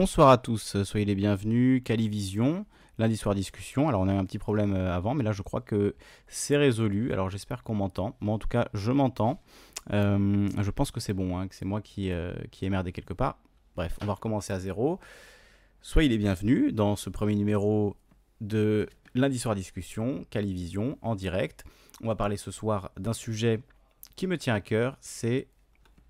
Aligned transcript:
Bonsoir 0.00 0.28
à 0.28 0.38
tous, 0.38 0.80
soyez 0.84 1.04
les 1.04 1.16
bienvenus. 1.16 1.82
Calivision, 1.82 2.66
lundi 2.98 3.16
soir 3.16 3.34
discussion. 3.34 3.88
Alors 3.88 4.02
on 4.02 4.06
a 4.06 4.12
un 4.12 4.24
petit 4.24 4.38
problème 4.38 4.72
euh, 4.72 4.94
avant, 4.94 5.12
mais 5.12 5.24
là 5.24 5.32
je 5.32 5.42
crois 5.42 5.60
que 5.60 5.96
c'est 6.28 6.56
résolu. 6.56 7.12
Alors 7.12 7.30
j'espère 7.30 7.64
qu'on 7.64 7.74
m'entend. 7.74 8.16
Moi 8.20 8.32
en 8.32 8.38
tout 8.38 8.46
cas 8.46 8.68
je 8.74 8.92
m'entends. 8.92 9.42
Euh, 9.92 10.48
je 10.56 10.70
pense 10.70 10.92
que 10.92 11.00
c'est 11.00 11.14
bon, 11.14 11.36
hein, 11.36 11.48
que 11.48 11.56
c'est 11.56 11.64
moi 11.64 11.80
qui, 11.80 12.12
euh, 12.12 12.32
qui 12.52 12.64
ai 12.64 12.70
merdé 12.70 12.92
quelque 12.92 13.12
part. 13.12 13.40
Bref, 13.74 13.98
on 14.00 14.06
va 14.06 14.12
recommencer 14.12 14.52
à 14.52 14.60
zéro. 14.60 15.00
Soyez 15.82 16.08
les 16.08 16.18
bienvenus 16.18 16.72
dans 16.72 16.94
ce 16.94 17.10
premier 17.10 17.34
numéro 17.34 17.96
de 18.40 18.88
lundi 19.16 19.40
soir 19.40 19.56
discussion, 19.56 20.24
Calivision, 20.30 20.96
en 21.02 21.16
direct. 21.16 21.64
On 22.04 22.06
va 22.06 22.14
parler 22.14 22.36
ce 22.36 22.52
soir 22.52 22.92
d'un 23.00 23.14
sujet 23.14 23.62
qui 24.14 24.28
me 24.28 24.38
tient 24.38 24.54
à 24.54 24.60
cœur, 24.60 24.96
c'est 25.00 25.48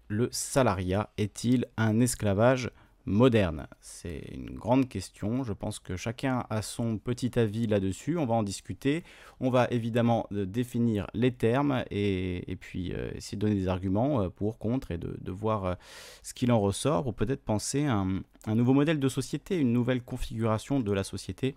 le 0.08 0.28
salariat. 0.30 1.08
Est-il 1.17 1.64
un 1.79 2.01
esclavage 2.01 2.70
moderne 3.08 3.67
C'est 3.80 4.23
une 4.33 4.51
grande 4.51 4.89
question. 4.89 5.42
Je 5.42 5.52
pense 5.52 5.79
que 5.79 5.96
chacun 5.96 6.45
a 6.51 6.63
son 6.63 6.98
petit 6.98 7.39
avis 7.39 7.67
là-dessus. 7.67 8.19
On 8.19 8.27
va 8.27 8.35
en 8.35 8.42
discuter. 8.42 9.02
On 9.41 9.51
va 9.51 9.67
évidemment 9.70 10.27
euh, 10.33 10.46
définir 10.46 11.07
les 11.14 11.33
termes 11.33 11.85
et, 11.91 12.57
puis 12.61 12.92
euh, 12.92 13.11
essayer 13.14 13.36
de 13.36 13.41
donner 13.41 13.58
des 13.58 13.68
arguments 13.68 14.23
euh, 14.23 14.29
pour, 14.29 14.58
contre 14.58 14.91
et 14.91 14.98
de, 14.98 15.33
voir 15.33 15.77
ce 16.23 16.35
qu'il 16.35 16.51
en 16.51 16.61
ressort 16.61 17.02
pour 17.02 17.14
peut-être 17.14 17.45
penser 17.45 17.86
à 17.86 18.05
un 18.47 18.55
nouveau 18.55 18.73
modèle 18.73 18.98
de 18.98 19.08
société, 19.08 19.58
une 19.58 19.73
nouvelle 19.73 20.02
configuration 20.02 20.80
de 20.80 20.92
la 20.92 21.05
société. 21.05 21.55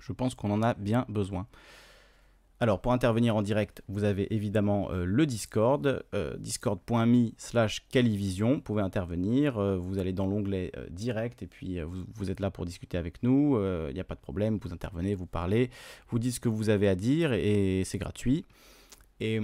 Je 0.00 0.12
pense 0.12 0.34
qu'on 0.34 0.50
en 0.50 0.62
a 0.62 0.74
bien 0.74 1.04
besoin. 1.08 1.46
Alors 2.60 2.80
pour 2.80 2.92
intervenir 2.92 3.36
en 3.36 3.42
direct, 3.42 3.82
vous 3.86 4.02
avez 4.02 4.34
évidemment 4.34 4.90
euh, 4.90 5.04
le 5.04 5.26
Discord, 5.26 6.04
euh, 6.12 6.36
discord.me 6.38 7.30
slash 7.36 7.86
calivision, 7.88 8.54
vous 8.54 8.60
pouvez 8.60 8.82
intervenir, 8.82 9.58
euh, 9.58 9.76
vous 9.76 9.98
allez 9.98 10.12
dans 10.12 10.26
l'onglet 10.26 10.72
direct 10.90 11.44
et 11.44 11.46
puis 11.46 11.78
vous, 11.80 12.30
êtes 12.32 12.40
là 12.40 12.50
pour 12.50 12.64
discuter 12.64 12.98
avec 12.98 13.22
nous, 13.22 13.60
il 13.88 13.94
n'y 13.94 14.00
a 14.00 14.04
pas 14.04 14.16
de 14.16 14.20
problème, 14.20 14.58
vous 14.60 14.72
intervenez, 14.72 15.14
vous 15.14 15.26
parlez, 15.26 15.70
vous 16.08 16.18
dites 16.18 16.34
ce 16.34 16.40
que 16.40 16.48
vous 16.48 16.68
avez 16.68 16.88
à 16.88 16.96
dire 16.96 17.32
et 17.32 17.82
c'est 17.84 17.98
gratuit. 17.98 18.44
Et 19.20 19.40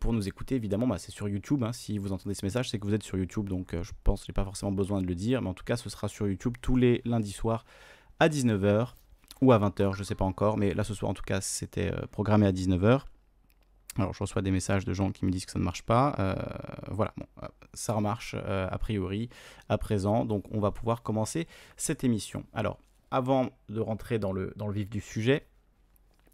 pour 0.00 0.12
nous 0.12 0.28
écouter, 0.28 0.54
évidemment, 0.54 0.86
bah, 0.86 0.96
c'est 0.98 1.12
sur 1.12 1.28
YouTube. 1.28 1.62
Hein. 1.62 1.72
si 1.72 1.98
vous 1.98 2.12
entendez 2.12 2.34
ce 2.34 2.44
message, 2.44 2.70
c'est 2.70 2.78
que 2.78 2.86
vous 2.86 2.94
êtes 2.94 3.02
sur 3.02 3.18
YouTube. 3.18 3.48
Donc 3.48 3.74
je 3.74 3.92
pense 4.02 4.20
que 4.20 4.26
je 4.26 4.32
n'ai 4.32 4.34
pas 4.34 4.44
forcément 4.44 4.72
besoin 4.72 5.00
de 5.02 5.06
le 5.06 5.14
dire. 5.14 5.42
Mais 5.42 5.48
en 5.48 5.54
tout 5.54 5.64
cas, 5.64 5.76
ce 5.76 5.88
sera 5.90 6.08
sur 6.08 6.26
YouTube 6.26 6.54
tous 6.60 6.76
les 6.76 7.02
lundis 7.04 7.32
soirs 7.32 7.64
à 8.18 8.28
19h 8.28 8.94
ou 9.44 9.52
à 9.52 9.58
20h, 9.58 9.94
je 9.94 10.02
sais 10.02 10.14
pas 10.14 10.24
encore, 10.24 10.56
mais 10.56 10.72
là 10.72 10.84
ce 10.84 10.94
soir 10.94 11.10
en 11.10 11.14
tout 11.14 11.22
cas 11.22 11.40
c'était 11.40 11.92
euh, 11.92 12.06
programmé 12.10 12.46
à 12.46 12.52
19h. 12.52 13.02
Alors 13.96 14.12
je 14.12 14.18
reçois 14.18 14.42
des 14.42 14.50
messages 14.50 14.84
de 14.84 14.92
gens 14.92 15.12
qui 15.12 15.24
me 15.24 15.30
disent 15.30 15.44
que 15.44 15.52
ça 15.52 15.58
ne 15.58 15.64
marche 15.64 15.82
pas. 15.82 16.16
Euh, 16.18 16.34
voilà, 16.90 17.12
bon, 17.16 17.26
euh, 17.42 17.46
ça 17.74 17.92
remarche 17.92 18.34
a 18.34 18.78
priori 18.78 19.28
à 19.68 19.78
présent, 19.78 20.24
donc 20.24 20.44
on 20.50 20.60
va 20.60 20.72
pouvoir 20.72 21.02
commencer 21.02 21.46
cette 21.76 22.02
émission. 22.02 22.44
Alors 22.54 22.78
avant 23.10 23.50
de 23.68 23.80
rentrer 23.80 24.18
dans 24.18 24.32
le, 24.32 24.52
dans 24.56 24.66
le 24.66 24.72
vif 24.72 24.88
du 24.88 25.00
sujet, 25.00 25.46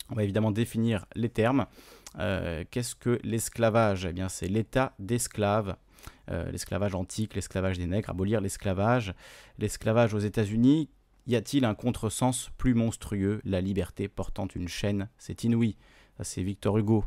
on 0.08 0.14
va 0.14 0.22
évidemment 0.22 0.52
définir 0.52 1.04
les 1.14 1.28
termes. 1.28 1.66
Qu'est-ce 2.16 2.94
que 2.94 3.20
l'esclavage? 3.22 4.06
Eh 4.06 4.12
bien 4.12 4.28
c'est 4.28 4.48
l'état 4.48 4.94
d'esclave. 4.98 5.76
l'esclavage 6.28 6.94
antique, 6.94 7.34
l'esclavage 7.34 7.78
des 7.78 7.86
nègres, 7.86 8.10
abolir 8.10 8.40
l'esclavage. 8.40 9.14
L'esclavage 9.58 10.14
aux 10.14 10.18
États-Unis 10.18 10.88
y 11.30 11.36
a-t-il 11.36 11.64
un 11.64 11.74
contresens 11.74 12.50
plus 12.58 12.74
monstrueux 12.74 13.40
La 13.44 13.60
liberté 13.60 14.08
portant 14.08 14.46
une 14.48 14.68
chaîne, 14.68 15.08
c'est 15.18 15.44
inouï. 15.44 15.76
c'est 16.22 16.42
Victor 16.42 16.76
Hugo 16.78 17.04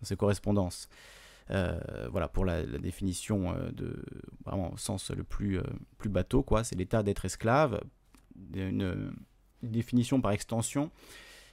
dans 0.00 0.06
ses 0.06 0.16
correspondances. 0.16 0.88
Euh, 1.50 1.78
voilà 2.10 2.28
pour 2.28 2.46
la, 2.46 2.64
définition 2.64 3.52
euh, 3.52 3.70
de 3.72 4.02
vraiment 4.46 4.72
au 4.72 4.76
sens 4.78 5.10
le 5.10 5.24
plus, 5.24 5.58
euh, 5.58 5.62
plus 5.98 6.08
bateau 6.08 6.42
quoi 6.42 6.64
c'est 6.64 6.74
l'état 6.74 7.02
d'être 7.02 7.26
esclave 7.26 7.82
une, 8.54 9.12
définition 9.62 10.22
par 10.22 10.32
extension 10.32 10.90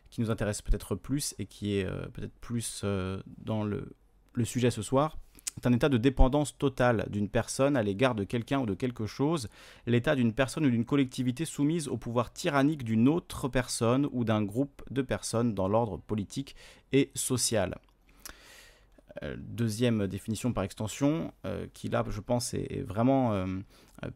qui 0.10 0.22
nous 0.22 0.32
intéresse 0.32 0.62
peut-être 0.62 0.96
plus 0.96 1.36
et 1.40 1.46
qui 1.46 1.76
est 1.76 1.86
peut-être 2.14 2.38
plus 2.40 2.86
dans 3.38 3.64
le 3.64 4.46
sujet 4.46 4.72
ce 4.72 4.82
soir 4.82 5.18
c'est 5.56 5.68
un 5.68 5.74
état 5.74 5.90
de 5.90 5.98
dépendance 5.98 6.58
totale 6.58 7.08
d'une 7.10 7.30
personne 7.30 7.76
à 7.76 7.84
l'égard 7.84 8.16
de 8.16 8.24
quelqu'un 8.24 8.60
ou 8.60 8.66
de 8.66 8.74
quelque 8.74 9.06
chose, 9.06 9.50
l'état 9.86 10.16
d'une 10.16 10.34
personne 10.34 10.66
ou 10.66 10.70
d'une 10.70 10.86
collectivité 10.86 11.46
soumise 11.46 11.88
au 11.88 11.98
pouvoir 11.98 12.32
tyrannique 12.32 12.84
d'une 12.84 13.08
autre 13.08 13.48
personne 13.48 14.08
ou 14.12 14.24
d'un 14.24 14.44
groupe 14.44 14.82
de 14.90 15.02
personnes 15.02 15.54
dans 15.54 15.68
l'ordre 15.68 15.98
politique 15.98 16.56
et 16.94 17.12
social. 17.16 17.76
Euh, 19.24 19.36
deuxième 19.38 20.08
définition 20.08 20.54
par 20.54 20.64
extension, 20.64 21.34
euh, 21.46 21.68
qui 21.74 21.90
là 21.90 22.04
je 22.10 22.22
pense 22.22 22.54
est, 22.54 22.82
vraiment 22.82 23.34
euh, 23.34 23.46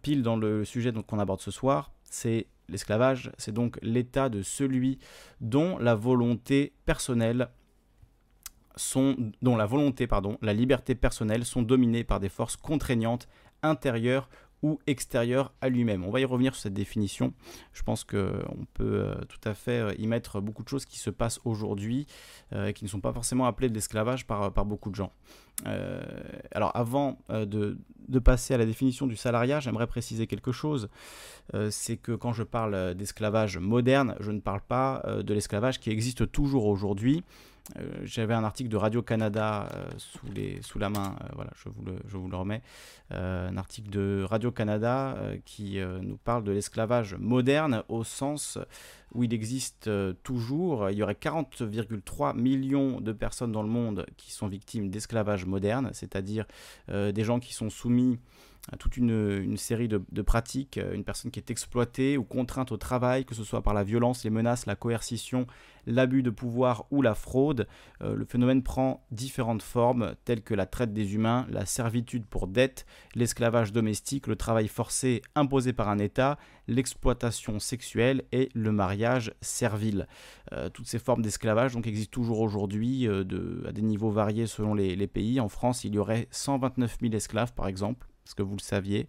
pile 0.01 0.23
dans 0.23 0.37
le 0.37 0.63
sujet 0.63 0.93
qu'on 1.05 1.19
aborde 1.19 1.41
ce 1.41 1.51
soir, 1.51 1.91
c'est 2.05 2.47
l'esclavage, 2.69 3.31
c'est 3.37 3.53
donc 3.53 3.77
l'état 3.81 4.29
de 4.29 4.41
celui 4.41 4.99
dont 5.41 5.77
la 5.77 5.95
volonté 5.95 6.73
personnelle 6.85 7.49
dont 9.41 9.55
la 9.55 9.65
volonté, 9.65 10.07
pardon, 10.07 10.37
la 10.41 10.53
liberté 10.53 10.95
personnelle 10.95 11.45
sont 11.45 11.61
dominées 11.61 12.03
par 12.03 12.19
des 12.19 12.29
forces 12.29 12.57
contraignantes 12.57 13.27
intérieures 13.63 14.29
ou 14.65 14.79
extérieures 14.87 15.53
à 15.61 15.69
lui-même. 15.69 16.03
On 16.03 16.09
va 16.09 16.19
y 16.19 16.25
revenir 16.25 16.55
sur 16.55 16.63
cette 16.63 16.73
définition. 16.73 17.33
Je 17.71 17.83
pense 17.83 18.03
qu'on 18.03 18.65
peut 18.73 18.99
euh, 19.01 19.15
tout 19.29 19.39
à 19.47 19.53
fait 19.53 19.79
euh, 19.79 19.93
y 19.99 20.07
mettre 20.07 20.41
beaucoup 20.41 20.63
de 20.63 20.69
choses 20.69 20.85
qui 20.85 20.97
se 20.97 21.11
passent 21.11 21.39
aujourd'hui 21.45 22.07
euh, 22.53 22.71
qui 22.71 22.83
ne 22.83 22.89
sont 22.89 22.99
pas 22.99 23.13
forcément 23.13 23.45
appelées 23.45 23.69
de 23.69 23.75
l'esclavage 23.75 24.25
par, 24.25 24.51
par 24.51 24.65
beaucoup 24.65 24.89
de 24.89 24.95
gens. 24.95 25.11
alors 26.51 26.71
avant 26.75 27.19
de, 27.29 27.77
de, 28.07 28.19
passer 28.19 28.53
à 28.53 28.57
la 28.57 28.65
définition 28.65 29.07
du 29.07 29.15
salariat, 29.15 29.59
j'aimerais 29.59 29.87
préciser 29.87 30.27
quelque 30.27 30.51
chose. 30.51 30.89
C'est 31.69 31.97
que 31.97 32.11
quand 32.11 32.33
je 32.33 32.43
parle 32.43 32.93
d'esclavage 32.95 33.57
moderne, 33.57 34.15
je 34.19 34.31
ne 34.31 34.41
parle 34.41 34.61
pas 34.61 35.01
de 35.23 35.33
l'esclavage 35.33 35.79
qui 35.79 35.91
existe 35.91 36.29
toujours 36.31 36.65
aujourd'hui. 36.65 37.23
Euh, 37.77 38.01
j'avais 38.03 38.33
un 38.33 38.43
article 38.43 38.69
de 38.69 38.77
Radio-Canada 38.77 39.69
euh, 39.73 39.89
sous, 40.61 40.79
la 40.79 40.89
main, 40.89 41.15
euh, 41.21 41.27
voilà, 41.33 41.51
je 41.55 41.69
vous 41.69 42.29
le, 42.29 42.37
remets, 42.37 42.61
un 43.09 43.57
article 43.57 43.89
de 43.89 44.23
Radio-Canada 44.27 45.17
qui 45.45 45.79
nous 46.01 46.17
parle 46.17 46.43
de 46.43 46.51
l'esclavage 46.51 47.15
moderne 47.15 47.83
au 47.87 48.03
sens 48.03 48.57
où 49.13 49.23
il 49.23 49.33
existe 49.33 49.89
toujours, 50.23 50.89
il 50.89 50.97
y 50.97 51.03
aurait 51.03 51.13
40,3 51.13 52.35
millions 52.35 52.99
de 52.99 53.11
personnes 53.11 53.51
dans 53.51 53.61
le 53.61 53.69
monde 53.69 54.05
qui 54.17 54.31
sont 54.31 54.47
victimes 54.47 54.89
d'esclavage 54.89 55.45
moderne, 55.45 55.91
c'est-à-dire 55.93 56.45
des 56.89 57.23
gens 57.23 57.39
qui 57.39 57.53
sont 57.53 57.69
soumis 57.69 58.19
toute 58.79 58.97
une, 58.97 59.55
série 59.57 59.87
de, 59.87 60.21
pratiques, 60.21 60.79
une 60.93 61.03
personne 61.03 61.29
qui 61.29 61.39
est 61.39 61.51
exploitée 61.51 62.17
ou 62.17 62.23
contrainte 62.23 62.71
au 62.71 62.77
travail, 62.77 63.23
que 63.23 63.35
ce 63.35 63.43
soit 63.43 63.61
par 63.61 63.73
la 63.73 63.83
violence, 63.83 64.23
les 64.23 64.31
menaces, 64.31 64.65
la 64.65 64.75
coercition, 64.75 65.45
l'abus 65.85 66.23
de 66.23 66.29
pouvoir 66.29 66.85
ou 66.91 67.01
la 67.01 67.15
fraude. 67.15 67.67
Euh, 68.01 68.15
le 68.15 68.25
phénomène 68.25 68.63
prend 68.63 69.05
différentes 69.11 69.61
formes 69.61 70.15
telles 70.25 70.41
que 70.41 70.53
la 70.53 70.65
traite 70.65 70.93
des 70.93 71.15
humains, 71.15 71.45
la 71.49 71.65
servitude 71.65 72.25
pour 72.25 72.47
dette, 72.47 72.85
l'esclavage 73.15 73.71
domestique, 73.71 74.27
le 74.27 74.35
travail 74.35 74.67
forcé 74.67 75.21
imposé 75.35 75.73
par 75.73 75.89
un 75.89 75.99
État, 75.99 76.37
l'exploitation 76.67 77.59
sexuelle 77.59 78.23
et 78.31 78.49
le 78.53 78.71
mariage 78.71 79.33
servile. 79.41 80.07
Euh, 80.51 80.69
toutes 80.69 80.87
ces 80.87 80.99
formes 80.99 81.21
d'esclavage 81.21 81.73
donc 81.73 81.87
existent 81.87 82.13
toujours 82.13 82.39
aujourd'hui 82.39 83.07
euh, 83.07 83.23
à 83.67 83.71
des 83.71 83.81
niveaux 83.81 84.11
variés 84.11 84.47
selon 84.47 84.73
les, 84.73 85.05
pays. 85.07 85.39
En 85.39 85.49
France, 85.49 85.83
il 85.83 85.93
y 85.93 85.99
aurait 85.99 86.27
129 86.31 86.97
000 86.99 87.13
esclaves 87.13 87.53
par 87.53 87.67
exemple 87.67 88.07
parce 88.23 88.33
que 88.33 88.43
vous 88.43 88.55
le 88.55 88.61
saviez. 88.61 89.07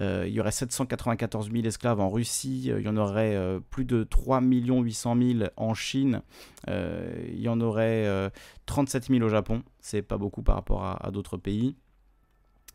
Euh, 0.00 0.24
il 0.26 0.32
y 0.32 0.40
aurait 0.40 0.50
794 0.50 1.50
000 1.52 1.64
esclaves 1.64 2.00
en 2.00 2.10
Russie, 2.10 2.66
euh, 2.68 2.80
il 2.80 2.86
y 2.86 2.88
en 2.88 2.96
aurait 2.96 3.36
euh, 3.36 3.60
plus 3.60 3.84
de 3.84 4.02
3 4.02 4.40
800 4.42 5.16
000 5.16 5.50
en 5.56 5.74
Chine, 5.74 6.22
il 6.66 7.40
y 7.40 7.48
en 7.48 7.60
aurait 7.60 8.30
37 8.66 9.08
000 9.08 9.22
au 9.22 9.28
Japon, 9.28 9.62
c'est 9.80 10.02
pas 10.02 10.16
beaucoup 10.16 10.42
par 10.42 10.56
rapport 10.56 10.82
à, 10.82 11.06
à 11.06 11.10
d'autres 11.10 11.36
pays. 11.36 11.76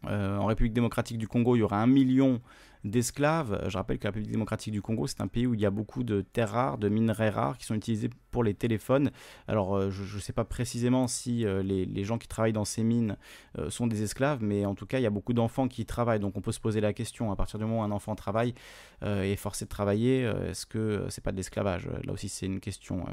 en 0.08 0.46
République 0.46 0.74
démocratique 0.74 1.18
du 1.18 1.28
Congo, 1.28 1.56
il 1.56 1.60
y 1.60 1.64
aurait 1.64 1.78
1 1.78 1.88
million 1.88 2.42
d'esclaves. 2.84 3.66
Je 3.68 3.78
rappelle 3.78 4.00
que 4.00 4.06
la 4.06 4.10
République 4.10 4.32
démocratique 4.32 4.72
du 4.72 4.82
Congo, 4.82 5.08
c'est 5.08 5.22
un 5.22 5.28
pays 5.28 5.46
où 5.46 5.54
il 5.54 5.60
y 5.60 5.66
a 5.66 5.70
beaucoup 5.70 6.04
de 6.04 6.22
terres 6.22 6.52
rares, 6.52 6.78
de 6.78 6.88
minerais 6.90 7.30
rares 7.30 7.58
qui 7.58 7.66
sont 7.66 7.76
utilisés 7.76 8.10
pour 8.32 8.44
les 8.44 8.54
téléphones. 8.54 9.12
Alors, 9.48 9.76
euh, 9.76 9.90
je 9.90 10.16
ne 10.16 10.22
sais 10.22 10.34
pas 10.34 10.46
précisément 10.46 11.08
si 11.08 11.46
euh, 11.46 11.62
les, 11.62 12.04
gens 12.04 12.18
qui 12.18 12.28
travaillent 12.28 12.54
dans 12.54 12.66
ces 12.66 12.84
mines 12.84 13.18
euh, 13.58 13.70
sont 13.70 13.88
des 13.88 14.04
esclaves, 14.04 14.42
mais 14.42 14.66
en 14.66 14.76
tout 14.76 14.86
cas, 14.86 15.00
il 15.00 15.04
y 15.04 15.08
a 15.08 15.10
beaucoup 15.10 15.34
d'enfants 15.34 15.68
qui 15.68 15.86
travaillent. 15.86 16.20
Donc, 16.20 16.38
on 16.38 16.42
peut 16.42 16.52
se 16.52 16.60
poser 16.60 16.80
la 16.80 16.94
question, 16.94 17.32
à 17.32 17.36
partir 17.36 17.60
du 17.60 17.66
moment 17.66 17.82
où 17.82 17.84
un 17.84 17.92
enfant 17.92 18.16
travaille 18.16 18.54
et 19.02 19.32
est 19.32 19.38
forcé 19.38 19.66
de 19.66 19.70
travailler, 19.70 20.22
est-ce 20.50 20.66
que 20.66 21.06
c'est 21.10 21.24
pas 21.24 21.32
de 21.32 21.38
l'esclavage? 21.38 21.88
Là 22.04 22.14
aussi, 22.14 22.30
c'est 22.30 22.46
une 22.46 22.60
question. 22.60 23.06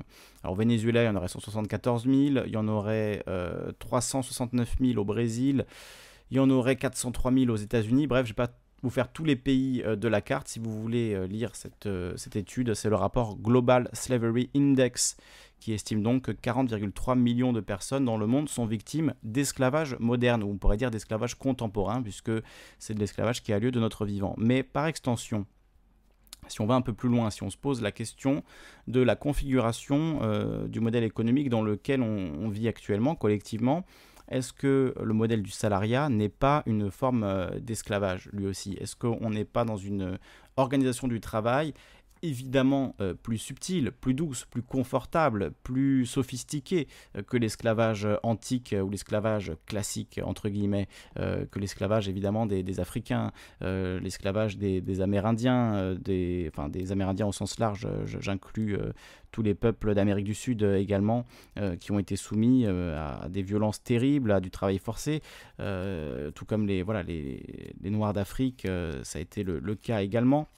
Alors, 0.43 0.55
au 0.55 0.57
Venezuela, 0.57 1.03
il 1.03 1.07
y 1.07 1.09
en 1.09 1.17
aurait 1.17 1.29
174 1.29 2.05
000, 2.05 2.17
il 2.47 2.53
y 2.53 2.57
en 2.57 2.69
aurait 2.69 3.25
369 3.79 4.77
000 4.81 5.01
au 5.01 5.05
Brésil, 5.05 5.65
il 6.31 6.37
y 6.37 6.41
en 6.41 6.51
aurait 6.51 6.77
403 6.77 7.33
000 7.33 7.51
aux 7.51 7.57
États-Unis. 7.57 8.07
Bref, 8.07 8.27
je 8.27 8.33
vais 8.33 8.35
pas 8.35 8.51
vous 8.87 8.91
faire 8.91 9.11
tous 9.11 9.25
les 9.25 9.35
pays 9.35 9.83
euh, 9.85 9.97
de 9.97 10.07
la 10.07 10.21
carte 10.21 10.47
si 10.47 10.61
vous 10.61 10.71
voulez 10.71 11.13
euh, 11.13 11.27
lire 11.27 11.57
cette, 11.57 11.87
euh, 11.87 12.17
cette 12.17 12.37
étude. 12.37 12.73
C'est 12.75 12.89
le 12.89 12.95
rapport 12.95 13.37
Global 13.37 13.91
Slavery 13.93 14.49
Index 14.55 15.17
qui 15.59 15.73
estime 15.73 16.05
donc 16.05 16.23
que 16.23 16.31
40,3 16.31 17.19
millions 17.19 17.53
de 17.53 17.59
personnes 17.61 18.05
dans 18.05 18.17
le 18.17 18.29
monde 18.29 18.49
sont 18.49 18.65
victimes 18.65 19.15
d'esclavage 19.25 19.97
moderne, 19.99 20.45
ou 20.45 20.51
on 20.51 20.57
pourrait 20.57 20.77
dire 20.77 20.93
d'esclavage 20.93 21.35
contemporain, 21.35 22.01
puisque 22.01 22.31
c'est 22.79 22.95
de 22.95 23.01
l'esclavage 23.01 23.43
qui 23.43 23.53
a 23.53 23.59
lieu 23.59 23.73
de 23.73 23.81
notre 23.81 24.05
vivant. 24.05 24.35
Mais 24.39 24.63
par 24.63 24.87
extension, 24.87 25.47
si 26.47 26.61
on 26.61 26.67
va 26.67 26.75
un 26.75 26.83
peu 26.83 26.93
plus 26.93 27.09
loin, 27.09 27.31
si 27.31 27.43
on 27.43 27.51
se 27.51 27.57
pose 27.57 27.83
la 27.83 27.91
question 27.91 28.45
de 28.87 29.01
la 29.01 29.17
configuration 29.17 30.21
du 30.69 30.81
modèle 30.81 31.05
économique 31.05 31.49
dans 31.49 31.63
lequel 31.63 32.03
on, 32.03 32.49
vit 32.51 32.69
actuellement 32.69 33.15
collectivement, 33.15 33.87
est-ce 34.29 34.53
que 34.53 34.95
le 35.01 35.15
modèle 35.15 35.43
du 35.43 35.51
salariat 35.51 36.09
n'est 36.09 36.29
pas 36.29 36.63
une 36.67 36.91
forme 36.91 37.23
euh, 37.25 37.59
d'esclavage 37.61 38.29
lui 38.33 38.47
aussi? 38.47 38.77
Est-ce 38.81 38.97
qu'on 38.97 39.31
n'est 39.31 39.45
pas 39.45 39.65
dans 39.65 39.77
une 39.77 40.19
organisation 40.57 41.07
du 41.07 41.21
travail 41.21 41.75
évidemment 42.23 42.95
euh, 43.01 43.15
plus 43.15 43.39
subtile, 43.39 43.93
plus 43.93 44.15
douce, 44.15 44.45
plus 44.45 44.63
confortable, 44.63 45.53
plus 45.63 46.07
sophistiquée 46.07 46.89
euh, 47.17 47.23
que 47.23 47.37
l'esclavage 47.37 48.09
antique 48.23 48.75
ou 48.81 48.89
l'esclavage 48.91 49.53
classique, 49.67 50.21
entre 50.23 50.49
guillemets, 50.49 50.89
euh, 51.19 51.45
que 51.47 51.59
l'esclavage 51.59 52.09
évidemment 52.09 52.47
des, 52.47 52.81
Africains, 52.81 53.33
l'esclavage 53.61 54.59
des, 54.59 55.01
Amérindiens, 55.01 55.95
des, 55.95 56.51
enfin, 56.53 56.69
des 56.69 56.93
Amérindiens 56.93 57.27
au 57.27 57.33
sens 57.33 57.59
large, 57.59 57.89
j'inclus 58.05 58.77
tous 59.31 59.43
les 59.43 59.55
peuples 59.55 59.95
d'Amérique 59.95 60.27
du 60.27 60.35
Sud 60.35 60.63
également, 60.63 61.25
qui 61.81 61.93
ont 61.93 61.99
été 61.99 62.17
soumis 62.17 62.67
à 62.67 63.29
des 63.31 63.43
violences 63.43 63.83
terribles, 63.83 64.33
à 64.33 64.41
du 64.41 64.51
travail 64.51 64.79
forcé, 64.79 65.23
tout 65.57 66.45
comme 66.45 66.67
les, 66.67 66.83
voilà, 66.83 67.03
les, 67.03 67.43
Noirs 67.85 68.13
d'Afrique, 68.13 68.67
ça 69.03 69.19
a 69.19 69.23
été 69.23 69.43
le 69.43 69.75
cas 69.75 70.03
également. 70.03 70.49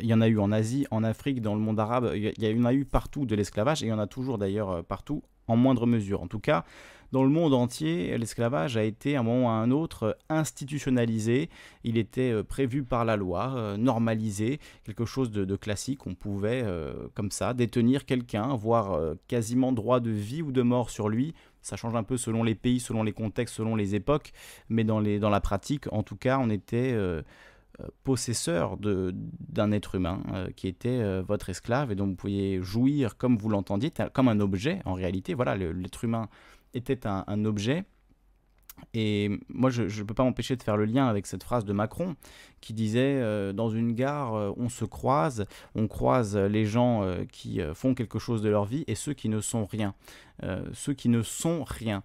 Il 0.00 0.06
y 0.06 0.14
en 0.14 0.20
a 0.20 0.28
eu 0.28 0.38
en 0.38 0.52
Asie, 0.52 0.86
en 0.90 1.04
Afrique, 1.04 1.40
dans 1.40 1.54
le 1.54 1.60
monde 1.60 1.80
arabe. 1.80 2.12
Il 2.14 2.32
y 2.38 2.60
en 2.60 2.64
a 2.64 2.72
eu 2.72 2.84
partout 2.84 3.26
de 3.26 3.34
l'esclavage 3.34 3.82
et 3.82 3.86
il 3.86 3.88
y 3.90 3.92
en 3.92 3.98
a 3.98 4.06
toujours 4.06 4.38
d'ailleurs 4.38 4.70
euh, 4.70 4.82
partout 4.82 5.22
en 5.48 5.56
moindre 5.56 5.86
mesure. 5.86 6.22
En 6.22 6.28
tout 6.28 6.38
cas, 6.38 6.64
dans 7.10 7.24
le 7.24 7.28
monde 7.28 7.52
entier, 7.52 8.16
l'esclavage 8.16 8.76
a 8.76 8.84
été 8.84 9.16
à 9.16 9.20
un 9.20 9.22
moment 9.22 9.46
ou 9.46 9.48
à 9.48 9.52
un 9.52 9.70
autre 9.70 10.16
institutionnalisé. 10.28 11.50
Il 11.84 11.98
était 11.98 12.30
euh, 12.30 12.42
prévu 12.42 12.84
par 12.84 13.04
la 13.04 13.16
loi, 13.16 13.54
euh, 13.56 13.76
normalisé, 13.76 14.60
quelque 14.84 15.04
chose 15.04 15.30
de, 15.30 15.56
classique. 15.56 16.06
On 16.06 16.14
pouvait, 16.14 16.64
comme 17.14 17.30
ça, 17.30 17.52
détenir 17.54 18.06
quelqu'un, 18.06 18.50
avoir 18.50 18.98
quasiment 19.28 19.72
droit 19.72 20.00
de 20.00 20.10
vie 20.10 20.42
ou 20.42 20.50
de 20.50 20.62
mort 20.62 20.90
sur 20.90 21.08
lui. 21.08 21.34
Ça 21.62 21.76
change 21.76 21.94
un 21.94 22.02
peu 22.02 22.16
selon 22.16 22.42
les 22.42 22.56
pays, 22.56 22.80
selon 22.80 23.04
les 23.04 23.12
contextes, 23.12 23.54
selon 23.54 23.76
les 23.76 23.94
époques, 23.94 24.32
mais 24.68 24.82
dans, 24.82 24.98
les, 24.98 25.20
dans 25.20 25.30
la 25.30 25.40
pratique, 25.40 25.90
en 25.92 26.02
tout 26.02 26.16
cas, 26.16 26.38
on 26.38 26.50
était 26.50 26.92
euh, 26.92 27.22
possesseur 28.04 28.76
d'un 28.78 29.72
être 29.72 29.94
humain 29.94 30.22
euh, 30.32 30.50
qui 30.54 30.68
était 30.68 30.88
euh, 30.88 31.22
votre 31.26 31.50
esclave 31.50 31.92
et 31.92 31.94
dont 31.94 32.06
vous 32.06 32.14
pouviez 32.14 32.62
jouir 32.62 33.16
comme 33.16 33.36
vous 33.36 33.48
l'entendiez, 33.48 33.92
comme 34.12 34.28
un 34.28 34.40
objet 34.40 34.80
en 34.84 34.94
réalité. 34.94 35.34
Voilà, 35.34 35.56
l'être 35.56 36.04
humain 36.04 36.28
était 36.74 37.06
un 37.06 37.44
objet 37.44 37.84
et 38.94 39.30
moi, 39.48 39.70
je 39.70 39.82
ne 39.82 40.06
peux 40.06 40.14
pas 40.14 40.24
m'empêcher 40.24 40.56
de 40.56 40.62
faire 40.62 40.76
le 40.76 40.84
lien 40.84 41.06
avec 41.06 41.26
cette 41.26 41.42
phrase 41.42 41.64
de 41.64 41.72
Macron 41.72 42.14
qui 42.60 42.74
disait 42.74 43.18
euh, 43.22 43.52
Dans 43.52 43.70
une 43.70 43.92
gare, 43.92 44.34
euh, 44.34 44.52
on 44.56 44.68
se 44.68 44.84
croise, 44.84 45.46
on 45.74 45.88
croise 45.88 46.36
les 46.36 46.66
gens 46.66 47.02
euh, 47.02 47.24
qui 47.30 47.60
font 47.74 47.94
quelque 47.94 48.18
chose 48.18 48.42
de 48.42 48.50
leur 48.50 48.64
vie 48.64 48.84
et 48.86 48.94
ceux 48.94 49.14
qui 49.14 49.28
ne 49.28 49.40
sont 49.40 49.64
rien. 49.64 49.94
ceux 50.72 50.92
qui 50.92 51.08
ne 51.08 51.22
sont 51.22 51.62
rien. 51.64 52.02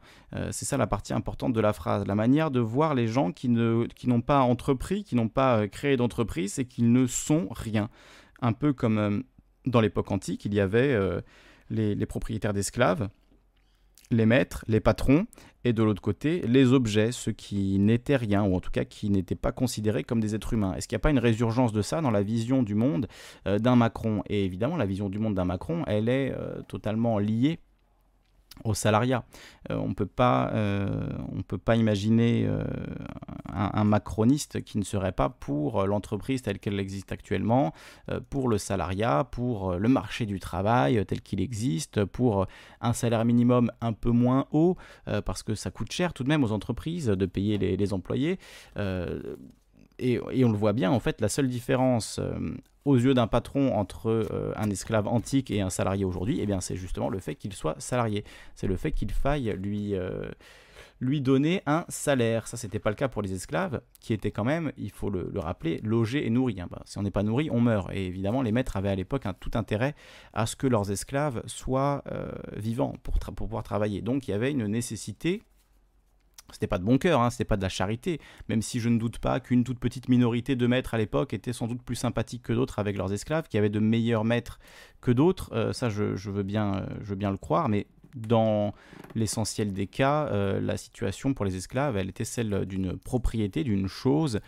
c'est 0.51 0.65
ça 0.65 0.77
la 0.77 0.87
partie 0.87 1.13
importante 1.13 1.53
de 1.53 1.61
la 1.61 1.73
phrase. 1.73 2.05
La 2.05 2.15
manière 2.15 2.51
de 2.51 2.59
voir 2.59 2.93
les 2.93 3.07
gens 3.07 3.31
qui 3.31 3.49
n'ont 3.49 3.87
qui 3.95 4.07
pas 4.21 4.41
entrepris, 4.41 5.03
qui 5.03 5.15
n'ont 5.15 5.29
pas 5.29 5.67
créé 5.67 5.97
d'entreprise 5.97 6.59
et 6.59 6.65
qui 6.65 6.83
ne 6.83 7.07
sont 7.07 7.47
rien. 7.51 7.89
Un 8.41 8.53
peu 8.53 8.73
comme 8.73 9.23
dans 9.65 9.81
l'époque 9.81 10.11
antique, 10.11 10.45
il 10.45 10.53
y 10.53 10.59
avait 10.59 10.95
les 11.69 12.05
propriétaires 12.05 12.53
d'esclaves 12.53 13.09
les 14.11 14.25
maîtres, 14.25 14.63
les 14.67 14.79
patrons, 14.79 15.25
et 15.63 15.73
de 15.73 15.83
l'autre 15.83 16.01
côté, 16.01 16.41
les 16.47 16.71
objets, 16.71 17.11
ceux 17.11 17.33
qui 17.33 17.77
n'étaient 17.79 18.15
rien, 18.15 18.43
ou 18.43 18.55
en 18.55 18.59
tout 18.59 18.71
cas 18.71 18.85
qui 18.85 19.09
n'étaient 19.09 19.35
pas 19.35 19.51
considérés 19.51 20.03
comme 20.03 20.21
des 20.21 20.33
êtres 20.33 20.53
humains. 20.53 20.73
Est-ce 20.75 20.87
qu'il 20.87 20.95
n'y 20.95 21.01
a 21.01 21.03
pas 21.03 21.09
une 21.09 21.19
résurgence 21.19 21.73
de 21.73 21.81
ça 21.81 21.99
dans 22.01 22.11
la 22.11 22.23
vision 22.23 22.63
du 22.63 22.75
monde 22.75 23.07
euh, 23.47 23.59
d'un 23.59 23.75
Macron? 23.75 24.23
Et 24.29 24.45
évidemment, 24.45 24.77
la 24.77 24.85
vision 24.85 25.09
du 25.09 25.19
monde 25.19 25.35
d'un 25.35 25.45
Macron, 25.45 25.83
elle 25.87 26.07
est 26.07 26.31
euh, 26.31 26.61
totalement 26.67 27.19
liée 27.19 27.59
au 28.63 28.73
salariat. 28.73 29.23
Euh, 29.71 29.75
on 29.75 29.93
euh, 30.19 31.09
on 31.31 31.41
peut 31.41 31.57
pas 31.57 31.75
imaginer 31.75 32.45
euh, 32.47 32.63
un, 33.51 33.83
macroniste 33.83 34.63
qui 34.63 34.77
ne 34.77 34.83
serait 34.83 35.11
pas 35.11 35.29
pour 35.29 35.85
l'entreprise 35.85 36.41
telle 36.41 36.59
qu'elle 36.59 36.79
existe 36.79 37.11
actuellement, 37.11 37.73
pour 38.29 38.49
le 38.49 38.57
salariat, 38.57 39.23
pour 39.23 39.73
le 39.75 39.89
marché 39.89 40.25
du 40.25 40.39
travail 40.39 41.03
tel 41.05 41.21
qu'il 41.21 41.41
existe, 41.41 42.05
pour 42.05 42.47
un 42.81 42.93
salaire 42.93 43.25
minimum 43.25 43.71
un 43.81 43.93
peu 43.93 44.11
moins 44.11 44.45
haut, 44.51 44.77
parce 45.25 45.43
que 45.43 45.55
ça 45.55 45.71
coûte 45.71 45.91
cher 45.91 46.13
tout 46.13 46.23
de 46.23 46.29
même 46.29 46.43
aux 46.43 46.51
entreprises 46.51 47.07
de 47.07 47.25
payer 47.25 47.57
les, 47.57 47.77
les 47.77 47.93
employés. 47.93 48.39
Et, 49.99 50.19
et, 50.31 50.45
on 50.45 50.51
le 50.51 50.57
voit 50.57 50.73
bien, 50.73 50.91
en 50.91 50.99
fait, 50.99 51.21
la 51.21 51.29
seule 51.29 51.47
différence 51.47 52.19
aux 52.87 52.95
yeux 52.95 53.13
d'un 53.13 53.27
patron 53.27 53.75
entre 53.75 54.07
euh, 54.07 54.53
un 54.55 54.69
esclave 54.69 55.07
antique 55.07 55.51
et 55.51 55.59
un 55.59 55.69
salarié 55.69 56.05
aujourd'hui, 56.05 56.39
eh 56.39 56.45
bien 56.45 56.61
c'est 56.61 56.77
justement 56.77 57.09
le 57.09 57.19
fait 57.19 57.35
qu'il 57.35 57.51
soit 57.51 57.75
salarié. 57.79 58.23
C'est 58.55 58.67
le 58.67 58.77
fait 58.77 58.93
qu'il 58.93 59.11
faille 59.11 59.53
lui, 59.57 59.93
euh, 59.93 60.29
lui 61.01 61.19
donner 61.19 61.63
un 61.65 61.83
salaire. 61.89 62.47
Ça, 62.47 62.55
c'était 62.55 62.79
pas 62.79 62.89
le 62.89 62.95
cas 62.95 63.09
pour 63.09 63.21
les 63.21 63.33
esclaves, 63.33 63.81
qui 63.99 64.13
étaient 64.13 64.31
quand 64.31 64.45
même, 64.45 64.71
il 64.77 64.89
faut 64.89 65.09
le, 65.09 65.29
rappeler, 65.35 65.81
logés 65.83 66.25
et 66.25 66.29
nourris. 66.29 66.61
Hein. 66.61 66.67
Bah, 66.71 66.81
si 66.85 66.97
on 66.97 67.03
n'est 67.03 67.11
pas 67.11 67.23
nourri, 67.23 67.49
on 67.51 67.59
meurt. 67.59 67.91
Et 67.91 68.05
évidemment, 68.05 68.41
les 68.41 68.53
maîtres 68.53 68.77
avaient 68.77 68.89
à 68.89 68.95
l'époque 68.95 69.25
un 69.25 69.33
tout 69.33 69.51
intérêt 69.55 69.93
à 70.31 70.45
ce 70.45 70.55
que 70.55 70.65
leurs 70.65 70.89
esclaves 70.89 71.43
soient 71.45 72.03
euh, 72.11 72.31
vivants 72.55 72.93
pour, 73.03 73.19
pour 73.19 73.33
pouvoir 73.33 73.63
travailler. 73.63 74.01
Donc 74.01 74.29
il 74.29 74.31
y 74.31 74.33
avait 74.33 74.51
une 74.51 74.65
nécessité 74.65 75.43
c'était 76.51 76.67
pas 76.67 76.77
de 76.77 76.83
bon 76.83 76.97
cœur, 76.97 77.21
hein, 77.21 77.29
c'était 77.29 77.45
pas 77.45 77.57
de 77.57 77.61
la 77.61 77.69
charité, 77.69 78.19
même 78.49 78.61
si 78.61 78.79
je 78.79 78.89
ne 78.89 78.97
doute 78.97 79.19
pas 79.19 79.39
qu'une 79.39 79.63
toute 79.63 79.79
petite 79.79 80.09
minorité 80.09 80.55
de 80.55 80.67
maîtres 80.67 80.93
à 80.93 80.97
l'époque 80.97 81.33
était 81.33 81.53
sans 81.53 81.67
doute 81.67 81.81
plus 81.81 81.95
sympathique 81.95 82.43
que 82.43 82.53
d'autres 82.53 82.79
avec 82.79 82.97
leurs 82.97 83.11
esclaves, 83.13 83.47
qui 83.47 83.57
avaient 83.57 83.69
de 83.69 83.79
meilleurs 83.79 84.23
maîtres 84.23 84.59
que 85.01 85.11
d'autres, 85.11 85.49
euh, 85.53 85.73
ça 85.73 85.89
je, 85.89 86.29
veux 86.29 86.43
bien, 86.43 86.75
euh, 86.75 86.85
je 87.01 87.09
veux 87.09 87.15
bien 87.15 87.31
le 87.31 87.37
croire, 87.37 87.69
mais 87.69 87.87
dans 88.15 88.73
l'essentiel 89.15 89.73
des 89.73 89.87
cas, 89.87 90.27
euh, 90.27 90.59
la 90.59 90.77
situation 90.77 91.33
pour 91.33 91.45
les 91.45 91.55
esclaves, 91.55 91.97
elle 91.97 92.09
était 92.09 92.25
celle 92.25 92.65
d'une 92.65 92.97
propriété, 92.97 93.63
d'une 93.63 93.87
chose 93.87 94.39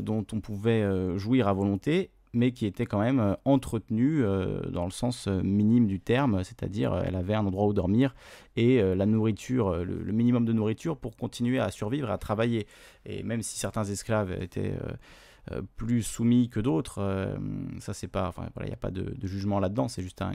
dont 0.00 0.26
on 0.32 0.40
pouvait 0.40 0.84
jouir 1.16 1.46
à 1.46 1.52
volonté 1.52 2.10
mais 2.38 2.52
qui 2.52 2.66
était 2.66 2.86
quand 2.86 3.00
même 3.00 3.18
euh, 3.18 3.34
entretenue 3.44 4.24
euh, 4.24 4.60
dans 4.70 4.84
le 4.84 4.92
sens 4.92 5.26
euh, 5.26 5.42
minime 5.42 5.88
du 5.88 5.98
terme, 5.98 6.44
c'est-à-dire 6.44 6.94
elle 7.04 7.16
avait 7.16 7.34
un 7.34 7.44
endroit 7.44 7.66
où 7.66 7.72
dormir 7.72 8.14
et 8.56 8.80
la 8.82 9.06
nourriture, 9.06 9.84
le, 9.84 10.12
minimum 10.12 10.44
de 10.44 10.52
nourriture 10.52 10.96
pour 10.96 11.16
continuer 11.16 11.60
à 11.60 11.70
survivre, 11.70 12.10
à 12.10 12.18
travailler. 12.18 12.66
Et 13.06 13.22
même 13.22 13.40
si 13.40 13.56
certains 13.56 13.84
esclaves 13.84 14.32
étaient 14.32 14.74
plus 15.76 16.02
soumis 16.02 16.48
que 16.48 16.58
d'autres, 16.58 17.36
ça 17.78 17.94
c'est 17.94 18.08
pas, 18.08 18.30
voilà, 18.30 18.50
il 18.62 18.66
n'y 18.66 18.72
a 18.72 18.76
pas 18.76 18.90
de, 18.90 19.14
jugement 19.22 19.60
là-dedans, 19.60 19.86
c'est 19.86 20.02
juste 20.02 20.22
un, 20.22 20.32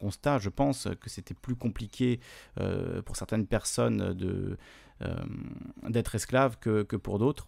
constat. 0.00 0.38
Je 0.38 0.48
pense 0.48 0.88
que 1.00 1.08
c'était 1.08 1.34
plus 1.34 1.54
compliqué 1.54 2.18
pour 3.04 3.14
certaines 3.14 3.46
personnes 3.46 4.16
d'être 5.88 6.14
esclave 6.16 6.58
que, 6.58 6.82
que 6.82 6.96
pour 6.96 7.20
d'autres. 7.20 7.46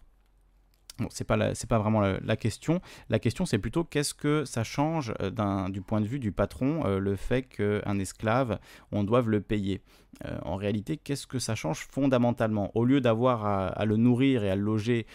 Bon, 0.99 1.07
c'est 1.09 1.23
pas 1.23 1.37
pas 1.69 1.79
vraiment 1.79 2.01
la, 2.01 2.37
question. 2.37 2.79
La 3.09 3.17
question 3.17 3.45
c'est 3.45 3.57
plutôt 3.57 3.83
qu'est-ce 3.83 4.13
que 4.13 4.45
ça 4.45 4.63
change 4.63 5.13
euh, 5.21 5.69
du 5.69 5.81
point 5.81 6.01
de 6.01 6.05
vue 6.05 6.19
du 6.19 6.31
patron 6.31 6.85
euh, 6.85 6.99
le 6.99 7.15
fait 7.15 7.41
qu'un 7.41 7.97
esclave 7.97 8.59
on 8.91 9.03
doive 9.03 9.29
le 9.29 9.41
payer? 9.41 9.81
Euh, 10.25 10.37
en 10.43 10.55
réalité, 10.55 10.97
qu'est-ce 10.97 11.27
que 11.27 11.39
ça 11.39 11.55
change 11.55 11.87
fondamentalement? 11.89 12.71
Au 12.75 12.85
lieu 12.85 13.01
d'avoir 13.01 13.45
à, 13.45 13.85
le 13.85 13.97
nourrir 13.97 14.43
et 14.43 14.49
à 14.49 14.55
le 14.55 14.61
loger, 14.61 15.05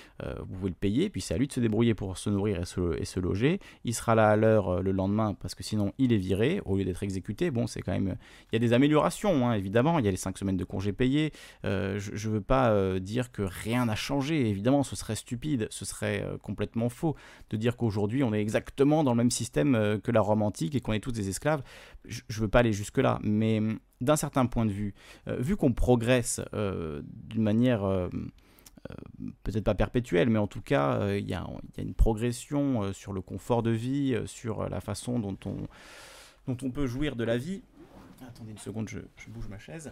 vous 0.40 0.56
pouvez 0.56 0.70
le 0.70 0.74
payer, 0.74 1.08
puis 1.10 1.20
c'est 1.20 1.34
à 1.34 1.38
lui 1.38 1.46
de 1.46 1.52
se 1.52 1.60
débrouiller 1.60 1.94
pour 1.94 2.18
se 2.18 2.30
nourrir 2.30 2.60
et 2.60 2.64
se, 2.64 3.20
loger. 3.20 3.60
Il 3.84 3.94
sera 3.94 4.14
là 4.14 4.28
à 4.28 4.36
l'heure 4.36 4.82
le 4.82 4.92
lendemain 4.92 5.34
parce 5.34 5.54
que 5.54 5.62
sinon 5.62 5.92
il 5.98 6.12
est 6.12 6.18
viré 6.18 6.60
au 6.64 6.76
lieu 6.76 6.84
d'être 6.84 7.02
exécuté. 7.02 7.50
Bon, 7.50 7.66
c'est 7.66 7.80
quand 7.80 7.92
même 7.92 8.16
il 8.50 8.54
y 8.54 8.56
a 8.56 8.58
des 8.58 8.72
améliorations 8.72 9.48
hein, 9.48 9.54
évidemment. 9.54 9.98
Il 9.98 10.04
y 10.04 10.08
a 10.08 10.10
les 10.10 10.16
5 10.16 10.36
semaines 10.38 10.56
de 10.56 10.64
congés 10.64 10.92
payés. 10.92 11.32
je 11.64 12.28
ne 12.28 12.32
veux 12.32 12.40
pas 12.40 12.98
dire 13.00 13.32
que 13.32 13.42
rien 13.42 13.86
n'a 13.86 13.96
changé. 13.96 14.48
Évidemment, 14.48 14.82
ce 14.82 14.96
serait 14.96 15.16
stupide 15.16 15.68
ce 15.70 15.84
serait 15.84 16.22
euh, 16.22 16.36
complètement 16.38 16.88
faux 16.88 17.16
de 17.50 17.56
dire 17.56 17.76
qu'aujourd'hui 17.76 18.22
on 18.22 18.32
est 18.34 18.40
exactement 18.40 19.04
dans 19.04 19.12
le 19.12 19.16
même 19.16 19.30
système 19.30 19.74
euh, 19.74 19.98
que 19.98 20.10
la 20.10 20.20
Rome 20.20 20.42
antique 20.42 20.74
et 20.74 20.80
qu'on 20.80 20.92
est 20.92 21.00
tous 21.00 21.12
des 21.12 21.28
esclaves. 21.28 21.62
Je 22.08 22.22
ne 22.36 22.42
veux 22.42 22.48
pas 22.48 22.60
aller 22.60 22.72
jusque-là, 22.72 23.18
mais 23.22 23.58
hum, 23.58 23.78
d'un 24.00 24.16
certain 24.16 24.46
point 24.46 24.66
de 24.66 24.72
vue, 24.72 24.94
euh, 25.28 25.36
vu 25.36 25.56
qu'on 25.56 25.72
progresse 25.72 26.40
d'une 26.52 27.42
manière 27.42 27.82
peut-être 29.42 29.64
pas 29.64 29.74
perpétuelle, 29.74 30.30
mais 30.30 30.38
en 30.38 30.46
tout 30.46 30.62
cas, 30.62 31.14
il 31.16 31.28
y, 31.28 31.34
a 31.34 31.44
une 31.76 31.94
progression 31.94 32.92
sur 32.92 33.12
le 33.12 33.20
confort 33.20 33.62
de 33.62 33.70
vie, 33.70 34.16
sur 34.26 34.68
la 34.68 34.80
façon 34.80 35.18
dont 35.18 35.36
on, 35.44 35.56
dont 36.46 36.56
on 36.62 36.70
peut 36.70 36.86
jouir 36.86 37.16
de 37.16 37.24
la 37.24 37.36
vie. 37.36 37.62
Attendez 38.26 38.52
une 38.52 38.58
seconde, 38.58 38.88
je 38.88 39.00
bouge 39.28 39.48
ma 39.48 39.58
chaise. 39.58 39.90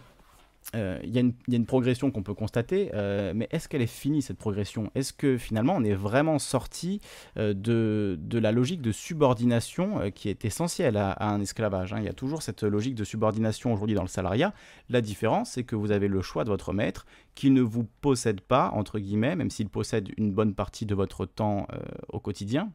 Euh, 0.75 0.99
il 1.03 1.15
y, 1.15 1.19
a 1.19 1.23
une 1.55 1.65
progression 1.65 2.11
qu'on 2.11 2.23
peut 2.23 2.33
constater, 2.33 2.91
euh, 2.93 3.31
mais 3.33 3.47
est-ce 3.51 3.69
qu'elle 3.69 3.81
est 3.81 3.87
finie 3.87 4.21
cette 4.21 4.37
progression? 4.37 4.91
Est-ce 4.95 5.13
que 5.13 5.37
finalement 5.37 5.73
on 5.77 5.83
est 5.83 5.93
vraiment 5.93 6.39
sorti 6.39 6.99
euh, 7.37 7.53
de, 7.53 8.37
la 8.37 8.51
logique 8.51 8.81
de 8.81 8.91
subordination 8.91 10.11
qui 10.11 10.27
est 10.29 10.43
essentielle 10.43 10.97
à, 10.97 11.15
un 11.25 11.39
esclavage 11.39 11.93
hein? 11.93 11.99
Il 11.99 12.05
y 12.05 12.09
a 12.09 12.13
toujours 12.13 12.41
cette 12.41 12.63
logique 12.63 12.95
de 12.95 13.05
subordination 13.05 13.71
aujourd'hui 13.73 13.95
dans 13.95 14.01
le 14.01 14.09
salariat. 14.09 14.53
La 14.89 15.01
différence, 15.01 15.51
c'est 15.51 15.63
que 15.63 15.75
vous 15.75 15.91
avez 15.91 16.09
le 16.09 16.21
choix 16.21 16.43
de 16.43 16.49
votre 16.49 16.73
maître 16.73 17.05
qui 17.33 17.49
ne 17.49 17.61
vous 17.61 17.85
possède 18.01 18.41
pas, 18.41 18.71
entre 18.73 18.99
guillemets, 18.99 19.35
même 19.35 19.49
s'il 19.49 19.69
possède 19.69 20.09
une 20.17 20.33
bonne 20.33 20.53
partie 20.53 20.85
de 20.85 20.95
votre 20.95 21.25
temps 21.25 21.67
au 22.09 22.19
quotidien 22.19 22.71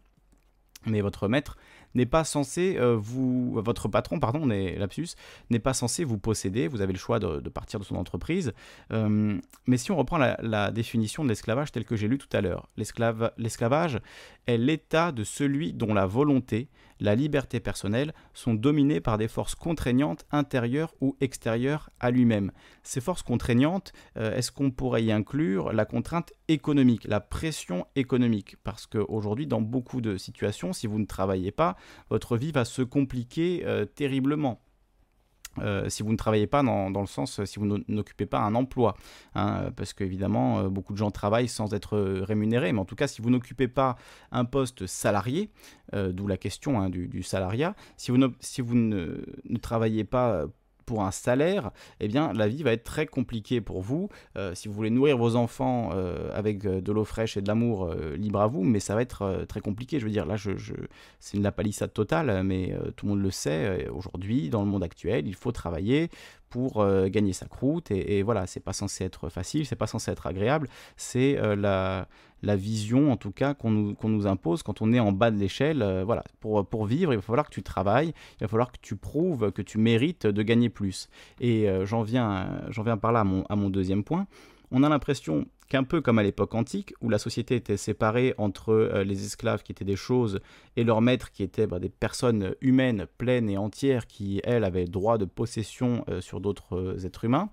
Mais 0.86 1.00
votre 1.02 1.28
maître 1.28 1.58
n'est 1.94 2.06
pas 2.06 2.24
censé 2.24 2.76
euh, 2.78 2.96
vous, 2.96 3.60
votre 3.62 3.88
patron, 3.88 4.18
pardon, 4.18 4.46
n'est 4.46 4.76
lapsus, 4.76 5.08
n'est 5.50 5.58
pas 5.58 5.74
censé 5.74 6.04
vous 6.04 6.18
posséder. 6.18 6.68
Vous 6.68 6.80
avez 6.80 6.92
le 6.92 6.98
choix 6.98 7.18
de, 7.18 7.48
partir 7.48 7.78
de 7.80 7.84
son 7.84 7.96
entreprise. 7.96 8.52
Euh, 8.92 9.38
mais 9.66 9.76
si 9.76 9.90
on 9.90 9.96
reprend 9.96 10.18
la, 10.18 10.70
définition 10.72 11.24
de 11.24 11.28
l'esclavage 11.28 11.72
telle 11.72 11.84
que 11.84 11.96
j'ai 11.96 12.08
lu 12.08 12.18
tout 12.18 12.34
à 12.34 12.40
l'heure, 12.40 12.68
l'esclavage 12.76 14.00
est 14.46 14.56
l'état 14.56 15.12
de 15.12 15.24
celui 15.24 15.72
dont 15.72 15.94
la 15.94 16.06
volonté, 16.06 16.68
la 17.00 17.14
liberté 17.14 17.58
personnelle 17.58 18.14
sont 18.32 18.54
dominées 18.54 19.00
par 19.00 19.18
des 19.18 19.28
forces 19.28 19.54
contraignantes 19.54 20.24
intérieures 20.30 20.94
ou 21.00 21.16
extérieures 21.20 21.90
à 21.98 22.10
lui-même. 22.10 22.52
Ces 22.82 23.00
forces 23.00 23.22
contraignantes, 23.22 23.92
euh, 24.16 24.36
est-ce 24.36 24.52
qu'on 24.52 24.70
pourrait 24.70 25.04
y 25.04 25.12
inclure 25.12 25.72
la 25.72 25.84
contrainte 25.84 26.32
économique, 26.48 27.04
la 27.04 27.20
pression 27.20 27.86
économique? 27.96 28.56
Parce 28.62 28.86
qu'aujourd'hui, 28.86 29.46
dans 29.46 29.60
beaucoup 29.60 30.00
de 30.00 30.16
situations, 30.16 30.72
si 30.72 30.86
vous 30.86 30.98
ne 30.98 31.06
travaillez 31.06 31.52
pas, 31.52 31.76
votre 32.08 32.36
vie 32.36 32.52
va 32.52 32.64
se 32.64 32.82
compliquer 32.82 33.62
euh, 33.66 33.84
terriblement. 33.84 34.60
Euh, 35.58 35.88
si 35.88 36.02
vous 36.02 36.12
ne 36.12 36.16
travaillez 36.16 36.46
pas 36.46 36.62
dans, 36.62 36.88
le 36.88 37.06
sens, 37.06 37.44
si 37.44 37.58
vous 37.58 37.66
n'occupez 37.66 38.26
pas 38.26 38.40
un 38.40 38.54
emploi, 38.54 38.96
hein, 39.34 39.70
parce 39.76 39.92
qu'évidemment, 39.92 40.60
euh, 40.60 40.68
beaucoup 40.68 40.92
de 40.92 40.98
gens 40.98 41.10
travaillent 41.10 41.48
sans 41.48 41.74
être 41.74 41.98
rémunérés, 41.98 42.72
mais 42.72 42.80
en 42.80 42.84
tout 42.84 42.96
cas, 42.96 43.06
si 43.06 43.22
vous 43.22 43.30
n'occupez 43.30 43.68
pas 43.68 43.96
un 44.30 44.44
poste 44.44 44.86
salarié, 44.86 45.50
d'où 45.92 46.26
la 46.26 46.38
question 46.38 46.80
hein, 46.80 46.88
du, 46.88 47.22
salariat, 47.22 47.74
si 47.96 48.10
vous, 48.10 48.74
ne, 48.74 49.24
travaillez 49.60 50.04
pas 50.04 50.46
pour 50.86 51.02
un 51.02 51.10
salaire, 51.10 51.70
eh 52.00 52.08
bien, 52.08 52.32
la 52.32 52.48
vie 52.48 52.62
va 52.62 52.72
être 52.72 52.84
très 52.84 53.06
compliquée 53.06 53.60
pour 53.60 53.80
vous. 53.80 54.08
Euh, 54.36 54.54
si 54.54 54.68
vous 54.68 54.74
voulez 54.74 54.90
nourrir 54.90 55.18
vos 55.18 55.36
enfants 55.36 55.90
euh, 55.92 56.30
avec 56.34 56.64
euh, 56.64 56.80
de 56.80 56.92
l'eau 56.92 57.04
fraîche 57.04 57.36
et 57.36 57.42
de 57.42 57.48
l'amour, 57.48 57.92
libre 58.16 58.40
à 58.40 58.46
vous, 58.46 58.62
mais 58.62 58.80
ça 58.80 58.94
va 58.94 59.02
être 59.02 59.44
très 59.48 59.60
compliqué. 59.60 59.98
Je 59.98 60.04
veux 60.04 60.10
dire, 60.10 60.26
là, 60.26 60.36
je, 60.36 60.52
c'est 61.20 61.36
une 61.36 61.42
lapalissade 61.42 61.92
totale, 61.92 62.42
mais 62.44 62.76
tout 62.96 63.06
le 63.06 63.12
monde 63.12 63.22
le 63.22 63.30
sait. 63.30 63.88
Aujourd'hui, 63.88 64.48
dans 64.50 64.62
le 64.62 64.68
monde 64.68 64.82
actuel, 64.82 65.26
il 65.26 65.34
faut 65.34 65.52
travailler 65.52 66.10
pour 66.52 66.86
gagner 67.08 67.32
sa 67.32 67.46
croûte. 67.46 67.90
Et, 67.90 68.22
voilà, 68.22 68.46
c'est 68.46 68.60
pas 68.60 68.72
censé 68.72 69.04
être 69.04 69.28
facile, 69.30 69.64
c'est 69.66 69.76
pas 69.76 69.86
censé 69.86 70.10
être 70.10 70.26
agréable. 70.26 70.68
C'est 70.96 71.38
la 71.56 72.06
la 72.42 72.56
vision 72.56 73.12
en 73.12 73.16
tout 73.16 73.30
cas 73.30 73.54
qu'on 73.54 73.70
nous, 73.70 73.96
nous, 74.02 74.26
impose 74.26 74.62
quand 74.62 74.82
on 74.82 74.92
est 74.92 75.00
en 75.00 75.12
bas 75.12 75.30
de 75.30 75.38
l'échelle. 75.38 75.82
Euh, 75.82 76.04
voilà, 76.04 76.24
pour, 76.40 76.66
pour 76.66 76.86
vivre, 76.86 77.12
il 77.12 77.16
va 77.16 77.22
falloir 77.22 77.48
que 77.48 77.54
tu 77.54 77.62
travailles, 77.62 78.12
il 78.40 78.44
va 78.44 78.48
falloir 78.48 78.72
que 78.72 78.78
tu 78.82 78.96
prouves 78.96 79.52
que 79.52 79.62
tu 79.62 79.78
mérites 79.78 80.26
de 80.26 80.42
gagner 80.42 80.68
plus. 80.68 81.08
Et 81.40 81.68
euh, 81.68 81.86
j'en 81.86 82.02
viens, 82.02 82.48
viens 82.68 82.96
par 82.96 83.12
là 83.12 83.20
à 83.20 83.24
mon, 83.24 83.44
à 83.48 83.56
mon 83.56 83.70
deuxième 83.70 84.04
point. 84.04 84.26
On 84.70 84.82
a 84.82 84.88
l'impression 84.88 85.46
qu'un 85.72 85.84
peu 85.84 86.02
comme 86.02 86.18
à 86.18 86.22
l'époque 86.22 86.54
antique, 86.54 86.92
où 87.00 87.08
la 87.08 87.16
société 87.16 87.56
était 87.56 87.78
séparée 87.78 88.34
entre 88.36 88.74
euh, 88.74 89.04
les 89.04 89.24
esclaves 89.24 89.62
qui 89.62 89.72
étaient 89.72 89.86
des 89.86 89.96
choses 89.96 90.40
et 90.76 90.84
leurs 90.84 91.00
maîtres 91.00 91.30
qui 91.30 91.42
étaient 91.42 91.66
bah, 91.66 91.78
des 91.78 91.88
personnes 91.88 92.54
humaines 92.60 93.06
pleines 93.16 93.48
et 93.48 93.56
entières 93.56 94.06
qui, 94.06 94.42
elles, 94.44 94.64
avaient 94.64 94.84
droit 94.84 95.16
de 95.16 95.24
possession 95.24 96.04
sur 96.20 96.40
d'autres 96.40 97.06
êtres 97.06 97.24
humains, 97.24 97.50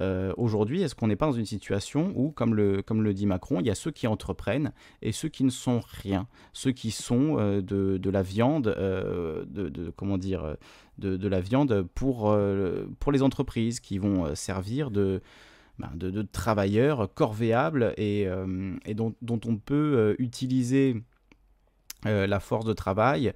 euh, 0.00 0.32
aujourd'hui, 0.36 0.82
est-ce 0.82 0.94
qu'on 0.94 1.08
n'est 1.08 1.16
pas 1.16 1.26
dans 1.26 1.32
une 1.32 1.46
situation 1.46 2.12
où, 2.14 2.30
comme 2.30 2.54
le, 2.54 3.14
dit 3.14 3.26
Macron, 3.26 3.60
il 3.60 3.66
y 3.66 3.70
a 3.70 3.74
ceux 3.74 3.90
qui 3.90 4.06
entreprennent 4.06 4.72
et 5.02 5.12
ceux 5.12 5.28
qui 5.28 5.44
ne 5.44 5.50
sont 5.50 5.80
rien, 5.80 6.26
ceux 6.52 6.72
qui 6.72 6.90
sont 6.90 7.36
euh, 7.38 7.62
de, 7.62 8.10
la 8.10 8.22
viande, 8.22 8.68
euh, 8.68 9.44
de, 9.46 9.90
comment 9.96 10.18
dire, 10.18 10.56
de, 10.98 11.28
la 11.28 11.40
viande 11.40 11.86
pour 11.94 12.32
les 13.12 13.22
entreprises 13.22 13.80
qui 13.80 13.98
vont 13.98 14.34
servir 14.34 14.90
de 14.90 15.22
ben, 15.78 15.90
de, 15.94 16.22
travailleurs 16.22 17.12
corvéables 17.14 17.94
et, 17.96 18.26
et 18.86 18.94
dont, 18.94 19.14
on 19.22 19.56
peut 19.56 20.16
utiliser 20.18 21.02
la 22.04 22.40
force 22.40 22.64
de 22.64 22.72
travail 22.72 23.32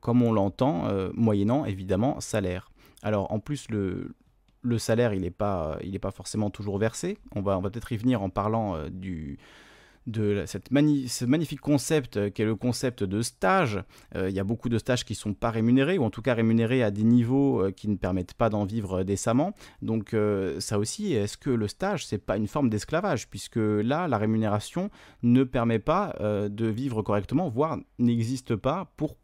comme 0.00 0.22
on 0.22 0.32
l'entend, 0.32 0.88
moyennant 1.14 1.64
évidemment 1.64 2.20
salaire. 2.20 2.70
Alors 3.02 3.32
en 3.32 3.38
plus, 3.38 3.68
le, 3.70 4.14
salaire, 4.78 5.14
il 5.14 5.22
n'est 5.22 5.30
pas, 5.30 5.78
forcément 6.14 6.50
toujours 6.50 6.78
versé. 6.78 7.18
On 7.34 7.42
va, 7.42 7.58
on 7.58 7.60
va 7.60 7.70
peut-être 7.70 7.92
y 7.92 7.96
venir 7.96 8.22
en 8.22 8.30
parlant 8.30 8.76
euh, 8.76 8.88
du, 8.90 9.38
de 10.10 10.44
cette 10.46 10.68
ce 10.70 11.24
magnifique 11.24 11.60
concept 11.60 12.16
euh, 12.16 12.30
qui 12.30 12.42
est 12.42 12.44
le 12.44 12.56
concept 12.56 13.04
de 13.04 13.22
stage. 13.22 13.82
Euh, 14.16 14.28
il 14.28 14.34
y 14.34 14.40
a 14.40 14.44
beaucoup 14.44 14.68
de 14.68 14.78
stages 14.78 15.04
qui 15.04 15.12
ne 15.14 15.18
sont 15.18 15.34
pas 15.34 15.50
rémunérés, 15.50 15.98
ou 15.98 16.04
en 16.04 16.10
tout 16.10 16.22
cas 16.22 16.34
rémunérés 16.34 16.82
à 16.82 16.90
des 16.90 17.04
niveaux 17.04 17.70
qui 17.76 17.88
ne 17.88 17.96
permettent 17.96 18.34
pas 18.34 18.50
d'en 18.50 18.64
vivre 18.64 19.02
décemment. 19.02 19.54
Donc 19.82 20.14
ça 20.58 20.78
aussi, 20.78 21.12
est-ce 21.12 21.36
que 21.36 21.50
le 21.50 21.68
stage, 21.68 22.06
c'est 22.06 22.18
pas 22.18 22.36
une 22.36 22.46
forme 22.46 22.70
d'esclavage? 22.70 23.28
Puisque 23.28 23.56
là, 23.56 24.08
la 24.08 24.18
rémunération 24.18 24.90
ne 25.22 25.44
permet 25.44 25.78
pas 25.78 26.14
de 26.20 26.66
vivre 26.66 27.02
correctement, 27.02 27.48
voire 27.48 27.78
n'existe 27.98 28.56
pas 28.56 28.92
pour 28.96 29.16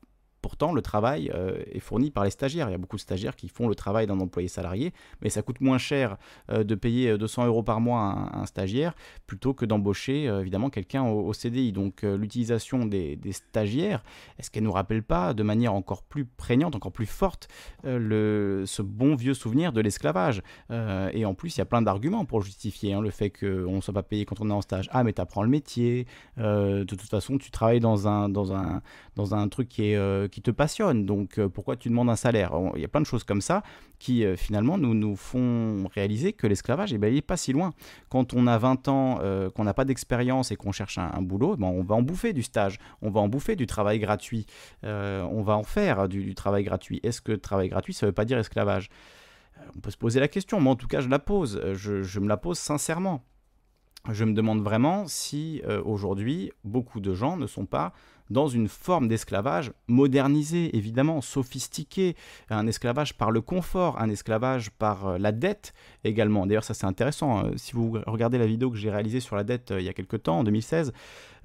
Pourtant, 0.47 0.73
le 0.73 0.81
travail 0.81 1.29
euh, 1.35 1.61
est 1.73 1.81
fourni 1.81 2.13
par 2.13 2.23
les 2.23 2.31
stagiaires. 2.31 2.69
Il 2.69 2.71
y 2.71 2.77
a 2.77 2.79
beaucoup 2.79 2.95
de 2.95 3.01
stagiaires 3.01 3.35
qui 3.35 3.49
font 3.49 3.67
le 3.67 3.75
travail 3.75 4.07
d'un 4.07 4.21
employé 4.21 4.47
salarié, 4.47 4.93
mais 5.21 5.29
ça 5.29 5.43
coûte 5.43 5.61
moins 5.61 5.77
cher 5.77 6.19
euh, 6.53 6.63
de 6.63 6.77
payer 6.77 7.19
200 7.19 7.43
euh, 7.43 7.47
euros 7.49 7.65
par 7.65 7.81
mois 7.81 7.99
à 7.99 8.39
un, 8.43 8.47
stagiaire 8.47 8.95
plutôt 9.27 9.55
que 9.55 9.67
d'embaucher 9.67 10.27
évidemment 10.27 10.71
quelqu'un 10.71 11.03
au, 11.03 11.33
CDI. 11.33 11.73
Donc 11.73 12.03
l'utilisation 12.03 12.87
des, 12.87 13.19
stagiaires, 13.33 14.05
est-ce 14.39 14.53
qu'elle 14.53 14.63
ne 14.63 14.69
nous 14.69 14.73
rappelle 14.73 15.03
pas 15.03 15.35
de 15.35 15.43
manière 15.43 15.75
encore 15.75 16.05
plus 16.05 16.25
prégnante, 16.25 16.77
encore 16.77 16.93
plus 16.93 17.07
forte, 17.07 17.49
le, 17.83 18.63
ce 18.67 18.83
bon 18.83 19.17
vieux 19.17 19.35
souvenir 19.35 19.73
de 19.73 19.81
l'esclavage? 19.81 20.43
Et 20.71 21.25
en 21.25 21.35
plus, 21.35 21.57
il 21.57 21.59
y 21.59 21.63
a 21.63 21.65
plein 21.65 21.83
d'arguments 21.83 22.25
pour 22.25 22.41
justifier 22.43 22.93
hein, 22.93 23.01
le 23.01 23.11
fait 23.11 23.31
qu'on 23.31 23.75
ne 23.75 23.81
soit 23.81 23.95
pas 23.95 24.05
payé 24.05 24.25
quand 24.25 24.41
on 24.41 24.49
est 24.49 24.53
en 24.53 24.63
stage. 24.63 24.89
Ah, 24.93 25.03
mais 25.03 25.13
tu 25.13 25.21
apprends 25.21 25.43
le 25.43 25.49
métier, 25.49 26.07
de 26.37 26.85
toute 26.85 27.03
façon, 27.03 27.37
tu 27.37 27.51
travailles 27.51 27.81
dans 27.81 28.07
un, 28.07 28.29
dans 28.29 28.53
un, 28.53 28.81
dans 29.17 29.35
un 29.35 29.49
truc 29.49 29.69
qui 29.69 29.87
est 29.91 29.97
qui 30.37 30.43
te 30.43 30.51
passionne. 30.51 31.07
Donc 31.07 31.39
euh, 31.39 31.49
pourquoi 31.49 31.77
tu 31.77 31.89
demandes 31.89 32.11
un 32.11 32.17
salaire? 32.17 32.53
Il 32.75 32.83
y 32.83 32.85
a 32.85 32.89
plein 32.89 33.01
de 33.01 33.07
choses 33.07 33.25
comme 33.25 33.41
ça 33.41 33.63
qui 33.99 34.23
euh, 34.23 34.37
finalement 34.37 34.77
nous, 34.77 34.93
nous 34.93 35.17
font 35.17 35.89
réaliser 35.95 36.35
que 36.35 36.47
l'esclavage, 36.47 36.93
eh 36.93 36.99
ben, 36.99 37.09
il 37.09 37.15
n'est 37.15 37.23
pas 37.23 37.39
si 37.39 37.55
loin. 37.55 37.73
Quand 38.11 38.35
on 38.35 38.47
a 38.47 38.59
20 38.59 38.87
ans, 38.89 39.19
euh, 39.23 39.49
qu'on 39.49 39.65
n'a 39.65 39.73
pas 39.73 39.87
d'expérience 39.87 40.53
et 40.53 40.57
qu'on 40.57 40.73
cherche 40.73 40.99
un, 40.99 41.23
boulot, 41.23 41.55
eh 41.55 41.57
ben, 41.59 41.69
on 41.69 41.83
va 41.83 41.95
en 41.95 42.03
bouffer 42.03 42.35
du 42.35 42.43
stage, 42.43 42.79
on 43.01 43.09
va 43.09 43.21
en 43.21 43.29
bouffer 43.29 43.57
du 43.57 43.67
travail 43.67 43.99
gratuit, 43.99 44.45
on 44.83 45.43
va 45.43 45.57
en 45.57 45.63
faire 45.63 46.07
du, 46.07 46.35
travail 46.35 46.65
gratuit. 46.65 47.01
Est-ce 47.03 47.23
que 47.23 47.33
travail 47.33 47.71
gratuit, 47.71 47.95
ça 47.95 48.05
ne 48.05 48.11
veut 48.11 48.15
pas 48.15 48.27
dire 48.27 48.37
esclavage? 48.37 48.91
On 49.75 49.81
peut 49.81 49.91
se 49.91 49.97
poser 49.97 50.21
la 50.21 50.29
question, 50.29 50.61
moi 50.61 50.75
en 50.75 50.77
tout 50.77 50.87
cas 50.87 51.01
je 51.01 51.09
la 51.09 51.19
pose, 51.19 51.63
je, 51.73 52.03
je 52.03 52.21
me 52.21 52.29
la 52.29 52.37
pose 52.37 52.59
sincèrement. 52.59 53.25
Je 54.13 54.25
me 54.27 54.35
demande 54.35 54.63
vraiment 54.63 55.07
si 55.07 55.63
aujourd'hui 55.87 56.53
beaucoup 56.63 57.01
de 57.01 57.15
gens 57.15 57.39
ne 57.39 57.47
sont 57.47 57.65
pas 57.65 57.95
dans 58.31 58.49
une 58.49 58.69
forme 58.69 59.09
d'esclavage 59.09 59.73
modernisé, 59.87 60.77
évidemment, 60.77 61.21
sophistiqué, 61.21 62.17
un 62.51 62.67
esclavage 62.67 63.15
par 63.15 63.31
le 63.31 63.41
confort, 63.41 64.01
un 64.01 64.11
esclavage 64.11 64.71
par 64.71 65.07
euh, 65.07 65.19
la 65.19 65.33
dette 65.33 65.75
également. 66.05 66.47
D'ailleurs, 66.47 66.65
ça 66.65 66.75
c'est 66.75 66.87
intéressant. 66.87 67.39
Hein. 67.39 67.53
Si 67.57 67.73
vous 67.73 67.99
regardez 68.07 68.39
la 68.39 68.47
vidéo 68.47 68.71
que 68.71 68.77
j'ai 68.77 68.91
réalisée 68.91 69.21
sur 69.21 69.37
la 69.37 69.45
dette 69.45 69.71
euh, 69.71 69.81
il 69.81 69.87
y 69.87 69.89
a 69.89 69.93
quelques 69.93 70.23
temps, 70.23 70.41
en 70.41 70.45
2016, 70.45 70.93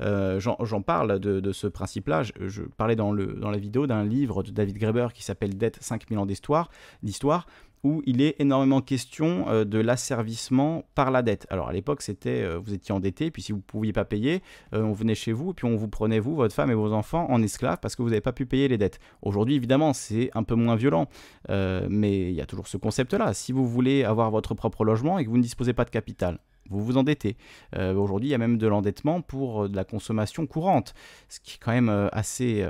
euh, 0.01 0.39
j'en 0.39 0.81
parle 0.81 1.19
de, 1.19 1.51
ce 1.51 1.67
principe-là. 1.67 2.23
Je, 2.23 2.61
parlais 2.63 2.95
dans, 2.95 3.13
la 3.13 3.57
vidéo 3.57 3.87
d'un 3.87 4.03
livre 4.03 4.43
de 4.43 4.51
David 4.51 4.77
Graeber 4.77 5.07
qui 5.13 5.23
s'appelle 5.23 5.57
Dette 5.57 5.77
5000 5.81 6.17
ans 6.17 6.25
d'histoire 6.25 6.69
où 7.83 8.01
il 8.05 8.21
est 8.21 8.35
énormément 8.39 8.81
question 8.81 9.49
euh, 9.49 9.65
de 9.65 9.79
l'asservissement 9.79 10.83
par 10.95 11.11
la 11.11 11.21
dette. 11.21 11.47
Alors 11.49 11.69
à 11.69 11.73
l'époque, 11.73 12.01
c'était 12.01 12.43
euh, 12.43 12.59
vous 12.59 12.73
étiez 12.73 12.93
endetté, 12.93 13.31
puis 13.31 13.41
si 13.41 13.51
vous 13.51 13.59
ne 13.59 13.63
pouviez 13.63 13.93
pas 13.93 14.05
payer, 14.05 14.41
euh, 14.73 14.83
on 14.83 14.93
venait 14.93 15.15
chez 15.15 15.31
vous, 15.31 15.53
puis 15.53 15.65
on 15.65 15.75
vous 15.75 15.87
prenait, 15.87 16.19
vous, 16.19 16.35
votre 16.35 16.53
femme 16.53 16.71
et 16.71 16.75
vos 16.75 16.93
enfants, 16.93 17.27
en 17.29 17.41
esclaves 17.41 17.79
parce 17.81 17.95
que 17.95 18.01
vous 18.01 18.09
n'avez 18.09 18.21
pas 18.21 18.33
pu 18.33 18.45
payer 18.45 18.67
les 18.67 18.77
dettes. 18.77 18.99
Aujourd'hui, 19.21 19.55
évidemment, 19.55 19.93
c'est 19.93 20.29
un 20.33 20.43
peu 20.43 20.55
moins 20.55 20.75
violent, 20.75 21.07
mais 21.49 22.29
il 22.29 22.33
y 22.33 22.41
a 22.41 22.45
toujours 22.45 22.67
ce 22.67 22.77
concept-là. 22.77 23.33
Si 23.33 23.51
vous 23.51 23.67
voulez 23.67 24.03
avoir 24.03 24.31
votre 24.31 24.53
propre 24.53 24.83
logement 24.83 25.19
et 25.19 25.25
que 25.25 25.29
vous 25.29 25.37
ne 25.37 25.43
disposez 25.43 25.73
pas 25.73 25.85
de 25.85 25.89
capital, 25.89 26.39
vous 26.69 26.83
vous 26.83 26.97
endettez. 26.97 27.37
Aujourd'hui, 27.77 28.29
il 28.29 28.31
y 28.31 28.35
a 28.35 28.37
même 28.37 28.57
de 28.57 28.67
l'endettement 28.67 29.21
pour 29.21 29.69
de 29.69 29.75
la 29.75 29.83
consommation 29.83 30.45
courante, 30.47 30.93
ce 31.27 31.39
qui 31.39 31.55
est 31.55 31.59
quand 31.59 31.71
même 31.71 32.09
assez, 32.11 32.65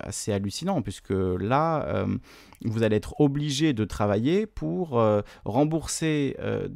assez 0.00 0.32
hallucinant, 0.32 0.82
puisque 0.82 1.10
là, 1.10 2.06
vous 2.66 2.82
allez 2.82 2.96
être 2.96 3.20
obligé 3.20 3.72
de 3.72 3.84
travailler 3.84 4.46
pour 4.46 4.98
euh, 4.98 5.22
rembourser 5.44 6.36
euh, 6.40 6.68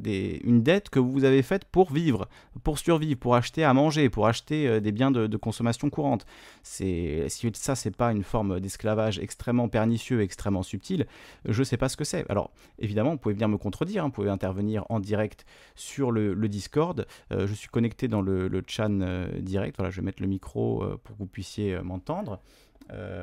une 0.43 0.63
dette 0.63 0.89
que 0.89 0.99
vous 0.99 1.23
avez 1.23 1.41
faite 1.41 1.65
pour 1.65 1.91
vivre, 1.91 2.27
pour 2.63 2.79
survivre, 2.79 3.19
pour 3.19 3.35
acheter 3.35 3.63
à 3.63 3.73
manger, 3.73 4.09
pour 4.09 4.27
acheter 4.27 4.67
euh, 4.67 4.79
des 4.79 4.91
biens 4.91 5.11
de, 5.11 5.37
consommation 5.37 5.89
courante. 5.89 6.25
Si 6.61 7.19
ça, 7.53 7.75
c'est 7.75 7.95
pas 7.95 8.11
une 8.11 8.23
forme 8.23 8.59
d'esclavage 8.59 9.17
extrêmement 9.19 9.69
pernicieux, 9.69 10.21
extrêmement 10.21 10.61
subtil, 10.61 11.07
je 11.45 11.59
ne 11.59 11.63
sais 11.63 11.77
pas 11.77 11.89
ce 11.89 11.97
que 11.97 12.03
c'est. 12.03 12.29
Alors, 12.29 12.51
évidemment, 12.77 13.11
vous 13.11 13.17
pouvez 13.17 13.33
venir 13.33 13.49
me 13.49 13.57
contredire, 13.57 14.03
hein, 14.03 14.07
vous 14.07 14.13
pouvez 14.13 14.29
intervenir 14.29 14.85
en 14.89 14.99
direct 14.99 15.45
sur 15.75 16.11
le, 16.11 16.35
Discord. 16.51 17.07
je 17.31 17.53
suis 17.53 17.69
connecté 17.69 18.07
dans 18.07 18.21
le, 18.21 18.47
le 18.47 18.61
chan 18.67 18.99
direct. 19.39 19.77
Voilà, 19.77 19.89
je 19.89 20.01
vais 20.01 20.05
mettre 20.05 20.21
le 20.21 20.27
micro 20.27 20.83
pour 21.03 21.15
que 21.15 21.19
vous 21.19 21.27
puissiez 21.27 21.79
m'entendre. 21.81 22.39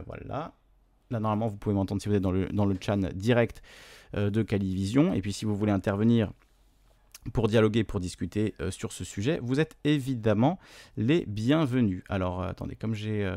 voilà. 0.06 0.54
Là, 1.10 1.20
normalement, 1.20 1.48
vous 1.48 1.56
pouvez 1.56 1.74
m'entendre 1.74 2.02
si 2.02 2.08
vous 2.08 2.14
êtes 2.14 2.22
dans 2.22 2.32
le, 2.32 2.46
dans 2.46 2.66
le 2.66 2.76
chat 2.80 2.96
direct 2.96 3.62
euh, 4.16 4.30
de 4.30 4.42
Calivision. 4.42 5.14
Et 5.14 5.20
puis, 5.20 5.32
si 5.32 5.44
vous 5.44 5.56
voulez 5.56 5.72
intervenir 5.72 6.32
pour 7.32 7.48
dialoguer, 7.48 7.84
pour 7.84 8.00
discuter 8.00 8.54
euh, 8.60 8.70
sur 8.70 8.92
ce 8.92 9.04
sujet, 9.04 9.40
vous 9.42 9.60
êtes 9.60 9.76
évidemment 9.84 10.58
les 10.96 11.24
bienvenus. 11.26 12.02
Alors, 12.08 12.42
euh, 12.42 12.48
attendez, 12.48 12.76
comme 12.76 12.94
j'ai 12.94 13.30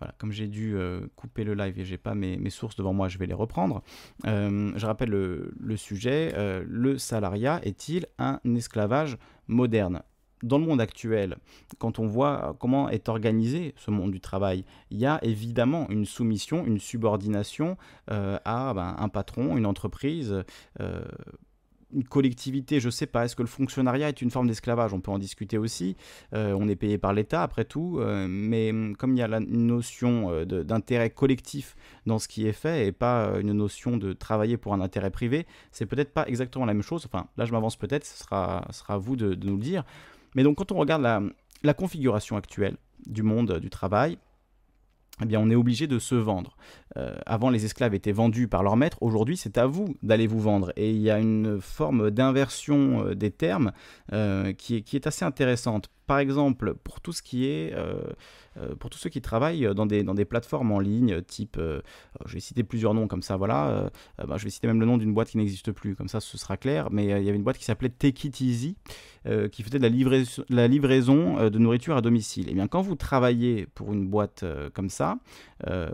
voilà, 0.00 0.12
comme 0.18 0.32
j'ai 0.32 0.48
dû 0.48 0.76
couper 1.14 1.44
le 1.44 1.54
live 1.54 1.78
et 1.78 1.84
j'ai 1.84 1.98
pas 1.98 2.16
mes, 2.16 2.50
sources 2.50 2.74
devant 2.74 2.92
moi, 2.92 3.06
je 3.08 3.16
vais 3.16 3.26
les 3.26 3.34
reprendre. 3.34 3.80
je 4.24 4.86
rappelle 4.86 5.10
le 5.10 5.76
sujet. 5.76 6.34
le 6.66 6.98
salariat 6.98 7.60
est-il 7.62 8.06
un 8.18 8.40
esclavage 8.56 9.16
moderne? 9.46 10.02
Dans 10.44 10.58
le 10.58 10.66
monde 10.66 10.80
actuel, 10.80 11.36
quand 11.78 11.98
on 11.98 12.06
voit 12.06 12.56
comment 12.60 12.88
est 12.88 13.08
organisé 13.08 13.74
ce 13.76 13.90
monde 13.90 14.12
du 14.12 14.20
travail, 14.20 14.64
il 14.90 14.98
y 14.98 15.06
a 15.06 15.18
évidemment 15.22 15.88
une 15.90 16.04
soumission, 16.04 16.64
une 16.64 16.78
subordination 16.78 17.76
euh, 18.10 18.38
à 18.44 18.74
ben, 18.74 18.94
un 18.98 19.08
patron, 19.08 19.56
une 19.56 19.66
entreprise. 19.66 20.44
Euh, 20.80 21.04
une 21.92 22.02
collectivité, 22.02 22.80
je 22.80 22.86
ne 22.86 22.90
sais 22.90 23.06
pas, 23.06 23.24
est-ce 23.24 23.36
que 23.36 23.42
le 23.42 23.48
fonctionnariat 23.48 24.08
est 24.08 24.20
une 24.20 24.32
forme 24.32 24.48
d'esclavage? 24.48 24.92
On 24.92 25.00
peut 25.00 25.12
en 25.12 25.18
discuter 25.20 25.58
aussi. 25.58 25.96
Euh, 26.32 26.52
on 26.58 26.66
est 26.66 26.74
payé 26.74 26.98
par 26.98 27.12
l'État 27.12 27.44
après 27.44 27.64
tout, 27.64 28.00
mais 28.28 28.70
hum, 28.70 28.96
comme 28.96 29.12
il 29.12 29.20
y 29.20 29.22
a 29.22 29.28
la 29.28 29.38
notion 29.38 30.44
d'intérêt 30.44 31.10
collectif 31.10 31.76
dans 32.04 32.18
ce 32.18 32.26
qui 32.26 32.48
est 32.48 32.52
fait 32.52 32.88
et 32.88 32.90
pas 32.90 33.38
une 33.40 33.52
notion 33.52 33.96
de 33.96 34.12
travailler 34.12 34.56
pour 34.56 34.74
un 34.74 34.80
intérêt 34.80 35.10
privé, 35.10 35.46
c'est 35.70 35.86
peut-être 35.86 36.12
pas 36.12 36.26
exactement 36.26 36.64
la 36.64 36.74
même 36.74 36.82
chose. 36.82 37.06
Enfin, 37.06 37.28
là 37.36 37.44
je 37.44 37.52
m'avance 37.52 37.76
peut-être, 37.76 38.04
ce 38.04 38.24
sera, 38.24 38.66
à 38.88 38.98
vous 38.98 39.14
de, 39.14 39.36
nous 39.44 39.54
le 39.54 39.62
dire. 39.62 39.84
Mais 40.34 40.42
donc 40.42 40.56
quand 40.58 40.72
on 40.72 40.76
regarde 40.76 41.02
la, 41.62 41.74
configuration 41.74 42.36
actuelle 42.36 42.76
du 43.06 43.22
monde 43.22 43.58
du 43.58 43.70
travail, 43.70 44.18
eh 45.22 45.26
bien, 45.26 45.38
on 45.38 45.48
est 45.48 45.54
obligé 45.54 45.86
de 45.86 46.00
se 46.00 46.16
vendre. 46.16 46.56
Euh, 46.96 47.14
avant, 47.24 47.48
les 47.48 47.64
esclaves 47.64 47.94
étaient 47.94 48.12
vendus 48.12 48.48
par 48.48 48.64
leur 48.64 48.76
maître. 48.76 48.98
Aujourd'hui, 49.00 49.36
c'est 49.36 49.58
à 49.58 49.66
vous 49.66 49.94
d'aller 50.02 50.26
vous 50.26 50.40
vendre. 50.40 50.72
Et 50.74 50.90
il 50.90 51.00
y 51.00 51.10
a 51.10 51.20
une 51.20 51.60
forme 51.60 52.10
d'inversion 52.10 53.06
euh, 53.06 53.14
des 53.14 53.30
termes 53.30 53.70
euh, 54.12 54.52
qui, 54.52 54.74
est, 54.74 55.06
assez 55.06 55.24
intéressante. 55.24 55.88
Par 56.06 56.18
exemple, 56.18 56.74
pour 56.74 57.00
tout 57.00 57.12
ce 57.12 57.22
qui 57.22 57.46
est 57.46 57.74
euh, 58.56 58.74
pour 58.76 58.90
tous 58.90 58.98
ceux 58.98 59.10
qui 59.10 59.20
travaillent 59.20 59.68
dans 59.74 59.86
des, 59.86 60.02
dans 60.02 60.14
des 60.14 60.24
plateformes 60.24 60.70
en 60.70 60.78
ligne, 60.78 61.22
type, 61.22 61.56
euh, 61.58 61.80
je 62.26 62.34
vais 62.34 62.40
citer 62.40 62.62
plusieurs 62.62 62.94
noms 62.94 63.08
comme 63.08 63.22
ça, 63.22 63.36
voilà, 63.36 63.68
euh, 63.68 64.26
bah, 64.26 64.36
je 64.36 64.44
vais 64.44 64.50
citer 64.50 64.66
même 64.66 64.80
le 64.80 64.86
nom 64.86 64.96
d'une 64.96 65.12
boîte 65.12 65.28
qui 65.28 65.38
n'existe 65.38 65.72
plus, 65.72 65.96
comme 65.96 66.08
ça 66.08 66.20
ce 66.20 66.38
sera 66.38 66.56
clair, 66.56 66.88
mais 66.90 67.04
il 67.04 67.08
y 67.08 67.28
avait 67.28 67.36
une 67.36 67.42
boîte 67.42 67.58
qui 67.58 67.64
s'appelait 67.64 67.88
Take 67.88 68.28
It 68.28 68.40
Easy, 68.40 68.76
qui 69.50 69.62
faisait 69.62 69.78
de 69.78 69.82
la, 69.82 69.88
livraison, 69.88 70.44
la 70.50 70.68
livraison 70.68 71.48
de 71.48 71.58
nourriture 71.58 71.96
à 71.96 72.02
domicile. 72.02 72.48
Et 72.48 72.52
eh 72.52 72.54
bien 72.54 72.68
quand 72.68 72.82
vous 72.82 72.94
travaillez 72.94 73.66
pour 73.74 73.92
une 73.92 74.06
boîte 74.06 74.44
comme 74.74 74.90
ça, 74.90 75.18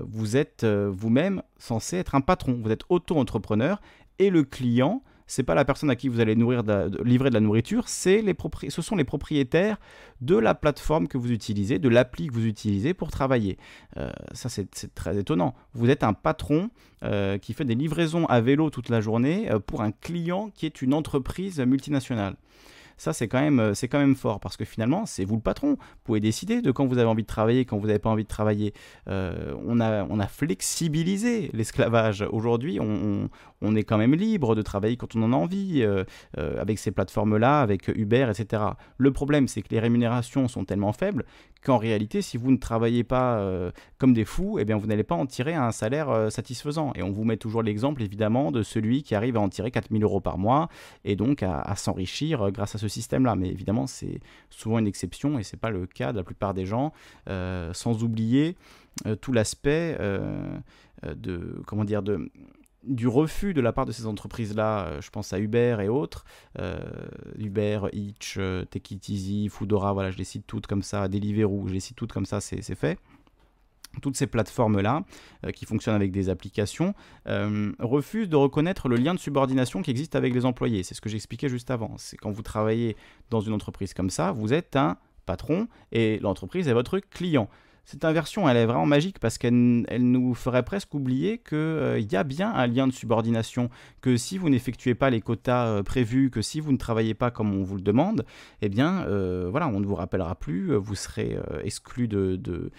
vous 0.02 0.36
êtes 0.36 0.64
vous-même 0.64 1.42
censé 1.56 1.96
être 1.96 2.16
un 2.16 2.20
patron, 2.20 2.60
vous 2.60 2.70
êtes 2.70 2.82
auto-entrepreneur, 2.88 3.80
et 4.18 4.30
le 4.30 4.42
client 4.42 5.02
c'est 5.30 5.44
pas 5.44 5.54
la 5.54 5.64
personne 5.64 5.90
à 5.90 5.94
qui 5.94 6.08
vous 6.08 6.18
allez 6.18 6.34
nourrir 6.34 6.64
livrer 7.04 7.28
de 7.28 7.34
la 7.34 7.40
nourriture, 7.40 7.88
ce 7.88 8.82
sont 8.82 8.96
les 8.96 9.04
propriétaires 9.04 9.78
de 10.20 10.36
la 10.36 10.56
plateforme 10.56 11.06
que 11.06 11.18
vous 11.18 11.30
utilisez, 11.30 11.78
de 11.78 11.88
l'appli 11.88 12.26
que 12.26 12.34
vous 12.34 12.46
utilisez 12.46 12.94
pour 12.94 13.12
travailler. 13.12 13.56
Euh, 13.96 14.10
ça, 14.32 14.48
c'est 14.48 14.92
très 14.92 15.16
étonnant. 15.16 15.54
Vous 15.72 15.88
êtes 15.88 16.02
un 16.02 16.14
patron 16.14 16.70
euh, 17.04 17.38
qui 17.38 17.52
fait 17.52 17.64
des 17.64 17.76
livraisons 17.76 18.26
à 18.26 18.40
vélo 18.40 18.70
toute 18.70 18.88
la 18.88 19.00
journée 19.00 19.48
euh, 19.52 19.60
pour 19.60 19.82
un 19.82 19.92
client 19.92 20.50
qui 20.52 20.66
est 20.66 20.82
une 20.82 20.94
entreprise 20.94 21.60
multinationale. 21.60 22.34
Ça, 23.00 23.12
c'est 23.12 23.28
quand, 23.28 23.40
même, 23.40 23.74
c'est 23.74 23.88
quand 23.88 23.98
même 23.98 24.14
fort 24.14 24.40
parce 24.40 24.56
que 24.56 24.64
finalement, 24.64 25.06
c'est 25.06 25.24
vous 25.24 25.36
le 25.36 25.42
patron. 25.42 25.70
Vous 25.70 26.04
pouvez 26.04 26.20
décider 26.20 26.60
de 26.60 26.70
quand 26.70 26.86
vous 26.86 26.98
avez 26.98 27.08
envie 27.08 27.22
de 27.22 27.28
travailler, 27.28 27.64
quand 27.64 27.78
vous 27.78 27.86
n'avez 27.86 27.98
pas 27.98 28.10
envie 28.10 28.24
de 28.24 28.28
travailler. 28.28 28.74
on, 29.06 29.80
a, 29.80 30.04
on 30.04 30.20
a 30.20 30.26
flexibilisé 30.26 31.50
l'esclavage. 31.52 32.24
Aujourd'hui, 32.30 32.78
on, 32.80 33.76
est 33.76 33.84
quand 33.84 33.98
même 33.98 34.14
libre 34.14 34.54
de 34.54 34.62
travailler 34.62 34.96
quand 34.96 35.16
on 35.16 35.22
en 35.22 35.32
a 35.32 35.36
envie, 35.36 35.82
euh, 35.82 36.04
euh, 36.38 36.60
avec 36.60 36.78
ces 36.78 36.90
plateformes-là, 36.90 37.60
avec 37.60 37.88
Uber, 37.88 38.30
etc. 38.30 38.62
Le 38.98 39.12
problème, 39.12 39.48
c'est 39.48 39.62
que 39.62 39.68
les 39.70 39.80
rémunérations 39.80 40.48
sont 40.48 40.64
tellement 40.64 40.92
faibles 40.92 41.24
qu'en 41.64 41.78
réalité, 41.78 42.22
si 42.22 42.36
vous 42.36 42.50
ne 42.50 42.56
travaillez 42.56 43.04
pas 43.04 43.38
euh, 43.38 43.70
comme 43.98 44.12
des 44.12 44.24
fous, 44.24 44.58
eh 44.58 44.64
bien, 44.64 44.76
vous 44.76 44.86
n'allez 44.86 45.04
pas 45.04 45.14
en 45.14 45.26
tirer 45.26 45.54
un 45.54 45.72
salaire 45.72 46.30
satisfaisant. 46.30 46.92
Et 46.94 47.02
on 47.02 47.10
vous 47.10 47.24
met 47.24 47.36
toujours 47.36 47.62
l'exemple, 47.62 48.02
évidemment, 48.02 48.50
de 48.50 48.62
celui 48.62 49.02
qui 49.02 49.14
arrive 49.14 49.36
à 49.36 49.40
en 49.40 49.48
tirer 49.48 49.70
4000 49.70 50.02
euros 50.02 50.20
par 50.20 50.38
mois 50.38 50.68
et 51.04 51.16
donc 51.16 51.42
à, 51.42 51.74
s'enrichir 51.76 52.50
grâce 52.50 52.74
à 52.74 52.78
ce 52.78 52.88
système-là. 52.88 53.36
Mais 53.36 53.48
évidemment, 53.48 53.86
c'est 53.86 54.20
souvent 54.50 54.78
une 54.78 54.86
exception 54.86 55.38
et 55.38 55.42
ce 55.42 55.56
n'est 55.56 55.60
pas 55.60 55.70
le 55.70 55.86
cas 55.86 56.12
de 56.12 56.18
la 56.18 56.24
plupart 56.24 56.54
des 56.54 56.66
gens, 56.66 56.92
sans 57.26 58.02
oublier 58.02 58.56
tout 59.20 59.32
l'aspect 59.32 59.98
de, 61.02 61.62
comment 61.66 61.84
dire, 61.84 62.02
de 62.02 62.30
du 62.84 63.08
refus 63.08 63.54
de 63.54 63.60
la 63.60 63.72
part 63.72 63.86
de 63.86 63.92
ces 63.92 64.06
entreprises-là, 64.06 64.86
euh, 64.86 65.00
je 65.00 65.10
pense 65.10 65.32
à 65.32 65.38
Uber 65.38 65.78
et 65.82 65.88
autres, 65.88 66.24
euh, 66.58 66.78
Uber, 67.38 67.80
Hitch, 67.92 68.36
euh, 68.38 68.64
Take 68.64 68.94
It 68.94 69.08
Easy, 69.08 69.48
Foodora, 69.48 69.92
voilà, 69.92 70.10
je 70.10 70.18
les 70.18 70.24
cite 70.24 70.46
toutes 70.46 70.66
comme 70.66 70.82
ça, 70.82 71.08
Deliveroo, 71.08 71.68
je 71.68 71.74
les 71.74 71.80
cite 71.80 71.96
toutes 71.96 72.12
comme 72.12 72.26
ça, 72.26 72.40
c'est 72.40 72.62
fait. 72.74 72.98
Toutes 74.02 74.16
ces 74.16 74.28
plateformes-là, 74.28 75.02
qui 75.52 75.66
fonctionnent 75.66 75.96
avec 75.96 76.12
des 76.12 76.28
applications, 76.28 76.94
refusent 77.26 78.28
de 78.28 78.36
reconnaître 78.36 78.88
le 78.88 78.94
lien 78.94 79.14
de 79.14 79.18
subordination 79.18 79.82
qui 79.82 79.90
existe 79.90 80.14
avec 80.14 80.32
les 80.32 80.44
employés. 80.44 80.84
C'est 80.84 80.94
ce 80.94 81.00
que 81.00 81.08
j'expliquais 81.08 81.48
juste 81.48 81.72
avant. 81.72 81.96
C'est 81.98 82.16
quand 82.16 82.30
vous 82.30 82.42
travaillez 82.42 82.96
dans 83.30 83.40
une 83.40 83.52
entreprise 83.52 83.92
comme 83.92 84.08
ça, 84.08 84.30
vous 84.30 84.52
êtes 84.52 84.76
un 84.76 84.96
patron 85.26 85.66
et 85.90 86.20
l'entreprise 86.20 86.68
est 86.68 86.72
votre 86.72 87.00
client 87.00 87.48
cette 87.84 88.04
inversion, 88.04 88.48
elle 88.48 88.56
est 88.56 88.66
vraiment 88.66 88.86
magique 88.86 89.18
parce 89.18 89.38
qu'elle 89.38 89.84
elle 89.88 90.10
nous 90.10 90.34
ferait 90.34 90.62
presque 90.62 90.94
oublier 90.94 91.38
qu'il 91.38 91.58
euh, 91.58 91.98
y 91.98 92.16
a 92.16 92.24
bien 92.24 92.52
un 92.52 92.66
lien 92.66 92.86
de 92.86 92.92
subordination, 92.92 93.70
que 94.00 94.16
si 94.16 94.38
vous 94.38 94.48
n'effectuez 94.48 94.94
pas 94.94 95.10
les 95.10 95.20
quotas 95.20 95.66
euh, 95.66 95.82
prévus, 95.82 96.30
que 96.30 96.42
si 96.42 96.60
vous 96.60 96.72
ne 96.72 96.76
travaillez 96.76 97.14
pas 97.14 97.30
comme 97.30 97.54
on 97.54 97.62
vous 97.62 97.76
le 97.76 97.82
demande, 97.82 98.24
eh 98.62 98.68
bien, 98.68 99.04
euh, 99.06 99.48
voilà, 99.50 99.68
on 99.68 99.80
ne 99.80 99.86
vous 99.86 99.94
rappellera 99.94 100.34
plus, 100.34 100.74
vous 100.74 100.94
serez 100.94 101.36
exclu 101.64 102.08
de 102.08 102.70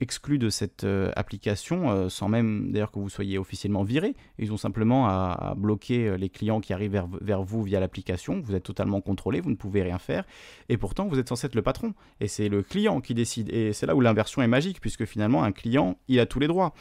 exclu 0.00 0.38
de 0.38 0.50
cette 0.50 0.84
euh, 0.84 1.10
application, 1.16 1.90
euh, 1.90 2.08
sans 2.08 2.28
même 2.28 2.70
d'ailleurs 2.70 2.92
que 2.92 2.98
vous 2.98 3.08
soyez 3.08 3.38
officiellement 3.38 3.82
viré. 3.82 4.14
Ils 4.38 4.52
ont 4.52 4.56
simplement 4.56 5.06
à, 5.08 5.54
bloquer 5.56 6.08
euh, 6.08 6.16
les 6.16 6.28
clients 6.28 6.60
qui 6.60 6.72
arrivent 6.72 7.02
vers, 7.20 7.42
vous 7.42 7.62
via 7.62 7.80
l'application. 7.80 8.40
Vous 8.40 8.54
êtes 8.54 8.64
totalement 8.64 9.00
contrôlé, 9.00 9.40
vous 9.40 9.50
ne 9.50 9.56
pouvez 9.56 9.82
rien 9.82 9.98
faire. 9.98 10.24
Et 10.68 10.76
pourtant, 10.76 11.06
vous 11.06 11.18
êtes 11.18 11.28
censé 11.28 11.46
être 11.46 11.54
le 11.54 11.62
patron. 11.62 11.94
Et 12.20 12.28
c'est 12.28 12.48
le 12.48 12.62
client 12.62 13.00
qui 13.00 13.14
décide. 13.14 13.52
Et 13.52 13.72
c'est 13.72 13.86
là 13.86 13.94
où 13.94 14.00
l'inversion 14.00 14.42
est 14.42 14.48
magique, 14.48 14.80
puisque 14.80 15.06
finalement, 15.06 15.42
un 15.42 15.52
client, 15.52 15.98
il 16.08 16.20
a 16.20 16.26
tous 16.26 16.40
les 16.40 16.48
droits. 16.48 16.74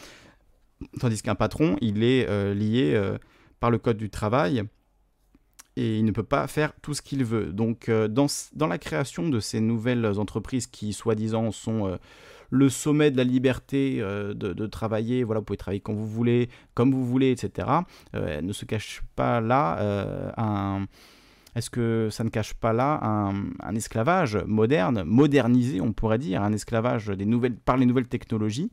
Tandis 0.99 1.21
qu'un 1.21 1.35
patron, 1.35 1.77
il 1.79 2.03
est 2.03 2.53
lié 2.53 3.01
par 3.61 3.71
le 3.71 3.77
code 3.77 3.97
du 3.97 4.09
travail 4.09 4.63
et 5.77 5.97
il 5.97 6.05
ne 6.05 6.11
peut 6.11 6.23
pas 6.23 6.47
faire 6.47 6.73
tout 6.81 6.93
ce 6.93 7.01
qu'il 7.01 7.23
veut. 7.23 7.53
Donc 7.53 7.89
dans, 7.89 8.27
dans, 8.53 8.67
la 8.67 8.77
création 8.77 9.29
de 9.29 9.39
ces 9.39 9.61
nouvelles 9.61 10.05
entreprises 10.19 10.67
qui, 10.67 10.91
soi-disant, 10.91 11.51
sont 11.51 11.97
le 12.49 12.69
sommet 12.69 13.11
de 13.11 13.17
la 13.17 13.23
liberté 13.23 13.97
euh, 13.99 14.33
de, 14.33 14.65
travailler. 14.67 15.23
Voilà, 15.23 15.39
vous 15.39 15.45
pouvez 15.45 15.57
travailler 15.57 15.81
quand 15.81 15.93
vous 15.93 16.07
voulez, 16.07 16.49
comme 16.73 16.91
vous 16.91 17.05
voulez, 17.05 17.31
etc. 17.31 17.67
Euh, 18.15 18.41
ne 18.41 18.53
se 18.53 18.65
cache 18.65 19.01
pas 19.15 19.41
là 19.41 19.79
euh, 19.79 20.31
un. 20.37 20.85
Est-ce 21.55 21.69
que 21.69 22.09
ça 22.11 22.25
ne 22.25 22.29
cache 22.29 22.53
pas 22.53 22.73
là 22.73 22.99
un, 23.01 23.75
esclavage 23.75 24.37
moderne, 24.45 25.03
modernisé, 25.05 25.79
on 25.79 25.93
pourrait 25.93 26.17
dire, 26.17 26.43
un 26.43 26.51
esclavage 26.51 27.13
par 27.63 27.77
les 27.77 27.85
nouvelles 27.85 28.07
technologies? 28.07 28.71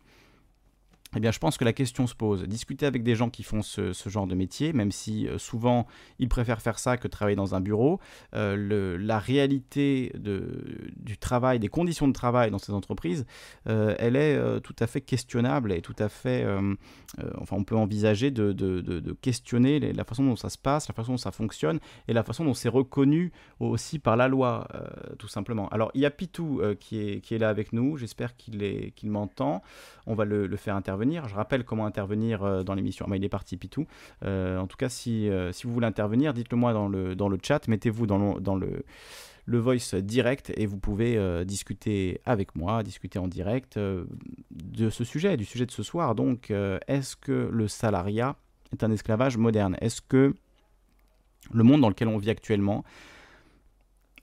Eh 1.14 1.20
bien, 1.20 1.31
je 1.31 1.38
pense 1.38 1.59
que 1.59 1.64
la 1.64 1.72
question 1.72 2.07
se 2.07 2.14
pose. 2.14 2.44
Discuter 2.44 2.87
avec 2.87 3.03
des 3.03 3.14
gens 3.14 3.29
qui 3.29 3.42
font 3.42 3.62
ce, 3.62 3.92
genre 4.07 4.27
de 4.27 4.35
métier, 4.35 4.72
même 4.72 4.90
si 4.90 5.29
euh, 5.29 5.38
souvent 5.38 5.87
ils 6.18 6.29
préfèrent 6.29 6.62
faire 6.62 6.79
ça 6.79 6.96
que 6.96 7.07
travailler 7.07 7.37
dans 7.37 7.55
un 7.55 7.61
bureau, 7.61 8.01
euh, 8.35 8.96
la 8.98 9.18
réalité 9.18 10.12
du 10.14 11.18
travail, 11.18 11.59
des 11.59 11.68
conditions 11.68 12.09
de 12.09 12.12
travail 12.12 12.51
dans 12.51 12.59
ces 12.59 12.72
entreprises, 12.72 13.27
euh, 13.68 13.94
elle 13.98 14.16
est 14.16 14.61
tout 14.62 14.77
à 14.79 14.87
fait 14.87 15.01
questionnable 15.01 15.72
et 15.72 15.83
tout 15.83 15.96
à 15.98 16.09
fait. 16.09 16.46
enfin, 17.38 17.57
on 17.57 17.64
peut 17.64 17.77
envisager 17.77 18.31
de, 18.31 19.16
questionner 19.20 19.81
la 19.81 20.05
façon 20.05 20.25
dont 20.25 20.37
ça 20.37 20.48
se 20.48 20.59
passe, 20.59 20.88
la 20.88 20.94
façon 20.94 21.12
dont 21.12 21.18
ça 21.18 21.31
fonctionne 21.31 21.79
et 22.09 22.12
la 22.12 22.22
façon 22.22 22.44
dont 22.44 22.55
c'est 22.55 22.68
reconnu 22.68 23.33
aussi 23.61 23.98
par 23.98 24.16
la 24.16 24.29
loi, 24.29 24.66
tout 25.18 25.29
simplement. 25.29 25.68
Alors, 25.68 25.90
il 25.94 26.01
y 26.01 26.07
a 26.07 26.11
Pitou 26.11 26.62
qui, 26.81 26.98
est, 26.98 27.38
là 27.38 27.48
avec 27.48 27.72
nous. 27.72 27.96
J'espère 27.96 28.35
qu'il 28.37 29.11
m'entend. 29.11 29.62
On 30.07 30.14
va 30.14 30.25
le 30.25 30.57
faire 30.57 30.77
intervenir 30.77 31.02
je 31.11 31.35
rappelle 31.35 31.65
comment 31.65 31.87
intervenir 31.87 32.43
euh, 32.43 32.62
dans 32.62 32.75
l'émission. 32.75 33.07
Ah, 33.11 33.17
il 33.17 33.25
est 33.25 33.29
parti, 33.29 33.57
Pitou. 33.57 33.87
Euh, 34.25 34.59
en 34.59 34.67
tout 34.67 34.77
cas, 34.77 34.88
si, 34.88 35.29
euh, 35.29 35.53
si 35.53 35.67
vous 35.67 35.73
voulez 35.73 35.87
intervenir, 35.87 36.33
dites-le 36.35 36.57
moi 36.57 36.73
dans 36.73 36.88
le, 36.88 37.15
dans 37.15 37.29
le 37.29 37.38
chat. 37.43 37.67
Mettez-vous 37.69 38.07
dans 38.07 38.57
le, 38.57 38.85
le 39.45 39.59
voice 39.59 39.95
direct 39.95 40.53
et 40.57 40.67
vous 40.67 40.79
pouvez 40.79 41.45
discuter 41.45 42.21
avec 42.25 42.55
moi, 42.57 42.83
discuter 42.83 43.19
en 43.19 43.29
direct 43.29 43.79
de 43.79 44.91
ce 44.91 45.05
sujet, 45.05 45.37
du 45.37 45.45
sujet 45.45 45.67
de 45.67 45.71
ce 45.71 45.83
soir. 45.83 46.15
Donc, 46.15 46.51
est-ce 46.87 47.17
que 47.17 47.49
le 47.53 47.69
salariat 47.69 48.37
est 48.73 48.85
un 48.85 48.91
esclavage 48.91 49.37
moderne? 49.37 49.77
Est-ce 49.81 50.01
que 50.01 50.35
le 51.53 51.62
monde 51.65 51.81
dans 51.81 51.88
lequel 51.88 52.09
on 52.09 52.19
vit 52.19 52.31
actuellement 52.31 52.85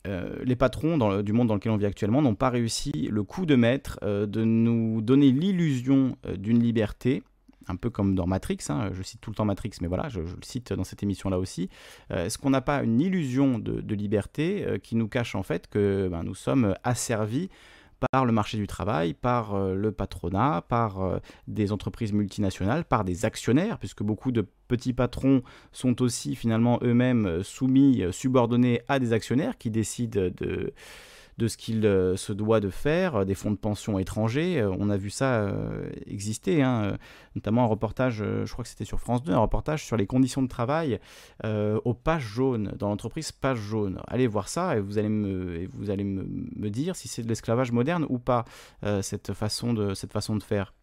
euh, 0.08 0.38
les 0.44 0.56
patrons 0.56 0.98
du 1.22 1.34
monde 1.34 1.48
dans 1.48 1.56
lequel 1.56 1.72
on 1.72 1.78
vit 1.78 1.86
actuellement 1.86 2.22
n'ont 2.22 2.36
pas 2.36 2.50
réussi 2.50 3.10
le 3.12 3.24
coup 3.24 3.46
de 3.46 3.56
maître 3.56 4.00
euh, 4.04 4.26
de 4.26 4.44
nous 4.44 5.02
donner 5.02 5.32
l'illusion 5.32 6.16
euh, 6.26 6.38
d'une 6.38 6.60
liberté, 6.64 7.22
un 7.68 7.76
peu 7.76 7.90
comme 7.90 8.16
dans 8.16 8.26
Matrix, 8.26 8.60
hein, 8.70 8.90
je 8.94 9.04
cite 9.04 9.20
tout 9.20 9.30
le 9.30 9.36
temps 9.36 9.46
Matrix, 9.46 9.72
mais 9.82 9.88
voilà, 9.88 10.08
je, 10.08 10.22
le 10.22 10.28
cite 10.42 10.72
dans 10.74 10.86
cette 10.86 11.04
émission-là 11.04 11.38
aussi. 11.38 11.70
Est-ce 12.10 12.38
qu'on 12.38 12.50
n'a 12.50 12.62
pas 12.62 12.82
une 12.82 13.00
illusion 13.00 13.60
de, 13.60 13.94
liberté 13.94 14.66
qui 14.82 14.96
nous 14.96 15.08
cache 15.08 15.36
en 15.36 15.44
fait 15.44 15.68
que 15.68 16.08
ben, 16.10 16.24
nous 16.24 16.34
sommes 16.34 16.74
asservis 16.84 17.50
par 18.12 18.26
le 18.26 18.32
marché 18.32 18.58
du 18.58 18.68
travail, 18.68 19.14
par 19.14 19.56
euh, 19.56 19.76
le 19.76 19.92
patronat, 19.92 20.64
par 20.68 21.02
euh, 21.02 21.20
des 21.48 21.72
entreprises 21.72 22.14
multinationales, 22.14 22.86
par 22.86 23.04
des 23.04 23.26
actionnaires, 23.26 23.78
puisque 23.78 24.04
beaucoup 24.04 24.32
de 24.32 24.46
petits 24.68 24.94
patrons 24.94 25.42
sont 25.72 26.02
aussi 26.02 26.36
finalement 26.36 26.80
eux-mêmes 26.84 27.44
soumis, 27.44 28.04
subordonnés 28.12 28.82
à 28.88 29.00
des 29.00 29.14
actionnaires 29.14 29.58
qui 29.58 29.72
décident 29.72 30.30
de 30.38 30.74
de 31.40 31.48
ce 31.48 31.58
qu'il 31.58 31.86
euh, 31.86 32.16
se 32.18 32.34
doit 32.34 32.60
de 32.60 32.70
faire, 32.70 33.16
euh, 33.16 33.26
des 33.26 33.34
fonds 33.34 33.50
de 33.50 33.56
pension 33.56 33.98
étrangers. 33.98 34.60
Euh, 34.60 34.76
on 34.78 34.90
a 34.90 34.98
vu 34.98 35.10
ça 35.10 35.52
exister, 36.06 36.62
hein, 36.62 36.98
notamment 37.36 37.64
un 37.64 37.68
reportage, 37.68 38.18
je 38.18 38.52
crois 38.52 38.64
que 38.64 38.70
c'était 38.70 38.86
sur 38.86 39.00
France 39.00 39.24
2, 39.24 39.32
un 39.32 39.40
reportage 39.40 39.86
sur 39.86 39.96
les 39.98 40.06
conditions 40.06 40.42
de 40.42 40.48
travail 40.48 41.00
aux 41.44 41.94
pages 41.94 42.24
jaunes, 42.24 42.74
dans 42.78 42.90
l'entreprise 42.90 43.32
page 43.32 43.58
jaune. 43.58 44.02
Allez 44.08 44.28
voir 44.28 44.50
ça 44.50 44.76
et 44.76 44.82
vous 44.82 44.98
allez 44.98 45.10
me, 45.10 45.68
vous 45.74 45.90
allez 45.90 46.04
me, 46.04 46.70
dire 46.70 46.96
si 46.96 47.08
c'est 47.08 47.24
de 47.24 47.30
l'esclavage 47.30 47.72
moderne 47.72 48.06
ou 48.10 48.20
pas, 48.20 48.44
cette, 49.02 49.34
façon 49.34 49.74
de, 49.74 49.94
cette 49.94 50.12
façon 50.12 50.36
de 50.36 50.44
faire. 50.44 50.74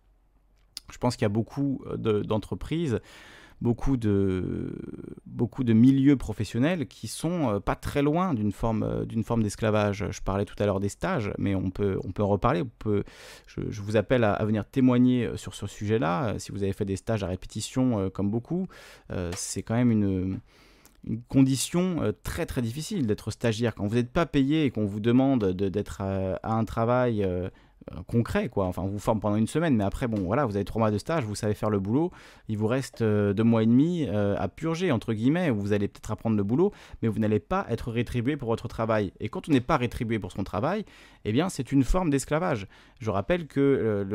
Je 0.90 0.98
pense 0.98 1.16
qu'il 1.16 1.24
y 1.24 1.26
a 1.26 1.30
beaucoup 1.30 1.84
d'entreprises 1.96 3.00
beaucoup 3.60 3.96
de, 3.96 4.72
beaucoup 5.24 5.64
de 5.64 5.72
milieux 5.72 6.16
professionnels 6.16 6.86
qui 6.86 7.08
sont 7.08 7.54
euh, 7.54 7.60
pas 7.60 7.74
très 7.74 8.02
loin 8.02 8.34
d'une 8.34 8.52
forme, 8.52 8.82
euh, 8.82 9.22
forme 9.22 9.42
d'esclavage. 9.42 10.06
Je 10.10 10.20
parlais 10.20 10.44
tout 10.44 10.54
à 10.58 10.66
l'heure 10.66 10.80
des 10.80 10.88
stages, 10.88 11.32
mais 11.38 11.54
on 11.54 11.70
peut, 11.70 11.98
on 12.04 12.12
peut 12.12 12.22
en 12.22 12.28
reparler. 12.28 12.62
On 12.62 12.70
peut, 12.78 13.04
je, 13.46 13.80
vous 13.80 13.96
appelle 13.96 14.24
à, 14.24 14.44
venir 14.44 14.64
témoigner 14.64 15.26
euh, 15.26 15.36
sur 15.36 15.54
ce 15.54 15.66
sujet-là. 15.66 16.38
Si 16.38 16.52
vous 16.52 16.62
avez 16.62 16.72
fait 16.72 16.84
des 16.84 16.96
stages 16.96 17.22
à 17.22 17.26
répétition 17.26 18.10
comme 18.10 18.30
beaucoup, 18.30 18.66
c'est 19.34 19.62
quand 19.62 19.74
même 19.74 19.90
une 19.90 20.40
une 21.08 21.22
condition 21.22 22.12
très 22.24 22.46
très 22.46 22.62
difficile 22.62 23.06
d'être 23.06 23.30
stagiaire. 23.30 23.76
Quand 23.76 23.86
vous 23.86 23.94
n'êtes 23.94 24.10
pas 24.10 24.26
payé 24.26 24.64
et 24.64 24.70
qu'on 24.72 24.86
vous 24.86 24.98
demande 24.98 25.52
d'être 25.52 26.00
à, 26.00 26.40
un 26.42 26.64
travail 26.64 27.24
concret, 28.06 28.48
quoi. 28.48 28.66
Enfin, 28.66 28.84
vous 28.86 28.98
forme 28.98 29.20
pendant 29.20 29.36
une 29.36 29.46
semaine, 29.46 29.76
mais 29.76 29.84
après, 29.84 30.08
bon, 30.08 30.20
voilà, 30.22 30.44
vous 30.44 30.56
avez 30.56 30.64
trois 30.64 30.80
mois 30.80 30.90
de 30.90 30.98
stage, 30.98 31.24
vous 31.24 31.34
savez 31.34 31.54
faire 31.54 31.70
le 31.70 31.78
boulot. 31.78 32.10
Il 32.48 32.58
vous 32.58 32.66
reste 32.66 33.02
euh, 33.02 33.32
deux 33.32 33.44
mois 33.44 33.62
et 33.62 33.66
demi 33.66 34.06
euh, 34.08 34.34
à 34.38 34.48
purger, 34.48 34.92
entre 34.92 35.12
guillemets, 35.12 35.50
où 35.50 35.60
vous 35.60 35.72
allez 35.72 35.88
peut-être 35.88 36.10
apprendre 36.10 36.36
le 36.36 36.42
boulot, 36.42 36.72
mais 37.02 37.08
vous 37.08 37.18
n'allez 37.18 37.40
pas 37.40 37.66
être 37.68 37.90
rétribué 37.90 38.36
pour 38.36 38.48
votre 38.48 38.68
travail. 38.68 39.12
Et 39.20 39.28
quand 39.28 39.48
on 39.48 39.52
n'est 39.52 39.60
pas 39.60 39.76
rétribué 39.76 40.18
pour 40.18 40.32
son 40.32 40.44
travail, 40.44 40.84
eh 41.24 41.32
bien, 41.32 41.48
c'est 41.48 41.72
une 41.72 41.84
forme 41.84 42.10
d'esclavage. 42.10 42.66
Je 43.00 43.10
rappelle 43.10 43.46
que 43.46 44.06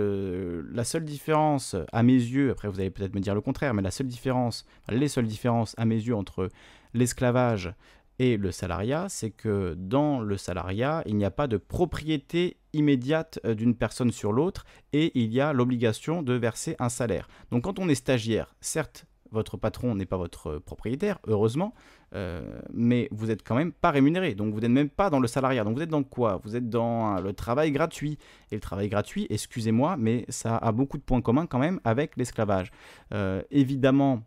la 0.74 0.84
seule 0.84 1.06
différence, 1.06 1.76
à 1.92 2.04
mes 2.04 2.14
yeux, 2.14 2.52
après, 2.52 2.68
vous 2.68 2.80
allez 2.80 2.90
peut-être 2.90 3.16
me 3.16 3.20
dire 3.20 3.36
le 3.36 3.42
contraire, 3.42 3.74
mais 3.74 3.82
la 3.82 3.92
seule 3.92 4.08
différence, 4.08 4.66
les 4.90 5.08
seules 5.08 5.28
différences, 5.28 5.76
à 5.78 5.86
mes 5.86 5.96
yeux, 5.96 6.16
entre 6.16 6.50
l'esclavage 6.94 7.74
et 8.22 8.38
le 8.38 8.52
salariat, 8.52 9.08
c'est 9.10 9.32
que 9.32 9.74
dans 9.74 10.20
le 10.20 10.38
salariat, 10.38 11.02
il 11.08 11.18
n'y 11.18 11.26
a 11.26 11.32
pas 11.32 11.48
de 11.48 11.58
propriété 11.58 12.58
immédiate 12.72 13.40
euh, 13.46 13.56
d'une 13.56 13.74
personne 13.74 14.12
sur 14.12 14.32
l'autre 14.32 14.64
et 14.94 15.12
il 15.20 15.34
y 15.34 15.42
a 15.42 15.54
l'obligation 15.54 16.22
de 16.22 16.34
verser 16.34 16.76
un 16.78 16.90
salaire. 16.90 17.28
Donc 17.52 17.64
quand 17.64 17.80
on 17.80 17.90
est 17.90 17.96
stagiaire, 17.96 18.54
certes, 18.62 19.08
votre 19.32 19.58
patron 19.58 19.96
n'est 19.96 20.06
pas 20.06 20.18
votre 20.18 20.60
propriétaire, 20.60 21.18
heureusement, 21.26 21.74
euh, 22.14 22.60
mais 22.72 23.08
vous 23.12 23.26
n'êtes 23.26 23.42
quand 23.42 23.56
même 23.56 23.72
pas 23.72 23.90
rémunéré. 23.90 24.36
Donc 24.36 24.54
vous 24.54 24.60
n'êtes 24.60 24.70
même 24.70 24.90
pas 24.90 25.10
dans 25.10 25.20
le 25.20 25.28
salariat. 25.28 25.64
Donc 25.64 25.78
vous 25.78 25.82
êtes 25.82 25.90
dans 25.90 26.04
quoi? 26.04 26.40
Vous 26.44 26.56
êtes 26.56 26.70
dans 26.70 27.20
le 27.20 27.34
travail 27.34 27.72
gratuit. 27.72 28.20
Et 28.52 28.56
le 28.56 28.62
travail 28.62 28.88
gratuit, 28.88 29.26
excusez-moi, 29.32 29.98
mais 29.98 30.26
ça 30.30 30.58
a 30.58 30.72
beaucoup 30.72 31.00
de 31.00 31.04
points 31.04 31.22
communs 31.22 31.48
quand 31.48 31.58
même 31.58 31.80
avec 31.86 32.18
l'esclavage. 32.18 32.72
Euh, 33.16 33.42
évidemment, 33.50 34.22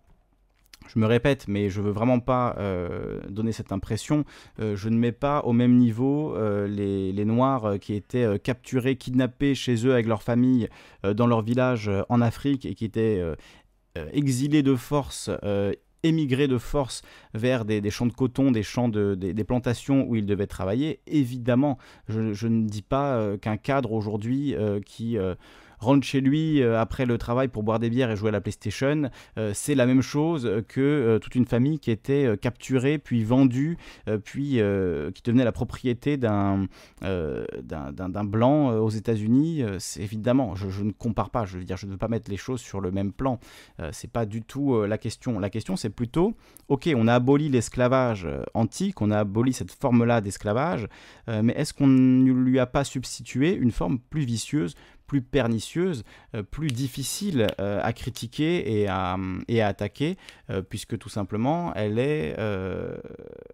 je 0.89 0.99
me 0.99 1.07
répète, 1.07 1.47
mais 1.49 1.71
je 1.71 1.81
veux 1.81 1.91
vraiment 1.91 2.21
pas 2.21 2.57
euh, 2.59 3.21
donner 3.29 3.53
cette 3.53 3.73
impression. 3.73 4.25
Euh, 4.61 4.77
je 4.77 4.89
ne 4.89 4.97
mets 4.97 5.13
pas 5.13 5.41
au 5.41 5.53
même 5.53 5.77
niveau 5.77 6.35
euh, 6.37 6.67
les, 6.67 7.25
Noirs 7.25 7.79
qui 7.81 7.95
étaient 7.95 8.39
capturés, 8.39 8.97
kidnappés 8.97 9.55
chez 9.55 9.87
eux 9.87 9.93
avec 9.95 10.07
leur 10.07 10.23
famille 10.23 10.69
dans 11.03 11.27
leur 11.27 11.41
village 11.41 11.91
en 12.11 12.21
Afrique 12.21 12.67
et 12.67 12.75
qui 12.75 12.85
étaient 12.85 13.23
exilés 14.13 14.63
de 14.63 14.75
force 14.75 15.31
émigrés 16.03 16.49
de 16.49 16.59
force 16.59 17.01
vers 17.33 17.65
des, 17.65 17.91
champs 17.91 18.05
de 18.05 18.13
coton, 18.13 18.51
des 18.51 18.63
champs 18.63 18.91
de, 18.91 19.15
des, 19.15 19.45
plantations 19.45 20.05
où 20.07 20.17
ils 20.17 20.27
devaient 20.27 20.47
travailler. 20.47 21.01
Évidemment, 21.07 21.79
je 22.09 22.47
ne 22.47 22.69
dis 22.69 22.83
pas 22.83 23.39
qu'un 23.39 23.57
cadre 23.57 23.93
aujourd'hui 23.93 24.55
qui 24.85 25.17
rentre 25.79 26.07
chez 26.07 26.21
lui 26.21 26.63
euh, 26.63 26.81
après 26.81 27.07
le 27.07 27.19
travail 27.19 27.49
pour 27.49 27.63
boire 27.63 27.79
des 27.79 27.91
bières 27.91 28.11
et 28.11 28.17
jouer 28.17 28.29
à 28.29 28.33
la 28.33 28.41
PlayStation, 28.41 29.11
euh, 29.39 29.53
c'est 29.55 29.75
la 29.75 29.87
même 29.87 30.03
chose 30.03 30.63
que 30.69 30.81
euh, 30.81 31.19
toute 31.19 31.35
une 31.35 31.47
famille 31.47 31.79
qui 31.79 31.91
était 31.91 32.37
capturée, 32.41 32.99
puis 32.99 33.25
vendue, 33.25 33.77
puis 34.25 34.61
qui 35.15 35.23
devenait 35.23 35.45
la 35.45 35.53
propriété 35.53 36.17
d'un 36.17 36.67
d'un 37.01 38.25
blanc 38.25 38.71
aux 38.79 38.91
États-Unis. 38.91 39.63
c'est 39.79 40.03
évidemment, 40.03 40.55
je, 40.55 40.83
ne 40.83 40.93
compare 40.93 41.31
pas. 41.31 41.45
Je 41.45 41.59
veux 41.59 41.65
dire, 41.65 41.77
je 41.77 41.87
ne 41.87 41.93
veux 41.93 41.97
pas 41.97 42.09
mettre 42.09 42.31
les 42.31 42.37
choses 42.37 42.61
sur 42.61 42.81
le 42.81 42.91
même 42.91 43.13
plan. 43.13 43.39
c'est 43.93 44.11
pas 44.11 44.27
du 44.27 44.43
tout 44.43 44.85
la 44.85 44.99
question. 44.99 45.39
La 45.39 45.51
question, 45.51 45.77
c'est 45.77 45.91
plutôt, 45.91 46.35
ok, 46.69 46.91
on 46.97 47.09
a 47.09 47.15
aboli 47.15 47.49
l'esclavage 47.49 48.29
antique, 48.55 49.01
on 49.01 49.11
a 49.11 49.21
aboli 49.21 49.53
cette 49.53 49.73
forme-là 49.73 50.21
d'esclavage, 50.21 50.89
mais 51.29 51.53
est-ce 51.57 51.75
qu'on 51.75 51.87
ne 51.87 52.33
lui 52.33 52.59
a 52.59 52.67
pas 52.67 52.85
substitué 52.85 53.55
une 53.55 53.71
forme 53.71 53.99
plus 53.99 54.25
vicieuse, 54.25 54.75
plus 55.15 55.23
pernicieuse, 55.23 56.03
euh, 56.35 56.43
plus 56.43 56.67
difficile 56.67 57.47
euh, 57.61 57.79
à 57.85 57.93
critiquer 57.93 58.81
et 58.81 58.89
à, 58.89 59.17
et 59.47 59.63
à 59.63 59.69
attaquer, 59.69 60.17
euh, 60.51 60.61
puisque 60.61 60.99
tout 60.99 61.09
simplement, 61.09 61.73
elle 61.75 62.01
est, 62.01 62.35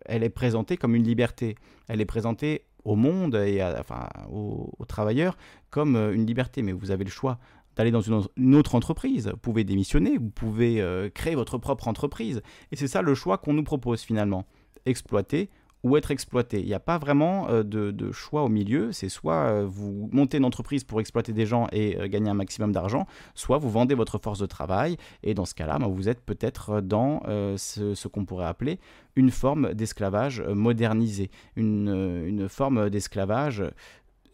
elle 0.06 0.22
est 0.22 0.30
présentée 0.30 0.78
comme 0.78 0.94
une 0.94 1.04
liberté. 1.04 1.56
Elle 1.88 2.00
est 2.00 2.06
présentée 2.06 2.64
au 2.84 2.96
monde 2.96 3.34
et 3.34 3.62
enfin, 3.78 4.08
aux, 4.32 4.72
travailleurs 4.88 5.36
comme 5.68 5.96
une 5.96 6.24
liberté. 6.24 6.62
Mais 6.62 6.72
vous 6.72 6.90
avez 6.90 7.04
le 7.04 7.10
choix 7.10 7.38
d'aller 7.76 7.90
dans 7.90 8.00
une, 8.00 8.54
autre 8.54 8.74
entreprise. 8.74 9.28
Vous 9.28 9.36
pouvez 9.36 9.64
démissionner, 9.64 10.16
vous 10.16 10.30
pouvez 10.30 10.82
créer 11.12 11.34
votre 11.34 11.58
propre 11.58 11.88
entreprise. 11.88 12.40
Et 12.72 12.76
c'est 12.76 12.88
ça 12.88 13.02
le 13.02 13.14
choix 13.14 13.36
qu'on 13.36 13.52
nous 13.52 13.64
propose 13.64 14.00
finalement. 14.00 14.46
Exploiter 14.86 15.50
ou 15.82 15.96
être 15.96 16.10
exploité. 16.10 16.60
Il 16.60 16.66
n'y 16.66 16.74
a 16.74 16.80
pas 16.80 16.98
vraiment 16.98 17.48
euh, 17.48 17.62
de, 17.62 18.12
choix 18.12 18.42
au 18.42 18.48
milieu. 18.48 18.92
C'est 18.92 19.08
soit 19.08 19.34
euh, 19.34 19.66
vous 19.66 20.08
montez 20.12 20.38
une 20.38 20.44
entreprise 20.44 20.84
pour 20.84 21.00
exploiter 21.00 21.32
des 21.32 21.46
gens 21.46 21.68
et 21.72 21.98
euh, 21.98 22.08
gagner 22.08 22.30
un 22.30 22.34
maximum 22.34 22.72
d'argent, 22.72 23.06
soit 23.34 23.58
vous 23.58 23.70
vendez 23.70 23.94
votre 23.94 24.18
force 24.18 24.38
de 24.38 24.46
travail. 24.46 24.96
Et 25.22 25.34
dans 25.34 25.44
ce 25.44 25.54
cas-là, 25.54 25.78
ben, 25.78 25.88
vous 25.88 26.08
êtes 26.08 26.20
peut-être 26.20 26.80
dans 26.80 27.22
ce, 27.56 28.08
qu'on 28.08 28.24
pourrait 28.24 28.46
appeler 28.46 28.78
une 29.16 29.30
forme 29.30 29.74
d'esclavage 29.74 30.40
modernisé, 30.40 31.30
une, 31.56 32.48
forme 32.48 32.90
d'esclavage 32.90 33.64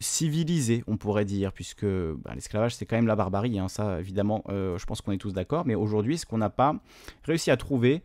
civilisé, 0.00 0.85
on 0.87 0.96
pourrait 0.96 1.24
dire, 1.24 1.52
puisque 1.52 1.85
ben, 1.85 2.35
l'esclavage, 2.35 2.74
c'est 2.74 2.87
quand 2.87 2.96
même 2.96 3.06
la 3.06 3.16
barbarie, 3.16 3.59
hein. 3.59 3.68
ça 3.68 3.98
évidemment, 4.00 4.42
je 4.48 4.85
pense 4.85 5.00
qu'on 5.00 5.12
est 5.12 5.18
tous 5.18 5.32
d'accord, 5.32 5.66
mais 5.66 5.74
aujourd'hui, 5.74 6.18
ce 6.18 6.26
qu'on 6.26 6.38
n'a 6.38 6.50
pas 6.50 6.76
réussi 7.24 7.50
à 7.50 7.56
trouver 7.56 8.02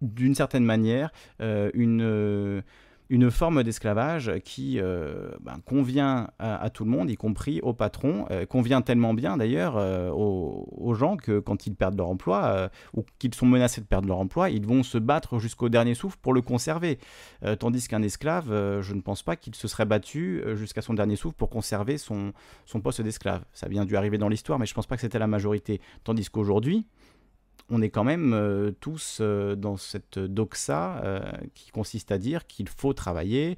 d'une 0.00 0.34
certaine 0.34 0.64
manière 0.64 1.12
euh, 1.40 1.70
une, 1.74 2.02
euh, 2.02 2.62
une 3.08 3.30
forme 3.30 3.62
d'esclavage 3.64 4.32
qui 4.44 4.78
euh, 4.78 5.30
ben, 5.40 5.58
convient 5.64 6.30
à, 6.38 6.70
tout 6.70 6.84
le 6.84 6.90
monde, 6.90 7.10
y 7.10 7.16
compris 7.16 7.60
aux 7.60 7.72
patrons, 7.72 8.26
convient 8.48 8.82
tellement 8.82 9.14
bien 9.14 9.36
d'ailleurs 9.36 9.74
aux, 10.14 10.94
gens 10.94 11.16
que 11.16 11.40
quand 11.40 11.66
ils 11.66 11.74
perdent 11.74 11.96
leur 11.96 12.08
emploi 12.08 12.70
ou 12.94 13.04
qu'ils 13.18 13.34
sont 13.34 13.46
menacés 13.46 13.80
de 13.80 13.86
perdre 13.86 14.06
leur 14.06 14.18
emploi, 14.18 14.50
ils 14.50 14.64
vont 14.64 14.84
se 14.84 14.96
battre 14.96 15.40
jusqu'au 15.40 15.68
dernier 15.68 15.94
souffle 15.94 16.18
pour 16.22 16.32
le 16.32 16.40
conserver. 16.40 17.00
tandis 17.58 17.88
qu'un 17.88 18.02
esclave, 18.02 18.80
je 18.80 18.94
ne 18.94 19.00
pense 19.00 19.24
pas 19.24 19.34
qu'il 19.34 19.56
se 19.56 19.66
serait 19.66 19.86
battu 19.86 20.44
jusqu'à 20.54 20.82
son 20.82 20.94
dernier 20.94 21.16
souffle 21.16 21.34
pour 21.34 21.50
conserver 21.50 21.98
son, 21.98 22.32
son 22.64 22.80
poste 22.80 23.00
d'esclave. 23.00 23.44
Ça 23.52 23.66
a 23.66 23.68
bien 23.68 23.84
dû 23.84 23.96
arriver 23.96 24.18
dans 24.18 24.28
l'histoire, 24.28 24.60
mais 24.60 24.66
je 24.66 24.72
ne 24.72 24.76
pense 24.76 24.86
pas 24.86 24.94
que 24.94 25.02
c'était 25.02 25.18
la 25.18 25.26
majorité. 25.26 25.80
Tandis 26.04 26.30
qu'aujourd'hui, 26.30 26.86
on 27.70 27.80
est 27.82 27.88
quand 27.88 28.04
même 28.04 28.32
euh, 28.34 28.72
tous 28.80 29.18
euh, 29.20 29.54
dans 29.54 29.76
cette 29.76 30.18
doxa 30.18 31.00
euh, 31.04 31.20
qui 31.54 31.70
consiste 31.70 32.10
à 32.10 32.18
dire 32.18 32.46
qu'il 32.46 32.68
faut 32.68 32.92
travailler, 32.92 33.56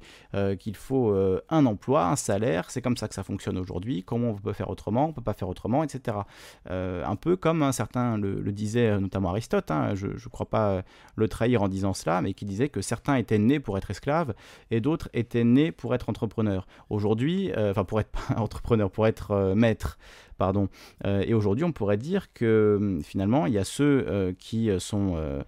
qu'il 0.59 0.75
faut 0.75 1.13
un 1.49 1.65
emploi, 1.65 2.07
un 2.07 2.15
salaire, 2.15 2.69
c'est 2.69 2.81
comme 2.81 2.97
ça 2.97 3.07
que 3.07 3.15
ça 3.15 3.23
fonctionne 3.23 3.57
aujourd'hui, 3.57 4.03
comment 4.03 4.31
on 4.31 4.35
peut 4.35 4.53
faire 4.53 4.69
autrement, 4.69 5.05
on 5.05 5.07
ne 5.09 5.13
peut 5.13 5.21
pas 5.21 5.33
faire 5.33 5.49
autrement, 5.49 5.83
etc. 5.83 6.17
un 6.69 7.15
peu 7.15 7.35
comme 7.35 7.61
un 7.63 7.71
certain 7.71 8.17
le, 8.17 8.51
disait 8.51 8.99
notamment 8.99 9.29
Aristote, 9.29 9.71
hein, 9.71 9.95
je 9.95 10.07
ne 10.07 10.29
crois 10.29 10.49
pas 10.49 10.83
le 11.15 11.27
trahir 11.27 11.61
en 11.61 11.67
disant 11.67 11.93
cela, 11.93 12.21
mais 12.21 12.33
qui 12.33 12.45
disait 12.45 12.69
que 12.69 12.81
certains 12.81 13.15
étaient 13.15 13.37
nés 13.37 13.59
pour 13.59 13.77
être 13.77 13.91
esclaves 13.91 14.33
et 14.71 14.81
d'autres 14.81 15.09
étaient 15.13 15.43
nés 15.43 15.71
pour 15.71 15.95
être 15.95 16.09
entrepreneurs. 16.09 16.67
Aujourd'hui, 16.89 17.51
enfin 17.55 17.85
pour 17.85 17.99
être 17.99 18.11
entrepreneur, 18.37 18.89
pour 18.89 19.07
être 19.07 19.53
maître. 19.55 19.97
Pardon. 20.43 20.67
et 21.05 21.33
aujourd'hui, 21.33 21.63
on 21.63 21.71
pourrait 21.71 21.95
dire 21.95 22.33
que 22.33 22.99
finalement, 23.01 23.45
il 23.45 23.53
y 23.53 23.57
a 23.57 23.63
ceux 23.63 24.05
euh, 24.07 24.33
qui 24.37 24.69
euh, 24.69 24.79
sont 24.79 25.13
euh, 25.15 25.41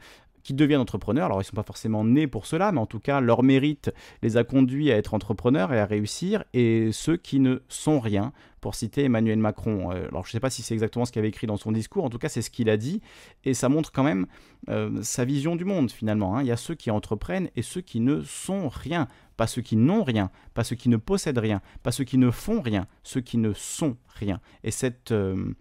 qui 0.46 0.54
deviennent 0.54 0.80
entrepreneurs. 0.80 1.26
Alors 1.26 1.40
ils 1.40 1.42
ne 1.42 1.48
sont 1.48 1.56
pas 1.56 1.64
forcément 1.64 2.06
nés 2.06 2.28
pour 2.28 2.46
cela, 2.46 2.72
mais 2.72 2.80
en 2.80 2.86
tout 2.86 3.00
cas 3.00 3.20
leur 3.20 3.42
mérite 3.42 3.92
les 4.22 4.38
a 4.38 4.44
conduits 4.44 4.92
à 4.92 4.96
être 4.96 5.16
entrepreneurs 5.16 5.74
et 5.74 5.80
à 5.80 5.86
réussir, 5.86 6.44
et 6.54 6.92
ceux 6.94 7.18
qui 7.18 7.40
ne 7.40 7.64
sont 7.68 8.00
rien, 8.00 8.32
pour 8.62 8.76
citer 8.76 9.04
Emmanuel 9.04 9.40
Macron. 9.40 9.92
Euh, 9.92 10.08
alors 10.08 10.24
je 10.24 10.30
ne 10.30 10.32
sais 10.34 10.40
pas 10.40 10.52
si 10.52 10.62
c'est 10.62 10.76
exactement 10.76 11.06
ce 11.06 11.12
qu'il 11.12 11.20
avait 11.20 11.30
écrit 11.30 11.48
dans 11.48 11.58
son 11.58 11.72
discours, 11.72 12.06
en 12.06 12.10
tout 12.10 12.20
cas 12.20 12.30
c'est 12.30 12.44
ce 12.44 12.52
qu'il 12.52 12.70
a 12.70 12.78
dit, 12.78 13.02
et 13.44 13.56
ça 13.56 13.70
montre 13.70 13.92
quand 13.92 14.04
même 14.04 14.28
euh, 14.70 15.02
sa 15.02 15.26
vision 15.26 15.56
du 15.56 15.66
monde 15.66 15.92
finalement. 15.92 16.38
Hein. 16.38 16.44
Il 16.44 16.48
y 16.48 16.52
a 16.52 16.58
ceux 16.58 16.76
qui 16.76 16.92
entreprennent 16.92 17.50
et 17.56 17.64
ceux 17.64 17.82
qui 17.82 18.00
ne 18.00 18.22
sont 18.22 18.70
rien, 18.70 19.08
pas 19.38 19.48
ceux 19.48 19.64
qui 19.64 19.76
n'ont 19.76 20.04
rien, 20.04 20.30
pas 20.54 20.64
ceux 20.64 20.76
qui 20.76 20.90
ne 20.90 20.98
possèdent 20.98 21.40
rien, 21.40 21.62
pas 21.82 21.92
ceux 21.92 22.04
qui 22.04 22.20
ne 22.20 22.30
font 22.30 22.62
rien, 22.62 22.86
ceux 23.02 23.22
qui 23.22 23.40
ne 23.40 23.52
sont 23.54 23.98
rien. 24.20 24.40
Et 24.64 24.70
cette 24.70 25.12
euh, 25.12 25.56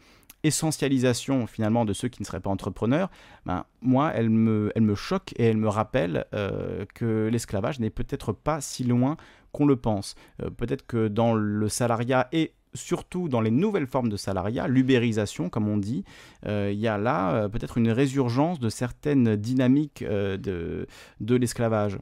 essentialisation 0.44 1.46
finalement 1.46 1.84
de 1.84 1.92
ceux 1.92 2.08
qui 2.08 2.22
ne 2.22 2.26
seraient 2.26 2.40
pas 2.40 2.50
entrepreneurs, 2.50 3.10
ben, 3.46 3.64
moi, 3.82 4.12
elle 4.14 4.30
me, 4.30 4.70
elle 4.76 4.82
me 4.82 4.94
choque 4.94 5.32
et 5.36 5.46
elle 5.46 5.56
me 5.56 5.68
rappelle 5.68 6.26
euh, 6.34 6.84
que 6.94 7.28
l'esclavage 7.32 7.80
n'est 7.80 7.90
peut-être 7.90 8.32
pas 8.32 8.60
si 8.60 8.84
loin 8.84 9.16
qu'on 9.52 9.66
le 9.66 9.76
pense. 9.76 10.14
Euh, 10.42 10.50
peut-être 10.50 10.86
que 10.86 11.08
dans 11.08 11.34
le 11.34 11.68
salariat 11.68 12.28
et 12.32 12.52
surtout 12.74 13.28
dans 13.28 13.40
les 13.40 13.52
nouvelles 13.52 13.86
formes 13.86 14.08
de 14.08 14.16
salariat, 14.16 14.66
l'ubérisation 14.66 15.48
comme 15.48 15.68
on 15.68 15.76
dit, 15.76 16.04
euh, 16.46 16.70
il 16.72 16.78
y 16.78 16.88
a 16.88 16.98
là 16.98 17.48
peut-être 17.48 17.78
une 17.78 17.90
résurgence 17.90 18.58
de 18.58 18.68
certaines 18.68 19.36
dynamiques 19.36 20.02
de, 20.02 20.86
de 21.20 21.36
l'esclavage 21.36 21.98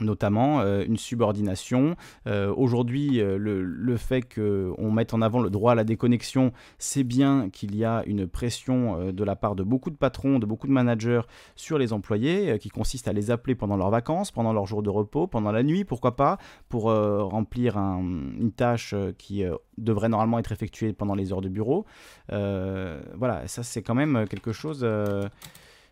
notamment 0.00 0.60
euh, 0.60 0.84
une 0.86 0.96
subordination. 0.96 1.96
Euh, 2.26 2.52
aujourd'hui, 2.54 3.20
euh, 3.20 3.36
le, 3.38 3.96
fait 3.96 4.22
qu'on 4.22 4.90
mette 4.90 5.14
en 5.14 5.22
avant 5.22 5.40
le 5.40 5.50
droit 5.50 5.72
à 5.72 5.74
la 5.74 5.84
déconnexion, 5.84 6.52
c'est 6.78 7.04
bien 7.04 7.48
qu'il 7.50 7.76
y 7.76 7.84
a 7.84 8.02
une 8.06 8.26
pression 8.26 9.12
de 9.12 9.24
la 9.24 9.36
part 9.36 9.54
de 9.54 9.62
beaucoup 9.62 9.90
de 9.90 9.96
patrons, 9.96 10.40
de 10.40 10.46
beaucoup 10.46 10.66
de 10.66 10.72
managers 10.72 11.20
sur 11.54 11.78
les 11.78 11.92
employés, 11.92 12.58
qui 12.58 12.70
consiste 12.70 13.06
à 13.06 13.12
les 13.12 13.30
appeler 13.30 13.54
pendant 13.54 13.76
leurs 13.76 13.90
vacances, 13.90 14.32
pendant 14.32 14.52
leurs 14.52 14.66
jours 14.66 14.82
de 14.82 14.90
repos, 14.90 15.28
pendant 15.28 15.52
la 15.52 15.62
nuit, 15.62 15.84
pourquoi 15.84 16.16
pas, 16.16 16.38
pour 16.68 16.84
remplir 16.84 17.76
une 17.76 18.52
tâche 18.54 18.94
qui 19.16 19.44
devrait 19.78 20.08
normalement 20.08 20.40
être 20.40 20.50
effectuée 20.50 20.92
pendant 20.92 21.14
les 21.14 21.32
heures 21.32 21.40
de 21.40 21.48
bureau. 21.48 21.86
voilà, 22.28 23.46
ça 23.46 23.62
c'est 23.62 23.82
quand 23.82 23.94
même 23.94 24.26
quelque 24.28 24.52
chose 24.52 24.84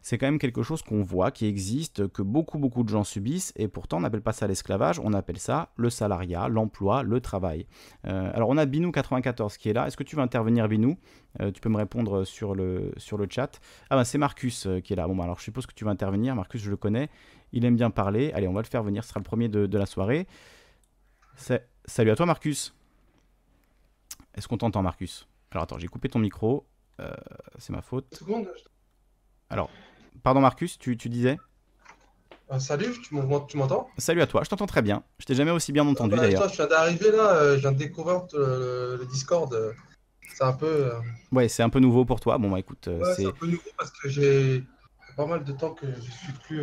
c'est 0.03 0.19
quand 0.19 0.27
même 0.27 0.41
quelque 0.41 0.63
chose 0.63 0.83
qu'on 0.83 1.03
voit, 1.03 1.31
qui 1.31 1.47
existe, 1.47 2.09
que 2.09 2.23
beaucoup 2.23 2.59
beaucoup 2.59 2.83
de 2.83 2.89
gens 2.89 3.05
subissent, 3.05 3.53
et 3.57 3.69
pourtant 3.69 3.99
on 3.99 4.01
n'appelle 4.01 4.21
pas 4.21 4.33
ça 4.33 4.49
l'esclavage, 4.49 4.99
on 4.99 5.13
appelle 5.13 5.39
ça 5.39 5.71
le 5.77 5.91
salariat, 5.91 6.49
l'emploi, 6.49 7.05
le 7.05 7.21
travail. 7.21 7.67
Euh, 8.07 8.31
alors 8.35 8.49
on 8.51 8.59
a 8.59 8.67
Binou94 8.67 9.57
qui 9.57 9.71
est 9.71 9.73
là, 9.73 9.87
est-ce 9.87 9.97
que 9.97 10.03
tu 10.03 10.17
veux 10.17 10.23
intervenir 10.23 10.69
Binou? 10.69 10.99
Euh, 11.41 11.53
Tu 11.53 11.61
peux 11.61 11.69
me 11.69 11.77
répondre 11.77 12.25
sur 12.25 12.55
le, 12.55 12.93
sur 12.97 13.17
le 13.17 13.27
chat. 13.31 13.61
Ah 13.91 13.97
ben 13.97 14.05
c'est 14.05 14.19
Marcus 14.19 14.67
euh, 14.67 14.81
qui 14.81 14.93
est 14.93 14.97
là, 14.97 15.07
bon 15.07 15.15
bah, 15.15 15.25
alors 15.25 15.39
je 15.39 15.45
suppose 15.45 15.67
que 15.67 15.75
tu 15.75 15.85
vas 15.85 15.93
intervenir, 15.93 16.35
Marcus 16.35 16.61
je 16.61 16.71
le 16.71 16.77
connais, 16.77 17.09
il 17.53 17.65
aime 17.65 17.77
bien 17.77 17.91
parler, 17.91 18.33
allez 18.33 18.49
on 18.49 18.53
va 18.53 18.63
le 18.63 18.67
faire 18.67 18.83
venir, 18.83 19.05
ce 19.05 19.11
sera 19.11 19.21
le 19.21 19.25
premier 19.25 19.49
de, 19.49 19.79
la 19.79 19.87
soirée. 19.87 20.27
Salut 21.37 22.11
à 22.11 22.17
toi 22.17 22.27
Marcus. 22.27 22.75
Est-ce 24.35 24.49
qu'on 24.49 24.59
t'entend 24.59 24.83
Marcus? 24.83 25.29
Alors 25.53 25.65
attends, 25.65 25.79
j'ai 25.79 25.89
coupé 25.89 26.09
ton 26.09 26.19
micro, 26.19 26.67
c'est 27.59 27.73
ma 27.73 27.83
faute. 27.83 28.23
Alors, 29.53 29.69
Pardon 30.23 30.41
Marcus, 30.41 30.79
tu, 30.79 30.97
disais 30.97 31.39
euh, 32.51 32.59
Salut, 32.59 32.95
tu 33.03 33.15
m'entends 33.15 33.89
Salut 33.99 34.23
à 34.23 34.27
toi, 34.27 34.43
je 34.45 34.51
t'entends 34.51 34.67
très 34.67 34.83
bien. 34.83 35.03
Je 35.19 35.27
t'ai 35.27 35.35
jamais 35.35 35.51
aussi 35.51 35.73
bien 35.73 35.87
entendu 35.87 36.17
bah, 36.17 36.23
d'ailleurs. 36.23 36.49
Je 36.49 36.57
viens 36.57 36.67
d'arriver 36.67 37.11
là, 37.11 37.35
euh, 37.35 37.55
je 37.57 37.61
viens 37.61 37.73
de 37.73 37.79
découvrir 37.79 38.23
le, 38.33 39.05
Discord. 39.11 39.53
Euh, 39.53 39.73
c'est 40.35 40.45
un 40.45 40.53
peu. 40.53 40.93
Ouais, 41.33 41.49
c'est 41.49 41.63
un 41.63 41.69
peu 41.69 41.81
nouveau 41.81 42.05
pour 42.05 42.21
toi. 42.21 42.39
Bon, 42.39 42.51
bah 42.51 42.59
écoute. 42.59 42.89
c'est 43.17 43.27
un 43.27 43.33
peu 43.33 43.47
nouveau 43.47 43.71
parce 43.77 43.91
que 43.91 44.09
j'ai 44.09 44.65
pas 45.17 45.27
mal 45.27 45.45
de 45.45 45.53
temps 45.53 45.75
que 45.75 45.87
je 45.87 46.11
suis 46.11 46.33
plus. 46.45 46.63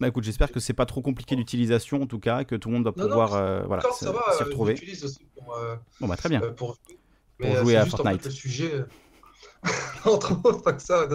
Bah 0.00 0.08
écoute, 0.08 0.24
j'espère 0.24 0.50
que 0.50 0.58
c'est 0.58 0.72
pas 0.72 0.86
trop 0.86 1.02
compliqué 1.02 1.36
d'utilisation 1.36 2.02
en 2.02 2.06
tout 2.06 2.18
cas, 2.18 2.44
que 2.44 2.56
tout 2.56 2.68
le 2.68 2.76
monde 2.76 2.84
va 2.84 2.92
pouvoir 2.92 3.66
voilà, 3.66 3.82
s'y 3.92 4.06
retrouver. 4.42 4.74
Aussi 4.74 5.26
pour, 5.34 5.56
bon 6.00 6.08
bah 6.08 6.16
très 6.16 6.28
bien. 6.28 6.40
pour, 6.56 6.78
jouer 7.40 7.76
à 7.76 7.86
Fortnite. 7.86 8.24
le 8.24 8.30
sujet, 8.30 8.84
entre 10.04 10.38
autres, 10.44 10.62
pas 10.62 10.72
que 10.72 10.82
ça. 10.82 11.06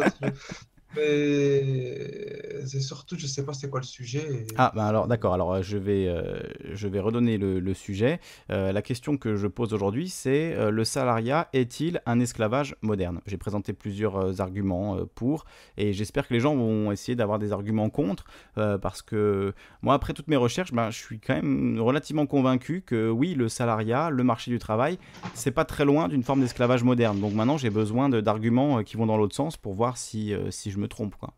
Mais 0.96 2.38
c'est 2.68 2.82
surtout, 2.82 3.16
je 3.18 3.26
sais 3.28 3.46
pas 3.46 3.54
c'est 3.54 3.70
quoi 3.70 3.80
le 3.80 3.86
sujet. 3.86 4.46
Ah, 4.58 4.72
ben 4.76 4.86
alors 4.86 5.08
d'accord, 5.08 5.34
alors 5.34 5.54
euh, 5.54 5.62
je 5.62 5.78
vais, 5.78 6.08
euh, 6.08 6.40
je 6.74 6.88
vais 6.88 7.00
redonner 7.00 7.38
le, 7.38 7.74
sujet. 7.74 8.20
Euh, 8.52 8.72
la 8.72 8.82
question 8.82 9.18
que 9.18 9.36
je 9.36 9.48
pose 9.48 9.74
aujourd'hui, 9.74 10.10
c'est 10.10 10.56
le 10.72 10.84
salariat 10.84 11.48
est-il 11.54 12.02
un 12.06 12.20
esclavage 12.20 12.76
moderne? 12.82 13.22
J'ai 13.26 13.38
présenté 13.38 13.74
plusieurs 13.74 14.42
arguments 14.42 14.98
pour, 15.16 15.46
et 15.78 15.94
j'espère 15.94 16.28
que 16.28 16.34
les 16.34 16.40
gens 16.40 16.56
vont 16.56 16.92
essayer 16.92 17.16
d'avoir 17.16 17.40
des 17.40 17.52
arguments 17.52 17.90
contre, 17.90 18.26
parce 18.56 19.02
que 19.02 19.54
moi, 19.82 19.94
après 19.94 20.14
toutes 20.14 20.28
mes 20.28 20.36
recherches, 20.36 20.74
ben, 20.74 20.90
je 20.90 20.98
suis 20.98 21.20
quand 21.20 21.36
même 21.36 21.80
relativement 21.80 22.26
convaincu 22.26 22.82
que 22.82 23.10
oui, 23.10 23.34
le 23.34 23.50
salariat, 23.50 24.10
le 24.10 24.24
marché 24.24 24.52
du 24.52 24.60
travail, 24.60 24.98
c'est 25.34 25.52
pas 25.52 25.66
très 25.66 25.86
loin 25.86 26.08
d'une 26.08 26.24
forme 26.24 26.42
d'esclavage 26.42 26.84
moderne. 26.84 27.20
Donc 27.20 27.34
maintenant, 27.34 27.58
j'ai 27.58 27.70
besoin 27.70 28.10
d'arguments 28.10 28.84
qui 28.84 28.98
vont 28.98 29.06
dans 29.06 29.18
l'autre 29.18 29.36
sens 29.36 29.58
pour 29.58 29.74
voir 29.74 29.98
si, 29.98 30.34
si 30.50 30.72
je 30.72 30.77
me 30.78 30.88
trompe. 30.88 31.16
Quoi. 31.16 31.34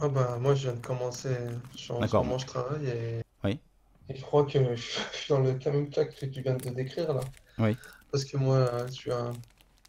Ah 0.00 0.08
bah, 0.08 0.38
moi, 0.40 0.54
je 0.54 0.68
viens 0.68 0.74
de 0.78 0.84
commencer. 0.84 1.36
Je, 1.76 1.92
en 1.92 2.06
ce 2.06 2.16
moment, 2.16 2.38
je 2.38 2.46
travaille 2.46 2.86
et, 2.86 3.22
Oui, 3.44 3.58
et 4.08 4.16
je 4.16 4.22
crois 4.22 4.44
que 4.44 4.74
je 4.76 4.80
suis 5.12 5.28
dans 5.28 5.38
le 5.40 5.52
même 5.52 5.90
cas 5.90 6.04
que 6.04 6.26
tu 6.26 6.42
viens 6.42 6.56
de 6.56 6.68
décrire 6.70 7.14
là. 7.14 7.20
oui. 7.58 7.76
Parce 8.10 8.24
que 8.24 8.36
moi, 8.36 8.86
je 8.86 8.92
suis 8.92 9.12
un, 9.12 9.32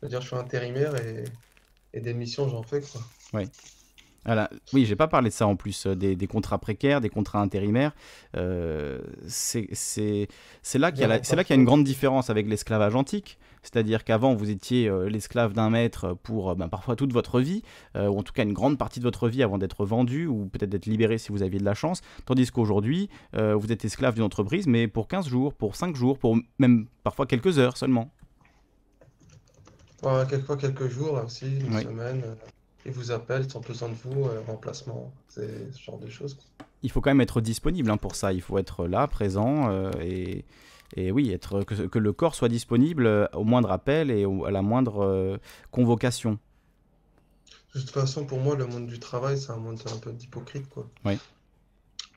dire, 0.03 0.21
je 0.21 0.27
suis 0.27 0.35
intérimaire 0.35 0.95
et, 0.95 1.23
et 1.93 2.01
des 2.01 2.13
missions, 2.13 2.49
j'en 2.49 2.63
fais 2.63 2.81
quoi. 2.81 3.01
Oui. 3.33 3.49
Voilà. 4.27 4.49
Oui, 4.73 4.85
j'ai 4.85 4.97
pas 4.97 5.07
parlé 5.07 5.29
de 5.29 5.33
ça 5.33 5.47
en 5.47 5.55
plus, 5.55 5.87
euh, 5.87 5.95
des, 5.95 6.17
des 6.17 6.27
contrats 6.27 6.57
précaires, 6.57 6.99
des 6.99 7.09
contrats 7.09 7.39
intérimaires. 7.39 7.93
Euh, 8.35 8.99
c'est 9.25 9.69
là 10.75 10.91
qu'il 10.91 11.01
y, 11.01 11.05
a 11.05 11.07
là 11.07 11.19
qu'il 11.19 11.35
y 11.35 11.53
a 11.53 11.55
une 11.55 11.63
grande 11.63 11.85
différence 11.85 12.29
avec 12.29 12.45
l'esclavage 12.45 12.93
antique. 12.93 13.39
C'est-à-dire 13.63 14.03
qu'avant, 14.03 14.35
vous 14.35 14.49
étiez 14.49 14.89
euh, 14.89 15.09
l'esclave 15.09 15.53
d'un 15.53 15.69
maître 15.69 16.13
pour 16.23 16.55
ben, 16.57 16.67
parfois 16.67 16.97
toute 16.97 17.13
votre 17.13 17.39
vie, 17.39 17.63
ou 17.95 18.19
en 18.19 18.23
tout 18.23 18.33
cas 18.33 18.43
une 18.43 18.53
grande 18.53 18.77
partie 18.77 18.99
de 18.99 19.05
votre 19.05 19.29
vie 19.29 19.43
avant 19.43 19.57
d'être 19.57 19.85
vendu, 19.85 20.27
ou 20.27 20.47
peut-être 20.47 20.69
d'être 20.69 20.85
libéré 20.85 21.17
si 21.17 21.31
vous 21.31 21.41
aviez 21.41 21.59
de 21.59 21.65
la 21.65 21.73
chance. 21.73 22.01
Tandis 22.25 22.51
qu'aujourd'hui, 22.51 23.09
vous 23.33 23.71
êtes 23.71 23.85
esclave 23.85 24.15
d'une 24.15 24.23
entreprise, 24.23 24.67
mais 24.67 24.87
pour 24.87 25.07
15 25.07 25.27
jours, 25.27 25.53
pour 25.53 25.75
5 25.77 25.95
jours, 25.95 26.19
pour 26.19 26.37
même 26.59 26.87
parfois 27.03 27.25
quelques 27.25 27.59
heures 27.59 27.77
seulement. 27.77 28.11
quelquefois 30.29 30.57
quelques 30.57 30.89
jours 30.89 31.21
aussi, 31.25 31.59
une 31.59 31.79
semaine 31.79 32.23
ils 32.85 32.91
vous 32.91 33.11
appellent, 33.11 33.45
ils 33.47 33.57
ont 33.57 33.61
besoin 33.61 33.89
de 33.89 33.95
vous, 33.95 34.25
euh, 34.25 34.41
remplacement, 34.47 35.13
c'est 35.27 35.71
ce 35.73 35.81
genre 35.81 35.99
de 35.99 36.09
choses. 36.09 36.37
Il 36.83 36.91
faut 36.91 37.01
quand 37.01 37.09
même 37.09 37.21
être 37.21 37.41
disponible 37.41 37.89
hein, 37.89 37.97
pour 37.97 38.15
ça, 38.15 38.33
il 38.33 38.41
faut 38.41 38.57
être 38.57 38.87
là, 38.87 39.07
présent, 39.07 39.69
euh, 39.69 39.91
et, 40.01 40.45
et, 40.95 41.11
oui, 41.11 41.31
être, 41.31 41.63
que, 41.63 41.99
le 41.99 42.13
corps 42.13 42.35
soit 42.35 42.49
disponible 42.49 43.05
euh, 43.05 43.27
au 43.33 43.43
moindre 43.43 43.71
appel 43.71 44.11
et 44.11 44.25
à 44.45 44.51
la 44.51 44.61
moindre 44.61 45.39
convocation. 45.71 46.39
De 47.75 47.81
toute 47.81 47.91
façon, 47.91 48.25
pour 48.25 48.39
moi, 48.39 48.55
le 48.55 48.65
monde 48.65 48.87
du 48.87 48.99
travail, 48.99 49.37
c'est 49.37 49.51
un 49.51 49.57
monde 49.57 49.79
un 49.93 49.97
peu 49.97 50.11
d'hypocrite, 50.11 50.69
quoi. 50.69 50.89
Oui. 51.05 51.19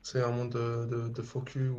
C'est 0.02 0.22
un 0.22 0.30
monde 0.30 0.50
de, 0.50 0.86
de, 0.86 1.08
de 1.08 1.22
focus 1.22 1.70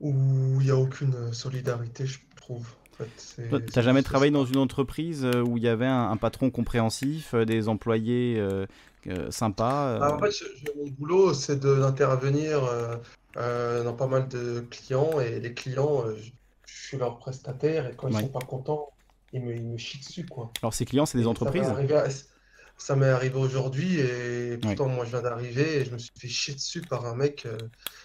où 0.00 0.58
il 0.60 0.64
n'y 0.64 0.70
a 0.70 0.76
aucune 0.76 1.32
solidarité, 1.32 2.06
je 2.06 2.18
trouve. 2.36 2.66
Tu 2.98 3.42
n'as 3.42 3.82
jamais 3.82 4.02
travaillé 4.02 4.30
dans 4.30 4.44
une 4.44 4.58
entreprise 4.58 5.24
euh, 5.24 5.42
où 5.42 5.56
il 5.56 5.62
y 5.62 5.68
avait 5.68 5.86
un, 5.86 6.16
patron 6.16 6.50
compréhensif, 6.50 7.34
euh, 7.34 7.44
des 7.44 7.68
employés 7.68 8.38
euh, 8.38 8.66
sympas 9.30 9.98
ah, 10.00 10.14
En 10.14 10.18
fait, 10.18 10.32
mon 10.76 10.90
boulot, 10.90 11.34
c'est 11.34 11.60
d'intervenir 11.60 12.60
dans 13.34 13.94
pas 13.94 14.06
mal 14.06 14.28
de 14.28 14.64
clients 14.70 15.20
et 15.20 15.40
les 15.40 15.54
clients, 15.54 16.04
je 16.66 16.86
suis 16.86 16.98
leur 16.98 17.18
prestataire 17.18 17.88
et 17.88 17.94
quand 17.96 18.08
ils 18.08 18.18
sont 18.18 18.28
pas 18.28 18.40
contents, 18.40 18.90
ils 19.32 19.42
me, 19.42 19.54
ils 19.54 19.62
me 19.62 19.78
chient 19.78 19.98
dessus. 19.98 20.26
Quoi. 20.26 20.52
Alors 20.62 20.74
ces 20.74 20.84
clients, 20.84 21.06
c'est 21.06 21.18
des 21.18 21.26
entreprises 21.26 21.72
ça 22.78 22.96
m'est 22.96 23.08
arrivé 23.08 23.36
aujourd'hui 23.36 24.00
et 24.00 24.58
pourtant 24.58 24.88
moi 24.88 25.04
je 25.04 25.10
viens 25.10 25.22
d'arriver 25.22 25.76
et 25.76 25.84
je 25.84 25.92
me 25.92 25.98
suis 25.98 26.12
fait 26.18 26.28
chier 26.28 26.54
dessus 26.54 26.80
par 26.80 27.06
un 27.06 27.14
mec 27.14 27.46
euh, 27.46 27.56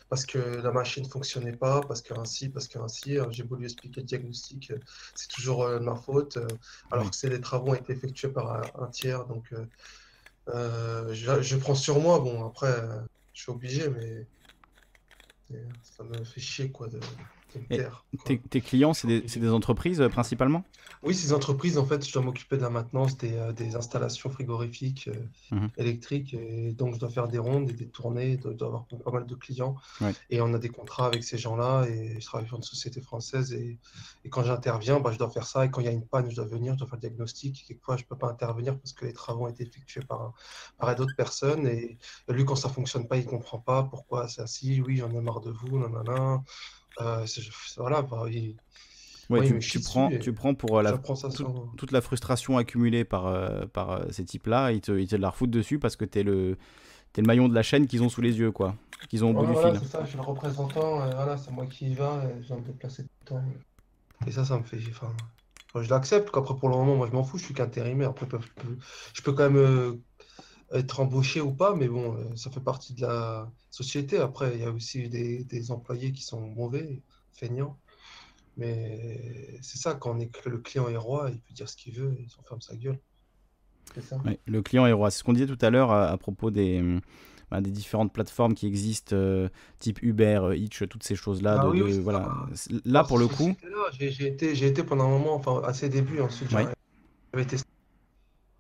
parce 0.10 0.26
que 0.26 0.38
la 0.38 0.72
machine 0.72 1.04
ne 1.04 1.10
fonctionnait 1.10 1.56
pas, 1.56 1.82
parce 1.82 2.02
qu'ainsi, 2.02 2.50
parce 2.50 2.68
qu'ainsi. 2.68 3.18
J'ai 3.32 3.44
voulu 3.44 3.66
expliquer 3.66 4.02
le 4.02 4.06
diagnostic, 4.06 4.72
euh, 4.72 4.80
c'est 5.16 5.30
toujours 5.30 5.64
euh, 5.64 5.80
ma 5.80 5.96
faute, 5.96 6.38
alors 6.92 7.12
que 7.12 7.28
les 7.28 7.42
travaux 7.42 7.72
ont 7.72 7.74
été 7.74 7.94
effectués 7.94 8.30
par 8.30 8.62
un, 8.82 8.88
tiers. 8.88 9.26
Donc 9.26 9.52
je, 10.48 11.42
je, 11.42 11.56
prends 11.58 11.76
sur 11.76 12.00
moi. 12.00 12.20
Bon 12.20 12.46
après 12.46 12.74
je 13.34 13.42
suis 13.42 13.52
obligé, 13.52 13.90
mais 13.90 14.26
ça 15.82 16.04
me 16.04 16.24
fait 16.24 16.40
chier 16.40 16.72
quoi 16.72 16.88
de, 16.88 17.00
tes, 18.50 18.62
clients, 18.62 18.94
c'est 18.94 19.08
des, 19.08 19.50
entreprises 19.50 20.02
euh, 20.02 20.10
principalement? 20.10 20.64
Oui, 21.04 21.14
ces 21.14 21.34
entreprises, 21.34 21.78
en 21.78 21.86
fait, 21.86 22.06
je 22.06 22.12
dois 22.12 22.22
m'occuper 22.22 22.58
de 22.58 22.62
la 22.62 22.70
maintenance 22.70 23.18
des, 23.18 23.34
euh, 23.34 23.54
installations 23.76 24.30
frigorifiques 24.30 25.10
euh, 25.10 25.56
mmh 25.56 25.68
électriques. 25.78 26.34
Et 26.34 26.74
donc, 26.74 26.96
je 26.96 27.00
dois 27.00 27.10
faire 27.10 27.28
des 27.28 27.38
rondes 27.38 27.70
et 27.70 27.74
des 27.74 27.88
tournées, 27.88 28.40
je 28.44 28.50
dois 28.50 28.68
avoir 28.68 28.86
pas 28.86 29.12
mal 29.12 29.26
de 29.28 29.36
clients. 29.36 29.76
Et 30.30 30.42
on 30.42 30.54
a 30.54 30.58
des 30.58 30.70
contrats 30.70 31.08
avec 31.08 31.24
ces 31.24 31.38
gens-là. 31.38 31.86
Et 31.88 32.20
je 32.20 32.26
travaille 32.26 32.48
pour 32.48 32.58
une 32.58 32.64
société 32.64 33.02
française. 33.02 33.54
Et, 33.54 33.78
quand 34.30 34.44
j'interviens, 34.44 35.00
bah, 35.00 35.12
je 35.12 35.18
dois 35.18 35.30
faire 35.30 35.46
ça. 35.46 35.66
Et 35.66 35.70
quand 35.70 35.82
il 35.82 35.86
y 35.86 35.90
a 35.90 35.94
une 35.94 36.06
panne, 36.06 36.30
je 36.30 36.36
dois 36.36 36.46
venir, 36.46 36.74
je 36.74 36.80
dois 36.80 36.88
faire 36.88 36.98
le 36.98 37.02
diagnostic. 37.02 37.66
Quelquefois, 37.68 37.98
je 37.98 38.04
ne 38.04 38.08
peux 38.08 38.18
pas 38.18 38.30
intervenir 38.30 38.78
parce 38.78 38.94
que 38.94 39.06
les 39.06 39.14
travaux 39.14 39.46
ont 39.46 39.48
été 39.48 39.64
effectués 39.64 40.02
par, 40.02 40.34
par 40.78 40.96
d'autres 40.96 41.16
personnes. 41.16 41.68
Et, 41.68 41.98
lui, 42.30 42.46
quand 42.46 42.56
ça 42.56 42.70
ne 42.70 42.74
fonctionne 42.74 43.08
pas, 43.08 43.18
il 43.18 43.26
ne 43.26 43.30
comprend 43.30 43.60
pas 43.60 43.84
pourquoi 43.84 44.28
c'est 44.28 44.42
ainsi. 44.42 44.82
Oui, 44.82 44.98
j'en 44.98 45.12
ai 45.12 45.22
marre 45.22 45.42
de 45.42 45.52
vous, 45.52 45.80
nanana. 45.80 46.44
Euh, 47.02 47.26
voilà, 47.78 48.02
bah, 48.02 48.26
tu, 49.60 49.80
prends, 49.82 50.10
tu 50.10 50.34
prends 50.34 50.56
pour 50.56 50.80
euh, 50.80 50.82
la, 50.82 50.98
toute 51.78 51.92
la 51.92 52.02
frustration 52.02 52.58
accumulée 52.58 53.04
par, 53.04 53.28
euh, 53.28 53.66
par 53.66 54.02
ces 54.10 54.26
types-là, 54.26 54.72
ils 54.72 54.82
te, 54.82 54.92
ils 54.92 55.08
te 55.08 55.16
la 55.16 55.30
refoutent 55.30 55.52
dessus 55.52 55.80
parce 55.80 55.96
que 55.96 56.06
tu 56.06 56.20
es 56.20 56.24
le, 56.24 56.58
es 57.16 57.22
le 57.22 57.28
maillon 57.28 57.50
de 57.50 57.54
la 57.56 57.64
chaîne 57.64 57.88
qu'ils 57.88 58.04
ont 58.04 58.10
sous 58.10 58.22
les 58.22 58.40
yeux, 58.40 58.52
quoi. 58.52 58.76
Qu'ils 59.10 59.24
ont 59.26 59.32
au 59.32 59.46
bout 59.46 59.46
du 59.46 59.54
fil. 59.54 59.88
ça, 59.88 60.04
je 60.04 60.10
suis 60.10 60.18
le 60.18 60.24
représentant, 60.24 61.10
voilà, 61.12 61.38
c'est 61.38 61.52
moi 61.52 61.66
qui 61.68 61.92
y 61.92 61.94
va, 61.94 62.24
et 62.26 62.42
je 62.42 62.48
viens 62.48 62.58
me 62.58 62.62
déplacer 62.66 63.04
tout 63.04 63.10
le 63.22 63.26
temps. 63.26 63.44
Et 64.26 64.32
ça, 64.32 64.44
ça 64.44 64.58
me 64.58 64.64
fait. 64.64 64.80
Enfin, 64.90 65.14
je 65.80 65.90
l'accepte, 65.90 66.32
qu'après, 66.32 66.56
pour 66.56 66.70
le 66.70 66.76
moment, 66.76 66.96
moi, 66.96 67.08
je 67.08 67.14
m'en 67.14 67.24
fous, 67.24 67.38
je 67.38 67.46
suis 67.46 67.54
qu'intérimaire. 67.54 68.10
Après, 68.10 68.28
je 69.14 69.22
peux 69.22 69.34
quand 69.34 69.50
même 69.50 70.00
être 70.72 71.00
embauché 71.00 71.42
ou 71.42 71.54
pas, 71.54 71.76
mais 71.76 71.88
bon, 71.88 72.16
euh, 72.16 72.36
ça 72.36 72.50
fait 72.52 72.60
partie 72.60 72.94
de 72.94 73.02
la 73.02 73.50
société. 73.72 74.18
Après, 74.18 74.54
il 74.56 74.62
y 74.62 74.66
a 74.66 74.72
aussi 74.72 75.08
des, 75.10 75.44
des 75.44 75.72
employés 75.72 76.12
qui 76.12 76.24
sont 76.24 76.42
mauvais, 76.42 77.02
feignants. 77.34 77.78
Mais 78.58 79.60
c'est 79.62 79.78
ça, 79.78 79.94
quand 79.94 80.16
on 80.16 80.20
est, 80.20 80.32
le 80.46 80.58
client 80.58 80.90
est 80.90 80.98
roi, 80.98 81.30
il 81.32 81.40
peut 81.40 81.54
dire 81.54 81.70
ce 81.70 81.78
qu'il 81.78 81.94
veut, 81.94 82.16
il 82.20 82.30
s'enferme 82.30 82.62
sa 82.62 82.76
gueule. 82.76 83.00
Ça. 84.02 84.18
le 84.46 84.62
client 84.62 84.86
est 84.86 84.92
roi. 84.92 85.12
C'est 85.12 85.20
ce 85.20 85.24
qu'on 85.24 85.34
disait 85.34 85.48
tout 85.48 85.58
à 85.62 85.70
l'heure 85.70 85.92
à, 85.92 86.18
propos 86.18 86.52
des, 86.52 86.80
hum, 86.80 87.00
bah, 87.50 87.62
des 87.62 87.72
différentes 87.72 88.12
plateformes 88.12 88.54
qui 88.54 88.68
existent, 88.68 89.16
euh, 89.16 89.48
type 89.80 90.02
Uber, 90.02 90.40
euh, 90.44 90.56
Hitch, 90.56 90.84
toutes 90.90 91.04
ces 91.04 91.16
choses-là. 91.16 91.62
Ah 91.62 91.72
voilà. 92.02 92.36
Là, 92.84 93.04
pour 93.04 93.18
le 93.18 93.28
coup. 93.28 93.56
J'ai 93.92 94.28
été, 94.28 94.52
été, 94.66 94.84
pendant 94.84 95.06
un 95.06 95.10
moment, 95.10 95.36
enfin, 95.36 95.62
à 95.66 95.74
ses 95.74 95.88
débuts, 95.88 96.20
ensuite, 96.20 96.50
j'avais 96.50 97.46
testé 97.46 97.70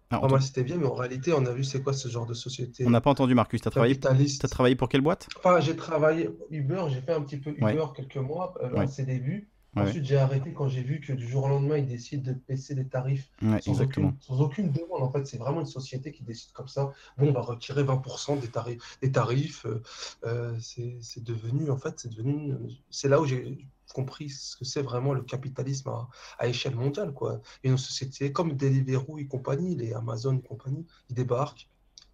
ah, 0.10 0.22
moi, 0.28 0.40
c'était 0.40 0.64
bien, 0.64 0.78
mais 0.78 0.86
en 0.86 0.94
réalité, 0.94 1.34
on 1.34 1.46
a 1.46 1.52
vu 1.52 1.64
c'est 1.64 1.82
quoi 1.84 1.92
ce 1.94 2.08
genre 2.08 2.26
de 2.26 2.34
société. 2.34 2.86
On 2.86 2.90
n'a 2.90 3.02
pas 3.02 3.10
entendu, 3.10 3.36
Marcus. 3.36 3.62
Tu 3.62 3.68
as, 3.68 3.72
travaillé... 3.72 4.00
as 4.06 4.48
travaillé 4.48 4.76
pour 4.76 4.88
quelle 4.88 5.02
boîte? 5.02 5.28
Enfin, 5.38 5.60
j'ai 5.60 5.76
travaillé 5.76 6.30
Uber, 6.50 6.86
j'ai 6.90 7.02
fait 7.02 7.14
un 7.14 7.22
petit 7.22 7.38
peu 7.38 7.52
Uber 7.52 7.86
quelques 7.96 8.18
mois 8.18 8.54
euh, 8.62 8.78
à 8.78 8.88
ses 8.88 9.04
débuts. 9.04 9.50
Ensuite, 9.76 10.06
j'ai 10.06 10.18
arrêté 10.18 10.54
quand 10.54 10.68
j'ai 10.68 10.82
vu 10.82 11.00
que 11.00 11.14
du 11.14 11.28
jour 11.28 11.44
au 11.44 11.50
lendemain, 11.50 11.78
ils 11.78 11.88
décident 11.88 12.32
de 12.32 12.38
baisser 12.48 12.74
les 12.74 12.88
tarifs 12.88 13.30
sans, 13.62 13.82
aucune, 13.82 14.16
sans, 14.20 14.42
aucune, 14.42 14.72
demande. 14.72 15.04
En 15.04 15.12
fait, 15.12 15.26
c'est 15.28 15.38
vraiment 15.38 15.60
une 15.60 15.68
société 15.68 16.12
qui 16.12 16.24
décide 16.24 16.52
comme 16.54 16.68
ça. 16.68 16.94
Bon, 17.18 17.30
on 17.30 17.32
va 17.32 17.42
retirer 17.42 17.84
20% 17.84 18.40
des 18.40 18.48
tarifs. 18.48 18.98
Des 19.02 19.12
tarifs 19.12 19.66
euh, 19.66 19.84
euh, 20.26 20.58
c'est 20.60 21.24
devenu, 21.24 21.70
en 21.70 21.78
fait, 21.78 22.00
c'est 22.00 22.10
devenu. 22.10 22.56
C'est 22.90 23.08
là 23.08 23.22
où 23.22 23.26
j'ai 23.26 23.68
compris 23.94 24.30
ce 24.30 24.58
que 24.58 24.66
c'est 24.66 24.82
vraiment 24.82 25.14
le 25.14 25.22
capitalisme 25.22 25.92
à, 26.40 26.48
échelle 26.48 26.76
mondiale. 26.76 27.14
Quoi. 27.14 27.42
Et 27.64 27.70
une 27.70 27.78
société 27.78 28.32
comme 28.32 28.54
Deliveroo 28.54 29.18
et 29.18 29.28
compagnie, 29.28 29.76
les 29.76 29.94
Amazon 29.94 30.38
et 30.38 30.42
compagnie, 30.42 30.86
ils 31.10 31.16
débarquent, 31.16 31.68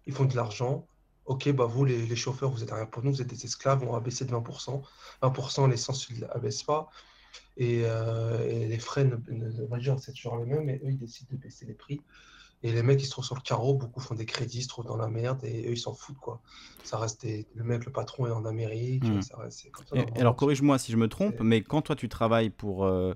ils 0.06 0.12
font 0.12 0.24
de 0.24 0.36
l'argent. 0.36 0.86
Ok, 1.26 1.50
bah 1.52 1.64
vous, 1.64 1.86
les, 1.86 2.14
chauffeurs, 2.16 2.50
vous 2.50 2.62
êtes 2.62 2.70
rien 2.70 2.84
pour 2.84 3.02
nous, 3.02 3.10
vous 3.10 3.22
êtes 3.22 3.28
des 3.28 3.46
esclaves, 3.46 3.82
on 3.82 3.92
va 3.92 4.00
baisser 4.00 4.26
de 4.26 4.32
20%. 4.32 4.82
20%, 5.22 5.70
l'essence 5.70 6.10
ne 6.10 6.40
baisse 6.40 6.62
pas. 6.62 6.90
Et, 7.56 7.82
euh, 7.84 8.48
et, 8.48 8.66
les 8.66 8.78
frais, 8.78 9.04
ne, 9.04 9.16
ne, 9.28 9.96
c'est 9.98 10.12
toujours 10.12 10.36
les 10.38 10.46
mêmes, 10.46 10.64
mais 10.64 10.80
eux, 10.84 10.90
ils 10.90 10.98
décident 10.98 11.30
de 11.32 11.36
baisser 11.36 11.66
les 11.66 11.74
prix. 11.74 12.00
Et 12.64 12.72
les 12.72 12.82
mecs, 12.82 13.02
ils 13.02 13.04
se 13.04 13.10
trouvent 13.10 13.26
sur 13.26 13.34
le 13.34 13.42
carreau, 13.42 13.74
beaucoup 13.74 14.00
font 14.00 14.14
des 14.14 14.24
crédits, 14.24 14.62
se 14.62 14.68
trouvent 14.68 14.86
dans 14.86 14.96
la 14.96 15.08
merde, 15.08 15.44
et 15.44 15.68
eux, 15.68 15.72
ils 15.72 15.78
s'en 15.78 15.92
foutent, 15.92 16.16
quoi. 16.16 16.40
Ça 16.82 16.96
reste 16.96 17.26
le 17.54 17.62
mec, 17.62 17.84
le 17.84 17.92
patron 17.92 18.26
est 18.26 18.30
en 18.30 18.46
Amérique, 18.46 19.04
hmm. 19.04 19.20
ça 19.20 19.36
reste, 19.36 19.70
comme 19.70 19.84
ça, 19.84 19.96
alors, 20.18 20.34
corrige-moi 20.34 20.78
si 20.78 20.90
je 20.90 20.96
me 20.96 21.06
trompe, 21.06 21.40
mais 21.40 21.60
quand 21.60 21.82
toi, 21.82 21.94
tu 21.94 22.08
travailles 22.08 22.48
pour, 22.48 22.86
euh, 22.86 23.12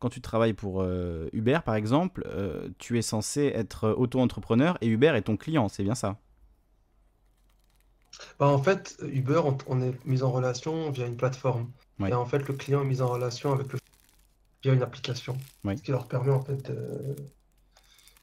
quand 0.00 0.08
tu 0.08 0.20
travailles 0.20 0.52
pour 0.52 0.82
euh, 0.82 1.28
Uber, 1.32 1.60
par 1.64 1.76
exemple, 1.76 2.26
euh, 2.26 2.70
tu 2.78 2.98
es 2.98 3.02
censé 3.02 3.52
être 3.54 3.88
auto-entrepreneur, 3.90 4.76
et 4.80 4.88
Uber 4.88 5.12
est 5.14 5.22
ton 5.22 5.36
client, 5.36 5.68
c'est 5.68 5.84
bien 5.84 5.94
ça? 5.94 6.18
Bah, 8.40 8.48
En 8.48 8.60
fait, 8.60 8.96
Uber, 9.02 9.42
on, 9.68 9.80
est 9.80 9.94
mis 10.06 10.24
en 10.24 10.32
relation 10.32 10.90
via 10.90 11.06
une 11.06 11.16
plateforme. 11.16 11.70
Et 12.06 12.12
en 12.14 12.26
fait, 12.26 12.46
le 12.46 12.54
client 12.54 12.82
est 12.82 12.86
mis 12.86 13.02
en 13.02 13.08
relation 13.08 13.52
avec 13.52 13.72
le 13.72 13.78
via 14.62 14.72
une 14.72 14.82
application, 14.82 15.36
ce 15.64 15.82
qui 15.82 15.90
leur 15.90 16.06
permet, 16.06 16.32
en 16.32 16.42
fait, 16.42 16.70
de 16.70 17.16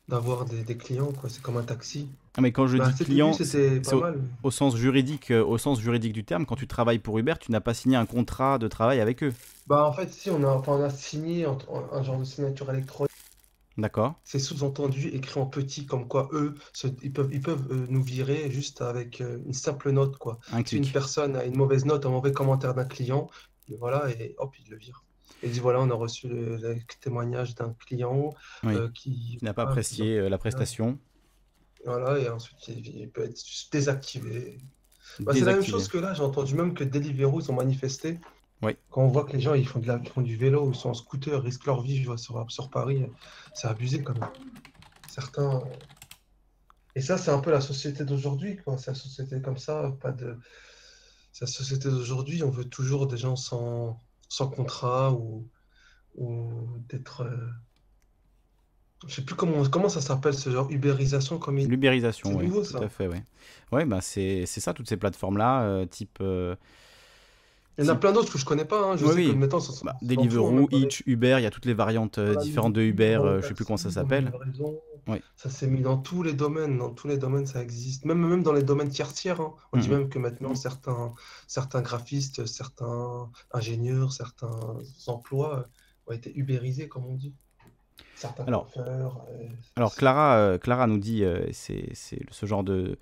d'avoir 0.07 0.45
des, 0.45 0.77
clients, 0.77 1.11
quoi. 1.11 1.29
C'est 1.29 1.41
comme 1.41 1.57
un 1.57 1.63
taxi. 1.63 2.07
Ah, 2.37 2.41
mais 2.41 2.51
quand 2.51 2.67
je 2.67 2.77
bah, 2.77 2.89
dis 2.89 3.03
client, 3.03 3.33
c'est 3.33 3.81
au, 4.43 4.51
sens 4.51 4.75
juridique, 4.75 5.31
euh, 5.31 5.43
au 5.43 5.57
sens 5.57 5.79
juridique 5.79 6.13
du 6.13 6.23
terme. 6.23 6.45
Quand 6.45 6.55
tu 6.55 6.67
travailles 6.67 6.99
pour 6.99 7.17
Uber, 7.17 7.35
tu 7.39 7.51
n'as 7.51 7.61
pas 7.61 7.73
signé 7.73 7.95
un 7.95 8.05
contrat 8.05 8.59
de 8.59 8.67
travail 8.67 8.99
avec 8.99 9.23
eux. 9.23 9.33
Bah 9.67 9.87
en 9.87 9.93
fait, 9.93 10.11
si 10.11 10.29
on 10.29 10.43
a, 10.43 10.61
on 10.67 10.83
a 10.83 10.89
signé 10.89 11.45
un, 11.45 12.03
genre 12.03 12.19
de 12.19 12.23
signature 12.23 12.69
électronique. 12.71 13.11
D'accord. 13.77 14.15
C'est 14.23 14.39
sous-entendu, 14.39 15.09
écrit 15.09 15.39
en 15.39 15.47
petit, 15.47 15.85
comme 15.85 16.07
quoi 16.07 16.29
eux, 16.31 16.55
ils 17.01 17.11
peuvent, 17.11 17.29
ils 17.33 17.41
peuvent 17.41 17.67
euh, 17.71 17.85
nous 17.89 18.01
virer 18.01 18.49
juste 18.49 18.81
avec 18.81 19.19
euh, 19.19 19.39
une 19.45 19.53
simple 19.53 19.91
note, 19.91 20.17
quoi. 20.17 20.39
si 20.65 20.77
une 20.77 20.87
personne 20.87 21.35
a 21.35 21.43
une 21.43 21.57
mauvaise 21.57 21.83
note, 21.83 22.05
un 22.05 22.09
mauvais 22.09 22.31
commentaire 22.31 22.73
d'un 22.73 22.85
client, 22.85 23.29
voilà, 23.79 24.09
et 24.11 24.35
hop, 24.37 24.53
ils 24.59 24.69
le 24.69 24.77
virent. 24.77 25.03
Et 25.43 25.49
dit 25.49 25.59
voilà, 25.59 25.81
on 25.81 25.89
a 25.89 25.93
reçu 25.93 26.27
le, 26.27 26.77
témoignage 27.01 27.55
d'un 27.55 27.73
client 27.73 28.33
euh, 28.63 28.89
qui 28.93 29.37
n'a 29.41 29.53
pas 29.53 29.63
apprécié 29.63 30.19
euh, 30.19 30.29
la 30.29 30.37
prestation. 30.37 30.99
Voilà, 31.85 32.19
et 32.19 32.29
ensuite 32.29 32.67
il, 32.67 33.09
peut 33.09 33.23
être 33.23 33.41
désactivé. 33.71 34.59
Bah, 35.19 35.33
c'est 35.33 35.41
la 35.41 35.53
même 35.53 35.63
chose 35.63 35.87
que 35.87 35.97
là, 35.97 36.13
j'ai 36.13 36.23
entendu 36.23 36.55
même 36.55 36.73
que 36.73 36.83
Deliveroo, 36.83 37.41
ils 37.41 37.51
ont 37.51 37.55
manifesté. 37.55 38.19
Oui. 38.61 38.75
Quand 38.89 39.03
on 39.03 39.07
voit 39.07 39.25
que 39.25 39.33
les 39.33 39.41
gens 39.41 39.53
ils 39.53 39.67
font, 39.67 39.79
de 39.79 39.87
la, 39.87 40.01
font 40.01 40.21
du 40.21 40.37
vélo, 40.37 40.71
ils 40.71 40.75
sont 40.75 40.89
en 40.89 40.93
scooter, 40.93 41.39
ils 41.39 41.45
risquent 41.45 41.65
leur 41.65 41.81
vie 41.81 42.01
je 42.01 42.05
vois, 42.05 42.17
sur, 42.17 42.49
sur 42.49 42.69
Paris, 42.69 43.05
c'est 43.53 43.67
abusé 43.67 44.01
quand 44.01 44.17
même. 44.17 44.29
Certains. 45.09 45.61
Et 46.95 47.01
ça, 47.01 47.17
c'est 47.17 47.31
un 47.31 47.39
peu 47.39 47.51
la 47.51 47.61
société 47.61 48.05
d'aujourd'hui, 48.05 48.57
quoi. 48.57 48.77
C'est 48.77 48.91
la 48.91 48.95
société 48.95 49.41
comme 49.41 49.57
ça, 49.57 49.93
pas 50.01 50.11
de. 50.11 50.37
C'est 51.35 51.43
la 51.43 51.51
société 51.51 51.89
d'aujourd'hui, 51.89 52.43
on 52.43 52.49
veut 52.49 52.63
toujours 52.63 53.07
des 53.07 53.17
gens 53.17 53.35
sans, 53.35 53.99
sans 54.29 54.47
contrat 54.47 55.11
ou, 55.11 55.45
ou 56.15 56.49
d'être. 56.87 57.23
Euh, 57.23 57.49
je 59.05 59.15
sais 59.15 59.21
plus 59.21 59.35
comment, 59.35 59.67
comment 59.67 59.89
ça 59.89 59.99
s'appelle 59.99 60.33
ce 60.33 60.49
genre, 60.49 60.71
ubérisation 60.71 61.37
comme 61.37 61.57
il... 61.57 61.67
L'ubérisation, 61.67 62.37
oui. 62.37 62.45
Nouveau, 62.45 62.63
ça. 62.63 62.77
Tout 62.77 62.85
à 62.85 62.87
fait, 62.87 63.07
oui. 63.09 63.17
Ouais, 63.73 63.83
bah 63.83 63.99
c'est 63.99 64.45
ça, 64.45 64.73
toutes 64.73 64.87
ces 64.87 64.95
plateformes-là, 64.95 65.63
euh, 65.63 65.85
type. 65.85 66.19
Euh, 66.21 66.55
il 67.77 67.85
y 67.85 67.89
en 67.89 67.93
a 67.93 67.95
plein 67.95 68.11
d'autres 68.11 68.31
que 68.31 68.39
je 68.39 68.45
connais 68.45 68.65
pas. 68.65 68.81
Hein. 68.81 68.97
Je 68.97 69.05
oui, 69.05 69.09
sais 69.09 69.15
oui. 69.17 69.31
que 69.31 69.35
maintenant, 69.35 69.59
ça, 69.59 69.73
bah, 69.83 69.95
Deliveroo, 70.01 70.67
Hitch, 70.71 71.03
Uber, 71.05 71.35
il 71.39 71.43
y 71.43 71.45
a 71.45 71.51
toutes 71.51 71.65
les 71.65 71.73
variantes 71.73 72.19
différentes 72.19 72.73
de 72.73 72.81
Uber, 72.81 73.39
je 73.41 73.47
sais 73.47 73.53
plus 73.53 73.65
comment 73.65 73.77
ça 73.77 73.91
s'appelle. 73.91 74.31
Oui. 75.07 75.21
Ça 75.35 75.49
s'est 75.49 75.67
mis 75.67 75.81
dans 75.81 75.97
tous 75.97 76.23
les 76.23 76.33
domaines, 76.33 76.79
dans 76.79 76.89
tous 76.89 77.07
les 77.07 77.17
domaines 77.17 77.45
ça 77.45 77.61
existe, 77.61 78.05
même, 78.05 78.27
même 78.27 78.41
dans 78.41 78.53
les 78.53 78.63
domaines 78.63 78.89
tertiaires. 78.89 79.39
Hein. 79.39 79.53
On 79.71 79.77
dit 79.77 79.89
même 79.89 80.09
que 80.09 80.17
maintenant 80.17 80.55
certains, 80.55 81.13
certains 81.47 81.81
graphistes, 81.81 82.45
certains 82.45 83.29
ingénieurs, 83.51 84.13
certains 84.13 84.77
emplois 85.07 85.59
euh, 85.59 85.63
ont 86.07 86.13
été 86.13 86.35
ubérisés, 86.35 86.87
comme 86.87 87.05
on 87.05 87.15
dit. 87.15 87.35
Certains 88.15 88.45
alors, 88.45 88.69
alors 89.75 89.95
Clara, 89.95 90.37
euh, 90.37 90.57
Clara 90.57 90.87
nous 90.87 90.97
dit, 90.97 91.23
euh, 91.23 91.45
c'est 91.51 91.93
ce 91.93 92.45
genre 92.45 92.63
de, 92.63 92.97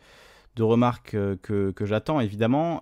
de 0.56 0.64
remarques 0.64 1.12
que, 1.12 1.72
que 1.72 1.86
j'attends 1.86 2.20
évidemment. 2.20 2.82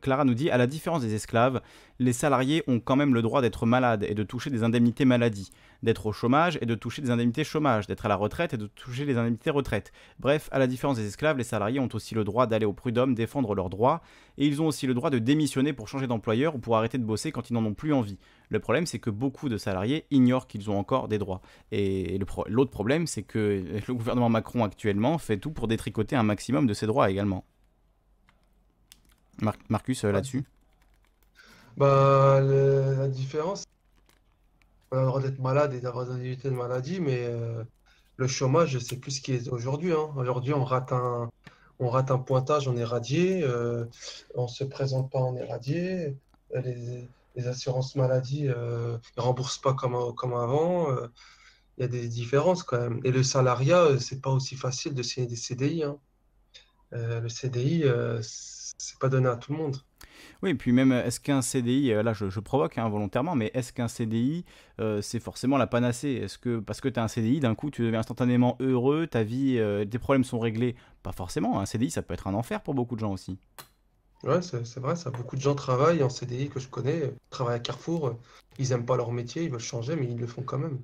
Clara 0.00 0.24
nous 0.24 0.34
dit, 0.34 0.50
à 0.50 0.56
la 0.56 0.66
différence 0.66 1.02
des 1.02 1.14
esclaves, 1.14 1.60
les 2.02 2.12
salariés 2.12 2.62
ont 2.66 2.80
quand 2.80 2.96
même 2.96 3.14
le 3.14 3.22
droit 3.22 3.40
d'être 3.40 3.66
malades 3.66 4.04
et 4.08 4.14
de 4.14 4.22
toucher 4.22 4.50
des 4.50 4.62
indemnités 4.62 5.04
maladie 5.04 5.50
d'être 5.82 6.06
au 6.06 6.12
chômage 6.12 6.58
et 6.60 6.66
de 6.66 6.74
toucher 6.74 7.02
des 7.02 7.10
indemnités 7.10 7.44
chômage, 7.44 7.86
d'être 7.86 8.06
à 8.06 8.08
la 8.08 8.16
retraite 8.16 8.54
et 8.54 8.56
de 8.56 8.66
toucher 8.66 9.04
les 9.04 9.16
indemnités 9.16 9.50
retraite. 9.50 9.92
Bref, 10.18 10.48
à 10.52 10.58
la 10.58 10.66
différence 10.66 10.96
des 10.96 11.06
esclaves, 11.06 11.38
les 11.38 11.44
salariés 11.44 11.80
ont 11.80 11.88
aussi 11.92 12.14
le 12.14 12.24
droit 12.24 12.46
d'aller 12.46 12.66
au 12.66 12.72
prud'homme 12.72 13.14
défendre 13.14 13.54
leurs 13.54 13.70
droits, 13.70 14.02
et 14.38 14.46
ils 14.46 14.62
ont 14.62 14.66
aussi 14.66 14.86
le 14.86 14.94
droit 14.94 15.10
de 15.10 15.18
démissionner 15.18 15.72
pour 15.72 15.88
changer 15.88 16.06
d'employeur 16.06 16.54
ou 16.54 16.58
pour 16.58 16.76
arrêter 16.76 16.98
de 16.98 17.04
bosser 17.04 17.32
quand 17.32 17.50
ils 17.50 17.54
n'en 17.54 17.64
ont 17.64 17.74
plus 17.74 17.92
envie. 17.92 18.18
Le 18.48 18.60
problème, 18.60 18.86
c'est 18.86 18.98
que 18.98 19.10
beaucoup 19.10 19.48
de 19.48 19.56
salariés 19.56 20.06
ignorent 20.10 20.46
qu'ils 20.46 20.70
ont 20.70 20.78
encore 20.78 21.08
des 21.08 21.18
droits. 21.18 21.40
Et 21.72 22.18
l'autre 22.46 22.70
problème, 22.70 23.06
c'est 23.06 23.22
que 23.22 23.64
le 23.88 23.94
gouvernement 23.94 24.28
Macron 24.28 24.64
actuellement 24.64 25.18
fait 25.18 25.38
tout 25.38 25.50
pour 25.50 25.68
détricoter 25.68 26.16
un 26.16 26.22
maximum 26.22 26.66
de 26.66 26.74
ses 26.74 26.86
droits 26.86 27.10
également. 27.10 27.44
Marcus, 29.68 30.04
euh, 30.04 30.12
là-dessus 30.12 30.44
bah, 31.76 32.40
la 32.40 33.08
différence, 33.08 33.64
on 34.90 34.98
a 34.98 35.00
le 35.00 35.06
droit 35.06 35.20
d'être 35.20 35.38
malade 35.38 35.74
et 35.74 35.80
d'avoir 35.80 36.06
des 36.06 36.12
indemnités 36.12 36.50
de 36.50 36.54
maladie, 36.54 37.00
mais 37.00 37.24
euh, 37.24 37.64
le 38.16 38.26
chômage, 38.26 38.78
c'est 38.78 38.96
plus 38.96 39.12
ce 39.12 39.20
qui 39.22 39.32
est 39.32 39.48
aujourd'hui. 39.48 39.92
Hein. 39.92 40.10
Aujourd'hui, 40.16 40.52
on 40.52 40.64
rate 40.64 40.92
un, 40.92 41.30
on 41.78 41.88
rate 41.88 42.10
un 42.10 42.18
pointage, 42.18 42.68
on 42.68 42.76
est 42.76 42.84
radié. 42.84 43.42
Euh, 43.42 43.86
on 44.34 44.48
se 44.48 44.64
présente 44.64 45.10
pas, 45.10 45.20
on 45.20 45.34
est 45.36 45.44
radié. 45.44 46.16
Les, 46.54 47.08
les 47.36 47.46
assurances 47.46 47.96
maladie 47.96 48.44
ne 48.44 48.98
remboursent 49.16 49.58
pas 49.58 49.72
comme, 49.72 50.14
comme 50.14 50.34
avant. 50.34 50.88
Il 51.78 51.80
y 51.80 51.84
a 51.84 51.88
des 51.88 52.06
différences 52.08 52.62
quand 52.62 52.78
même. 52.78 53.00
Et 53.04 53.10
le 53.10 53.22
salariat, 53.22 53.98
c'est 53.98 54.20
pas 54.20 54.30
aussi 54.30 54.56
facile 54.56 54.94
de 54.94 55.02
signer 55.02 55.26
des 55.26 55.36
CDI. 55.36 55.84
Hein. 55.84 55.96
le 56.92 57.28
CDI, 57.28 57.84
c'est 58.20 58.98
pas 58.98 59.08
donné 59.08 59.28
à 59.28 59.36
tout 59.36 59.52
le 59.52 59.58
monde. 59.58 59.78
Oui, 60.42 60.50
et 60.50 60.54
puis 60.54 60.72
même, 60.72 60.90
est-ce 60.90 61.20
qu'un 61.20 61.40
CDI, 61.40 61.92
euh, 61.92 62.02
là 62.02 62.12
je, 62.12 62.40
provoque 62.40 62.76
hein, 62.76 62.90
mais 63.36 63.52
est-ce 63.54 63.72
qu'un 63.72 63.86
CDI, 63.86 64.44
euh, 64.80 65.00
c'est 65.00 65.20
forcément 65.20 65.56
la 65.56 65.68
panacée? 65.68 66.10
Est-ce 66.10 66.36
que 66.36 66.58
parce 66.58 66.80
que 66.80 66.88
tu 66.88 66.98
as 66.98 67.04
un 67.04 67.08
CDI, 67.08 67.38
d'un 67.38 67.54
coup, 67.54 67.70
tu 67.70 67.82
deviens 67.82 68.00
instantanément 68.00 68.56
heureux, 68.58 69.06
ta 69.06 69.22
vie, 69.22 69.56
euh, 69.58 69.84
tes 69.84 70.00
problèmes 70.00 70.24
sont 70.24 70.40
réglés? 70.40 70.74
Pas 71.04 71.12
forcément, 71.12 71.60
un 71.60 71.66
CDI, 71.66 71.90
ça 71.90 72.02
peut 72.02 72.14
être 72.14 72.26
un 72.26 72.34
enfer 72.34 72.60
pour 72.60 72.74
beaucoup 72.74 72.96
de 72.96 73.00
gens 73.00 73.12
aussi. 73.12 73.38
Ouais, 74.24 74.42
c'est 74.42 74.78
vrai, 74.80 74.96
ça. 74.96 75.10
Beaucoup 75.10 75.36
de 75.36 75.40
gens 75.40 75.54
travaillent 75.54 76.02
en 76.02 76.08
CDI 76.08 76.48
que 76.48 76.58
je 76.58 76.68
connais, 76.68 77.14
travaillent 77.30 77.56
à 77.56 77.60
Carrefour, 77.60 78.18
ils 78.58 78.70
n'aiment 78.70 78.86
pas 78.86 78.96
leur 78.96 79.12
métier, 79.12 79.44
ils 79.44 79.50
veulent 79.50 79.60
changer, 79.60 79.94
mais 79.94 80.06
ils 80.06 80.18
le 80.18 80.26
font 80.26 80.42
quand 80.42 80.58
même. 80.58 80.78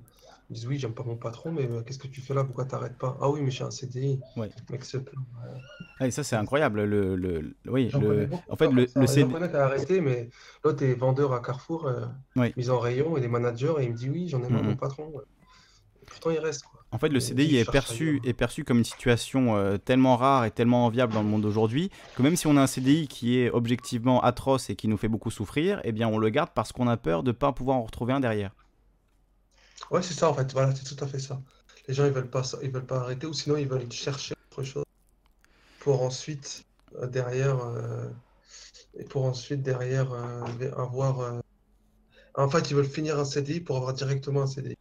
Ils 0.49 0.53
disent 0.55 0.65
oui, 0.65 0.79
j'aime 0.79 0.93
pas 0.93 1.03
mon 1.03 1.15
patron, 1.15 1.51
mais 1.51 1.69
euh, 1.69 1.81
qu'est-ce 1.83 1.99
que 1.99 2.07
tu 2.07 2.21
fais 2.21 2.33
là? 2.33 2.43
Pourquoi 2.43 2.65
t'arrêtes 2.65 2.97
pas? 2.97 3.17
Ah 3.21 3.29
oui, 3.29 3.41
mais 3.41 3.51
j'ai 3.51 3.63
un 3.63 3.69
CDI. 3.69 4.19
Ouais. 4.35 4.49
Mec 4.71 4.83
se 4.83 4.97
ah, 5.99 6.09
ça 6.09 6.23
c'est 6.23 6.35
incroyable. 6.35 6.83
Le, 6.83 7.15
le, 7.15 7.55
oui, 7.67 7.89
le... 7.93 8.29
en 8.49 8.55
fait 8.55 8.71
le, 8.71 8.87
le 8.95 9.07
CDI. 9.07 9.29
J'en 9.31 9.59
arrêté, 9.59 10.01
mais 10.01 10.29
là 10.63 10.73
t'es 10.73 10.93
vendeur 10.93 11.33
à 11.33 11.41
Carrefour, 11.41 11.87
euh, 11.87 12.05
mis 12.57 12.69
en 12.69 12.79
rayon 12.79 13.15
et 13.17 13.21
les 13.21 13.27
managers 13.27 13.73
et 13.79 13.83
il 13.83 13.91
me 13.91 13.95
dit 13.95 14.09
oui, 14.09 14.27
j'en 14.27 14.41
ai 14.43 14.49
marre 14.49 14.63
mon 14.63 14.75
patron. 14.75 15.11
Pourtant 16.07 16.31
il 16.31 16.39
reste. 16.39 16.63
Quoi. 16.63 16.79
En 16.91 16.97
fait, 16.97 17.09
le 17.09 17.19
CDI 17.19 17.57
est 17.57 17.71
perçu, 17.71 18.19
est 18.25 18.33
perçu 18.33 18.63
comme 18.63 18.79
une 18.79 18.83
situation 18.83 19.55
euh, 19.55 19.77
tellement 19.77 20.15
rare 20.17 20.45
et 20.45 20.51
tellement 20.51 20.87
enviable 20.87 21.13
dans 21.13 21.21
le 21.21 21.27
monde 21.27 21.43
d'aujourd'hui 21.43 21.91
que 22.15 22.23
même 22.23 22.35
si 22.35 22.47
on 22.47 22.57
a 22.57 22.61
un 22.61 22.67
CDI 22.67 23.07
qui 23.07 23.37
est 23.37 23.51
objectivement 23.51 24.21
atroce 24.23 24.71
et 24.71 24.75
qui 24.75 24.87
nous 24.87 24.97
fait 24.97 25.07
beaucoup 25.07 25.29
souffrir, 25.29 25.79
eh 25.83 25.91
bien 25.91 26.07
on 26.07 26.17
le 26.17 26.29
garde 26.29 26.49
parce 26.55 26.71
qu'on 26.71 26.87
a 26.87 26.97
peur 26.97 27.21
de 27.21 27.29
ne 27.29 27.33
pas 27.33 27.51
pouvoir 27.51 27.77
en 27.77 27.83
retrouver 27.83 28.13
un 28.13 28.19
derrière. 28.19 28.55
Ouais, 29.91 30.01
c'est 30.01 30.13
ça 30.13 30.29
en 30.29 30.33
fait. 30.33 30.51
Voilà, 30.53 30.73
c'est 30.75 30.83
tout 30.83 31.03
à 31.03 31.07
fait 31.07 31.19
ça. 31.19 31.41
Les 31.87 31.93
gens 31.93 32.05
ils 32.05 32.11
veulent 32.11 32.29
pas 32.29 32.43
ils 32.61 32.71
veulent 32.71 32.85
pas 32.85 32.99
arrêter 32.99 33.27
ou 33.27 33.33
sinon 33.33 33.57
ils 33.57 33.67
veulent 33.67 33.91
chercher 33.91 34.35
autre 34.51 34.63
chose 34.63 34.85
pour 35.79 36.03
ensuite 36.03 36.65
euh, 36.97 37.07
derrière 37.07 37.57
euh, 37.63 38.09
et 38.97 39.03
pour 39.03 39.25
ensuite 39.25 39.61
derrière 39.61 40.11
euh, 40.13 40.71
avoir. 40.77 41.41
En 42.35 42.49
fait, 42.49 42.69
ils 42.71 42.75
veulent 42.75 42.85
finir 42.85 43.19
un 43.19 43.25
CDI 43.25 43.59
pour 43.59 43.77
avoir 43.77 43.93
directement 43.93 44.43
un 44.43 44.47
CDI. 44.47 44.75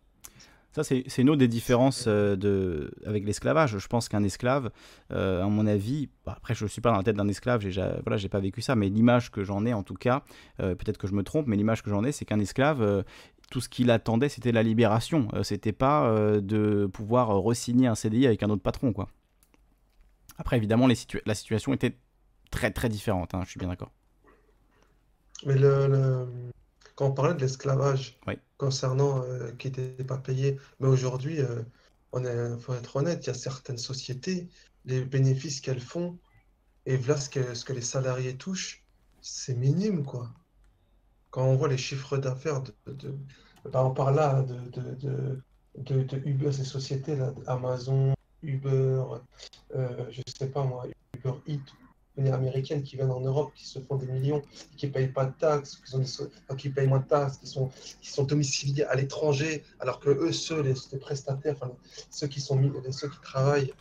Ça, 0.72 0.84
c'est 0.84 1.02
une 1.18 1.30
autre 1.30 1.38
des 1.38 1.48
différences 1.48 2.06
de, 2.06 2.92
avec 3.04 3.24
l'esclavage. 3.24 3.78
Je 3.78 3.86
pense 3.88 4.08
qu'un 4.08 4.22
esclave, 4.22 4.70
à 5.10 5.46
mon 5.48 5.66
avis, 5.66 6.08
bah, 6.24 6.34
après 6.36 6.54
je 6.54 6.64
ne 6.64 6.68
suis 6.68 6.80
pas 6.80 6.90
dans 6.90 6.98
la 6.98 7.02
tête 7.02 7.16
d'un 7.16 7.26
esclave, 7.26 7.62
j'ai 7.62 7.82
voilà, 8.06 8.28
pas 8.28 8.38
vécu 8.38 8.60
ça, 8.60 8.76
mais 8.76 8.88
l'image 8.88 9.32
que 9.32 9.42
j'en 9.42 9.64
ai 9.66 9.72
en 9.72 9.82
tout 9.82 9.96
cas, 9.96 10.22
peut-être 10.58 10.98
que 10.98 11.08
je 11.08 11.14
me 11.14 11.24
trompe, 11.24 11.48
mais 11.48 11.56
l'image 11.56 11.82
que 11.82 11.90
j'en 11.90 12.04
ai, 12.04 12.12
c'est 12.12 12.26
qu'un 12.26 12.38
esclave, 12.38 13.02
tout 13.50 13.60
ce 13.60 13.68
qu'il 13.68 13.90
attendait, 13.90 14.28
c'était 14.28 14.52
la 14.52 14.62
libération. 14.62 15.28
Euh, 15.34 15.42
c'était 15.42 15.72
pas 15.72 16.08
euh, 16.08 16.40
de 16.40 16.86
pouvoir 16.92 17.28
re-signer 17.28 17.86
un 17.86 17.94
CDI 17.94 18.26
avec 18.26 18.42
un 18.42 18.50
autre 18.50 18.62
patron, 18.62 18.92
quoi. 18.92 19.08
Après, 20.36 20.56
évidemment, 20.56 20.86
les 20.86 20.96
la 21.26 21.34
situation 21.34 21.72
était 21.72 21.96
très 22.50 22.70
très 22.70 22.88
différente. 22.88 23.34
Hein, 23.34 23.42
je 23.44 23.50
suis 23.50 23.58
bien 23.58 23.68
d'accord. 23.68 23.90
Mais 25.46 25.56
le, 25.56 26.26
quand 26.94 27.06
on 27.06 27.12
parlait 27.12 27.34
de 27.34 27.40
l'esclavage 27.40 28.18
concernant 28.56 29.22
euh, 29.22 29.52
qui 29.58 29.68
n'était 29.68 30.04
pas 30.04 30.18
payé, 30.18 30.58
mais 30.80 30.88
aujourd'hui, 30.88 31.38
on 32.12 32.24
est, 32.24 32.58
faut 32.58 32.74
être 32.74 32.96
honnête, 32.96 33.24
il 33.24 33.28
y 33.28 33.30
a 33.30 33.34
certaines 33.34 33.78
sociétés, 33.78 34.48
les 34.84 35.04
bénéfices 35.04 35.60
qu'elles 35.60 35.80
font 35.80 36.18
et 36.86 36.96
voilà 36.96 37.20
ce 37.20 37.28
que, 37.28 37.54
ce 37.54 37.64
que 37.64 37.72
les 37.72 37.82
salariés 37.82 38.36
touchent, 38.36 38.84
c'est 39.20 39.54
minime, 39.54 40.04
quoi 40.04 40.32
quand 41.30 41.44
on 41.44 41.56
voit 41.56 41.68
les 41.68 41.78
chiffres 41.78 42.16
d'affaires 42.16 42.62
de, 42.62 42.72
de, 42.86 43.14
on 43.74 43.90
parle 43.90 44.16
là 44.16 44.42
de, 44.42 44.58
de, 45.76 46.02
de, 46.02 46.16
Uber, 46.24 46.52
ces 46.52 46.64
sociétés 46.64 47.16
là, 47.16 47.32
Amazon, 47.46 48.14
Uber, 48.42 49.04
euh, 49.74 50.04
je 50.10 50.22
sais 50.38 50.48
pas 50.48 50.64
moi, 50.64 50.86
Uber 51.14 51.34
Eats, 51.46 51.72
les 52.16 52.30
américaines 52.30 52.82
qui 52.82 52.96
viennent 52.96 53.10
en 53.10 53.20
Europe, 53.20 53.52
qui 53.54 53.66
se 53.66 53.78
font 53.78 53.96
des 53.96 54.06
millions, 54.06 54.42
qui 54.76 54.86
ne 54.86 54.92
payent 54.92 55.12
pas 55.12 55.26
de 55.26 55.32
taxes, 55.38 55.76
qui, 55.76 55.90
sont 55.90 56.28
qui 56.56 56.68
payent 56.70 56.88
moins 56.88 56.98
de 56.98 57.06
taxes, 57.06 57.38
qui 57.38 57.46
sont, 57.46 57.70
qui 58.00 58.10
sont 58.10 58.24
domiciliés 58.24 58.84
à 58.84 58.96
l'étranger, 58.96 59.62
alors 59.78 60.00
que 60.00 60.10
eux, 60.10 60.32
ceux, 60.32 60.62
les, 60.62 60.74
prestataires, 60.98 61.56
ceux 62.10 62.26
qui 62.26 62.40
sont 62.40 62.60
ceux 62.90 63.08
qui 63.08 63.20
travaillent, 63.20 63.72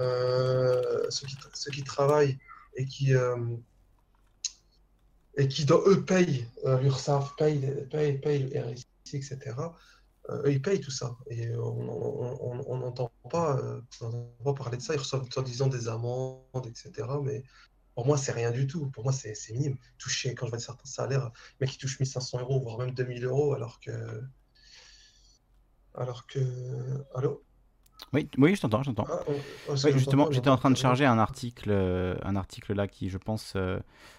euh, 0.00 1.06
ceux, 1.10 1.26
qui, 1.26 1.36
ceux 1.52 1.70
qui 1.70 1.82
travaillent 1.84 2.38
et 2.76 2.86
qui, 2.86 3.14
euh, 3.14 3.36
et 5.36 5.48
qui, 5.48 5.66
eux, 5.70 6.04
payent 6.04 6.46
euh, 6.64 6.80
l'URSSAF, 6.80 7.34
payent, 7.36 7.86
payent, 7.90 8.18
payent 8.18 8.50
le 8.50 8.60
RSI, 8.60 8.86
etc., 9.14 9.38
euh, 10.30 10.42
eux, 10.44 10.52
ils 10.52 10.62
payent 10.62 10.80
tout 10.80 10.90
ça. 10.90 11.16
Et 11.28 11.54
on 11.56 12.78
n'entend 12.78 13.10
pas, 13.30 13.58
euh, 13.58 13.80
parler 14.54 14.78
de 14.78 14.82
ça. 14.82 14.94
Ils 14.94 14.98
reçoivent 14.98 15.28
en 15.36 15.42
disant 15.42 15.66
des 15.66 15.88
amendes, 15.88 16.66
etc. 16.66 17.06
Mais 17.22 17.44
pour 17.94 18.06
moi, 18.06 18.16
c'est 18.16 18.32
rien 18.32 18.50
du 18.50 18.66
tout. 18.66 18.90
Pour 18.90 19.04
moi, 19.04 19.12
c'est 19.12 19.34
minime. 19.50 19.76
Toucher, 19.98 20.34
quand 20.34 20.46
je 20.46 20.50
vois 20.50 20.58
certains 20.60 20.88
salaires, 20.88 21.30
mais 21.60 21.66
qui 21.66 21.78
touchent 21.78 22.00
1500 22.00 22.40
euros, 22.40 22.60
voire 22.60 22.78
même 22.78 22.92
2000 22.92 23.24
euros, 23.24 23.54
alors 23.54 23.80
que. 23.80 24.22
Alors 25.94 26.26
que. 26.26 26.40
Allô? 27.14 27.44
Oui, 28.12 28.28
oui, 28.38 28.54
je 28.54 28.60
t'entends, 28.60 28.82
je 28.82 28.90
t'entends. 28.90 29.06
Ah, 29.68 29.74
justement, 29.90 30.30
j'étais 30.30 30.50
en 30.50 30.56
train 30.56 30.70
de 30.70 30.76
charger 30.76 31.04
un 31.04 31.18
article, 31.18 31.68
euh, 31.70 32.14
un 32.22 32.36
article 32.36 32.74
là 32.74 32.86
qui, 32.86 33.08
je 33.08 33.18
pense, 33.18 33.54
euh, 33.56 33.78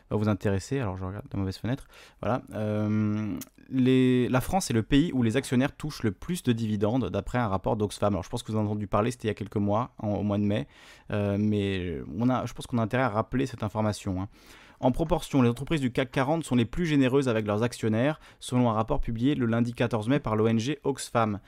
va 0.10 0.18
vous 0.18 0.28
intéresser. 0.28 0.80
Alors, 0.80 0.98
je 0.98 1.06
regarde 1.06 1.26
la 1.32 1.40
mauvaise 1.40 1.58
fenêtre. 1.58 1.88
Voilà. 2.22 2.42
Euh, 2.54 3.38
les... 3.70 4.28
La 4.30 4.42
France 4.42 4.70
est 4.70 4.74
le 4.74 4.84
pays 4.84 5.12
où 5.14 5.24
les 5.24 5.38
actionnaires 5.38 5.76
touchent 5.76 6.04
le 6.04 6.12
plus 6.12 6.44
de 6.44 6.52
dividendes, 6.52 7.10
d'après 7.10 7.38
un 7.38 7.48
rapport 7.48 7.76
d'Oxfam. 7.76 8.14
Alors, 8.14 8.24
je 8.24 8.30
pense 8.30 8.44
que 8.44 8.52
vous 8.52 8.58
en 8.58 8.62
avez 8.62 8.70
entendu 8.70 8.88
parler, 8.88 9.12
c'était 9.12 9.28
il 9.28 9.30
y 9.30 9.32
a 9.32 9.36
quelques 9.36 9.56
mois, 9.56 9.92
au 10.02 10.24
mois 10.24 10.38
de 10.38 10.44
mai. 10.44 10.68
mais 11.10 12.02
on 12.18 12.30
a, 12.30 12.46
je 12.46 12.54
pense 12.54 12.68
qu'on 12.68 12.78
a 12.78 12.84
intérêt 12.84 13.04
à 13.04 13.10
rappeler 13.10 13.46
cette 13.46 13.64
information. 13.64 14.22
Hein. 14.22 14.28
En 14.80 14.92
proportion, 14.92 15.42
les 15.42 15.50
entreprises 15.50 15.82
du 15.82 15.92
CAC 15.92 16.12
40 16.12 16.44
sont 16.44 16.56
les 16.56 16.66
plus 16.66 16.86
généreuses 16.86 17.30
avec 17.30 17.48
leurs 17.48 17.64
actionnaires, 17.64 18.20
selon 18.40 18.70
un 18.70 18.74
rapport 18.74 19.00
publié 19.00 19.36
le 19.36 19.46
lundi 19.46 19.74
14 19.74 20.10
mai 20.10 20.20
par 20.20 20.36
l'ONG 20.36 20.78
Oxfam 20.84 21.40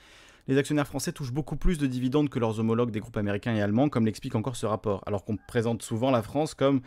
les 0.48 0.56
actionnaires 0.58 0.86
français 0.86 1.12
touchent 1.12 1.32
beaucoup 1.32 1.56
plus 1.56 1.78
de 1.78 1.86
dividendes 1.86 2.30
que 2.30 2.38
leurs 2.38 2.58
homologues 2.58 2.90
des 2.90 3.00
groupes 3.00 3.16
américains 3.16 3.54
et 3.54 3.60
allemands, 3.60 3.88
comme 3.88 4.06
l'explique 4.06 4.34
encore 4.34 4.56
ce 4.56 4.66
rapport, 4.66 5.02
alors 5.06 5.24
qu'on 5.24 5.36
présente 5.36 5.82
souvent 5.82 6.10
la 6.10 6.22
France 6.22 6.54
comme 6.54 6.80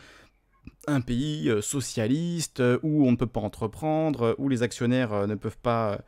un 0.88 1.02
pays 1.02 1.50
euh, 1.50 1.62
socialiste 1.62 2.60
euh, 2.60 2.80
où 2.84 3.06
on 3.08 3.12
ne 3.12 3.16
peut 3.16 3.28
pas 3.28 3.40
entreprendre, 3.40 4.24
euh, 4.24 4.36
où 4.38 4.50
les 4.50 4.64
actionnaires 4.64 5.28
ne 5.28 5.36
peuvent 5.36 5.58
pas 5.62 6.00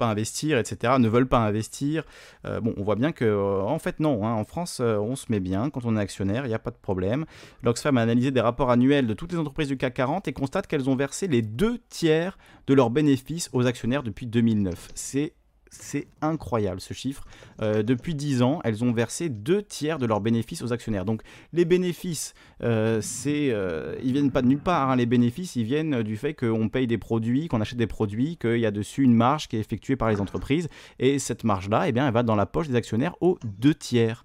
investir, 0.00 0.58
etc., 0.58 0.94
ne 0.98 1.08
veulent 1.08 1.28
pas 1.28 1.40
investir. 1.40 2.04
bon, 2.44 2.72
on 2.76 2.82
voit 2.82 2.96
bien 2.96 3.12
que, 3.12 3.60
en 3.60 3.78
fait, 3.78 4.00
non. 4.00 4.26
Hein, 4.26 4.32
en 4.32 4.44
France, 4.44 4.80
on 4.80 5.14
se 5.14 5.26
met 5.28 5.40
bien 5.40 5.68
quand 5.68 5.84
on 5.84 5.96
est 5.96 6.00
actionnaire, 6.00 6.46
il 6.46 6.48
n'y 6.48 6.54
a 6.54 6.58
pas 6.58 6.70
de 6.70 6.76
problème. 6.76 7.26
L'Oxfam 7.62 7.98
a 7.98 8.02
analysé 8.02 8.30
des 8.30 8.40
rapports 8.40 8.70
annuels 8.70 9.06
de 9.06 9.14
toutes 9.14 9.32
les 9.32 9.38
entreprises 9.38 9.68
du 9.68 9.76
CAC 9.76 9.94
40 9.94 10.28
et 10.28 10.32
constate 10.32 10.66
qu'elles 10.66 10.88
ont 10.88 10.96
versé 10.96 11.28
les 11.28 11.42
deux 11.42 11.78
tiers 11.90 12.38
de 12.66 12.74
leurs 12.74 12.90
bénéfices 12.90 13.50
aux 13.52 13.66
actionnaires 13.66 14.02
depuis 14.02 14.26
2009. 14.26 14.88
C'est 14.94 15.34
c'est 15.70 16.08
incroyable 16.20 16.80
ce 16.80 16.94
chiffre. 16.94 17.24
Euh, 17.62 17.82
depuis 17.82 18.14
10 18.14 18.42
ans, 18.42 18.60
elles 18.64 18.84
ont 18.84 18.92
versé 18.92 19.28
deux 19.28 19.62
tiers 19.62 19.98
de 19.98 20.06
leurs 20.06 20.20
bénéfices 20.20 20.62
aux 20.62 20.72
actionnaires. 20.72 21.04
Donc 21.04 21.22
les 21.52 21.64
bénéfices, 21.64 22.34
euh, 22.62 23.00
c'est, 23.00 23.50
euh, 23.50 23.96
ils 24.02 24.12
viennent 24.12 24.30
pas 24.30 24.42
de 24.42 24.48
nulle 24.48 24.60
part. 24.60 24.90
Hein. 24.90 24.96
Les 24.96 25.06
bénéfices, 25.06 25.56
ils 25.56 25.64
viennent 25.64 26.02
du 26.02 26.16
fait 26.16 26.34
qu'on 26.34 26.68
paye 26.68 26.86
des 26.86 26.98
produits, 26.98 27.48
qu'on 27.48 27.60
achète 27.60 27.78
des 27.78 27.86
produits, 27.86 28.36
qu'il 28.36 28.58
y 28.58 28.66
a 28.66 28.70
dessus 28.70 29.02
une 29.02 29.14
marge 29.14 29.48
qui 29.48 29.56
est 29.56 29.60
effectuée 29.60 29.96
par 29.96 30.08
les 30.08 30.20
entreprises. 30.20 30.68
Et 30.98 31.18
cette 31.18 31.44
marge-là, 31.44 31.88
eh 31.88 31.92
elle 31.98 32.12
va 32.12 32.22
dans 32.22 32.36
la 32.36 32.46
poche 32.46 32.68
des 32.68 32.76
actionnaires 32.76 33.14
aux 33.20 33.38
deux 33.44 33.74
tiers. 33.74 34.24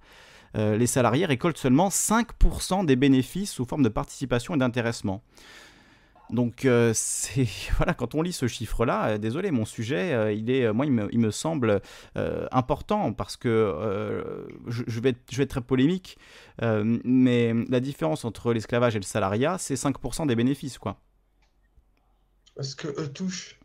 les 0.55 0.85
salariés 0.85 1.25
récoltent 1.25 1.57
seulement 1.57 1.89
5% 1.89 2.85
des 2.85 2.95
bénéfices 2.95 3.51
sous 3.51 3.65
forme 3.65 3.81
de 3.81 3.89
participation 3.89 4.53
et 4.53 4.57
d'intéressement. 4.57 5.23
Donc 6.33 6.65
euh, 6.65 6.91
c'est 6.95 7.47
voilà 7.77 7.93
quand 7.93 8.15
on 8.15 8.21
lit 8.21 8.33
ce 8.33 8.47
chiffre-là, 8.47 9.09
euh, 9.09 9.17
désolé, 9.17 9.51
mon 9.51 9.65
sujet, 9.65 10.13
euh, 10.13 10.33
il 10.33 10.49
est, 10.49 10.73
moi, 10.73 10.85
il 10.85 10.91
me, 10.91 11.31
semble 11.31 11.81
important 12.51 13.13
parce 13.13 13.37
que 13.37 14.35
je, 14.67 14.99
vais 14.99 15.09
être, 15.09 15.21
je 15.31 15.37
vais 15.37 15.43
être 15.43 15.49
très 15.49 15.61
polémique, 15.61 16.17
mais 16.61 17.53
la 17.69 17.79
différence 17.79 18.25
entre 18.25 18.53
l'esclavage 18.53 18.95
et 18.95 18.99
le 18.99 19.05
salariat, 19.05 19.57
c'est 19.57 19.75
5% 19.75 20.27
des 20.27 20.35
bénéfices, 20.35 20.77
quoi. 20.77 20.97
Ce 22.59 22.75
que 22.75 22.87
eux 22.87 23.11
touchent, 23.11 23.59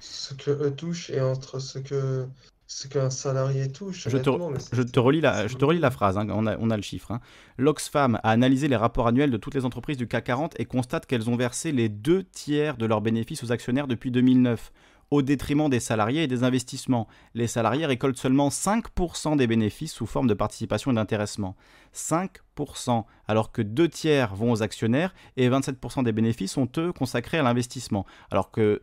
ce 0.00 0.34
que 0.34 0.50
eux 0.50 0.74
touchent 0.74 1.10
et 1.10 1.20
entre 1.20 1.58
ce 1.58 1.78
que 1.78 2.26
ce 2.72 2.88
qu'un 2.88 3.10
salarié 3.10 3.70
touche. 3.70 4.08
Je 4.08 4.16
te, 4.16 4.30
je 4.72 4.82
te, 4.82 4.98
relis 4.98 5.20
la, 5.20 5.46
je 5.46 5.56
te 5.56 5.64
relis 5.64 5.78
la 5.78 5.90
phrase, 5.90 6.16
hein, 6.16 6.26
on, 6.30 6.46
a, 6.46 6.56
on, 6.58 6.70
a, 6.70 6.76
le 6.76 6.82
chiffre. 6.82 7.10
Hein. 7.10 7.20
L'Oxfam 7.58 8.18
a 8.22 8.30
analysé 8.30 8.66
les 8.66 8.76
rapports 8.76 9.06
annuels 9.06 9.30
de 9.30 9.36
toutes 9.36 9.54
les 9.54 9.66
entreprises 9.66 9.98
du 9.98 10.08
CAC 10.08 10.24
40 10.24 10.54
et 10.58 10.64
constate 10.64 11.04
qu'elles 11.04 11.28
ont 11.28 11.36
versé 11.36 11.70
les 11.70 11.90
deux 11.90 12.24
tiers 12.24 12.78
de 12.78 12.86
leurs 12.86 13.02
bénéfices 13.02 13.44
aux 13.44 13.52
actionnaires 13.52 13.86
depuis 13.86 14.10
2009. 14.10 14.72
au 15.10 15.20
détriment 15.20 15.68
des 15.68 15.80
salariés 15.80 16.22
et 16.22 16.26
des 16.26 16.42
investissements. 16.42 17.06
Les 17.34 17.46
salariés 17.46 17.84
récoltent 17.84 18.16
seulement 18.16 18.48
5% 18.48 19.36
des 19.36 19.46
bénéfices 19.46 19.92
sous 19.92 20.06
forme 20.06 20.26
de 20.26 20.32
participation 20.32 20.90
et 20.90 20.94
d'intéressement. 20.94 21.54
5%, 21.94 23.04
alors 23.28 23.52
que 23.52 23.60
deux 23.60 23.90
tiers 23.90 24.34
vont 24.34 24.52
aux 24.52 24.62
actionnaires 24.62 25.14
et 25.36 25.50
27% 25.50 26.04
des 26.04 26.12
bénéfices 26.12 26.52
sont 26.52 26.70
eux 26.78 26.94
consacrés 26.94 27.36
à 27.36 27.42
l'investissement. 27.42 28.06
Alors 28.30 28.50
que 28.50 28.80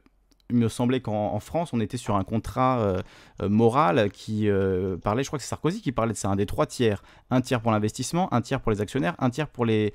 il 0.50 0.56
me 0.58 0.68
semblait 0.68 1.00
qu'en 1.00 1.40
France, 1.40 1.74
on 1.74 1.80
était 1.80 1.98
sur 1.98 2.16
un 2.16 2.24
contrat 2.24 2.80
euh, 2.80 3.02
euh, 3.42 3.50
moral 3.50 4.10
qui 4.12 4.50
euh, 4.50 4.98
parlait, 4.98 5.24
je 5.24 5.30
crois 5.30 5.38
que 5.38 5.44
c'est 5.44 5.50
Sarkozy 5.50 5.82
qui 5.82 5.92
parlait 5.92 6.14
de 6.14 6.18
ça, 6.18 6.30
un 6.30 6.36
des 6.36 6.48
trois 6.48 6.66
tiers. 6.66 7.04
Un 7.30 7.42
tiers 7.42 7.62
pour 7.62 7.72
l'investissement, 7.72 8.34
un 8.34 8.42
tiers 8.42 8.60
pour 8.60 8.72
les 8.72 8.82
actionnaires, 8.82 9.16
un 9.20 9.30
tiers 9.30 9.48
pour 9.48 9.66
les, 9.66 9.94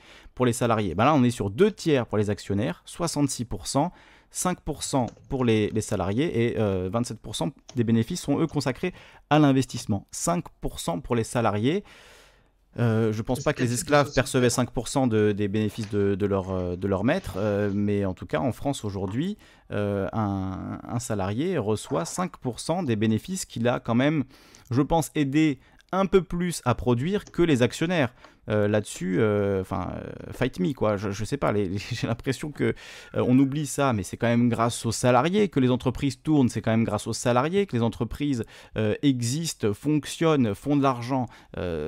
salariés. 0.53 0.95
Ben 0.95 1.05
là, 1.05 1.15
on 1.15 1.25
est 1.25 1.31
sur 1.31 1.51
deux 1.51 1.73
tiers 1.73 2.07
pour 2.07 2.19
les 2.19 2.31
actionnaires, 2.31 2.85
66%, 2.87 3.91
5% 4.33 5.09
pour 5.29 5.45
les, 5.45 5.71
les, 5.71 5.81
salariés 5.81 6.47
et 6.47 6.59
27% 6.59 7.51
des 7.75 7.85
bénéfices 7.85 8.23
sont, 8.23 8.39
eux, 8.39 8.47
consacrés 8.47 8.93
à 9.31 9.39
l'investissement. 9.39 10.07
5% 10.13 11.01
pour 11.03 11.17
les 11.17 11.25
salariés. 11.25 11.85
Euh, 12.79 13.13
je 13.13 13.19
ne 13.19 13.23
pense 13.23 13.41
pas 13.41 13.53
que 13.53 13.63
les 13.63 13.73
esclaves 13.73 14.13
percevaient 14.13 14.49
5% 14.49 15.09
de, 15.09 15.33
des 15.33 15.49
bénéfices 15.49 15.91
de, 15.91 16.15
de, 16.15 16.27
leur, 16.27 16.51
euh, 16.51 16.77
de 16.77 16.89
leur 16.89 17.05
maître, 17.05 17.35
euh, 17.37 17.71
mais 17.73 18.05
en 18.05 18.15
tout 18.15 18.27
cas 18.27 18.41
en 18.41 18.53
France 18.53 18.85
aujourd'hui, 18.85 19.37
un, 19.71 20.79
un, 20.87 20.99
salarié 21.01 21.59
reçoit 21.59 22.05
5% 22.05 22.85
des 22.85 22.95
bénéfices 22.95 23.45
qu'il 23.45 23.67
a 23.67 23.81
quand 23.81 23.97
même, 23.97 24.23
je 24.71 24.83
pense, 24.83 25.11
aidé 25.17 25.59
un 25.95 26.07
peu 26.07 26.23
plus 26.23 26.63
à 26.65 26.75
produire 26.75 27.25
que 27.25 27.43
les 27.43 27.63
actionnaires. 27.63 28.13
Euh, 28.51 28.69
là-dessus, 28.69 29.17
euh, 29.21 29.63
enfin, 29.63 29.91
euh, 29.97 30.33
fight 30.33 30.61
me, 30.61 30.73
quoi. 30.75 30.97
Je, 30.97 31.25
sais 31.25 31.37
pas, 31.37 31.53
j'ai 31.93 32.07
l'impression 32.07 32.51
que 32.51 32.75
on 33.15 33.39
oublie 33.39 33.67
ça, 33.67 33.93
mais 33.93 34.03
c'est 34.03 34.17
quand 34.17 34.27
même 34.27 34.49
grâce 34.49 34.85
aux 34.85 34.93
salariés 34.93 35.49
que 35.49 35.61
les 35.61 35.71
entreprises 35.71 36.21
tournent, 36.23 36.49
c'est 36.49 36.61
quand 36.61 36.71
même 36.71 36.85
grâce 36.85 37.07
aux 37.07 37.13
salariés 37.13 37.67
que 37.67 37.77
les 37.77 37.83
entreprises 37.83 38.45
existent, 39.03 39.73
fonctionnent, 39.73 40.55
font 40.55 40.77
de 40.77 40.83
l'argent. 40.83 41.27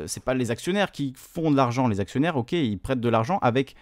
c'est 0.07 0.25
pas 0.25 0.35
les 0.35 0.51
actionnaires 0.51 0.93
qui 0.93 1.13
font 1.17 1.51
de 1.51 1.57
l'argent. 1.57 1.89
Les 1.89 2.01
actionnaires, 2.01 2.37
ok, 2.37 2.53
ils 2.53 2.79
prêtent 2.79 3.01
de 3.01 3.09
l'argent 3.09 3.39
avec 3.43 3.75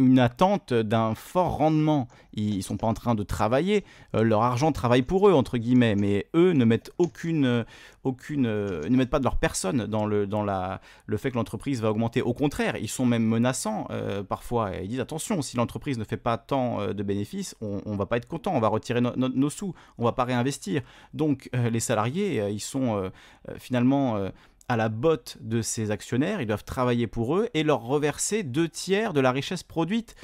une 0.00 0.18
attente 0.18 0.72
d'un 0.72 1.14
fort 1.14 1.58
rendement. 1.58 2.08
Ils 2.32 2.56
ne 2.56 2.62
sont 2.62 2.76
pas 2.76 2.86
en 2.86 2.94
train 2.94 3.14
de 3.14 3.22
travailler, 3.22 3.84
euh, 4.14 4.22
leur 4.22 4.42
argent 4.42 4.72
travaille 4.72 5.02
pour 5.02 5.28
eux, 5.28 5.32
entre 5.32 5.58
guillemets, 5.58 5.94
mais 5.94 6.26
eux 6.34 6.52
ne 6.52 6.64
mettent 6.64 6.90
aucune, 6.98 7.66
aucune, 8.04 8.46
euh, 8.46 8.88
ne 8.88 8.96
mettent 8.96 9.10
pas 9.10 9.18
de 9.18 9.24
leur 9.24 9.36
personne 9.36 9.86
dans 9.86 10.06
le, 10.06 10.26
dans 10.26 10.42
la, 10.42 10.80
le 11.06 11.16
fait 11.18 11.30
que 11.30 11.36
l'entreprise 11.36 11.82
va 11.82 11.90
augmenter. 11.90 12.22
Au 12.22 12.32
contraire, 12.32 12.76
ils 12.76 12.88
sont 12.88 13.04
même 13.04 13.24
menaçants 13.24 13.88
euh, 13.90 14.22
parfois. 14.22 14.70
ils 14.80 14.88
disent 14.88 15.00
attention, 15.00 15.42
si 15.42 15.56
l'entreprise 15.56 15.98
ne 15.98 16.04
fait 16.04 16.16
pas 16.16 16.38
tant 16.38 16.92
de 16.94 17.02
bénéfices, 17.02 17.54
on 17.60 17.82
ne 17.84 17.96
va 17.96 18.06
pas 18.06 18.16
être 18.16 18.28
content, 18.28 18.54
on 18.54 18.60
va 18.60 18.68
retirer 18.68 19.00
nos 19.00 19.50
sous, 19.50 19.74
on 19.98 20.04
va 20.04 20.12
pas 20.12 20.24
réinvestir. 20.24 20.82
Donc 21.12 21.50
les 21.52 21.80
salariés, 21.80 22.48
ils 22.50 22.60
sont 22.60 23.10
finalement 23.58 24.30
à 24.70 24.76
la 24.76 24.88
botte 24.88 25.36
de 25.40 25.62
ces 25.62 25.90
actionnaires, 25.90 26.40
ils 26.40 26.46
doivent 26.46 26.62
travailler 26.62 27.08
pour 27.08 27.36
eux 27.36 27.48
et 27.54 27.64
leur 27.64 27.82
reverser 27.82 28.44
deux 28.44 28.68
tiers 28.68 29.12
de 29.12 29.18
la 29.18 29.32
richesse 29.32 29.64
produite. 29.64 30.14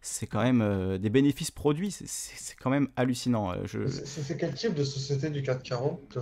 C'est 0.00 0.26
quand 0.26 0.42
même 0.42 0.60
euh, 0.60 0.98
des 0.98 1.08
bénéfices 1.08 1.52
produits, 1.52 1.92
c'est 1.92 2.56
quand 2.56 2.68
même 2.68 2.88
hallucinant. 2.96 3.52
Euh, 3.52 3.58
je... 3.64 3.86
C'est 3.86 4.36
quel 4.36 4.54
type 4.54 4.74
de 4.74 4.82
société 4.82 5.30
du 5.30 5.42
CAC 5.42 5.62
40 5.62 6.18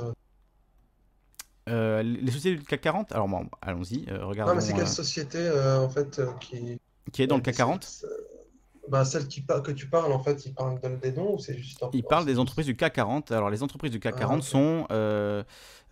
euh? 1.71 2.03
Les 2.03 2.31
sociétés 2.31 2.59
du 2.59 2.67
CAC 2.67 2.83
40 2.83 3.13
Alors 3.13 3.29
bon, 3.29 3.49
allons-y, 3.63 4.05
regardons. 4.11 4.53
Non, 4.53 4.57
mais 4.57 4.61
c'est 4.61 4.75
quelle 4.75 4.87
société 4.87 5.51
en 5.51 5.89
fait 5.89 6.21
qui... 6.39 6.79
Qui 7.13 7.23
est 7.23 7.27
dans 7.27 7.37
le 7.37 7.43
CAC 7.43 7.57
40 7.57 8.05
bah, 8.91 9.05
celle 9.05 9.29
qui 9.29 9.45
que 9.45 9.71
tu 9.71 9.87
parles, 9.87 10.13
en 10.13 10.19
fait, 10.19 10.45
il 10.47 10.53
parle 10.53 10.79
des 11.01 11.13
noms 11.13 11.35
ou 11.35 11.39
c'est 11.39 11.57
juste 11.57 11.85
Il 11.93 12.03
parle 12.03 12.27
des 12.27 12.39
entreprises 12.39 12.67
du 12.67 12.77
CAC 12.77 12.95
40. 12.95 13.31
Alors, 13.31 13.49
les 13.49 13.63
entreprises 13.63 13.93
du 13.93 14.01
CAC 14.01 14.17
40 14.17 14.41
ah, 14.43 14.45
sont. 14.45 14.87
Euh, 14.91 15.45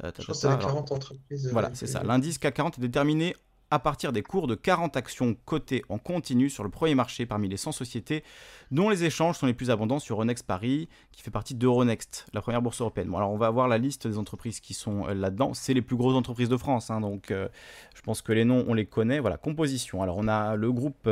Je 0.03 0.25
pense 0.25 0.41
c'est 0.41 0.51
les 0.51 0.59
40 0.59 0.91
entreprises. 0.91 1.47
Euh, 1.47 1.51
voilà, 1.53 1.71
c'est 1.75 1.87
ça. 1.87 2.03
L'indice 2.03 2.39
CAC 2.39 2.55
40 2.55 2.79
est 2.79 2.83
déterminé 2.83 3.37
à 3.71 3.79
partir 3.79 4.13
des 4.13 4.23
cours 4.23 4.47
de 4.47 4.55
40 4.55 4.97
actions 4.97 5.37
cotées 5.45 5.85
en 5.91 5.99
continu 5.99 6.49
sur 6.49 6.65
le 6.65 6.71
premier 6.71 6.95
marché 6.95 7.27
parmi 7.27 7.51
les 7.51 7.59
100 7.59 7.73
sociétés 7.73 8.25
dont 8.71 8.89
les 8.89 9.05
échanges 9.05 9.37
sont 9.37 9.45
les 9.45 9.53
plus 9.53 9.71
abondants 9.71 9.99
sur 9.99 10.17
Euronext 10.17 10.47
Paris, 10.47 10.89
qui 11.13 11.23
fait 11.23 11.31
partie 11.31 11.55
d'Euronext, 11.55 12.27
la 12.33 12.41
première 12.41 12.63
bourse 12.63 12.81
européenne. 12.81 13.09
Bon, 13.09 13.19
alors 13.19 13.31
on 13.31 13.37
va 13.37 13.51
voir 13.51 13.69
la 13.69 13.77
liste 13.77 14.09
des 14.09 14.17
entreprises 14.17 14.61
qui 14.61 14.73
sont 14.73 15.07
euh, 15.07 15.15
là-dedans. 15.15 15.53
C'est 15.53 15.75
les 15.75 15.83
plus 15.83 15.97
grosses 15.97 16.17
entreprises 16.17 16.49
de 16.49 16.57
France, 16.57 16.91
hein, 16.91 17.01
donc 17.01 17.27
je 17.29 18.03
pense 18.03 18.23
que 18.23 18.33
les 18.33 18.47
noms, 18.47 18.65
on 18.67 18.75
les 18.75 18.87
connaît. 18.87 19.21
Voilà, 19.21 19.37
composition. 19.37 20.03
Alors 20.03 20.17
on 20.17 20.27
a 20.27 20.57
le 20.57 20.73
groupe 20.73 21.09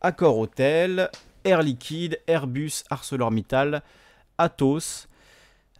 Accor 0.00 0.38
Hotel, 0.38 1.10
Air 1.44 1.62
Liquide, 1.62 2.18
Airbus, 2.26 2.84
ArcelorMittal, 2.90 3.82
Atos, 4.38 5.08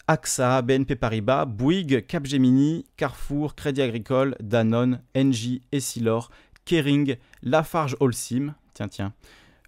AXA, 0.07 0.61
BNP 0.63 0.97
Paribas, 0.97 1.47
Bouygues, 1.47 2.03
Capgemini, 2.07 2.85
Carrefour, 2.97 3.55
Crédit 3.55 3.83
Agricole, 3.83 4.35
Danone, 4.41 5.01
Engie, 5.15 5.63
Essilor, 5.73 6.31
Kering, 6.65 7.17
Lafarge 7.43 7.97
Holcim, 8.01 8.55
tiens 8.75 8.89
tiens, 8.89 9.13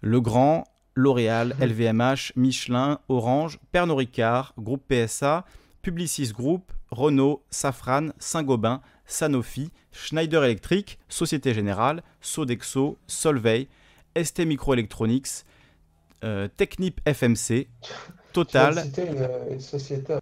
Legrand, 0.01 0.65
L'Oréal, 0.95 1.55
LVMH, 1.59 2.33
Michelin, 2.35 2.99
Orange, 3.09 3.57
Pernod 3.71 3.97
Ricard, 3.97 4.53
Groupe 4.59 4.83
PSA, 4.91 5.45
Publicis 5.81 6.33
Group, 6.33 6.71
Renault, 6.91 7.43
Safran, 7.49 8.11
Saint-Gobain, 8.19 8.81
Sanofi, 9.05 9.71
Schneider 9.91 10.43
Electric, 10.43 10.99
Société 11.09 11.53
Générale, 11.53 12.03
Sodexo, 12.21 12.97
Solvay, 13.07 13.67
ST 14.21 14.39
Microelectronics, 14.45 15.45
euh, 16.23 16.47
Technip 16.47 17.01
FMC, 17.07 17.67
Total. 18.33 18.85
Une, 18.97 19.53
une 19.53 19.59
société. 19.59 20.15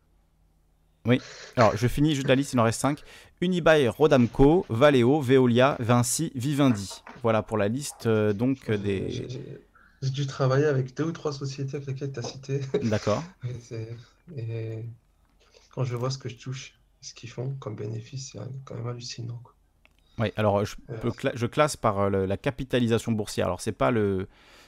Oui, 1.05 1.19
alors 1.55 1.75
je 1.75 1.87
finis 1.87 2.13
juste 2.13 2.27
la 2.27 2.35
liste, 2.35 2.53
il 2.53 2.59
en 2.59 2.63
reste 2.63 2.79
5. 2.81 3.01
Unibail, 3.41 3.87
Rodamco, 3.87 4.65
Valeo, 4.69 5.19
Veolia, 5.19 5.75
Vinci, 5.79 6.31
Vivendi. 6.35 7.01
Voilà 7.23 7.41
pour 7.41 7.57
la 7.57 7.67
liste 7.67 8.05
euh, 8.05 8.33
donc 8.33 8.69
des. 8.69 9.27
J'ai 10.01 10.09
dû 10.09 10.27
travailler 10.27 10.65
avec 10.65 10.95
deux 10.95 11.05
ou 11.05 11.11
trois 11.11 11.31
sociétés 11.31 11.77
avec 11.77 11.87
lesquelles 11.87 12.11
tu 12.11 12.19
as 12.19 12.23
cité. 12.23 12.61
D'accord. 12.83 13.23
et, 14.35 14.83
quand 15.69 15.83
je 15.83 15.95
vois 15.95 16.09
ce 16.11 16.17
que 16.17 16.27
je 16.27 16.35
touche, 16.35 16.73
ce 17.01 17.13
qu'ils 17.13 17.29
font 17.29 17.55
comme 17.59 17.75
bénéfice, 17.75 18.31
c'est 18.31 18.39
quand 18.65 18.75
même 18.75 18.87
hallucinant. 18.87 19.41
Oui, 20.21 20.31
alors 20.35 20.63
je, 20.63 20.75
je 21.33 21.45
classe 21.47 21.75
par 21.75 21.99
euh, 21.99 22.25
la 22.27 22.37
capitalisation 22.37 23.11
boursière. 23.11 23.47
Alors 23.47 23.59
c'est 23.59 23.71
pas 23.71 23.91
le 23.91 24.27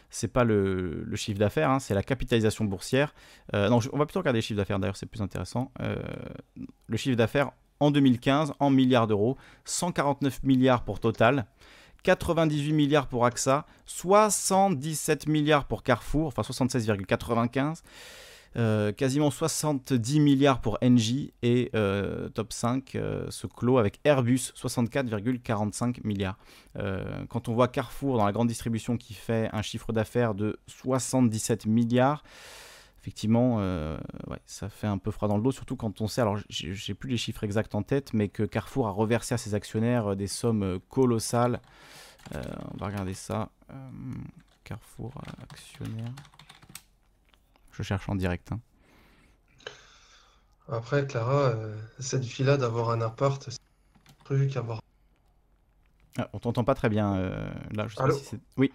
c'est 0.10 0.28
pas 0.28 0.44
le, 0.44 1.08
chiffre 1.16 1.40
d'affaires, 1.40 1.72
hein, 1.72 1.80
c'est 1.80 1.96
la 1.96 2.04
capitalisation 2.04 2.66
boursière. 2.66 3.16
Euh, 3.56 3.68
non, 3.70 3.80
on 3.92 3.98
va 3.98 4.06
plutôt 4.06 4.20
regarder 4.20 4.38
les 4.38 4.42
chiffres 4.44 4.58
d'affaires 4.58 4.78
d'ailleurs, 4.78 4.96
c'est 4.96 5.08
plus 5.08 5.22
intéressant. 5.22 5.72
Euh, 5.82 5.96
le 6.88 6.98
chiffre 6.98 7.18
d'affaires 7.18 7.50
en 7.80 7.90
2015 7.90 8.54
en 8.60 8.70
milliards 8.70 9.08
d'euros, 9.08 9.38
149 9.66 10.44
milliards 10.44 10.84
pour 10.84 11.00
Total, 11.00 11.48
98 12.04 12.74
milliards 12.74 13.08
pour 13.08 13.26
AXA, 13.26 13.66
77 13.88 15.28
milliards 15.28 15.66
pour 15.66 15.82
Carrefour, 15.82 16.28
enfin 16.28 16.44
76,95. 16.44 17.82
Euh, 18.56 18.92
quasiment 18.92 19.32
70 19.32 20.20
milliards 20.20 20.62
pour 20.62 20.78
Engie 20.84 21.34
et 21.42 21.72
euh, 21.74 22.30
top 22.30 22.54
5 22.54 22.94
euh, 22.94 23.32
se 23.32 23.48
clôt 23.48 23.80
avec 23.80 24.00
Airbus 24.04 24.52
64,45 24.56 26.02
milliards. 26.04 26.38
quand 27.30 27.50
on 27.50 27.54
voit 27.54 27.68
Carrefour 27.68 28.18
dans 28.18 28.26
la 28.26 28.32
grande 28.32 28.48
distribution 28.48 28.98
qui 28.98 29.14
fait 29.14 29.50
un 29.54 29.62
chiffre 29.62 29.92
d'affaires 29.92 30.36
de 30.36 30.60
77 30.68 31.66
milliards, 31.66 32.24
effectivement, 33.02 33.60
ça 34.46 34.70
fait 34.70 34.88
un 34.88 34.98
peu 34.98 35.12
froid 35.12 35.28
dans 35.28 35.38
le 35.38 35.44
dos, 35.44 35.52
surtout 35.52 35.76
quand 35.76 36.02
on 36.02 36.08
sait, 36.08 36.22
alors 36.22 36.38
j'ai 36.50 36.94
plus 36.94 37.10
les 37.10 37.18
chiffres 37.18 37.44
exacts 37.44 37.76
en 37.76 37.84
tête, 37.84 38.14
mais 38.14 38.30
que 38.30 38.44
Carrefour 38.44 38.88
a 38.88 38.92
reversé 38.92 39.36
à 39.36 39.38
ses 39.38 39.54
actionnaires 39.56 40.16
des 40.16 40.28
sommes 40.28 40.80
colossales. 40.90 41.62
on 42.34 42.78
va 42.78 42.88
regarder 42.88 43.14
ça. 43.14 43.50
Carrefour 44.64 45.14
actionnaire. 45.52 46.14
Je 47.74 47.84
cherche 47.84 48.08
en 48.08 48.16
direct. 48.16 48.52
Hein. 48.52 48.60
Après, 50.72 51.06
Clara, 51.06 51.50
euh, 51.50 51.76
cette 52.00 52.24
vie-là 52.24 52.58
d'avoir 52.58 52.92
un 52.92 53.02
appart, 53.02 53.44
c'est 53.50 53.60
prévu 54.24 54.48
qu'avoir. 54.48 54.80
Ah, 56.18 56.30
on 56.34 56.40
t'entend 56.40 56.64
pas 56.64 56.76
très 56.76 56.90
bien 56.90 57.16
euh, 57.16 57.52
là. 57.72 57.88
Je 57.88 57.96
sais 57.96 58.04
pas 58.04 58.12
si 58.12 58.24
c'est... 58.24 58.40
Oui. 58.58 58.72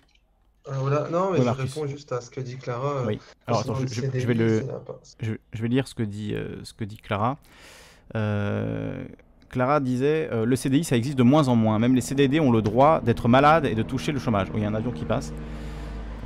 Ah. 0.68 0.80
Non, 1.10 1.32
mais 1.32 1.42
je 1.42 1.48
réponds 1.48 1.86
juste 1.86 2.12
à 2.12 2.20
ce 2.20 2.28
que 2.28 2.40
dit 2.40 2.58
Clara. 2.58 2.98
Euh, 2.98 3.06
oui. 3.06 3.20
Alors 3.46 3.60
attends, 3.60 3.76
je, 3.76 4.00
vais 4.02 4.34
le, 4.34 4.66
je, 5.20 5.62
vais 5.62 5.68
lire 5.68 5.88
ce 5.88 5.94
que 5.94 6.02
dit, 6.02 6.34
ce 6.62 6.74
que 6.74 6.84
dit 6.84 6.98
Clara. 6.98 7.38
Clara 8.12 9.80
disait 9.80 10.28
le 10.30 10.56
CDI 10.56 10.84
ça 10.84 10.96
existe 10.96 11.16
de 11.16 11.22
moins 11.22 11.48
en 11.48 11.56
moins. 11.56 11.78
Même 11.78 11.94
les 11.94 12.02
CDD 12.02 12.38
ont 12.38 12.52
le 12.52 12.60
droit 12.60 13.00
d'être 13.00 13.28
malades 13.28 13.64
et 13.64 13.74
de 13.74 13.82
toucher 13.82 14.12
le 14.12 14.18
chômage. 14.18 14.48
il 14.54 14.60
y 14.60 14.64
a 14.66 14.68
un 14.68 14.74
avion 14.74 14.90
qui 14.90 15.06
passe 15.06 15.32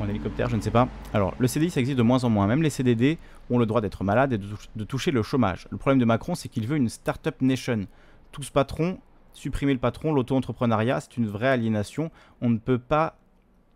un 0.00 0.08
hélicoptère, 0.08 0.48
je 0.48 0.56
ne 0.56 0.60
sais 0.60 0.70
pas. 0.70 0.88
Alors, 1.12 1.34
le 1.38 1.46
CDI, 1.46 1.70
ça 1.70 1.80
existe 1.80 1.98
de 1.98 2.02
moins 2.02 2.24
en 2.24 2.30
moins. 2.30 2.46
Même 2.46 2.62
les 2.62 2.70
CDD 2.70 3.18
ont 3.50 3.58
le 3.58 3.66
droit 3.66 3.80
d'être 3.80 4.04
malades 4.04 4.32
et 4.32 4.38
de, 4.38 4.84
toucher 4.84 5.10
le 5.10 5.22
chômage. 5.22 5.66
Le 5.70 5.76
problème 5.76 5.98
de 5.98 6.04
Macron, 6.04 6.34
c'est 6.34 6.48
qu'il 6.48 6.66
veut 6.66 6.76
une 6.76 6.88
start-up 6.88 7.40
nation. 7.40 7.86
Tous 8.30 8.50
patrons, 8.50 8.98
supprimer 9.32 9.72
le 9.72 9.78
patron, 9.78 10.12
l'auto-entrepreneuriat, 10.12 11.00
c'est 11.00 11.16
une 11.16 11.26
vraie 11.26 11.48
aliénation. 11.48 12.10
On 12.40 12.50
ne 12.50 12.58
peut 12.58 12.78
pas 12.78 13.16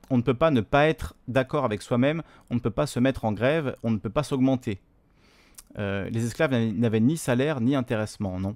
on 0.08 0.18
ne 0.18 0.22
peut 0.22 0.34
pas 0.34 0.52
ne 0.52 0.60
pas 0.60 0.86
être 0.86 1.16
d'accord 1.26 1.64
avec 1.64 1.82
soi-même, 1.82 2.22
on 2.48 2.54
ne 2.54 2.60
peut 2.60 2.70
pas 2.70 2.86
se 2.86 3.00
mettre 3.00 3.24
en 3.24 3.32
grève, 3.32 3.74
on 3.82 3.90
ne 3.90 3.96
peut 3.96 4.08
pas 4.08 4.22
s'augmenter. 4.22 4.78
les 5.76 6.24
esclaves 6.24 6.54
n'avaient 6.54 7.00
ni 7.00 7.16
salaire 7.16 7.60
ni 7.60 7.74
intéressement, 7.74 8.38
non 8.38 8.54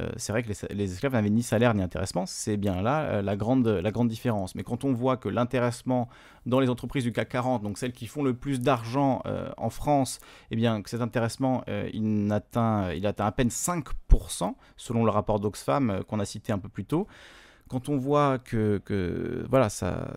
euh, 0.00 0.08
c'est 0.16 0.32
vrai 0.32 0.42
que 0.42 0.48
les, 0.70 0.92
esclaves 0.92 1.12
n'avaient 1.12 1.30
ni 1.30 1.42
salaire 1.42 1.74
ni 1.74 1.82
intéressement, 1.82 2.24
c'est 2.26 2.56
bien 2.56 2.82
là 2.82 3.02
euh, 3.02 3.22
la, 3.22 3.36
grande, 3.36 3.66
la 3.66 3.90
grande 3.90 4.08
différence. 4.08 4.54
Mais 4.54 4.62
quand 4.62 4.84
on 4.84 4.92
voit 4.92 5.16
que 5.16 5.28
l'intéressement 5.28 6.08
dans 6.46 6.60
les 6.60 6.70
entreprises 6.70 7.04
du 7.04 7.12
CAC 7.12 7.28
40, 7.30 7.62
donc 7.62 7.78
celles 7.78 7.92
qui 7.92 8.06
font 8.06 8.22
le 8.22 8.34
plus 8.34 8.60
d'argent 8.60 9.22
euh, 9.26 9.50
en 9.56 9.70
France, 9.70 10.20
eh 10.50 10.56
bien 10.56 10.82
que 10.82 10.90
cet 10.90 11.00
intéressement, 11.00 11.64
il, 11.92 12.32
atteint, 12.32 12.92
il 12.92 13.06
atteint 13.06 13.26
à 13.26 13.32
peine 13.32 13.48
5%, 13.48 14.54
selon 14.76 15.04
le 15.04 15.10
rapport 15.10 15.40
d'Oxfam 15.40 16.02
qu'on 16.06 16.20
a 16.20 16.24
cité 16.24 16.52
un 16.52 16.58
peu 16.58 16.68
plus 16.68 16.84
tôt, 16.84 17.06
quand 17.68 17.88
on 17.88 17.96
voit 17.96 18.38
que, 18.38 18.80
voilà, 19.48 19.68
ça, 19.68 20.14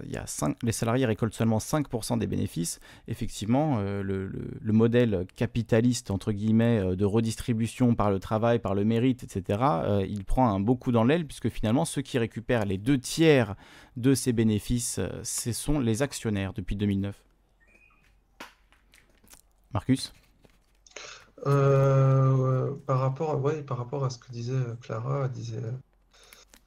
les 0.63 0.71
salariés 0.71 1.05
récoltent 1.05 1.33
seulement 1.33 1.57
5% 1.57 2.17
des 2.17 2.27
bénéfices, 2.27 2.79
effectivement, 3.07 3.77
euh, 3.79 4.01
le, 4.01 4.73
modèle 4.73 5.25
capitaliste, 5.35 6.11
euh, 6.11 6.95
de 6.95 7.05
redistribution 7.05 7.93
par 7.95 8.09
le 8.09 8.19
travail, 8.19 8.59
par 8.59 8.73
le 8.73 8.85
mérite, 8.85 9.23
etc., 9.23 9.59
euh, 9.61 10.05
il 10.07 10.23
prend 10.23 10.47
un 10.53 10.59
beau 10.59 10.75
coup 10.75 10.91
dans 10.91 11.03
l'aile, 11.03 11.25
puisque 11.25 11.49
finalement, 11.49 11.85
ceux 11.85 12.01
qui 12.01 12.17
récupèrent 12.17 12.65
les 12.65 12.77
deux 12.77 12.97
tiers 12.97 13.55
de 13.97 14.13
ces 14.13 14.33
bénéfices, 14.33 14.99
ce 15.23 15.51
sont 15.51 15.79
les 15.79 16.01
actionnaires 16.01 16.53
depuis 16.53 16.75
2009. 16.75 17.15
Marcus? 19.73 20.13
Par, 21.43 22.99
rapport, 22.99 23.41
ouais, 23.43 23.63
par 23.63 23.77
rapport 23.77 24.05
à 24.05 24.09
ce 24.09 24.19
que 24.19 24.31
disait 24.31 24.53
Clara, 24.81 25.27
disait 25.27 25.61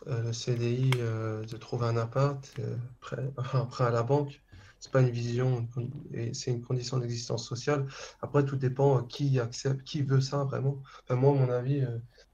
le 0.07 0.33
CDI, 0.33 0.91
euh, 0.97 1.45
de 1.45 1.57
trouver 1.57 1.87
un 1.87 1.97
appart, 1.97 2.53
euh, 2.59 2.77
prêt, 3.01 3.31
prêt 3.71 3.85
à 3.85 3.91
la 3.91 4.03
banque, 4.03 4.43
c'est 4.81 4.93
pas 4.93 5.01
une 5.01 5.11
vision, 5.11 5.67
et 6.13 6.35
c'est 6.35 6.51
une 6.51 6.63
condition 6.63 6.99
d'existence 6.99 7.47
sociale. 7.47 7.87
Après, 8.21 8.45
tout 8.45 8.57
dépend 8.57 9.03
qui 9.05 9.41
accepte, 9.41 9.83
qui 9.83 10.03
veut 10.03 10.21
ça 10.21 10.45
vraiment. 10.45 10.83
moi, 11.09 11.33
mon 11.33 11.49
avis, 11.49 11.87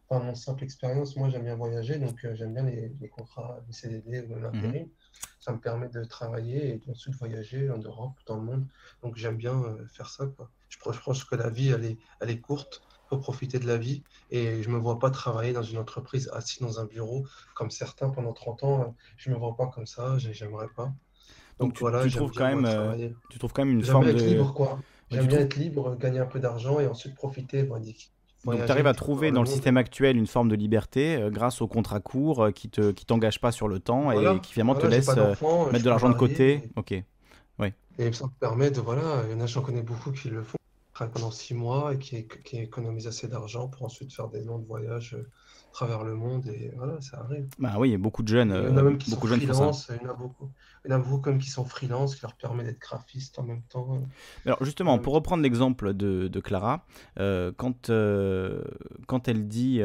par 0.09 0.21
mon 0.21 0.35
simple 0.35 0.64
expérience, 0.64 1.14
moi 1.14 1.29
j'aime 1.29 1.45
bien 1.45 1.55
voyager, 1.55 1.99
donc 1.99 2.18
j'aime 2.35 2.53
bien 2.53 2.64
les, 2.64 3.09
contrats, 3.09 3.61
les 3.68 3.73
CDD 3.73 4.27
ou 4.29 4.39
l'intérim. 4.41 4.85
Mmh 4.85 4.91
ça 5.39 5.53
me 5.53 5.59
permet 5.59 5.89
de 5.89 6.05
travailler 6.05 6.68
et 6.68 6.91
ensuite 6.91 7.14
voyager 7.14 7.71
en 7.71 7.79
Europe, 7.79 8.12
dans 8.27 8.37
le 8.37 8.43
monde. 8.43 8.66
Donc 9.03 9.16
j'aime 9.16 9.37
bien 9.37 9.77
faire 9.89 10.09
ça. 10.11 10.27
Quoi. 10.27 10.51
Je, 10.68 10.77
je 10.93 11.01
pense 11.01 11.25
que 11.25 11.35
la 11.35 11.49
vie, 11.49 11.71
elle 11.71 11.85
est, 11.85 11.99
elle 12.21 12.29
est 12.29 12.41
courte 12.41 12.83
profiter 13.19 13.59
de 13.59 13.67
la 13.67 13.77
vie. 13.77 14.03
Et 14.31 14.63
je 14.63 14.71
me 14.71 14.79
vois 14.79 14.99
pas 14.99 15.11
travailler 15.11 15.53
dans 15.53 15.63
une 15.63 15.79
entreprise 15.79 16.31
assis 16.33 16.63
dans 16.63 16.81
un 16.81 16.85
bureau 16.85 17.27
comme 17.55 17.71
certains 17.71 18.11
pendant 18.11 18.33
30 18.33 18.65
ans. 18.65 18.95
Je 19.17 19.31
me 19.31 19.37
vois 19.37 19.57
pas 19.57 19.67
comme 19.67 19.87
ça, 19.87 20.19
j'aimerais 20.19 20.69
pas. 20.75 20.93
Donc, 21.59 21.75
tu, 21.75 21.81
voilà, 21.81 22.03
tu 22.03 22.11
trouves 22.11 22.33
quand 22.33 22.47
même, 22.47 22.65
euh, 22.65 23.11
tu 23.29 23.39
trouves 23.39 23.53
quand 23.53 23.65
même 23.65 23.75
une 23.75 23.85
forme 23.85 24.07
de 24.07 24.13
libre 24.13 24.55
quoi. 24.55 24.79
J'aime 25.11 25.27
bien 25.27 25.41
être 25.41 25.57
libre, 25.57 25.97
gagner 25.97 26.21
un 26.21 26.27
peu 26.27 26.41
d'argent 26.41 26.81
et 26.81 26.87
ensuite 26.87 27.15
profiter. 27.15 27.65
Donc 27.65 28.65
tu 28.65 28.73
arrives 28.73 28.87
à 28.87 28.95
trouver 28.95 29.33
dans 29.33 29.43
le 29.43 29.47
système 29.47 29.77
actuel 29.77 30.17
une 30.17 30.27
forme 30.27 30.49
de 30.49 30.55
liberté 30.55 31.17
euh, 31.17 31.31
grâce 31.31 31.61
au 31.61 31.69
contrat 31.69 32.01
court 32.01 32.45
euh, 32.45 32.51
qui 32.53 32.71
te 32.71 32.93
qui 32.93 33.05
t'engage 33.05 33.41
pas 33.41 33.53
sur 33.53 33.69
le 33.69 33.81
temps 33.81 34.11
et 34.13 34.41
qui 34.41 34.55
finalement 34.55 34.75
te 34.75 34.87
laisse 34.87 35.09
mettre 35.09 35.85
de 35.85 35.89
l'argent 35.89 36.09
de 36.09 36.15
côté. 36.15 36.63
Ok. 36.77 36.95
Oui. 37.59 37.69
Et 37.99 38.11
ça 38.13 38.25
me 38.25 38.31
permet 38.41 38.71
de 38.71 38.81
voilà, 38.81 39.23
il 39.27 39.33
y 39.33 39.35
en 39.35 39.41
a 39.41 39.47
j'en 39.47 39.61
connais 39.61 39.83
beaucoup 39.83 40.13
qui 40.13 40.31
le 40.31 40.43
font 40.43 40.60
pendant 41.09 41.31
six 41.31 41.55
mois 41.55 41.95
et 41.95 41.99
qui, 41.99 42.27
qui 42.45 42.59
économise 42.59 43.07
assez 43.07 43.29
d'argent 43.29 43.69
pour 43.69 43.85
ensuite 43.85 44.13
faire 44.13 44.29
des 44.29 44.43
longs 44.43 44.59
voyages 44.59 45.15
euh, 45.15 45.29
à 45.71 45.73
travers 45.73 46.05
le 46.05 46.15
monde 46.15 46.47
et 46.49 46.73
voilà, 46.77 47.01
ça 47.01 47.21
arrive. 47.21 47.47
Bah 47.59 47.75
oui, 47.79 47.91
il 47.91 47.93
y 47.93 47.95
a 47.95 47.99
beaucoup 47.99 48.23
de 48.23 48.29
jeunes. 48.29 48.51
Il 48.51 48.71
y 48.71 48.73
en 48.73 48.77
a 48.77 48.83
même 48.83 48.99
qui 48.99 49.11
beaucoup 49.11 49.29
sont 49.29 49.37
freelance, 49.37 49.91
il 49.91 50.05
y 50.05 50.09
en 50.09 50.11
a 50.11 50.15
beaucoup. 50.15 50.51
Il 50.85 50.91
y 50.91 50.95
en 50.95 50.97
a 50.97 50.99
beaucoup 50.99 51.19
comme 51.19 51.39
qui 51.39 51.51
sont 51.51 51.65
freelance, 51.65 52.17
qui 52.17 52.23
leur 52.23 52.35
permet 52.35 52.65
d'être 52.65 52.81
graphiste 52.81 53.39
en 53.39 53.43
même 53.43 53.63
temps. 53.63 54.03
Alors 54.47 54.65
justement, 54.65 54.99
pour 54.99 55.15
reprendre 55.15 55.43
l'exemple 55.43 55.95
de, 55.95 56.29
de, 56.29 56.41
Clara, 56.41 56.87
euh, 57.19 57.53
quand, 57.57 57.91
euh, 57.91 58.65
quand 59.07 59.29
elle 59.29 59.47
dit 59.47 59.83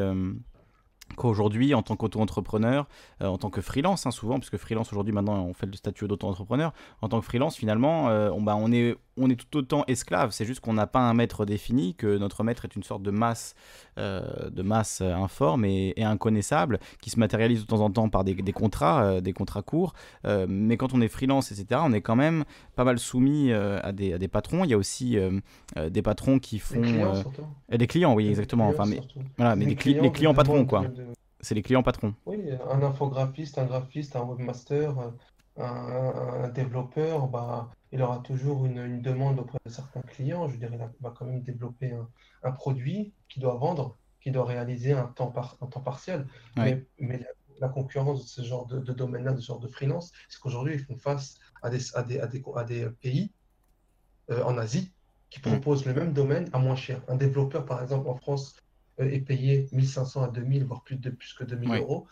qu'aujourd'hui, 1.14 1.74
en 1.74 1.82
tant 1.82 1.96
qu'auto-entrepreneur, 1.96 2.86
euh, 3.22 3.26
en 3.26 3.38
tant 3.38 3.50
que 3.50 3.60
freelance, 3.60 4.06
hein, 4.06 4.10
souvent, 4.10 4.38
puisque 4.38 4.56
freelance 4.56 4.92
aujourd'hui, 4.92 5.12
maintenant, 5.12 5.44
on 5.44 5.54
fait 5.54 5.66
le 5.66 5.74
statut 5.74 6.08
d'auto-entrepreneur, 6.08 6.72
en 7.00 7.08
tant 7.08 7.20
que 7.20 7.24
freelance, 7.24 7.56
finalement, 7.56 8.08
euh, 8.08 8.30
on, 8.30 8.42
bah, 8.42 8.56
on, 8.58 8.72
est, 8.72 8.96
on 9.16 9.30
est 9.30 9.36
tout 9.36 9.58
autant 9.58 9.84
esclave. 9.86 10.32
C'est 10.32 10.44
juste 10.44 10.60
qu'on 10.60 10.74
n'a 10.74 10.86
pas 10.86 11.00
un 11.00 11.14
maître 11.14 11.46
défini, 11.46 11.94
que 11.94 12.18
notre 12.18 12.42
maître 12.42 12.64
est 12.64 12.74
une 12.74 12.82
sorte 12.82 13.02
de 13.02 13.10
masse, 13.10 13.54
euh, 13.98 14.50
de 14.50 14.62
masse 14.62 15.00
informe 15.00 15.64
et, 15.64 15.94
inconnaissable, 15.98 16.80
qui 17.00 17.10
se 17.10 17.18
matérialise 17.18 17.62
de 17.62 17.66
temps 17.66 17.80
en 17.80 17.90
temps 17.90 18.08
par 18.08 18.24
des, 18.24 18.34
des 18.34 18.52
contrats, 18.52 19.20
des 19.20 19.32
contrats 19.32 19.62
courts. 19.62 19.94
mais 20.24 20.76
quand 20.76 20.92
on 20.92 21.00
est 21.00 21.08
freelance, 21.08 21.52
etc., 21.52 21.80
on 21.84 21.92
est 21.92 22.00
quand 22.00 22.16
même 22.16 22.44
pas 22.74 22.84
mal 22.84 22.98
soumis 22.98 23.52
à 23.52 23.92
des, 23.92 24.12
à, 24.12 24.18
des, 24.18 24.28
patrons. 24.28 24.64
Il 24.64 24.70
y 24.70 24.74
a 24.74 24.78
aussi 24.78 25.16
des 25.76 26.02
patrons 26.02 26.38
qui 26.38 26.58
font... 26.58 26.80
Des 26.80 26.88
clients, 26.88 27.24
des 27.70 27.86
clients 27.86 28.14
oui, 28.14 28.28
exactement. 28.28 28.68
enfin, 28.68 28.84
mais, 28.86 29.00
voilà, 29.36 29.56
mais 29.56 29.74
clients, 29.74 30.02
les 30.02 30.12
clients 30.12 30.34
patrons, 30.34 30.64
quoi. 30.64 30.84
C'est 31.46 31.54
les 31.54 31.62
clients 31.62 31.84
patrons. 31.84 32.12
Oui, 32.26 32.40
un 32.68 32.82
infographiste, 32.82 33.56
un 33.58 33.66
graphiste, 33.66 34.16
un 34.16 34.24
webmaster, 34.24 35.12
un, 35.56 36.48
développeur, 36.48 37.28
bah, 37.28 37.70
il 37.92 38.02
aura 38.02 38.18
toujours 38.18 38.66
une, 38.66 39.00
demande 39.00 39.38
auprès 39.38 39.58
de 39.64 39.70
certains 39.70 40.00
clients. 40.00 40.48
Je 40.48 40.56
dirais, 40.56 40.76
il 40.76 41.02
va 41.04 41.14
quand 41.16 41.24
même 41.24 41.42
développer 41.42 41.96
un, 42.42 42.50
produit 42.50 43.12
qu'il 43.28 43.42
doit 43.42 43.54
vendre, 43.54 43.96
qu'il 44.20 44.32
doit 44.32 44.44
réaliser 44.44 44.92
un 44.92 45.06
temps, 45.06 45.28
par, 45.28 45.56
un 45.60 45.66
temps 45.66 45.82
partiel. 45.82 46.26
Mais, 46.56 46.84
la, 47.60 47.68
concurrence 47.68 48.24
de 48.24 48.26
ce 48.28 48.42
genre 48.42 48.66
de, 48.66 48.80
domaine-là, 48.92 49.32
de 49.32 49.40
ce 49.40 49.46
genre 49.46 49.60
de 49.60 49.68
freelance, 49.68 50.10
c'est 50.28 50.40
qu'aujourd'hui, 50.40 50.74
ils 50.74 50.84
font 50.84 50.98
face 50.98 51.36
à 51.62 51.70
des, 51.70 51.78
à 51.94 52.02
des, 52.02 52.18
à 52.18 52.64
des, 52.64 52.90
pays 53.00 53.30
euh, 54.32 54.42
en 54.42 54.58
Asie 54.58 54.92
qui 55.30 55.38
mm. 55.38 55.42
proposent 55.42 55.86
le 55.86 55.94
même 55.94 56.12
domaine 56.12 56.50
à 56.52 56.58
moins 56.58 56.74
cher. 56.74 57.02
Un 57.06 57.14
développeur, 57.14 57.64
par 57.64 57.80
exemple, 57.84 58.08
en 58.08 58.16
France, 58.16 58.56
est 58.98 59.20
payé 59.20 59.68
1500 59.72 60.22
à 60.22 60.28
2000, 60.28 60.64
voire 60.64 60.82
plus, 60.82 60.96
de, 60.96 61.10
plus 61.10 61.34
que 61.34 61.44
2000 61.44 61.80
euros. 61.80 62.06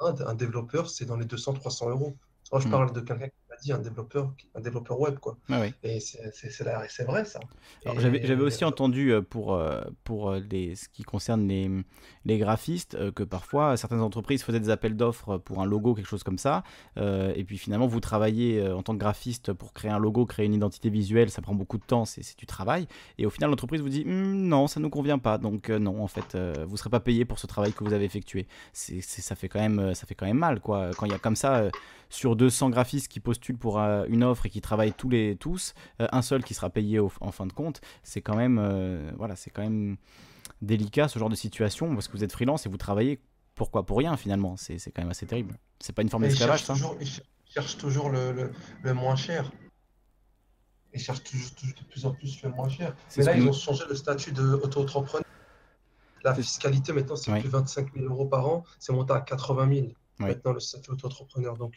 un 0.00 0.34
développeur, 0.34 0.88
c'est 0.88 1.04
dans 1.04 1.16
les 1.16 1.26
200-300 1.26 1.90
euros. 1.90 2.16
Moi, 2.52 2.60
je 2.60 2.68
hmm. 2.68 2.70
parle 2.70 2.92
de 2.92 3.00
quelqu'un 3.00 3.28
dit 3.62 3.72
un 3.72 3.78
développeur, 3.78 4.32
un 4.54 4.60
développeur 4.60 5.00
web, 5.00 5.18
quoi. 5.18 5.36
Ah 5.50 5.66
et 5.82 6.00
c'est 6.00 7.04
vrai, 7.04 7.24
ça. 7.24 7.40
J'avais 7.84 8.42
aussi 8.42 8.64
entendu 8.64 9.12
euh, 9.12 9.22
pour, 9.22 9.54
euh, 9.54 9.82
pour 10.04 10.30
euh, 10.30 10.40
les, 10.50 10.74
ce 10.74 10.88
qui 10.88 11.02
concerne 11.02 11.46
les, 11.48 11.70
les 12.24 12.38
graphistes 12.38 13.12
que 13.12 13.22
parfois 13.22 13.76
certaines 13.76 14.00
entreprises 14.00 14.42
faisaient 14.42 14.60
des 14.60 14.70
appels 14.70 14.96
d'offres 14.96 15.38
pour 15.38 15.60
un 15.60 15.66
logo, 15.66 15.94
quelque 15.94 16.08
chose 16.08 16.22
comme 16.22 16.38
ça. 16.38 16.62
et 16.96 17.44
puis 17.44 17.58
finalement, 17.58 17.86
vous 17.86 18.00
travaillez 18.00 18.70
en 18.70 18.82
tant 18.82 18.94
que 18.94 18.98
graphiste 18.98 19.52
pour 19.52 19.72
créer 19.72 19.90
un 19.90 19.98
logo, 19.98 20.26
créer 20.26 20.46
une 20.46 20.54
identité 20.54 20.90
visuelle, 20.90 21.30
ça 21.30 21.42
prend 21.42 21.54
beaucoup 21.54 21.78
de 21.78 21.84
temps, 21.84 22.04
c'est 22.04 22.38
du 22.38 22.46
travail. 22.46 22.86
Et 23.18 23.26
au 23.26 23.30
final, 23.30 23.50
l'entreprise 23.50 23.80
vous 23.80 23.88
dit 23.88 24.04
«Hmm, 24.04 24.48
non, 24.48 24.66
ça 24.66 24.80
ne 24.80 24.84
nous 24.84 24.90
convient 24.90 25.18
pas. 25.18 25.38
Donc 25.38 25.68
non, 25.70 26.02
en 26.02 26.08
fait, 26.08 26.36
vous 26.36 26.72
ne 26.72 26.76
serez 26.76 26.90
pas 26.90 27.00
payé 27.00 27.24
pour 27.24 27.38
ce 27.38 27.46
travail 27.46 27.72
que 27.72 27.84
vous 27.84 27.92
avez 27.92 28.04
effectué. 28.04 28.46
c'est 28.72 29.00
ça, 29.02 29.34
fait 29.34 29.48
quand 29.48 29.60
même, 29.60 29.94
ça 29.94 30.06
fait 30.06 30.14
quand 30.14 30.26
même 30.26 30.38
mal, 30.38 30.60
quoi. 30.60 30.90
Quand 30.96 31.06
il 31.06 31.12
y 31.12 31.14
a 31.14 31.18
comme 31.18 31.36
ça, 31.36 31.70
sur 32.10 32.36
200 32.36 32.70
graphistes 32.70 33.08
qui 33.08 33.20
pour 33.56 33.78
euh, 33.78 34.04
une 34.08 34.24
offre 34.24 34.46
et 34.46 34.50
qui 34.50 34.60
travaillent 34.60 34.92
tous 34.92 35.08
les 35.08 35.36
tous, 35.36 35.74
euh, 36.00 36.06
un 36.12 36.22
seul 36.22 36.44
qui 36.44 36.54
sera 36.54 36.70
payé 36.70 36.98
en 37.00 37.32
fin 37.32 37.46
de 37.46 37.52
compte, 37.52 37.80
c'est 38.02 38.20
quand 38.20 38.36
même 38.36 38.58
euh, 38.58 39.10
voilà, 39.16 39.36
c'est 39.36 39.50
quand 39.50 39.62
même 39.62 39.96
délicat 40.60 41.08
ce 41.08 41.18
genre 41.18 41.28
de 41.28 41.36
situation 41.36 41.94
parce 41.94 42.08
que 42.08 42.12
vous 42.12 42.24
êtes 42.24 42.32
freelance 42.32 42.66
et 42.66 42.68
vous 42.68 42.76
travaillez 42.76 43.20
pourquoi? 43.54 43.84
Pour 43.84 43.98
rien 43.98 44.16
finalement, 44.16 44.56
c'est 44.56 44.78
quand 44.92 45.02
même 45.02 45.10
assez 45.10 45.26
terrible. 45.26 45.58
C'est 45.80 45.92
pas 45.92 46.02
une 46.02 46.08
forme 46.08 46.24
d'esclavage 46.24 46.62
ça 46.62 46.74
Ils 47.00 47.08
cherchent 47.52 47.76
toujours 47.76 48.10
le, 48.10 48.52
le, 48.82 48.94
moins 48.94 49.16
cher. 49.16 49.50
Ils 50.94 51.00
cherchent 51.00 51.24
toujours, 51.24 51.50
de 51.60 51.84
plus 51.90 52.06
en 52.06 52.12
plus 52.12 52.40
le 52.42 52.50
moins 52.50 52.68
cher. 52.68 52.94
Mais 53.16 53.24
là, 53.24 53.36
ils 53.36 53.46
ont 53.48 53.52
changé 53.52 53.84
le 53.88 53.96
statut 53.96 54.32
d'auto-entrepreneur. 54.32 55.24
La 56.24 56.34
fiscalité 56.34 56.92
maintenant, 56.92 57.16
c'est 57.16 57.32
plus 57.40 57.48
25 57.48 57.94
000 57.94 58.06
euros 58.06 58.26
par 58.26 58.46
an, 58.46 58.64
c'est 58.78 58.92
monté 58.92 59.12
à 59.12 59.20
80 59.20 59.74
000 59.74 59.86
maintenant 60.18 60.52
le 60.52 60.60
statut 60.60 60.90
auto-entrepreneur. 60.90 61.56
Donc, 61.56 61.74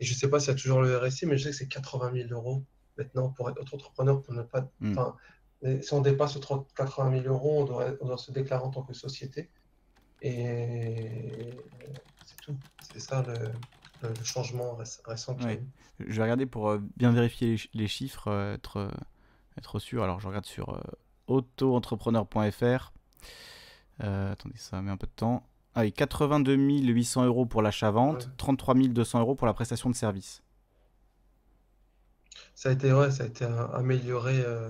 et 0.00 0.04
je 0.04 0.12
ne 0.12 0.18
sais 0.18 0.28
pas 0.28 0.40
s'il 0.40 0.48
y 0.48 0.52
a 0.52 0.58
toujours 0.58 0.82
le 0.82 0.96
RSI, 0.98 1.26
mais 1.26 1.38
je 1.38 1.44
sais 1.44 1.50
que 1.50 1.56
c'est 1.56 1.68
80 1.68 2.12
000 2.14 2.28
euros 2.30 2.64
maintenant 2.98 3.30
pour 3.30 3.48
être 3.50 3.60
auto-entrepreneur, 3.60 4.22
pour 4.22 4.34
ne 4.34 4.42
pas. 4.42 4.70
Hmm. 4.80 4.94
Si 5.80 5.94
on 5.94 6.02
dépasse 6.02 6.38
80 6.76 7.22
000 7.22 7.34
euros, 7.34 7.62
on 7.62 7.64
doit, 7.64 7.86
on 8.00 8.06
doit, 8.06 8.18
se 8.18 8.30
déclarer 8.32 8.62
en 8.62 8.70
tant 8.70 8.82
que 8.82 8.92
société. 8.92 9.50
Et 10.20 11.54
c'est 12.26 12.36
tout. 12.42 12.56
C'est 12.92 13.00
ça 13.00 13.22
le, 13.22 13.34
le, 14.08 14.24
changement 14.24 14.78
récent. 15.06 15.36
Je 16.00 16.16
vais 16.16 16.22
regarder 16.22 16.46
pour 16.46 16.70
euh, 16.70 16.78
bien 16.96 17.12
vérifier 17.12 17.56
les, 17.72 17.88
chiffres, 17.88 18.28
euh, 18.28 18.54
être, 18.54 18.78
euh, 18.78 18.90
être 19.58 19.78
sûr. 19.78 20.02
Alors, 20.02 20.20
je 20.20 20.26
regarde 20.26 20.46
sur 20.46 20.82
auto-entrepreneur.fr. 21.26 22.92
attendez, 23.98 24.56
ça 24.56 24.82
met 24.82 24.90
un 24.90 24.96
peu 24.96 25.06
de 25.06 25.12
temps. 25.12 25.46
Oui, 25.76 25.92
82 25.92 26.54
800 26.54 27.26
euros 27.26 27.46
pour 27.46 27.62
l'achat-vente, 27.62 28.30
33 28.36 28.74
200 28.74 29.20
euros 29.20 29.34
pour 29.34 29.46
la 29.46 29.54
prestation 29.54 29.90
de 29.90 29.94
service. 29.94 30.42
Ça 32.54 32.68
a 32.68 32.72
été, 32.72 32.92
ouais, 32.92 33.10
ça 33.10 33.24
a 33.24 33.26
été 33.26 33.44
amélioré 33.44 34.40
euh, 34.40 34.68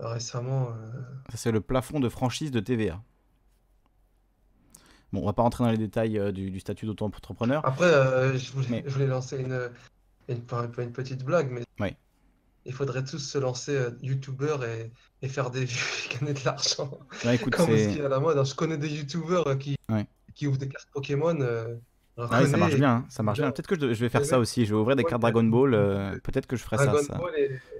récemment. 0.00 0.70
Euh. 0.70 1.02
Ça, 1.30 1.36
c'est 1.36 1.52
le 1.52 1.60
plafond 1.60 2.00
de 2.00 2.08
franchise 2.08 2.50
de 2.50 2.60
TVA. 2.60 3.02
Bon, 5.12 5.22
on 5.22 5.26
va 5.26 5.34
pas 5.34 5.42
rentrer 5.42 5.64
dans 5.64 5.70
les 5.70 5.78
détails 5.78 6.18
euh, 6.18 6.32
du, 6.32 6.58
statut 6.60 6.86
d'auto-entrepreneur. 6.86 7.64
Après, 7.64 7.90
je, 8.38 8.52
voulais, 8.52 9.06
lancer 9.06 9.38
une, 9.38 9.70
une, 10.28 10.42
petite 10.92 11.24
blague, 11.24 11.50
mais 11.50 11.62
oui. 11.78 11.94
Il 12.66 12.72
faudrait 12.72 13.04
tous 13.04 13.18
se 13.18 13.38
lancer 13.38 13.74
euh, 13.76 13.90
youtubeur 14.02 14.64
et, 14.64 14.90
et 15.22 15.28
faire 15.28 15.50
des 15.50 15.64
vues 15.64 16.08
et 16.10 16.14
gagner 16.18 16.34
de 16.34 16.40
l'argent. 16.44 16.90
Ouais, 17.24 17.36
écoute, 17.36 17.54
Comme 17.54 17.66
ce 17.68 17.88
qui 17.94 17.98
est 18.00 18.04
à 18.04 18.08
la 18.08 18.20
mode. 18.20 18.36
hein. 18.38 18.44
Je 18.44 18.54
connais 18.54 18.76
des 18.78 18.88
youtubeurs 18.88 19.46
euh, 19.46 19.56
qui, 19.56 19.76
Ouais. 19.88 20.06
qui 20.34 20.46
ouvrent 20.46 20.58
des 20.58 20.68
cartes 20.68 20.88
Pokémon. 20.92 21.38
euh, 21.40 21.76
Ah 22.18 22.40
oui, 22.42 22.48
ça 22.50 22.56
marche 22.56 22.74
bien, 22.74 22.90
hein, 22.90 23.04
ça 23.08 23.22
marche 23.22 23.38
bien. 23.38 23.50
Peut-être 23.50 23.66
que 23.68 23.74
je, 23.80 23.94
je 23.94 24.00
vais 24.00 24.08
faire 24.08 24.20
Les 24.22 24.26
ça 24.26 24.36
mecs- 24.36 24.42
aussi. 24.42 24.66
Je 24.66 24.74
vais 24.74 24.80
ouvrir 24.80 24.96
des 24.96 25.04
Ouais, 25.04 25.10
cartes 25.10 25.22
Dragon 25.22 25.44
Ball. 25.44 25.74
euh, 25.74 26.18
Peut-être 26.24 26.46
que 26.46 26.56
je 26.56 26.62
ferai 26.62 26.76
ça. 26.78 26.86
Dragon 26.86 27.02
ça. 27.02 27.14
Ball, 27.18 27.32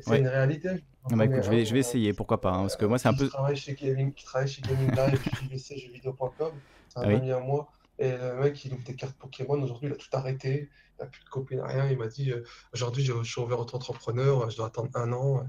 c'est 0.03 0.18
une 0.18 0.28
réalité. 0.28 0.68
Bah 1.11 1.24
écoute, 1.24 1.37
je 1.37 1.43
connais 1.43 1.57
vais, 1.59 1.64
je 1.64 1.72
vais 1.72 1.78
essayer, 1.80 2.12
pourquoi 2.12 2.41
pas. 2.41 2.51
hein, 2.53 2.61
parce 2.62 2.76
que 2.76 2.84
moi, 2.84 2.99
c'est 2.99 3.09
un 3.09 3.14
peu. 3.14 3.28
travaille 3.28 3.57
chez 3.57 3.74
Gaming, 3.74 4.12
qui 4.12 4.24
travaille 4.24 4.49
chez 4.49 4.61
Gaming 4.62 4.91
Live, 4.91 5.20
JVC, 5.51 5.78
jeuxvideo.com. 5.78 6.51
C'est 6.89 6.99
un 6.99 7.03
Ah 7.03 7.16
ami 7.16 7.30
à 7.30 7.39
moi. 7.41 7.68
Et 7.99 8.11
le 8.11 8.41
mec, 8.41 8.63
il 8.65 8.75
ouvre 8.75 8.83
des 8.85 8.95
cartes 8.95 9.17
Pokémon. 9.17 9.61
Aujourd'hui, 9.63 9.89
il 9.89 9.93
a 9.93 9.97
tout 9.97 10.09
arrêté. 10.13 10.69
Il 10.99 11.03
n'a 11.03 11.07
plus 11.09 11.25
de 11.25 11.29
copine, 11.29 11.61
rien. 11.61 11.89
Il 11.91 11.97
m'a 11.99 12.09
dit 12.09 12.31
euh, 12.31 12.43
aujourd'hui, 12.75 13.03
je, 13.05 13.13
je 13.23 13.31
suis 13.31 13.41
ouvert 13.41 13.59
auto-entrepreneur. 13.61 14.51
Je 14.51 14.57
dois 14.57 14.67
attendre 14.67 14.91
un 14.95 15.13
an. 15.13 15.47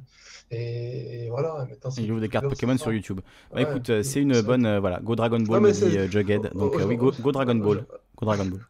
Et, 0.52 1.26
et 1.26 1.30
voilà. 1.30 1.66
Maintenant, 1.70 1.90
Il 1.98 2.12
ouvre 2.12 2.22
des 2.22 2.30
cartes 2.30 2.48
Pokémon 2.48 2.78
sur. 2.78 2.92
YouTube. 2.94 3.20
Bah 3.52 3.58
Ouais. 3.58 3.64
écoute, 3.64 3.90
euh, 3.90 4.02
c'est 4.04 4.22
une 4.22 4.34
Ça- 4.34 4.42
bonne. 4.44 4.66
euh, 4.66 4.80
voilà, 4.80 5.00
Go 5.02 5.16
Dragon 5.16 5.40
Ball, 5.42 5.62
me 5.62 5.72
dit 5.72 5.98
euh, 5.98 6.10
Jughead. 6.10 6.52
Donc 6.54 6.76
euh, 6.76 6.86
oui, 6.86 6.96
go, 6.98 7.12
go 7.20 7.32
Dragon 7.34 7.56
Ball. 7.56 7.86
Go 8.16 8.26
Dragon 8.26 8.46
Ball. 8.46 8.62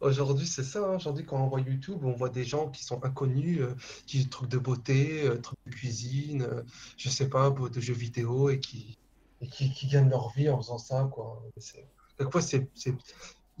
Aujourd'hui, 0.00 0.46
c'est 0.46 0.62
ça. 0.62 0.80
hein. 0.88 0.96
Aujourd'hui, 0.96 1.24
quand 1.24 1.42
on 1.42 1.48
voit 1.48 1.60
YouTube, 1.60 1.98
on 2.04 2.12
voit 2.12 2.28
des 2.28 2.44
gens 2.44 2.68
qui 2.68 2.84
sont 2.84 3.04
inconnus, 3.04 3.60
euh, 3.60 3.74
qui 4.06 4.28
trucs 4.28 4.48
de 4.48 4.58
beauté, 4.58 5.22
euh, 5.26 5.38
trucs 5.38 5.58
de 5.66 5.72
cuisine, 5.72 6.42
euh, 6.42 6.62
je 6.96 7.08
sais 7.08 7.28
pas, 7.28 7.50
de 7.50 7.80
jeux 7.80 7.94
vidéo 7.94 8.48
et 8.50 8.60
qui, 8.60 8.96
et 9.40 9.48
qui, 9.48 9.72
qui 9.72 9.88
gagnent 9.88 10.10
leur 10.10 10.30
vie 10.36 10.48
en 10.50 10.58
faisant 10.58 10.78
ça, 10.78 11.08
quoi. 11.12 11.42
Quelquefois, 12.18 12.42
c'est, 12.42 12.68
il 12.84 12.94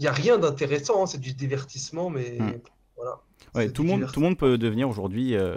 n'y 0.00 0.06
a 0.08 0.12
rien 0.12 0.36
d'intéressant, 0.38 1.02
hein, 1.02 1.06
c'est 1.06 1.20
du 1.20 1.32
divertissement, 1.32 2.10
mais 2.10 2.38
Hmm. 2.38 2.52
voilà. 2.96 3.20
Ouais, 3.54 3.70
tout 3.70 3.82
monde, 3.88 4.06
tout 4.12 4.20
le 4.20 4.26
monde 4.26 4.36
peut 4.36 4.58
devenir 4.58 4.88
aujourd'hui 4.88 5.34
euh, 5.34 5.56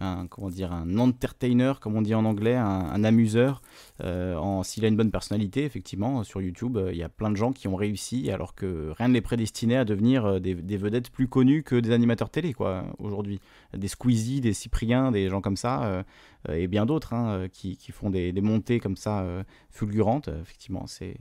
un, 0.00 0.26
comment 0.26 0.50
dire, 0.50 0.72
un 0.72 0.98
entertainer, 0.98 1.72
comme 1.80 1.96
on 1.96 2.02
dit 2.02 2.14
en 2.14 2.24
anglais, 2.26 2.54
un, 2.54 2.64
un 2.64 3.04
amuseur. 3.04 3.62
euh, 4.02 4.62
s'il 4.62 4.84
a 4.84 4.88
une 4.88 4.96
bonne 4.96 5.10
personnalité, 5.10 5.64
effectivement, 5.64 6.22
sur 6.22 6.40
YouTube, 6.42 6.76
euh, 6.76 6.92
il 6.92 6.98
y 6.98 7.02
a 7.02 7.08
plein 7.08 7.30
de 7.30 7.36
gens 7.36 7.52
qui 7.52 7.66
ont 7.68 7.74
réussi, 7.74 8.30
alors 8.30 8.54
que 8.54 8.92
rien 8.96 9.08
ne 9.08 9.14
les 9.14 9.22
prédestinait 9.22 9.76
à 9.76 9.84
devenir 9.86 10.40
des, 10.40 10.54
des 10.54 10.76
vedettes 10.76 11.10
plus 11.10 11.26
connues 11.28 11.62
que 11.62 11.76
des 11.76 11.90
animateurs 11.92 12.28
télé, 12.30 12.52
quoi, 12.52 12.84
aujourd'hui. 12.98 13.40
Des 13.74 13.88
Squeezie, 13.88 14.40
des 14.42 14.52
Cyprien, 14.52 15.10
des 15.10 15.28
gens 15.30 15.40
comme 15.40 15.56
ça, 15.56 16.04
et 16.52 16.68
bien 16.68 16.84
d'autres, 16.86 17.14
hein, 17.14 17.48
qui, 17.50 17.76
qui 17.78 17.90
font 17.92 18.10
des, 18.10 18.32
des 18.32 18.40
montées 18.42 18.78
comme 18.78 18.96
ça, 18.96 19.26
fulgurantes. 19.70 20.28
Effectivement, 20.28 20.86
c'est 20.86 21.16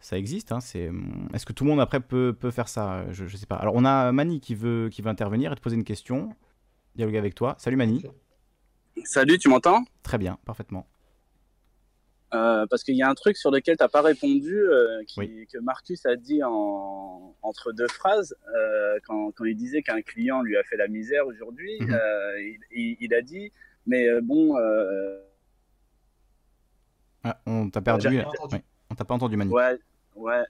ça 0.00 0.18
existe. 0.18 0.50
Hein, 0.52 0.60
c'est... 0.60 0.90
Est-ce 1.34 1.44
que 1.46 1.52
tout 1.52 1.64
le 1.64 1.70
monde 1.70 1.80
après 1.80 2.00
peut, 2.00 2.34
peut 2.38 2.50
faire 2.50 2.68
ça? 2.68 3.04
Je, 3.12 3.26
je 3.26 3.36
sais 3.36 3.46
pas. 3.46 3.56
Alors 3.56 3.74
on 3.76 3.84
a 3.84 4.10
Mani 4.12 4.40
qui 4.40 4.54
veut, 4.54 4.88
qui 4.90 5.02
veut 5.02 5.08
intervenir 5.10 5.52
et 5.52 5.54
te 5.56 5.60
poser 5.60 5.76
une 5.76 5.84
question. 5.84 6.34
Dialoguer 6.96 7.18
avec 7.18 7.34
toi. 7.34 7.54
Salut 7.58 7.76
Mani. 7.76 8.04
Salut, 9.04 9.38
tu 9.38 9.48
m'entends? 9.48 9.84
Très 10.02 10.18
bien, 10.18 10.38
parfaitement. 10.44 10.86
Euh, 12.34 12.64
Parce 12.68 12.84
qu'il 12.84 12.94
y 12.96 13.02
a 13.02 13.08
un 13.08 13.14
truc 13.14 13.36
sur 13.36 13.50
lequel 13.50 13.76
tu 13.76 13.82
n'as 13.82 13.88
pas 13.88 14.02
répondu, 14.02 14.56
euh, 14.60 15.02
qui- 15.06 15.18
Oui. 15.20 15.46
que 15.52 15.58
Marcus 15.58 16.04
a 16.06 16.14
dit 16.16 16.42
en, 16.44 17.34
entre 17.42 17.72
deux 17.72 17.88
phrases, 17.88 18.36
euh, 18.56 18.98
quand, 19.04 19.32
quand 19.32 19.44
il 19.44 19.56
disait 19.56 19.82
qu'un 19.82 20.00
client 20.02 20.40
lui 20.42 20.56
a 20.56 20.62
fait 20.64 20.76
la 20.76 20.86
misère 20.88 21.26
aujourd'hui. 21.26 21.76
Mhm. 21.80 21.98
il, 22.72 23.14
a 23.14 23.22
dit, 23.22 23.50
mais 23.86 24.20
bon, 24.20 24.54
Ah, 27.24 27.38
on 27.46 27.68
t'a 27.70 27.80
perdu. 27.80 28.06
Entendu. 28.20 28.54
Ouais, 28.56 28.62
On 28.90 28.94
t'a 28.94 29.04
pas 29.04 29.14
entendu 29.14 29.36
Mani. 29.36 29.50
ouais, 29.52 29.78
ouais, 30.20 30.44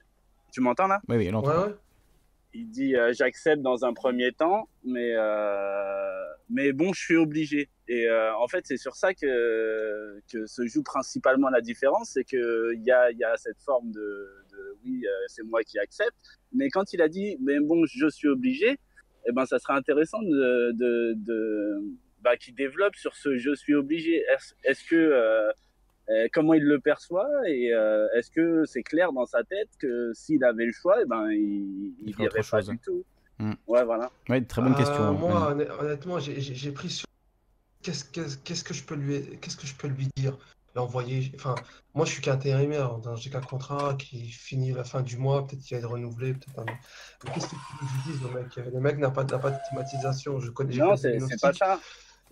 tu 0.51 0.61
m'entends 0.61 0.87
là? 0.87 1.01
Oui, 1.07 1.17
oui, 1.17 1.25
elle 1.27 1.35
entend. 1.35 1.49
Ouais, 1.49 1.67
ouais. 1.67 1.75
Il 2.53 2.69
dit, 2.69 2.97
euh, 2.97 3.13
j'accepte 3.13 3.61
dans 3.61 3.85
un 3.85 3.93
premier 3.93 4.33
temps, 4.33 4.67
mais, 4.83 5.13
euh, 5.15 6.25
mais 6.49 6.73
bon, 6.73 6.91
je 6.91 6.99
suis 6.99 7.15
obligé. 7.15 7.69
Et 7.87 8.09
euh, 8.09 8.35
en 8.35 8.47
fait, 8.49 8.67
c'est 8.67 8.75
sur 8.75 8.95
ça 8.97 9.13
que, 9.13 10.19
que 10.29 10.45
se 10.45 10.67
joue 10.67 10.83
principalement 10.83 11.49
la 11.49 11.61
différence, 11.61 12.11
c'est 12.13 12.25
qu'il 12.25 12.81
y 12.85 12.91
a, 12.91 13.09
il 13.11 13.17
y 13.17 13.23
a 13.23 13.37
cette 13.37 13.61
forme 13.61 13.91
de, 13.91 14.27
de 14.51 14.77
oui, 14.83 15.01
euh, 15.05 15.11
c'est 15.27 15.43
moi 15.43 15.63
qui 15.63 15.79
accepte. 15.79 16.15
Mais 16.51 16.69
quand 16.69 16.91
il 16.91 17.01
a 17.01 17.07
dit, 17.07 17.37
mais 17.39 17.59
bon, 17.61 17.85
je 17.85 18.09
suis 18.09 18.27
obligé, 18.27 18.77
eh 19.25 19.31
ben, 19.31 19.45
ça 19.45 19.57
serait 19.57 19.75
intéressant 19.75 20.21
de, 20.21 20.71
de, 20.73 21.13
de 21.15 21.81
bah, 22.19 22.35
qu'il 22.35 22.53
développe 22.53 22.95
sur 22.95 23.15
ce 23.15 23.37
je 23.37 23.55
suis 23.55 23.75
obligé. 23.75 24.25
Est-ce 24.65 24.83
que 24.89 25.53
comment 26.33 26.53
il 26.53 26.63
le 26.63 26.79
perçoit 26.79 27.27
et 27.47 27.73
euh, 27.73 28.07
est-ce 28.15 28.31
que 28.31 28.65
c'est 28.65 28.83
clair 28.83 29.11
dans 29.13 29.25
sa 29.25 29.43
tête 29.43 29.69
que 29.79 30.11
s'il 30.13 30.43
avait 30.43 30.65
le 30.65 30.73
choix, 30.73 30.97
eh 31.01 31.05
ben, 31.05 31.29
il 31.31 31.93
Il 31.99 32.09
il 32.09 32.13
ferait 32.13 32.25
autre 32.27 32.35
irait 32.37 32.49
pas 32.49 32.57
chose. 32.61 32.69
du 32.69 32.77
tout. 32.79 33.03
Mm. 33.39 33.53
Ouais, 33.67 33.83
voilà. 33.85 34.11
Ouais, 34.29 34.41
très 34.41 34.61
bonne 34.61 34.73
Euh, 34.73 34.77
question. 34.77 35.13
moi, 35.13 35.53
Mani. 35.55 35.63
honn- 35.69 35.79
honnêtement, 35.85 36.19
j'ai- 36.19 36.71
pris 36.71 36.89
sur 36.89 37.07
qu'est-ce 37.81 38.63
que 38.63 38.73
je 38.73 38.83
peux 38.83 38.95
lui 38.95 39.37
qu'est-ce 39.41 39.57
que 39.57 39.65
je 39.67 39.75
peux 39.75 39.87
lui 39.87 40.07
dire? 40.15 40.37
L'envoyer. 40.73 41.31
Enfin, 41.35 41.55
moi, 41.93 42.05
je 42.05 42.11
suis 42.13 42.21
qu'intérimaire. 42.21 42.95
donc 42.99 43.17
J'ai 43.17 43.29
qu'un 43.29 43.41
contrat 43.41 43.95
qui 43.99 44.27
finit 44.29 44.71
la 44.71 44.85
fin 44.85 45.01
du 45.01 45.17
mois. 45.17 45.45
Peut-être 45.45 45.61
qu'il 45.61 45.75
va 45.75 45.79
être 45.83 45.89
renouvelé. 45.91 46.33
Peut-être 46.33 46.63
qu'est-ce 47.33 47.47
que 47.47 47.55
je 47.57 48.11
lui 48.11 48.13
dise, 48.13 48.23
le 48.23 48.39
mec? 48.39 48.55
Le 48.73 48.79
mec 48.79 48.97
n'a 48.97 49.11
pas, 49.11 49.25
n'a 49.25 49.37
pas 49.37 49.51
de 49.51 49.57
thématisation. 49.69 50.39
Je 50.39 50.49
connais. 50.51 50.77
Non, 50.77 50.95
c'est 50.95 51.17
pas 51.41 51.51
ça. 51.51 51.77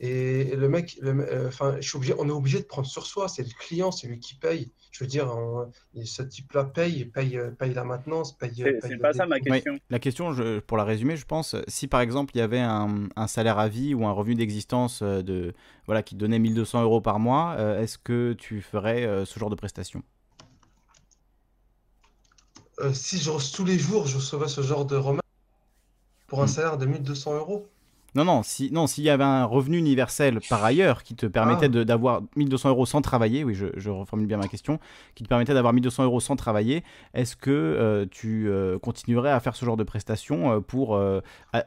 Et 0.02 0.56
le 0.56 0.70
mec, 0.70 0.98
le 1.02 1.12
euh, 1.30 1.48
enfin, 1.50 1.76
je 1.82 1.88
suis 1.88 1.98
obligé, 1.98 2.14
on 2.18 2.28
est 2.30 2.32
obligé 2.32 2.60
de 2.60 2.64
prendre 2.66 2.88
sur 2.88 3.06
soi. 3.06 3.28
C'est 3.28 3.44
le 3.44 3.50
client, 3.60 3.92
c'est 3.92 4.08
lui 4.08 4.20
qui 4.20 4.36
paye. 4.36 4.72
Je 4.92 5.04
veux 5.04 5.10
dire, 5.10 5.28
on- 5.36 5.70
ce 6.06 6.24
type-là 6.24 6.64
paye, 6.64 7.06
paye, 7.06 7.38
euh, 7.38 7.52
paye 7.52 7.74
la 7.74 7.84
maintenance, 7.84 8.38
paye. 8.38 8.64
C'est 8.82 8.98
pas 8.98 9.12
ça 9.14 9.26
ma 9.26 9.40
question. 9.42 9.78
La 9.90 10.00
question, 10.00 10.32
je- 10.32 10.60
pour 10.60 10.78
la 10.78 10.86
résumer, 10.86 11.18
je 11.18 11.26
pense, 11.26 11.56
si 11.68 11.88
par 11.88 12.00
exemple 12.00 12.32
il 12.36 12.40
y 12.40 12.42
avait 12.42 12.60
un, 12.60 13.10
un 13.16 13.28
salaire 13.28 13.60
à 13.60 13.68
vie 13.68 13.94
ou 13.94 14.06
un 14.06 14.12
revenu 14.12 14.36
d'existence 14.36 15.02
euh, 15.02 15.22
de 15.22 15.54
voilà 15.86 16.02
qui 16.04 16.16
te 16.16 16.20
donnait 16.20 16.40
1200 16.40 16.82
euros 16.82 17.02
par 17.02 17.20
mois, 17.20 17.56
euh, 17.58 17.82
est-ce 17.82 17.98
que 17.98 18.34
tu 18.34 18.62
ferais 18.62 19.04
euh, 19.06 19.26
ce 19.26 19.38
genre 19.40 19.50
de 19.50 19.56
prestation? 19.56 20.02
Euh, 22.82 22.94
si 22.94 23.18
je, 23.20 23.32
tous 23.56 23.64
les 23.66 23.78
jours 23.80 24.08
je 24.08 24.18
recevais 24.18 24.48
ce 24.48 24.62
genre 24.62 24.86
de 24.86 24.96
remarques 24.96 25.24
pour 26.28 26.42
un 26.42 26.46
Hmm. 26.46 26.48
salaire 26.48 26.78
de 26.78 26.86
1200 26.86 27.36
euros, 27.36 27.68
Non, 28.16 28.26
non, 28.26 28.42
si, 28.44 28.72
non, 28.72 28.88
s'il 28.88 29.04
y 29.04 29.10
avait 29.10 29.24
un 29.24 29.46
revenu 29.46 29.78
universel 29.78 30.40
par 30.50 30.64
ailleurs 30.64 31.04
qui 31.04 31.16
te 31.16 31.26
permettait 31.28 31.66
Ah. 31.66 31.70
de- 31.70 31.84
d'avoir 31.84 32.22
1200 32.36 32.70
euros 32.70 32.86
sans 32.86 33.02
travailler, 33.02 33.44
oui, 33.44 33.54
je, 33.54 33.68
je 33.78 33.90
reformule 33.90 34.26
bien 34.28 34.38
ma 34.38 34.48
question, 34.48 34.80
qui 35.16 35.24
te 35.24 35.30
permettait 35.30 35.54
d'avoir 35.54 35.74
1200 35.74 36.04
euros 36.04 36.20
sans 36.20 36.36
travailler, 36.36 36.84
est-ce 37.14 37.36
que 37.36 37.52
euh, 37.52 38.06
tu 38.10 38.50
euh, 38.50 38.80
continuerais 38.80 39.32
à 39.32 39.40
faire 39.40 39.56
ce 39.56 39.64
genre 39.66 39.78
de 39.78 39.84
prestations 39.84 40.52
euh, 40.52 40.60
pour 40.60 41.00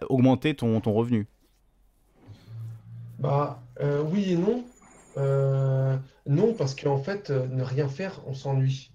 augmenter 0.08 0.54
ton, 0.54 0.80
ton 0.80 0.92
revenu? 0.92 1.26
Bah 3.18 3.62
oui 4.10 4.32
et 4.32 4.36
non. 4.36 4.64
Non, 6.26 6.54
parce 6.54 6.74
qu'en 6.74 6.98
fait, 6.98 7.30
ne 7.30 7.62
rien 7.62 7.88
faire, 7.88 8.20
on 8.26 8.34
s'ennuie. 8.34 8.91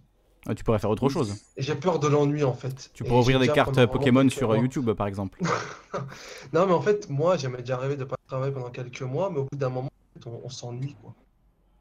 Euh, 0.49 0.53
Tu 0.53 0.63
pourrais 0.63 0.79
faire 0.79 0.89
autre 0.89 1.09
chose. 1.09 1.35
J'ai 1.57 1.75
peur 1.75 1.99
de 1.99 2.07
l'ennui 2.07 2.43
en 2.43 2.53
fait. 2.53 2.89
Tu 2.93 3.03
pourrais 3.03 3.19
ouvrir 3.19 3.39
des 3.39 3.47
cartes 3.55 3.85
Pokémon 3.91 4.29
sur 4.29 4.49
euh, 4.51 4.55
mois- 4.55 4.63
YouTube, 4.63 4.91
par 4.93 5.07
exemple. 5.07 5.39
Non, 6.53 6.65
mais 6.65 6.73
en 6.73 6.81
fait, 6.81 7.09
moi, 7.09 7.37
j'avais 7.37 7.57
déjà 7.59 7.77
rêvé 7.77 7.95
de 7.97 8.03
pas 8.03 8.15
travailler 8.27 8.53
pendant 8.53 8.69
quelques 8.69 9.01
mois, 9.01 9.29
mais 9.29 9.39
au 9.39 9.43
bout 9.51 9.57
d'un 9.57 9.69
moment, 9.69 9.89
on, 10.25 10.41
on 10.45 10.49
s'ennuie, 10.49 10.95
quoi. 11.01 11.13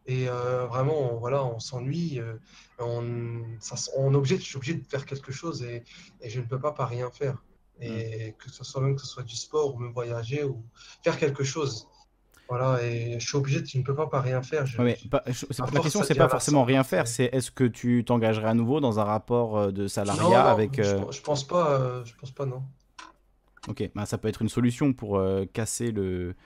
Et 0.07 0.29
euh, 0.29 0.67
vraiment, 0.67 1.13
on- 1.15 1.19
voilà, 1.19 1.45
on 1.45 1.59
s'ennuie. 1.59 2.21
euh, 2.21 2.35
on, 2.79 3.43
ça 3.61 3.75
s- 3.75 3.91
on 3.97 4.13
est 4.13 4.17
obligé, 4.17 4.37
je 4.39 4.43
suis 4.43 4.57
obligé 4.57 4.75
de 4.75 4.85
faire 4.87 5.05
quelque 5.07 5.33
chose 5.33 5.63
et, 5.63 5.83
et 6.21 6.31
je 6.31 6.41
ne 6.41 6.47
peux 6.47 6.61
pas 6.61 6.73
pas 6.73 6.87
rien 6.87 7.11
faire. 7.11 7.43
Et 7.81 8.35
que 8.39 8.51
ce 8.51 8.65
soit 8.65 8.81
même 8.81 8.97
que 8.97 9.03
ce 9.03 9.07
soit 9.09 9.23
du 9.23 9.37
sport 9.37 9.75
ou 9.75 9.79
même 9.79 9.93
voyager 9.93 10.45
ou 10.45 10.65
faire 11.05 11.19
quelque 11.19 11.45
chose. 11.45 11.89
Voilà, 12.49 12.81
et 12.85 13.19
je 13.19 13.27
suis 13.27 13.37
obligé, 13.37 13.65
je 13.67 13.79
ne 13.79 13.83
peux 13.83 13.95
pas 13.95 14.07
pas 14.07 14.21
rien 14.21 14.41
faire. 14.41 14.65
Je- 14.67 14.79
Ouais, 14.79 14.97
mais 15.03 15.09
pas- 15.11 15.23
je- 15.27 15.33
c'est- 15.51 15.61
à 15.61 15.67
la 15.67 15.73
force, 15.73 15.83
question, 15.83 16.03
c'est 16.05 16.15
pas 16.15 16.29
forcément 16.29 16.63
rien 16.65 16.85
faire, 16.85 17.09
c'est- 17.09 17.31
est-ce 17.33 17.51
que 17.51 17.65
tu 17.65 18.05
t'engagerais 18.05 18.47
à 18.49 18.55
nouveau 18.55 18.79
dans 18.81 19.01
un 19.01 19.05
rapport 19.05 19.59
euh, 19.59 19.71
de 19.73 19.89
salariat 19.89 20.23
non, 20.45 20.49
avec. 20.51 20.77
je, 20.81 20.83
euh, 20.89 20.99
pense- 21.01 21.17
je 21.17 21.23
pense 21.23 21.45
pas, 21.47 21.73
euh, 21.73 22.05
je 22.05 22.15
pense 22.15 22.31
pas, 22.31 22.47
non. 22.47 22.63
Ok, 23.69 23.91
bah, 23.97 24.07
ça 24.07 24.17
peut 24.17 24.29
être 24.29 24.43
une 24.43 24.49
solution 24.49 24.93
pour 24.93 25.19
euh, 25.19 25.45
casser 25.53 25.91
le- 25.91 26.37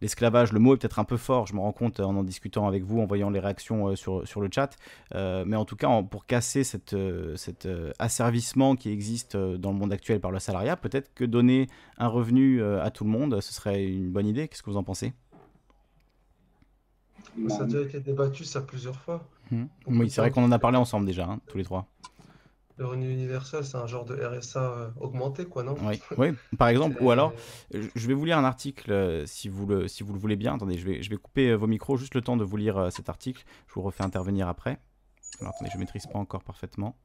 l'esclavage. 0.00 0.52
Le 0.52 0.58
mot 0.58 0.74
est 0.74 0.78
peut-être 0.78 0.98
un 0.98 1.04
peu 1.04 1.16
fort, 1.16 1.46
je 1.46 1.54
me 1.54 1.60
rends 1.60 1.72
compte 1.72 2.00
en 2.00 2.16
en 2.16 2.22
discutant 2.22 2.66
avec 2.66 2.84
vous, 2.84 3.00
en 3.00 3.06
voyant 3.06 3.30
les 3.30 3.40
réactions 3.40 3.88
euh, 3.88 3.96
sur, 3.96 4.26
sur 4.26 4.40
le 4.40 4.48
chat. 4.52 4.76
Euh, 5.14 5.44
mais 5.46 5.56
en 5.56 5.64
tout 5.64 5.76
cas, 5.76 5.88
en- 5.88 6.04
pour 6.04 6.26
casser 6.26 6.64
cette, 6.64 6.94
euh, 6.94 7.36
cet 7.36 7.66
euh, 7.66 7.92
asservissement 7.98 8.76
qui 8.76 8.90
existe 8.90 9.34
euh, 9.34 9.56
dans 9.58 9.72
le 9.72 9.78
monde 9.78 9.92
actuel 9.92 10.20
par 10.20 10.30
le 10.30 10.38
salariat, 10.38 10.76
peut-être 10.76 11.12
que 11.14 11.24
donner 11.24 11.68
un 11.98 12.08
revenu 12.08 12.60
euh, 12.62 12.82
à 12.82 12.90
tout 12.90 13.04
le 13.04 13.10
monde, 13.10 13.40
ce 13.40 13.52
serait 13.52 13.84
une 13.84 14.10
bonne 14.10 14.26
idée. 14.26 14.48
Qu'est-ce 14.48 14.62
que 14.62 14.70
vous 14.70 14.76
en 14.76 14.84
pensez? 14.84 15.12
Ça 17.48 17.62
a 17.62 17.64
déjà 17.64 17.80
été 17.82 18.00
débattu 18.00 18.44
ça 18.44 18.60
plusieurs 18.60 18.96
fois. 18.96 19.26
Oui, 19.86 20.06
de 20.06 20.08
c'est 20.08 20.20
vrai 20.20 20.30
qu'on 20.30 20.44
en 20.44 20.52
a 20.52 20.58
parlé 20.58 20.76
ensemble 20.78 21.06
déjà, 21.06 21.24
hein, 21.26 21.40
tous 21.46 21.58
les 21.58 21.64
trois. 21.64 21.86
Le 22.78 22.86
revenu 22.86 23.10
universel, 23.12 23.64
c'est 23.64 23.76
un 23.76 23.86
genre 23.86 24.04
de 24.04 24.14
RSA 24.16 24.60
euh, 24.72 24.90
augmenté, 25.00 25.44
quoi, 25.44 25.62
non? 25.62 25.74
Oui, 25.82 26.00
oui, 26.16 26.28
par 26.58 26.68
exemple. 26.68 26.96
Ou 27.00 27.10
Et- 27.10 27.12
alors, 27.12 27.32
Je 27.72 28.06
vais 28.08 28.14
vous 28.14 28.24
lire 28.24 28.38
un 28.38 28.44
article 28.44 28.90
euh, 28.90 29.26
si, 29.26 29.48
vous 29.48 29.66
le, 29.66 29.88
si 29.88 30.02
vous 30.02 30.12
le 30.12 30.18
voulez 30.18 30.36
bien. 30.36 30.54
Attendez, 30.54 30.78
je 30.78 30.86
vais, 30.86 31.02
je 31.02 31.10
vais 31.10 31.16
couper 31.16 31.50
euh, 31.50 31.56
vos 31.56 31.66
micros, 31.66 31.96
juste 31.96 32.14
le 32.14 32.22
temps 32.22 32.36
de 32.36 32.44
vous 32.44 32.56
lire 32.56 32.76
euh, 32.78 32.90
cet 32.90 33.08
article. 33.08 33.44
Je 33.68 33.74
vous 33.74 33.82
refais 33.82 34.02
intervenir 34.04 34.48
après. 34.48 34.78
Alors 35.40 35.52
attendez, 35.54 35.70
je 35.70 35.76
ne 35.76 35.80
maîtrise 35.80 36.06
pas 36.06 36.18
encore 36.18 36.42
parfaitement. 36.44 36.96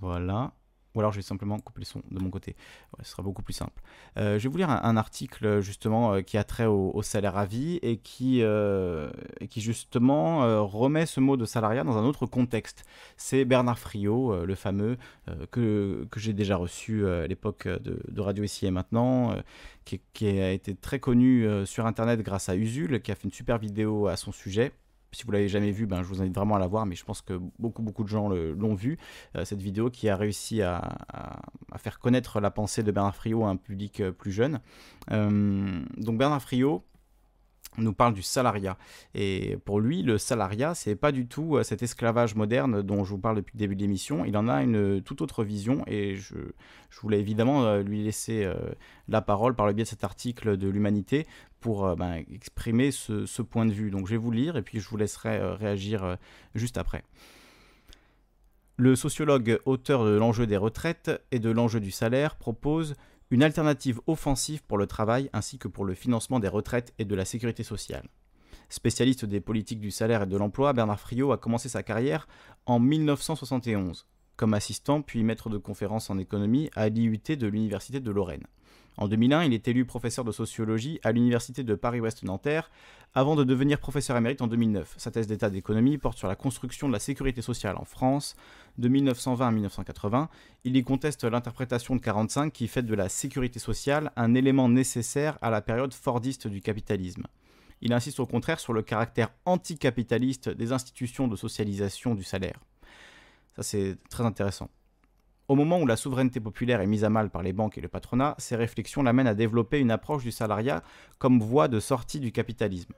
Voilà. 0.00 0.52
Ou 0.98 1.00
alors 1.00 1.12
je 1.12 1.18
vais 1.18 1.22
simplement 1.22 1.60
couper 1.60 1.82
le 1.82 1.84
son 1.84 2.02
de 2.10 2.18
mon 2.18 2.28
côté. 2.28 2.56
ce 3.04 3.12
sera 3.12 3.22
beaucoup 3.22 3.42
plus 3.42 3.52
simple. 3.52 3.80
je 4.16 4.36
vais 4.36 4.48
vous 4.48 4.56
lire 4.56 4.68
un, 4.68 4.96
article 4.96 5.60
justement 5.60 6.20
qui 6.22 6.36
a 6.36 6.42
trait 6.42 6.66
au, 6.66 7.00
salaire 7.02 7.36
à 7.36 7.46
vie 7.46 7.78
et 7.82 7.98
qui, 7.98 8.42
justement 9.56 10.66
remet 10.66 11.06
ce 11.06 11.20
mot 11.20 11.36
de 11.36 11.44
salariat 11.44 11.84
dans 11.84 11.96
un 11.96 12.02
autre 12.02 12.26
contexte. 12.26 12.84
C'est 13.16 13.44
Bernard 13.44 13.78
Friot, 13.78 14.44
le 14.44 14.54
fameux, 14.56 14.96
que, 15.52 16.08
j'ai 16.16 16.32
déjà 16.32 16.56
reçu 16.56 17.06
à 17.06 17.28
l'époque 17.28 17.68
de, 17.68 18.02
de, 18.08 18.20
Radio 18.20 18.42
Ici 18.42 18.66
et 18.66 18.72
Maintenant, 18.72 19.36
qui, 19.84 20.00
qui, 20.12 20.26
a 20.26 20.50
été 20.50 20.74
très 20.74 20.98
connu 20.98 21.46
sur 21.64 21.86
Internet 21.86 22.22
grâce 22.22 22.48
à 22.48 22.56
Usul, 22.56 23.00
qui 23.02 23.12
a 23.12 23.14
fait 23.14 23.28
une 23.28 23.32
super 23.32 23.58
vidéo 23.58 24.08
à 24.08 24.16
son 24.16 24.32
sujet 24.32 24.72
si 25.12 25.24
vous 25.24 25.32
l'avez 25.32 25.48
jamais 25.48 25.70
vu, 25.70 25.86
ben, 25.86 26.02
je 26.02 26.08
vous 26.08 26.20
invite 26.20 26.34
vraiment 26.34 26.56
à 26.56 26.58
la 26.58 26.66
voir, 26.66 26.86
mais 26.86 26.94
je 26.94 27.04
pense 27.04 27.22
que 27.22 27.40
beaucoup, 27.58 27.82
beaucoup 27.82 28.04
de 28.04 28.08
gens 28.08 28.28
l'ont 28.28 28.74
vu. 28.74 28.98
Euh, 29.36 29.44
cette 29.44 29.62
vidéo 29.62 29.90
qui 29.90 30.08
a 30.08 30.16
réussi 30.16 30.62
à, 30.62 30.98
faire 31.76 31.98
connaître 31.98 32.40
la 32.40 32.50
pensée 32.50 32.82
de 32.82 32.92
Bernard 32.92 33.14
Friot 33.14 33.44
à 33.44 33.48
un 33.48 33.56
public 33.56 34.00
euh, 34.00 34.12
plus 34.12 34.32
jeune. 34.32 34.60
Euh, 35.10 35.80
donc 35.96 36.18
Bernard 36.18 36.42
Friot, 36.42 36.84
nous 37.76 37.92
parle 37.92 38.12
du 38.12 38.22
salariat. 38.22 38.76
Et 39.14 39.56
pour 39.64 39.78
lui, 39.78 40.02
le 40.02 40.18
salariat, 40.18 40.74
c'est 40.74 40.96
pas 40.96 41.12
du 41.12 41.28
tout 41.28 41.62
cet 41.62 41.80
esclavage 41.80 42.34
moderne 42.34 42.82
dont 42.82 43.04
je 43.04 43.10
vous 43.10 43.18
parle 43.18 43.36
depuis 43.36 43.52
le 43.54 43.58
début 43.60 43.76
de 43.76 43.82
l'émission. 43.82 44.24
Il 44.24 44.36
en 44.36 44.48
a 44.48 44.64
une 44.64 45.00
toute 45.02 45.20
autre 45.20 45.44
vision 45.44 45.84
et 45.86 46.16
je, 46.16 46.34
voulais 47.00 47.20
évidemment 47.20 47.76
lui 47.76 48.02
laisser 48.02 48.52
la 49.06 49.22
parole 49.22 49.54
par 49.54 49.68
le 49.68 49.74
biais 49.74 49.84
de 49.84 49.88
cet 49.88 50.02
article 50.02 50.56
de 50.56 50.68
l'Humanité 50.68 51.24
pour 51.60 51.96
ben, 51.96 52.24
exprimer 52.32 52.90
ce, 52.90 53.26
ce, 53.26 53.42
point 53.42 53.66
de 53.66 53.72
vue. 53.72 53.90
Donc 53.90 54.06
je 54.06 54.12
vais 54.12 54.18
vous 54.18 54.30
lire 54.30 54.56
et 54.56 54.62
puis 54.62 54.80
je 54.80 54.88
vous 54.88 54.96
laisserai 54.96 55.38
réagir 55.54 56.16
juste 56.54 56.78
après. 56.78 57.02
Le 58.76 58.94
sociologue 58.94 59.60
auteur 59.64 60.04
de 60.04 60.10
l'enjeu 60.10 60.46
des 60.46 60.56
retraites 60.56 61.10
et 61.32 61.40
de 61.40 61.50
l'enjeu 61.50 61.80
du 61.80 61.90
salaire 61.90 62.36
propose 62.36 62.94
une 63.30 63.42
alternative 63.42 64.00
offensive 64.06 64.62
pour 64.62 64.78
le 64.78 64.86
travail 64.86 65.28
ainsi 65.32 65.58
que 65.58 65.68
pour 65.68 65.84
le 65.84 65.94
financement 65.94 66.40
des 66.40 66.48
retraites 66.48 66.94
et 66.98 67.04
de 67.04 67.14
la 67.14 67.24
sécurité 67.24 67.62
sociale. 67.62 68.08
Spécialiste 68.68 69.24
des 69.24 69.40
politiques 69.40 69.80
du 69.80 69.90
salaire 69.90 70.22
et 70.22 70.26
de 70.26 70.36
l'emploi, 70.36 70.72
Bernard 70.72 71.00
Friot 71.00 71.32
a 71.32 71.38
commencé 71.38 71.68
sa 71.68 71.82
carrière 71.82 72.28
en 72.66 72.78
1971 72.78 74.06
comme 74.38 74.54
assistant 74.54 75.02
puis 75.02 75.24
maître 75.24 75.50
de 75.50 75.58
conférences 75.58 76.08
en 76.10 76.16
économie 76.16 76.70
à 76.76 76.88
l'IUT 76.88 77.36
de 77.36 77.46
l'Université 77.48 77.98
de 78.00 78.10
Lorraine. 78.10 78.46
En 78.98 79.06
2001, 79.06 79.44
il 79.44 79.54
est 79.54 79.68
élu 79.68 79.84
professeur 79.84 80.24
de 80.24 80.32
sociologie 80.32 80.98
à 81.04 81.12
l'Université 81.12 81.62
de 81.62 81.76
Paris-Ouest-Nanterre, 81.76 82.68
avant 83.14 83.36
de 83.36 83.44
devenir 83.44 83.78
professeur 83.78 84.16
émérite 84.16 84.42
en 84.42 84.48
2009. 84.48 84.94
Sa 84.96 85.12
thèse 85.12 85.28
d'état 85.28 85.50
d'économie 85.50 85.98
porte 85.98 86.18
sur 86.18 86.26
la 86.26 86.34
construction 86.34 86.88
de 86.88 86.92
la 86.92 86.98
sécurité 86.98 87.40
sociale 87.40 87.76
en 87.76 87.84
France. 87.84 88.34
De 88.76 88.88
1920 88.88 89.46
à 89.46 89.50
1980, 89.52 90.28
il 90.64 90.76
y 90.76 90.82
conteste 90.82 91.22
l'interprétation 91.22 91.94
de 91.94 92.00
45 92.00 92.52
qui 92.52 92.66
fait 92.66 92.82
de 92.82 92.94
la 92.94 93.08
sécurité 93.08 93.60
sociale 93.60 94.10
un 94.16 94.34
élément 94.34 94.68
nécessaire 94.68 95.38
à 95.42 95.50
la 95.50 95.62
période 95.62 95.94
fordiste 95.94 96.48
du 96.48 96.60
capitalisme. 96.60 97.22
Il 97.80 97.92
insiste 97.92 98.18
au 98.18 98.26
contraire 98.26 98.58
sur 98.58 98.72
le 98.72 98.82
caractère 98.82 99.30
anticapitaliste 99.44 100.48
des 100.48 100.72
institutions 100.72 101.28
de 101.28 101.36
socialisation 101.36 102.16
du 102.16 102.24
salaire. 102.24 102.58
Ça, 103.54 103.62
c'est 103.62 103.96
très 104.10 104.24
intéressant. 104.24 104.68
Au 105.48 105.54
moment 105.54 105.80
où 105.80 105.86
la 105.86 105.96
souveraineté 105.96 106.40
populaire 106.40 106.82
est 106.82 106.86
mise 106.86 107.04
à 107.04 107.10
mal 107.10 107.30
par 107.30 107.42
les 107.42 107.54
banques 107.54 107.78
et 107.78 107.80
le 107.80 107.88
patronat, 107.88 108.34
ces 108.36 108.54
réflexions 108.54 109.02
l'amènent 109.02 109.26
à 109.26 109.34
développer 109.34 109.80
une 109.80 109.90
approche 109.90 110.22
du 110.22 110.30
salariat 110.30 110.82
comme 111.18 111.40
voie 111.40 111.68
de 111.68 111.80
sortie 111.80 112.20
du 112.20 112.32
capitalisme. 112.32 112.92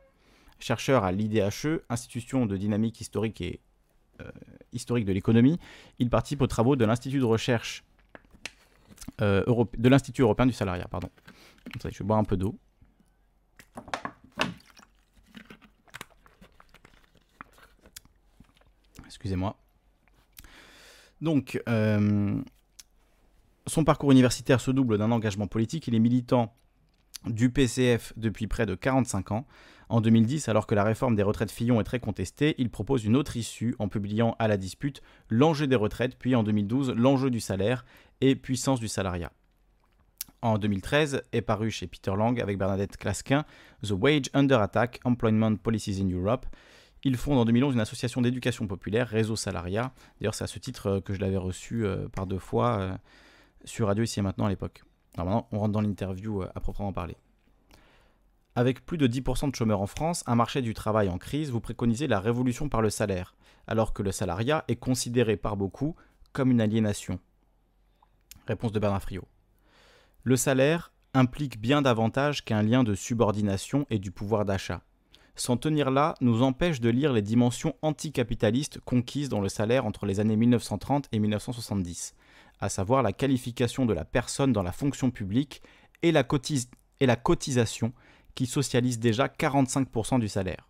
Chercheur 0.58 1.04
à 1.04 1.12
l'IDHE, 1.12 1.82
institution 1.88 2.46
de 2.46 2.56
dynamique 2.56 3.00
historique 3.00 3.40
et 3.40 3.60
euh, 4.20 4.28
historique 4.72 5.04
de 5.04 5.12
l'économie, 5.12 5.60
il 6.00 6.10
participe 6.10 6.42
aux 6.42 6.48
travaux 6.48 6.74
de 6.74 6.84
l'Institut 6.84 7.20
de 7.20 7.24
recherche 7.24 7.84
euh, 9.20 9.44
de 9.78 9.88
l'Institut 9.88 10.22
européen 10.22 10.46
du 10.46 10.52
salariat. 10.52 10.88
Pardon. 10.88 11.08
Je 11.84 11.88
vais 11.88 12.04
boire 12.04 12.18
un 12.18 12.24
peu 12.24 12.36
d'eau. 12.36 12.58
Excusez-moi. 19.06 19.56
Donc, 21.20 21.62
euh, 21.68 22.40
son 23.66 23.84
parcours 23.84 24.10
universitaire 24.10 24.60
se 24.60 24.70
double 24.70 24.98
d'un 24.98 25.10
engagement 25.10 25.46
politique. 25.46 25.86
Il 25.86 25.94
est 25.94 26.00
militant 26.00 26.54
du 27.26 27.50
PCF 27.50 28.12
depuis 28.16 28.46
près 28.46 28.66
de 28.66 28.74
45 28.74 29.32
ans. 29.32 29.46
En 29.88 30.00
2010, 30.00 30.48
alors 30.48 30.68
que 30.68 30.76
la 30.76 30.84
réforme 30.84 31.16
des 31.16 31.24
retraites 31.24 31.50
Fillon 31.50 31.80
est 31.80 31.84
très 31.84 31.98
contestée, 31.98 32.54
il 32.58 32.70
propose 32.70 33.04
une 33.04 33.16
autre 33.16 33.36
issue 33.36 33.74
en 33.80 33.88
publiant 33.88 34.36
à 34.38 34.46
la 34.46 34.56
dispute 34.56 35.02
L'enjeu 35.28 35.66
des 35.66 35.74
retraites, 35.74 36.16
puis 36.16 36.36
en 36.36 36.44
2012 36.44 36.94
L'enjeu 36.96 37.28
du 37.28 37.40
salaire 37.40 37.84
et 38.20 38.36
Puissance 38.36 38.78
du 38.78 38.86
salariat. 38.86 39.32
En 40.42 40.58
2013 40.58 41.22
est 41.32 41.42
paru 41.42 41.70
chez 41.70 41.88
Peter 41.88 42.12
Lang 42.16 42.40
avec 42.40 42.56
Bernadette 42.56 42.96
Clasquin 42.96 43.44
The 43.82 43.90
Wage 43.90 44.30
Under 44.32 44.60
Attack 44.60 45.00
Employment 45.04 45.56
Policies 45.56 46.00
in 46.00 46.08
Europe, 46.08 46.46
ils 47.04 47.16
fondent 47.16 47.38
en 47.38 47.44
2011 47.44 47.74
une 47.74 47.80
association 47.80 48.20
d'éducation 48.20 48.66
populaire, 48.66 49.08
Réseau 49.08 49.36
Salariat. 49.36 49.92
D'ailleurs, 50.20 50.34
c'est 50.34 50.44
à 50.44 50.48
ce 50.48 50.58
titre 50.58 50.86
euh, 50.86 51.00
que 51.00 51.14
je 51.14 51.20
l'avais 51.20 51.36
reçu 51.36 51.84
euh, 51.84 52.08
par 52.08 52.26
deux 52.26 52.38
fois 52.38 52.78
euh, 52.78 52.96
sur 53.64 53.86
Radio 53.86 54.04
Ici 54.04 54.18
et 54.18 54.22
Maintenant 54.22 54.46
à 54.46 54.48
l'époque. 54.50 54.84
Alors 55.14 55.26
maintenant, 55.26 55.48
on 55.52 55.58
rentre 55.58 55.72
dans 55.72 55.80
l'interview 55.80 56.42
à 56.42 56.60
proprement 56.60 56.92
parler. 56.92 57.16
Avec 58.54 58.84
plus 58.84 58.98
de 58.98 59.06
10% 59.06 59.50
de 59.50 59.56
chômeurs 59.56 59.80
en 59.80 59.86
France, 59.86 60.22
un 60.26 60.34
marché 60.34 60.60
du 60.60 60.74
travail 60.74 61.08
en 61.08 61.18
crise, 61.18 61.50
vous 61.50 61.60
préconisez 61.60 62.06
la 62.06 62.20
révolution 62.20 62.68
par 62.68 62.82
le 62.82 62.90
salaire, 62.90 63.34
alors 63.66 63.92
que 63.92 64.02
le 64.02 64.12
salariat 64.12 64.64
est 64.68 64.76
considéré 64.76 65.36
par 65.36 65.56
beaucoup 65.56 65.96
comme 66.32 66.50
une 66.50 66.60
aliénation. 66.60 67.18
Réponse 68.46 68.72
de 68.72 68.78
Bernard 68.78 69.02
Friot. 69.02 69.26
Le 70.24 70.36
salaire 70.36 70.92
implique 71.14 71.60
bien 71.60 71.82
davantage 71.82 72.44
qu'un 72.44 72.62
lien 72.62 72.84
de 72.84 72.94
subordination 72.94 73.86
et 73.90 73.98
du 73.98 74.10
pouvoir 74.10 74.44
d'achat 74.44 74.82
s'en 75.36 75.56
tenir 75.56 75.90
là 75.90 76.14
nous 76.20 76.42
empêche 76.42 76.80
de 76.80 76.90
lire 76.90 77.12
les 77.12 77.22
dimensions 77.22 77.74
anticapitalistes 77.82 78.80
conquises 78.80 79.28
dans 79.28 79.40
le 79.40 79.48
salaire 79.48 79.86
entre 79.86 80.06
les 80.06 80.20
années 80.20 80.36
1930 80.36 81.08
et 81.12 81.18
1970, 81.18 82.14
à 82.60 82.68
savoir 82.68 83.02
la 83.02 83.12
qualification 83.12 83.86
de 83.86 83.94
la 83.94 84.04
personne 84.04 84.52
dans 84.52 84.62
la 84.62 84.72
fonction 84.72 85.10
publique 85.10 85.62
et 86.02 86.12
la, 86.12 86.24
cotisation 87.16 87.92
qui 88.34 88.46
socialise 88.46 88.98
déjà 88.98 89.26
45% 89.26 90.20
du 90.20 90.28
salaire. 90.28 90.68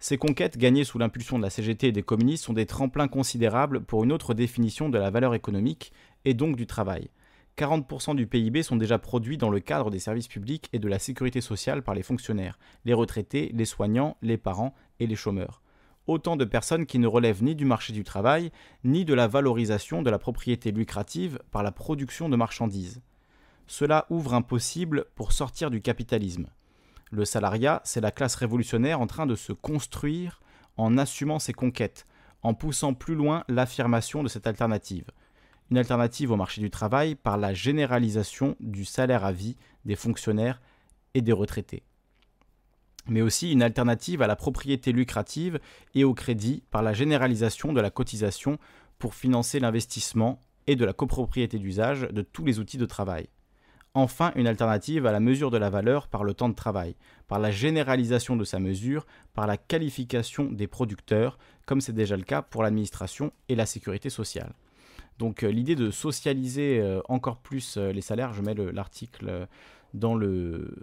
Ces 0.00 0.16
conquêtes 0.16 0.58
gagnées 0.58 0.84
sous 0.84 0.98
l'impulsion 0.98 1.38
de 1.38 1.42
la 1.42 1.50
CGT 1.50 1.88
et 1.88 1.92
des 1.92 2.02
communistes 2.02 2.44
sont 2.44 2.52
des 2.52 2.66
tremplins 2.66 3.08
considérables 3.08 3.80
pour 3.80 4.04
une 4.04 4.12
autre 4.12 4.32
définition 4.32 4.88
de 4.88 4.98
la 4.98 5.10
valeur 5.10 5.34
économique 5.34 5.92
et 6.24 6.34
donc 6.34 6.56
du 6.56 6.66
travail, 6.66 7.10
40% 7.58 8.14
du 8.14 8.28
PIB 8.28 8.62
sont 8.62 8.76
déjà 8.76 9.00
produits 9.00 9.36
dans 9.36 9.50
le 9.50 9.58
cadre 9.58 9.90
des 9.90 9.98
services 9.98 10.28
publics 10.28 10.68
et 10.72 10.78
de 10.78 10.86
la 10.86 11.00
sécurité 11.00 11.40
sociale 11.40 11.82
par 11.82 11.94
les 11.94 12.04
fonctionnaires, 12.04 12.56
les 12.84 12.94
retraités, 12.94 13.50
les 13.52 13.64
soignants, 13.64 14.16
les 14.22 14.36
parents 14.36 14.76
et 15.00 15.08
les 15.08 15.16
chômeurs. 15.16 15.60
Autant 16.06 16.36
de 16.36 16.44
personnes 16.44 16.86
qui 16.86 17.00
ne 17.00 17.08
relèvent 17.08 17.42
ni 17.42 17.56
du 17.56 17.64
marché 17.64 17.92
du 17.92 18.04
travail, 18.04 18.52
ni 18.84 19.04
de 19.04 19.12
la 19.12 19.26
valorisation 19.26 20.02
de 20.02 20.10
la 20.10 20.20
propriété 20.20 20.70
lucrative 20.70 21.40
par 21.50 21.64
la 21.64 21.72
production 21.72 22.28
de 22.28 22.36
marchandises. 22.36 23.02
Cela 23.66 24.06
ouvre 24.08 24.34
un 24.34 24.42
possible 24.42 25.06
pour 25.16 25.32
sortir 25.32 25.70
du 25.70 25.82
capitalisme. 25.82 26.46
Le 27.10 27.24
salariat, 27.24 27.82
c'est 27.84 28.00
la 28.00 28.12
classe 28.12 28.36
révolutionnaire 28.36 29.00
en 29.00 29.08
train 29.08 29.26
de 29.26 29.34
se 29.34 29.52
construire 29.52 30.40
en 30.76 30.96
assumant 30.96 31.40
ses 31.40 31.52
conquêtes, 31.52 32.06
en 32.42 32.54
poussant 32.54 32.94
plus 32.94 33.16
loin 33.16 33.42
l'affirmation 33.48 34.22
de 34.22 34.28
cette 34.28 34.46
alternative 34.46 35.10
une 35.70 35.78
alternative 35.78 36.30
au 36.30 36.36
marché 36.36 36.60
du 36.60 36.70
travail 36.70 37.14
par 37.14 37.36
la 37.36 37.54
généralisation 37.54 38.56
du 38.60 38.84
salaire 38.84 39.24
à 39.24 39.32
vie 39.32 39.56
des 39.84 39.96
fonctionnaires 39.96 40.60
et 41.14 41.20
des 41.20 41.32
retraités. 41.32 41.82
Mais 43.06 43.22
aussi 43.22 43.52
une 43.52 43.62
alternative 43.62 44.22
à 44.22 44.26
la 44.26 44.36
propriété 44.36 44.92
lucrative 44.92 45.58
et 45.94 46.04
au 46.04 46.14
crédit 46.14 46.62
par 46.70 46.82
la 46.82 46.92
généralisation 46.92 47.72
de 47.72 47.80
la 47.80 47.90
cotisation 47.90 48.58
pour 48.98 49.14
financer 49.14 49.60
l'investissement 49.60 50.40
et 50.66 50.76
de 50.76 50.84
la 50.84 50.92
copropriété 50.92 51.58
d'usage 51.58 52.02
de 52.02 52.22
tous 52.22 52.44
les 52.44 52.58
outils 52.58 52.76
de 52.76 52.84
travail. 52.84 53.28
Enfin, 53.94 54.32
une 54.36 54.46
alternative 54.46 55.06
à 55.06 55.12
la 55.12 55.20
mesure 55.20 55.50
de 55.50 55.56
la 55.56 55.70
valeur 55.70 56.08
par 56.08 56.22
le 56.22 56.34
temps 56.34 56.50
de 56.50 56.54
travail, 56.54 56.94
par 57.26 57.38
la 57.38 57.50
généralisation 57.50 58.36
de 58.36 58.44
sa 58.44 58.58
mesure, 58.58 59.06
par 59.32 59.46
la 59.46 59.56
qualification 59.56 60.44
des 60.44 60.66
producteurs, 60.66 61.38
comme 61.64 61.80
c'est 61.80 61.94
déjà 61.94 62.16
le 62.16 62.22
cas 62.22 62.42
pour 62.42 62.62
l'administration 62.62 63.32
et 63.48 63.54
la 63.54 63.66
sécurité 63.66 64.10
sociale. 64.10 64.52
Donc 65.18 65.42
euh, 65.42 65.48
l'idée 65.48 65.74
de 65.74 65.90
socialiser 65.90 66.80
euh, 66.80 67.00
encore 67.08 67.38
plus 67.38 67.76
euh, 67.76 67.92
les 67.92 68.00
salaires, 68.00 68.32
je 68.32 68.42
mets 68.42 68.54
l'article 68.54 69.48
dans 69.94 70.14
le, 70.14 70.74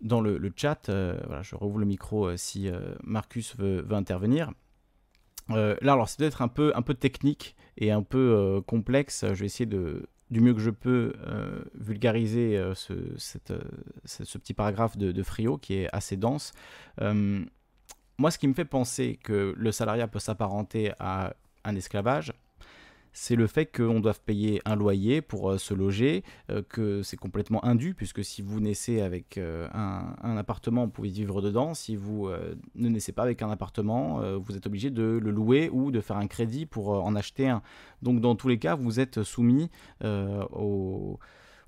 dans 0.00 0.20
le, 0.20 0.52
chat. 0.56 0.88
voilà, 0.88 1.42
je 1.42 1.54
rouvre 1.54 1.78
le 1.78 1.86
micro 1.86 2.36
si 2.36 2.70
Marcus 3.04 3.56
veut, 3.56 3.86
intervenir. 3.90 4.52
là, 5.48 5.76
alors 5.82 6.08
c'est 6.08 6.18
peut-être 6.18 6.42
un 6.42 6.48
peu, 6.48 6.72
un 6.74 6.82
peu 6.82 6.94
technique 6.94 7.56
et 7.76 7.92
un 7.92 8.02
peu 8.02 8.62
complexe. 8.66 9.24
Je 9.26 9.40
vais 9.40 9.46
essayer 9.46 9.66
de, 9.66 10.08
du 10.30 10.40
mieux 10.40 10.54
que 10.54 10.60
je 10.60 10.70
peux 10.70 11.12
vulgariser 11.74 12.58
ce, 12.74 12.94
petit 14.38 14.54
paragraphe 14.54 14.96
de, 14.96 15.12
de, 15.12 15.22
Frio 15.22 15.58
qui 15.58 15.74
est 15.74 15.88
assez 15.92 16.16
dense. 16.16 16.52
moi, 16.98 18.30
ce 18.30 18.38
qui 18.38 18.48
me 18.48 18.54
fait 18.54 18.64
penser 18.64 19.18
que 19.22 19.54
le 19.56 19.72
salariat 19.72 20.08
peut 20.08 20.20
s'apparenter 20.20 20.92
à 20.98 21.34
un 21.64 21.76
esclavage, 21.76 22.32
c'est 23.18 23.34
le 23.34 23.46
fait 23.46 23.74
qu'on 23.74 24.00
doive 24.00 24.20
payer 24.20 24.60
un 24.66 24.76
loyer 24.76 25.22
pour 25.22 25.50
euh, 25.50 25.56
se 25.56 25.72
loger, 25.72 26.22
euh, 26.50 26.60
que 26.68 27.02
c'est 27.02 27.16
complètement 27.16 27.64
indu, 27.64 27.94
puisque 27.94 28.22
si 28.22 28.42
vous 28.42 28.60
naissez 28.60 29.00
avec 29.00 29.38
euh, 29.38 29.66
un, 29.72 30.36
appartement, 30.36 30.84
vous 30.84 30.90
pouvez 30.90 31.08
vivre 31.08 31.40
dedans. 31.40 31.72
Si 31.72 31.96
vous 31.96 32.28
ne 32.74 32.88
naissez 32.90 33.12
pas 33.12 33.22
avec 33.22 33.40
un 33.40 33.50
appartement, 33.50 34.20
vous 34.38 34.54
êtes 34.54 34.66
obligé 34.66 34.90
de 34.90 35.18
le 35.22 35.30
louer 35.30 35.70
ou 35.72 35.90
de 35.90 36.02
faire 36.02 36.18
un 36.18 36.26
crédit 36.26 36.66
pour 36.66 36.90
en 36.90 37.16
acheter 37.16 37.48
un. 37.48 37.62
Donc 38.02 38.20
dans 38.20 38.34
tous 38.34 38.48
les 38.48 38.58
cas, 38.58 38.74
vous 38.74 39.00
êtes 39.00 39.22
soumis 39.22 39.70
au 40.04 41.18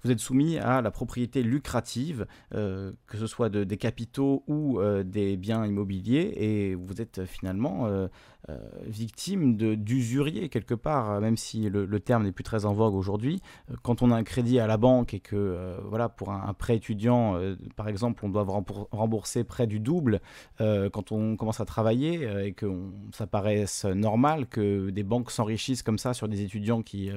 vous 0.03 0.11
êtes 0.11 0.21
soumis 0.21 0.59
à 0.59 0.81
la 0.81 0.91
propriété 0.91 1.43
lucrative, 1.43 2.27
que 2.51 3.17
ce 3.19 3.27
soit 3.27 3.49
de, 3.49 3.65
des 3.65 3.77
capitaux 3.77 4.45
ou 4.47 4.81
des 5.05 5.37
biens 5.37 5.67
immobiliers, 5.67 6.33
et 6.37 6.75
vous 6.75 7.01
êtes 7.01 7.25
finalement 7.25 8.09
euh, 8.51 8.57
victime 8.87 9.57
d'usurier 9.57 10.49
quelque 10.49 10.73
part, 10.73 11.21
même 11.21 11.37
si 11.37 11.69
le, 11.69 12.01
terme 12.01 12.23
n'est 12.23 12.33
plus 12.33 12.45
très 12.45 12.65
en 12.65 12.73
vogue 12.73 12.95
aujourd'hui. 12.95 13.43
Euh, 13.71 13.75
quand 13.83 14.01
on 14.01 14.11
a 14.11 14.17
un 14.17 14.23
crédit 14.23 14.59
à 14.59 14.67
la 14.67 14.79
banque 14.79 15.13
et 15.13 15.21
que, 15.21 15.37
euh, 15.37 15.77
voilà, 15.85 16.09
pour 16.09 16.31
un, 16.31 16.55
prêt 16.55 16.77
étudiant, 16.77 17.39
par 17.77 17.89
exemple, 17.89 18.25
on 18.25 18.31
doit 18.31 18.47
rembourser 18.91 19.45
près 19.45 19.67
du 19.67 19.81
double, 19.81 20.21
quand 20.59 21.13
on 21.13 21.37
commence 21.37 21.61
à 21.61 21.65
travailler 21.65 22.47
et 22.47 22.53
que 22.53 22.67
ça 23.13 23.27
paraisse 23.27 23.85
normal 23.85 24.47
que 24.47 24.91
des 24.91 25.03
banques 25.03 25.31
s'enrichissent 25.31 25.83
comme 25.83 25.99
ça 25.99 26.15
sur 26.15 26.29
des 26.29 26.43
étudiants 26.43 26.83
qui, 26.83 27.11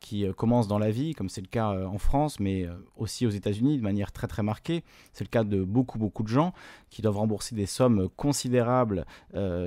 qui 0.00 0.26
commencent 0.36 0.68
dans 0.68 0.78
la 0.78 0.90
vie, 0.90 1.14
comme 1.14 1.28
c'est 1.28 1.40
le 1.40 1.48
cas 1.48 1.70
en 1.86 1.98
France, 1.98 2.15
mais 2.40 2.66
aussi 2.96 3.26
aux 3.26 3.30
États-Unis 3.30 3.78
de 3.78 3.82
manière 3.82 4.12
très 4.12 4.26
très 4.26 4.42
marquée. 4.42 4.84
C'est 5.12 5.24
le 5.24 5.28
cas 5.28 5.44
de 5.44 5.62
beaucoup 5.62 5.98
beaucoup 5.98 6.22
de 6.22 6.28
gens 6.28 6.52
qui 6.90 7.02
doivent 7.02 7.18
rembourser 7.18 7.54
des 7.54 7.66
sommes 7.66 8.08
considérables 8.16 9.04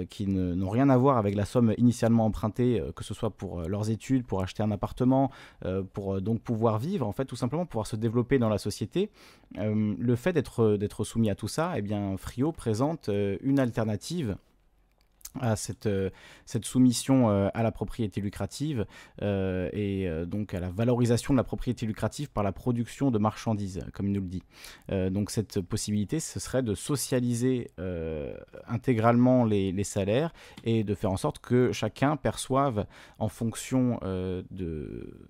qui 0.10 0.28
n'ont 0.28 0.70
rien 0.70 0.90
à 0.90 0.98
voir 0.98 1.18
avec 1.18 1.36
la 1.36 1.46
somme 1.46 1.74
initialement 1.78 2.26
empruntée, 2.26 2.80
euh, 2.80 2.92
que 2.92 3.04
ce 3.04 3.14
soit 3.14 3.30
pour 3.30 3.60
euh, 3.60 3.68
leurs 3.68 3.90
études, 3.90 4.26
pour 4.26 4.42
acheter 4.42 4.64
un 4.64 4.72
appartement, 4.72 5.32
euh, 5.66 5.84
pour 5.84 6.22
donc 6.22 6.42
pouvoir 6.42 6.80
vivre, 6.80 7.08
en 7.08 7.12
fait, 7.12 7.26
tout 7.26 7.36
simplement 7.36 7.66
pouvoir 7.66 7.88
se 7.88 7.96
développer 7.96 8.40
dans 8.40 8.50
la 8.50 8.58
société. 8.58 9.10
le 9.56 10.16
fait 10.16 10.34
d'être 10.34 11.04
soumis 11.04 11.30
à 11.30 11.36
tout 11.36 11.48
ça, 11.48 11.74
eh 11.76 11.82
bien, 11.82 12.16
Frio 12.18 12.52
présente 12.52 13.10
une 13.42 13.60
alternative 13.60 14.38
à 15.40 15.56
cette, 15.56 15.86
euh, 15.86 16.10
cette 16.46 16.66
soumission 16.66 17.30
euh, 17.30 17.50
à 17.54 17.64
la 17.64 17.72
propriété 17.72 18.22
lucrative 18.22 18.86
euh, 19.22 19.70
et 19.74 20.10
donc 20.26 20.54
à 20.54 20.60
la 20.60 20.70
valorisation 20.70 21.34
de 21.34 21.38
la 21.38 21.44
propriété 21.44 21.86
lucrative 21.86 22.30
par 22.30 22.44
la 22.44 22.52
production 22.52 23.12
de 23.12 23.20
marchandises, 23.20 23.82
comme 23.94 24.08
il 24.08 24.14
nous 24.14 24.22
le 24.22 24.28
dit. 24.28 24.44
donc 25.12 25.32
cette 25.32 25.62
possibilité, 25.62 26.20
ce 26.20 26.40
serait 26.40 26.64
de 26.64 26.76
socialiser 26.76 27.72
intégralement 28.68 29.46
les, 29.46 29.84
salaires 29.84 30.34
et 30.64 30.84
de 30.84 30.96
faire 30.96 31.12
en 31.12 31.18
sorte 31.18 31.40
que 31.40 31.72
chacun 31.72 32.18
perçoive 32.18 32.86
en 33.18 33.30
fonction 33.30 34.00
de 34.02 35.30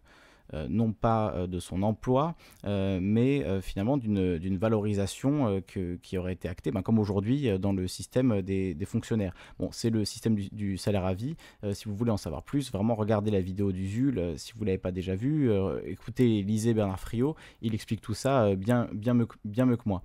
non 0.54 0.94
pas 0.94 1.34
euh, 1.34 1.48
de 1.48 1.60
son 1.60 1.84
emploi, 1.84 2.36
euh, 2.66 3.00
mais 3.02 3.46
finalement 3.62 3.98
d'une 3.98 4.58
valorisation 4.58 5.62
qui 6.02 6.18
aurait 6.18 6.34
été 6.34 6.48
actée, 6.48 6.72
ben, 6.72 6.82
comme 6.82 7.00
aujourd'hui 7.00 7.58
dans 7.60 7.74
le 7.74 7.88
système 7.88 8.42
des, 8.42 8.76
fonctionnaires. 8.86 9.34
Bon, 9.60 9.70
c'est 9.72 9.90
le 9.90 10.06
système 10.06 10.36
du, 10.36 10.78
salaire 10.78 11.06
à 11.06 11.14
vie. 11.14 11.36
si 11.74 11.86
vous 11.86 11.96
voulez 11.96 12.12
en 12.12 12.18
savoir 12.18 12.44
plus, 12.44 12.72
vraiment 12.72 12.96
regardez 12.96 13.32
la 13.32 13.42
vidéo 13.42 13.72
d'Usul. 13.72 14.34
si 14.38 14.54
vous 14.54 14.62
ne 14.62 14.68
l'avez 14.68 14.78
pas 14.78 14.92
déjà 14.92 15.16
vu, 15.16 15.52
écoutez, 15.86 16.42
lisez 16.42 16.74
Bernard 16.74 17.00
Friot. 17.00 17.36
Il 17.62 17.74
explique 17.74 18.02
tout 18.02 18.14
ça 18.14 18.56
bien, 18.56 18.88
bien, 18.94 19.14
mieux, 19.14 19.28
bien 19.46 19.66
mieux 19.66 19.78
que 19.78 19.88
moi. 19.88 20.02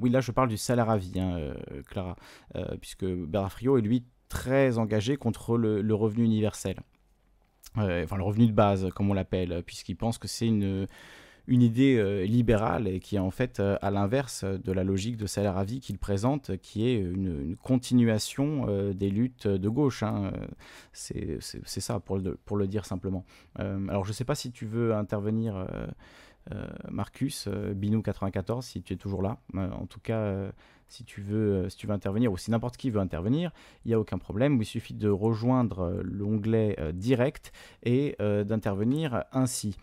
oui, 0.00 0.10
là, 0.10 0.20
je 0.20 0.32
parle 0.32 0.48
du 0.48 0.56
salaire 0.56 0.90
à 0.90 0.96
vie, 0.96 1.18
hein, 1.18 1.54
Clara, 1.88 2.16
puisque 2.80 3.04
Bernard 3.04 3.52
Friot 3.52 3.78
est 3.78 3.82
lui 3.82 4.04
très 4.28 4.78
engagé 4.78 5.16
contre 5.16 5.56
le 5.56 5.94
revenu 5.94 6.24
universel. 6.24 6.76
Euh, 7.78 8.04
enfin 8.04 8.16
le 8.16 8.22
revenu 8.22 8.46
de 8.46 8.52
base, 8.52 8.88
comme 8.94 9.10
on 9.10 9.14
l'appelle, 9.14 9.62
puisqu'il 9.66 9.96
pense 9.96 10.18
que 10.18 10.28
c'est 10.28 10.46
une, 10.46 10.86
une 11.48 11.62
idée 11.62 11.96
euh, 11.96 12.24
libérale 12.24 12.86
et 12.86 13.00
qui 13.00 13.16
est 13.16 13.20
en 13.20 13.32
fait 13.32 13.58
euh, 13.58 13.76
à 13.82 13.90
l'inverse 13.90 14.44
de 14.44 14.72
la 14.72 14.84
logique 14.84 15.16
de 15.16 15.26
salaire 15.26 15.56
à 15.56 15.64
vie 15.64 15.80
qu'il 15.80 15.98
présente, 15.98 16.56
qui 16.58 16.86
est 16.88 16.94
une, 16.94 17.56
continuation 17.62 18.66
des 18.92 19.10
luttes 19.10 19.48
de 19.48 19.68
gauche. 19.68 20.02
Hein. 20.02 20.32
C'est 20.92 21.40
ça, 21.40 22.00
pour 22.00 22.18
le, 22.18 22.36
pour 22.44 22.56
le 22.56 22.66
dire 22.66 22.84
simplement. 22.84 23.24
alors 23.56 24.04
je 24.04 24.10
ne 24.10 24.14
sais 24.14 24.24
pas 24.24 24.34
si 24.34 24.52
tu 24.52 24.66
veux 24.66 24.94
intervenir. 24.94 25.66
Marcus, 26.90 27.48
Binou94, 27.48 28.60
si 28.60 28.82
tu 28.82 28.92
es 28.92 28.96
toujours 28.96 29.22
là. 29.22 29.38
en 29.54 29.86
tout 29.86 30.00
cas, 30.00 30.52
si 30.88 31.04
tu 31.04 31.22
veux, 31.22 31.52
euh, 31.52 31.68
si 31.68 31.76
tu 31.76 31.86
veux 31.86 31.92
intervenir 31.92 32.32
ou 32.32 32.36
si 32.36 32.50
n'importe 32.50 32.76
qui 32.76 32.90
veut 32.90 33.00
intervenir, 33.00 33.50
il 33.84 33.88
n'y 33.88 33.94
a 33.94 34.00
aucun 34.00 34.18
problème. 34.18 34.60
Il 34.60 34.64
suffit 34.64 34.94
de 34.94 35.08
rejoindre 35.08 35.80
euh, 35.80 36.02
l'onglet 36.04 36.76
euh, 36.78 36.92
direct 36.92 37.52
et 37.82 38.16
d'intervenir 38.18 39.24
ainsi. 39.32 39.76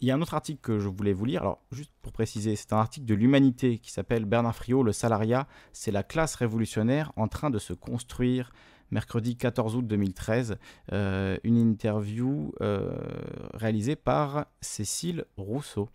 Il 0.00 0.08
y 0.08 0.10
a 0.10 0.14
un 0.14 0.22
autre 0.22 0.34
article 0.34 0.60
que 0.60 0.78
je 0.78 0.88
voulais 0.88 1.12
vous 1.12 1.24
lire. 1.24 1.42
Alors, 1.42 1.60
juste 1.72 1.90
pour 2.02 2.12
préciser, 2.12 2.54
c'est 2.56 2.72
un 2.72 2.78
article 2.78 3.06
de 3.06 3.14
l'Humanité 3.14 3.78
qui 3.78 3.90
s'appelle 3.90 4.24
Bernard 4.24 4.54
Friot, 4.54 4.82
le 4.82 4.92
salariat, 4.92 5.46
c'est 5.72 5.90
la 5.90 6.02
classe 6.02 6.36
révolutionnaire 6.36 7.12
en 7.16 7.26
train 7.26 7.50
de 7.50 7.58
se 7.58 7.72
construire. 7.72 8.52
Mercredi 8.90 9.36
14 9.36 9.76
août 9.76 9.86
2013, 9.86 10.56
une 10.92 11.56
interview 11.58 12.52
réalisée 13.54 13.96
par 13.96 14.46
Cécile 14.60 15.24
Rousseau. 15.36 15.88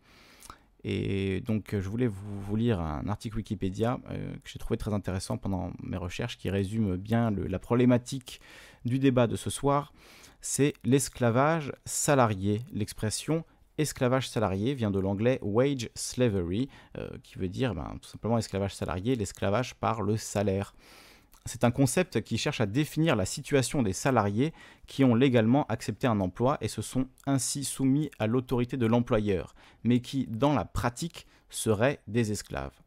Et 0.84 1.42
donc, 1.42 1.70
je 1.72 1.90
voulais 1.90 2.08
vous, 2.08 2.56
lire 2.56 2.80
un 2.80 3.08
article 3.08 3.38
Wikipédia 3.38 4.00
euh, 4.10 4.34
que 4.44 4.50
j'ai 4.50 4.60
trouvé 4.60 4.78
très 4.78 4.94
intéressant 4.94 5.38
pendant 5.38 5.72
mes 5.82 5.98
recherches, 5.98 6.38
qui 6.38 6.50
résume 6.50 6.98
bien 6.98 7.32
la 7.32 7.60
problématique 7.60 8.42
du 8.86 9.00
débat 9.00 9.28
de 9.28 9.36
ce 9.36 9.50
soir. 9.50 9.94
C'est 10.42 10.74
l'esclavage 10.84 11.72
salarié. 11.86 12.62
L'expression 12.74 13.46
esclavage 13.78 14.30
salarié 14.30 14.74
vient 14.74 14.92
de 14.92 15.00
l'anglais 15.00 15.40
wage 15.42 15.90
slavery, 15.96 16.70
euh, 16.98 17.10
qui 17.24 17.40
veut 17.40 17.48
dire 17.48 17.74
ben, 17.74 17.98
tout 18.02 18.10
simplement 18.10 18.38
esclavage 18.38 18.76
salarié, 18.76 19.16
l'esclavage 19.16 19.76
par 19.76 20.02
le 20.02 20.18
salaire. 20.18 20.76
C'est 21.46 21.66
un 21.66 21.72
concept 21.72 22.22
qui 22.22 22.38
cherche 22.38 22.62
à 22.62 22.66
définir 22.66 23.18
la 23.18 23.26
situation 23.26 23.84
des 23.84 23.92
salariés 23.92 24.54
qui 24.88 25.04
ont 25.04 25.14
légalement 25.14 25.66
accepté 25.68 26.08
un 26.08 26.22
emploi 26.22 26.58
et 26.62 26.70
se 26.70 26.82
sont 26.82 27.08
ainsi 27.26 27.66
soumis 27.66 28.10
à 28.18 28.28
l'autorité 28.28 28.78
de 28.78 28.86
l'employeur, 28.86 29.54
mais 29.84 30.00
qui, 30.00 30.26
dans 30.28 30.54
la 30.54 30.64
pratique, 30.64 31.28
seraient 31.50 32.00
des 32.08 32.32
esclaves. 32.32 32.80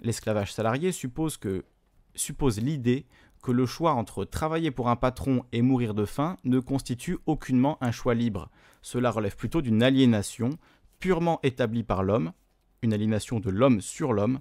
L'esclavage 0.00 0.52
salarié 0.52 0.90
suppose, 0.90 1.36
que, 1.36 1.64
suppose 2.16 2.60
l'idée 2.60 3.06
que 3.44 3.52
le 3.52 3.64
choix 3.64 3.92
entre 3.92 4.24
travailler 4.24 4.72
pour 4.72 4.88
un 4.88 4.96
patron 4.96 5.44
et 5.52 5.62
mourir 5.62 5.94
de 5.94 6.04
faim 6.04 6.36
ne 6.42 6.58
constitue 6.58 7.18
aucunement 7.26 7.78
un 7.80 7.92
choix 7.92 8.14
libre. 8.14 8.50
Cela 8.82 9.10
relève 9.10 9.36
plutôt 9.36 9.62
d'une 9.62 9.82
aliénation 9.84 10.50
purement 10.98 11.38
établie 11.44 11.84
par 11.84 12.02
l'homme, 12.02 12.32
une 12.82 12.92
aliénation 12.92 13.38
de 13.38 13.50
l'homme 13.50 13.80
sur 13.80 14.12
l'homme, 14.12 14.40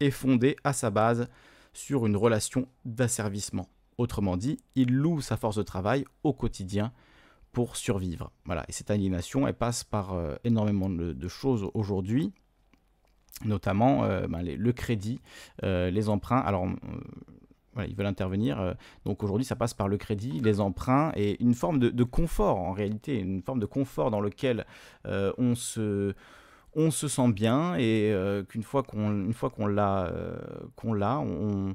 et 0.00 0.10
fondée 0.10 0.56
à 0.64 0.72
sa 0.72 0.90
base 0.90 1.28
sur 1.76 2.06
une 2.06 2.16
relation 2.16 2.68
d'asservissement. 2.84 3.68
Autrement 3.98 4.36
dit, 4.36 4.58
il 4.74 4.94
loue 4.94 5.20
sa 5.20 5.36
force 5.36 5.56
de 5.56 5.62
travail 5.62 6.04
au 6.22 6.32
quotidien 6.32 6.92
pour 7.52 7.76
survivre. 7.76 8.32
Voilà, 8.44 8.64
et 8.68 8.72
cette 8.72 8.90
aliénation, 8.90 9.46
elle 9.46 9.54
passe 9.54 9.84
par 9.84 10.12
euh, 10.12 10.34
énormément 10.44 10.90
de, 10.90 11.28
choses 11.28 11.70
aujourd'hui, 11.74 12.32
notamment 13.44 14.04
euh, 14.04 14.26
ben, 14.26 14.42
le 14.42 14.72
crédit, 14.72 15.20
euh, 15.64 15.90
les 15.90 16.08
emprunts. 16.08 16.40
Alors, 16.40 16.66
ils 17.86 17.94
veulent 17.94 18.06
intervenir. 18.06 18.74
donc 19.04 19.22
aujourd'hui, 19.22 19.44
ça 19.44 19.54
passe 19.54 19.74
par 19.74 19.86
le 19.86 19.98
crédit, 19.98 20.40
les 20.40 20.60
emprunts 20.60 21.12
et 21.14 21.42
une 21.42 21.52
forme 21.52 21.78
de 21.78 22.04
confort 22.04 22.56
en 22.56 22.72
réalité, 22.72 23.18
une 23.18 23.42
forme 23.42 23.60
de 23.60 23.66
confort 23.66 24.10
dans 24.10 24.22
lequel 24.22 24.64
on 25.04 25.54
se 25.54 26.14
on 26.76 26.90
se 26.90 27.08
sent 27.08 27.32
bien 27.32 27.74
et 27.74 28.12
euh, 28.12 28.44
qu'une 28.44 28.62
fois 28.62 28.82
qu'on 28.82 29.32
fois 29.32 29.50
qu'on 29.50 29.66
l'a 29.66 30.06
euh, 30.06 30.36
qu'on 30.76 30.92
l'a 30.92 31.18
on, 31.18 31.74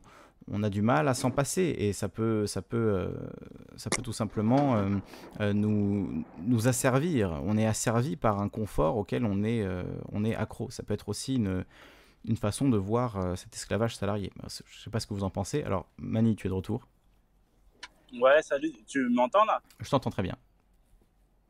a 0.63 0.69
du 0.69 0.81
mal 0.81 1.07
à 1.07 1.13
s'en 1.13 1.31
passer. 1.31 1.75
Et 1.77 1.91
ça 1.91 2.07
peut 2.07 2.45
ça 2.45 2.61
peut 2.61 2.77
euh, 2.77 3.09
ça 3.77 3.89
peut 3.89 4.01
tout 4.01 4.13
simplement 4.13 4.77
nous 5.39 6.23
nous 6.43 6.67
asservir. 6.67 7.41
On 7.43 7.57
est 7.57 7.65
asservi 7.65 8.15
par 8.15 8.39
un 8.39 8.47
confort 8.47 8.97
auquel 8.97 9.25
on 9.25 9.43
est 9.43 9.65
on 10.11 10.23
est 10.23 10.35
accro. 10.35 10.69
Ça 10.69 10.83
peut 10.83 10.93
être 10.93 11.09
aussi 11.09 11.35
une 11.35 11.65
une 12.25 12.37
façon 12.37 12.69
de 12.69 12.77
voir 12.77 13.35
cet 13.35 13.55
esclavage 13.55 13.95
salarié. 13.95 14.31
Je 14.65 14.79
sais 14.79 14.91
pas 14.91 14.99
ce 14.99 15.07
que 15.07 15.15
vous 15.15 15.23
en 15.23 15.31
pensez. 15.31 15.63
Alors 15.63 15.87
Mani 15.97 16.35
tu 16.35 16.47
es 16.47 16.49
de 16.49 16.55
retour. 16.55 16.87
Ouais 18.19 18.41
salut. 18.41 18.73
Tu 18.87 19.09
m'entends 19.09 19.45
là? 19.45 19.61
Je 19.79 19.89
t'entends 19.89 20.11
très 20.11 20.23
bien 20.23 20.35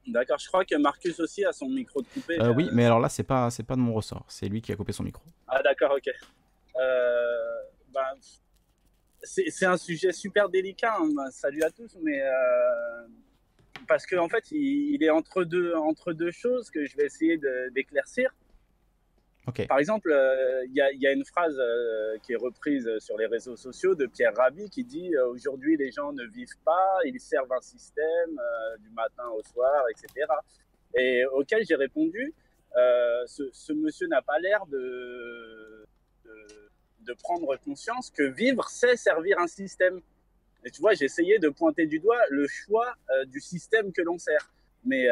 D'accord, 0.07 0.39
je 0.39 0.47
crois 0.47 0.65
que 0.65 0.75
Marcus 0.75 1.19
aussi 1.19 1.45
a 1.45 1.51
son 1.51 1.69
micro 1.69 2.01
de 2.01 2.07
coupé. 2.07 2.39
Euh, 2.39 2.53
oui, 2.55 2.69
mais 2.73 2.85
alors 2.85 2.99
là, 2.99 3.09
c'est 3.09 3.23
pas, 3.23 3.49
c'est 3.51 3.63
pas 3.63 3.75
de 3.75 3.81
mon 3.81 3.93
ressort. 3.93 4.25
C'est 4.27 4.47
lui 4.47 4.61
qui 4.61 4.71
a 4.71 4.75
coupé 4.75 4.91
son 4.91 5.03
micro. 5.03 5.23
Ah, 5.47 5.61
d'accord, 5.63 5.91
ok. 5.95 6.09
Euh, 6.75 7.61
ben, 7.93 8.01
c'est 9.23 9.65
un 9.65 9.77
sujet 9.77 10.11
super 10.11 10.49
délicat. 10.49 10.95
Hein. 10.99 11.09
Ben, 11.15 11.29
salut 11.29 11.61
à 11.63 11.69
tous, 11.69 11.95
mais 12.01 12.19
euh, 12.21 12.31
parce 13.87 14.07
qu'en 14.07 14.25
en 14.25 14.29
fait, 14.29 14.51
il, 14.51 15.03
est 15.03 15.11
entre 15.11 15.43
deux, 15.43 15.75
entre 15.75 16.13
deux 16.13 16.31
choses 16.31 16.71
que 16.71 16.85
je 16.85 16.97
vais 16.97 17.05
essayer 17.05 17.39
d'éclaircir. 17.71 18.33
Par 19.67 19.79
exemple, 19.79 20.11
euh, 20.11 20.65
il 20.67 20.75
y, 20.75 21.07
a 21.07 21.11
une 21.11 21.25
phrase 21.25 21.57
euh, 21.59 22.17
qui 22.19 22.33
est 22.33 22.37
reprise 22.37 22.87
sur 22.99 23.17
les 23.17 23.25
réseaux 23.25 23.55
sociaux 23.55 23.95
de 23.95 24.05
Pierre 24.05 24.35
Rabhi 24.35 24.69
qui 24.69 24.83
dit 24.83 25.15
euh, 25.15 25.29
Aujourd'hui, 25.29 25.77
les 25.77 25.91
gens 25.91 26.13
ne 26.13 26.23
vivent 26.25 26.59
pas, 26.63 26.99
ils 27.05 27.19
servent 27.19 27.51
un 27.51 27.61
système 27.61 28.39
du 28.79 28.89
matin 28.91 29.27
au 29.35 29.41
soir, 29.41 29.83
etc. 29.89 30.27
Et 30.95 31.25
auquel 31.25 31.65
j'ai 31.65 31.75
répondu 31.75 32.33
ce, 33.25 33.73
monsieur 33.73 34.07
n'a 34.07 34.21
pas 34.21 34.39
l'air 34.39 34.65
de, 34.67 35.85
prendre 37.23 37.57
conscience 37.57 38.09
que 38.09 38.23
vivre, 38.23 38.69
c'est 38.69 38.95
servir 38.95 39.37
un 39.39 39.47
système. 39.47 39.99
Et 40.63 40.71
tu 40.71 40.79
vois, 40.79 40.93
j'ai 40.93 41.05
essayé 41.05 41.39
de 41.39 41.49
pointer 41.49 41.85
du 41.85 41.99
doigt 41.99 42.21
le 42.29 42.47
choix 42.47 42.95
du 43.27 43.41
système 43.41 43.91
que 43.91 44.01
l'on 44.01 44.17
sert. 44.17 44.51
Mais, 44.85 45.07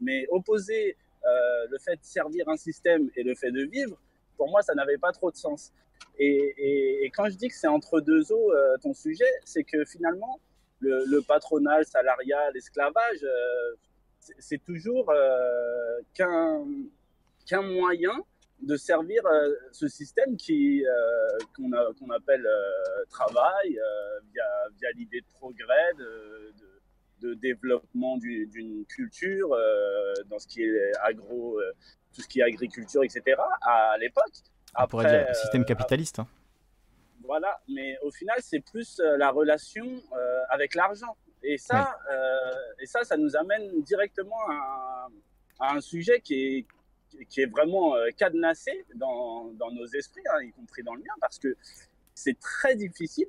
mais 0.00 0.26
opposer 0.30 0.96
euh, 1.24 1.66
le 1.70 1.78
fait 1.78 1.96
de 1.96 2.04
servir 2.04 2.48
un 2.48 2.56
système 2.56 3.10
et 3.16 3.22
le 3.22 3.34
fait 3.34 3.50
de 3.50 3.62
vivre, 3.62 3.96
pour 4.36 4.48
moi, 4.48 4.62
ça 4.62 4.74
n'avait 4.74 4.98
pas 4.98 5.12
trop 5.12 5.30
de 5.30 5.36
sens. 5.36 5.72
Et, 6.18 7.10
quand 7.14 7.28
je 7.28 7.36
dis 7.36 7.48
que 7.48 7.54
c'est 7.54 7.68
entre 7.68 8.00
deux 8.00 8.32
eaux 8.32 8.52
euh, 8.52 8.76
ton 8.82 8.92
sujet, 8.92 9.30
c'est 9.44 9.64
que 9.64 9.84
finalement, 9.84 10.40
le, 10.80 11.04
le 11.06 11.84
salariat, 11.84 12.50
l'esclavage, 12.52 13.22
euh, 13.22 13.76
c'est 14.38 14.62
toujours 14.62 15.12
qu'un 16.14 17.62
moyen 17.62 18.24
de 18.60 18.76
servir 18.76 19.22
ce 19.72 19.88
système 19.88 20.36
qu'on 21.56 22.10
appelle 22.10 22.46
travail 23.10 23.80
via, 24.32 24.90
l'idée 24.94 25.20
de 25.20 25.26
progrès, 25.34 25.92
de 25.98 26.71
de 27.22 27.34
développement 27.34 28.18
d'une 28.18 28.84
culture 28.86 29.52
euh, 29.52 30.14
dans 30.28 30.38
ce 30.38 30.46
qui 30.46 30.62
est 30.62 30.92
agro, 31.02 31.58
euh, 31.58 31.72
tout 32.12 32.20
ce 32.20 32.28
qui 32.28 32.40
est 32.40 32.42
agriculture, 32.42 33.02
etc. 33.04 33.40
à 33.62 33.96
l'époque. 33.98 34.32
On 34.76 34.86
pourrait 34.86 35.10
dire 35.10 35.28
euh, 35.28 35.34
système 35.34 35.64
capitaliste. 35.64 36.18
Hein. 36.18 36.26
Voilà, 37.24 37.60
mais 37.68 37.98
au 38.02 38.10
final, 38.10 38.36
c'est 38.40 38.60
plus 38.60 39.00
la 39.16 39.30
relation 39.30 39.86
avec 40.50 40.74
l'argent. 40.74 41.16
Et 41.44 41.56
ça, 41.56 41.96
et 42.80 42.86
ça, 42.86 43.04
ça 43.04 43.16
nous 43.16 43.36
amène 43.36 43.80
directement 43.82 44.40
à, 44.50 45.08
un 45.60 45.80
sujet 45.80 46.20
qui 46.20 46.34
est, 46.34 46.66
qui 47.26 47.42
est 47.42 47.46
vraiment 47.46 47.94
cadenassé 48.16 48.84
dans, 48.96 49.52
dans 49.54 49.70
nos 49.70 49.86
esprits, 49.86 50.22
hein, 50.32 50.42
y 50.42 50.50
compris 50.50 50.82
dans 50.82 50.94
le 50.94 51.00
mien, 51.00 51.14
parce 51.20 51.38
que 51.38 51.56
c'est 52.12 52.38
très 52.40 52.74
difficile 52.74 53.28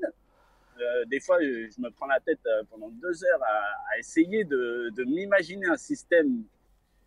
euh, 0.80 1.06
des 1.06 1.20
fois, 1.20 1.40
je 1.42 1.82
me 1.82 1.90
prends 1.92 2.08
la 2.08 2.20
tête 2.20 2.40
euh, 2.46 2.64
pendant 2.70 2.90
deux 2.90 3.24
heures 3.26 3.44
à, 3.44 4.00
essayer 4.00 4.44
de, 4.44 4.92
m'imaginer 5.06 5.68
un 5.68 5.78
système 5.78 6.44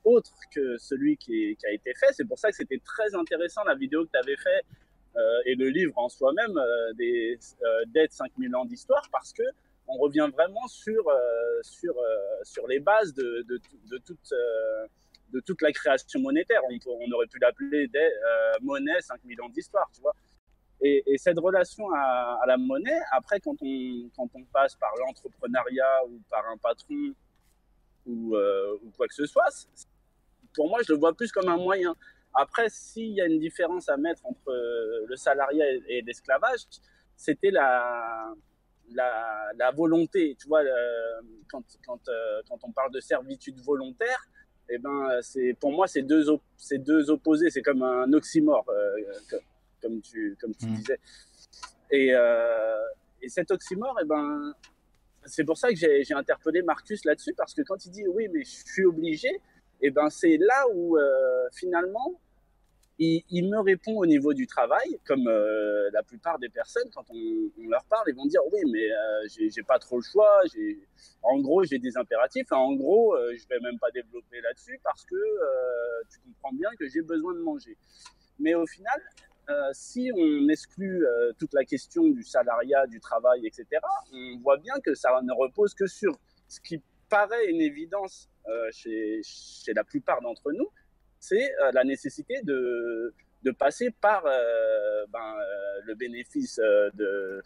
autre 0.05 0.33
que 0.55 0.77
celui 0.79 1.17
qui, 1.17 1.57
a 1.65 1.73
été 1.73 1.93
fait. 1.95 2.13
C'est 2.13 2.25
pour 2.25 2.39
ça 2.39 2.51
que 2.51 2.57
c'était 2.57 2.81
très 2.85 3.15
intéressant 3.15 3.65
la 3.65 3.75
vidéo 3.75 4.05
que 4.05 4.11
tu 4.13 4.19
avais 4.19 4.37
fait 4.37 4.63
euh, 5.17 5.41
et 5.47 5.55
le 5.55 5.69
livre 5.69 5.93
en 5.97 6.09
soi-même 6.09 6.55
des 6.95 7.39
d'être 7.89 8.13
5000 8.13 8.55
ans 8.55 8.65
d'histoire 8.65 9.09
parce 9.11 9.33
que 9.33 9.43
on 9.89 9.99
revient 9.99 10.29
vraiment 10.33 10.67
sur, 10.67 11.05
les 12.69 12.81
bases 12.81 13.15
de, 13.15 13.45
toute, 15.45 15.63
la 15.63 15.73
création 15.73 16.21
monétaire. 16.21 16.61
On, 16.65 17.13
aurait 17.13 17.27
pu 17.29 17.39
l'appeler 17.39 17.89
des 17.89 18.11
monnaie 18.63 19.01
5000 19.01 19.41
ans 19.43 19.49
d'histoire, 19.49 19.91
tu 19.95 20.01
vois. 20.03 20.15
Et, 21.07 21.19
cette 21.19 21.39
relation 21.39 21.91
à, 21.93 22.43
la 22.47 22.57
monnaie, 22.57 23.01
après, 23.13 23.41
quand 23.41 23.57
on, 23.63 24.45
passe 24.53 24.75
par 24.77 24.93
l'entrepreneuriat 24.97 26.05
ou 26.09 26.21
par 26.31 26.47
un 26.49 26.57
patron 26.57 27.15
ou, 28.07 28.37
euh, 28.37 28.79
quoi 28.97 29.09
que 29.09 29.15
ce 29.15 29.27
soit, 29.27 29.49
pour 30.55 30.69
moi, 30.69 30.81
je 30.87 30.93
le 30.93 30.99
vois 30.99 31.15
plus 31.15 31.33
comme 31.33 31.49
un 31.49 31.57
moyen. 31.57 31.95
Après, 32.35 32.69
s'il 32.69 33.13
y 33.13 33.21
a 33.21 33.27
une 33.27 33.39
différence 33.39 33.89
à 33.89 33.97
mettre 33.97 34.25
entre 34.27 34.53
le 35.07 35.17
salariat 35.17 35.65
et, 35.89 36.03
l'esclavage, 36.03 36.61
c'était 37.17 37.51
la, 37.51 38.35
volonté. 39.75 40.37
Tu 40.39 40.47
vois, 40.47 40.61
euh, 40.61 41.21
quand, 41.49 41.65
on 42.63 42.73
parle 42.73 42.93
de 42.93 43.01
servitude 43.01 43.61
volontaire, 43.61 44.23
eh 44.69 44.79
ben, 44.79 45.21
pour 45.61 45.73
moi, 45.73 45.87
c'est 45.87 46.03
deux, 46.03 46.25
deux 46.73 47.11
opposés. 47.11 47.51
C'est 47.51 47.63
comme 47.63 47.83
un 47.83 48.13
oxymore. 48.13 48.65
Euh, 48.69 49.39
comme 49.81 50.01
tu, 50.01 50.37
comme 50.41 50.55
tu 50.55 50.67
mm. 50.67 50.75
disais. 50.75 51.01
Et, 51.91 52.15
euh, 52.15 52.77
et, 53.23 53.29
cet 53.29 53.51
oxymore, 53.51 53.97
eh 54.03 54.05
ben, 54.05 54.55
c'est 55.25 55.45
pour 55.45 55.57
ça 55.57 55.69
que 55.71 55.77
j'ai 55.77 56.15
interpellé 56.15 56.63
Marcus 56.63 57.05
là-dessus, 57.05 57.35
parce 57.37 57.55
que 57.55 57.63
quand 57.63 57.85
il 57.85 57.91
dit 57.91 58.07
oui, 58.09 58.29
mais 58.33 58.45
je 58.45 58.65
suis 58.65 58.85
obligé, 58.85 59.31
eh 59.81 59.91
ben, 59.91 60.11
c'est 60.11 60.37
là 60.37 60.65
où 60.75 60.97
euh, 60.97 61.49
finalement, 61.53 62.21
il, 62.99 63.23
il, 63.29 63.49
me 63.49 63.61
répond 63.61 63.99
au 63.99 64.07
niveau 64.07 64.33
du 64.33 64.47
travail, 64.47 64.99
comme 65.05 65.29
euh, 65.29 65.91
la 65.93 66.03
plupart 66.03 66.39
des 66.39 66.49
personnes, 66.49 66.89
quand 66.95 67.05
on, 67.11 67.69
leur 67.69 67.85
parle, 67.85 68.05
ils 68.09 68.17
vont 68.17 68.27
dire 68.27 68.41
oui, 68.53 68.61
mais 68.73 68.89
j'ai 69.29 69.63
pas 69.63 69.79
trop 69.79 69.97
le 69.97 70.03
choix. 70.03 70.41
En 71.23 71.39
gros, 71.41 71.63
j'ai 71.63 71.79
des 71.79 71.97
impératifs. 71.99 72.51
En 72.53 72.73
gros, 72.73 73.15
je 73.19 73.47
vais 73.49 73.61
même 73.61 73.79
pas 73.79 73.91
développer 73.91 74.41
là-dessus 74.41 74.81
parce 74.83 75.05
que 75.05 75.17
tu 76.11 76.21
comprends 76.21 76.55
bien 76.55 76.71
que 76.79 76.89
j'ai 76.89 77.03
besoin 77.03 77.35
de 77.35 77.41
manger. 77.41 77.77
Mais 78.39 78.55
au 78.55 78.67
final, 78.67 78.99
euh, 79.49 79.71
si 79.73 80.11
on 80.13 80.49
exclut 80.49 81.07
euh, 81.07 81.33
toute 81.39 81.55
la 81.55 81.65
question 81.65 82.03
du 82.09 82.25
salariat, 82.25 82.87
du 82.89 82.99
travail, 82.99 83.47
etc., 83.47 83.67
on 84.13 84.39
voit 84.43 84.57
bien 84.57 84.75
que 84.85 84.95
ça 84.95 85.21
ne 85.23 85.33
repose 85.33 85.73
que 85.73 85.87
sur 85.87 86.19
ce 86.49 86.61
qui 86.61 86.83
paraît 87.09 87.47
une 87.49 87.61
évidence 87.61 88.29
euh, 88.49 88.69
chez, 88.73 89.21
chez, 89.23 89.73
la 89.73 89.85
plupart 89.85 90.21
d'entre 90.21 90.51
nous, 90.51 90.69
c'est 91.21 91.49
la 91.73 91.85
nécessité 91.85 92.41
de, 92.43 93.15
de 93.43 93.51
passer 93.51 93.91
par 93.91 94.23
ben, 94.23 95.35
le 95.85 95.95
bénéfice 95.95 96.57
de, 96.59 97.43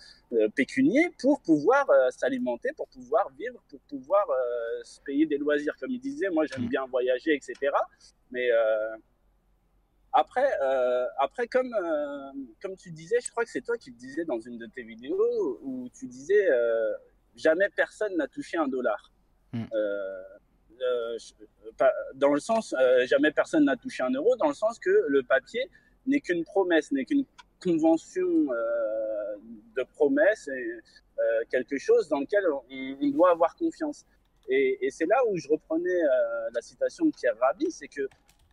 pécunier 0.54 1.08
pour 1.18 1.40
pouvoir 1.40 1.86
s'alimenter, 2.10 2.70
pour 2.76 2.88
pouvoir 2.88 3.30
vivre, 3.38 3.62
pour 3.70 3.80
pouvoir 3.88 4.26
se 4.82 5.00
payer 5.00 5.24
des 5.24 5.38
loisirs. 5.38 5.74
Comme 5.80 5.92
il 5.92 6.00
disait, 6.00 6.28
moi 6.28 6.44
j'aime 6.46 6.64
mmh. 6.64 6.68
bien 6.68 6.84
voyager, 6.86 7.34
etc. 7.34 7.54
Mais 8.30 8.50
après, 10.12 10.48
euh, 10.62 11.06
après 11.18 11.46
comme, 11.46 11.72
euh, 11.72 12.32
comme 12.60 12.76
tu 12.76 12.90
disais, 12.90 13.16
je 13.24 13.30
crois 13.30 13.44
que 13.44 13.50
c'est 13.50 13.60
toi 13.60 13.76
qui 13.78 13.90
le 13.90 13.96
disais 13.96 14.24
dans 14.24 14.40
une 14.40 14.58
de 14.58 14.66
tes 14.66 14.82
vidéos 14.82 15.60
où 15.62 15.88
tu 15.94 16.08
disais 16.08 16.50
euh, 16.50 16.92
jamais 17.36 17.68
personne 17.76 18.16
n'a 18.16 18.26
touché 18.26 18.56
un 18.56 18.68
dollar. 18.68 19.12
Hmm. 19.52 19.64
dans 22.14 22.32
le 22.32 22.38
sens, 22.38 22.72
jamais 23.06 23.32
personne 23.32 23.64
n'a 23.64 23.76
touché 23.76 24.04
un 24.04 24.10
euro, 24.10 24.36
dans 24.36 24.46
le 24.46 24.54
sens 24.54 24.78
que 24.78 25.06
le 25.08 25.24
papier 25.24 25.68
n'est 26.06 26.20
qu'une 26.20 26.44
promesse, 26.44 26.92
n'est 26.92 27.04
qu'une 27.04 27.24
convention 27.60 28.28
de 29.76 29.82
promesse, 29.94 30.48
et, 30.48 30.78
quelque 31.50 31.78
chose 31.78 32.08
dans 32.08 32.20
lequel 32.20 32.44
on, 32.70 33.10
doit 33.10 33.32
avoir 33.32 33.56
confiance. 33.56 34.04
Et, 34.48 34.86
et 34.86 34.90
c'est 34.90 35.06
là 35.06 35.16
où 35.28 35.36
je 35.36 35.48
reprenais 35.48 36.00
la 36.54 36.60
citation 36.62 37.06
de 37.06 37.10
Pierre 37.10 37.36
Rabhi, 37.40 37.72
c'est 37.72 37.88
que 37.88 38.08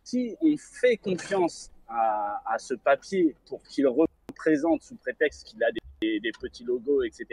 si 0.08 0.34
on 0.40 0.56
fait 0.56 0.96
confiance 0.96 1.70
à, 1.86 2.56
ce 2.58 2.74
papier 2.74 3.36
pour 3.46 3.62
qu'il 3.64 3.86
représente, 3.86 4.82
sous 4.82 4.96
prétexte 4.96 5.46
qu'il 5.46 5.62
a 5.62 5.70
des, 6.00 6.32
petits 6.40 6.64
logos, 6.64 7.02
etc., 7.02 7.26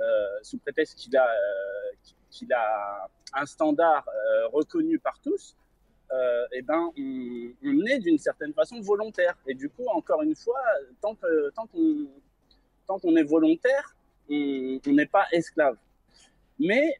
euh, 0.00 0.04
sous 0.42 0.58
prétexte 0.58 0.98
qu'il 0.98 1.16
a, 1.16 1.24
euh, 1.24 1.92
qu'il 2.30 2.52
a 2.52 3.08
un 3.34 3.46
standard 3.46 4.08
euh, 4.08 4.48
reconnu 4.48 4.98
par 4.98 5.20
tous, 5.20 5.56
eh 6.52 6.62
ben, 6.62 6.90
on, 6.98 7.86
est 7.86 8.00
d'une 8.00 8.18
certaine 8.18 8.52
façon 8.54 8.80
volontaire. 8.80 9.36
Et 9.46 9.54
du 9.54 9.68
coup, 9.68 9.86
encore 9.86 10.22
une 10.22 10.34
fois, 10.34 10.60
tant 11.00 11.14
qu'on 11.14 12.08
tant 12.88 12.98
qu'on 12.98 13.14
est 13.14 13.22
volontaire, 13.22 13.94
on 14.28 14.80
n'est 14.86 15.06
pas 15.06 15.26
esclave. 15.30 15.76
Mais 16.58 16.96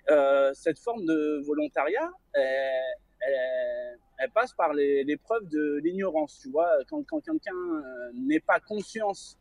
cette 0.54 0.78
forme 0.78 1.04
de 1.04 1.42
volontariat, 1.44 2.12
elle, 2.32 2.94
elle 3.20 3.98
passe 4.28 4.52
par 4.52 4.72
l'épreuve 4.74 5.48
de 5.48 5.80
l'ignorance. 5.82 6.38
Tu 6.42 6.50
vois, 6.50 6.70
quand, 6.88 7.04
quelqu'un 7.20 7.54
euh, 7.54 8.10
n'est 8.14 8.40
pas 8.40 8.60
conscience 8.60 9.38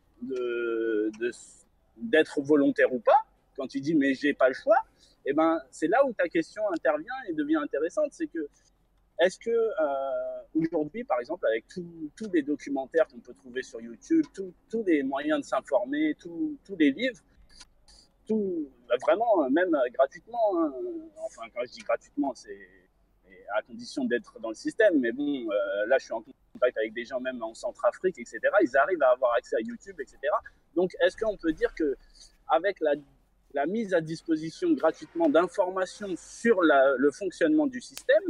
d'être 1.96 2.40
volontaire 2.40 2.92
ou 2.92 3.00
pas, 3.00 3.24
quand 3.56 3.66
tu 3.66 3.80
dis 3.80 3.94
mais 3.94 4.14
j'ai 4.14 4.34
pas 4.34 4.48
le 4.48 4.54
choix, 4.54 4.76
eh 5.26 5.32
ben 5.32 5.60
c'est 5.70 5.88
là 5.88 6.04
où 6.06 6.12
ta 6.12 6.28
question 6.28 6.62
intervient 6.72 7.14
et 7.28 7.34
devient 7.34 7.56
intéressante, 7.56 8.12
c'est 8.12 8.26
que 8.26 8.48
est-ce 9.18 9.38
que 9.38 9.50
euh, 9.50 10.42
aujourd'hui, 10.54 11.04
par 11.04 11.20
exemple, 11.20 11.46
avec 11.46 11.66
tous 11.68 12.30
les 12.32 12.42
documentaires 12.42 13.06
qu'on 13.06 13.20
peut 13.20 13.34
trouver 13.34 13.62
sur 13.62 13.78
YouTube, 13.80 14.24
tous 14.32 14.84
les 14.86 15.02
moyens 15.02 15.40
de 15.40 15.44
s'informer, 15.44 16.16
tous 16.18 16.58
les 16.78 16.90
livres, 16.90 17.20
tout, 18.26 18.70
vraiment, 19.02 19.50
même 19.50 19.76
gratuitement, 19.92 20.58
hein, 20.58 20.72
enfin 21.24 21.42
quand 21.54 21.60
je 21.66 21.72
dis 21.72 21.80
gratuitement, 21.80 22.32
c'est 22.34 22.58
à 23.56 23.62
condition 23.62 24.04
d'être 24.04 24.38
dans 24.40 24.48
le 24.48 24.54
système. 24.54 24.98
Mais 25.00 25.12
bon, 25.12 25.48
euh, 25.50 25.86
là, 25.86 25.98
je 25.98 26.04
suis 26.04 26.12
en 26.12 26.22
contact 26.52 26.76
avec 26.78 26.92
des 26.92 27.04
gens 27.04 27.20
même 27.20 27.42
en 27.42 27.54
Centrafrique, 27.54 28.18
etc. 28.18 28.38
Ils 28.62 28.76
arrivent 28.76 29.02
à 29.02 29.10
avoir 29.10 29.34
accès 29.34 29.56
à 29.56 29.60
YouTube, 29.60 30.00
etc. 30.00 30.18
Donc, 30.74 30.92
est-ce 31.00 31.16
qu'on 31.16 31.36
peut 31.36 31.52
dire 31.52 31.74
que 31.74 31.96
avec 32.48 32.78
la, 32.80 33.66
mise 33.66 33.94
à 33.94 34.00
disposition 34.00 34.72
gratuitement 34.72 35.28
d'informations 35.28 36.14
sur 36.16 36.60
le 36.62 37.10
fonctionnement 37.10 37.66
du 37.66 37.80
système, 37.80 38.22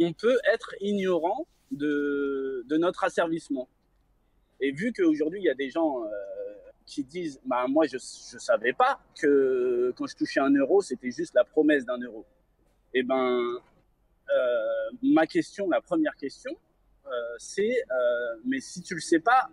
on 0.00 0.12
peut 0.12 0.38
être 0.52 0.74
ignorant 0.80 1.46
de, 1.70 2.64
de 2.66 2.76
notre 2.76 3.04
asservissement? 3.04 3.68
Et 4.60 4.72
vu 4.72 4.92
qu'aujourd'hui, 4.92 5.40
il 5.40 5.44
y 5.44 5.50
a 5.50 5.54
des 5.54 5.70
gens 5.70 6.04
euh, 6.04 6.08
qui 6.88 7.04
disent 7.04 7.40
bah, 7.44 7.66
Moi, 7.68 7.86
je 7.86 7.96
ne 7.96 8.40
savais 8.40 8.72
pas 8.72 9.00
que 9.20 9.92
quand 9.96 10.06
je 10.06 10.16
touchais 10.16 10.40
un 10.40 10.50
euro, 10.50 10.82
c'était 10.82 11.10
juste 11.10 11.34
la 11.34 11.44
promesse 11.44 11.84
d'un 11.84 11.98
euro. 11.98 12.24
Eh 12.94 13.02
ben, 13.02 13.58
euh, 14.30 14.90
ma 15.02 15.26
question, 15.26 15.68
la 15.68 15.80
première 15.80 16.16
question, 16.16 16.56
euh, 17.06 17.10
c'est 17.38 17.82
Mais 18.44 18.60
si 18.60 18.82
tu 18.82 18.94
le 18.94 19.00
sais 19.00 19.20
pas, 19.20 19.48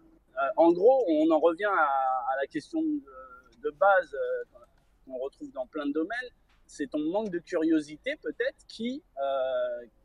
en 0.57 0.71
gros, 0.71 1.05
on 1.07 1.31
en 1.31 1.39
revient 1.39 1.65
à, 1.65 2.35
la 2.41 2.47
question 2.47 2.81
de, 2.81 3.71
base 3.79 4.15
qu'on 5.05 5.17
retrouve 5.17 5.51
dans 5.51 5.65
plein 5.65 5.87
de 5.87 5.91
domaines 5.91 6.29
c'est 6.67 6.87
ton 6.87 6.99
manque 6.99 7.29
de 7.29 7.39
curiosité 7.39 8.15
peut-être 8.21 8.65
qui, 8.67 9.01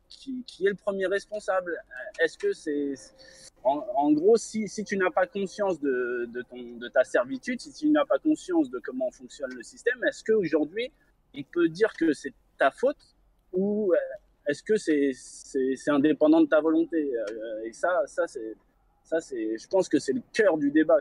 qui, 0.09 0.65
est 0.65 0.69
le 0.69 0.75
premier 0.75 1.07
responsable 1.07 1.77
Est-ce 2.19 2.37
que 2.37 2.53
c'est. 2.53 2.93
En, 3.63 4.11
gros, 4.11 4.37
si, 4.37 4.67
si 4.67 4.83
tu 4.83 4.97
n'as 4.97 5.11
pas 5.11 5.27
conscience 5.27 5.79
de, 5.79 6.27
de, 6.33 6.43
de 6.79 6.87
ta 6.87 7.03
servitude, 7.03 7.61
si 7.61 7.71
tu 7.71 7.89
n'as 7.89 8.05
pas 8.05 8.17
conscience 8.17 8.71
de 8.71 8.79
comment 8.79 9.11
fonctionne 9.11 9.53
le 9.53 9.61
système, 9.61 10.03
est-ce 10.03 10.23
qu'aujourd'hui, 10.23 10.91
il 11.33 11.45
peut 11.45 11.69
dire 11.69 11.93
que 11.93 12.11
c'est 12.13 12.33
ta 12.57 12.71
faute 12.71 13.10
ou 13.53 13.93
euh, 13.93 13.97
est-ce 14.47 14.63
que 14.63 14.77
c'est 14.77 15.91
indépendant 15.91 16.41
de 16.41 16.47
ta 16.47 16.61
volonté 16.61 17.11
euh, 17.15 17.63
Et 17.65 17.73
ça, 17.73 17.89
ça 18.05 18.27
c'est. 18.27 18.55
Ça, 19.03 19.19
c'est, 19.19 19.57
je 19.57 19.67
pense 19.67 19.89
que 19.89 19.99
c'est 19.99 20.13
le 20.13 20.21
cœur 20.31 20.57
du 20.57 20.71
débat. 20.71 20.99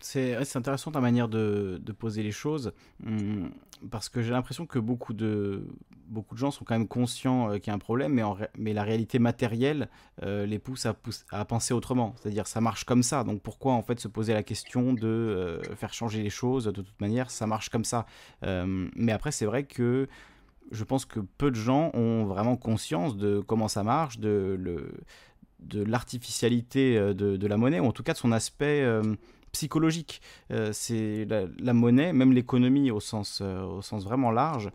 C'est 0.00 0.56
intéressant 0.56 0.90
ta 0.90 1.00
manière 1.00 1.28
de, 1.28 1.80
poser 1.96 2.24
les 2.24 2.32
choses, 2.32 2.72
hum, 3.06 3.52
parce 3.90 4.08
que 4.08 4.22
j'ai 4.22 4.30
l'impression 4.30 4.66
que 4.66 4.78
beaucoup 4.78 5.12
de, 5.12 5.66
beaucoup 6.06 6.34
de 6.34 6.38
gens 6.38 6.50
sont 6.50 6.64
quand 6.64 6.74
même 6.74 6.88
conscients 6.88 7.50
euh, 7.50 7.58
qu'il 7.58 7.68
y 7.68 7.70
a 7.70 7.74
un 7.74 7.78
problème, 7.78 8.12
mais, 8.12 8.22
mais 8.56 8.72
la 8.72 8.82
réalité 8.82 9.18
matérielle 9.18 9.88
euh, 10.22 10.46
les 10.46 10.58
pousse 10.58 10.86
à, 10.86 11.44
penser 11.44 11.74
autrement. 11.74 12.14
C'est-à-dire 12.16 12.46
ça 12.46 12.60
marche 12.60 12.84
comme 12.84 13.02
ça, 13.02 13.24
donc 13.24 13.42
pourquoi 13.42 13.72
en 13.74 13.82
fait 13.82 14.00
se 14.00 14.08
poser 14.08 14.32
la 14.32 14.42
question 14.42 14.92
de 14.92 15.06
euh, 15.06 15.62
faire 15.76 15.92
changer 15.92 16.22
les 16.22 16.30
choses 16.30 16.64
De 16.64 16.82
toute 16.82 17.00
manière, 17.00 17.30
ça 17.30 17.46
marche 17.46 17.68
comme 17.68 17.84
ça. 17.84 18.06
mais 18.42 19.12
après, 19.12 19.32
c'est 19.32 19.46
vrai 19.46 19.64
que 19.64 20.08
je 20.70 20.84
pense 20.84 21.04
que 21.04 21.20
peu 21.20 21.50
de 21.50 21.56
gens 21.56 21.90
ont 21.94 22.24
vraiment 22.24 22.56
conscience 22.56 23.16
de 23.16 23.40
comment 23.40 23.68
ça 23.68 23.82
marche, 23.82 24.18
de 24.18 24.56
le 24.58 24.92
de 25.64 25.82
l'artificialité 25.82 26.98
de, 26.98 27.36
de, 27.36 27.46
la 27.46 27.56
monnaie, 27.56 27.80
ou 27.80 27.86
en 27.86 27.92
tout 27.92 28.02
cas 28.02 28.12
de 28.12 28.18
son 28.18 28.32
aspect 28.32 28.84
psychologique. 29.54 30.20
Euh, 30.50 30.70
c'est 30.72 31.26
la, 31.26 31.72
monnaie, 31.72 32.12
même 32.12 32.32
l'économie 32.32 32.90
au 32.90 33.00
sens, 33.00 33.38
euh, 33.40 33.62
au 33.62 33.80
sens 33.80 34.04
vraiment 34.04 34.30
large, 34.30 34.70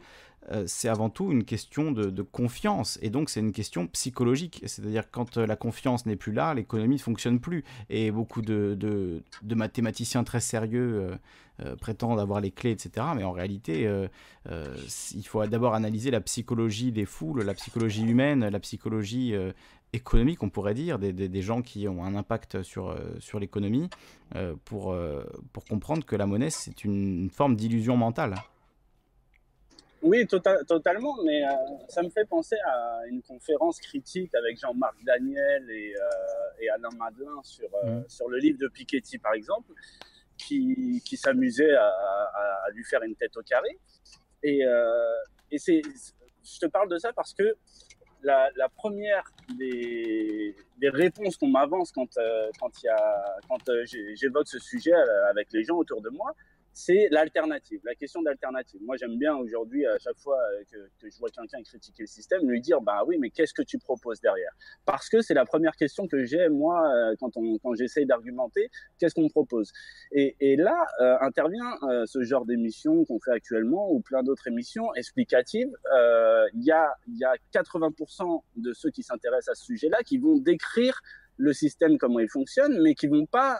euh, 0.51 0.63
c'est 0.65 0.89
avant 0.89 1.11
tout 1.11 1.31
une 1.31 1.43
question 1.43 1.91
de, 1.91 2.21
confiance. 2.23 2.97
Et 3.03 3.11
donc, 3.11 3.29
c'est 3.29 3.41
une 3.41 3.51
question 3.51 3.85
psychologique. 3.87 4.63
C'est-à-dire, 4.65 5.11
quand 5.11 5.37
la 5.37 5.55
confiance 5.55 6.07
n'est 6.07 6.15
plus 6.15 6.31
là, 6.31 6.55
l'économie 6.55 6.95
ne 6.95 7.01
fonctionne 7.01 7.39
plus. 7.39 7.63
Et 7.89 8.09
beaucoup 8.09 8.41
de, 8.41 9.21
mathématiciens 9.43 10.23
très 10.23 10.39
sérieux 10.39 11.11
prétendent 11.81 12.21
avoir 12.21 12.39
les 12.39 12.51
clés, 12.51 12.71
etc. 12.71 13.05
Mais 13.15 13.23
en 13.25 13.33
réalité, 13.33 13.87
il 14.49 15.27
faut 15.27 15.45
d'abord 15.45 15.75
analyser 15.75 16.09
la 16.09 16.21
psychologie 16.21 16.91
des 16.91 17.05
foules, 17.05 17.43
la 17.43 17.53
psychologie 17.53 18.03
humaine, 18.03 18.47
la 18.47 18.59
psychologie 18.59 19.35
économique, 19.93 20.43
on 20.43 20.49
pourrait 20.49 20.73
dire, 20.73 20.99
des, 20.99 21.13
des, 21.13 21.41
gens 21.41 21.61
qui 21.61 21.87
ont 21.87 22.03
un 22.03 22.15
impact 22.15 22.61
sur, 22.63 22.89
euh, 22.89 22.97
sur 23.19 23.39
l'économie, 23.39 23.89
euh, 24.35 24.55
pour, 24.65 24.93
euh, 24.93 25.23
pour 25.53 25.65
comprendre 25.65 26.05
que 26.05 26.15
la 26.15 26.25
monnaie, 26.25 26.49
c'est 26.49 26.83
une, 26.83 27.29
forme 27.31 27.55
d'illusion 27.55 27.97
mentale. 27.97 28.35
Oui, 30.01 30.25
tota-, 30.25 30.63
totalement, 30.65 31.17
mais 31.25 31.41
ça 31.89 32.01
me 32.01 32.09
fait 32.09 32.25
penser 32.25 32.55
à 32.65 33.01
une 33.09 33.21
conférence 33.21 33.79
critique 33.79 34.33
avec 34.33 34.57
Jean-Marc 34.57 34.95
Daniel 35.03 35.69
et, 35.69 35.93
et, 36.61 36.69
Alain 36.69 36.89
Madelin 36.97 37.41
sur, 37.43 37.67
mmh. 37.83 38.03
sur 38.07 38.29
le 38.29 38.37
livre 38.37 38.57
de 38.59 38.69
Piketty, 38.69 39.17
par 39.17 39.33
exemple, 39.33 39.73
qui, 40.37 41.01
qui 41.03 41.17
s'amusait 41.17 41.73
à, 41.73 41.85
à, 41.85 42.69
lui 42.73 42.85
faire 42.85 43.03
une 43.03 43.15
tête 43.15 43.35
au 43.35 43.41
carré. 43.41 43.77
Et, 44.41 44.61
et 45.51 45.57
c'est, 45.57 45.81
je 46.43 46.59
te 46.59 46.65
parle 46.67 46.89
de 46.89 46.97
ça 46.97 47.11
parce 47.11 47.33
que 47.33 47.57
la, 48.23 48.69
première 48.75 49.23
des, 49.57 50.55
réponses 50.81 51.37
qu'on 51.37 51.49
m'avance 51.49 51.91
quand, 51.91 52.17
euh, 52.17 52.49
quand, 52.59 52.71
quand 53.47 53.69
euh, 53.69 53.85
j'évoque 54.15 54.47
ce 54.47 54.59
sujet 54.59 54.93
euh, 54.93 55.29
avec 55.29 55.51
les 55.51 55.63
gens 55.63 55.75
autour 55.75 56.01
de 56.01 56.09
moi, 56.09 56.33
c'est 56.73 57.07
l'alternative, 57.11 57.81
la 57.83 57.95
question 57.95 58.21
d'alternative. 58.21 58.79
Moi, 58.83 58.95
j'aime 58.97 59.17
bien 59.17 59.35
aujourd'hui, 59.35 59.85
à 59.85 59.97
chaque 59.99 60.17
fois 60.17 60.37
que, 60.71 60.77
je 61.01 61.17
vois 61.19 61.29
quelqu'un 61.29 61.61
critiquer 61.63 62.03
le 62.03 62.07
système, 62.07 62.49
lui 62.49 62.61
dire, 62.61 62.81
bah 62.81 63.03
oui, 63.05 63.17
mais 63.17 63.29
qu'est-ce 63.29 63.53
que 63.53 63.61
tu 63.61 63.77
proposes 63.77 64.21
derrière? 64.21 64.51
Parce 64.85 65.09
que 65.09 65.21
c'est 65.21 65.33
la 65.33 65.45
première 65.45 65.75
question 65.75 66.07
que 66.07 66.23
j'ai, 66.25 66.49
moi, 66.49 66.89
euh, 66.93 67.15
quand, 67.19 67.31
j'essaye 67.75 68.05
d'argumenter, 68.05 68.69
qu'est-ce 68.97 69.15
qu'on 69.15 69.29
propose? 69.29 69.71
Et, 70.11 70.35
là 70.57 70.85
euh, 70.99 71.15
intervient 71.21 71.77
euh, 71.83 72.05
ce 72.05 72.23
genre 72.23 72.45
d'émission 72.45 73.05
qu'on 73.05 73.19
fait 73.19 73.31
actuellement, 73.31 73.91
ou 73.91 74.01
plein 74.01 74.23
d'autres 74.23 74.47
émissions 74.47 74.93
explicatives. 74.95 75.71
Il 76.53 76.63
y, 76.63 76.71
a, 76.71 76.93
y 77.07 77.23
a 77.23 77.33
80% 77.53 78.41
de 78.57 78.73
ceux 78.73 78.89
qui 78.89 79.03
s'intéressent 79.03 79.49
à 79.49 79.55
ce 79.55 79.65
sujet-là 79.65 80.03
qui 80.03 80.17
vont 80.17 80.37
décrire 80.37 81.01
le 81.37 81.53
système, 81.53 81.97
comment 81.97 82.19
il 82.19 82.29
fonctionne, 82.29 82.81
mais 82.81 82.95
qui 82.95 83.07
vont 83.07 83.25
pas 83.25 83.59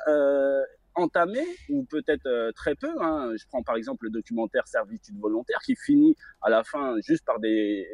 entamé, 0.95 1.41
ou 1.69 1.83
peut-être 1.85 2.25
euh, 2.25 2.51
très 2.53 2.75
peu. 2.75 2.91
Hein. 3.01 3.31
Je 3.37 3.45
prends 3.47 3.63
par 3.63 3.75
exemple 3.75 4.05
le 4.05 4.11
documentaire 4.11 4.67
Servitude 4.67 5.17
volontaire 5.19 5.59
qui 5.65 5.75
finit 5.75 6.15
à 6.41 6.49
la 6.49 6.63
fin 6.63 6.95
juste 7.01 7.25
par 7.25 7.39
des, 7.39 7.87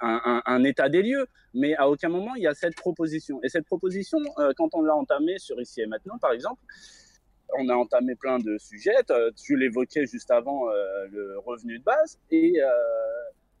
un, 0.00 0.64
état 0.64 0.88
des 0.88 1.02
lieux, 1.02 1.26
mais 1.54 1.74
à 1.76 1.88
aucun 1.88 2.08
moment 2.08 2.34
il 2.34 2.42
y 2.42 2.46
a 2.46 2.54
cette 2.54 2.76
proposition. 2.76 3.40
Et 3.42 3.48
cette 3.48 3.66
proposition, 3.66 4.18
euh, 4.38 4.52
quand 4.56 4.74
on 4.74 4.82
l'a 4.82 4.94
entamée 4.94 5.38
sur 5.38 5.60
Ici 5.60 5.80
et 5.80 5.86
Maintenant, 5.86 6.18
par 6.18 6.32
exemple, 6.32 6.62
on 7.58 7.68
a 7.68 7.74
entamé 7.74 8.14
plein 8.14 8.38
de 8.38 8.58
sujets. 8.58 8.94
Tu 9.36 9.56
l'évoquais 9.56 10.06
juste 10.06 10.30
avant 10.30 10.68
euh, 10.68 11.06
le 11.10 11.38
revenu 11.40 11.78
de 11.78 11.84
base. 11.84 12.18
Et 12.30 12.60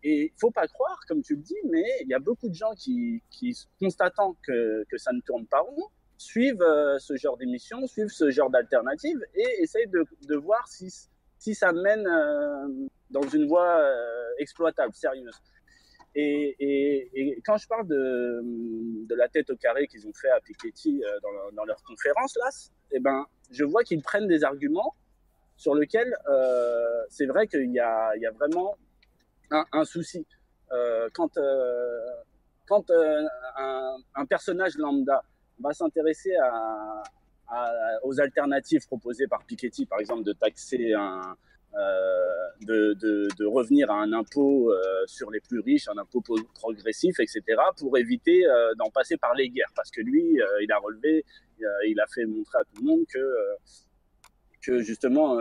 et 0.02 0.32
faut 0.40 0.50
pas 0.50 0.66
croire, 0.66 0.98
comme 1.08 1.22
tu 1.22 1.36
le 1.36 1.42
dis, 1.42 1.56
mais 1.68 1.84
il 2.02 2.08
y 2.08 2.14
a 2.14 2.18
beaucoup 2.18 2.48
de 2.48 2.54
gens 2.54 2.72
qui, 2.74 3.22
qui 3.30 3.54
constatant 3.78 4.34
que, 4.42 4.84
que 4.90 4.96
ça 4.96 5.12
ne 5.12 5.20
tourne 5.20 5.46
pas 5.46 5.60
rond, 5.60 5.88
suivent 6.20 6.60
euh, 6.60 6.98
ce 6.98 7.16
genre 7.16 7.38
d'émission, 7.38 7.86
suivent 7.86 8.10
ce 8.10 8.30
genre 8.30 8.50
d'alternative 8.50 9.18
et 9.34 9.62
essayent 9.62 9.88
de, 9.88 10.04
de, 10.28 10.36
voir 10.36 10.68
si, 10.68 10.92
si 11.38 11.54
ça 11.54 11.72
mène 11.72 12.06
euh, 12.06 12.68
dans 13.08 13.26
une 13.28 13.48
voie 13.48 13.78
euh, 13.78 14.28
exploitable, 14.38 14.92
sérieuse. 14.92 15.34
Et, 16.14 16.56
et, 16.60 17.40
quand 17.46 17.56
je 17.56 17.66
parle 17.66 17.86
de, 17.86 18.42
de, 19.06 19.14
la 19.14 19.28
tête 19.28 19.48
au 19.48 19.56
carré 19.56 19.86
qu'ils 19.86 20.06
ont 20.06 20.12
fait 20.12 20.28
à 20.28 20.40
Piketty 20.40 21.02
dans, 21.22 21.52
dans, 21.54 21.64
leur 21.64 21.80
conférence, 21.84 22.36
là, 22.36 22.50
eh 22.90 22.98
ben, 22.98 23.24
je 23.50 23.64
vois 23.64 23.82
qu'ils 23.84 24.02
prennent 24.02 24.26
des 24.26 24.44
arguments 24.44 24.94
sur 25.56 25.74
lesquels 25.74 26.12
c'est 27.08 27.26
vrai 27.26 27.46
qu'il 27.46 27.70
y 27.70 27.74
y 27.74 27.80
a 27.80 28.30
vraiment 28.34 28.76
un, 29.50 29.84
souci. 29.84 30.26
quand 31.14 31.38
quand 32.66 32.90
un, 33.56 34.26
personnage 34.26 34.76
lambda 34.78 35.22
va 35.60 35.72
s'intéresser 35.72 36.32
aux 38.02 38.20
alternatives 38.20 38.86
proposées 38.86 39.26
par 39.26 39.44
Piketty, 39.44 39.86
par 39.86 40.00
exemple 40.00 40.22
de 40.24 40.32
taxer 40.32 40.94
euh, 41.76 42.48
de, 42.62 43.46
revenir 43.46 43.90
à 43.90 43.94
un 43.94 44.12
impôt 44.12 44.70
euh, 44.70 45.02
sur 45.06 45.30
les 45.30 45.40
plus 45.40 45.60
riches, 45.60 45.88
un 45.88 45.96
impôt 45.98 46.22
progressif, 46.54 47.18
etc., 47.18 47.42
pour 47.78 47.96
éviter 47.96 48.46
euh, 48.46 48.74
d'en 48.74 48.90
passer 48.90 49.16
par 49.16 49.34
les 49.34 49.48
guerres. 49.48 49.72
Parce 49.74 49.90
que 49.90 50.00
lui, 50.00 50.38
il 50.62 50.72
a 50.72 50.78
relevé, 50.78 51.24
il 51.86 51.98
a 52.00 52.06
fait 52.06 52.26
montrer 52.26 52.58
à 52.58 52.64
tout 52.64 52.82
le 52.82 52.86
monde 52.86 53.04
que, 54.60 54.78
justement, 54.82 55.38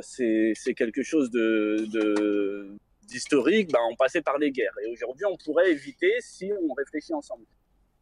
c'est 0.00 0.74
quelque 0.76 1.02
chose 1.02 1.30
d'historique, 3.02 3.70
bah, 3.72 3.80
on 3.90 3.96
passait 3.96 4.22
par 4.22 4.38
les 4.38 4.50
guerres. 4.50 4.74
Et 4.84 4.90
aujourd'hui, 4.92 5.26
on 5.26 5.36
pourrait 5.36 5.70
éviter 5.72 6.14
si 6.20 6.52
on 6.52 6.72
réfléchit 6.74 7.12
ensemble. 7.12 7.44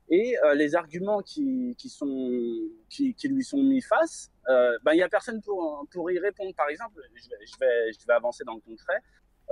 Et 0.09 0.37
euh, 0.45 0.55
les 0.55 0.77
arguments 0.77 1.20
qui, 1.20 1.74
qui, 1.77 1.89
sont, 1.89 2.41
qui, 2.89 3.15
qui, 3.15 3.28
lui 3.28 3.43
sont 3.43 3.62
mis 3.62 3.81
face, 3.81 4.31
euh, 4.49 4.78
ben, 4.85 4.93
il 4.93 4.97
n'y 4.97 5.03
a 5.03 5.09
personne 5.09 5.43
pour, 5.43 5.87
pour 5.93 6.11
y 6.12 6.19
répondre. 6.19 6.55
Par 6.55 6.69
exemple, 6.69 7.01
je 7.15 7.28
vais, 7.28 7.37
je 7.45 7.59
vais, 7.59 7.93
je 7.93 8.07
vais 8.07 8.15
avancer 8.15 8.45
dans 8.45 8.55
le 8.55 8.61
concret. 8.61 9.03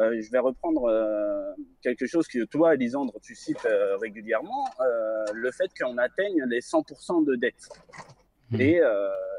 Euh, 0.00 0.20
je 0.20 0.30
vais 0.30 0.38
reprendre 0.38 0.84
euh, 0.84 1.52
quelque 1.80 2.06
chose 2.06 2.26
que 2.26 2.44
toi, 2.44 2.74
Elisandre, 2.74 3.14
tu 3.22 3.34
cites 3.34 3.64
euh, 3.64 3.96
régulièrement, 3.98 4.68
le 5.32 5.50
fait 5.52 5.70
qu'on 5.78 5.98
atteigne 5.98 6.42
les 6.48 6.60
100% 6.60 7.24
de 7.24 7.36
dette. 7.36 7.68
Mmh. 8.50 8.60
Et, 8.60 8.80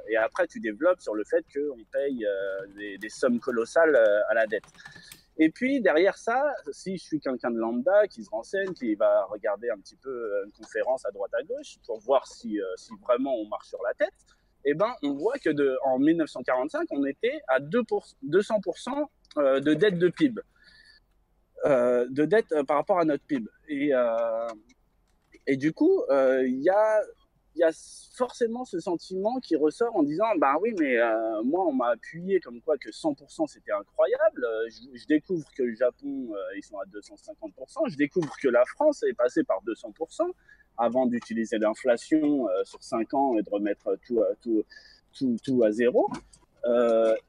et, 0.09 0.17
après, 0.17 0.47
tu 0.47 0.59
développes 0.59 1.01
sur 1.01 1.13
le 1.13 1.23
fait 1.23 1.43
qu'on 1.53 1.83
paye 1.91 2.25
des, 2.75 2.97
des, 2.97 3.09
sommes 3.09 3.39
colossales 3.39 3.95
à 4.29 4.33
la 4.33 4.47
dette. 4.47 4.63
Et 5.37 5.49
puis 5.49 5.81
derrière 5.81 6.17
ça, 6.17 6.53
si 6.71 6.97
je 6.97 7.03
suis 7.03 7.19
quelqu'un 7.19 7.51
de 7.51 7.57
lambda 7.57 8.07
qui 8.07 8.23
se 8.23 8.29
renseigne, 8.29 8.73
qui 8.73 8.95
va 8.95 9.25
regarder 9.25 9.69
un 9.69 9.77
petit 9.77 9.97
peu 9.97 10.09
euh, 10.09 10.45
une 10.45 10.51
conférence 10.53 11.05
à 11.05 11.11
droite 11.11 11.33
à 11.33 11.43
gauche 11.43 11.75
pour 11.85 11.99
voir 11.99 12.25
si, 12.25 12.59
euh, 12.59 12.65
si 12.77 12.93
vraiment 13.01 13.35
on 13.35 13.47
marche 13.47 13.67
sur 13.67 13.81
la 13.83 13.93
tête, 13.93 14.13
eh 14.63 14.73
ben 14.73 14.93
on 15.03 15.13
voit 15.13 15.37
que 15.37 15.49
en 15.85 15.99
1945, 15.99 16.87
on 16.91 17.05
était 17.05 17.41
à 17.47 17.59
2 17.59 17.81
200% 17.81 19.05
euh, 19.37 19.59
de 19.59 19.73
dette 19.73 19.99
de 19.99 20.07
PIB. 20.09 20.41
de 21.65 22.25
dette 22.25 22.47
par 22.65 22.77
rapport 22.77 22.99
à 22.99 23.05
notre 23.05 23.23
PIB. 23.25 23.49
Et 25.47 25.57
du 25.57 25.73
coup, 25.73 26.03
il 26.09 26.61
y 26.61 26.69
a 26.69 27.01
il 27.55 27.59
y 27.59 27.63
a 27.63 27.71
forcément 28.15 28.65
ce 28.65 28.79
sentiment 28.79 29.39
qui 29.39 29.55
ressort 29.55 29.95
en 29.95 30.03
disant 30.03 30.25
bah 30.37 30.55
oui 30.61 30.73
mais 30.79 30.97
euh, 30.97 31.41
moi 31.43 31.65
on 31.65 31.73
m'a 31.73 31.89
appuyé 31.89 32.39
comme 32.39 32.61
quoi 32.61 32.77
que 32.77 32.89
100% 32.89 33.47
c'était 33.47 33.71
incroyable. 33.71 34.43
Euh, 34.43 34.69
je, 34.93 35.05
découvre 35.07 35.45
que 35.55 35.63
le 35.63 35.75
Japon 35.75 36.29
euh, 36.33 36.57
ils 36.57 36.63
sont 36.63 36.77
à 36.77 36.85
250% 36.85 37.89
je 37.89 37.97
découvre 37.97 38.33
que 38.41 38.49
la 38.49 38.65
France 38.65 39.03
est 39.03 39.13
passée 39.13 39.43
par 39.43 39.63
200% 39.63 40.29
avant 40.77 41.05
d'utiliser 41.05 41.57
l'inflation 41.57 42.47
sur 42.65 42.83
5 42.83 43.13
ans 43.13 43.37
et 43.37 43.43
de 43.43 43.49
remettre 43.49 43.97
tout 44.03 45.63
à 45.63 45.71
zéro 45.71 46.09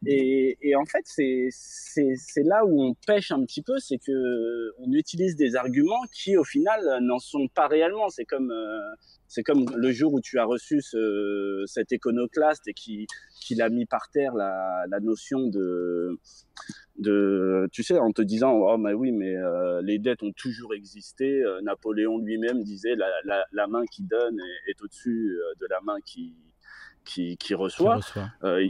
et, 0.07 0.57
et, 0.63 0.77
en 0.77 0.85
fait, 0.85 1.05
c'est 1.05 2.43
là 2.45 2.65
où 2.65 2.83
on 2.83 2.95
pêche 3.07 3.33
un 3.33 3.45
petit 3.45 3.63
peu, 3.63 3.79
c'est 3.79 3.99
que 3.99 4.73
on 4.79 4.93
utilise 4.93 5.37
des 5.37 5.57
arguments 5.57 6.05
qui, 6.15 6.37
au 6.37 6.45
final, 6.45 6.81
n'en 7.03 7.19
sont 7.19 7.49
pas 7.49 7.67
réellement. 7.67 8.09
C'est 8.09 8.25
comme 8.25 8.51
le 9.77 9.93
jour 9.93 10.15
où 10.15 10.21
tu 10.21 10.39
as 10.39 10.45
reçu 10.45 10.81
ce, 10.81 11.65
cet 11.67 11.93
éconoclaste 11.93 12.69
et 12.69 12.73
qui, 12.73 13.07
qui 13.47 13.55
l'a 13.55 13.69
mis 13.69 13.87
par 13.87 14.11
terre 14.11 14.35
la, 14.35 15.01
notion 15.01 15.47
de, 15.47 16.19
tu 17.73 17.83
sais, 17.83 17.99
en 17.99 18.11
te 18.13 18.23
disant, 18.23 18.53
oh, 18.53 18.77
mais 18.79 18.93
oui, 18.93 19.13
mais 19.13 19.37
euh, 19.37 19.81
les 19.83 19.99
dettes 19.99 20.23
ont 20.23 20.33
toujours 20.33 20.75
existé. 20.75 21.43
Euh, 21.43 21.61
Napoléon 21.63 22.19
lui-même 22.19 22.63
disait, 22.65 22.97
la, 22.97 23.67
main 23.69 23.85
qui 23.87 24.03
donne 24.03 24.41
est, 24.67 24.83
au-dessus 24.83 25.39
euh, 25.39 25.55
de 25.61 25.67
la 25.71 25.81
main 25.83 25.99
qui, 26.05 26.35
qui, 27.07 27.39
qui 27.39 27.55
reçoit. 27.55 28.01
Euh, 28.45 28.69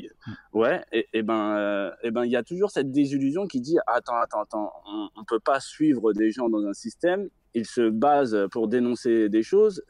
ouais, 0.53 0.85
et, 0.93 1.09
et 1.13 1.23
ben, 1.23 1.91
et 2.05 2.13
ben, 2.13 2.25
il 2.25 2.31
y 2.31 2.37
a 2.37 2.45
toujours 2.45 2.71
cette 2.71 2.93
désillusion 2.93 3.49
qui 3.49 3.61
dit, 3.61 3.79
attends, 3.89 4.17
attends, 4.23 4.43
attends, 4.43 4.73
on, 4.87 5.09
on 5.17 5.25
peut 5.25 5.41
pas 5.41 5.59
suivre 5.59 6.13
des 6.13 6.31
gens 6.31 6.49
dans 6.49 6.65
un 6.65 6.73
système 6.73 7.29
il 7.57 7.65
se 7.65 7.89
base 7.89 8.37
pour 8.53 8.69
dénoncer 8.69 9.31
des 9.31 9.43
choses 9.43 9.83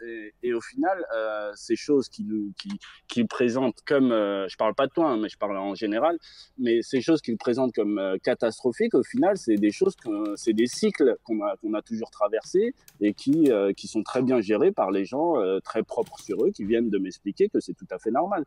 et, 0.42 0.54
au 0.54 0.60
final, 0.60 1.04
euh, 1.16 1.50
ces 1.56 1.74
choses 1.74 2.08
qu'il 2.08 2.52
qui, 2.56 2.78
qui 3.08 3.24
présente 3.24 3.80
comme, 3.84 4.12
euh, 4.12 4.46
je 4.48 4.56
parle 4.56 4.74
pas 4.74 4.86
de 4.86 4.92
toi, 4.92 5.10
hein, 5.10 5.18
mais 5.20 5.28
je 5.28 5.36
parle 5.36 5.56
en 5.58 5.74
général, 5.74 6.16
mais 6.58 6.80
ces 6.82 7.00
choses 7.00 7.20
qu'il 7.20 7.36
présente 7.36 7.74
comme 7.74 7.98
euh, 7.98 8.18
catastrophiques, 8.22 8.94
au 8.94 9.02
final, 9.02 9.36
c'est 9.36 9.56
des 9.56 9.72
choses, 9.72 9.96
c'est 10.36 10.52
des 10.52 10.68
cycles 10.68 11.16
qu'on 11.24 11.42
a, 11.42 11.56
qu'on 11.56 11.74
a 11.74 11.82
toujours 11.82 12.10
traversés 12.10 12.72
et 13.00 13.12
qui, 13.14 13.50
euh, 13.50 13.72
qui 13.72 13.88
sont 13.88 14.04
très 14.04 14.22
bien 14.22 14.40
gérés 14.40 14.70
par 14.70 14.92
les 14.92 15.04
gens 15.04 15.34
très 15.64 15.82
propres 15.82 16.20
sur 16.20 16.44
eux, 16.44 16.50
qui 16.50 16.64
viennent 16.64 16.88
de 16.88 16.98
m'expliquer 16.98 17.48
que 17.48 17.58
c'est 17.58 17.74
tout 17.74 17.86
à 17.90 17.98
fait 17.98 18.12
normal. 18.12 18.44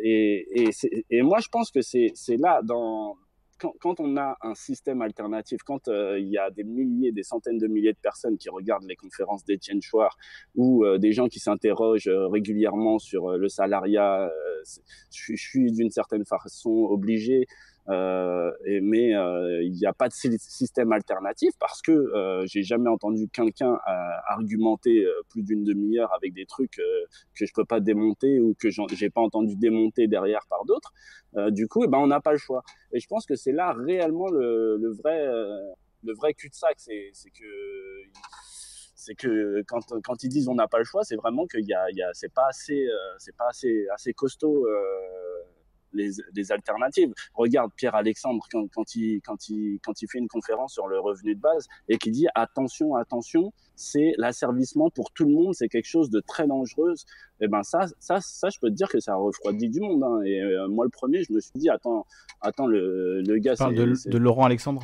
et, 0.00 0.64
et, 0.64 0.70
et 1.10 1.22
moi, 1.22 1.38
je 1.38 1.48
pense 1.48 1.70
que 1.70 1.80
c'est 1.80 2.36
là, 2.38 2.60
dans, 2.64 3.16
quand, 3.58 4.00
on 4.00 4.16
a 4.16 4.36
un 4.42 4.54
système 4.54 5.02
alternatif, 5.02 5.62
quand 5.64 5.88
euh, 5.88 6.18
il 6.18 6.28
y 6.28 6.38
a 6.38 6.50
des 6.50 6.64
milliers, 6.64 7.12
des 7.12 7.22
centaines 7.22 7.58
de 7.58 7.66
milliers 7.66 7.92
de 7.92 7.98
personnes 7.98 8.36
qui 8.36 8.48
regardent 8.48 8.84
les 8.84 8.96
conférences 8.96 9.44
d'Étienne 9.44 9.80
Chouard 9.82 10.16
ou 10.54 10.84
euh, 10.84 10.98
des 10.98 11.12
gens 11.12 11.28
qui 11.28 11.38
s'interrogent 11.40 12.08
euh, 12.08 12.26
régulièrement 12.28 12.98
sur 12.98 13.30
le 13.30 13.48
salariat, 13.48 14.30
je, 15.10 15.34
suis 15.36 15.72
d'une 15.72 15.90
certaine 15.90 16.24
façon 16.24 16.70
obligé 16.70 17.46
et, 17.88 18.80
mais 18.80 19.14
euh, 19.14 19.62
il 19.62 19.72
n'y 19.72 19.86
a 19.86 19.92
pas 19.92 20.08
de 20.08 20.14
système 20.14 20.92
alternatif 20.92 21.52
parce 21.58 21.82
que 21.82 21.92
euh, 21.92 22.46
j'ai 22.46 22.62
jamais 22.62 22.88
entendu 22.88 23.28
quelqu'un 23.28 23.78
argumenter 24.28 25.06
plus 25.28 25.42
d'une 25.42 25.64
demi-heure 25.64 26.12
avec 26.14 26.32
des 26.32 26.46
trucs 26.46 26.80
que 27.34 27.46
je 27.46 27.52
peux 27.52 27.64
pas 27.64 27.80
démonter 27.80 28.40
ou 28.40 28.54
que 28.58 28.68
j'ai 28.70 29.10
pas 29.10 29.20
entendu 29.20 29.56
démonter 29.56 30.06
derrière 30.06 30.46
par 30.48 30.64
d'autres. 30.64 30.92
du 31.50 31.68
coup, 31.68 31.84
eh 31.84 31.88
ben 31.88 31.98
on 31.98 32.06
n'a 32.06 32.20
pas 32.20 32.32
le 32.32 32.38
choix. 32.38 32.62
Et 32.92 33.00
je 33.00 33.06
pense 33.06 33.26
que 33.26 33.34
c'est 33.34 33.52
là 33.52 33.72
réellement 33.72 34.28
le, 34.28 34.76
le 34.76 34.90
vrai 34.92 35.26
le 36.06 36.12
vrai 36.14 36.34
cul-de-sac, 36.34 36.76
c'est 36.78 37.12
que 37.30 37.44
c'est 38.94 39.14
que 39.14 39.62
quand, 39.66 39.80
quand 40.02 40.22
ils 40.22 40.28
disent 40.28 40.48
on 40.48 40.54
n'a 40.54 40.68
pas 40.68 40.78
le 40.78 40.84
choix, 40.84 41.04
c'est 41.04 41.16
vraiment 41.16 41.46
qu'il 41.46 41.66
y 41.66 41.74
a, 41.74 41.82
a 41.82 42.14
c'est 42.14 42.32
pas 42.32 42.46
assez, 42.48 42.86
c'est 43.18 43.36
pas 43.36 43.48
assez, 43.48 43.86
assez 43.92 44.14
costaud 44.14 44.66
les, 45.94 46.52
alternatives. 46.52 47.12
Regarde 47.34 47.70
Pierre 47.76 47.94
Alexandre 47.94 48.44
quand, 48.50 48.66
quand, 48.72 48.94
il, 48.94 49.20
quand, 49.22 49.48
il, 49.48 49.78
quand 49.82 50.02
il 50.02 50.08
fait 50.08 50.18
une 50.18 50.28
conférence 50.28 50.72
sur 50.72 50.86
le 50.86 50.98
revenu 51.00 51.34
de 51.34 51.40
base 51.40 51.66
et 51.88 51.98
qui 51.98 52.10
dit 52.10 52.26
attention, 52.34 52.94
attention, 52.96 53.52
c'est 53.76 54.12
l'asservissement 54.18 54.90
pour 54.90 55.10
tout 55.12 55.24
le 55.24 55.32
monde, 55.32 55.54
c'est 55.54 55.68
quelque 55.68 55.88
chose 55.88 56.10
de 56.10 56.20
très 56.20 56.46
dangereux. 56.46 56.94
Et 57.40 57.46
eh 57.46 57.48
ben 57.48 57.62
ça, 57.62 57.86
ça, 57.98 58.20
ça, 58.20 58.48
je 58.48 58.58
peux 58.60 58.68
te 58.68 58.74
dire 58.74 58.88
que 58.88 59.00
ça 59.00 59.16
refroidit 59.16 59.68
du 59.68 59.80
monde. 59.80 60.04
Hein. 60.04 60.22
Et 60.24 60.40
euh, 60.40 60.68
moi, 60.68 60.84
le 60.84 60.90
premier, 60.90 61.24
je 61.24 61.32
me 61.32 61.40
suis 61.40 61.52
dit 61.56 61.68
attends, 61.68 62.06
attends, 62.40 62.66
le, 62.66 63.22
le 63.22 63.38
gars. 63.38 63.56
Tu 63.56 63.74
de, 63.74 64.08
de 64.08 64.18
Laurent 64.18 64.44
Alexandre? 64.44 64.82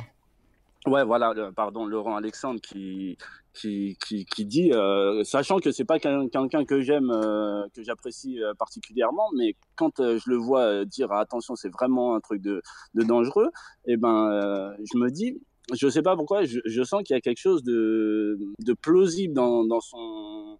Ouais, 0.87 1.03
voilà, 1.03 1.35
pardon, 1.55 1.85
Laurent 1.85 2.15
Alexandre 2.15 2.59
qui, 2.59 3.15
qui, 3.53 3.97
qui, 4.03 4.25
qui 4.25 4.45
dit, 4.45 4.71
euh, 4.73 5.23
sachant 5.23 5.59
que 5.59 5.71
c'est 5.71 5.85
pas 5.85 5.99
quelqu'un 5.99 6.65
que 6.65 6.81
j'aime, 6.81 7.11
euh, 7.11 7.67
que 7.75 7.83
j'apprécie 7.83 8.41
euh, 8.41 8.55
particulièrement, 8.55 9.29
mais 9.37 9.55
quand 9.75 10.01
je 10.01 10.27
le 10.27 10.37
vois 10.37 10.83
dire 10.85 11.11
attention, 11.11 11.55
c'est 11.55 11.69
vraiment 11.69 12.15
un 12.15 12.19
truc 12.19 12.41
de, 12.41 12.63
de 12.95 13.03
dangereux, 13.03 13.51
et 13.85 13.93
eh 13.93 13.97
ben, 13.97 14.73
je 14.91 14.97
me 14.97 15.11
dis, 15.11 15.39
je 15.71 15.87
sais 15.87 16.01
pas 16.01 16.15
pourquoi, 16.15 16.45
je, 16.45 16.59
je 16.65 16.81
sens 16.81 17.03
qu'il 17.03 17.15
y 17.15 17.17
a 17.17 17.21
quelque 17.21 17.39
chose 17.39 17.61
de, 17.61 18.39
de 18.59 18.73
plausible 18.73 19.35
dans, 19.35 19.63
dans 19.63 19.81
son 19.81 20.57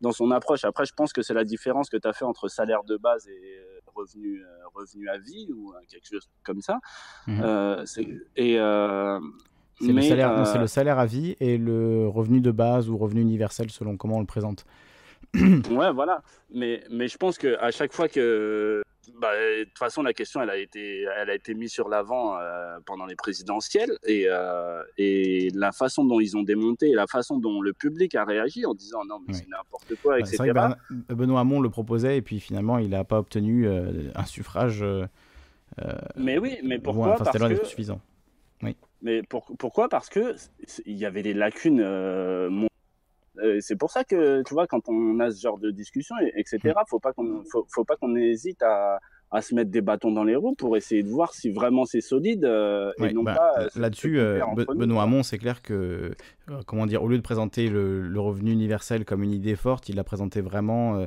dans 0.00 0.12
son 0.12 0.30
approche. 0.32 0.64
Après, 0.64 0.84
je 0.84 0.92
pense 0.92 1.14
que 1.14 1.22
c'est 1.22 1.32
la 1.32 1.44
différence 1.44 1.88
que 1.88 1.96
tu 1.96 2.06
as 2.06 2.12
fait 2.12 2.26
entre 2.26 2.48
salaire 2.48 2.84
de 2.84 2.98
base 2.98 3.26
et 3.26 3.58
revenu, 3.94 4.44
revenu 4.74 5.08
à 5.08 5.16
vie 5.16 5.48
ou 5.54 5.72
quelque 5.88 6.06
chose 6.06 6.28
comme 6.42 6.60
ça. 6.60 6.78
Mmh. 7.26 7.84
et 8.36 8.58
c'est 9.80 9.92
le, 9.92 10.02
salaire, 10.02 10.30
euh, 10.30 10.58
le 10.58 10.66
salaire 10.66 10.98
à 10.98 11.06
vie 11.06 11.36
et 11.40 11.58
le 11.58 12.06
revenu 12.08 12.40
de 12.40 12.50
base 12.50 12.88
ou 12.88 12.96
revenu 12.96 13.20
universel 13.20 13.70
selon 13.70 13.96
comment 13.96 14.16
on 14.16 14.20
le 14.20 14.26
présente. 14.26 14.64
ouais, 15.34 15.92
voilà. 15.92 16.22
Mais, 16.52 16.84
mais 16.90 17.08
je 17.08 17.16
pense 17.16 17.38
qu'à 17.38 17.70
chaque 17.70 17.92
fois 17.92 18.08
que. 18.08 18.82
Bah, 19.20 19.32
de 19.34 19.64
toute 19.64 19.78
façon, 19.78 20.02
la 20.02 20.14
question, 20.14 20.40
elle 20.40 20.48
a 20.48 20.56
été, 20.56 21.02
elle 21.02 21.28
a 21.28 21.34
été 21.34 21.52
mise 21.52 21.70
sur 21.70 21.90
l'avant 21.90 22.38
euh, 22.38 22.78
pendant 22.86 23.04
les 23.04 23.16
présidentielles 23.16 23.92
et, 24.06 24.24
euh, 24.28 24.82
et 24.96 25.50
la 25.54 25.72
façon 25.72 26.06
dont 26.06 26.20
ils 26.20 26.38
ont 26.38 26.42
démonté 26.42 26.88
et 26.88 26.94
la 26.94 27.06
façon 27.06 27.38
dont 27.38 27.60
le 27.60 27.74
public 27.74 28.14
a 28.14 28.24
réagi 28.24 28.64
en 28.64 28.72
disant 28.72 29.04
non, 29.06 29.18
mais 29.26 29.34
c'est 29.34 29.46
n'importe 29.46 29.92
quoi, 30.02 30.20
etc. 30.20 30.36
Vrai 30.38 30.52
que 31.08 31.14
Benoît 31.14 31.40
Hamon 31.40 31.60
le 31.60 31.68
proposait 31.68 32.16
et 32.16 32.22
puis 32.22 32.40
finalement, 32.40 32.78
il 32.78 32.88
n'a 32.88 33.04
pas 33.04 33.18
obtenu 33.18 33.68
un 33.68 34.24
suffrage. 34.24 34.82
mais 36.16 36.38
oui, 36.38 36.56
mais 36.64 36.78
pourquoi? 36.78 37.12
enfin, 37.12 37.24
Parce 37.24 37.38
loin 37.38 37.54
que... 37.54 37.66
suffisant. 37.66 38.00
Mais 39.04 39.20
pourquoi? 39.22 39.90
Parce 39.90 40.08
que 40.08 40.34
il 40.86 40.96
y 40.96 41.04
avait 41.04 41.22
des 41.22 41.34
lacunes. 41.34 41.80
Euh, 41.80 42.66
euh, 43.36 43.58
c'est 43.60 43.76
pour 43.76 43.90
ça 43.90 44.02
que 44.02 44.42
tu 44.42 44.54
vois, 44.54 44.66
quand 44.66 44.88
on 44.88 45.20
a 45.20 45.30
ce 45.30 45.42
genre 45.42 45.58
de 45.58 45.70
discussion, 45.70 46.16
etc., 46.34 46.58
mmh. 46.64 46.88
faut 46.88 47.00
pas 47.00 47.12
qu'on 47.12 47.44
faut, 47.52 47.66
faut, 47.68 47.84
pas 47.84 47.96
qu'on 47.96 48.16
hésite 48.16 48.62
à, 48.62 48.98
à 49.34 49.42
se 49.42 49.52
mettre 49.54 49.70
des 49.72 49.80
bâtons 49.80 50.12
dans 50.12 50.22
les 50.22 50.36
roues 50.36 50.54
pour 50.54 50.76
essayer 50.76 51.02
de 51.02 51.08
voir 51.08 51.34
si 51.34 51.50
vraiment 51.50 51.84
c'est 51.84 52.00
solide 52.00 52.44
euh, 52.44 52.92
et 52.98 53.12
non 53.12 53.24
bah, 53.24 53.34
pas. 53.34 53.62
Euh, 53.62 53.68
là-dessus, 53.74 54.20
euh, 54.20 54.40
Benoît 54.76 55.02
Hamon, 55.02 55.24
c'est 55.24 55.38
clair 55.38 55.60
que, 55.60 56.14
comment 56.66 56.86
dire, 56.86 57.02
au 57.02 57.08
lieu 57.08 57.16
de 57.16 57.22
présenter 57.22 57.68
le, 57.68 58.08
revenu 58.20 58.52
universel 58.52 59.04
comme 59.04 59.24
une 59.24 59.32
idée 59.32 59.56
forte, 59.56 59.88
il 59.88 59.96
l'a 59.96 60.04
présenté 60.04 60.40
vraiment 60.40 61.04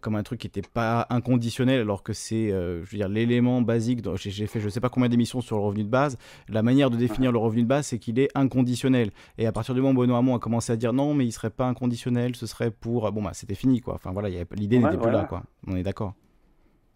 comme 0.00 0.14
un 0.14 0.22
truc 0.22 0.40
qui 0.40 0.46
n'était 0.46 0.62
pas 0.62 1.06
inconditionnel, 1.10 1.80
alors 1.80 2.02
que 2.02 2.12
c'est, 2.12 2.50
je 2.50 2.90
veux 2.90 2.96
dire, 2.96 3.08
l'élément 3.08 3.60
basique. 3.60 4.00
J'ai 4.16 4.46
fait 4.46 4.60
je 4.60 4.68
sais 4.68 4.80
pas 4.80 4.88
combien 4.88 5.08
d'émissions 5.08 5.40
sur 5.40 5.56
le 5.56 5.62
revenu 5.62 5.82
de 5.82 5.88
base. 5.88 6.16
La 6.48 6.62
manière 6.62 6.90
de 6.90 6.96
définir 6.96 7.32
le 7.32 7.38
revenu 7.38 7.64
de 7.64 7.68
base, 7.68 7.86
c'est 7.86 7.98
qu'il 7.98 8.20
est 8.20 8.30
inconditionnel. 8.36 9.10
Et 9.36 9.46
à 9.46 9.52
partir 9.52 9.74
du 9.74 9.80
moment 9.80 9.98
où 9.98 10.02
Benoît 10.02 10.18
Hamon 10.18 10.36
a 10.36 10.38
commencé 10.38 10.72
à 10.72 10.76
dire 10.76 10.92
non, 10.92 11.12
mais 11.12 11.26
il 11.26 11.32
serait 11.32 11.50
pas 11.50 11.66
inconditionnel, 11.66 12.36
ce 12.36 12.46
serait 12.46 12.70
pour. 12.70 13.10
Bon, 13.10 13.22
bah, 13.22 13.32
c'était 13.34 13.56
fini, 13.56 13.80
quoi. 13.80 13.94
Enfin, 13.94 14.12
voilà, 14.12 14.28
l'idée 14.28 14.78
n'était 14.78 14.96
plus 14.96 15.10
là, 15.10 15.24
quoi. 15.24 15.42
On 15.66 15.76
est 15.76 15.82
d'accord. 15.82 16.14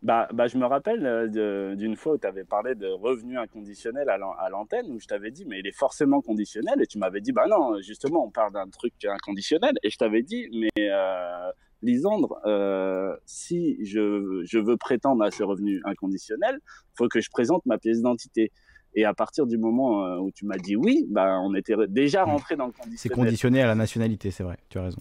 Bah, 0.03 0.27
bah, 0.33 0.49
je 0.49 0.59
me 0.59 0.67
rappelle 0.67 1.07
euh, 1.07 1.77
d'une 1.77 1.95
fois 1.95 2.15
où 2.15 2.19
tu 2.19 2.27
avais 2.27 2.43
parlé 2.43 2.75
de 2.75 2.89
revenu 2.89 3.39
inconditionnel 3.39 4.09
à 4.09 4.49
l'antenne, 4.51 4.91
où 4.91 4.99
je 4.99 5.07
t'avais 5.07 5.31
dit, 5.31 5.45
mais 5.47 5.61
il 5.61 5.67
est 5.67 5.77
forcément 5.77 6.21
conditionnel, 6.21 6.83
et 6.83 6.87
tu 6.87 6.99
m'avais 6.99 7.21
dit, 7.21 7.31
bah 7.31 7.47
non, 7.49 7.81
justement, 7.81 8.27
on 8.27 8.31
parle 8.31 8.53
d'un 8.53 8.69
truc 8.69 8.95
inconditionnel, 9.05 9.75
et 9.85 9.91
je 9.91 9.97
t'avais 9.97 10.23
dit, 10.23 10.49
mais 10.53 10.91
euh, 10.91 11.53
Lisandre, 11.83 12.41
euh, 12.47 13.15
si 13.27 13.79
je, 13.85 14.43
je, 14.45 14.59
veux 14.59 14.77
prétendre 14.77 15.23
à 15.23 15.31
ce 15.31 15.45
revenu 15.45 15.81
inconditionnel, 15.85 16.59
faut 16.95 17.07
que 17.07 17.21
je 17.21 17.31
présente 17.31 17.65
ma 17.65 17.79
pièce 17.79 17.99
d'identité. 17.99 18.51
Et 18.95 19.05
à 19.05 19.15
partir 19.15 19.47
du 19.47 19.57
moment 19.57 20.19
où 20.19 20.31
tu 20.33 20.45
m'as 20.45 20.59
dit 20.59 20.77
oui, 20.77 21.07
bah, 21.09 21.39
on 21.41 21.55
était 21.55 21.75
déjà 21.89 22.25
rentré 22.25 22.57
dans 22.57 22.67
le 22.67 22.73
conditionnel. 22.73 22.99
C'est 22.99 23.09
conditionné 23.09 23.63
à 23.63 23.67
la 23.67 23.75
nationalité, 23.75 24.31
c'est 24.31 24.43
vrai, 24.43 24.59
tu 24.69 24.79
as 24.79 24.83
raison. 24.83 25.01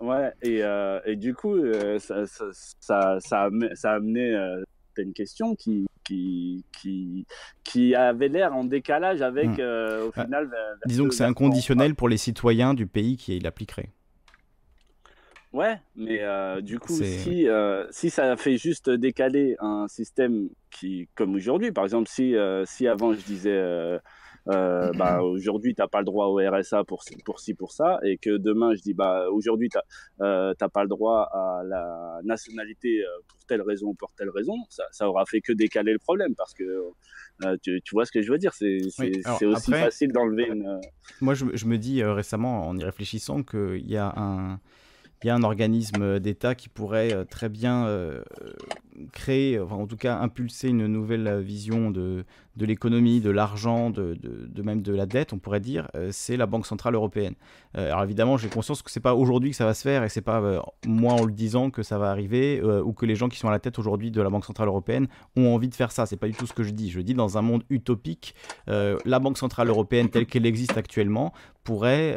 Ouais, 0.00 0.32
et, 0.42 0.62
euh, 0.62 1.00
et 1.04 1.16
du 1.16 1.34
coup, 1.34 1.56
euh, 1.56 1.98
ça, 1.98 2.26
ça, 2.26 2.44
ça, 2.52 3.18
ça, 3.20 3.42
a, 3.42 3.94
amené 3.94 4.32
euh, 4.32 4.62
une 4.96 5.12
question 5.12 5.56
qui, 5.56 5.86
qui, 6.04 6.64
qui, 6.72 7.26
qui 7.64 7.94
avait 7.96 8.28
l'air 8.28 8.54
en 8.54 8.64
décalage 8.64 9.22
avec, 9.22 9.48
hmm. 9.48 10.06
au 10.06 10.12
bah, 10.14 10.24
final. 10.24 10.50
disons 10.86 11.08
que 11.08 11.14
c'est 11.14 11.24
inconditionnel 11.24 11.94
pour 11.94 12.08
les 12.08 12.16
citoyens 12.16 12.74
du 12.74 12.86
pays 12.86 13.16
qui 13.16 13.38
l'appliquerait. 13.40 13.90
Ouais, 15.52 15.80
mais 15.96 16.20
du 16.62 16.78
coup, 16.78 16.92
si, 16.92 17.48
si 17.90 18.10
ça 18.10 18.36
fait 18.36 18.56
juste 18.56 18.90
décaler 18.90 19.56
un 19.58 19.88
système 19.88 20.48
qui, 20.70 21.08
comme 21.16 21.34
aujourd'hui, 21.34 21.72
par 21.72 21.84
exemple, 21.84 22.08
si, 22.08 22.34
si 22.66 22.86
avant 22.86 23.14
je 23.14 23.22
disais 23.22 23.98
euh, 24.48 24.90
bah, 24.94 25.20
aujourd'hui, 25.22 25.74
tu 25.74 25.82
n'as 25.82 25.88
pas 25.88 25.98
le 25.98 26.04
droit 26.04 26.26
au 26.26 26.38
RSA 26.38 26.84
pour, 26.84 27.04
pour 27.24 27.40
ci, 27.40 27.54
pour 27.54 27.72
ça, 27.72 27.98
et 28.02 28.16
que 28.16 28.36
demain, 28.36 28.74
je 28.74 28.80
dis, 28.80 28.94
bah, 28.94 29.26
aujourd'hui, 29.30 29.68
tu 29.68 29.78
n'as 30.20 30.26
euh, 30.26 30.68
pas 30.72 30.82
le 30.82 30.88
droit 30.88 31.28
à 31.32 31.62
la 31.66 32.20
nationalité 32.24 33.02
euh, 33.02 33.08
pour 33.28 33.44
telle 33.46 33.62
raison 33.62 33.88
ou 33.88 33.94
pour 33.94 34.12
telle 34.14 34.30
raison, 34.30 34.56
ça, 34.70 34.84
ça 34.90 35.08
aura 35.08 35.24
fait 35.26 35.40
que 35.40 35.52
décaler 35.52 35.92
le 35.92 35.98
problème, 35.98 36.34
parce 36.34 36.54
que 36.54 36.64
euh, 37.44 37.56
tu, 37.62 37.80
tu, 37.84 37.94
vois 37.94 38.06
ce 38.06 38.12
que 38.12 38.22
je 38.22 38.32
veux 38.32 38.38
dire, 38.38 38.54
c'est 38.54 38.78
aussi 39.44 39.72
facile 39.72 40.12
d'enlever 40.12 40.46
une... 40.46 40.80
Moi, 41.20 41.34
je, 41.34 41.44
je, 41.52 41.66
me 41.66 41.76
dis 41.76 42.02
récemment, 42.02 42.66
en 42.66 42.76
y 42.76 42.84
réfléchissant, 42.84 43.42
qu'il 43.42 43.88
y 43.88 43.96
a 43.96 44.12
un 44.16 44.60
il 45.24 45.26
y 45.26 45.30
a 45.30 45.34
un 45.34 45.42
organisme 45.42 46.20
d'État 46.20 46.54
qui 46.54 46.68
pourrait 46.68 47.24
très 47.24 47.48
bien 47.48 47.88
créer, 49.12 49.58
en 49.58 49.86
tout 49.86 49.96
cas 49.96 50.18
impulser 50.18 50.68
une 50.68 50.86
nouvelle 50.86 51.40
vision 51.40 51.90
de, 51.90 52.24
de 52.58 52.66
l'économie, 52.66 53.20
de 53.20 53.30
l'argent, 53.30 53.88
de, 53.90 54.18
de, 54.20 54.62
même 54.62 54.82
de 54.82 54.92
la 54.92 55.06
dette, 55.06 55.32
on 55.32 55.38
pourrait 55.38 55.60
dire, 55.60 55.88
euh, 55.94 56.08
c'est 56.12 56.36
la 56.36 56.46
Banque 56.46 56.66
Centrale 56.66 56.94
Européenne. 56.96 57.34
Euh, 57.76 57.86
alors 57.86 58.02
évidemment, 58.02 58.36
j'ai 58.36 58.48
conscience 58.48 58.82
que 58.82 58.90
c'est 58.90 59.00
pas 59.00 59.14
aujourd'hui 59.14 59.50
que 59.50 59.56
ça 59.56 59.64
va 59.64 59.74
se 59.74 59.82
faire 59.82 60.02
et 60.02 60.08
c'est 60.08 60.22
pas 60.22 60.40
euh, 60.40 60.60
moi 60.84 61.14
en 61.14 61.24
le 61.24 61.32
disant 61.32 61.70
que 61.70 61.84
ça 61.84 61.98
va 61.98 62.10
arriver 62.10 62.60
ou 62.60 62.92
que 62.92 63.06
les 63.06 63.14
gens 63.14 63.28
qui 63.28 63.38
sont 63.38 63.48
à 63.48 63.52
la 63.52 63.60
tête 63.60 63.78
aujourd'hui 63.78 64.10
de 64.10 64.20
la 64.20 64.28
Banque 64.28 64.44
Centrale 64.44 64.68
Européenne 64.68 65.06
ont 65.36 65.54
envie 65.54 65.68
de 65.68 65.74
faire 65.74 65.92
ça. 65.92 66.04
C'est 66.06 66.16
pas 66.16 66.26
du 66.26 66.34
tout 66.34 66.46
ce 66.46 66.52
que 66.52 66.64
je 66.64 66.70
dis. 66.70 66.90
Je 66.90 67.00
dis 67.00 67.14
dans 67.14 67.38
un 67.38 67.42
monde 67.42 67.62
utopique, 67.70 68.34
la 68.66 69.18
Banque 69.20 69.38
Centrale 69.38 69.68
Européenne 69.68 70.08
telle 70.08 70.26
qu'elle 70.26 70.46
existe 70.46 70.76
actuellement 70.76 71.32
pourrait 71.62 72.16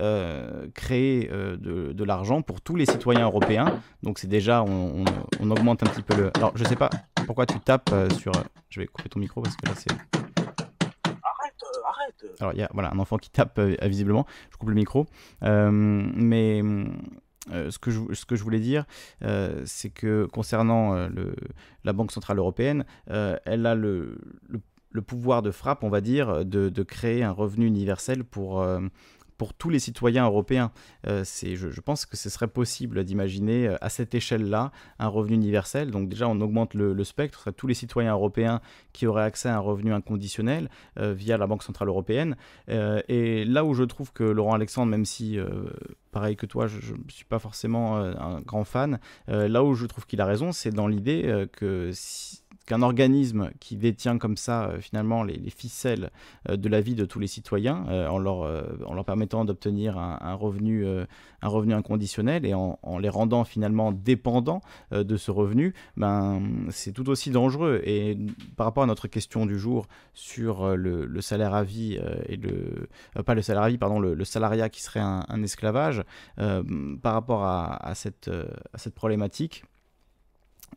créer 0.74 1.30
de, 1.30 1.94
de 1.94 2.04
l'argent 2.04 2.42
pour 2.42 2.62
tous 2.62 2.76
les 2.76 2.86
citoyens 2.86 3.26
européens. 3.26 3.80
Donc 4.02 4.18
c'est 4.18 4.28
déjà, 4.28 4.64
on, 4.64 5.04
on, 5.40 5.52
augmente 5.52 5.84
un 5.84 5.88
petit 5.88 6.02
peu 6.02 6.16
le... 6.16 6.32
Alors 6.36 6.52
je 6.56 6.64
sais 6.64 6.71
pas 6.76 6.90
pourquoi 7.26 7.46
tu 7.46 7.60
tapes 7.60 7.94
sur... 8.18 8.32
Je 8.70 8.80
vais 8.80 8.88
couper 8.88 9.10
ton 9.10 9.20
micro 9.20 9.42
parce 9.42 9.56
que 9.56 9.66
là 9.68 9.74
c'est... 9.76 9.92
Alors, 12.40 12.54
il 12.54 12.60
y 12.60 12.64
a 12.64 12.70
voilà, 12.74 12.92
un 12.92 13.00
enfant 13.00 13.18
qui 13.18 13.30
tape 13.30 13.60
euh, 13.60 13.76
visiblement. 13.84 14.26
Je 14.52 14.58
coupe 14.58 14.70
le 14.70 14.76
micro. 14.76 15.06
Euh, 15.44 15.72
mais. 15.72 16.62
Euh, 17.52 17.72
ce, 17.72 17.80
que 17.80 17.90
je, 17.90 18.02
ce 18.14 18.24
que 18.26 18.36
je 18.36 18.44
voulais 18.44 18.60
dire, 18.60 18.86
c'est 19.66 19.90
que 19.90 20.26
concernant 20.26 21.08
le, 21.08 21.36
la 21.84 21.92
Banque 21.92 22.12
Centrale 22.12 22.38
Européenne, 22.38 22.86
elle 23.08 23.66
a 23.66 23.74
le, 23.74 24.20
le, 24.92 25.02
pouvoir 25.02 25.42
de 25.42 25.50
frappe, 25.50 25.84
on 25.84 25.90
va 25.90 26.02
dire, 26.02 26.46
de, 26.46 26.70
de 26.70 26.84
créer 26.84 27.24
un 27.24 27.32
revenu 27.32 27.66
universel 27.66 28.24
pour, 28.24 28.64
pour 29.42 29.56
tous 29.56 29.72
les 29.72 29.80
citoyens 29.80 30.26
européens. 30.26 30.72
Euh, 31.08 31.24
je, 31.26 31.82
pense 31.82 32.06
que 32.06 32.16
ce 32.16 32.30
serait 32.30 32.48
possible 32.48 33.04
d'imaginer 33.04 33.70
euh, 33.70 33.76
à 33.82 33.90
cette 33.90 34.14
échelle-là 34.14 34.72
un 35.00 35.08
revenu 35.08 35.34
universel. 35.34 35.90
Donc 35.90 36.10
déjà, 36.10 36.28
on 36.28 36.40
augmente 36.42 36.76
le, 36.76 37.04
spectre, 37.04 37.40
ce 37.40 37.44
serait 37.46 37.54
tous 37.54 37.66
les 37.66 37.74
citoyens 37.74 38.12
européens 38.12 38.62
qui 38.94 39.08
auraient 39.08 39.24
accès 39.24 39.50
à 39.50 39.56
un 39.56 39.60
revenu 39.60 39.94
inconditionnel 39.94 40.70
euh, 41.00 41.14
via 41.14 41.40
la 41.40 41.48
Banque 41.48 41.64
Centrale 41.64 41.88
Européenne. 41.88 42.36
et 42.68 43.44
là 43.44 43.66
où 43.66 43.74
je 43.74 43.84
trouve 43.84 44.14
que 44.14 44.24
Laurent 44.24 44.54
Alexandre, 44.54 44.92
même 44.92 45.06
si 45.06 45.40
pareil 46.12 46.36
que 46.36 46.46
toi, 46.46 46.68
je 46.68 46.94
ne 46.94 47.10
suis 47.10 47.26
pas 47.26 47.40
forcément 47.40 47.98
un 47.98 48.42
grand 48.42 48.64
fan. 48.64 49.00
là 49.28 49.64
où 49.64 49.74
je 49.74 49.88
trouve 49.88 50.06
qu'il 50.06 50.22
a 50.22 50.28
raison, 50.28 50.52
c'est 50.52 50.70
dans 50.70 50.88
l'idée 50.88 51.48
que 51.52 51.90
si, 51.94 52.44
qu'un 52.72 52.84
organisme 52.84 53.52
qui 53.60 53.76
détient 53.76 54.18
comme 54.18 54.38
ça 54.38 54.70
euh, 54.70 54.80
finalement 54.80 55.24
les, 55.24 55.50
ficelles 55.50 56.10
euh, 56.50 56.56
de 56.56 56.70
la 56.70 56.80
vie 56.80 56.96
de 56.96 57.04
tous 57.04 57.20
les 57.20 57.28
citoyens 57.28 57.86
euh, 57.90 58.08
en, 58.08 58.18
leur, 58.18 58.38
en 58.86 58.94
leur 58.94 59.04
permettant 59.04 59.44
d'obtenir 59.44 59.98
un, 59.98 60.34
revenu, 60.36 60.86
un 60.88 61.48
revenu 61.50 61.74
inconditionnel 61.74 62.46
et 62.46 62.54
en, 62.54 62.78
les 63.00 63.10
rendant 63.10 63.44
finalement 63.44 63.92
dépendants 63.92 64.62
de 64.92 65.18
ce 65.18 65.32
revenu, 65.32 65.74
ben, 65.98 66.42
c'est 66.70 66.94
tout 66.94 67.10
aussi 67.10 67.30
dangereux. 67.32 67.82
Et 67.84 68.18
par 68.56 68.66
rapport 68.66 68.84
à 68.84 68.86
notre 68.86 69.08
question 69.08 69.46
du 69.46 69.60
jour 69.60 69.88
sur 70.14 70.78
le, 70.78 71.22
salaire 71.22 71.54
à 71.54 71.64
vie 71.64 72.00
et 72.28 72.38
le... 72.38 72.88
pas 73.26 73.36
le 73.36 73.42
salaire 73.42 73.64
à 73.64 73.70
vie, 73.70 73.78
pardon, 73.78 74.00
le, 74.00 74.24
salariat 74.24 74.70
qui 74.70 74.82
serait 74.82 75.02
un, 75.02 75.44
esclavage, 75.44 76.04
par 76.38 77.14
rapport 77.14 77.44
à, 77.44 77.92
cette, 77.96 78.30
à 78.74 78.78
cette 78.78 78.96
problématique, 78.96 79.64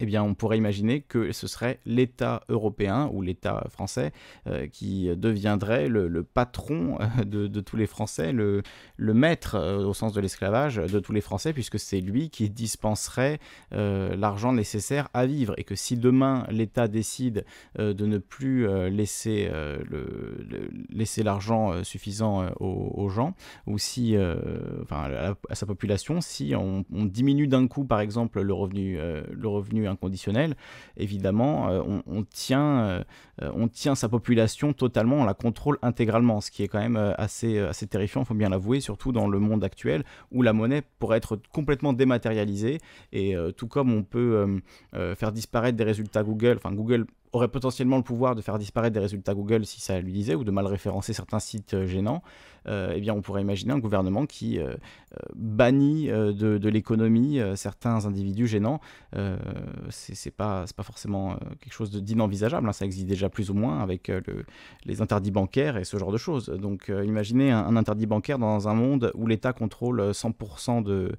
eh 0.00 0.06
bien, 0.06 0.24
on 0.24 0.34
pourrait 0.34 0.58
imaginer 0.58 1.02
que 1.02 1.30
ce 1.30 1.46
serait 1.46 1.78
l'État 1.86 2.42
européen 2.48 3.08
ou 3.12 3.22
l'État 3.22 3.64
français 3.70 4.12
euh, 4.48 4.66
qui 4.66 5.08
deviendrait 5.16 5.88
le, 5.88 6.24
patron 6.24 6.98
euh, 7.00 7.24
de, 7.24 7.60
tous 7.60 7.76
les 7.76 7.86
Français, 7.86 8.32
le, 8.32 8.62
maître 8.98 9.54
euh, 9.54 9.84
au 9.84 9.94
sens 9.94 10.12
de 10.12 10.20
l'esclavage 10.20 10.76
de 10.76 10.98
tous 10.98 11.12
les 11.12 11.20
Français, 11.20 11.52
puisque 11.52 11.78
c'est 11.78 12.00
lui 12.00 12.28
qui 12.28 12.50
dispenserait 12.50 13.38
l'argent 13.70 14.52
nécessaire 14.52 15.08
à 15.14 15.26
vivre. 15.26 15.54
Et 15.58 15.64
que 15.64 15.74
si 15.76 15.96
demain 15.96 16.44
l'État 16.50 16.88
décide 16.88 17.44
de 17.78 18.06
ne 18.06 18.18
plus 18.18 18.66
laisser 18.90 19.50
l'argent 21.22 21.84
suffisant 21.84 22.50
aux, 22.58 23.08
gens, 23.08 23.34
ou 23.66 23.78
si, 23.78 24.16
enfin, 24.82 25.34
à, 25.48 25.54
sa 25.54 25.66
population, 25.66 26.20
si 26.20 26.54
on, 26.56 26.84
diminue 26.90 27.46
d'un 27.46 27.66
coup, 27.66 27.84
par 27.84 28.00
exemple, 28.00 28.40
le 28.40 28.54
revenu 28.54 28.98
inconditionnel, 29.86 30.56
évidemment, 30.96 31.68
euh, 31.68 31.82
on, 32.06 32.22
tient, 32.24 32.80
euh, 32.80 33.04
on 33.40 33.68
tient 33.68 33.94
sa 33.94 34.08
population 34.08 34.72
totalement, 34.72 35.16
on 35.16 35.24
la 35.24 35.34
contrôle 35.34 35.78
intégralement, 35.82 36.40
ce 36.40 36.50
qui 36.50 36.62
est 36.62 36.68
quand 36.68 36.80
même 36.80 36.96
euh, 36.96 37.14
assez, 37.16 37.58
assez 37.58 37.86
terrifiant, 37.86 38.22
il 38.22 38.26
faut 38.26 38.34
bien 38.34 38.48
l'avouer, 38.48 38.80
surtout 38.80 39.12
dans 39.12 39.28
le 39.28 39.38
monde 39.38 39.64
actuel 39.64 40.04
où 40.32 40.42
la 40.42 40.52
monnaie 40.52 40.82
pourrait 40.98 41.18
être 41.18 41.38
complètement 41.52 41.92
dématérialisée 41.92 42.78
et 43.12 43.34
tout 43.56 43.68
comme 43.68 43.92
on 43.92 44.02
peut 44.02 44.60
faire 44.92 45.32
disparaître 45.32 45.76
des 45.76 45.84
résultats 45.84 46.22
Google, 46.22 46.56
enfin 46.56 46.74
Google 46.74 47.06
aurait 47.32 47.48
potentiellement 47.48 47.96
le 47.96 48.02
pouvoir 48.02 48.34
de 48.34 48.42
faire 48.42 48.58
disparaître 48.58 48.94
des 48.94 49.00
résultats 49.00 49.34
Google 49.34 49.66
si 49.66 49.80
ça 49.80 50.00
lui 50.00 50.12
disait, 50.12 50.34
ou 50.34 50.44
de 50.44 50.50
mal 50.50 50.66
référencer 50.66 51.12
certains 51.12 51.40
sites 51.40 51.84
gênants, 51.84 52.22
eh 52.66 53.00
bien 53.00 53.14
on 53.14 53.22
pourrait 53.22 53.42
imaginer 53.42 53.72
un 53.72 53.78
gouvernement 53.78 54.26
qui 54.26 54.58
euh, 54.58 54.74
bannit 55.34 56.08
de, 56.08 56.68
l'économie 56.68 57.38
certains 57.54 58.06
individus 58.06 58.46
gênants. 58.46 58.80
c'est 59.90 60.30
pas, 60.30 60.64
pas 60.76 60.82
forcément 60.82 61.36
quelque 61.60 61.72
chose 61.72 61.90
d'inenvisageable, 61.90 62.68
hein. 62.68 62.72
ça 62.72 62.84
existe 62.84 63.06
déjà 63.06 63.28
plus 63.28 63.50
ou 63.50 63.54
moins 63.54 63.80
avec 63.80 64.10
les 64.84 65.02
interdits 65.02 65.30
bancaires 65.30 65.76
et 65.76 65.84
ce 65.84 65.96
genre 65.98 66.12
de 66.12 66.16
choses. 66.16 66.46
Donc 66.46 66.90
imaginez 67.04 67.50
un 67.52 67.76
interdit 67.76 68.06
bancaire 68.06 68.38
dans 68.38 68.68
un 68.68 68.74
monde 68.74 69.12
où 69.14 69.26
l'État 69.26 69.52
contrôle 69.52 70.10
100% 70.10 70.82
de 70.82 71.12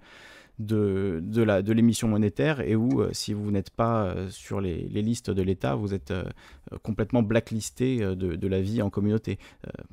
de, 0.60 1.20
de, 1.22 1.44
la, 1.44 1.62
de 1.62 1.74
l'émission 1.74 2.08
monétaire 2.08 2.62
et 2.62 2.76
où, 2.76 3.02
euh, 3.02 3.10
si 3.12 3.34
vous 3.34 3.52
n'êtes 3.52 3.70
pas 3.70 4.06
euh, 4.06 4.30
sur 4.30 4.62
les, 4.62 4.88
les, 4.88 5.02
listes 5.02 5.30
de 5.30 5.42
l'État, 5.42 5.76
vous 5.76 5.94
êtes 5.94 6.12
euh, 6.12 6.24
complètement 6.84 7.22
blacklisté 7.24 8.00
de, 8.00 8.36
de, 8.36 8.48
la 8.48 8.62
vie 8.62 8.82
en 8.82 8.90
communauté. 8.90 9.38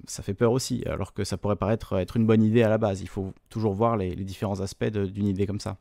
ça 0.06 0.22
fait 0.22 0.34
peur 0.34 0.52
aussi, 0.52 0.82
alors 0.86 1.12
que 1.12 1.24
ça 1.24 1.36
pourrait 1.36 1.56
paraître 1.56 1.98
être 1.98 2.16
une 2.16 2.26
bonne 2.26 2.42
idée 2.42 2.62
à 2.62 2.68
la 2.68 2.78
base. 2.78 3.02
Il 3.02 3.08
faut 3.08 3.32
toujours 3.48 3.74
voir 3.74 3.96
les, 3.96 4.14
les 4.14 4.24
différents 4.24 4.60
aspects 4.60 4.84
d'une 4.84 5.26
idée 5.26 5.46
comme 5.46 5.60
ça. 5.60 5.78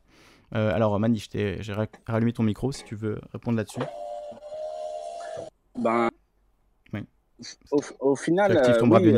alors, 0.52 0.98
Mani, 0.98 1.24
j'ai 1.32 1.74
rallumé 2.06 2.32
ton 2.32 2.42
micro 2.42 2.72
si 2.72 2.84
tu 2.84 2.94
veux 2.94 3.20
répondre 3.32 3.56
là-dessus. 3.56 3.80
Ben, 5.78 6.10
au, 7.70 7.80
au, 8.00 8.16
final, 8.16 8.62
oui, 8.82 9.14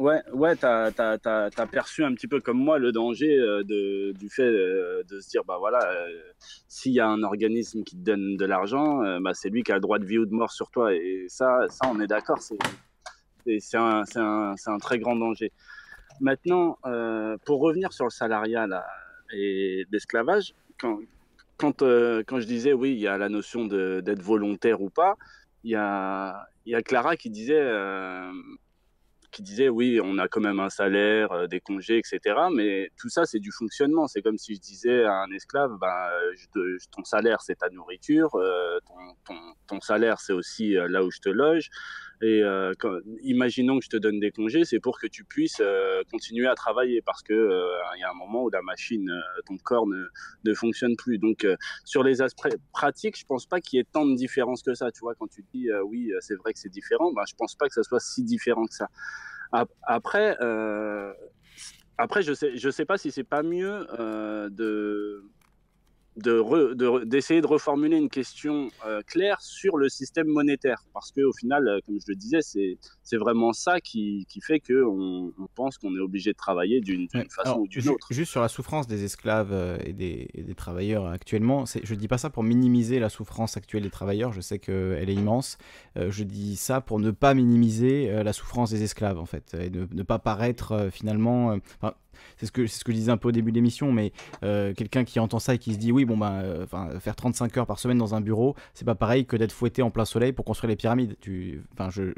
Ouais, 0.00 0.22
ouais, 0.32 0.56
t'as 0.56 0.86
as, 0.96 1.66
perçu 1.66 2.04
un 2.04 2.14
petit 2.14 2.26
peu 2.26 2.40
comme 2.40 2.56
moi 2.56 2.78
le 2.78 2.90
danger 2.90 3.36
euh, 3.36 3.62
de, 3.62 4.12
du 4.12 4.30
fait 4.30 4.44
euh, 4.44 5.02
de 5.06 5.20
se 5.20 5.28
dire, 5.28 5.44
bah 5.44 5.58
voilà, 5.58 5.78
euh, 5.92 6.22
s'il 6.68 6.92
y 6.92 7.00
a 7.00 7.06
un 7.06 7.22
organisme 7.22 7.84
qui 7.84 7.96
te 7.96 8.02
donne 8.02 8.38
de 8.38 8.46
l'argent, 8.46 9.20
bah 9.20 9.34
c'est 9.34 9.50
lui 9.50 9.62
qui 9.62 9.72
a 9.72 9.74
le 9.74 9.82
droit 9.82 9.98
de 9.98 10.06
vie 10.06 10.16
ou 10.16 10.24
de 10.24 10.32
mort 10.32 10.52
sur 10.52 10.70
toi. 10.70 10.94
Et 10.94 11.26
ça, 11.28 11.66
ça 11.68 11.86
on 11.92 12.00
est 12.00 12.06
d'accord, 12.06 12.38
c'est 12.40 12.56
un, 13.76 14.04
un, 14.16 14.54
un, 14.66 14.78
très 14.78 14.98
grand 14.98 15.16
danger. 15.16 15.52
Maintenant, 16.22 16.78
pour 17.44 17.60
revenir 17.60 17.92
sur 17.92 18.06
le 18.06 18.10
salariat 18.10 18.66
là, 18.66 18.86
et 19.34 19.84
l'esclavage, 19.92 20.54
quand, 20.80 20.98
quand, 21.58 21.82
quand 21.82 22.40
je 22.40 22.46
disais, 22.46 22.72
oui, 22.72 22.92
il 22.92 23.00
y 23.00 23.06
a 23.06 23.18
la 23.18 23.28
notion 23.28 23.66
d'être 23.66 24.22
volontaire 24.22 24.80
ou 24.80 24.88
pas, 24.88 25.18
il 25.62 25.72
y 25.72 25.76
a, 25.76 26.48
y 26.64 26.74
a 26.74 26.80
Clara 26.80 27.16
qui 27.16 27.28
disait 27.28 27.60
qui 29.30 29.42
disait 29.42 29.68
oui, 29.68 30.00
on 30.02 30.18
a 30.18 30.28
quand 30.28 30.40
même 30.40 30.60
un 30.60 30.70
salaire, 30.70 31.32
euh, 31.32 31.46
des 31.46 31.60
congés, 31.60 31.98
etc. 31.98 32.36
Mais 32.52 32.90
tout 32.98 33.08
ça, 33.08 33.24
c'est 33.24 33.38
du 33.38 33.52
fonctionnement. 33.52 34.08
C'est 34.08 34.22
comme 34.22 34.38
si 34.38 34.54
je 34.54 34.60
disais 34.60 35.04
à 35.04 35.22
un 35.22 35.30
esclave, 35.32 35.76
ben, 35.80 36.08
ton 36.90 37.04
salaire, 37.04 37.40
c'est 37.40 37.56
ta 37.56 37.70
nourriture, 37.70 38.34
euh, 38.34 38.78
ton, 39.24 39.34
ton, 39.66 39.80
salaire, 39.80 40.20
c'est 40.20 40.32
aussi 40.32 40.76
euh, 40.76 40.88
là 40.88 41.04
où 41.04 41.10
je 41.10 41.20
te 41.20 41.28
loge. 41.28 41.70
Et 42.22 42.42
imaginons 43.22 43.78
que 43.78 43.84
je 43.86 43.88
te 43.88 43.96
donne 43.96 44.20
des 44.20 44.30
congés, 44.30 44.66
c'est 44.66 44.78
pour 44.78 45.00
que 45.00 45.06
tu 45.06 45.24
puisses 45.24 45.62
continuer 46.10 46.46
à 46.46 46.54
travailler 46.54 47.00
parce 47.00 47.22
que 47.22 47.32
il 47.96 48.00
y 48.00 48.02
a 48.02 48.10
un 48.10 48.14
moment 48.14 48.44
où 48.44 48.50
la 48.50 48.60
machine, 48.60 49.10
ton 49.46 49.56
corps 49.56 49.86
ne, 49.86 50.04
ne 50.44 50.52
fonctionne 50.52 50.96
plus. 50.96 51.16
Donc 51.16 51.46
sur 51.86 52.02
les 52.02 52.20
aspects 52.20 52.54
pratiques, 52.74 53.18
je 53.18 53.24
pense 53.24 53.46
pas 53.46 53.62
qu'il 53.62 53.78
y 53.78 53.80
ait 53.80 53.86
tant 53.90 54.04
de 54.04 54.14
différence 54.14 54.62
que 54.62 54.74
ça. 54.74 54.92
Tu 54.92 55.00
vois, 55.00 55.14
quand 55.14 55.28
tu 55.28 55.42
dis 55.54 55.70
oui, 55.86 56.12
c'est 56.20 56.36
vrai 56.36 56.52
que 56.52 56.58
c'est 56.58 56.68
différent, 56.68 57.10
ben, 57.14 57.22
je 57.26 57.34
pense 57.36 57.54
pas 57.54 57.68
que 57.68 57.72
ça 57.72 57.82
soit 57.82 58.00
si 58.00 58.22
différent 58.22 58.66
que 58.66 58.74
ça. 58.74 58.90
Après, 59.52 60.36
après 61.98 62.22
je 62.22 62.32
sais, 62.32 62.56
je 62.56 62.70
sais 62.70 62.84
pas 62.84 62.98
si 62.98 63.10
c'est 63.10 63.24
pas 63.24 63.42
mieux 63.42 63.86
de 64.50 65.24
d'essayer 66.16 67.40
de, 67.40 67.46
reformuler 67.46 67.96
une 67.96 68.08
question 68.08 68.70
euh, 68.86 69.00
claire 69.06 69.40
sur 69.40 69.76
le 69.76 69.88
système 69.88 70.26
monétaire. 70.26 70.84
Parce 70.92 71.12
qu'au 71.12 71.32
final, 71.32 71.66
euh, 71.66 71.78
comme 71.86 71.98
je 72.00 72.06
le 72.08 72.16
disais, 72.16 72.40
c'est 72.42 73.16
vraiment 73.16 73.52
ça 73.52 73.80
qui, 73.80 74.26
qui 74.28 74.40
fait 74.40 74.60
qu'on 74.60 75.32
on 75.38 75.46
pense 75.54 75.78
qu'on 75.78 75.94
est 75.96 76.00
obligé 76.00 76.32
de 76.32 76.36
travailler 76.36 76.80
d'une 76.80 77.08
façon 77.28 77.60
ou 77.60 77.68
d'une 77.68 77.88
autre. 77.88 78.08
Juste 78.10 78.30
sur 78.32 78.40
la 78.40 78.48
souffrance 78.48 78.86
des 78.86 79.04
esclaves 79.04 79.52
euh, 79.52 79.78
et 79.84 79.92
des, 79.92 80.28
des 80.34 80.54
travailleurs 80.54 81.06
actuellement, 81.06 81.64
je 81.66 81.94
ne 81.94 81.98
dis 81.98 82.08
pas 82.08 82.18
ça 82.18 82.30
pour 82.30 82.42
minimiser 82.42 82.98
la 82.98 83.08
souffrance 83.08 83.56
actuelle 83.56 83.82
des 83.82 83.90
travailleurs, 83.90 84.32
je 84.32 84.40
sais 84.40 84.58
qu'elle 84.58 85.08
est 85.08 85.14
immense. 85.14 85.58
je 85.96 86.24
dis 86.24 86.56
ça 86.56 86.80
pour 86.80 86.98
ne 86.98 87.10
pas 87.10 87.34
minimiser 87.34 88.22
la 88.22 88.32
souffrance 88.32 88.70
des 88.70 88.82
esclaves, 88.82 89.18
en 89.18 89.26
fait, 89.26 89.54
et 89.54 89.70
ne 89.70 90.02
pas 90.02 90.18
paraître 90.18 90.88
finalement 90.90 91.58
c'est 92.36 92.46
ce 92.46 92.52
que 92.52 92.66
ce 92.66 92.84
que 92.84 92.92
je 92.92 92.96
disais 92.96 93.12
un 93.12 93.16
peu 93.16 93.28
au 93.28 93.32
début 93.32 93.50
de 93.50 93.56
l'émission, 93.56 93.92
mais 93.92 94.12
euh, 94.42 94.74
quelqu'un 94.74 95.04
qui 95.04 95.20
entend 95.20 95.38
ça 95.38 95.54
et 95.54 95.58
qui 95.58 95.74
se 95.74 95.78
dit 95.78 95.92
oui 95.92 96.04
bon 96.04 96.16
ben 96.16 96.42
euh, 96.42 96.66
faire 97.00 97.16
35 97.16 97.56
heures 97.58 97.66
par 97.66 97.78
semaine 97.78 97.98
dans 97.98 98.14
un 98.14 98.20
bureau, 98.20 98.54
c'est 98.74 98.84
pas 98.84 98.94
pareil 98.94 99.26
que 99.26 99.36
d'être 99.36 99.52
fouetté 99.52 99.82
en 99.82 99.90
plein 99.90 100.04
soleil 100.04 100.32
pour 100.32 100.44
construire 100.44 100.70
les 100.70 100.76
pyramides. 100.76 101.16
Tu, 101.20 101.62
enfin 101.72 101.90
je, 101.90 102.12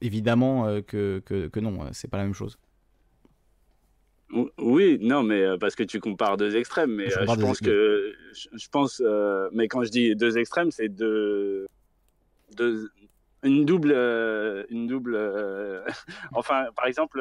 évidemment 0.00 0.66
euh, 0.66 0.80
que, 0.80 1.22
que, 1.24 1.48
que, 1.48 1.60
non, 1.60 1.78
c'est 1.92 2.08
pas 2.08 2.18
la 2.18 2.24
même 2.24 2.34
chose. 2.34 2.58
Oui, 4.58 4.96
non, 5.00 5.24
mais 5.24 5.44
parce 5.58 5.74
que 5.74 5.82
tu 5.82 5.98
compares 5.98 6.36
deux 6.36 6.54
extrêmes, 6.54 6.94
mais 6.94 7.10
je, 7.10 7.18
pense 7.24 7.58
que 7.58 8.14
je, 8.32 8.68
pense, 8.70 9.02
mais 9.52 9.66
quand 9.66 9.82
je 9.82 9.90
dis 9.90 10.14
deux 10.14 10.38
extrêmes, 10.38 10.70
c'est 10.70 10.88
deux, 10.88 11.66
deux, 12.56 12.90
une 13.42 13.64
double, 13.64 13.92
une 14.70 14.86
double. 14.86 15.16
enfin, 16.32 16.66
par 16.76 16.86
exemple, 16.86 17.20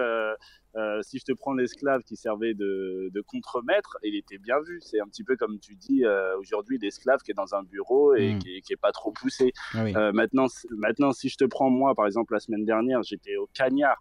euh, 0.76 1.02
si 1.02 1.18
je 1.18 1.26
te 1.26 1.32
prends 1.32 1.54
l'esclave 1.54 2.04
qui 2.04 2.16
servait 2.16 2.54
de, 2.54 3.10
de 3.12 3.22
contremaître, 3.22 3.98
il 4.04 4.16
était 4.16 4.38
bien 4.38 4.60
vu. 4.62 4.80
C'est 4.82 5.00
un 5.00 5.08
petit 5.08 5.24
peu 5.24 5.36
comme 5.36 5.60
tu 5.60 5.76
dis 5.76 6.06
euh, 6.06 6.38
aujourd'hui, 6.38 6.78
l'esclave 6.80 7.22
qui 7.22 7.32
est 7.32 7.36
dans 7.36 7.56
un 7.56 7.64
bureau 7.64 8.14
et 8.14 8.34
hmm. 8.34 8.40
qui, 8.40 8.62
qui, 8.62 8.74
est 8.74 8.82
pas 8.82 8.92
trop 8.92 9.12
poussé. 9.12 9.52
Ah 9.74 9.84
euh, 9.84 10.12
maintenant, 10.12 10.46
maintenant, 10.72 11.12
si 11.12 11.30
je 11.30 11.38
te 11.38 11.46
prends 11.46 11.70
moi, 11.70 11.96
par 11.96 12.06
exemple, 12.06 12.34
la 12.34 12.40
semaine 12.40 12.66
dernière, 12.66 13.02
j'étais 13.04 13.36
au 13.38 13.50
Cagnard 13.54 13.98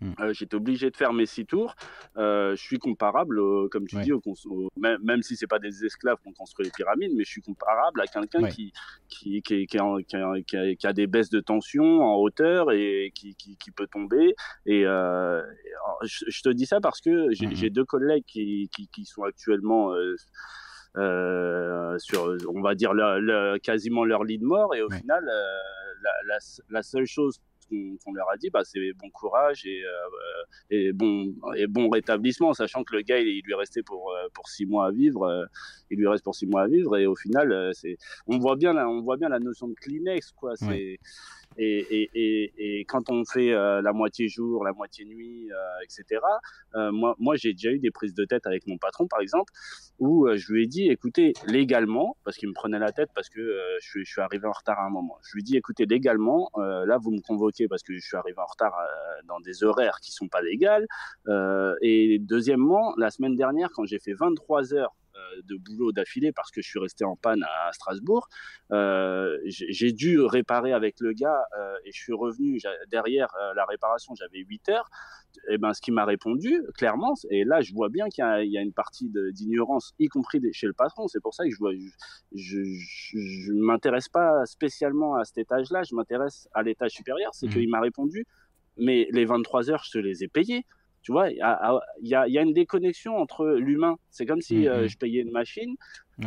Mm. 0.00 0.12
Euh, 0.20 0.32
j'étais 0.32 0.54
obligé 0.54 0.90
de 0.90 0.96
faire 0.96 1.12
mes 1.12 1.26
six 1.26 1.44
tours. 1.44 1.74
Euh, 2.16 2.54
je 2.56 2.62
suis 2.62 2.78
comparable, 2.78 3.40
comme 3.70 3.86
tu 3.86 3.96
dis, 4.00 4.12
au, 4.12 4.22
même, 4.76 4.98
même, 5.02 5.22
si 5.22 5.36
c'est 5.36 5.46
pas 5.46 5.58
des 5.58 5.84
esclaves 5.84 6.18
qui 6.22 6.28
ont 6.28 6.32
construit 6.32 6.64
les 6.64 6.72
pyramides, 6.72 7.12
mais 7.16 7.24
je 7.24 7.30
suis 7.30 7.42
comparable 7.42 8.00
à 8.00 8.06
quelqu'un 8.06 8.48
qui, 8.48 8.72
qui, 9.08 9.42
qui, 9.42 9.66
qui, 9.66 9.78
a, 9.78 9.96
qui, 10.76 10.86
a, 10.86 10.92
des 10.92 11.06
baisses 11.06 11.30
de 11.30 11.40
tension 11.40 12.02
en 12.02 12.16
hauteur 12.16 12.72
et 12.72 13.12
qui, 13.14 13.34
qui 13.34 13.70
peut 13.70 13.86
tomber. 13.86 14.34
Et 14.66 14.86
euh, 14.86 15.42
je, 16.02 16.42
te 16.42 16.48
dis 16.48 16.66
ça 16.66 16.80
parce 16.80 17.00
que 17.00 17.30
j'ai 17.32 17.46
mm-hmm. 17.46 17.70
deux 17.70 17.84
collègues 17.84 18.24
qui, 18.26 18.70
qui, 18.92 19.04
sont 19.04 19.22
actuellement 19.22 19.92
euh, 20.96 21.98
sur, 21.98 22.36
on 22.48 22.60
va 22.60 22.74
dire, 22.74 22.92
quasiment 23.62 24.04
leur 24.04 24.24
lit 24.24 24.38
de 24.38 24.44
mort. 24.44 24.74
Et 24.74 24.82
au 24.82 24.90
final, 24.90 25.24
la, 25.24 26.10
la, 26.26 26.38
la, 26.70 26.82
seule 26.82 27.06
chose 27.06 27.40
qu'on 27.68 28.12
leur 28.12 28.30
a 28.30 28.36
dit, 28.36 28.50
bah, 28.50 28.62
c'est 28.64 28.92
bon 28.94 29.10
courage 29.10 29.66
et, 29.66 29.82
euh, 29.84 30.44
et, 30.70 30.92
bon, 30.92 31.34
et 31.56 31.66
bon 31.66 31.88
rétablissement, 31.88 32.52
sachant 32.54 32.84
que 32.84 32.96
le 32.96 33.02
gars, 33.02 33.18
il, 33.18 33.42
lui 33.44 33.54
restait 33.54 33.82
pour, 33.82 34.10
euh, 34.10 34.28
pour 34.34 34.48
six 34.48 34.66
mois 34.66 34.86
à 34.86 34.90
vivre. 34.90 35.22
Euh, 35.22 35.44
il 35.90 35.98
lui 35.98 36.08
reste 36.08 36.24
pour 36.24 36.34
six 36.34 36.46
mois 36.46 36.62
à 36.62 36.66
vivre. 36.68 36.96
Et 36.96 37.06
au 37.06 37.16
final, 37.16 37.70
c'est, 37.74 37.96
on, 38.26 38.38
voit 38.38 38.56
bien 38.56 38.76
on 38.86 39.02
voit 39.02 39.16
bien 39.16 39.28
la 39.28 39.38
notion 39.38 39.68
de 39.68 39.74
Kleenex. 39.74 40.32
Quoi. 40.32 40.56
C'est, 40.56 40.98
et, 41.58 42.10
et, 42.14 42.80
et, 42.80 42.84
quand 42.84 43.10
on 43.10 43.24
fait 43.24 43.52
euh, 43.52 43.82
la 43.82 43.92
moitié 43.92 44.28
jour, 44.28 44.64
la 44.64 44.72
moitié 44.72 45.04
nuit, 45.04 45.50
euh, 45.50 45.56
etc., 45.82 46.20
euh, 46.76 46.92
moi, 46.92 47.16
moi 47.18 47.36
j'ai 47.36 47.52
déjà 47.52 47.70
eu 47.70 47.80
des 47.80 47.90
prises 47.90 48.14
de 48.14 48.24
tête 48.24 48.46
avec 48.46 48.66
mon 48.66 48.78
patron, 48.78 49.08
par 49.08 49.20
exemple, 49.20 49.52
où 49.98 50.28
je 50.32 50.52
lui 50.52 50.62
ai 50.62 50.66
dit, 50.66 50.88
écoutez, 50.88 51.32
légalement, 51.46 52.16
parce 52.24 52.36
qu'il 52.36 52.48
me 52.48 52.54
prenait 52.54 52.78
la 52.78 52.92
tête 52.92 53.10
parce 53.14 53.28
que 53.28 53.58
je 53.80 54.02
suis, 54.04 54.20
arrivé 54.20 54.46
en 54.46 54.52
retard 54.52 54.78
à 54.78 54.86
un 54.86 54.90
moment, 54.90 55.18
je 55.22 55.34
lui 55.34 55.40
ai 55.40 55.42
dit, 55.42 55.56
écoutez, 55.56 55.86
légalement, 55.86 56.50
là, 56.56 56.98
vous 56.98 57.10
me 57.10 57.20
convoquez 57.20 57.66
parce 57.66 57.82
que 57.82 57.94
je 57.94 58.06
suis 58.06 58.16
arrivé 58.16 58.38
en 58.38 58.46
retard 58.46 58.76
dans 59.26 59.40
des 59.40 59.64
horaires 59.64 59.98
qui 60.00 60.12
sont 60.12 60.28
pas 60.28 60.40
légales. 60.40 60.86
et 61.82 62.18
deuxièmement, 62.20 62.94
la 62.96 63.10
semaine 63.10 63.34
dernière, 63.34 63.70
quand 63.74 63.84
j'ai 63.84 63.98
fait 63.98 64.14
23 64.14 64.74
heures 64.74 64.94
de 65.44 65.56
boulot 65.56 65.92
d'affilée 65.92 66.32
parce 66.32 66.50
que 66.50 66.62
je 66.62 66.68
suis 66.68 66.78
resté 66.78 67.04
en 67.04 67.16
panne 67.16 67.42
à, 67.42 67.72
Strasbourg. 67.72 68.28
Euh, 68.72 69.38
j'ai 69.46 69.92
dû 69.92 70.20
réparer 70.20 70.72
avec 70.72 70.96
le 71.00 71.12
gars 71.12 71.42
euh, 71.58 71.76
et 71.84 71.92
je 71.92 71.98
suis 71.98 72.12
revenu 72.12 72.58
derrière 72.90 73.28
la 73.54 73.64
réparation, 73.64 74.14
j'avais 74.14 74.40
8 74.40 74.68
heures. 74.70 74.88
Et 75.50 75.58
ben, 75.58 75.72
ce 75.72 75.80
qui 75.80 75.92
m'a 75.92 76.04
répondu, 76.04 76.62
clairement, 76.74 77.14
et 77.30 77.44
là, 77.44 77.60
je 77.60 77.72
vois 77.72 77.88
bien 77.88 78.08
qu'il 78.08 78.24
y, 78.24 78.58
a 78.58 78.62
une 78.62 78.72
partie 78.72 79.10
d'ignorance, 79.32 79.94
y 79.98 80.08
compris 80.08 80.40
chez 80.52 80.66
le 80.66 80.72
patron. 80.72 81.06
C'est 81.06 81.20
pour 81.20 81.34
ça 81.34 81.44
que 81.44 81.50
je 81.50 81.62
ne 81.62 81.88
je, 82.34 83.52
m'intéresse 83.52 84.08
pas 84.08 84.44
spécialement 84.46 85.14
à 85.14 85.24
cet 85.24 85.38
étage-là, 85.38 85.82
je 85.82 85.94
m'intéresse 85.94 86.48
à 86.54 86.62
l'étage 86.62 86.92
supérieur. 86.92 87.34
C'est 87.34 87.46
mmh. 87.46 87.50
qu'il 87.50 87.68
m'a 87.68 87.80
répondu, 87.80 88.26
mais 88.76 89.08
les 89.12 89.24
23 89.24 89.70
heures, 89.70 89.84
je 89.84 89.92
te 89.92 89.98
les 89.98 90.24
ai 90.24 90.28
payées. 90.28 90.64
Tu 91.08 91.12
vois, 91.12 91.30
il 91.30 91.38
y 91.38 92.14
a, 92.14 92.28
y 92.28 92.36
a, 92.36 92.42
une 92.42 92.52
déconnexion 92.52 93.16
entre 93.16 93.46
l'humain. 93.46 93.96
C'est 94.10 94.26
comme 94.26 94.42
si 94.42 94.56
mmh, 94.56 94.66
euh, 94.66 94.84
mmh. 94.84 94.88
je 94.88 94.98
payais 94.98 95.22
une 95.22 95.30
machine 95.30 95.74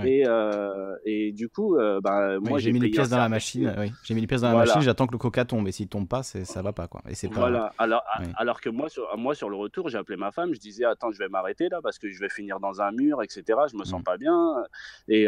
et, 0.05 0.23
euh, 0.25 0.95
et, 1.05 1.31
du 1.33 1.49
coup, 1.49 1.75
euh, 1.75 1.99
bah, 2.01 2.39
moi 2.39 2.59
j'ai 2.59 2.71
mis 2.71 2.79
les 2.79 2.89
pièces 2.89 3.09
dans 3.09 3.17
la 3.17 3.29
machine. 3.29 3.73
Oui. 3.77 3.91
J'ai 4.03 4.13
mis 4.13 4.21
les 4.21 4.27
pièces 4.27 4.41
dans 4.41 4.51
la 4.51 4.57
machine. 4.57 4.81
J'attends 4.81 5.07
que 5.07 5.11
le 5.11 5.17
coca 5.17 5.43
tombe. 5.45 5.67
Et 5.67 5.71
s'il 5.71 5.89
tombe 5.89 6.07
pas, 6.07 6.23
ça 6.23 6.61
va 6.61 6.71
pas 6.71 6.87
quoi. 6.87 7.01
Et 7.09 7.15
c'est 7.15 7.27
pas. 7.27 7.41
Voilà. 7.41 7.73
Alors, 7.77 8.03
alors 8.37 8.61
que 8.61 8.69
moi 8.69 8.89
sur, 8.89 9.05
moi, 9.17 9.35
sur 9.35 9.49
le 9.49 9.57
retour, 9.57 9.89
j'ai 9.89 9.97
appelé 9.97 10.17
ma 10.17 10.31
femme. 10.31 10.53
Je 10.53 10.59
disais, 10.59 10.85
attends, 10.85 11.11
je 11.11 11.19
vais 11.19 11.27
m'arrêter 11.27 11.67
là 11.69 11.79
parce 11.83 11.99
que 11.99 12.09
je 12.09 12.19
vais 12.19 12.29
finir 12.29 12.59
dans 12.59 12.81
un 12.81 12.91
mur, 12.91 13.21
etc. 13.21 13.43
Je 13.71 13.77
me 13.77 13.83
sens 13.83 14.01
mmh. 14.01 14.03
pas 14.03 14.17
bien. 14.17 14.63
Et, 15.07 15.27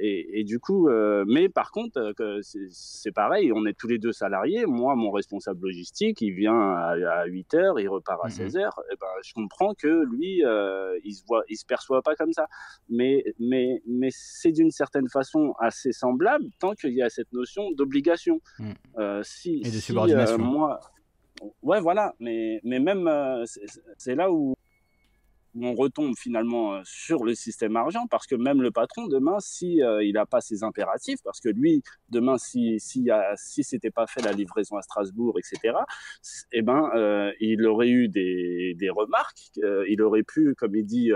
et, 0.00 0.40
et, 0.40 0.44
du 0.44 0.60
coup, 0.60 0.88
mais 1.26 1.48
par 1.48 1.72
contre, 1.72 2.12
c'est 2.70 3.12
pareil. 3.12 3.52
On 3.52 3.66
est 3.66 3.76
tous 3.76 3.88
les 3.88 3.98
deux 3.98 4.12
salariés. 4.12 4.66
Moi, 4.66 4.94
mon 4.94 5.10
responsable 5.10 5.66
logistique, 5.66 6.20
il 6.20 6.34
vient 6.34 6.54
à, 6.54 7.24
8 7.26 7.54
heures, 7.54 7.80
il 7.80 7.88
repart 7.88 8.24
à 8.24 8.28
16 8.28 8.56
heures. 8.56 8.80
Et 8.92 8.96
ben, 9.00 9.06
je 9.24 9.32
comprends 9.34 9.74
que 9.74 10.04
lui, 10.04 10.42
il 11.04 11.14
se 11.14 11.24
voit, 11.26 11.42
il 11.48 11.56
se 11.56 11.66
perçoit 11.66 12.02
pas 12.02 12.14
comme 12.14 12.32
ça. 12.32 12.46
Mais, 12.88 13.24
mais, 13.40 13.82
mais 13.86 14.03
mais 14.04 14.10
c'est 14.12 14.52
d'une 14.52 14.70
certaine 14.70 15.08
façon 15.08 15.54
assez 15.58 15.92
semblable 15.92 16.44
tant 16.60 16.74
qu'il 16.74 16.92
y 16.92 17.02
a 17.02 17.08
cette 17.08 17.32
notion 17.32 17.70
d'obligation. 17.72 18.38
Mm. 18.58 18.72
Euh, 18.98 19.22
si, 19.22 19.62
Et 19.64 19.70
de 19.70 19.78
subordination. 19.78 20.34
Euh, 20.34 20.38
moi, 20.38 20.80
ouais, 21.62 21.80
voilà, 21.80 22.14
mais, 22.20 22.60
mais 22.64 22.80
même, 22.80 23.08
euh, 23.08 23.44
c'est 23.96 24.14
là 24.14 24.30
où 24.30 24.54
on 25.60 25.74
retombe 25.74 26.14
finalement 26.16 26.80
sur 26.84 27.24
le 27.24 27.34
système 27.34 27.76
argent 27.76 28.06
parce 28.08 28.26
que 28.26 28.34
même 28.34 28.62
le 28.62 28.70
patron 28.70 29.06
demain 29.06 29.38
si 29.40 29.80
il 30.02 30.12
n'a 30.14 30.26
pas 30.26 30.40
ses 30.40 30.64
impératifs 30.64 31.20
parce 31.22 31.40
que 31.40 31.48
lui 31.48 31.82
demain 32.08 32.38
si 32.38 32.80
si 32.80 33.08
si 33.36 33.62
c'était 33.62 33.90
pas 33.90 34.06
fait 34.06 34.22
la 34.22 34.32
livraison 34.32 34.76
à 34.76 34.82
Strasbourg 34.82 35.38
etc 35.38 35.76
eh 36.52 36.62
ben 36.62 36.90
il 37.40 37.64
aurait 37.66 37.88
eu 37.88 38.08
des, 38.08 38.74
des 38.76 38.90
remarques 38.90 39.50
il 39.88 40.02
aurait 40.02 40.24
pu 40.24 40.54
comme 40.56 40.74
il 40.74 40.84
dit 40.84 41.12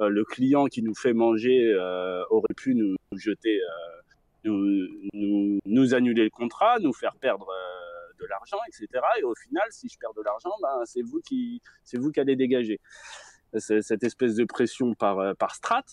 euh, 0.00 0.08
le 0.08 0.24
client 0.24 0.66
qui 0.66 0.82
nous 0.82 0.94
fait 0.94 1.12
manger 1.12 1.72
euh, 1.74 2.22
aurait 2.30 2.54
pu 2.56 2.74
nous, 2.74 2.94
jeter, 3.12 3.60
euh, 3.60 4.00
nous, 4.44 5.58
nous, 5.64 5.94
annuler 5.94 6.24
le 6.24 6.30
contrat, 6.30 6.78
nous 6.78 6.92
faire 6.92 7.16
perdre 7.16 7.48
de 8.20 8.26
l'argent, 8.26 8.58
etc. 8.68 8.88
Et 9.18 9.24
au 9.24 9.34
final, 9.34 9.64
si 9.70 9.88
je 9.88 9.98
perds 9.98 10.14
de 10.14 10.22
l'argent, 10.22 10.52
ben, 10.62 10.82
c'est 10.84 11.02
vous 11.02 11.20
qui, 11.20 11.60
c'est 11.84 11.98
vous 11.98 12.10
qui 12.10 12.20
allez 12.20 12.36
dégager. 12.36 12.80
Cette 13.56 14.02
espèce 14.02 14.34
de 14.34 14.44
pression 14.44 14.94
par, 14.94 15.36
par 15.36 15.54
strat, 15.54 15.84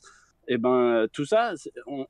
et 0.47 0.53
eh 0.53 0.57
ben 0.59 1.07
tout 1.11 1.25
ça, 1.25 1.53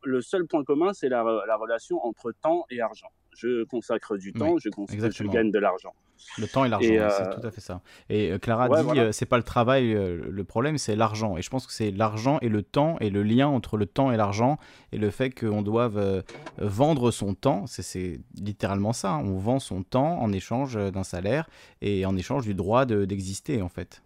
le 0.03 0.21
seul 0.21 0.45
point 0.45 0.63
commun, 0.65 0.91
c'est 0.91 1.07
la, 1.07 1.23
la, 1.47 1.55
relation 1.55 2.05
entre 2.05 2.33
temps 2.33 2.65
et 2.69 2.81
argent 2.81 3.09
je 3.35 3.63
consacre 3.65 4.17
du 4.17 4.33
temps, 4.33 4.57
je, 4.57 4.69
je, 4.89 5.23
gagne 5.23 5.51
de 5.51 5.59
l'argent. 5.59 5.93
Le 6.37 6.47
temps 6.47 6.63
et 6.65 6.69
l'argent, 6.69 6.87
c'est 6.87 7.27
euh, 7.27 7.35
tout 7.35 7.45
à 7.45 7.51
fait 7.51 7.61
ça. 7.61 7.81
Et 8.09 8.31
euh, 8.31 8.39
Clara 8.39 8.69
dit, 8.69 8.99
euh, 8.99 9.11
c'est 9.11 9.25
pas 9.25 9.37
le 9.37 9.43
travail 9.43 9.93
le 9.93 10.43
problème, 10.43 10.77
c'est 10.77 10.95
l'argent. 10.95 11.37
Et 11.37 11.41
je 11.41 11.49
pense 11.49 11.67
que 11.67 11.73
c'est 11.73 11.91
l'argent 11.91 12.39
et 12.41 12.49
le 12.49 12.63
temps 12.63 12.97
et 12.99 13.09
le 13.09 13.23
lien 13.23 13.47
entre 13.47 13.77
le 13.77 13.85
temps 13.85 14.11
et 14.11 14.17
l'argent 14.17 14.57
et 14.91 14.97
le 14.97 15.09
fait 15.09 15.29
qu'on 15.29 15.61
doive 15.61 16.23
vendre 16.57 17.11
son 17.11 17.33
temps. 17.33 17.65
C'est 17.67 18.21
littéralement 18.35 18.93
ça. 18.93 19.11
Hein. 19.11 19.23
On 19.25 19.37
vend 19.37 19.59
son 19.59 19.83
temps 19.83 20.19
en 20.21 20.31
échange 20.31 20.75
d'un 20.75 21.03
salaire 21.03 21.49
et 21.81 22.05
en 22.05 22.15
échange 22.15 22.45
du 22.45 22.53
droit 22.53 22.85
d'exister 22.85 23.61
en 23.61 23.69
fait. 23.69 24.01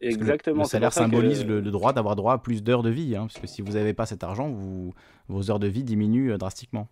Exactement. 0.00 0.62
Le, 0.62 0.68
salaire 0.68 0.92
symbolise 0.92 1.46
le, 1.46 1.60
droit 1.62 1.92
d'avoir 1.92 2.16
droit 2.16 2.34
à 2.34 2.38
plus 2.38 2.62
d'heures 2.62 2.82
de 2.82 2.90
vie, 2.90 3.16
hein, 3.16 3.26
parce 3.26 3.38
que 3.38 3.46
si 3.46 3.62
vous 3.62 3.72
n'avez 3.72 3.94
pas 3.94 4.06
cet 4.06 4.24
argent, 4.24 4.48
vous, 4.48 4.94
vos 5.28 5.50
heures 5.50 5.60
de 5.60 5.68
vie 5.68 5.84
diminuent 5.84 6.36
drastiquement 6.36 6.88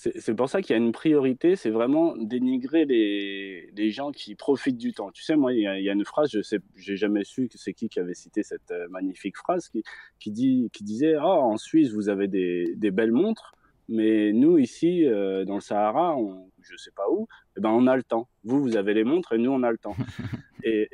c'est 0.00 0.34
pour 0.34 0.48
ça 0.48 0.62
qu'il 0.62 0.74
y 0.74 0.78
a 0.78 0.82
une 0.82 0.92
priorité, 0.92 1.56
c'est 1.56 1.68
vraiment 1.68 2.16
dénigrer 2.16 2.86
les, 2.86 3.70
les, 3.76 3.90
gens 3.90 4.12
qui 4.12 4.34
profitent 4.34 4.78
du 4.78 4.92
temps. 4.92 5.10
Tu 5.10 5.22
sais, 5.22 5.36
moi, 5.36 5.52
il 5.52 5.60
y, 5.60 5.66
a, 5.66 5.92
une 5.92 6.06
phrase, 6.06 6.30
je 6.30 6.56
j'ai 6.76 6.96
jamais 6.96 7.22
su 7.22 7.48
que 7.48 7.58
c'est 7.58 7.74
qui 7.74 7.90
qui 7.90 8.00
avait 8.00 8.14
cité 8.14 8.42
cette 8.42 8.70
euh, 8.70 8.88
magnifique 8.88 9.36
phrase 9.36 9.68
qui, 9.68 9.84
qui, 10.18 10.30
dit, 10.30 10.70
qui 10.72 10.84
disait 10.84 11.16
oh, 11.18 11.26
en 11.26 11.58
Suisse, 11.58 11.92
vous 11.92 12.08
avez 12.08 12.28
des, 12.28 12.74
des, 12.76 12.90
belles 12.90 13.12
montres, 13.12 13.54
mais 13.90 14.32
nous, 14.32 14.56
ici, 14.56 15.04
euh, 15.04 15.44
dans 15.44 15.56
le 15.56 15.60
Sahara, 15.60 16.16
on, 16.16 16.50
je 16.62 16.76
sais 16.76 16.92
pas 16.92 17.10
où, 17.10 17.28
eh 17.58 17.60
ben, 17.60 17.68
on 17.68 17.86
a 17.86 17.94
le 17.94 18.02
temps. 18.02 18.26
Vous, 18.42 18.62
vous 18.62 18.76
avez 18.76 18.94
les 18.94 19.04
montres 19.04 19.34
et 19.34 19.38
nous, 19.38 19.50
on 19.50 19.62
a 19.62 19.70
le 19.70 19.78
temps. 19.78 19.96
et, 20.64 20.88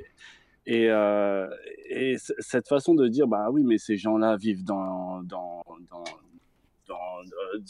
et, 0.67 0.91
euh, 0.91 1.49
et 1.89 2.17
cette 2.19 2.69
façon 2.69 2.95
de 2.95 3.07
dire, 3.07 3.29
bah 3.29 3.49
oui, 3.51 3.63
mais 3.65 3.79
ces 3.79 3.97
gens-là 3.97 4.37
vivent 4.37 4.65
dans, 4.65 5.23
dans, 5.23 5.63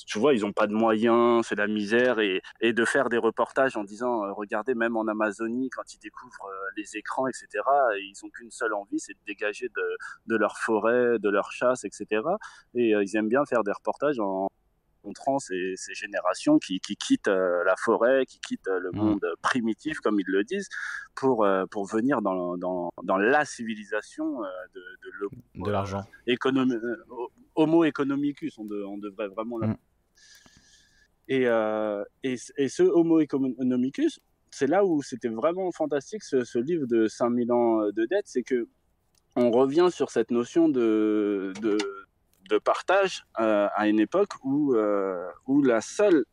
tu 0.06 0.18
vois, 0.18 0.34
ils 0.34 0.42
n'ont 0.42 0.52
pas 0.52 0.66
de 0.66 0.74
moyens, 0.74 1.46
c'est 1.46 1.54
la 1.54 1.66
misère, 1.66 2.18
et, 2.20 2.42
et, 2.60 2.72
de 2.72 2.84
faire 2.84 3.08
des 3.08 3.18
reportages 3.18 3.76
en 3.76 3.84
disant, 3.84 4.24
euh, 4.24 4.32
regardez, 4.32 4.74
même 4.74 4.96
en 4.96 5.06
Amazonie, 5.06 5.70
quand 5.70 5.94
ils 5.94 5.98
découvrent 5.98 6.50
les 6.76 6.96
écrans, 6.96 7.26
etc., 7.26 7.46
ils 7.98 8.14
n'ont 8.22 8.30
qu'une 8.30 8.50
seule 8.50 8.74
envie, 8.74 8.98
c'est 8.98 9.14
de 9.14 9.18
dégager 9.26 9.68
de, 9.68 9.96
de, 10.26 10.36
leur 10.36 10.58
forêt, 10.58 11.18
de 11.18 11.28
leur 11.28 11.52
chasse, 11.52 11.84
etc. 11.84 12.22
Et 12.74 12.90
ils 12.90 13.16
aiment 13.16 13.28
bien 13.28 13.44
faire 13.46 13.62
des 13.62 13.72
reportages 13.72 14.18
en, 14.20 14.48
montrant 15.06 15.38
ces, 15.38 15.74
ces 15.76 15.94
générations 15.94 16.58
qui, 16.58 16.80
qui 16.80 16.96
quittent 16.96 17.28
la 17.28 17.74
forêt, 17.78 18.26
qui 18.26 18.40
quittent 18.40 18.68
le 18.68 18.90
mmh. 18.92 18.96
monde 18.96 19.26
primitif, 19.42 20.00
comme 20.00 20.18
ils 20.20 20.26
le 20.26 20.44
disent, 20.44 20.68
pour, 21.14 21.46
pour 21.70 21.86
venir 21.86 22.22
dans, 22.22 22.56
dans, 22.56 22.90
dans 23.02 23.16
la 23.16 23.44
civilisation 23.44 24.40
de, 25.54 25.70
l'argent. 25.70 26.02
homo 27.54 27.84
economicus, 27.84 28.58
on, 28.58 28.68
on 28.70 28.98
devrait 28.98 29.28
vraiment... 29.28 29.58
Mmh. 29.58 29.76
Et, 31.28 31.42
et, 32.22 32.36
et, 32.56 32.68
ce 32.68 32.82
Homo 32.84 33.18
economicus, 33.20 34.20
c'est 34.52 34.68
là 34.68 34.84
où 34.84 35.02
c'était 35.02 35.28
vraiment 35.28 35.72
fantastique 35.72 36.22
ce, 36.22 36.44
ce, 36.44 36.58
livre 36.60 36.86
de 36.86 37.08
5000 37.08 37.50
ans 37.50 37.80
de 37.90 38.06
dette, 38.06 38.26
c'est 38.26 38.44
que 38.44 38.68
on 39.36 39.50
revient 39.50 39.88
sur 39.90 40.10
cette 40.10 40.30
notion 40.30 40.68
de, 40.68 41.52
de, 41.60 41.76
de 42.48 42.58
partage 42.58 43.24
euh, 43.40 43.68
à 43.74 43.88
une 43.88 44.00
époque 44.00 44.30
où, 44.44 44.74
euh, 44.74 45.26
où 45.46 45.62
la 45.62 45.80
seule, 45.80 46.24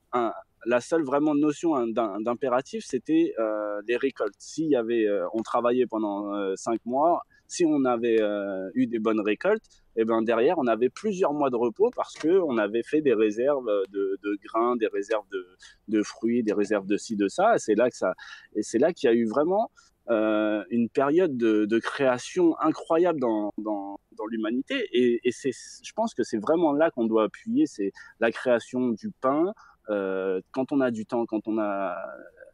la 0.65 0.81
seule 0.81 1.03
vraiment 1.03 1.35
notion 1.35 1.75
hein, 1.75 1.87
d'impératif, 1.87 2.85
c'était 2.85 3.33
euh, 3.39 3.81
les 3.87 3.97
récoltes. 3.97 4.35
S'il 4.37 4.69
y 4.69 4.75
avait, 4.75 5.07
on 5.33 5.41
travaillait 5.41 5.87
pendant 5.87 6.55
cinq 6.55 6.79
mois, 6.85 7.23
si 7.47 7.65
on 7.65 7.85
avait 7.85 8.19
eu 8.73 8.87
des 8.87 8.99
bonnes 8.99 9.21
récoltes, 9.21 9.63
et 9.95 10.01
eh 10.01 10.05
ben 10.05 10.23
derrière 10.23 10.57
on 10.57 10.65
avait 10.65 10.89
plusieurs 10.89 11.33
mois 11.33 11.51
de 11.51 11.55
repos 11.55 11.91
parce 11.95 12.15
que 12.15 12.39
on 12.39 12.57
avait 12.57 12.81
fait 12.81 13.01
des 13.01 13.13
réserves 13.13 13.69
de, 13.91 14.39
grains, 14.43 14.75
des 14.75 14.87
réserves 14.87 15.27
de, 15.31 15.45
de, 15.87 16.01
fruits, 16.01 16.41
des 16.41 16.53
réserves 16.53 16.87
de 16.87 16.97
ci 16.97 17.15
de 17.15 17.27
ça. 17.27 17.59
C'est 17.59 17.75
là 17.75 17.91
que 17.91 17.95
ça, 17.95 18.15
et 18.55 18.63
c'est 18.63 18.79
là 18.79 18.91
qu'il 18.91 19.07
y 19.07 19.13
a 19.13 19.15
eu 19.15 19.27
vraiment 19.27 19.69
euh, 20.09 20.63
une 20.69 20.89
période 20.89 21.37
de, 21.37 21.65
de, 21.65 21.79
création 21.79 22.59
incroyable 22.59 23.19
dans, 23.19 23.51
dans, 23.57 23.97
dans 24.17 24.25
l'humanité. 24.25 24.87
Et, 24.91 25.21
et 25.23 25.31
c'est, 25.31 25.51
je 25.51 25.91
pense 25.93 26.13
que 26.13 26.23
c'est 26.23 26.39
vraiment 26.39 26.73
là 26.73 26.91
qu'on 26.91 27.05
doit 27.05 27.23
appuyer, 27.23 27.65
c'est 27.65 27.91
la 28.19 28.31
création 28.31 28.89
du 28.89 29.11
pain. 29.21 29.53
Euh, 29.89 30.41
quand 30.51 30.71
on 30.71 30.81
a 30.81 30.91
du 30.91 31.05
temps, 31.05 31.25
quand 31.25 31.47
on 31.47 31.57
a 31.57 31.95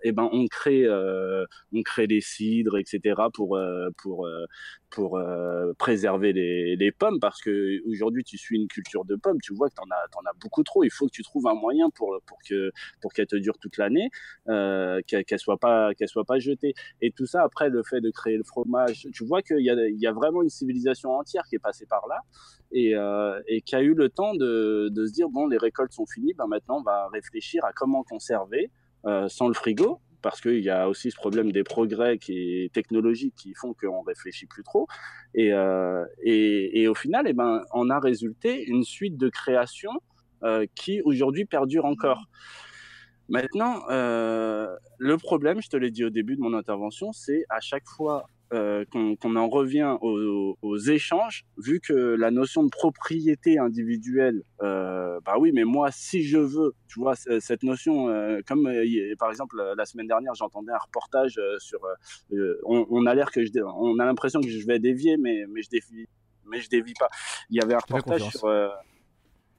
eh 0.03 0.11
ben 0.11 0.29
on 0.31 0.47
crée 0.47 0.85
euh, 0.85 1.45
on 1.73 1.81
crée 1.81 2.07
des 2.07 2.21
cidres 2.21 2.77
etc 2.77 3.15
pour 3.33 3.57
euh, 3.57 3.89
pour 3.97 4.25
euh, 4.25 4.45
pour 4.89 5.17
euh, 5.17 5.73
préserver 5.77 6.33
les, 6.33 6.91
pommes 6.91 7.19
parce 7.19 7.41
que 7.41 7.79
aujourd'hui 7.87 8.23
tu 8.23 8.37
suis 8.37 8.57
une 8.57 8.67
culture 8.67 9.05
de 9.05 9.15
pommes 9.15 9.39
tu 9.41 9.53
vois 9.53 9.69
que 9.69 9.75
as 9.75 10.07
t'en 10.11 10.21
as 10.21 10.33
beaucoup 10.41 10.63
trop. 10.63 10.83
Il 10.83 10.89
faut 10.89 11.05
que 11.05 11.11
tu 11.11 11.23
trouves 11.23 11.47
un 11.47 11.53
moyen 11.53 11.89
pour 11.91 12.19
pour 12.25 12.39
que 12.47 12.71
pour 13.01 13.13
qu'elle 13.13 13.27
te 13.27 13.35
dure 13.35 13.57
toute 13.59 13.77
l'année 13.77 14.09
euh, 14.47 15.01
qu'elle 15.07 15.23
qu 15.23 15.37
soit 15.37 15.57
pas 15.57 15.93
qu'elle 15.93 16.07
soit 16.07 16.25
pas 16.25 16.39
jetée. 16.39 16.73
Et 17.01 17.11
tout 17.11 17.25
ça 17.25 17.43
après 17.43 17.69
le 17.69 17.83
fait 17.83 18.01
de 18.01 18.09
créer 18.09 18.37
le 18.37 18.43
fromage 18.43 19.07
tu 19.13 19.23
vois 19.25 19.41
qu'il 19.41 19.59
y 19.59 19.69
a 19.69 19.75
y 19.87 20.07
a 20.07 20.11
vraiment 20.11 20.41
une 20.41 20.49
civilisation 20.49 21.11
entière 21.11 21.43
qui 21.47 21.55
est 21.55 21.59
passée 21.59 21.85
par 21.85 22.07
là. 22.07 22.21
Et, 22.71 22.95
euh, 22.95 23.41
et 23.47 23.61
qui 23.61 23.75
a 23.75 23.81
eu 23.81 23.95
le 23.95 24.09
temps 24.09 24.35
de, 24.35 24.89
de 24.89 25.05
se 25.07 25.11
dire 25.11 25.29
bon 25.29 25.47
les 25.47 25.57
récoltes 25.57 25.91
sont 25.91 26.05
finies 26.05 26.35
ben 26.35 26.45
maintenant 26.45 26.77
on 26.79 26.83
va 26.83 27.07
réfléchir 27.07 27.65
à 27.65 27.73
comment 27.73 28.03
conserver 28.03 28.69
euh, 29.05 29.29
sans 29.29 29.47
le 29.47 29.53
frigo, 29.53 30.01
parce 30.21 30.41
qu'il 30.41 30.59
y 30.59 30.69
a 30.69 30.89
aussi 30.89 31.11
ce 31.11 31.15
problème 31.15 31.51
des 31.51 31.63
progrès 31.63 32.17
qui, 32.17 32.69
technologiques 32.73 33.35
qui 33.35 33.53
font 33.53 33.73
qu'on 33.73 34.01
réfléchit 34.01 34.45
plus 34.45 34.63
trop. 34.63 34.87
Et, 35.33 35.53
euh, 35.53 36.05
et, 36.23 36.81
et, 36.81 36.87
au 36.87 36.95
final, 36.95 37.25
eh 37.27 37.33
ben, 37.33 37.63
on 37.73 37.89
a 37.89 37.99
résulté 37.99 38.63
une 38.65 38.83
suite 38.83 39.17
de 39.17 39.29
créations 39.29 40.01
euh, 40.43 40.65
qui 40.75 41.01
aujourd'hui 41.01 41.45
perdure 41.45 41.85
encore. 41.85 42.25
Maintenant, 43.27 43.83
euh, 43.89 44.67
le 44.97 45.17
problème, 45.17 45.61
je 45.61 45.69
te 45.69 45.77
l'ai 45.77 45.91
dit 45.91 46.03
au 46.03 46.09
début 46.09 46.35
de 46.35 46.41
mon 46.41 46.53
intervention, 46.53 47.11
c'est 47.13 47.45
à 47.49 47.59
chaque 47.59 47.87
fois 47.87 48.25
euh, 48.53 48.83
qu'on 48.91 49.35
en 49.35 49.47
revient 49.47 49.95
aux, 50.01 50.57
aux, 50.61 50.77
échanges, 50.77 51.45
vu 51.57 51.79
que 51.79 51.93
la 51.93 52.31
notion 52.31 52.63
de 52.63 52.69
propriété 52.69 53.59
individuelle, 53.59 54.41
euh, 54.63 55.19
bah 55.25 55.35
oui, 55.39 55.51
mais 55.53 55.65
moi, 55.65 55.91
si 55.91 56.23
je 56.23 56.37
veux, 56.37 56.73
tu 56.87 56.99
vois, 56.99 57.15
cette 57.15 57.63
notion, 57.63 58.09
euh, 58.09 58.39
comme 58.47 58.67
euh, 58.67 59.15
par 59.19 59.29
exemple 59.29 59.61
la 59.77 59.85
semaine 59.85 60.07
dernière, 60.07 60.33
j'entendais 60.33 60.71
un 60.71 60.77
reportage 60.77 61.37
euh, 61.37 61.59
sur, 61.59 61.79
on, 62.65 62.87
on, 62.89 63.05
a 63.05 63.13
l'air 63.13 63.31
que 63.31 63.45
je, 63.45 63.51
on 63.63 63.99
a 63.99 64.05
l'impression 64.05 64.41
que 64.41 64.49
je 64.49 64.65
vais 64.65 64.79
dévier, 64.79 65.17
mais 65.17 65.45
mais 65.47 65.61
je 65.61 65.69
dévie, 65.69 66.07
mais 66.45 66.59
je 66.59 66.69
dévie 66.69 66.93
pas. 66.99 67.09
Il 67.49 67.57
y 67.57 67.61
avait 67.61 67.75
un 67.75 67.79
reportage 67.79 68.29
sur 68.29 68.47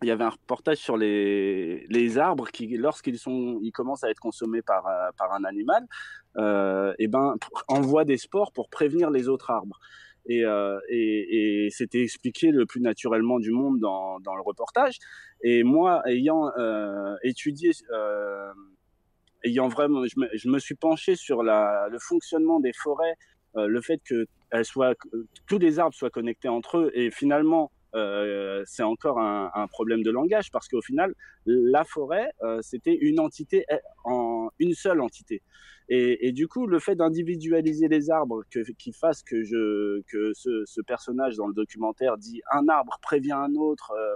il 0.02 0.08
y 0.08 0.10
avait 0.10 0.24
un 0.24 0.30
reportage 0.30 0.78
sur 0.78 0.96
les, 0.96 1.86
les 1.88 2.18
arbres 2.18 2.48
qui, 2.48 2.66
lorsqu'ils 2.76 3.18
sont, 3.18 3.58
ils 3.62 3.72
commencent 3.72 4.04
à 4.04 4.10
être 4.10 4.20
consommés 4.20 4.62
par, 4.62 4.86
euh, 4.86 5.10
par 5.18 5.32
un 5.32 5.44
animal, 5.44 5.86
euh, 6.36 6.94
et 6.98 7.06
ben, 7.06 7.36
envoient 7.68 8.04
des 8.04 8.16
spores 8.16 8.52
pour 8.52 8.70
prévenir 8.70 9.10
les 9.10 9.28
autres 9.28 9.50
arbres. 9.50 9.78
Et, 10.26 10.44
euh, 10.44 10.78
et, 10.88 11.66
et 11.66 11.70
c'était 11.70 12.02
expliqué 12.02 12.50
le 12.50 12.66
plus 12.66 12.80
naturellement 12.80 13.38
du 13.38 13.50
monde 13.50 13.78
dans, 13.78 14.20
dans 14.20 14.34
le 14.34 14.42
reportage. 14.42 14.98
Et 15.42 15.64
moi, 15.64 16.02
ayant 16.06 16.50
euh, 16.58 17.16
étudié, 17.22 17.72
euh, 17.92 18.52
ayant 19.44 19.68
vraiment, 19.68 20.06
je 20.06 20.18
me, 20.18 20.28
je 20.34 20.48
me, 20.48 20.58
suis 20.58 20.74
penché 20.74 21.16
sur 21.16 21.42
la, 21.42 21.88
le 21.90 21.98
fonctionnement 21.98 22.60
des 22.60 22.72
forêts, 22.72 23.16
euh, 23.56 23.66
le 23.66 23.80
fait 23.80 24.00
que 24.04 24.26
elles 24.50 24.64
soient, 24.64 24.94
tous 25.46 25.58
les 25.58 25.78
arbres 25.78 25.94
soient 25.94 26.10
connectés 26.10 26.48
entre 26.48 26.78
eux, 26.78 26.90
et 26.94 27.10
finalement 27.10 27.70
euh, 27.94 28.62
c'est 28.66 28.82
encore 28.82 29.18
un, 29.18 29.50
un, 29.54 29.66
problème 29.66 30.02
de 30.02 30.10
langage 30.10 30.50
parce 30.50 30.68
qu'au 30.68 30.82
final, 30.82 31.14
la 31.46 31.84
forêt, 31.84 32.30
euh, 32.42 32.60
c'était 32.62 32.94
une 32.94 33.20
entité 33.20 33.64
en 34.04 34.48
une 34.58 34.74
seule 34.74 35.00
entité. 35.00 35.42
Et, 35.92 36.28
et 36.28 36.32
du 36.32 36.46
coup, 36.46 36.68
le 36.68 36.78
fait 36.78 36.94
d'individualiser 36.94 37.88
les 37.88 38.10
arbres, 38.10 38.44
que, 38.48 38.60
qui 38.60 38.92
fasse 38.92 39.24
que 39.24 39.42
je, 39.42 40.02
que 40.02 40.32
ce, 40.34 40.62
ce, 40.64 40.80
personnage 40.80 41.34
dans 41.34 41.48
le 41.48 41.52
documentaire 41.52 42.16
dit 42.16 42.42
un 42.52 42.68
arbre 42.68 42.96
prévient 43.02 43.32
un 43.32 43.56
autre, 43.56 43.92
euh, 43.98 44.14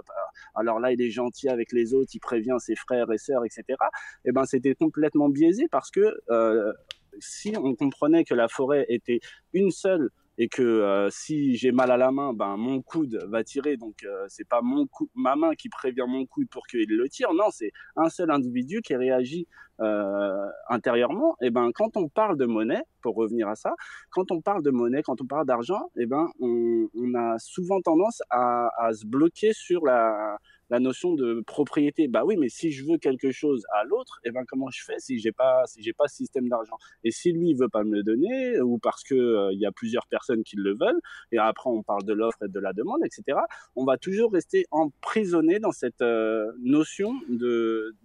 alors 0.55 0.79
là 0.79 0.93
il 0.93 1.01
est 1.01 1.09
gentil 1.09 1.49
avec 1.49 1.73
les 1.73 1.93
autres, 1.93 2.11
il 2.13 2.21
prévient 2.21 2.55
ses 2.59 2.77
frères 2.77 3.11
et 3.11 3.17
sœurs, 3.17 3.43
etc. 3.43 3.63
Et 3.69 4.29
eh 4.29 4.31
ben 4.31 4.45
c'était 4.45 4.73
complètement 4.73 5.27
biaisé 5.27 5.67
parce 5.69 5.91
que 5.91 6.15
euh, 6.29 6.71
si 7.19 7.53
on 7.57 7.75
comprenait 7.75 8.23
que 8.23 8.33
la 8.33 8.47
forêt 8.47 8.85
était 8.87 9.19
une 9.51 9.71
seule 9.71 10.11
et 10.37 10.49
que 10.49 10.61
euh, 10.61 11.09
si 11.09 11.55
j'ai 11.55 11.71
mal 11.71 11.91
à 11.91 11.97
la 11.97 12.11
main, 12.11 12.33
ben 12.33 12.57
mon 12.57 12.81
coude 12.81 13.19
va 13.29 13.43
tirer. 13.43 13.77
Donc 13.77 14.03
euh, 14.03 14.25
c'est 14.27 14.47
pas 14.47 14.61
mon 14.61 14.87
coup, 14.87 15.09
ma 15.15 15.35
main 15.35 15.55
qui 15.55 15.69
prévient 15.69 16.05
mon 16.07 16.25
coude 16.25 16.49
pour 16.49 16.67
qu'il 16.67 16.89
le 16.89 17.09
tire. 17.09 17.33
Non, 17.33 17.45
c'est 17.51 17.71
un 17.95 18.09
seul 18.09 18.31
individu 18.31 18.81
qui 18.81 18.95
réagit 18.95 19.47
euh, 19.81 20.47
intérieurement. 20.69 21.35
Et 21.41 21.49
ben 21.49 21.71
quand 21.73 21.97
on 21.97 22.09
parle 22.09 22.37
de 22.37 22.45
monnaie, 22.45 22.83
pour 23.01 23.15
revenir 23.15 23.47
à 23.47 23.55
ça, 23.55 23.75
quand 24.09 24.31
on 24.31 24.41
parle 24.41 24.63
de 24.63 24.71
monnaie, 24.71 25.03
quand 25.03 25.21
on 25.21 25.25
parle 25.25 25.45
d'argent, 25.45 25.89
et 25.97 26.05
ben 26.05 26.27
on, 26.39 26.87
on, 26.95 27.13
a 27.15 27.37
souvent 27.39 27.81
tendance 27.81 28.21
à, 28.29 28.69
à 28.77 28.93
se 28.93 29.05
bloquer 29.05 29.53
sur 29.53 29.85
la 29.85 30.37
la 30.69 30.79
notion 30.79 31.13
de 31.13 31.41
propriété. 31.45 32.07
Bah 32.07 32.23
oui, 32.25 32.37
mais 32.37 32.49
si 32.49 32.71
je 32.71 32.85
veux 32.85 32.97
quelque 32.97 33.31
chose 33.31 33.65
à 33.73 33.83
l'autre, 33.83 34.19
et 34.23 34.29
eh 34.29 34.31
ben 34.31 34.43
comment 34.47 34.69
je 34.69 34.83
fais 34.83 34.99
si 34.99 35.19
j'ai 35.19 35.31
pas 35.31 35.63
si 35.65 35.81
j'ai 35.81 35.93
pas 35.93 36.07
ce 36.07 36.15
système 36.15 36.49
d'argent? 36.49 36.77
Et 37.03 37.11
si 37.11 37.31
lui 37.31 37.49
il 37.49 37.57
veut 37.57 37.69
pas 37.69 37.83
me 37.83 37.95
le 37.95 38.03
donner 38.03 38.59
ou 38.61 38.77
parce 38.77 39.03
que 39.03 39.15
euh, 39.15 39.53
il 39.53 39.59
y 39.59 39.65
a 39.65 39.71
plusieurs 39.71 40.07
personnes 40.07 40.43
qui 40.43 40.55
le 40.55 40.75
veulent 40.75 40.99
et 41.31 41.37
après 41.37 41.69
on 41.69 41.83
parle 41.83 42.03
de 42.03 42.13
l'offre 42.13 42.43
et 42.43 42.49
de 42.49 42.59
la 42.59 42.73
demande, 42.73 43.01
etc. 43.05 43.39
On 43.75 43.85
va 43.85 43.97
toujours 43.97 44.31
rester 44.31 44.65
emprisonné 44.71 45.59
dans 45.59 45.71
cette 45.71 46.01
euh, 46.01 46.51
notion 46.59 47.13
de 47.29 47.95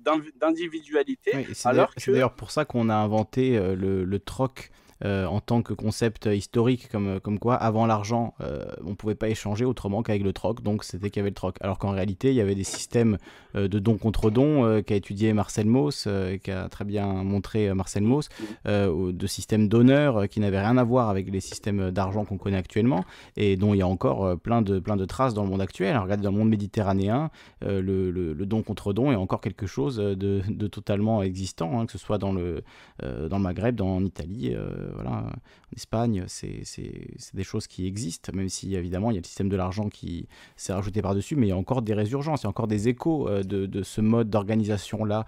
d'individualité. 0.41 1.31
Oui, 1.35 1.47
c'est 1.53 2.13
d'ailleurs 2.13 2.35
pour 2.35 2.51
ça 2.51 2.65
qu'on 2.65 2.89
a 2.89 2.95
inventé 2.95 3.57
euh, 3.57 3.75
le, 3.75 4.05
le 4.05 4.19
troc 4.19 4.71
euh, 5.05 5.27
en 5.27 5.41
tant 5.41 5.63
que 5.63 5.73
concept 5.73 6.27
historique, 6.27 6.89
comme, 6.91 7.21
comme 7.21 7.39
quoi 7.39 7.55
avant 7.55 7.87
l'argent, 7.87 8.35
euh, 8.41 8.65
on 8.85 8.95
pouvait 8.95 9.15
pas 9.15 9.29
échanger 9.29 9.65
autrement 9.65 10.03
qu'avec 10.03 10.23
le 10.23 10.33
troc, 10.33 10.63
donc 10.63 10.85
c'était 10.85 11.11
qu'il 11.11 11.21
y 11.21 11.23
avait 11.23 11.31
le 11.31 11.35
troc. 11.35 11.57
Alors 11.61 11.79
qu'en 11.79 11.91
réalité, 11.91 12.31
il 12.31 12.37
y 12.37 12.41
avait 12.41 12.55
des 12.55 12.65
systèmes 12.65 13.19
euh, 13.57 13.69
de 13.69 13.79
don 13.79 13.97
contre 13.97 14.31
don 14.31 14.65
euh, 14.65 14.83
qu'a 14.83 14.95
étudié 14.95 15.33
Marcel 15.33 15.67
Mauss, 15.67 16.05
euh, 16.07 16.37
qui 16.37 16.51
a 16.51 16.69
très 16.69 16.85
bien 16.85 17.07
montré 17.07 17.73
Marcel 17.75 18.03
Mauss, 18.03 18.29
de 18.67 19.27
systèmes 19.27 19.69
d'honneur 19.69 20.29
qui 20.29 20.41
n'avaient 20.41 20.61
rien 20.61 20.77
à 20.77 20.85
voir 20.85 21.09
avec 21.09 21.31
les 21.31 21.41
systèmes 21.41 21.91
d'argent 21.91 22.25
qu'on 22.25 22.39
connaît 22.39 22.57
actuellement 22.57 23.05
et 23.37 23.57
dont 23.57 23.75
il 23.75 23.79
y 23.79 23.83
a 23.83 23.87
encore 23.87 24.39
plein, 24.39 24.63
de, 24.63 24.79
plein 24.79 24.97
de 24.97 25.05
traces 25.05 25.35
dans 25.35 25.45
le 25.45 25.51
monde 25.51 25.61
actuel. 25.61 25.91
Alors, 25.91 26.05
regardez, 26.05 26.25
dans 26.25 26.31
le 26.31 26.39
monde 26.39 26.49
méditerranéen, 26.49 27.31
le, 27.63 27.81
le, 27.81 28.11
le, 28.11 28.47
don 28.47 28.63
contre 28.63 28.93
don 28.93 29.13
est 29.13 29.17
encore 29.17 29.41
quelque 29.41 29.67
chose 29.67 29.97
de, 29.97 30.43
de 30.49 30.67
totalement 30.67 31.23
existant, 31.23 31.81
hein, 31.81 31.87
que 31.87 31.93
ce 31.93 31.99
soit 31.99 32.19
dans 32.19 32.33
le, 32.33 32.63
dans 33.03 33.37
le 33.37 33.43
Maghreb, 33.43 33.77
dans, 33.77 33.97
en 33.97 34.05
Italie, 34.05 34.55
voilà, 34.95 35.25
Espagne, 35.77 36.25
c'est 36.27 36.65
des 37.35 37.45
choses 37.45 37.67
qui 37.67 37.87
existent, 37.87 38.33
même 38.35 38.49
si 38.49 38.75
évidemment 38.75 39.11
il 39.11 39.15
y 39.15 39.19
a 39.19 39.21
le 39.21 39.27
système 39.27 39.49
de 39.49 39.57
l'argent 39.57 39.89
qui 39.89 40.27
s'est 40.57 40.73
rajouté 40.73 41.01
par-dessus, 41.03 41.37
mais 41.37 41.47
il 41.47 41.51
y 41.51 41.53
a 41.53 41.57
encore 41.57 41.83
des 41.83 41.95
résurgences, 41.95 42.43
il 42.43 42.45
y 42.45 42.47
a 42.47 42.51
encore 42.51 42.67
des 42.67 42.89
échos 42.89 43.29
de, 43.29 43.67
de 43.67 43.83
ce 43.83 44.01
mode 44.01 44.31
d'organisation-là, 44.31 45.27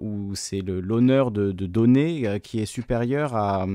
où 0.00 0.34
c'est 0.34 0.60
l'honneur 0.60 1.30
de, 1.30 1.52
de, 1.52 1.66
donner 1.66 2.40
qui 2.40 2.60
est 2.60 2.66
supérieur 2.66 3.34
à, 3.34 3.66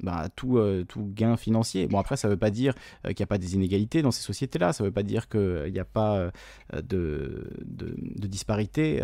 bah, 0.00 0.28
tout, 0.34 0.60
tout 0.88 1.08
gain 1.14 1.36
financier. 1.36 1.86
Bon, 1.86 1.98
après, 1.98 2.16
ça 2.16 2.28
ne 2.28 2.32
veut 2.32 2.38
pas 2.38 2.50
dire 2.50 2.74
qu'il 3.04 3.16
n'y 3.18 3.22
a 3.22 3.26
pas 3.26 3.38
des 3.38 3.54
inégalités 3.54 4.02
dans 4.02 4.10
ces 4.10 4.22
sociétés-là, 4.22 4.72
ça 4.72 4.84
ne 4.84 4.88
veut 4.88 4.94
pas 4.94 5.02
dire 5.02 5.28
qu'il 5.28 5.72
n'y 5.72 5.78
a 5.78 5.84
pas 5.84 6.30
de, 6.72 7.50
de, 7.64 8.26
disparité 8.26 9.00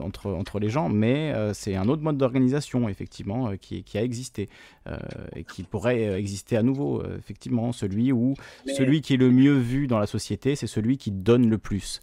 entre, 0.00 0.30
entre 0.30 0.60
les 0.60 0.68
gens, 0.68 0.88
mais 0.88 1.34
c'est 1.54 1.74
un 1.74 1.88
autre 1.88 2.02
mode 2.02 2.16
d'organisation, 2.16 2.88
effectivement, 2.88 3.56
qui, 3.56 3.82
qui, 3.82 3.98
a 3.98 4.02
existé 4.02 4.48
et 5.34 5.44
qui 5.44 5.62
pourrait 5.80 6.18
exister 6.18 6.56
à 6.56 6.62
nouveau, 6.62 7.02
effectivement, 7.16 7.72
celui 7.72 8.12
où 8.12 8.34
celui 8.66 9.00
qui 9.00 9.14
est 9.14 9.16
le 9.16 9.30
mieux 9.30 9.56
vu 9.56 9.86
dans 9.86 9.98
la 9.98 10.06
société, 10.06 10.54
c'est 10.56 10.66
celui 10.66 10.98
qui 10.98 11.10
donne 11.10 11.48
le 11.48 11.56
plus. 11.56 12.02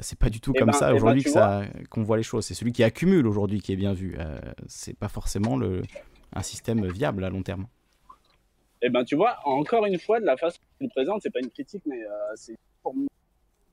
c'est 0.00 0.18
pas 0.18 0.30
du 0.30 0.40
tout 0.40 0.52
eh 0.54 0.58
comme 0.58 0.70
ben, 0.70 0.72
ça 0.72 0.88
eh 0.88 0.92
ben, 0.92 0.96
aujourd'hui 0.96 1.24
qu'on 1.90 2.02
voit 2.02 2.16
les 2.16 2.22
choses. 2.22 2.46
C'est 2.46 2.54
celui 2.54 2.72
qui 2.72 2.84
accumule 2.84 3.26
aujourd'hui 3.26 3.60
qui 3.60 3.72
est 3.72 3.76
bien 3.76 3.92
vu. 3.92 4.16
c'est 4.68 4.96
pas 4.96 5.08
forcément 5.08 5.56
le, 5.56 5.82
un 6.32 6.42
système 6.42 6.86
viable 6.86 7.24
à 7.24 7.30
long 7.30 7.42
terme. 7.42 7.66
Eh 8.82 8.90
ben, 8.90 9.04
tu 9.04 9.16
vois, 9.16 9.38
encore 9.44 9.84
une 9.86 9.98
fois, 9.98 10.20
de 10.20 10.24
la 10.24 10.36
façon 10.36 10.60
dont 10.80 10.86
tu 10.86 10.90
présente, 10.90 11.22
c'est 11.22 11.32
pas 11.32 11.40
une 11.40 11.50
critique, 11.50 11.82
mais 11.86 12.00
c'est 12.36 12.56
pour, 12.82 12.94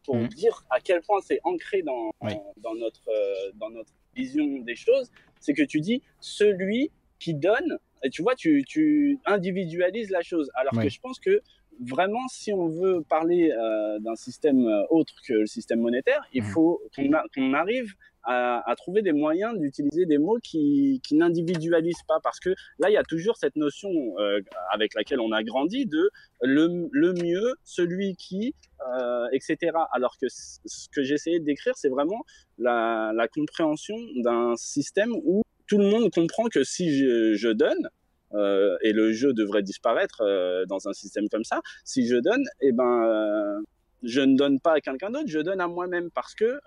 pour 0.03 0.15
mmh. 0.15 0.27
dire 0.29 0.63
à 0.71 0.79
quel 0.79 1.01
point 1.01 1.19
c'est 1.21 1.39
ancré 1.43 1.83
dans, 1.83 2.09
dans, 2.57 2.75
notre, 2.75 3.09
dans 3.55 3.69
notre 3.69 3.93
vision 4.15 4.59
des 4.61 4.75
choses, 4.75 5.11
c'est 5.39 5.53
que 5.53 5.63
tu 5.63 5.81
dis 5.81 6.01
celui 6.19 6.89
qui 7.19 7.33
donne, 7.33 7.77
et 8.03 8.09
tu 8.09 8.21
vois, 8.21 8.35
tu, 8.35 8.63
tu 8.67 9.19
individualises 9.25 10.09
la 10.09 10.21
chose. 10.21 10.51
Alors 10.55 10.73
que 10.73 10.89
je 10.89 10.99
pense 10.99 11.19
que 11.19 11.41
vraiment, 11.79 12.27
si 12.29 12.53
on 12.53 12.67
veut 12.67 13.01
parler 13.01 13.51
euh, 13.51 13.99
d'un 13.99 14.15
système 14.15 14.65
euh, 14.67 14.83
autre 14.89 15.13
que 15.27 15.33
le 15.33 15.45
système 15.45 15.81
monétaire, 15.81 16.21
il 16.33 16.43
mmh. 16.43 16.47
faut 16.47 16.81
qu'on 16.95 17.53
arrive 17.53 17.93
à, 18.25 18.73
trouver 18.77 19.01
des 19.01 19.11
moyens 19.13 19.57
d'utiliser 19.59 20.05
des 20.05 20.17
mots 20.17 20.39
qui, 20.41 21.01
qui 21.03 21.15
n'individualisent 21.15 22.03
pas. 22.07 22.19
Parce 22.23 22.39
que 22.39 22.49
là, 22.79 22.89
il 22.89 22.93
y 22.93 22.97
a 22.97 23.03
toujours 23.03 23.37
cette 23.37 23.55
notion 23.55 23.89
euh, 24.19 24.39
avec 24.71 24.93
laquelle 24.95 25.19
on 25.19 25.31
a 25.31 25.43
grandi 25.43 25.85
de 25.85 26.09
le, 26.41 26.89
le 26.91 27.13
mieux, 27.13 27.55
celui 27.63 28.15
qui, 28.15 28.55
euh, 28.97 29.27
etc. 29.31 29.73
Alors 29.91 30.17
que 30.19 30.27
ce 30.29 30.89
que 30.91 31.03
j'essayais 31.03 31.39
de 31.39 31.45
décrire, 31.45 31.75
c'est 31.77 31.89
vraiment 31.89 32.23
la, 32.57 33.11
la 33.13 33.27
compréhension 33.27 33.95
d'un 34.23 34.55
système 34.55 35.13
où 35.23 35.43
tout 35.67 35.77
le 35.77 35.85
monde 35.85 36.11
comprend 36.11 36.45
que 36.45 36.63
si 36.63 36.95
je, 36.97 37.51
donne, 37.51 37.89
euh, 38.33 38.77
et 38.81 38.93
le 38.93 39.13
jeu 39.13 39.33
devrait 39.33 39.63
disparaître 39.63 40.21
euh, 40.21 40.65
dans 40.65 40.87
un 40.87 40.93
système 40.93 41.27
comme 41.29 41.43
ça, 41.43 41.61
si 41.83 42.07
je 42.07 42.17
donne, 42.17 42.43
eh 42.61 42.71
ben, 42.71 43.03
euh, 43.03 43.61
je 44.03 44.21
ne 44.21 44.35
donne 44.35 44.59
pas 44.59 44.73
à 44.73 44.81
quelqu'un 44.81 45.09
d'autre, 45.09 45.27
je 45.27 45.39
donne 45.39 45.61
à 45.61 45.67
moi-même 45.67 46.09
parce 46.11 46.35
que 46.35 46.59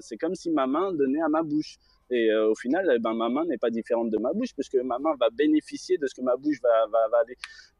c'est 0.00 0.16
comme 0.16 0.34
si 0.34 0.50
ma 0.50 0.66
main 0.66 0.92
donnait 0.92 1.22
à 1.22 1.28
ma 1.28 1.42
bouche. 1.42 1.76
Et 2.08 2.32
au 2.34 2.54
final, 2.54 2.90
eh 2.94 2.98
ben, 3.00 3.14
ma 3.14 3.28
main 3.28 3.44
n'est 3.46 3.58
pas 3.58 3.70
différente 3.70 4.10
de 4.10 4.18
ma 4.18 4.32
bouche 4.32 4.54
puisque 4.54 4.76
ma 4.76 4.98
main 4.98 5.14
va 5.18 5.28
bénéficier 5.30 5.98
de 5.98 6.06
ce 6.06 6.14
que 6.14 6.22
ma 6.22 6.36
bouche 6.36 6.60
va, 6.62 6.86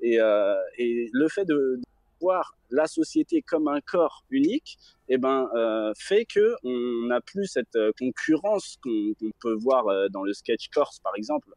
euh, 0.03 0.55
et 0.79 1.09
le 1.13 1.29
fait 1.29 1.45
de, 1.45 1.81
voir 2.21 2.57
la 2.71 2.87
société 2.87 3.43
comme 3.43 3.69
un 3.69 3.81
corps 3.81 4.25
unique, 4.31 4.79
eh 5.09 5.19
ben, 5.19 5.49
euh, 5.55 5.93
fait 5.97 6.25
que 6.25 6.55
on 6.65 7.07
n'a 7.07 7.21
plus 7.21 7.47
cette 7.47 7.77
euh, 7.77 7.93
concurrence 7.99 8.77
qu'on 8.83 9.31
peut 9.41 9.55
voir 9.55 9.87
euh, 9.87 10.09
dans 10.09 10.25
le 10.25 10.33
sketch 10.33 10.69
corse, 10.69 10.99
par 11.01 11.15
exemple, 11.17 11.49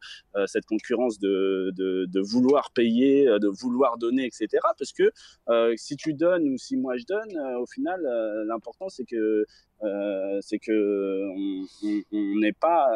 cette 0.46 0.66
concurrence 0.66 1.18
de, 1.18 1.72
de, 1.76 2.20
vouloir 2.20 2.70
payer, 2.72 3.24
de 3.24 3.48
vouloir 3.48 3.98
donner, 3.98 4.26
etc. 4.26 4.48
Parce 4.78 4.92
que 4.92 5.10
si 5.76 5.96
tu 5.96 6.14
donnes 6.14 6.48
ou 6.48 6.56
si 6.56 6.76
moi 6.76 6.96
je 6.96 7.04
donne, 7.04 7.38
au 7.58 7.66
final, 7.66 8.00
l'important 8.46 8.88
c'est 8.88 9.04
que 9.04 9.44
c'est 10.40 10.58
que 10.58 11.26
on 12.12 12.38
n'est 12.38 12.52
pas, 12.52 12.88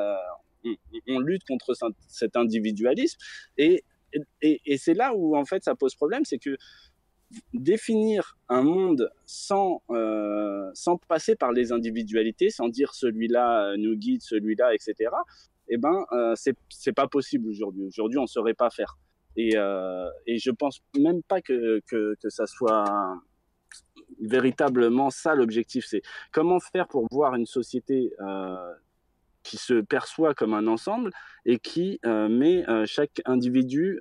on, 0.65 0.75
on, 1.09 1.19
lutte 1.19 1.45
contre 1.45 1.75
cet 2.09 2.37
individualisme 2.37 3.19
et 3.59 3.83
et, 4.43 4.61
et 4.65 4.79
c'est 4.79 4.95
là 4.95 5.13
où 5.15 5.37
en 5.37 5.45
fait 5.45 5.65
ça 5.65 5.75
pose 5.75 5.95
problème, 5.95 6.25
c'est 6.25 6.39
que 6.39 6.57
définir 7.53 8.37
un 8.49 8.63
monde 8.63 9.11
sans, 9.25 9.83
euh, 9.91 10.71
sans 10.75 10.97
passer 10.97 11.37
par 11.37 11.53
les 11.53 11.73
individualités, 11.73 12.51
sans 12.51 12.69
dire 12.69 12.95
celui-là 12.95 13.73
euh, 13.73 13.77
nous 13.77 13.97
guide, 13.97 14.23
celui-là, 14.23 14.75
etc., 14.75 15.11
eh 15.69 15.79
ben, 15.79 16.05
euh, 16.13 16.35
c'est 16.37 16.93
pas 16.93 17.09
possible 17.09 17.49
aujourd'hui. 17.49 17.85
Aujourd'hui, 17.85 18.19
on 18.19 18.23
ne 18.23 18.27
saurait 18.27 18.55
pas 18.55 18.69
faire. 18.69 18.99
Et, 19.37 19.57
euh, 19.57 20.09
et 20.27 20.39
je 20.39 20.51
pense 20.51 20.81
même 20.99 21.23
pas 21.23 21.41
que, 21.41 21.81
que, 21.89 22.15
ça 22.29 22.47
soit 22.47 23.17
véritablement 24.21 25.09
ça 25.09 25.35
l'objectif. 25.35 25.87
C'est 25.89 26.03
comment 26.33 26.61
faire 26.61 26.87
pour 26.87 27.07
voir 27.11 27.35
une 27.35 27.47
société 27.47 28.13
qui 29.43 29.57
se 29.57 29.81
perçoit 29.81 30.35
comme 30.35 30.53
un 30.53 30.67
ensemble 30.67 31.11
et 31.47 31.59
qui 31.59 31.99
met 32.05 32.65
chaque 32.85 33.23
individu 33.25 34.01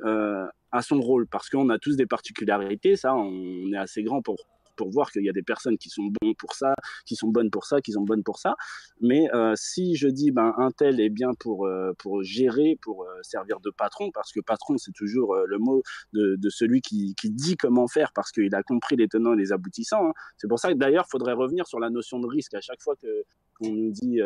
à 0.73 0.81
son 0.81 0.99
rôle 0.99 1.27
parce 1.27 1.49
qu'on 1.49 1.69
a 1.69 1.77
tous 1.79 1.95
des 1.95 2.07
particularités. 2.07 2.97
Ça, 2.97 3.15
on 3.15 3.71
est 3.71 3.77
assez 3.77 4.03
grand 4.03 4.21
pour 4.21 4.35
pour 4.75 4.89
voir 4.89 5.11
qu'il 5.11 5.23
y 5.23 5.29
a 5.29 5.33
des 5.33 5.43
personnes 5.43 5.77
qui 5.77 5.89
sont 5.89 6.11
bonnes 6.21 6.35
pour 6.35 6.55
ça, 6.55 6.73
qui 7.05 7.15
sont 7.15 7.27
bonnes 7.27 7.51
pour 7.51 7.65
ça, 7.65 7.79
qui 7.81 7.91
sont 7.91 8.01
bonnes 8.01 8.23
pour 8.23 8.39
ça. 8.39 8.55
Mais 9.01 9.31
euh, 9.33 9.53
si 9.55 9.95
je 9.95 10.07
dis 10.07 10.31
ben 10.31 10.53
un 10.57 10.71
tel 10.71 10.99
est 10.99 11.09
bien 11.09 11.33
pour 11.39 11.67
euh, 11.67 11.93
pour 11.99 12.23
gérer, 12.23 12.77
pour 12.81 13.03
euh, 13.03 13.19
servir 13.21 13.59
de 13.59 13.69
patron, 13.69 14.09
parce 14.11 14.31
que 14.31 14.39
patron 14.39 14.77
c'est 14.77 14.93
toujours 14.93 15.35
le 15.35 15.57
mot 15.57 15.83
de, 16.13 16.35
de 16.37 16.49
celui 16.49 16.81
qui, 16.81 17.13
qui, 17.15 17.29
dit 17.29 17.55
comment 17.55 17.87
faire, 17.87 18.11
parce 18.13 18.31
qu'il 18.31 18.53
a 18.55 18.63
compris 18.63 18.95
les 18.95 19.07
tenants 19.07 19.33
et 19.33 19.37
les 19.37 19.51
aboutissants. 19.51 20.07
Hein. 20.07 20.13
C'est 20.37 20.47
pour 20.47 20.59
ça 20.59 20.73
que 20.73 20.77
d'ailleurs 20.77 21.07
faudrait 21.09 21.33
revenir 21.33 21.67
sur 21.67 21.79
la 21.79 21.89
notion 21.89 22.19
de 22.19 22.27
risque 22.27 22.53
à 22.53 22.61
chaque 22.61 22.81
fois 22.81 22.95
que 22.95 23.23
qu'on 23.59 23.71
nous 23.71 23.91
dit 23.91 24.19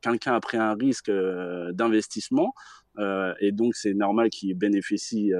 quelqu'un 0.00 0.34
a 0.34 0.40
pris 0.40 0.56
un 0.56 0.74
risque 0.74 1.10
d'investissement 1.10 2.54
et 2.98 3.52
donc 3.52 3.74
c'est 3.74 3.94
normal 3.94 4.30
qu'il 4.30 4.54
bénéficie 4.54 5.32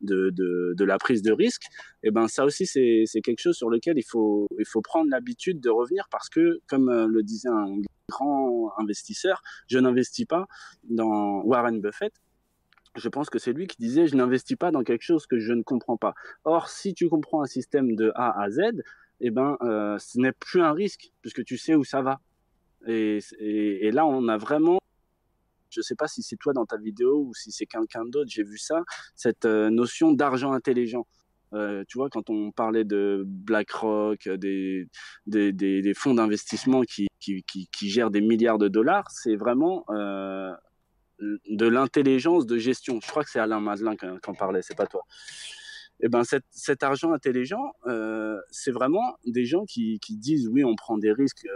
de, 0.00 0.30
de, 0.74 0.84
la 0.84 0.98
prise 0.98 1.22
de 1.22 1.32
risque, 1.32 1.64
et 2.02 2.08
eh 2.08 2.10
ben 2.10 2.28
ça 2.28 2.44
aussi 2.44 2.66
c'est 2.66 3.20
quelque 3.22 3.40
chose 3.40 3.56
sur 3.56 3.70
lequel 3.70 3.98
il 3.98 4.04
faut, 4.04 4.48
prendre 4.82 5.10
l'habitude 5.10 5.60
de 5.60 5.70
revenir 5.70 6.06
parce 6.10 6.28
que, 6.28 6.60
comme 6.66 6.88
euh, 6.88 7.06
le 7.06 7.22
disait 7.22 7.48
un 7.48 7.76
grand 8.08 8.72
investisseur, 8.78 9.42
je 9.68 9.78
n'investis 9.78 10.26
pas 10.26 10.46
dans 10.84 11.42
Warren 11.42 11.80
Buffett. 11.80 12.12
Je 12.94 13.08
pense 13.08 13.28
que 13.28 13.38
c'est 13.38 13.52
lui 13.52 13.66
qui 13.66 13.76
disait 13.78 14.06
je 14.06 14.16
n'investis 14.16 14.56
pas 14.56 14.70
dans 14.70 14.82
quelque 14.82 15.02
chose 15.02 15.26
que 15.26 15.38
je 15.38 15.52
ne 15.52 15.62
comprends 15.62 15.96
pas. 15.96 16.14
Or, 16.44 16.68
si 16.68 16.94
tu 16.94 17.08
comprends 17.08 17.42
un 17.42 17.46
système 17.46 17.94
de 17.96 18.12
A 18.14 18.40
à 18.40 18.50
Z, 18.50 18.60
et 19.20 19.28
eh 19.28 19.30
ben 19.30 19.56
euh, 19.62 19.98
ce 19.98 20.18
n'est 20.18 20.32
plus 20.32 20.60
un 20.60 20.72
risque 20.72 21.10
puisque 21.22 21.42
tu 21.44 21.56
sais 21.56 21.74
où 21.74 21.84
ça 21.84 22.02
va. 22.02 22.20
Et 22.86 23.90
là, 23.90 24.06
on 24.06 24.28
a 24.28 24.36
vraiment 24.36 24.78
je 25.76 25.82
sais 25.82 25.94
pas 25.94 26.08
si 26.08 26.22
c'est 26.22 26.36
toi 26.36 26.52
dans 26.52 26.66
ta 26.66 26.76
vidéo 26.78 27.26
ou 27.26 27.34
si 27.34 27.52
c'est 27.52 27.66
quelqu'un 27.66 28.04
d'autre, 28.04 28.30
j'ai 28.30 28.42
vu 28.42 28.58
ça, 28.58 28.82
cette 29.14 29.44
euh, 29.44 29.70
notion 29.70 30.12
d'argent 30.12 30.52
intelligent. 30.52 31.06
Euh, 31.52 31.84
tu 31.88 31.98
vois, 31.98 32.10
quand 32.10 32.28
on 32.28 32.50
parlait 32.50 32.84
de 32.84 33.22
BlackRock, 33.26 34.28
des, 34.28 34.88
des, 35.26 35.94
fonds 35.94 36.14
d'investissement 36.14 36.82
qui, 36.82 37.08
gèrent 37.82 38.10
des 38.10 38.20
milliards 38.20 38.58
de 38.58 38.68
dollars, 38.68 39.08
c'est 39.10 39.36
vraiment 39.36 39.84
euh, 39.90 40.52
de 41.20 41.66
l'intelligence 41.66 42.46
de 42.46 42.58
gestion. 42.58 43.00
Je 43.00 43.08
crois 43.08 43.24
que 43.24 43.30
c'est 43.30 43.38
Alain 43.38 43.60
Madelin 43.60 43.96
qui 43.96 44.06
en 44.06 44.34
parlait, 44.34 44.62
c'est 44.62 44.76
pas 44.76 44.86
toi. 44.86 45.02
Et 45.98 46.06
eh 46.06 46.08
ben 46.10 46.24
cet, 46.24 46.82
argent 46.82 47.12
intelligent, 47.12 47.72
euh, 47.86 48.38
c'est 48.50 48.70
vraiment 48.70 49.16
des 49.24 49.46
gens 49.46 49.64
qui 49.64 49.98
disent 50.10 50.46
oui, 50.48 50.62
on 50.62 50.74
prend 50.76 50.98
des 50.98 51.12
risques. 51.12 51.46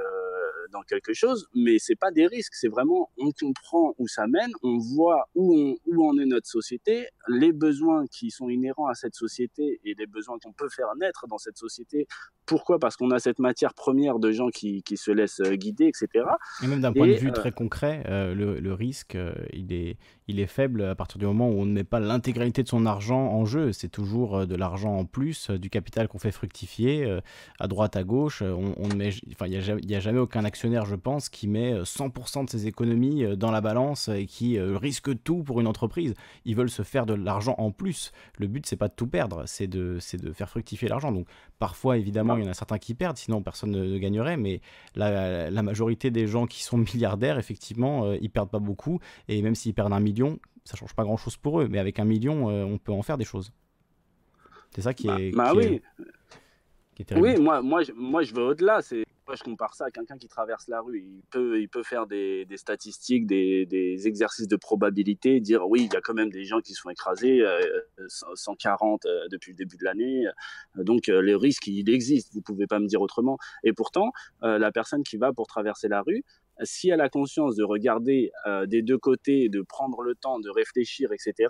Dans 0.70 0.82
quelque 0.82 1.12
chose, 1.12 1.46
mais 1.54 1.78
c'est 1.78 1.96
pas 1.96 2.10
des 2.10 2.26
risques, 2.26 2.54
c'est 2.54 2.68
vraiment 2.68 3.10
on 3.18 3.32
comprend 3.32 3.94
où 3.98 4.06
ça 4.06 4.26
mène, 4.26 4.52
on 4.62 4.78
voit 4.78 5.28
où 5.34 5.54
on, 5.54 5.76
où 5.86 6.08
en 6.08 6.16
est 6.18 6.26
notre 6.26 6.46
société, 6.46 7.08
les 7.28 7.52
besoins 7.52 8.06
qui 8.06 8.30
sont 8.30 8.48
inhérents 8.48 8.86
à 8.86 8.94
cette 8.94 9.14
société 9.14 9.80
et 9.84 9.94
les 9.98 10.06
besoins 10.06 10.38
qu'on 10.38 10.52
peut 10.52 10.68
faire 10.68 10.94
naître 11.00 11.26
dans 11.28 11.38
cette 11.38 11.56
société. 11.56 12.06
Pourquoi? 12.46 12.78
Parce 12.78 12.96
qu'on 12.96 13.10
a 13.10 13.18
cette 13.18 13.38
matière 13.38 13.74
première 13.74 14.18
de 14.18 14.32
gens 14.32 14.48
qui, 14.48 14.82
qui 14.82 14.96
se 14.96 15.10
laissent 15.10 15.40
euh, 15.40 15.54
guider, 15.54 15.86
etc. 15.86 16.24
Et 16.62 16.66
même 16.66 16.80
d'un 16.80 16.92
point 16.92 17.06
de 17.06 17.12
vue 17.12 17.28
euh, 17.28 17.32
très 17.32 17.52
concret, 17.52 18.02
euh, 18.08 18.34
le, 18.34 18.58
le, 18.58 18.74
risque, 18.74 19.14
euh, 19.14 19.32
il, 19.52 19.72
est, 19.72 19.96
il 20.26 20.40
est 20.40 20.46
faible 20.46 20.82
à 20.82 20.94
partir 20.94 21.18
du 21.18 21.26
moment 21.26 21.48
où 21.48 21.52
on 21.60 21.66
ne 21.66 21.72
met 21.72 21.84
pas 21.84 22.00
l'intégralité 22.00 22.62
de 22.62 22.68
son 22.68 22.86
argent 22.86 23.20
en 23.20 23.44
jeu. 23.44 23.72
C'est 23.72 23.88
toujours 23.88 24.46
de 24.46 24.54
l'argent 24.56 24.96
en 24.96 25.04
plus, 25.04 25.50
du 25.50 25.70
capital 25.70 26.08
qu'on 26.08 26.18
fait 26.18 26.32
fructifier 26.32 27.20
à 27.58 27.68
droite, 27.68 27.96
à 27.96 28.04
gauche. 28.04 28.42
On, 28.42 28.74
on 28.76 28.88
met, 28.94 29.10
enfin, 29.32 29.46
il 29.46 29.58
n'y 29.86 29.94
a, 29.94 29.96
a, 29.96 30.00
jamais 30.00 30.18
aucun 30.18 30.44
action 30.44 30.59
actionnaire, 30.60 30.84
je 30.84 30.94
pense, 30.94 31.30
qui 31.30 31.48
met 31.48 31.72
100% 31.72 32.44
de 32.44 32.50
ses 32.50 32.66
économies 32.66 33.34
dans 33.34 33.50
la 33.50 33.62
balance 33.62 34.08
et 34.08 34.26
qui 34.26 34.60
risque 34.60 35.10
tout 35.22 35.42
pour 35.42 35.58
une 35.58 35.66
entreprise. 35.66 36.12
Ils 36.44 36.54
veulent 36.54 36.68
se 36.68 36.82
faire 36.82 37.06
de 37.06 37.14
l'argent 37.14 37.54
en 37.56 37.70
plus. 37.70 38.12
Le 38.36 38.46
but, 38.46 38.66
c'est 38.66 38.76
pas 38.76 38.88
de 38.88 38.92
tout 38.92 39.06
perdre, 39.06 39.44
c'est 39.46 39.66
de, 39.66 39.98
de 40.20 40.32
faire 40.32 40.50
fructifier 40.50 40.88
l'argent. 40.88 41.12
Donc, 41.12 41.26
parfois, 41.58 41.96
évidemment, 41.96 42.36
il 42.36 42.44
y 42.44 42.46
en 42.46 42.50
a 42.50 42.54
certains 42.54 42.76
qui 42.76 42.92
perdent, 42.92 43.16
sinon 43.16 43.40
personne 43.42 43.70
ne, 43.70 43.96
gagnerait. 43.96 44.36
Mais 44.36 44.60
la, 44.96 45.50
la, 45.50 45.62
majorité 45.62 46.10
des 46.10 46.26
gens 46.26 46.46
qui 46.46 46.62
sont 46.62 46.76
milliardaires, 46.92 47.38
effectivement, 47.38 48.12
ils 48.12 48.28
perdent 48.28 48.50
pas 48.50 48.58
beaucoup. 48.58 49.00
Et 49.28 49.40
même 49.40 49.54
s'ils 49.54 49.72
perdent 49.72 49.94
un 49.94 50.00
million, 50.00 50.38
ça 50.64 50.76
change 50.76 50.92
pas 50.94 51.04
grand 51.04 51.16
chose 51.16 51.38
pour 51.38 51.62
eux. 51.62 51.68
Mais 51.70 51.78
avec 51.78 51.98
un 51.98 52.04
million, 52.04 52.48
on 52.48 52.76
peut 52.76 52.92
en 52.92 53.00
faire 53.00 53.16
des 53.16 53.24
choses. 53.24 53.50
C'est 54.74 54.82
ça 54.82 54.92
qui 54.92 55.06
bah, 55.06 55.20
est. 55.20 55.30
Bah, 55.30 55.52
oui. 55.56 55.80
oui, 57.16 57.40
moi, 57.40 57.62
moi, 57.62 57.82
je, 57.82 57.92
moi, 57.92 58.22
je 58.22 58.34
veux 58.34 58.42
au-delà. 58.42 58.82
C'est 58.82 59.04
je 59.36 59.42
compare 59.42 59.74
ça 59.74 59.86
à 59.86 59.90
quelqu'un 59.90 60.16
qui 60.16 60.28
traverse 60.28 60.68
la 60.68 60.80
rue. 60.80 61.00
Il 61.00 61.22
peut, 61.30 61.60
il 61.60 61.68
peut 61.68 61.82
faire 61.82 62.06
des, 62.06 62.46
statistiques, 62.56 63.26
des, 63.26 64.06
exercices 64.06 64.48
de 64.48 64.56
probabilité, 64.56 65.40
dire 65.40 65.68
oui, 65.68 65.88
il 65.90 65.92
y 65.92 65.96
a 65.96 66.00
quand 66.00 66.14
même 66.14 66.30
des 66.30 66.44
gens 66.44 66.60
qui 66.60 66.74
se 66.74 66.80
font 66.80 66.90
écraser, 66.90 67.42
140 68.34 69.04
euh, 69.04 69.08
euh, 69.08 69.28
depuis 69.30 69.52
le 69.52 69.56
début 69.56 69.76
de 69.76 69.84
l'année. 69.84 70.24
Donc, 70.76 71.08
euh, 71.08 71.20
le 71.20 71.36
risque, 71.36 71.66
il 71.66 71.88
existe. 71.90 72.32
Vous 72.34 72.42
pouvez 72.42 72.66
pas 72.66 72.78
me 72.78 72.86
dire 72.86 73.00
autrement. 73.00 73.38
Et 73.64 73.72
pourtant, 73.72 74.12
la 74.42 74.72
personne 74.72 75.02
qui 75.02 75.16
va 75.16 75.32
pour 75.32 75.46
traverser 75.46 75.88
la 75.88 76.02
rue, 76.02 76.24
si 76.62 76.90
elle 76.90 77.00
a 77.00 77.08
conscience 77.08 77.56
de 77.56 77.64
regarder 77.64 78.30
des 78.66 78.82
deux 78.82 78.98
côtés, 78.98 79.48
de 79.48 79.62
prendre 79.62 80.02
le 80.02 80.14
temps 80.14 80.38
de 80.40 80.50
réfléchir, 80.50 81.12
etc., 81.12 81.48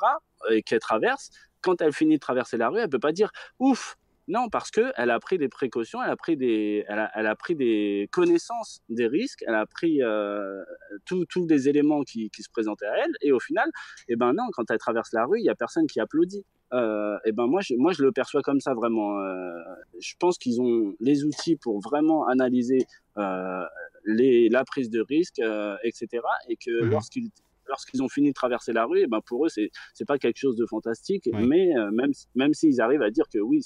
et 0.50 0.62
qu'elle 0.62 0.80
traverse, 0.80 1.30
quand 1.60 1.80
elle 1.82 1.92
finit 1.92 2.14
de 2.14 2.20
traverser 2.20 2.56
la 2.56 2.68
rue, 2.68 2.80
elle 2.80 2.88
peut 2.88 2.98
pas 2.98 3.12
dire 3.12 3.30
ouf. 3.58 3.96
Non, 4.30 4.48
parce 4.48 4.70
que 4.70 4.92
elle 4.96 5.10
a 5.10 5.18
pris 5.18 5.38
des 5.38 5.48
précautions, 5.48 6.00
elle 6.00 6.10
a 6.10 6.16
pris 6.16 6.36
des, 6.36 6.84
elle 6.86 7.26
a, 7.26 7.34
pris 7.34 7.56
des 7.56 8.08
connaissances 8.12 8.80
des 8.88 9.08
risques, 9.08 9.42
elle 9.44 9.56
a 9.56 9.66
pris 9.66 10.04
euh, 10.04 10.62
tous 11.04 11.46
des 11.46 11.68
éléments 11.68 12.02
qui, 12.02 12.30
se 12.38 12.48
présentaient 12.48 12.86
à 12.86 12.96
elle, 13.04 13.12
et 13.22 13.32
au 13.32 13.40
final, 13.40 13.68
eh 14.08 14.14
ben 14.14 14.32
non, 14.32 14.44
quand 14.52 14.70
elle 14.70 14.78
traverse 14.78 15.12
la 15.12 15.24
rue, 15.26 15.40
il 15.40 15.44
y 15.44 15.50
a 15.50 15.56
personne 15.56 15.88
qui 15.88 15.98
applaudit. 15.98 16.44
Euh, 16.72 17.18
et 17.24 17.32
ben 17.32 17.48
moi, 17.48 17.60
je, 17.60 17.74
moi, 17.74 17.90
je 17.90 18.04
le 18.04 18.12
perçois 18.12 18.42
comme 18.42 18.60
ça 18.60 18.72
vraiment. 18.72 19.18
Euh, 19.18 19.52
je 19.98 20.14
pense 20.20 20.38
qu'ils 20.38 20.60
ont 20.60 20.94
les 21.00 21.24
outils 21.24 21.56
pour 21.56 21.80
vraiment 21.80 22.28
analyser 22.28 22.86
euh, 23.18 23.64
les, 24.04 24.48
la 24.48 24.64
prise 24.64 24.90
de 24.90 25.00
risque, 25.00 25.40
etc. 25.82 26.22
Et 26.48 26.54
que 26.54 26.84
mmh 26.84 26.90
lorsqu'ils 26.90 27.30
lorsqu'ils 27.70 28.02
ont 28.02 28.08
fini 28.08 28.28
de 28.28 28.34
traverser 28.34 28.72
la 28.72 28.84
rue, 28.84 29.00
et 29.00 29.06
ben 29.06 29.20
pour 29.24 29.46
eux, 29.46 29.48
c'est 29.48 29.70
n'est 29.98 30.06
pas 30.06 30.18
quelque 30.18 30.36
chose 30.36 30.56
de 30.56 30.66
fantastique, 30.66 31.30
mais 31.32 31.74
euh, 31.76 31.90
même, 31.90 32.10
même 32.34 32.52
s'ils 32.52 32.80
arrivent 32.80 33.02
à 33.02 33.10
dire 33.10 33.24
que 33.32 33.38
oui, 33.38 33.62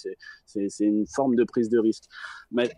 c'est 0.47 0.69
une 0.81 1.07
forme 1.07 1.35
de 1.35 1.45
prise 1.45 1.69
de 1.69 1.79
risque. 1.79 2.05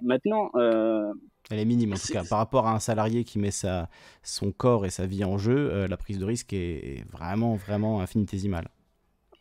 Maintenant. 0.03 0.51
Euh, 0.55 1.13
elle 1.51 1.61
est 1.61 1.65
minime 1.65 1.93
en 1.93 1.97
tout 1.97 2.13
cas. 2.13 2.25
Par 2.29 2.39
rapport 2.39 2.67
à 2.67 2.75
un 2.75 2.81
salarié 2.81 3.23
qui 3.23 3.39
met 3.39 3.53
sa, 3.53 3.89
son 4.23 4.51
corps 4.51 4.87
et 4.87 4.91
sa 4.91 5.07
vie 5.07 5.25
en 5.25 5.39
jeu, 5.39 5.71
euh, 5.73 5.87
la 5.87 5.97
prise 5.97 6.19
de 6.19 6.25
risque 6.25 6.53
est, 6.53 7.05
vraiment, 7.11 7.55
vraiment 7.55 8.01
infinitésimale. 8.01 8.69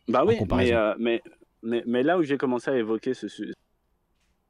Bah 0.08 0.24
oui, 0.24 0.38
mais, 0.98 1.22
mais, 1.62 1.82
mais, 1.84 2.02
là 2.04 2.16
où 2.16 2.22
j'ai 2.22 2.36
commencé 2.36 2.70
à 2.70 2.76
évoquer 2.76 3.12
ce, 3.12 3.26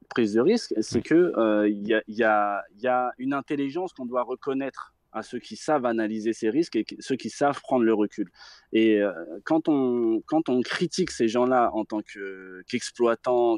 prise 0.09 0.33
de 0.33 0.41
risque, 0.41 0.73
c'est 0.81 1.01
qu'il 1.01 1.33
il 1.67 1.87
y, 1.87 1.95
a, 1.95 2.03
y, 2.07 2.23
a, 2.23 2.63
y 2.77 2.87
a 2.87 3.11
une 3.17 3.33
intelligence 3.33 3.91
qu'on 3.93 4.05
doit 4.05 4.21
reconnaître 4.21 4.93
à 5.17 5.23
ceux 5.23 5.39
qui 5.39 5.55
savent 5.55 5.85
analyser 5.85 6.33
ces 6.33 6.49
risques 6.49 6.75
et 6.75 6.85
ceux 6.99 7.15
qui 7.15 7.29
savent 7.29 7.59
prendre 7.61 7.83
le 7.83 7.93
recul. 7.93 8.29
Et 8.71 9.01
euh, 9.01 9.11
quand, 9.43 9.67
on, 9.67 10.21
quand 10.25 10.49
on 10.49 10.61
critique 10.61 11.11
ces 11.11 11.27
gens-là 11.27 11.71
en 11.73 11.85
tant 11.85 12.01
qu'exploitants, 12.01 13.57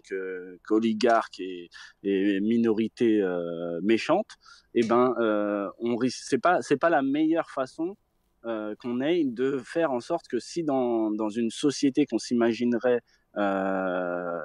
qu'oligarques 0.67 1.39
et, 1.39 1.69
et 2.03 2.39
minorités 2.39 3.21
euh, 3.21 3.79
méchantes, 3.83 4.37
eh 4.73 4.83
ben, 4.83 5.15
euh, 5.19 5.69
on 5.79 5.97
pas 6.41 6.59
pas 6.79 6.89
la 6.89 7.01
meilleure 7.01 7.49
façon 7.49 7.97
qu'on 8.43 9.01
ait 9.01 9.25
de 9.25 9.57
faire 9.57 9.91
en 9.91 9.99
sorte 9.99 10.29
que 10.29 10.39
si 10.39 10.63
dans, 10.63 11.11
dans 11.11 11.27
une 11.27 11.49
société 11.49 12.05
qu'on 12.05 12.19
s'imaginerait 12.19 13.01
ben, 13.35 14.41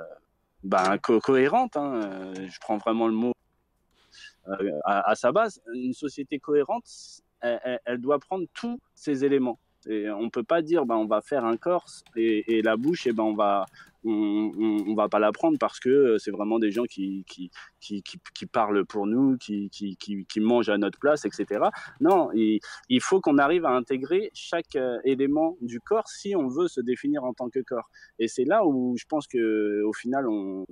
cohérente, 1.23 1.77
hein, 1.77 2.33
je 2.37 2.59
prends 2.59 2.79
vraiment 2.79 3.07
le 3.07 3.15
mot 3.15 3.35
euh, 4.49 4.79
à, 4.85 5.15
sa 5.15 5.33
base, 5.33 5.61
une 5.75 5.93
société 5.93 6.39
cohérente, 6.39 6.85
elle, 7.41 7.99
doit 7.99 8.19
prendre 8.19 8.47
tous 8.55 8.79
ces 8.95 9.25
éléments. 9.25 9.59
On 9.87 10.31
peut 10.31 10.45
pas 10.45 10.63
dire, 10.63 10.87
ben, 10.87 10.97
on 10.97 11.07
va 11.07 11.21
faire 11.21 11.45
un 11.45 11.59
corse 11.59 12.05
et, 12.17 12.57
et 12.57 12.63
la 12.63 12.77
bouche, 12.77 13.07
et 13.07 13.13
ben, 13.13 13.25
on 13.25 13.35
va, 13.35 13.67
on, 14.05 14.95
va 14.95 15.09
pas 15.09 15.19
la 15.19 15.33
prendre 15.33 15.59
parce 15.59 15.81
que 15.81 15.89
euh, 15.89 16.19
c'est 16.19 16.31
vraiment 16.31 16.59
des 16.59 16.71
gens 16.71 16.85
qui, 16.85 17.25
qui, 17.29 17.51
qui, 17.81 18.03
qui, 18.03 18.47
parlent 18.47 18.85
pour 18.85 19.07
nous, 19.07 19.37
qui, 19.39 19.71
qui, 19.71 19.97
qui, 19.97 20.41
mangent 20.41 20.69
à 20.69 20.79
notre 20.79 20.99
place, 20.99 21.25
etc. 21.25 21.65
Non, 22.01 22.31
il, 22.35 22.61
il 22.89 23.01
faut 23.01 23.21
qu'on 23.21 23.39
arrive 23.39 23.65
à 23.65 23.71
intégrer 23.71 24.31
chaque 24.35 24.77
euh, 24.77 24.99
élément 25.05 25.57
du 25.61 25.81
corps 25.81 26.09
si 26.09 26.37
on 26.37 26.49
veut 26.49 26.69
se 26.69 26.81
définir 26.81 27.25
en 27.25 27.33
tant 27.33 27.49
que 27.49 27.61
corps. 27.61 27.91
Et 28.19 28.29
c'est 28.29 28.45
là 28.45 28.65
où 28.65 28.95
je 28.99 29.05
pense 29.09 29.27
que 29.27 29.83
au 29.83 29.93
final, 29.93 30.29
on, 30.29 30.65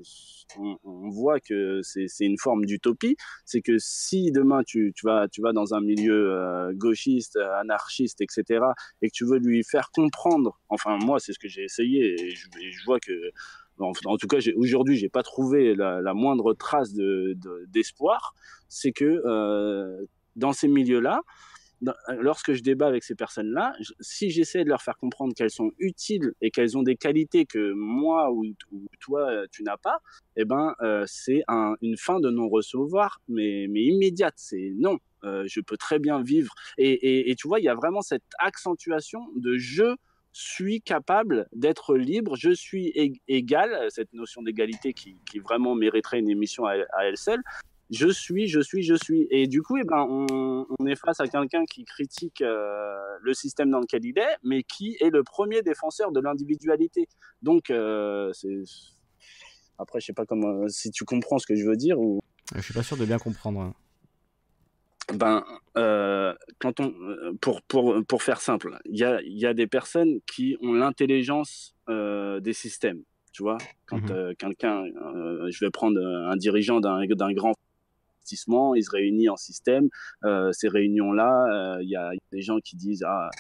on, 0.59 1.11
voit 1.11 1.41
que 1.41 1.81
c'est 1.83 2.07
une 2.21 2.39
forme 2.39 2.65
d'utopie. 2.65 3.17
C'est 3.45 3.63
que 3.63 3.77
si 3.79 4.31
demain 4.31 4.63
tu, 4.65 4.93
tu, 4.95 5.07
vas, 5.07 5.29
tu 5.29 5.43
vas 5.43 5.53
dans 5.53 5.75
un 5.75 5.81
milieu 5.81 6.33
euh, 6.33 6.73
gauchiste, 6.75 7.37
anarchiste, 7.37 8.21
etc., 8.21 8.65
et 9.01 9.09
que 9.09 9.15
tu 9.15 9.25
veux 9.25 9.39
lui 9.39 9.63
faire 9.65 9.91
comprendre, 9.93 10.61
enfin 10.69 10.97
moi 10.99 11.19
c'est 11.19 11.33
ce 11.33 11.39
que 11.39 11.49
j'ai 11.49 11.65
essayé, 11.65 12.15
et 12.15 12.35
je 12.35 12.85
vois 12.85 13.01
que 13.01 13.22
en, 13.78 14.16
tout 14.16 14.27
cas, 14.28 14.39
aujourd'hui, 14.57 14.97
j'ai 14.97 15.09
pas 15.09 15.23
trouvé 15.23 15.74
la, 15.74 16.15
moindre 16.15 16.55
trace 16.55 16.93
d'espoir. 17.69 18.35
c'est 18.69 18.93
que 18.93 19.23
euh, 19.24 20.05
dans 20.36 20.53
ces 20.53 20.69
milieux-là, 20.69 21.20
lorsque 22.20 22.53
je 22.53 22.62
débat 22.62 22.86
avec 22.86 23.03
ces 23.03 23.15
personnes-là, 23.15 23.74
si 24.01 24.31
j'essaie 24.31 24.65
de 24.65 24.69
leur 24.69 24.82
faire 24.82 24.97
comprendre 24.97 25.35
qu'elles 25.35 25.51
sont 25.51 25.73
utiles 25.78 26.32
et 26.40 26.51
qu'elles 26.51 26.78
ont 26.78 26.82
des 26.82 26.97
qualités 26.97 27.44
que 27.44 27.73
moi 27.73 28.31
ou, 28.31 28.44
toi 29.01 29.47
tu 29.51 29.62
n'as 29.62 29.77
pas, 29.77 29.99
eh 30.36 30.44
ben 30.44 30.74
euh, 30.81 31.05
c'est 31.07 31.43
une 31.49 31.97
fin 31.97 32.20
de 32.20 32.31
non-recevoir, 32.31 33.20
mais, 33.28 33.66
mais 33.69 33.82
immédiate. 33.82 34.35
C'est 34.36 34.73
non, 34.77 34.99
euh, 35.24 35.44
je 35.47 35.61
peux 35.61 35.77
très 35.77 35.99
bien 35.99 36.23
vivre. 36.23 36.55
Et, 36.78 37.31
et, 37.31 37.35
tu 37.35 37.49
vois, 37.49 37.61
il 37.61 37.65
y 37.65 37.69
a 37.69 37.74
vraiment 37.74 38.03
cette 38.03 38.23
accentuation 38.39 39.20
de 39.36 39.57
je 39.57 39.97
suis 40.33 40.81
capable 40.81 41.47
d'être 41.53 41.97
libre, 41.97 42.37
je 42.37 42.51
suis 42.51 42.93
égal, 43.29 43.87
cette 43.91 44.13
notion 44.13 44.43
d'égalité 44.43 44.93
qui, 44.95 45.19
vraiment 45.41 45.75
mériterait 45.75 46.19
une 46.19 46.31
émission 46.31 46.67
à, 46.67 46.77
elle 47.05 47.17
seule. 47.17 47.43
Je 47.91 48.09
suis, 48.09 48.49
je 48.49 48.61
suis, 48.61 48.83
je 48.83 48.95
suis. 48.95 49.27
Et 49.31 49.47
du 49.47 49.61
coup, 49.61 49.77
eh 49.77 49.85
ben, 49.85 50.07
on, 50.09 50.87
est 50.87 50.97
face 50.97 51.21
à 51.21 51.29
quelqu'un 51.29 51.67
qui 51.67 51.85
critique 51.85 52.41
euh, 52.41 52.97
le 53.21 53.35
système 53.35 53.71
dans 53.71 53.81
lequel 53.81 54.05
il 54.05 54.19
est, 54.19 54.37
mais 54.43 54.63
qui 54.63 54.97
est 55.01 55.11
le 55.11 55.23
premier 55.23 55.61
défenseur 55.61 56.11
de 56.11 56.21
l'individualité. 56.21 57.07
Donc, 57.43 57.69
euh, 57.69 58.33
après, 59.77 60.01
je 60.01 60.07
sais 60.07 60.13
pas 60.15 60.25
comment, 60.25 60.67
si 60.69 60.91
tu 60.91 61.05
comprends 61.05 61.39
ce 61.39 61.47
que 61.47 61.55
je 61.55 61.67
veux 61.67 61.77
dire. 61.77 62.01
Ou... 62.01 62.21
Je 62.55 62.63
suis 62.63 62.73
pas 62.73 62.83
sûr 62.83 62.97
de 62.97 63.05
bien 63.05 63.19
comprendre. 63.19 63.75
Ben, 65.12 65.44
euh, 65.76 66.34
quand 66.59 66.80
on, 66.80 66.93
euh, 67.01 67.32
pour, 67.40 67.62
pour, 67.62 68.05
pour 68.06 68.22
faire 68.22 68.40
simple, 68.40 68.78
il 68.84 68.98
y 68.98 69.05
a, 69.05 69.20
y 69.22 69.47
a 69.47 69.55
des 69.55 69.66
personnes 69.66 70.20
qui 70.26 70.56
ont 70.62 70.72
l'intelligence 70.72 71.74
euh, 71.89 72.40
des 72.40 72.52
systèmes. 72.52 73.02
Tu 73.32 73.43
vois, 73.43 73.59
quand 73.86 74.10
mmh 74.10 74.34
quelqu'un, 74.36 74.84
je 75.48 75.64
vais 75.64 75.70
prendre 75.70 75.98
un 75.98 76.36
dirigeant 76.36 76.80
d'un 76.80 77.32
grand 77.32 77.55
investissement, 78.18 78.74
il 78.74 78.84
se 78.84 78.90
réunit 78.90 79.30
en 79.30 79.39
système. 79.39 79.89
ces 80.52 80.68
réunions-là, 80.68 81.78
il 81.80 81.89
y, 81.89 81.97
a 81.97 82.10
des 82.30 82.43
gens 82.43 82.59
qui 82.59 82.76
disent 82.76 83.05
ah, 83.06 83.30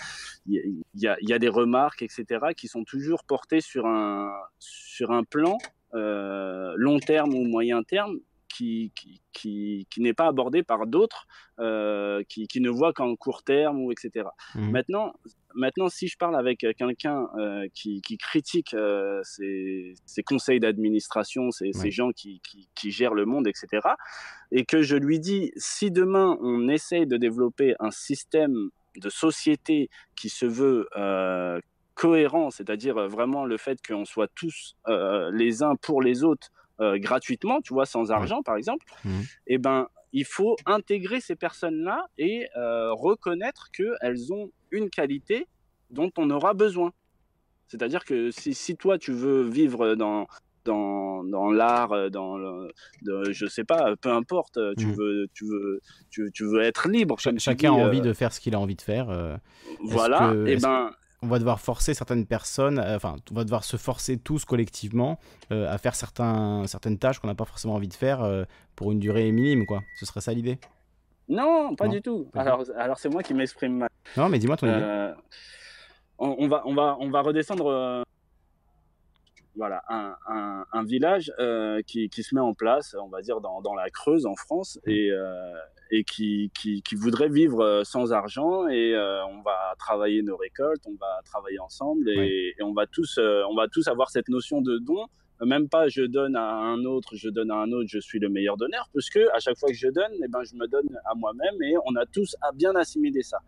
il 0.46 0.82
y, 0.94 1.06
a, 1.06 1.18
y 1.20 1.32
a 1.34 1.38
des 1.38 1.50
remarques, 1.50 2.00
etc., 2.00 2.24
qui 2.56 2.68
sont 2.68 2.84
toujours 2.84 3.24
portées 3.24 3.60
sur 3.60 3.84
un, 3.84 4.32
sur 4.58 5.10
un 5.10 5.24
plan 5.24 5.58
long 5.92 6.98
terme 6.98 7.34
ou 7.34 7.44
moyen 7.44 7.82
terme 7.82 8.18
qui, 8.52 8.92
qui, 9.32 9.86
qui, 9.88 10.00
n'est 10.00 10.12
pas 10.12 10.26
abordé 10.26 10.62
par 10.62 10.86
d'autres 10.86 11.26
euh, 11.58 12.22
qui, 12.28 12.46
qui, 12.46 12.60
ne 12.60 12.70
voient 12.70 12.92
qu'en 12.92 13.16
court 13.16 13.42
terme 13.42 13.80
ou 13.80 13.92
etc. 13.92 14.28
Mmh. 14.54 14.70
Maintenant, 14.70 15.14
maintenant, 15.54 15.88
si 15.88 16.08
je 16.08 16.16
parle 16.18 16.36
avec 16.36 16.60
quelqu'un 16.76 17.28
euh, 17.38 17.66
qui, 17.74 18.00
critique 18.18 18.74
euh, 18.74 19.20
ces, 19.24 19.94
conseils 20.24 20.60
d'administration, 20.60 21.50
ces, 21.50 21.72
ces, 21.72 21.90
gens 21.90 22.10
qui, 22.12 22.40
gèrent 22.84 23.14
le 23.14 23.24
monde, 23.24 23.46
etc., 23.46 23.88
et 24.50 24.64
que 24.64 24.82
je 24.82 24.96
lui 24.96 25.18
dis, 25.18 25.52
si 25.56 25.90
demain 25.90 26.36
on 26.40 26.68
essaye 26.68 27.06
de 27.06 27.16
développer 27.16 27.74
un 27.80 27.90
système 27.90 28.68
de 28.96 29.08
société 29.08 29.88
qui 30.14 30.28
se 30.28 30.44
veut 30.44 30.88
cohérent, 31.94 32.50
c'est-à-dire 32.50 33.08
vraiment 33.08 33.44
le 33.44 33.56
fait 33.56 33.78
qu'on 33.86 34.04
soit 34.04 34.28
tous 34.34 34.76
les 35.32 35.62
uns 35.62 35.76
pour 35.76 36.02
les 36.02 36.24
autres, 36.24 36.50
euh, 36.82 36.98
gratuitement, 36.98 37.60
tu 37.60 37.72
vois, 37.72 37.86
sans 37.86 38.10
argent, 38.10 38.42
par 38.42 38.56
exemple, 38.56 38.84
mmh. 39.04 39.20
eh 39.46 39.58
ben, 39.58 39.86
il 40.12 40.24
faut 40.24 40.56
intégrer 40.66 41.20
ces 41.20 41.36
personnes-là 41.36 42.06
et 42.18 42.48
euh, 42.56 42.92
reconnaître 42.92 43.70
qu'elles 43.70 44.32
ont 44.32 44.50
une 44.70 44.90
qualité 44.90 45.46
dont 45.90 46.10
on 46.18 46.28
aura 46.30 46.54
besoin. 46.54 46.92
C'est-à-dire 47.68 48.04
que 48.04 48.30
si, 48.30 48.52
si, 48.52 48.76
toi, 48.76 48.98
tu 48.98 49.12
veux 49.12 49.48
vivre 49.48 49.94
dans, 49.94 50.26
dans, 50.64 51.24
dans 51.24 51.50
l'art, 51.50 52.10
dans 52.10 52.36
le, 52.36 52.72
de, 53.02 53.30
je 53.32 53.46
sais 53.46 53.64
pas, 53.64 53.94
peu 53.96 54.10
importe. 54.10 54.58
Tu 54.76 54.86
mmh. 54.86 54.92
veux, 54.92 55.28
tu 55.32 55.44
veux, 55.46 55.80
tu, 56.10 56.30
tu, 56.32 56.44
veux 56.44 56.62
être 56.62 56.88
libre. 56.88 57.16
chacun 57.38 57.72
a 57.72 57.76
envie 57.76 58.00
de 58.00 58.12
faire 58.12 58.32
ce 58.32 58.40
qu'il 58.40 58.54
a 58.54 58.60
envie 58.60 58.76
de 58.76 58.82
faire. 58.82 59.38
voilà. 59.80 60.34
et 60.46 60.54
eh 60.54 60.56
ben 60.56 60.90
on 61.22 61.28
va 61.28 61.38
devoir 61.38 61.60
forcer 61.60 61.94
certaines 61.94 62.26
personnes, 62.26 62.78
euh, 62.78 62.96
enfin, 62.96 63.16
on 63.30 63.34
va 63.34 63.44
devoir 63.44 63.64
se 63.64 63.76
forcer 63.76 64.18
tous 64.18 64.44
collectivement 64.44 65.18
euh, 65.52 65.72
à 65.72 65.78
faire 65.78 65.94
certains, 65.94 66.66
certaines 66.66 66.98
tâches 66.98 67.20
qu'on 67.20 67.28
n'a 67.28 67.34
pas 67.34 67.44
forcément 67.44 67.74
envie 67.74 67.88
de 67.88 67.94
faire 67.94 68.22
euh, 68.22 68.44
pour 68.74 68.92
une 68.92 68.98
durée 68.98 69.30
minime, 69.30 69.64
quoi. 69.64 69.80
Ce 69.94 70.04
serait 70.04 70.20
ça 70.20 70.32
l'idée? 70.32 70.58
Non, 71.28 71.74
pas 71.76 71.88
du 71.88 72.02
tout. 72.02 72.26
alors, 72.34 72.64
alors 72.76 72.98
c'est 72.98 73.08
moi 73.08 73.22
qui 73.22 73.32
m'exprime 73.32 73.78
mal. 73.78 73.88
Non, 74.16 74.28
mais 74.28 74.38
dis-moi 74.38 74.56
ton 74.56 74.66
idée. 74.66 75.12
On, 76.18 76.46
va, 76.46 76.62
on, 76.66 76.74
va, 76.74 76.96
on 77.00 77.10
va 77.10 77.22
redescendre 77.22 78.04
voilà, 79.56 79.82
un, 79.88 80.64
un, 80.72 80.84
village 80.84 81.32
euh, 81.38 81.82
qui, 81.86 82.08
qui, 82.08 82.22
se 82.22 82.34
met 82.34 82.40
en 82.40 82.54
place, 82.54 82.96
on 83.00 83.08
va 83.08 83.20
dire, 83.20 83.40
dans, 83.40 83.60
dans 83.60 83.74
la 83.74 83.90
Creuse 83.90 84.24
en 84.24 84.34
France 84.34 84.78
mmh. 84.86 84.90
et, 84.90 85.10
euh, 85.10 85.52
et 85.90 86.04
qui, 86.04 86.50
qui, 86.58 86.82
qui, 86.82 86.94
voudrait 86.94 87.28
vivre 87.28 87.60
euh, 87.60 87.84
sans 87.84 88.12
argent 88.12 88.66
et 88.68 88.94
on 89.28 89.42
va 89.42 89.74
travailler 89.78 90.22
nos 90.22 90.36
récoltes, 90.36 90.82
on 90.86 90.96
va 90.98 91.20
travailler 91.24 91.58
ensemble 91.58 92.08
et, 92.08 92.54
et 92.58 92.62
on, 92.62 92.72
va 92.72 92.86
tous, 92.86 93.18
on 93.18 93.54
va 93.54 93.68
tous 93.68 93.88
avoir 93.88 94.10
cette 94.10 94.28
notion 94.28 94.62
de 94.62 94.78
don. 94.78 95.06
Même 95.44 95.68
pas 95.68 95.88
je 95.88 96.02
donne 96.02 96.36
à 96.36 96.54
un 96.54 96.84
autre, 96.84 97.16
je 97.16 97.28
donne 97.28 97.50
à 97.50 97.56
un 97.56 97.72
autre, 97.72 97.88
je 97.88 97.98
suis 97.98 98.20
le 98.20 98.28
meilleur 98.28 98.56
donneur, 98.56 98.88
parce 98.94 99.10
que 99.10 99.28
à 99.34 99.40
chaque 99.40 99.58
fois 99.58 99.70
que 99.70 99.74
je 99.74 99.88
donne, 99.88 100.12
eh 100.24 100.28
ben, 100.28 100.44
je 100.44 100.54
me 100.54 100.68
donne 100.68 100.86
à 101.04 101.14
moi-même 101.16 101.60
et 101.62 101.74
on 101.84 101.96
a 101.96 102.06
tous 102.06 102.36
à 102.42 102.52
bien 102.52 102.76
assimiler 102.76 103.22
ça. 103.22 103.38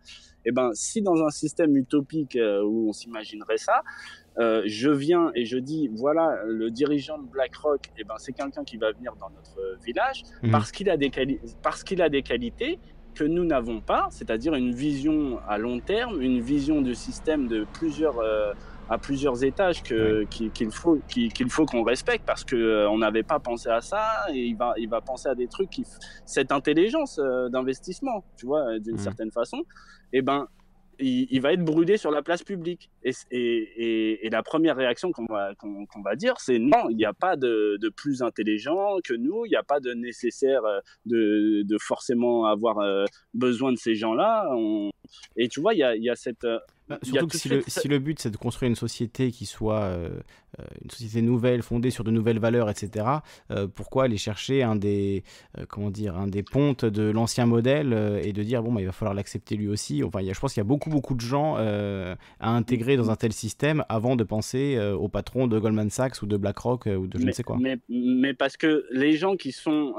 Et 0.43 0.49
eh 0.49 0.51
ben, 0.51 0.71
si 0.73 1.01
dans 1.01 1.23
un 1.23 1.29
système 1.29 1.75
utopique 1.77 2.37
où 2.37 2.89
on 2.89 2.91
s'imaginerait 2.91 3.57
ça, 3.57 3.81
euh, 4.37 4.63
je 4.65 4.89
viens 4.89 5.31
et 5.33 5.45
je 5.45 5.57
dis 5.57 5.89
voilà 5.93 6.39
le 6.45 6.69
dirigeant 6.69 7.17
de 7.17 7.27
BlackRock 7.27 7.87
et 7.87 8.01
eh 8.01 8.03
ben 8.03 8.15
c'est 8.17 8.33
quelqu'un 8.33 8.65
qui 8.65 8.75
va 8.75 8.91
venir 8.91 9.13
dans 9.19 9.29
notre 9.29 9.81
village 9.83 10.23
mhm. 10.43 10.51
parce 10.51 10.71
qu'il 10.71 10.89
a 10.89 10.97
des 10.97 11.09
parce 11.63 11.83
qu'il 11.83 12.01
a 12.01 12.09
des 12.09 12.21
qualités 12.21 12.79
que 13.13 13.23
nous 13.23 13.45
n'avons 13.45 13.79
pas 13.79 14.07
c'est-à-dire 14.11 14.53
une 14.55 14.73
vision 14.73 15.39
à 15.47 15.57
long 15.57 15.79
terme 15.79 16.21
une 16.21 16.41
vision 16.41 16.81
de 16.81 16.93
système 16.93 17.47
de 17.47 17.65
plusieurs 17.73 18.19
euh, 18.19 18.51
à 18.89 18.97
plusieurs 18.97 19.41
étages 19.43 19.81
que 19.81 20.25
qu'il 20.25 20.69
faut 20.69 20.99
qu'il 21.07 21.49
faut 21.49 21.65
qu'on 21.65 21.83
respecte 21.83 22.25
parce 22.25 22.43
que 22.43 22.57
euh, 22.57 22.89
on 22.89 22.97
n'avait 22.97 23.23
pas 23.23 23.39
pensé 23.39 23.69
à 23.69 23.79
ça 23.79 24.25
et 24.33 24.47
il 24.47 24.57
va 24.57 24.73
il 24.77 24.89
va 24.89 24.99
penser 24.99 25.29
à 25.29 25.35
des 25.35 25.47
trucs 25.47 25.69
qui 25.69 25.85
cette 26.25 26.51
intelligence 26.51 27.21
d'investissement 27.51 28.25
tu 28.35 28.47
vois 28.47 28.79
d'une 28.79 28.95
mhm. 28.95 28.99
certaine 28.99 29.31
façon 29.31 29.59
et 30.11 30.19
eh 30.19 30.21
ben 30.21 30.47
il, 30.99 31.39
va 31.41 31.53
être 31.53 31.63
brûlé 31.63 31.97
sur 31.97 32.11
la 32.11 32.21
place 32.21 32.43
publique. 32.43 32.89
Et, 33.03 33.13
et, 33.31 34.29
la 34.29 34.43
première 34.43 34.75
réaction 34.75 35.11
qu'on 35.11 35.25
va, 35.25 35.51
va 36.03 36.15
dire, 36.15 36.35
c'est 36.37 36.59
non, 36.59 36.89
il 36.89 36.97
n'y 36.97 37.05
a 37.05 37.13
pas 37.13 37.35
de, 37.35 37.77
de, 37.79 37.89
plus 37.89 38.21
intelligent 38.21 38.97
que 39.03 39.13
nous, 39.13 39.45
il 39.45 39.49
n'y 39.49 39.55
a 39.55 39.63
pas 39.63 39.79
de 39.79 39.93
nécessaire 39.93 40.63
euh, 40.65 40.79
de, 41.05 41.63
de 41.63 41.77
forcément 41.77 42.45
avoir 42.45 42.79
euh, 42.79 43.05
besoin 43.33 43.71
de 43.71 43.77
ces 43.77 43.95
gens-là. 43.95 44.49
Et 45.37 45.47
tu 45.47 45.61
vois, 45.61 45.73
il 45.73 45.79
y 45.79 45.83
a, 45.83 45.95
il 45.95 46.03
y 46.03 46.09
a 46.09 46.15
cette, 46.15 46.43
euh, 46.43 46.59
bah, 46.87 46.99
surtout 47.01 47.27
que 47.27 47.37
si, 47.37 47.49
le, 47.49 47.63
si 47.65 47.87
le, 47.87 47.97
but 47.97 48.19
c'est 48.19 48.29
de 48.29 48.37
construire 48.37 48.69
une 48.69 48.75
société 48.75 49.31
qui 49.31 49.47
soit 49.47 49.81
euh, 49.81 50.19
euh, 50.59 50.63
une 50.83 50.91
société 50.91 51.21
nouvelle, 51.23 51.63
fondée 51.63 51.89
sur 51.89 52.03
de 52.03 52.11
nouvelles 52.11 52.37
valeurs, 52.37 52.69
etc., 52.69 53.07
euh, 53.49 53.67
pourquoi 53.67 54.03
aller 54.03 54.17
chercher 54.17 54.61
un 54.61 54.75
des, 54.75 55.23
comment 55.67 55.89
dire, 55.89 56.15
un 56.15 56.27
des 56.27 56.43
pontes 56.43 56.85
de 56.85 57.09
l'ancien 57.09 57.47
modèle 57.47 58.19
et 58.23 58.33
de 58.33 58.43
dire 58.43 58.61
bon, 58.61 58.71
bah, 58.71 58.81
il 58.81 58.85
va 58.85 58.91
falloir 58.91 59.15
l'accepter 59.15 59.55
lui 59.55 59.67
aussi 59.67 60.03
enfin, 60.03 60.21
y 60.21 60.29
a, 60.29 60.33
Je 60.33 60.39
pense 60.39 60.53
qu'il 60.53 60.61
y 60.61 60.65
a 60.65 60.65
beaucoup, 60.65 60.91
beaucoup 60.91 61.15
de 61.15 61.21
gens 61.21 61.55
à 61.55 62.49
intégrer 62.49 62.97
dans 62.97 63.09
un 63.09 63.15
tel 63.15 63.33
système 63.33 63.83
avant 63.89 64.15
de 64.15 64.23
penser 64.23 64.77
au 64.79 65.09
patron 65.09 65.47
de 65.47 65.57
Goldman 65.57 65.89
Sachs 65.89 66.21
ou 66.21 66.27
de 66.27 66.37
BlackRock 66.37 66.85
ou 66.85 67.07
de 67.07 67.17
je 67.17 67.25
ne 67.25 67.31
sais 67.31 67.43
quoi. 67.43 67.57
Mais, 67.59 67.77
mais, 67.89 68.33
parce 68.33 68.57
que 68.57 68.85
les 68.91 69.17
gens 69.17 69.35
qui 69.35 69.51
sont 69.51 69.93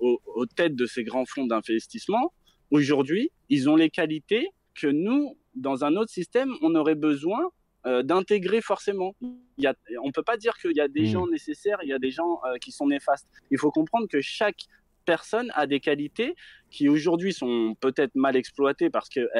aux, 0.00 0.20
aux 0.34 0.46
têtes 0.46 0.74
de 0.74 0.86
ces 0.86 1.04
grands 1.04 1.26
fonds 1.26 1.46
d'investissement, 1.46 2.32
aujourd'hui, 2.70 3.30
ils 3.48 3.68
ont 3.68 3.76
les 3.76 3.90
qualités 3.90 4.48
que 4.74 4.88
nous, 4.88 5.36
dans 5.54 5.84
un 5.84 5.96
autre 5.96 6.10
système, 6.10 6.52
on 6.62 6.74
aurait 6.74 6.94
besoin 6.94 7.50
euh, 7.86 8.02
d'intégrer 8.02 8.62
forcément. 8.62 9.14
Il 9.20 9.64
y 9.64 9.66
a, 9.66 9.74
on 10.02 10.10
peut 10.10 10.22
pas 10.22 10.38
dire 10.38 10.56
qu'il 10.56 10.74
y 10.74 10.80
a 10.80 10.88
des 10.88 11.02
hmm. 11.02 11.12
gens 11.12 11.26
nécessaires, 11.26 11.78
il 11.82 11.90
y 11.90 11.92
a 11.92 11.98
des 11.98 12.10
gens 12.10 12.40
euh, 12.46 12.56
qui 12.56 12.72
sont 12.72 12.86
néfastes. 12.86 13.28
Il 13.50 13.58
faut 13.58 13.70
comprendre 13.70 14.08
que 14.08 14.22
chaque 14.22 14.62
personne 15.04 15.52
a 15.54 15.66
des 15.66 15.80
qualités 15.80 16.34
qui 16.70 16.88
aujourd'hui 16.88 17.34
sont 17.34 17.76
peut-être 17.80 18.14
mal 18.14 18.36
exploitées 18.36 18.88
parce 18.88 19.10
qu'elles 19.10 19.30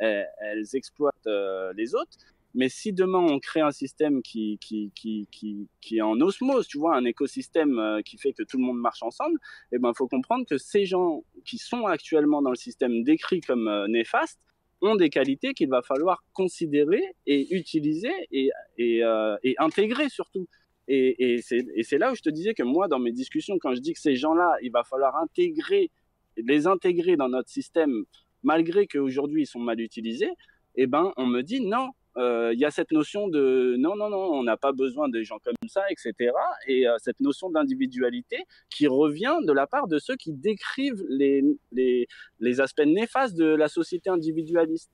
elles, 0.00 0.66
exploitent 0.72 1.14
euh, 1.28 1.72
les 1.76 1.94
autres. 1.94 2.18
Mais 2.54 2.68
si 2.68 2.92
demain 2.92 3.20
on 3.20 3.38
crée 3.38 3.60
un 3.60 3.70
système 3.70 4.20
qui, 4.20 4.58
qui, 4.60 4.90
qui, 4.96 5.28
qui, 5.30 5.68
qui 5.80 5.98
est 5.98 6.02
en 6.02 6.20
osmose, 6.20 6.66
tu 6.66 6.78
vois, 6.78 6.96
un 6.96 7.04
écosystème 7.04 8.02
qui 8.04 8.18
fait 8.18 8.32
que 8.32 8.42
tout 8.42 8.58
le 8.58 8.64
monde 8.64 8.78
marche 8.78 9.04
ensemble, 9.04 9.38
eh 9.70 9.78
ben, 9.78 9.94
faut 9.94 10.08
comprendre 10.08 10.44
que 10.44 10.58
ces 10.58 10.86
gens 10.86 11.22
qui 11.44 11.56
sont 11.56 11.86
actuellement 11.86 12.42
dans 12.42 12.50
le 12.50 12.56
système 12.56 13.04
décrit 13.04 13.40
comme 13.40 13.70
néfastes, 13.86 14.40
ont 14.82 14.96
des 14.96 15.08
qualités 15.08 15.54
qu'il 15.54 15.68
va 15.68 15.80
falloir 15.82 16.22
considérer 16.32 17.02
et 17.26 17.54
utiliser 17.54 18.12
et, 18.30 18.50
et, 18.78 19.02
euh, 19.02 19.36
intégrer 19.58 20.08
surtout. 20.08 20.48
Et, 20.88 21.36
et 21.36 21.40
c'est 21.82 21.98
là 21.98 22.12
où 22.12 22.14
je 22.14 22.22
te 22.22 22.28
disais 22.28 22.54
que 22.54 22.64
moi, 22.64 22.88
dans 22.88 22.98
mes 22.98 23.12
discussions, 23.12 23.56
quand 23.58 23.74
je 23.74 23.80
dis 23.80 23.92
que 23.94 24.00
ces 24.00 24.16
gens-là, 24.16 24.56
il 24.62 24.72
va 24.72 24.82
falloir 24.82 25.16
intégrer, 25.16 25.90
les 26.36 26.66
intégrer 26.66 27.16
dans 27.16 27.28
notre 27.28 27.48
système, 27.48 28.04
malgré 28.42 28.86
qu'aujourd'hui 28.86 29.42
ils 29.42 29.46
sont 29.46 29.60
mal 29.60 29.80
utilisés, 29.80 30.32
eh 30.74 30.86
ben, 30.86 31.12
on 31.16 31.26
me 31.26 31.42
dit 31.42 31.60
non, 31.60 31.90
euh, 32.16 32.50
il 32.52 32.60
y 32.60 32.64
a 32.64 32.70
cette 32.70 32.92
notion 32.92 33.28
de 33.28 33.76
non, 33.78 33.96
non, 33.96 34.10
non, 34.10 34.18
on 34.18 34.42
n'a 34.42 34.56
pas 34.56 34.72
besoin 34.72 35.08
de 35.08 35.22
gens 35.22 35.38
comme 35.42 35.54
ça, 35.68 35.82
etc. 35.90 36.32
Et 36.66 36.86
euh, 36.86 36.96
cette 36.98 37.20
notion 37.20 37.50
d'individualité 37.50 38.44
qui 38.70 38.86
revient 38.86 39.36
de 39.42 39.52
la 39.52 39.66
part 39.66 39.88
de 39.88 39.98
ceux 39.98 40.16
qui 40.16 40.32
décrivent 40.32 41.02
les, 41.08 41.42
les, 41.70 42.06
les 42.40 42.60
aspects 42.60 42.84
néfastes 42.84 43.36
de 43.36 43.46
la 43.46 43.68
société 43.68 44.10
individualiste. 44.10 44.90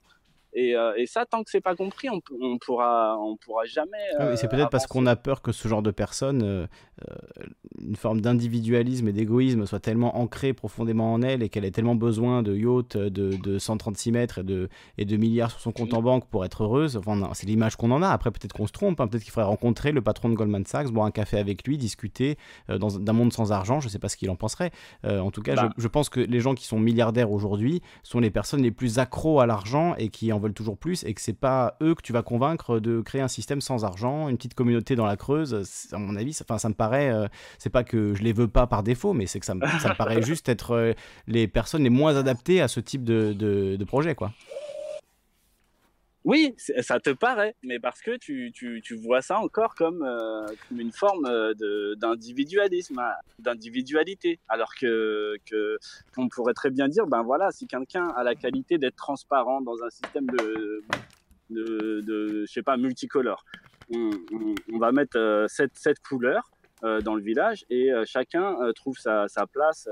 Et, 0.59 0.75
euh, 0.75 0.93
et, 0.97 1.05
ça, 1.05 1.25
tant 1.25 1.43
que 1.43 1.49
c'est 1.49 1.61
pas 1.61 1.75
compris, 1.75 2.09
on, 2.09 2.21
on 2.41 2.57
pourra, 2.57 3.17
on 3.17 3.37
pourra 3.37 3.63
jamais. 3.63 3.97
Euh, 4.19 4.35
c'est 4.35 4.49
peut-être 4.49 4.69
parce 4.69 4.87
qu'on 4.87 5.05
a 5.05 5.15
peur 5.15 5.41
que 5.41 5.53
ce 5.53 5.67
genre 5.69 5.81
de 5.81 5.91
personnes, 5.91 6.43
euh, 6.43 6.67
une 7.81 7.95
forme 7.95 8.19
d'individualisme 8.19 9.07
et 9.07 9.13
d'égoïsme 9.13 9.65
soit 9.65 9.79
tellement 9.79 10.17
ancrée 10.17 10.51
profondément 10.51 11.13
en 11.13 11.21
elle 11.21 11.43
et 11.43 11.49
qu'elle 11.49 11.63
ait 11.63 11.71
tellement 11.71 11.95
besoin 11.95 12.43
de 12.43 12.53
yachts 12.55 12.97
de, 12.97 13.37
de 13.37 13.57
136 13.57 14.11
mètres 14.11 14.39
et 14.39 14.43
de, 14.43 14.67
et 14.97 15.05
de 15.05 15.15
milliards 15.15 15.51
sur 15.51 15.61
son 15.61 15.71
compte 15.71 15.93
en 15.93 16.01
banque 16.01 16.27
pour 16.27 16.43
être 16.43 16.63
heureuse. 16.63 16.97
Enfin, 16.97 17.29
c'est 17.33 17.47
l'image 17.47 17.77
qu'on 17.77 17.91
en 17.91 18.01
a. 18.01 18.09
Après, 18.09 18.31
peut-être 18.31 18.53
qu'on 18.53 18.67
se 18.67 18.73
trompe. 18.73 18.99
Hein. 18.99 19.07
Peut-être 19.07 19.23
qu'il 19.23 19.31
faudrait 19.31 19.47
rencontrer 19.47 19.93
le 19.93 20.01
patron 20.01 20.27
de 20.27 20.35
Goldman 20.35 20.65
Sachs, 20.65 20.89
boire 20.91 21.05
un 21.05 21.11
café 21.11 21.37
avec 21.37 21.65
lui, 21.65 21.77
discuter 21.77 22.37
dans 22.67 22.89
d'un 22.89 23.13
monde 23.13 23.31
sans 23.31 23.53
argent. 23.53 23.79
Je 23.79 23.87
sais 23.87 23.99
pas 23.99 24.09
ce 24.09 24.17
qu'il 24.17 24.29
en 24.29 24.35
penserait. 24.35 24.71
en 25.05 25.31
tout 25.31 25.41
cas, 25.41 25.55
je, 25.55 25.61
bah. 25.61 25.73
je, 25.77 25.87
pense 25.87 26.09
que 26.09 26.19
les 26.19 26.41
gens 26.41 26.53
qui 26.53 26.65
sont 26.65 26.79
milliardaires 26.79 27.31
aujourd'hui 27.31 27.81
sont 28.03 28.19
les 28.19 28.29
personnes 28.29 28.61
les 28.61 28.71
plus 28.71 28.99
accros 28.99 29.39
à 29.39 29.45
l'argent 29.45 29.95
et 29.97 30.09
qui 30.09 30.33
en 30.33 30.39
veulent 30.39 30.48
toujours 30.53 30.77
plus 30.77 31.03
et 31.03 31.13
que 31.13 31.21
c'est 31.21 31.33
pas 31.33 31.77
eux 31.81 31.95
que 31.95 32.01
tu 32.01 32.13
vas 32.13 32.23
convaincre 32.23 32.79
de 32.79 33.01
créer 33.01 33.21
un 33.21 33.27
système 33.27 33.61
sans 33.61 33.85
argent, 33.85 34.29
une 34.29 34.37
petite 34.37 34.53
communauté 34.53 34.95
dans 34.95 35.05
la 35.05 35.17
Creuse. 35.17 35.87
À 35.91 35.97
mon 35.97 36.15
avis, 36.15 36.33
ça, 36.33 36.45
ça 36.57 36.69
me 36.69 36.73
paraît, 36.73 37.09
euh, 37.09 37.27
c'est 37.57 37.69
pas 37.69 37.83
que 37.83 38.13
je 38.13 38.23
les 38.23 38.33
veux 38.33 38.47
pas 38.47 38.67
par 38.67 38.83
défaut, 38.83 39.13
mais 39.13 39.25
c'est 39.27 39.39
que 39.39 39.45
ça 39.45 39.55
me, 39.55 39.65
ça 39.79 39.89
me 39.89 39.95
paraît 39.95 40.21
juste 40.23 40.49
être 40.49 40.71
euh, 40.71 40.93
les 41.27 41.47
personnes 41.47 41.83
les 41.83 41.89
moins 41.89 42.15
adaptées 42.15 42.61
à 42.61 42.67
ce 42.67 42.79
type 42.79 43.03
de, 43.03 43.33
de, 43.33 43.75
de 43.75 43.83
projet, 43.85 44.15
quoi. 44.15 44.31
Oui, 46.25 46.53
ça 46.57 46.99
te 46.99 47.11
paraît, 47.11 47.55
mais 47.63 47.79
parce 47.79 48.01
que 48.01 48.17
tu, 48.17 48.51
tu, 48.53 48.81
tu 48.83 48.95
vois 48.95 49.21
ça 49.21 49.39
encore 49.39 49.73
comme, 49.75 50.03
euh, 50.03 50.45
comme 50.67 50.81
une 50.81 50.91
forme 50.91 51.25
euh, 51.25 51.95
d'individualisme, 51.95 52.99
hein, 52.99 53.13
d'individualité. 53.39 54.39
Alors 54.49 54.75
que 54.75 55.37
qu'on 56.13 56.27
pourrait 56.27 56.53
très 56.53 56.71
bien 56.71 56.89
dire, 56.89 57.07
ben 57.07 57.23
voilà, 57.23 57.51
si 57.51 57.67
quelqu'un 57.67 58.09
a 58.09 58.23
la 58.23 58.35
qualité 58.35 58.77
d'être 58.77 58.97
transparent 58.97 59.61
dans 59.61 59.81
un 59.81 59.89
système 59.89 60.25
de, 60.27 60.83
de, 61.51 62.01
de 62.01 62.45
je 62.45 62.51
sais 62.51 62.63
pas, 62.63 62.75
multicolore, 62.75 63.45
on, 63.89 64.09
on, 64.73 64.77
va 64.77 64.91
mettre 64.91 65.17
euh, 65.17 65.45
cette, 65.47 65.77
cette 65.77 65.99
couleur 65.99 66.51
dans 67.03 67.15
le 67.15 67.21
village 67.21 67.65
et 67.69 67.91
chacun 68.05 68.55
trouve 68.73 68.97
sa, 68.97 69.27
sa 69.27 69.45
place 69.45 69.89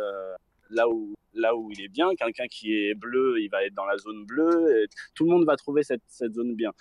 là 0.69 0.89
où, 0.89 1.13
là 1.33 1.55
où 1.55 1.71
il 1.71 1.81
est 1.81 1.87
bien. 1.89 2.15
Quelqu'un 2.15 2.47
qui 2.47 2.73
est 2.73 2.93
bleu, 2.93 3.39
il 3.39 3.49
va 3.49 3.63
être 3.63 3.73
dans 3.73 3.85
la 3.85 3.97
zone 3.97 4.25
bleue. 4.25 4.83
Et 4.83 4.87
tout 5.15 5.25
le 5.25 5.31
monde 5.31 5.45
va 5.45 5.55
trouver 5.55 5.83
cette, 5.83 6.03
cette 6.07 6.33
zone 6.33 6.55
bien. 6.55 6.71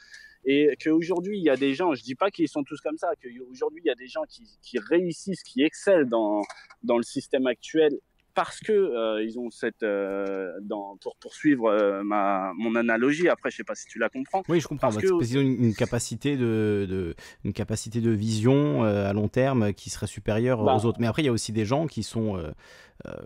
Et 0.45 0.77
qu'aujourd'hui, 0.83 1.39
il 1.39 1.45
y 1.45 1.51
a 1.51 1.57
des 1.57 1.75
gens, 1.75 1.95
je 1.95 2.03
dis 2.05 2.15
pas 2.15 2.31
qu'ils 2.31 2.49
sont 2.49 2.63
tous 2.63 2.81
comme 2.81 2.97
ça, 2.97 3.09
qu'aujourd'hui, 3.21 3.83
il 3.85 3.89
y 3.89 3.91
a 3.91 3.97
des 3.97 4.07
gens 4.07 4.23
qui, 4.29 4.45
qui, 4.63 4.79
réussissent, 4.79 5.43
qui 5.43 5.63
excellent 5.63 6.07
dans, 6.07 6.43
dans 6.85 6.97
le 6.97 7.03
système 7.03 7.49
actuel 7.49 7.99
parce 8.37 8.61
que 8.61 8.73
euh, 8.73 9.25
ils 9.25 9.39
ont 9.39 9.51
cette 9.51 9.83
euh, 9.83 10.53
dans, 10.61 10.99
pour 11.01 11.17
poursuivre 11.17 11.71
euh, 11.71 12.03
ma 12.05 12.53
mon 12.59 12.77
analogie 12.77 13.31
après 13.31 13.51
je 13.51 13.57
sais 13.57 13.65
pas 13.65 13.75
si 13.75 13.87
tu 13.87 13.99
la 13.99 14.11
comprends 14.11 14.43
oui 14.49 14.61
je 14.61 14.69
comprends 14.69 14.91
parce, 14.91 14.99
qu'ils 14.99 15.39
ont 15.39 15.41
une, 15.41 15.75
capacité 15.75 16.37
de, 16.37 16.87
de, 16.89 17.15
une 17.45 17.55
capacité 17.55 18.03
de 18.03 18.11
vision 18.11 18.85
à 18.85 19.13
long 19.15 19.29
terme 19.29 19.73
qui 19.73 19.89
serait 19.89 20.07
supérieure 20.07 20.63
bah. 20.63 20.77
aux 20.77 20.85
autres 20.85 21.01
mais 21.01 21.07
après 21.07 21.23
il 21.23 21.25
y 21.25 21.31
a 21.31 21.33
aussi 21.33 21.53
des 21.53 21.65
gens 21.65 21.87
qui 21.87 22.03
sont 22.03 22.37
euh, 22.37 22.51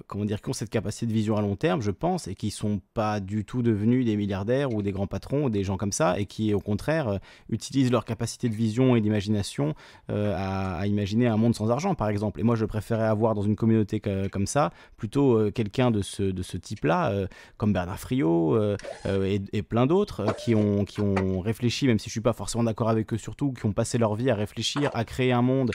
comment 0.07 0.25
dire, 0.25 0.43
qui 0.43 0.51
ont 0.51 0.53
cette 0.53 0.71
capacité 0.71 1.07
de 1.07 1.13
vision 1.13 1.37
à 1.37 1.41
long 1.41 1.57
terme, 1.57 1.81
je 1.81 1.91
pense, 1.91 2.29
et 2.29 2.35
qui 2.35 2.51
sont 2.51 2.81
pas 2.95 3.21
du 3.21 3.45
tout 3.45 3.63
devenus 3.63 4.05
des 4.05 4.17
milliardaires 4.17 4.73
ou 4.73 4.83
des 4.83 4.93
grands 4.93 5.07
patrons 5.07 5.45
ou 5.45 5.51
des 5.51 5.65
gens 5.65 5.77
comme 5.77 5.93
ça, 5.93 6.19
et 6.19 6.27
qui 6.27 6.53
au 6.55 6.61
contraire 6.61 7.09
euh, 7.09 7.19
utilisent 7.49 7.91
leur 7.91 8.05
capacité 8.05 8.49
de 8.49 8.55
vision 8.55 8.97
et 8.97 9.01
d'imagination 9.01 9.75
euh, 10.11 10.35
à, 10.37 10.87
imaginer 10.87 11.27
un 11.27 11.37
monde 11.37 11.55
sans 11.55 11.71
argent, 11.71 11.95
par 11.95 12.09
exemple. 12.09 12.41
Et 12.41 12.43
moi, 12.43 12.57
je 12.57 12.65
préférais 12.65 13.07
avoir 13.07 13.35
dans 13.35 13.43
une 13.43 13.57
communauté 13.57 14.01
comme 14.01 14.47
ça 14.47 14.73
plutôt 14.97 15.51
quelqu'un 15.53 15.91
de 15.91 16.03
ce, 16.03 16.23
de 16.23 16.43
ce 16.43 16.57
type-là, 16.57 17.27
comme 17.59 17.73
Bernard 17.73 17.99
Friot 17.99 18.59
et, 19.05 19.63
plein 19.63 19.87
d'autres, 19.87 20.35
qui, 20.39 20.55
ont, 20.55 20.85
qui 20.85 21.01
ont 21.01 21.41
réfléchi, 21.41 21.87
même 21.87 21.99
si 21.99 22.09
je 22.09 22.13
suis 22.13 22.21
pas 22.21 22.33
forcément 22.33 22.65
d'accord 22.65 22.89
avec 22.89 23.13
eux 23.13 23.19
surtout, 23.19 23.53
qui 23.53 23.67
ont 23.67 23.73
passé 23.73 23.99
leur 23.99 24.15
vie 24.15 24.31
à 24.31 24.35
réfléchir, 24.35 24.91
à 24.95 25.05
créer 25.05 25.33
un 25.33 25.43
monde 25.43 25.71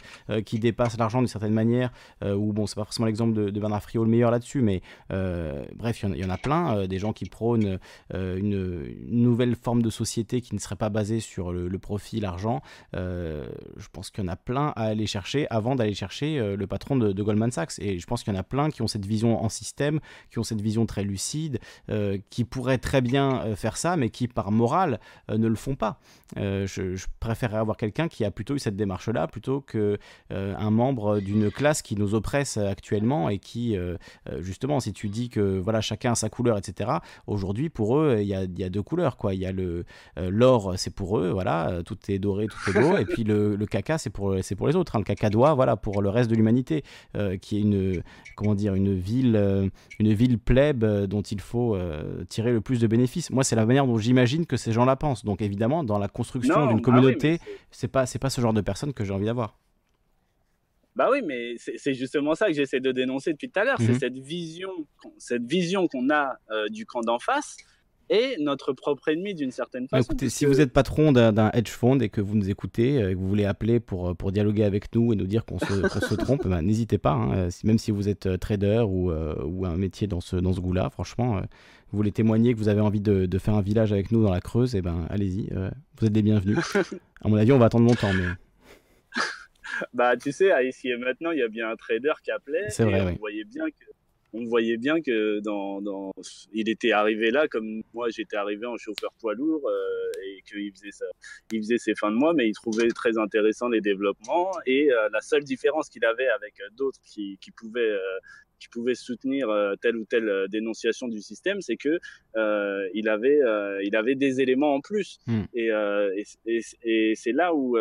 qui 0.46 0.60
dépasse 0.60 0.98
l'argent 0.98 1.20
d'une 1.20 1.28
certaine 1.28 1.54
manière, 1.54 1.92
ou 2.24 2.52
bon, 2.52 2.66
c'est 2.66 2.76
pas 2.76 2.84
forcément 2.84 3.06
l'exemple 3.06 3.34
de, 3.34 3.50
de 3.50 3.60
Bernard 3.60 3.85
Frio 3.86 4.04
le 4.04 4.10
meilleur 4.10 4.32
là-dessus, 4.32 4.62
mais 4.62 4.82
euh, 5.12 5.64
bref, 5.76 6.04
il 6.04 6.18
y, 6.18 6.26
en 6.26 6.30
a 6.30 6.38
plein, 6.38 6.76
euh, 6.76 6.88
des 6.88 6.98
gens 6.98 7.14
qui 7.14 7.26
prônent 7.26 7.80
euh, 8.14 8.38
une, 8.38 8.96
nouvelle 9.08 9.56
forme 9.56 9.82
de 9.82 9.90
société 9.90 10.42
qui 10.42 10.56
ne 10.56 10.60
serait 10.60 10.76
pas 10.76 10.90
basée 10.90 11.20
sur 11.20 11.52
le, 11.54 11.80
profit, 11.80 12.20
l'argent. 12.20 12.62
je 12.94 13.88
pense 13.92 14.10
qu'il 14.10 14.24
y 14.24 14.28
en 14.28 14.32
a 14.32 14.36
plein 14.36 14.74
à 14.76 14.86
aller 14.86 15.06
chercher 15.06 15.46
avant 15.50 15.76
d'aller 15.76 15.94
chercher 15.94 16.56
le 16.56 16.68
patron 16.68 16.96
de, 16.96 17.24
Goldman 17.24 17.52
Sachs. 17.52 17.80
Et 17.80 18.00
je 18.00 18.08
pense 18.08 18.24
qu'il 18.24 18.34
y 18.34 18.36
en 18.36 18.40
a 18.40 18.44
plein 18.44 18.70
qui 18.70 18.82
ont 18.82 18.88
cette 18.88 19.06
vision 19.06 19.44
en 19.44 19.50
système, 19.50 20.00
qui 20.32 20.40
ont 20.40 20.44
cette 20.44 20.62
vision 20.62 20.86
très 20.86 21.04
lucide, 21.04 21.60
qui 22.30 22.44
pourraient 22.44 22.78
très 22.78 23.02
bien 23.02 23.56
faire 23.56 23.78
ça, 23.78 23.98
mais 23.98 24.10
qui 24.10 24.28
par 24.28 24.52
morale 24.52 25.00
ne 25.30 25.48
le 25.48 25.56
font 25.56 25.76
pas. 25.76 26.00
Je, 26.36 27.06
préférerais 27.20 27.58
avoir 27.58 27.78
quelqu'un 27.78 28.08
qui 28.08 28.26
a 28.26 28.32
plutôt 28.32 28.56
eu 28.56 28.60
cette 28.60 28.76
démarche-là 28.76 29.28
plutôt 29.28 29.62
que 29.62 29.98
un 30.30 30.72
membre 30.72 31.20
d'une 31.20 31.52
classe 31.52 31.82
qui 31.82 31.96
nous 31.96 32.16
oppresse 32.16 32.58
actuellement 32.58 33.30
et 33.30 33.38
qui 33.38 33.75
euh, 33.76 33.98
euh, 34.30 34.42
justement, 34.42 34.80
si 34.80 34.94
tu 34.94 35.10
dis 35.10 35.30
que 35.30 35.60
voilà, 35.60 35.82
chacun 35.82 36.14
a 36.14 36.16
sa 36.16 36.30
couleur, 36.30 36.58
etc. 36.58 36.92
Aujourd'hui, 37.28 37.70
pour 37.70 37.98
eux, 37.98 38.18
il 38.20 38.28
y 38.28 38.36
a, 38.36 38.44
y 38.44 38.64
a, 38.64 38.70
deux 38.70 38.82
couleurs, 38.82 39.18
quoi. 39.18 39.34
Il 39.34 39.40
y 39.40 39.46
a 39.46 39.52
le 39.52 39.86
euh, 40.18 40.30
l'or, 40.30 40.74
c'est 40.78 40.94
pour 40.94 41.20
eux, 41.20 41.32
voilà, 41.32 41.82
tout 41.86 41.98
est 42.10 42.20
doré, 42.20 42.48
tout 42.48 42.70
est 42.70 42.82
beau, 42.82 42.98
et 42.98 43.06
puis 43.06 43.24
le, 43.24 43.56
le 43.56 43.66
caca, 43.66 43.98
c'est 43.98 44.10
pour 44.10 44.36
c'est 44.42 44.56
pour 44.56 44.68
les 44.68 44.76
autres. 44.76 44.96
Hein. 44.96 45.00
Le 45.00 45.06
caca 45.06 45.30
doit, 45.30 45.54
voilà, 45.54 45.76
pour 45.76 46.02
le 46.02 46.10
reste 46.10 46.30
de 46.30 46.36
l'humanité, 46.36 46.84
qui 47.42 47.58
est 47.58 47.62
une 47.62 48.02
comment 48.36 48.56
dire, 48.56 48.76
une 48.76 48.94
ville, 48.94 49.72
une 50.00 50.14
ville 50.14 50.38
plèbe 50.38 50.86
dont 51.06 51.22
il 51.22 51.42
faut 51.42 51.78
tirer 52.30 52.52
le 52.52 52.62
plus 52.62 52.80
de 52.80 52.88
bénéfices. 52.88 53.30
Moi, 53.30 53.44
c'est 53.44 53.56
la 53.56 53.66
manière 53.66 53.86
dont 53.86 53.98
j'imagine 53.98 54.46
que 54.46 54.58
ces 54.58 54.72
gens-là 54.72 54.96
pensent. 54.96 55.24
Donc, 55.24 55.42
évidemment, 55.42 55.84
dans 55.84 55.98
la 55.98 56.08
construction 56.08 56.68
d'une 56.68 56.78
ah 56.80 56.82
communauté, 56.82 57.40
c'est 57.72 57.88
pas 57.88 58.06
c'est 58.06 58.20
pas 58.20 58.30
ce 58.30 58.42
genre 58.42 58.54
de 58.54 58.62
personne 58.62 58.94
que 58.94 59.04
j'ai 59.04 59.14
envie 59.14 59.26
d'avoir. 59.26 59.58
Bah 60.96 61.10
oui, 61.12 61.22
mais 61.26 61.56
c'est 61.58 61.94
justement 61.94 62.36
ça 62.36 62.48
que 62.48 62.54
j'essaie 62.54 62.80
de 62.80 62.92
dénoncer 62.92 63.34
depuis 63.34 63.50
tout 63.50 63.60
à 63.60 63.66
l'heure. 63.66 63.78
C'est 63.80 63.94
mhm. 63.94 64.00
cette 64.00 64.18
vision, 64.18 64.70
cette 65.18 65.46
vision 65.46 65.88
qu'on 65.88 66.10
a 66.10 66.38
euh, 66.52 66.70
du 66.70 66.86
camp 66.86 67.02
d'en 67.02 67.20
face 67.20 67.58
et 68.10 68.38
notre 68.40 68.72
propre 68.72 69.10
ennemi 69.10 69.34
d'une 69.34 69.52
certaine 69.52 69.88
façon. 69.90 70.04
Écoutez, 70.04 70.30
si 70.30 70.46
vous 70.46 70.62
êtes 70.62 70.72
patron 70.72 71.12
d'un 71.12 71.50
hedge 71.52 71.70
fund 71.70 72.00
et 72.00 72.10
que 72.10 72.22
vous 72.22 72.36
nous 72.36 72.50
écoutez 72.50 73.02
euh, 73.02 73.10
et 73.10 73.14
que 73.14 73.20
vous 73.20 73.28
voulez 73.28 73.46
appeler 73.46 73.82
pour, 73.82 74.10
euh, 74.10 74.14
pour 74.14 74.32
dialoguer 74.32 74.64
avec 74.64 74.94
nous 74.96 75.12
et 75.12 75.18
nous 75.18 75.26
dire 75.26 75.44
qu'on 75.44 75.60
se, 75.60 75.66
se, 76.00 76.14
trompe, 76.14 76.48
bah, 76.48 76.62
n'hésitez 76.62 76.98
pas. 76.98 77.12
Hein, 77.12 77.50
même 77.66 77.78
si 77.78 77.92
vous 77.92 78.08
êtes 78.08 78.40
trader 78.40 78.86
ou, 78.88 79.12
ou 79.12 79.66
un 79.66 79.76
métier 79.76 80.08
dans 80.08 80.22
ce, 80.22 80.38
dans 80.38 80.54
ce 80.54 80.62
goût-là, 80.62 80.90
franchement, 80.92 81.42
vous 81.92 81.98
voulez 81.98 82.14
témoigner 82.14 82.54
que 82.54 82.60
vous 82.60 82.70
avez 82.70 82.82
envie 82.82 83.02
de, 83.02 83.26
de, 83.26 83.38
faire 83.38 83.56
un 83.56 83.62
village 83.62 83.92
avec 83.92 84.14
nous 84.14 84.24
dans 84.24 84.32
la 84.32 84.40
Creuse, 84.40 84.76
et 84.76 84.78
eh 84.78 84.82
ben 84.82 85.06
allez-y, 85.10 85.50
vous 86.00 86.08
êtes 86.08 86.16
les 86.16 86.22
bienvenus. 86.22 86.58
à 87.22 87.28
mon 87.28 87.36
avis, 87.36 87.52
on 87.52 87.58
va 87.58 87.66
attendre 87.66 87.86
longtemps, 87.86 88.14
mais 88.14 88.28
bah, 89.94 90.18
tu 90.18 90.32
sais, 90.32 90.52
ici 90.68 90.90
et 90.90 90.98
maintenant, 90.98 91.32
il 91.32 91.40
y 91.40 91.44
a 91.44 91.48
bien 91.48 91.70
un 91.70 91.76
trader 91.76 92.14
qui 92.24 92.32
appelait. 92.32 92.70
C'est 92.70 92.84
vrai, 92.84 93.02
on 93.02 93.16
voyait 93.16 93.46
bien 93.46 93.66
que 93.66 93.86
on 94.36 94.46
voyait 94.46 94.78
bien 94.78 95.02
que 95.02 95.40
dans, 95.40 95.82
dans, 95.82 96.12
il 96.54 96.70
était 96.70 96.92
arrivé 96.92 97.32
là 97.32 97.48
comme 97.48 97.82
moi 97.94 98.10
j'étais 98.10 98.36
arrivé 98.36 98.66
en 98.66 98.78
chauffeur 98.78 99.14
poids 99.20 99.34
lourd 99.34 99.68
euh, 99.68 100.28
et 100.28 100.42
qu'il 100.42 100.72
faisait 100.74 100.92
ça, 100.92 101.06
il 101.52 101.60
faisait 101.60 101.78
ses 101.78 101.96
fins 101.96 102.12
de 102.12 102.18
mois, 102.18 102.34
mais 102.34 102.48
il 102.48 102.54
trouvait 102.54 102.90
très 102.90 103.18
intéressant 103.18 103.70
les 103.70 103.82
développements 103.82 104.52
et 104.66 104.92
euh, 104.92 105.10
la 105.12 105.22
seule 105.22 105.44
différence 105.44 105.90
qu'il 105.90 106.06
avait 106.06 106.28
avec 106.28 106.56
d'autres 106.78 107.00
qui, 107.04 107.38
qui 107.40 107.52
pouvaient 107.52 107.82
euh, 107.82 108.20
qui 108.60 108.70
pouvaient 108.70 108.96
soutenir 108.96 109.50
telle 109.82 109.98
ou 109.98 110.06
telle 110.06 110.48
dénonciation 110.50 111.10
du 111.10 111.22
système, 111.22 111.60
c'est 111.60 111.76
que 111.76 112.00
il 112.94 113.10
avait 113.10 113.40
il 113.84 113.96
avait 113.98 114.16
des 114.16 114.40
éléments 114.40 114.76
en 114.76 114.80
plus 114.80 115.20
hmm. 115.28 115.44
et, 115.54 115.70
et, 116.46 116.62
et 116.84 117.16
c'est 117.16 117.34
là 117.34 117.54
où 117.54 117.78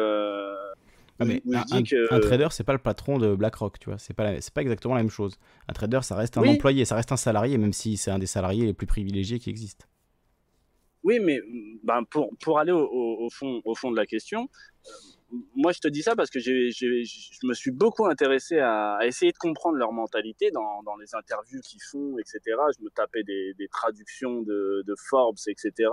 ah, 1.20 1.24
mais 1.24 1.42
un, 1.70 2.20
trader, 2.20 2.48
c'est 2.50 2.64
pas 2.64 2.72
le 2.72 2.78
patron 2.78 3.18
de 3.18 3.34
BlackRock, 3.34 3.78
tu 3.78 3.88
vois. 3.88 3.98
C'est 3.98 4.14
pas, 4.14 4.40
c'est 4.40 4.52
pas 4.52 4.62
exactement 4.62 4.94
la 4.94 5.02
même 5.02 5.10
chose. 5.10 5.38
Un 5.68 5.72
trader, 5.72 6.00
ça 6.02 6.16
reste 6.16 6.36
un 6.38 6.42
employé, 6.42 6.84
ça 6.84 6.96
reste 6.96 7.12
un 7.12 7.16
salarié, 7.16 7.56
même 7.56 7.72
si 7.72 7.96
c'est 7.96 8.10
un 8.10 8.18
des 8.18 8.26
salariés 8.26 8.66
les 8.66 8.74
plus 8.74 8.86
privilégiés 8.86 9.38
qui 9.38 9.50
existent. 9.50 9.86
Oui, 11.04 11.20
mais 11.20 11.38
ben, 11.82 12.02
pour, 12.10 12.30
pour 12.40 12.58
aller 12.58 12.72
au, 12.72 13.28
fond, 13.30 13.60
au 13.64 13.74
fond 13.74 13.90
de 13.90 13.96
la 13.96 14.06
question, 14.06 14.48
euh, 14.86 15.36
moi 15.54 15.72
je 15.72 15.80
te 15.80 15.88
dis 15.88 16.02
ça 16.02 16.16
parce 16.16 16.30
que 16.30 16.40
je 16.40 17.46
me 17.46 17.52
suis 17.52 17.72
beaucoup 17.72 18.06
intéressé 18.06 18.58
à, 18.58 18.98
essayer 19.02 19.30
de 19.30 19.36
comprendre 19.36 19.76
leur 19.76 19.92
mentalité 19.92 20.50
dans, 20.50 20.82
dans 20.82 20.96
les 20.96 21.14
interviews 21.14 21.60
qu'ils 21.60 21.82
font, 21.90 22.16
etc. 22.18 22.40
Je 22.78 22.82
me 22.82 22.88
tapais 22.88 23.22
des, 23.22 23.52
des 23.58 23.68
traductions 23.68 24.40
de, 24.42 24.82
de, 24.86 24.94
Forbes, 25.10 25.36
etc. 25.46 25.90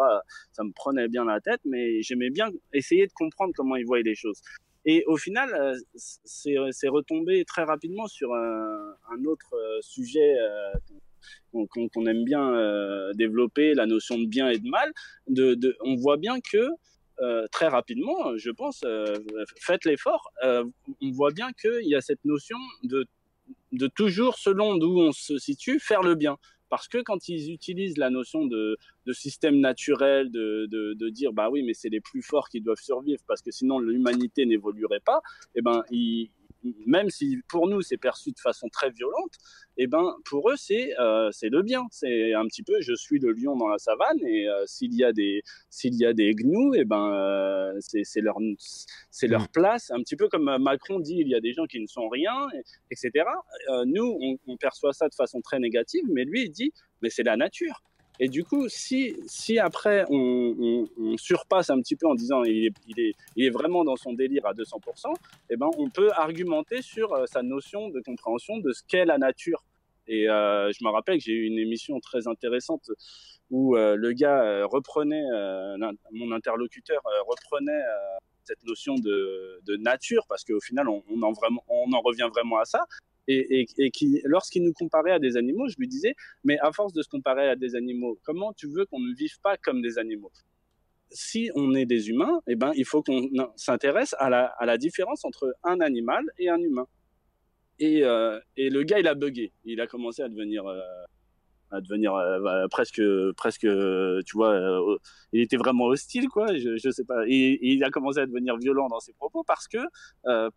Ça 0.53 0.63
me 0.63 0.71
prenait 0.71 1.09
bien 1.09 1.25
la 1.25 1.41
tête, 1.41 1.59
mais 1.65 2.01
j'aimais 2.01 2.29
bien 2.29 2.49
essayer 2.71 3.05
de 3.05 3.13
comprendre 3.13 3.51
comment 3.55 3.75
ils 3.75 3.85
voyaient 3.85 4.03
les 4.03 4.15
choses. 4.15 4.41
Et 4.85 5.03
au 5.07 5.17
final, 5.17 5.53
euh, 5.53 5.75
c'est 5.95 6.87
retombé 6.87 7.45
très 7.45 7.63
rapidement 7.63 8.07
sur 8.07 8.33
un, 8.33 8.95
un 9.11 9.25
autre 9.25 9.53
euh, 9.53 9.79
sujet 9.81 10.35
euh, 10.39 11.65
qu'on 11.69 12.05
aime 12.07 12.23
bien 12.23 13.11
développer, 13.13 13.73
la 13.73 13.85
notion 13.85 14.17
de 14.17 14.25
bien 14.25 14.49
et 14.49 14.57
de 14.57 14.67
mal. 14.67 14.91
On 15.83 15.95
voit 15.95 16.17
bien 16.17 16.39
que 16.39 16.69
euh, 17.21 17.45
très 17.51 17.67
rapidement, 17.67 18.35
je 18.37 18.49
pense, 18.49 18.81
euh, 18.83 19.15
faites 19.59 19.85
l'effort, 19.85 20.31
euh, 20.43 20.63
on 21.01 21.11
voit 21.11 21.31
bien 21.31 21.51
qu'il 21.53 21.87
y 21.87 21.93
a 21.93 22.01
cette 22.01 22.23
notion 22.25 22.57
de 22.83 23.05
toujours, 23.95 24.39
selon 24.39 24.77
d'où 24.77 24.99
on 24.99 25.11
se 25.11 25.37
situe, 25.37 25.79
faire 25.79 26.01
le 26.01 26.15
bien. 26.15 26.37
Parce 26.71 26.87
que 26.87 26.99
quand 26.99 27.27
ils 27.27 27.51
utilisent 27.51 27.97
la 27.97 28.09
notion 28.09 28.45
de, 28.45 28.77
système 29.11 29.59
naturel, 29.59 30.31
de, 30.31 31.09
dire 31.09 31.33
bah 31.33 31.49
oui, 31.51 31.63
mais 31.63 31.73
c'est 31.73 31.89
les 31.89 31.99
plus 31.99 32.21
forts 32.21 32.47
qui 32.47 32.61
doivent 32.61 32.79
survivre 32.81 33.21
parce 33.27 33.41
que 33.41 33.51
sinon 33.51 33.77
l'humanité 33.77 34.45
n'évoluerait 34.45 35.01
pas, 35.01 35.19
eh 35.53 35.61
ben 35.61 35.83
ils, 35.91 36.31
même 36.85 37.09
si 37.09 37.39
pour 37.47 37.67
nous 37.67 37.81
c'est 37.81 37.97
perçu 37.97 38.31
de 38.31 38.39
façon 38.39 38.67
très 38.69 38.89
violente, 38.91 39.33
et 39.77 39.83
eh 39.83 39.87
ben 39.87 40.15
pour 40.25 40.49
eux 40.49 40.55
c'est 40.57 40.97
euh, 40.99 41.29
c'est 41.31 41.49
le 41.49 41.61
bien. 41.61 41.85
C'est 41.91 42.33
un 42.33 42.45
petit 42.45 42.63
peu 42.63 42.79
je 42.81 42.93
suis 42.93 43.19
le 43.19 43.31
lion 43.31 43.55
dans 43.55 43.67
la 43.67 43.77
savane 43.77 44.19
et 44.25 44.47
euh, 44.47 44.63
s'il 44.65 44.93
y 44.93 45.03
a 45.03 45.13
des 45.13 45.41
s'il 45.69 45.95
y 45.95 46.05
a 46.05 46.13
des 46.13 46.33
gnous, 46.33 46.75
et 46.75 46.79
eh 46.81 46.85
ben 46.85 47.13
euh, 47.13 47.79
c'est 47.81 48.21
leur 48.21 48.37
c'est 49.09 49.27
leur 49.27 49.43
mm. 49.43 49.47
place. 49.53 49.91
Un 49.91 49.99
petit 49.99 50.15
peu 50.15 50.27
comme 50.27 50.57
Macron 50.57 50.99
dit, 50.99 51.17
il 51.19 51.27
y 51.27 51.35
a 51.35 51.41
des 51.41 51.53
gens 51.53 51.65
qui 51.65 51.79
ne 51.79 51.87
sont 51.87 52.09
rien, 52.09 52.47
etc. 52.91 53.25
nous 53.85 54.17
on, 54.21 54.37
on 54.47 54.57
perçoit 54.57 54.93
ça 54.93 55.07
de 55.07 55.15
façon 55.15 55.41
très 55.41 55.59
négative, 55.59 56.03
mais 56.09 56.25
lui 56.25 56.43
il 56.43 56.51
dit 56.51 56.71
mais 57.01 57.09
c'est 57.09 57.23
la 57.23 57.37
nature. 57.37 57.83
Et 58.23 58.29
du 58.29 58.43
coup, 58.43 58.69
si, 58.69 59.15
si 59.25 59.57
après 59.57 60.05
on, 60.09 60.85
surpasse 61.17 61.71
un 61.71 61.81
petit 61.81 61.95
peu 61.95 62.07
en 62.07 62.13
disant 62.13 62.43
il 62.43 62.67
est, 62.67 62.73
il 62.87 62.99
est, 62.99 63.13
il 63.35 63.45
est 63.45 63.49
vraiment 63.49 63.83
dans 63.83 63.95
son 63.95 64.13
délire 64.13 64.45
à 64.45 64.53
200%, 64.53 65.11
eh 65.49 65.57
ben, 65.57 65.67
on 65.79 65.89
peut 65.89 66.11
argumenter 66.11 66.83
sur 66.83 67.13
euh, 67.13 67.25
sa 67.25 67.41
notion 67.41 67.89
de 67.89 67.99
compréhension 67.99 68.59
de 68.59 68.71
ce 68.73 68.83
qu'est 68.87 69.05
la 69.05 69.17
nature. 69.17 69.65
Et 70.07 70.29
euh, 70.29 70.71
je 70.71 70.85
me 70.85 70.91
rappelle 70.91 71.17
que 71.17 71.23
j'ai 71.23 71.33
eu 71.33 71.47
une 71.47 71.57
émission 71.57 71.99
très 71.99 72.27
intéressante 72.27 72.91
où 73.49 73.75
euh, 73.75 73.95
le 73.95 74.13
gars 74.13 74.65
reprenait, 74.67 75.23
mon 76.11 76.31
interlocuteur 76.31 77.01
reprenait 77.27 77.81
cette 78.43 78.63
notion 78.65 78.95
de, 78.95 79.75
nature, 79.77 80.27
parce 80.29 80.43
qu'au 80.43 80.59
final, 80.59 80.87
on, 80.89 81.23
en 81.23 81.31
vraiment, 81.31 81.63
on 81.69 81.91
en 81.91 82.01
revient 82.01 82.29
vraiment 82.31 82.59
à 82.59 82.65
ça 82.65 82.85
et, 83.27 83.65
qui, 83.91 84.21
lorsqu'il 84.25 84.63
nous 84.63 84.73
comparait 84.73 85.11
à 85.11 85.19
des 85.19 85.37
animaux, 85.37 85.67
je 85.67 85.75
lui 85.77 85.87
disais, 85.87 86.15
mais 86.43 86.57
à 86.59 86.71
force 86.71 86.93
de 86.93 87.01
se 87.01 87.09
comparer 87.09 87.47
à 87.49 87.55
des 87.55 87.75
animaux, 87.75 88.19
comment 88.23 88.53
tu 88.53 88.67
veux 88.67 88.85
qu'on 88.85 88.99
ne 88.99 89.13
vive 89.13 89.39
pas 89.41 89.57
comme 89.57 89.81
des 89.81 89.97
animaux? 89.97 90.31
Si 91.11 91.51
on 91.55 91.73
est 91.73 91.85
des 91.85 92.09
humains, 92.09 92.41
eh 92.47 92.55
ben, 92.55 92.71
il 92.75 92.85
faut 92.85 93.03
qu'on 93.03 93.29
s'intéresse 93.55 94.15
à 94.17 94.29
la, 94.29 94.77
différence 94.77 95.25
entre 95.25 95.53
un 95.63 95.79
animal 95.81 96.23
et 96.39 96.49
un 96.49 96.59
humain. 96.59 96.87
Et, 97.79 98.03
euh, 98.03 98.39
et, 98.57 98.69
le 98.69 98.83
gars, 98.83 98.99
il 98.99 99.07
a 99.07 99.15
bugué. 99.15 99.51
Il 99.65 99.81
a 99.81 99.87
commencé 99.87 100.21
à 100.21 100.29
devenir, 100.29 100.65
euh, 100.67 100.79
à 101.71 101.81
devenir 101.81 102.15
euh, 102.15 102.39
bah, 102.39 102.65
presque, 102.69 103.01
presque, 103.35 103.67
tu 104.25 104.37
vois, 104.37 104.97
il 105.33 105.41
était 105.41 105.57
vraiment 105.57 105.85
hostile, 105.85 106.29
quoi. 106.29 106.47
Je, 106.55 106.89
sais 106.91 107.03
pas. 107.03 107.25
Il 107.27 107.83
a 107.83 107.89
commencé 107.89 108.19
à 108.19 108.25
devenir 108.25 108.55
violent 108.57 108.87
dans 108.87 109.01
ses 109.01 109.13
propos 109.13 109.43
parce 109.43 109.67
que 109.67 109.79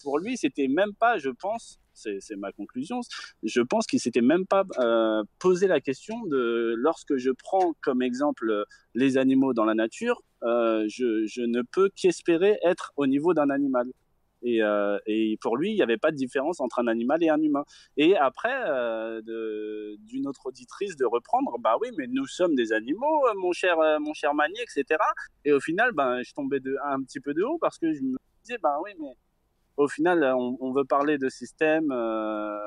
pour 0.03 0.19
lui, 0.21 0.37
c'était 0.37 0.69
même 0.69 0.95
pas, 0.95 1.19
je 1.19 1.31
pense, 1.31 1.81
c'est 1.95 2.37
ma 2.37 2.53
conclusion. 2.53 3.01
Je 3.43 3.61
pense 3.61 3.87
qu'il 3.87 4.01
s'était 4.01 4.21
même 4.21 4.47
pas 4.47 4.65
euh, 4.79 5.23
posé 5.39 5.67
la 5.67 5.81
question 5.81 6.25
de 6.27 6.75
lorsque 6.77 7.17
je 7.17 7.31
prends 7.31 7.75
comme 7.81 8.03
exemple 8.03 8.65
les 8.95 9.17
animaux 9.17 9.55
dans 9.55 9.65
la 9.65 9.75
nature, 9.75 10.23
euh, 10.43 10.85
je, 10.89 11.41
ne 11.43 11.63
peux 11.63 11.91
qu'espérer 11.95 12.59
être 12.63 12.93
au 12.97 13.07
niveau 13.07 13.35
d'un 13.35 13.51
animal. 13.51 13.87
Et, 14.47 14.63
euh, 14.63 14.99
pour 15.41 15.57
lui, 15.57 15.71
il 15.71 15.77
n'y 15.77 15.83
avait 15.83 15.97
pas 15.97 16.11
de 16.11 16.17
différence 16.17 16.61
entre 16.61 16.79
un 16.81 16.87
animal 16.87 17.23
et 17.23 17.31
un 17.31 17.41
humain. 17.41 17.65
Et 17.97 18.15
après, 18.17 18.53
d'une 19.23 20.27
autre 20.27 20.47
auditrice 20.47 20.97
de 20.97 21.07
reprendre, 21.07 21.57
bah 21.61 21.77
oui, 21.81 21.89
mais 21.97 22.07
nous 22.09 22.27
sommes 22.27 22.55
des 22.55 22.73
animaux, 22.73 23.23
mon 23.37 23.53
cher, 23.53 23.77
mon 24.01 24.13
cher 24.13 24.35
Mani, 24.35 24.59
etc. 24.61 25.01
Et 25.47 25.53
au 25.53 25.61
final, 25.61 25.93
ben, 25.93 26.23
je 26.23 26.35
tombais 26.35 26.61
de, 26.61 26.77
un 26.85 27.03
petit 27.03 27.21
peu 27.21 27.33
de 27.33 27.43
haut 27.43 27.59
parce 27.59 27.79
que 27.79 27.93
je 27.93 28.03
me 28.03 28.17
disais, 28.45 28.59
bah 28.63 28.77
oui, 28.85 28.91
mais 29.01 29.17
au 29.77 29.89
final, 29.89 30.25
on, 30.37 30.73
veut 30.73 30.85
parler 30.85 31.19
de 31.19 31.29
système, 31.29 31.91
euh, 31.91 32.59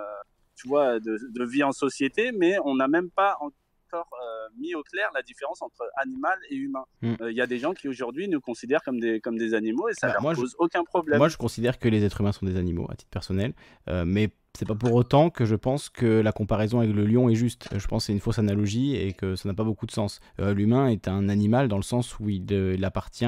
tu 0.55 0.67
vois, 0.67 0.99
de, 0.99 1.17
de, 1.33 1.45
vie 1.45 1.63
en 1.63 1.71
société, 1.71 2.31
mais 2.31 2.57
on 2.65 2.75
n'a 2.75 2.87
même 2.87 3.09
pas 3.09 3.37
encore 3.39 4.09
euh, 4.21 4.49
mis 4.59 4.75
au 4.75 4.83
clair 4.83 5.09
la 5.13 5.21
différence 5.21 5.61
entre 5.61 5.89
animal 5.97 6.37
et 6.49 6.55
humain. 6.55 6.83
Il 7.01 7.11
mm. 7.11 7.17
euh, 7.21 7.31
y 7.31 7.41
a 7.41 7.47
des 7.47 7.59
gens 7.59 7.73
qui 7.73 7.87
aujourd'hui 7.87 8.27
nous 8.27 8.41
considèrent 8.41 8.83
comme 8.83 8.99
des, 8.99 9.21
comme 9.21 9.37
des 9.37 9.53
animaux 9.53 9.87
et 9.87 9.93
ça 9.93 10.07
ne 10.07 10.13
bah, 10.21 10.33
pose 10.35 10.55
aucun 10.59 10.83
problème. 10.83 11.17
Moi, 11.17 11.29
je 11.29 11.37
considère 11.37 11.79
que 11.79 11.87
les 11.87 12.03
êtres 12.03 12.19
humains 12.21 12.33
sont 12.33 12.45
des 12.45 12.57
animaux 12.57 12.87
à 12.89 12.95
titre 12.95 13.11
personnel, 13.11 13.53
mais 13.87 14.29
c'est 14.57 14.65
pas 14.65 14.75
pour 14.75 14.93
autant 14.93 15.29
que 15.29 15.45
je 15.45 15.55
pense 15.55 15.89
que 15.89 16.21
la 16.21 16.31
comparaison 16.31 16.79
avec 16.79 16.95
le 16.95 17.05
lion 17.05 17.29
est 17.29 17.35
juste. 17.35 17.69
Je 17.75 17.87
pense 17.87 18.03
que 18.03 18.07
c'est 18.07 18.13
une 18.13 18.19
fausse 18.19 18.39
analogie 18.39 18.95
et 18.95 19.13
que 19.13 19.35
ça 19.35 19.47
n'a 19.47 19.53
pas 19.53 19.63
beaucoup 19.63 19.85
de 19.85 19.91
sens. 19.91 20.19
L'humain 20.39 20.87
est 20.87 21.07
un 21.07 21.29
animal 21.29 21.67
dans 21.67 21.77
le 21.77 21.83
sens 21.83 22.19
où 22.19 22.29
il, 22.29 22.83
appartient 22.83 23.25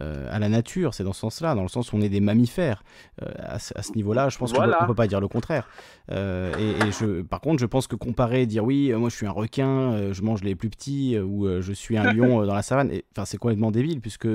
euh, 0.00 0.26
à 0.30 0.38
la 0.38 0.48
nature, 0.48 0.94
c'est 0.94 1.04
dans 1.04 1.12
ce 1.12 1.20
sens-là, 1.20 1.54
dans 1.54 1.62
le 1.62 1.68
sens 1.68 1.92
où 1.92 1.96
on 1.96 2.00
est 2.00 2.08
des 2.08 2.20
mammifères. 2.20 2.82
Euh, 3.22 3.28
à, 3.38 3.58
ce 3.58 3.92
niveau-là, 3.94 4.30
je 4.30 4.38
pense 4.38 4.52
qu'on 4.52 4.66
ne 4.66 4.86
peut 4.86 4.94
pas 4.94 5.06
dire 5.06 5.20
le 5.20 5.28
contraire. 5.28 5.68
Euh, 6.10 6.52
et, 6.56 6.90
je, 6.92 7.20
par 7.20 7.40
contre, 7.40 7.60
je 7.60 7.66
pense 7.66 7.86
que 7.86 7.96
comparer, 7.96 8.46
dire 8.46 8.64
oui, 8.64 8.92
moi 8.94 9.10
je 9.10 9.16
suis 9.16 9.26
un 9.26 9.32
requin, 9.32 10.12
je 10.12 10.22
mange 10.22 10.42
les 10.42 10.54
plus 10.54 10.70
petits, 10.70 11.18
ou 11.18 11.46
je 11.60 11.72
suis 11.72 11.98
un 11.98 12.12
lion 12.14 12.44
dans 12.46 12.54
la 12.54 12.62
savane, 12.62 12.90
enfin 13.12 13.26
c'est 13.26 13.36
complètement 13.36 13.70
débile, 13.70 14.00
puisque 14.00 14.28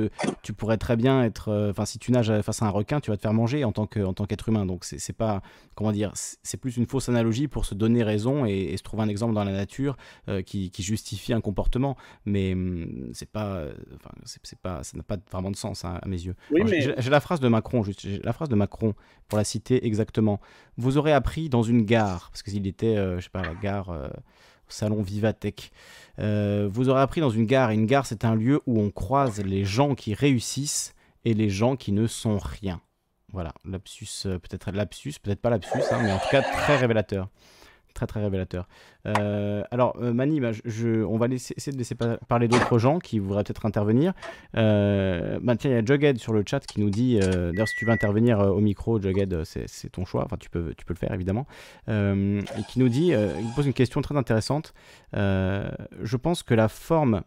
tu 0.43 0.53
pourrais 0.53 0.77
très 0.77 0.95
bien 0.95 1.23
être, 1.23 1.69
enfin 1.71 1.85
si 1.85 1.97
tu 1.97 2.11
nages 2.11 2.41
face 2.41 2.61
à 2.61 2.65
un 2.65 2.69
requin, 2.69 2.99
tu 2.99 3.09
vas 3.09 3.17
te 3.17 3.23
faire 3.23 3.33
manger 3.33 3.63
en 3.63 3.71
tant 3.71 3.87
qu'être 3.87 4.49
humain. 4.49 4.65
Donc 4.65 4.83
c'est 4.85 5.13
pas, 5.13 5.41
comment 5.75 5.91
dire, 5.91 5.96
c'est 6.43 6.57
plus 6.57 6.77
une 6.77 6.85
fausse 6.85 7.09
analogie 7.09 7.47
pour 7.47 7.65
se 7.65 7.75
donner 7.75 8.03
raison 8.03 8.45
et, 8.45 8.75
se 8.77 8.83
trouver 8.83 9.03
un 9.03 9.09
exemple 9.09 9.33
dans 9.33 9.43
la 9.43 9.51
nature 9.51 9.97
qui, 10.45 10.71
justifie 10.79 11.33
un 11.33 11.41
comportement. 11.41 11.97
Mais 12.25 12.53
hum, 12.53 13.09
c'est 13.13 13.29
pas, 13.29 13.65
enfin 13.95 14.11
c'est 14.25 14.59
pas, 14.59 14.83
ça 14.83 14.97
n'a 14.97 15.03
pas 15.03 15.17
vraiment 15.31 15.51
de 15.51 15.55
sens 15.55 15.85
hein, 15.85 15.99
à 16.01 16.07
mes 16.07 16.21
yeux. 16.21 16.35
J'ai 16.65 17.09
la 17.09 17.19
phrase 17.19 17.39
de 17.39 17.47
Macron, 17.47 17.83
juste, 17.83 18.07
la 18.23 18.33
phrase 18.33 18.49
de 18.49 18.55
Macron 18.55 18.93
pour 19.27 19.37
la 19.37 19.43
citer 19.43 19.85
exactement. 19.85 20.39
Vous 20.77 20.97
aurez 20.97 21.13
appris 21.13 21.49
dans 21.49 21.63
une 21.63 21.83
gare, 21.83 22.29
parce 22.31 22.43
qu'il 22.43 22.67
était, 22.67 22.97
euh, 22.97 23.17
je 23.19 23.25
sais 23.25 23.29
pas, 23.29 23.41
la 23.41 23.55
gare. 23.55 23.89
Euh, 23.89 24.07
au 24.07 24.71
salon 24.71 25.01
Vivatech. 25.01 25.71
Euh, 26.19 26.67
vous 26.69 26.89
aurez 26.89 26.99
appris 26.99 27.21
dans 27.21 27.29
une 27.29 27.45
gare, 27.45 27.71
une 27.71 27.85
gare 27.85 28.05
c'est 28.05 28.25
un 28.25 28.35
lieu 28.35 28.59
où 28.65 28.81
on 28.81 28.91
croise 28.91 29.41
les 29.41 29.63
gens 29.63 29.95
qui 29.95 30.13
réussissent 30.13 30.93
et 31.23 31.33
les 31.33 31.49
gens 31.49 31.77
qui 31.77 31.93
ne 31.93 32.05
sont 32.05 32.37
rien. 32.37 32.81
Voilà, 33.33 33.53
lapsus, 33.65 34.23
peut-être 34.23 34.71
lapsus, 34.71 35.13
peut-être 35.21 35.41
pas 35.41 35.49
lapsus, 35.49 35.81
hein, 35.91 35.99
mais 36.01 36.11
en 36.11 36.19
tout 36.19 36.29
cas 36.31 36.41
très 36.41 36.77
révélateur 36.77 37.29
très 37.97 38.07
très 38.07 38.21
révélateur. 38.21 38.67
Euh, 39.07 39.63
alors 39.71 39.97
euh, 40.01 40.13
Mani, 40.13 40.39
bah, 40.39 40.51
on 41.07 41.17
va 41.17 41.27
essayer 41.27 41.71
de 41.71 41.77
laisser 41.77 41.95
parler 42.27 42.47
d'autres 42.47 42.77
gens 42.77 42.99
qui 42.99 43.19
voudraient 43.19 43.43
peut-être 43.43 43.65
intervenir. 43.65 44.13
Euh, 44.55 45.39
bah, 45.41 45.55
tiens, 45.55 45.71
il 45.71 45.73
y 45.73 45.77
a 45.77 45.83
Jughead 45.83 46.17
sur 46.19 46.31
le 46.31 46.43
chat 46.47 46.65
qui 46.65 46.79
nous 46.79 46.89
dit, 46.89 47.19
d'ailleurs 47.19 47.67
si 47.67 47.75
tu 47.77 47.85
veux 47.85 47.91
intervenir 47.91 48.39
au 48.39 48.61
micro, 48.61 49.01
Jughead, 49.01 49.43
c'est 49.43 49.91
ton 49.91 50.05
choix, 50.05 50.23
enfin 50.25 50.37
tu 50.39 50.49
peux, 50.49 50.73
tu 50.77 50.85
peux 50.85 50.93
le 50.93 50.99
faire 50.99 51.11
évidemment, 51.11 51.47
et 51.87 52.63
qui 52.69 52.79
nous 52.79 52.89
dit, 52.89 53.07
il 53.07 53.53
pose 53.55 53.65
une 53.65 53.73
question 53.73 54.01
très 54.01 54.15
intéressante. 54.15 54.73
je 55.13 56.15
pense 56.15 56.43
que 56.43 56.53
la 56.53 56.67
forme 56.67 57.23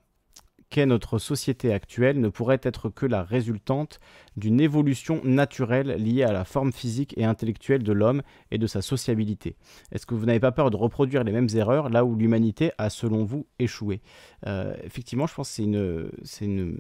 qu'est 0.70 0.86
notre 0.86 1.18
société 1.18 1.72
actuelle 1.72 2.20
ne 2.20 2.28
pourrait 2.28 2.60
être 2.62 2.88
que 2.88 3.05
la 3.05 3.22
résultante 3.24 4.01
d'une 4.36 4.60
évolution 4.60 5.20
naturelle 5.24 5.88
liée 5.98 6.22
à 6.22 6.32
la 6.32 6.44
forme 6.44 6.72
physique 6.72 7.12
et 7.16 7.24
intellectuelle 7.24 7.82
de 7.82 7.92
l'homme 7.92 8.22
et 8.52 8.59
de 8.59 8.66
sa 8.66 8.80
sociabilité. 8.80 9.56
Est-ce 9.90 10.06
que 10.06 10.14
vous 10.14 10.26
n'avez 10.26 10.40
pas 10.40 10.52
peur 10.52 10.70
de 10.70 10.76
reproduire 10.76 11.24
les 11.24 11.32
mêmes 11.32 11.48
erreurs 11.55 11.90
là 11.90 12.05
où 12.05 12.14
l'humanité 12.14 12.70
a, 12.78 12.88
selon 12.88 13.24
vous, 13.24 13.47
échoué? 13.59 14.01
Euh, 14.47 14.74
Effectivement, 14.84 15.26
je 15.26 15.34
pense 15.34 15.48
que 15.48 16.10
c'est 16.22 16.44
une, 16.44 16.76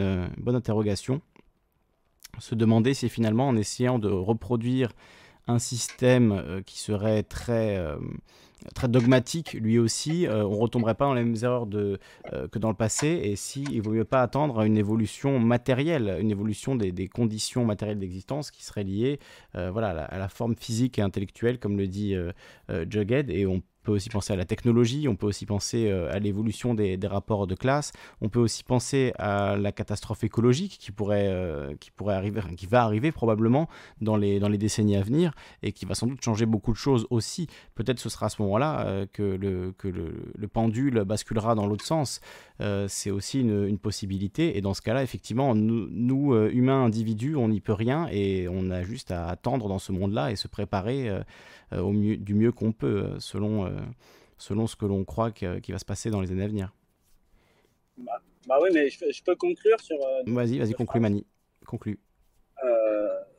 euh, 0.00 0.26
bonne 0.38 0.56
interrogation. 0.56 1.20
Se 2.38 2.54
demander 2.54 2.94
si 2.94 3.08
finalement, 3.08 3.48
en 3.48 3.56
essayant 3.56 3.98
de 3.98 4.08
reproduire 4.08 4.92
un 5.50 5.58
système 5.58 6.32
euh, 6.32 6.62
qui 6.62 6.78
serait 6.78 7.22
très 7.22 7.78
très 8.74 8.88
dogmatique 8.88 9.54
lui 9.54 9.78
aussi, 9.78 10.26
euh, 10.26 10.44
on 10.44 10.58
retomberait 10.58 10.94
pas 10.94 11.06
dans 11.06 11.14
les 11.14 11.24
mêmes 11.24 11.42
erreurs 11.42 11.66
euh, 11.74 11.96
que 12.50 12.58
dans 12.58 12.68
le 12.68 12.74
passé, 12.74 13.20
et 13.24 13.36
si 13.36 13.64
il 13.70 13.82
vaut 13.82 14.04
pas 14.04 14.22
attendre 14.22 14.62
une 14.62 14.76
évolution 14.76 15.38
matérielle, 15.38 16.18
une 16.20 16.30
évolution 16.30 16.74
des, 16.74 17.08
conditions 17.08 17.64
matérielles 17.64 17.98
d'existence 17.98 18.50
qui 18.50 18.64
serait 18.64 18.84
liée 18.84 19.18
euh, 19.56 19.70
voilà, 19.70 19.90
à 19.90 19.94
la, 19.94 20.04
à, 20.04 20.18
la, 20.18 20.28
forme 20.28 20.54
physique 20.56 20.98
et 20.98 21.02
intellectuelle, 21.02 21.58
comme 21.58 21.76
le 21.76 21.86
dit 21.86 22.14
Jughead, 22.88 23.30
et 23.30 23.46
on 23.46 23.62
peut 23.82 23.92
aussi 23.92 24.10
penser 24.10 24.32
à 24.32 24.36
la 24.36 24.44
technologie, 24.44 25.08
on 25.08 25.16
peut 25.16 25.26
aussi 25.26 25.46
penser 25.46 25.88
euh, 25.88 26.12
à 26.12 26.18
l'évolution 26.18 26.74
des, 26.74 26.98
rapports 27.04 27.46
de 27.46 27.54
classe, 27.54 27.92
on 28.20 28.28
peut 28.28 28.38
aussi 28.38 28.62
penser 28.62 29.12
à 29.18 29.56
la 29.56 29.72
catastrophe 29.72 30.22
écologique 30.22 30.78
qui 30.78 30.92
pourrait, 30.92 31.28
euh, 31.28 31.74
qui 31.80 31.90
pourrait 31.90 32.14
arriver, 32.14 32.40
qui 32.56 32.66
va 32.66 32.84
arriver 32.84 33.10
probablement 33.10 33.68
dans 34.00 34.16
les, 34.16 34.38
dans 34.38 34.48
les 34.48 34.58
décennies 34.58 34.96
à 34.96 35.02
venir 35.02 35.32
et 35.62 35.72
qui 35.72 35.86
va 35.86 35.94
sans 35.94 36.06
doute 36.06 36.22
changer 36.22 36.46
beaucoup 36.46 36.72
de 36.72 36.76
choses 36.76 37.06
aussi. 37.10 37.48
Peut-être 37.74 37.98
ce 37.98 38.08
sera 38.08 38.26
à 38.26 38.28
ce 38.28 38.42
moment-là 38.42 38.86
euh, 38.86 39.06
que, 39.12 39.22
le, 39.22 39.72
que 39.76 39.88
le, 39.88 40.48
pendule 40.48 41.04
basculera 41.04 41.54
dans 41.54 41.66
l'autre 41.66 41.84
sens. 41.84 42.20
C'est 42.88 43.10
aussi 43.10 43.40
une, 43.40 43.78
possibilité 43.78 44.58
et 44.58 44.60
dans 44.60 44.74
ce 44.74 44.82
cas-là, 44.82 45.02
effectivement, 45.02 45.54
nous, 45.54 45.88
nous 45.90 46.34
humains 46.48 46.84
individus, 46.84 47.34
on 47.36 47.48
n'y 47.48 47.60
peut 47.60 47.72
rien 47.72 48.08
et 48.10 48.48
on 48.50 48.70
a 48.70 48.82
juste 48.82 49.10
à 49.10 49.28
attendre 49.28 49.68
dans 49.68 49.78
ce 49.78 49.92
monde-là 49.92 50.30
et 50.30 50.36
se 50.36 50.48
préparer 50.48 51.08
au 51.72 51.92
mieux, 51.92 52.18
du 52.18 52.34
mieux 52.34 52.52
qu'on 52.52 52.72
peut, 52.72 53.14
selon, 53.18 53.69
selon 54.38 54.66
ce 54.66 54.76
que 54.76 54.86
l'on 54.86 55.04
croit 55.04 55.30
qui 55.30 55.72
va 55.72 55.78
se 55.78 55.84
passer 55.84 56.10
dans 56.10 56.20
les 56.20 56.30
années 56.32 56.44
à 56.44 56.48
venir. 56.48 56.74
Bah, 57.98 58.20
bah 58.46 58.58
oui, 58.62 58.70
mais 58.72 58.88
je, 58.88 59.22
peux 59.22 59.36
conclure 59.36 59.80
sur. 59.80 59.98
vas-y, 60.26 60.58
vas-y, 60.58 60.72
conclue, 60.72 61.00
Mani. 61.00 61.26
Conclue. 61.66 61.98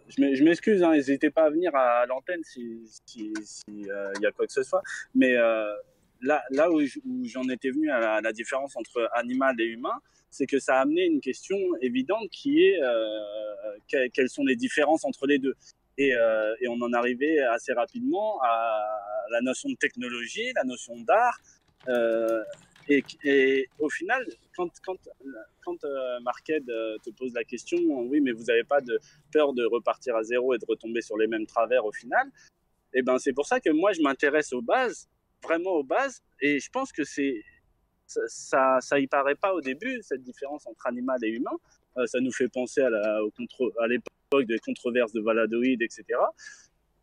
je 0.08 0.44
m'excuse, 0.44 0.84
hein, 0.84 0.92
n'hésitez 0.92 1.32
pas 1.32 1.46
à 1.46 1.50
venir 1.50 1.76
à, 1.76 2.06
l'antenne 2.06 2.44
s'il 2.44 2.82
si, 3.06 3.34
si, 3.44 3.64
y 3.68 4.26
a 4.26 4.32
quoi 4.32 4.46
que 4.46 4.54
ce 4.54 4.64
soit. 4.64 4.84
Mais 5.16 5.36
là, 6.22 6.44
là 6.52 6.72
où 6.72 6.82
j'en 7.26 7.48
étais 7.50 7.72
venu 7.72 7.90
à 7.90 8.22
la, 8.22 8.32
différence 8.32 8.76
entre 8.76 9.10
animal 9.14 9.60
et 9.60 9.66
humain, 9.66 10.00
c'est 10.30 10.46
que 10.46 10.60
ça 10.60 10.78
a 10.78 10.82
amené 10.82 11.06
une 11.06 11.20
question 11.20 11.58
évidente 11.82 12.30
qui 12.30 12.64
est 12.64 12.80
quelles 13.88 14.30
sont 14.30 14.46
les 14.46 14.56
différences 14.56 15.04
entre 15.04 15.28
les 15.28 15.40
deux. 15.40 15.56
Euh, 16.10 16.56
et, 16.60 16.68
on 16.68 16.82
en 16.82 16.94
arrivait 16.94 17.40
assez 17.40 17.74
rapidement 17.74 18.42
à 18.42 18.88
la 19.30 19.42
notion 19.42 19.70
de 19.70 19.76
technologie, 19.76 20.52
la 20.56 20.64
notion 20.64 21.00
d'art. 21.02 21.40
Euh, 21.88 22.44
et, 22.88 23.68
au 23.80 23.90
final, 23.90 24.26
quand, 24.56 24.70
quand, 24.84 25.84
euh, 25.86 26.20
Marquette 26.22 26.66
te 26.66 27.10
pose 27.12 27.34
la 27.34 27.44
question, 27.44 27.78
oui, 28.10 28.20
mais 28.20 28.32
vous 28.32 28.46
n'avez 28.46 28.64
pas 28.64 28.80
peur 29.32 29.54
de 29.54 29.66
repartir 29.66 30.16
à 30.16 30.24
zéro 30.24 30.54
et 30.54 30.58
de 30.58 30.66
retomber 30.68 31.02
sur 31.02 31.18
les 31.18 31.28
mêmes 31.28 31.46
travers 31.46 31.86
au 31.86 31.92
final, 31.92 32.28
et 32.94 33.00
eh 33.00 33.02
ben 33.04 33.18
c'est 33.20 33.32
pour 33.32 33.46
ça 33.46 33.62
que 33.62 33.70
moi 33.70 33.94
je 33.94 34.02
m'intéresse 34.02 34.52
aux 34.52 34.62
bases, 34.62 35.08
vraiment 35.42 35.72
aux 35.72 35.84
bases, 35.84 36.22
et 36.42 36.60
je 36.60 36.70
pense 36.70 36.92
que 36.92 37.04
ça, 38.28 38.82
ça, 38.82 39.00
y 39.00 39.08
paraît 39.08 39.36
pas 39.36 39.54
au 39.54 39.62
début 39.62 40.02
cette 40.02 40.22
différence 40.24 40.68
entre 40.68 40.88
animal 40.88 41.18
et 41.24 41.30
humain. 41.30 41.58
ça 42.06 42.20
nous 42.20 42.34
fait 42.34 42.50
penser 42.50 42.82
à 42.82 42.90
à 43.80 43.88
l'époque 44.32 44.48
des 44.48 44.60
controverses 44.60 45.14
de 45.14 45.22
valadoïdes, 45.22 45.82
etc. 45.82 46.04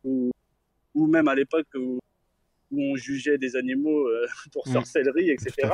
Ou, 0.03 0.31
ou 0.95 1.07
même 1.07 1.27
à 1.27 1.35
l'époque 1.35 1.67
où, 1.75 1.99
on 2.71 2.95
jugeait 2.95 3.39
des 3.39 3.55
animaux 3.55 4.07
euh, 4.07 4.27
pour 4.53 4.67
mm. 4.67 4.73
sorcellerie, 4.73 5.31
etc. 5.31 5.69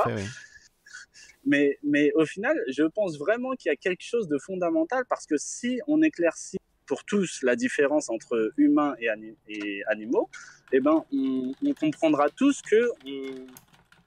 mais, 1.44 1.78
mais 1.82 2.10
au 2.14 2.24
final, 2.24 2.58
je 2.68 2.84
pense 2.84 3.18
vraiment 3.18 3.52
qu'il 3.52 3.68
y 3.68 3.72
a 3.72 3.76
quelque 3.76 4.02
chose 4.02 4.28
de 4.28 4.38
fondamental 4.38 5.04
parce 5.06 5.26
que 5.26 5.36
si 5.36 5.78
on 5.86 6.00
éclaircit 6.00 6.56
pour 6.86 7.04
tous 7.04 7.42
la 7.42 7.54
différence 7.54 8.08
entre 8.08 8.50
humains 8.56 8.94
et, 8.98 9.10
et 9.48 9.84
animaux, 9.88 10.30
eh 10.72 10.80
ben, 10.80 11.04
on, 11.12 11.52
comprendra 11.74 12.30
tous 12.30 12.62
que 12.62 12.88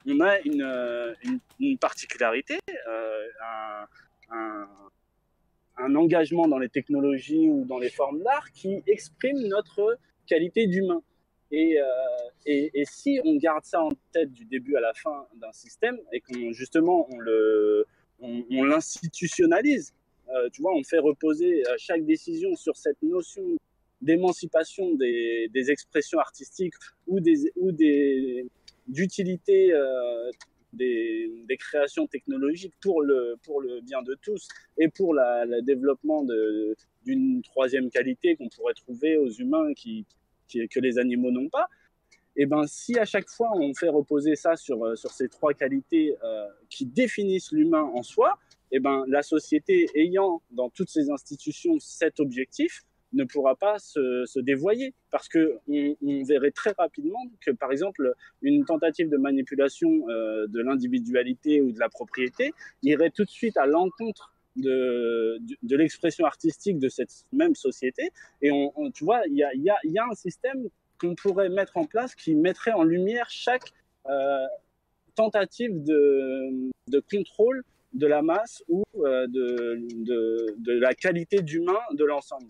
on, 0.08 0.20
a 0.20 0.40
une, 0.40 1.14
une, 1.60 1.78
particularité, 1.78 2.58
euh, 2.88 3.28
un, 3.44 3.86
un 4.30 4.68
engagement 5.94 6.48
dans 6.48 6.58
les 6.58 6.68
technologies 6.68 7.48
ou 7.48 7.64
dans 7.64 7.78
les 7.78 7.90
formes 7.90 8.22
d'art 8.22 8.50
qui 8.52 8.82
exprime 8.86 9.46
notre 9.48 9.98
qualité 10.26 10.66
d'humain. 10.66 11.02
Et, 11.52 11.80
euh, 11.80 11.84
et, 12.46 12.70
et, 12.74 12.84
si 12.84 13.20
on 13.24 13.36
garde 13.36 13.64
ça 13.64 13.82
en 13.82 13.90
tête 14.12 14.32
du 14.32 14.44
début 14.44 14.76
à 14.76 14.80
la 14.80 14.94
fin 14.94 15.26
d'un 15.34 15.50
système 15.52 15.98
et 16.12 16.20
qu'on 16.20 16.52
justement 16.52 17.08
on 17.12 17.18
le 17.18 17.86
on, 18.20 18.64
l'institutionnalise, 18.64 19.92
euh, 20.28 20.48
tu 20.52 20.62
vois, 20.62 20.74
on 20.74 20.84
fait 20.84 20.98
reposer 20.98 21.66
euh, 21.66 21.74
chaque 21.78 22.04
décision 22.04 22.54
sur 22.54 22.76
cette 22.76 23.02
notion 23.02 23.42
d'émancipation 24.00 24.94
des, 24.94 25.48
des, 25.52 25.70
expressions 25.70 26.18
artistiques 26.20 26.74
ou 27.06 27.18
des 27.18 27.50
ou 27.56 27.72
des 27.72 28.46
d'utilité 28.86 29.72
des, 30.72 31.56
créations 31.58 32.06
technologiques 32.06 32.74
pour 32.80 33.02
le 33.02 33.36
pour 33.42 33.60
le 33.60 33.80
bien 33.80 34.02
de 34.02 34.16
tous 34.22 34.48
et 34.78 34.88
pour 34.88 35.14
le 35.14 35.60
développement 35.62 36.24
d'une 37.04 37.42
troisième 37.42 37.90
qualité 37.90 38.36
qu'on 38.36 38.48
pourrait 38.48 38.74
trouver 38.74 39.16
aux 39.18 39.30
humains 39.30 39.74
qui, 39.74 40.06
que 40.48 40.80
les 40.80 40.98
animaux 40.98 41.30
n'ont 41.30 41.48
pas. 41.48 41.66
Et 42.36 42.42
eh 42.42 42.46
ben 42.46 42.64
si 42.66 42.96
à 42.98 43.04
chaque 43.04 43.28
fois 43.28 43.50
on 43.54 43.74
fait 43.74 43.88
reposer 43.88 44.36
ça 44.36 44.54
sur 44.56 44.96
sur 44.96 45.10
ces 45.10 45.28
trois 45.28 45.52
qualités 45.52 46.16
euh, 46.22 46.46
qui 46.68 46.86
définissent 46.86 47.50
l'humain 47.50 47.82
en 47.82 48.02
soi, 48.02 48.38
et 48.70 48.76
eh 48.76 48.80
ben 48.80 49.04
la 49.08 49.22
société 49.22 49.88
ayant 49.94 50.40
dans 50.52 50.70
toutes 50.70 50.88
ses 50.88 51.10
institutions 51.10 51.78
cet 51.80 52.20
objectif, 52.20 52.84
ne 53.12 53.24
pourra 53.24 53.56
pas 53.56 53.78
se, 53.78 54.38
dévoyer 54.40 54.94
parce 55.10 55.28
que 55.28 55.58
on, 55.68 56.22
verrait 56.24 56.50
très 56.50 56.72
rapidement 56.78 57.20
que 57.40 57.50
par 57.50 57.72
exemple 57.72 58.14
une 58.42 58.64
tentative 58.64 59.08
de 59.08 59.16
manipulation 59.16 60.08
euh, 60.08 60.46
de 60.46 60.60
l'individualité 60.60 61.60
ou 61.60 61.72
de 61.72 61.78
la 61.78 61.88
propriété 61.88 62.52
irait 62.82 63.10
tout 63.10 63.24
de 63.24 63.30
suite 63.30 63.56
à 63.56 63.66
l'encontre 63.66 64.32
de, 64.56 65.38
de, 65.62 65.76
l'expression 65.76 66.24
artistique 66.24 66.78
de 66.78 66.88
cette 66.88 67.24
même 67.32 67.54
société 67.54 68.10
et 68.42 68.50
on, 68.50 68.72
on 68.76 68.90
tu 68.90 69.04
vois 69.04 69.22
il 69.26 69.36
y 69.36 69.44
a, 69.44 69.54
y, 69.54 69.70
a, 69.70 69.76
y 69.84 69.98
a 69.98 70.06
un 70.10 70.14
système 70.14 70.68
qu'on 71.00 71.14
pourrait 71.14 71.48
mettre 71.48 71.76
en 71.76 71.84
place 71.84 72.14
qui 72.14 72.34
mettrait 72.34 72.72
en 72.72 72.82
lumière 72.82 73.26
chaque 73.30 73.72
euh, 74.08 74.46
tentative 75.14 75.82
de, 75.82 76.70
de 76.88 77.02
contrôle 77.10 77.62
de 77.92 78.06
la 78.06 78.22
masse 78.22 78.62
ou 78.68 78.82
euh, 78.96 79.26
de, 79.26 79.80
de, 80.04 80.54
de 80.58 80.72
la 80.78 80.94
qualité 80.94 81.42
d'humain 81.42 81.78
de 81.92 82.04
l'ensemble. 82.04 82.46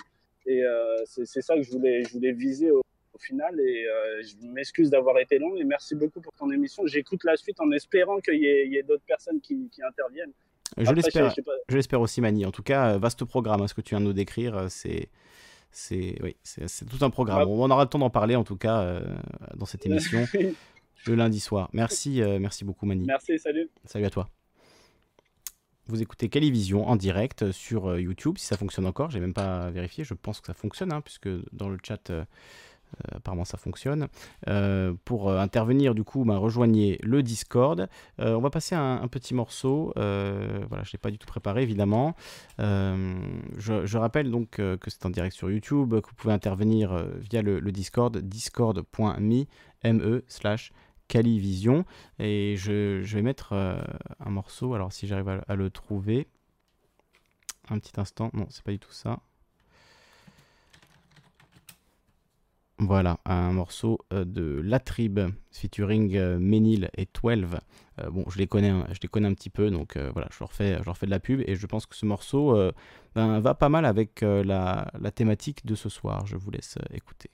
Et 0.47 0.65
euh, 0.65 0.97
c'est 1.05 1.43
ça 1.43 1.57
que 1.57 1.63
je 1.63 1.71
voulais, 1.71 2.03
je 2.05 2.13
voulais 2.13 2.33
viser 2.33 2.71
au, 2.71 2.83
au 3.13 3.19
final. 3.19 3.59
Et 3.61 3.87
euh, 3.87 4.23
je 4.23 4.47
m'excuse 4.47 4.91
d'avoir 4.91 5.19
été 5.19 5.39
long. 5.39 5.57
Et 5.57 5.65
merci 5.65 5.95
beaucoup 5.95 6.21
pour 6.21 6.33
ton 6.35 6.51
émission. 6.51 6.87
J'écoute 6.87 7.25
la 7.25 7.37
suite 7.37 7.61
en 7.61 7.71
espérant 7.73 8.19
qu'il 8.21 8.41
y 8.41 8.47
ait, 8.47 8.73
ait 8.73 8.83
d'autres 8.83 9.05
personnes 9.07 9.41
qui, 9.41 9.69
qui, 9.71 9.83
interviennent. 9.83 10.33
Je 10.79 10.93
l'espère. 10.93 11.35
Je 11.69 11.77
l'espère 11.77 12.01
aussi, 12.01 12.21
Mani. 12.21 12.47
En 12.47 12.53
tout 12.53 12.63
cas, 12.63 12.97
vaste 12.99 13.25
programme. 13.25 13.61
Hein, 13.63 13.69
ce 13.69 13.75
que 13.75 13.81
tu 13.81 13.91
viens 13.91 14.01
de 14.01 14.07
nous 14.07 14.13
décrire, 14.13 14.71
c'est 14.71 15.09
c'est 15.73 16.17
oui, 16.23 16.37
c'est 16.43 16.89
tout 16.89 17.05
un 17.05 17.11
programme. 17.11 17.43
Ah. 17.43 17.47
On 17.47 17.71
aura 17.71 17.85
le 17.85 17.89
temps 17.89 17.99
d'en 17.99 18.11
parler 18.11 18.37
en 18.37 18.45
tout 18.45 18.57
cas 18.57 18.83
euh, 18.83 19.01
dans 19.57 19.67
cette 19.67 19.87
émission 19.87 20.27
le 21.07 21.15
lundi 21.15 21.41
soir. 21.41 21.71
Merci, 21.73 22.23
euh, 22.23 22.39
merci 22.39 22.65
beaucoup 22.65 22.87
Mani. 22.87 23.05
Merci, 23.07 23.39
salut. 23.39 23.71
Salut 23.85 24.05
à 24.05 24.11
toi. 24.11 24.29
Vous 25.91 26.03
écoutez 26.03 26.29
Calivision 26.29 26.89
en 26.89 26.95
direct 26.95 27.51
sur 27.51 27.99
YouTube, 27.99 28.39
si 28.39 28.47
ça 28.47 28.57
fonctionne 28.57 28.87
encore. 28.87 29.11
J'ai 29.11 29.19
même 29.19 29.35
pas 29.35 29.71
vérifié. 29.71 30.05
Je 30.05 30.15
pense 30.15 30.41
que 30.41 30.47
ça 30.47 30.55
fonctionne, 30.55 30.93
hein, 30.93 31.01
puisque 31.01 31.29
dans 31.53 31.69
le 31.69 31.79
chat, 31.83 32.11
euh, 32.11 32.25
apparemment 33.17 33.45
ça 33.45 33.59
fonctionne. 33.59 34.07
Euh, 34.47 34.95
pour 35.05 35.33
intervenir, 35.33 35.97
du 35.97 36.05
coup, 36.05 36.25
bah, 36.25 36.37
rejoignez 36.37 37.01
le 37.03 37.25
Discord. 37.25 37.89
Euh, 38.21 38.35
on 38.35 38.41
va 38.41 38.51
passer 38.51 38.77
un, 38.77 39.03
un 39.03 39.09
petit 39.09 39.35
morceau. 39.35 39.93
voilà, 39.97 40.85
je 40.85 40.93
l'ai 40.93 40.99
pas 40.99 41.11
du 41.11 41.19
tout 41.19 41.27
préparé, 41.27 41.65
évidemment. 41.65 42.15
Je, 42.59 43.97
rappelle 43.97 44.31
donc 44.31 44.51
que 44.51 44.79
c'est 44.87 45.05
en 45.07 45.11
direct 45.11 45.35
sur 45.35 45.51
YouTube, 45.51 45.91
que 45.91 46.09
vous 46.09 46.15
pouvez 46.17 46.35
intervenir 46.35 47.05
via 47.19 47.43
le, 47.43 47.61
Discord, 47.73 48.17
discord.me 48.17 49.45
me 49.83 50.25
Calivision. 51.11 51.85
Et 52.21 52.55
je, 52.57 53.03
vais 53.03 53.23
mettre 53.23 53.53
euh, 53.53 53.83
un 54.21 54.31
morceau, 54.31 54.75
alors 54.75 54.93
si 54.93 55.09
j'arrive 55.09 55.43
à, 55.47 55.55
le 55.57 55.69
trouver. 55.69 56.29
Un 57.69 57.79
petit 57.79 58.01
instant, 58.01 58.31
non, 58.33 58.47
c'est 58.49 58.63
pas 58.63 58.71
du 58.71 58.79
tout 58.79 58.93
ça. 58.93 59.21
Voilà, 62.79 63.19
un 63.27 63.53
morceau 63.53 63.99
euh, 64.13 64.25
de 64.25 64.63
La 64.65 64.79
Tribe 64.79 65.21
featuring 65.51 66.17
euh, 66.17 66.39
Ménil 66.39 66.89
et 66.97 67.07
12. 67.23 67.59
Euh, 68.01 68.11
bon, 68.11 68.25
je 68.31 68.39
les 68.39 68.47
connais, 68.47 68.73
je 68.93 69.01
les 69.03 69.09
connais 69.09 69.29
un 69.29 69.35
petit 69.35 69.51
peu, 69.51 69.71
donc 69.71 69.99
voilà, 69.99 70.29
je 70.33 70.39
leur, 70.41 70.53
fais, 70.53 70.79
je 70.79 70.85
leur 70.85 70.97
fais 70.97 71.07
de 71.07 71.11
la 71.11 71.21
pub 71.21 71.43
et 71.47 71.57
je 71.57 71.67
pense 71.67 71.87
que 71.87 71.95
ce 71.95 72.07
morceau 72.07 72.57
ben, 73.15 73.41
va 73.41 73.55
pas 73.55 73.69
mal 73.69 73.85
avec 73.85 74.23
la, 74.23 74.91
la 74.99 75.11
thématique 75.11 75.67
de 75.67 75.75
ce 75.75 75.89
soir. 75.89 76.25
Je 76.25 76.37
vous 76.37 76.51
laisse 76.51 76.79
écouter. 76.93 77.31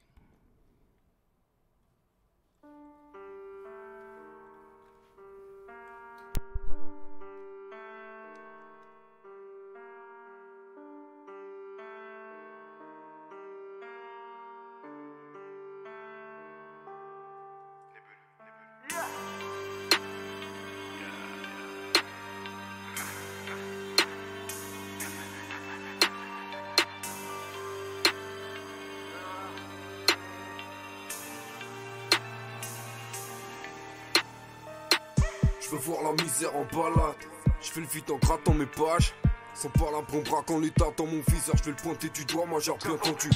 Vide 37.97 38.11
en 38.11 38.19
grattant 38.19 38.53
mes 38.53 38.67
pages. 38.67 39.15
Sans 39.55 39.71
pas 39.71 39.91
la 39.91 40.03
bombe 40.03 40.25
braquant 40.25 40.59
l'état 40.59 40.85
dans 40.99 41.07
mon 41.07 41.23
viseur, 41.29 41.57
je 41.57 41.65
vais 41.65 41.71
le 41.71 41.77
pointer 41.77 42.11
du 42.11 42.27
doigt, 42.27 42.45
moi 42.45 42.61
j'ai 42.61 42.71
bien 42.85 42.93
entendu. 42.93 43.31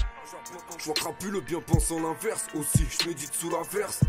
Je 0.79 0.85
vois 0.85 0.93
crapule 0.93 1.41
bien 1.41 1.61
pense 1.63 1.91
en 1.91 1.99
l'inverse 1.99 2.47
aussi, 2.55 2.87
je 2.91 3.09
médite 3.09 3.33
sous 3.33 3.49
la 3.49 3.63
verse. 3.73 4.01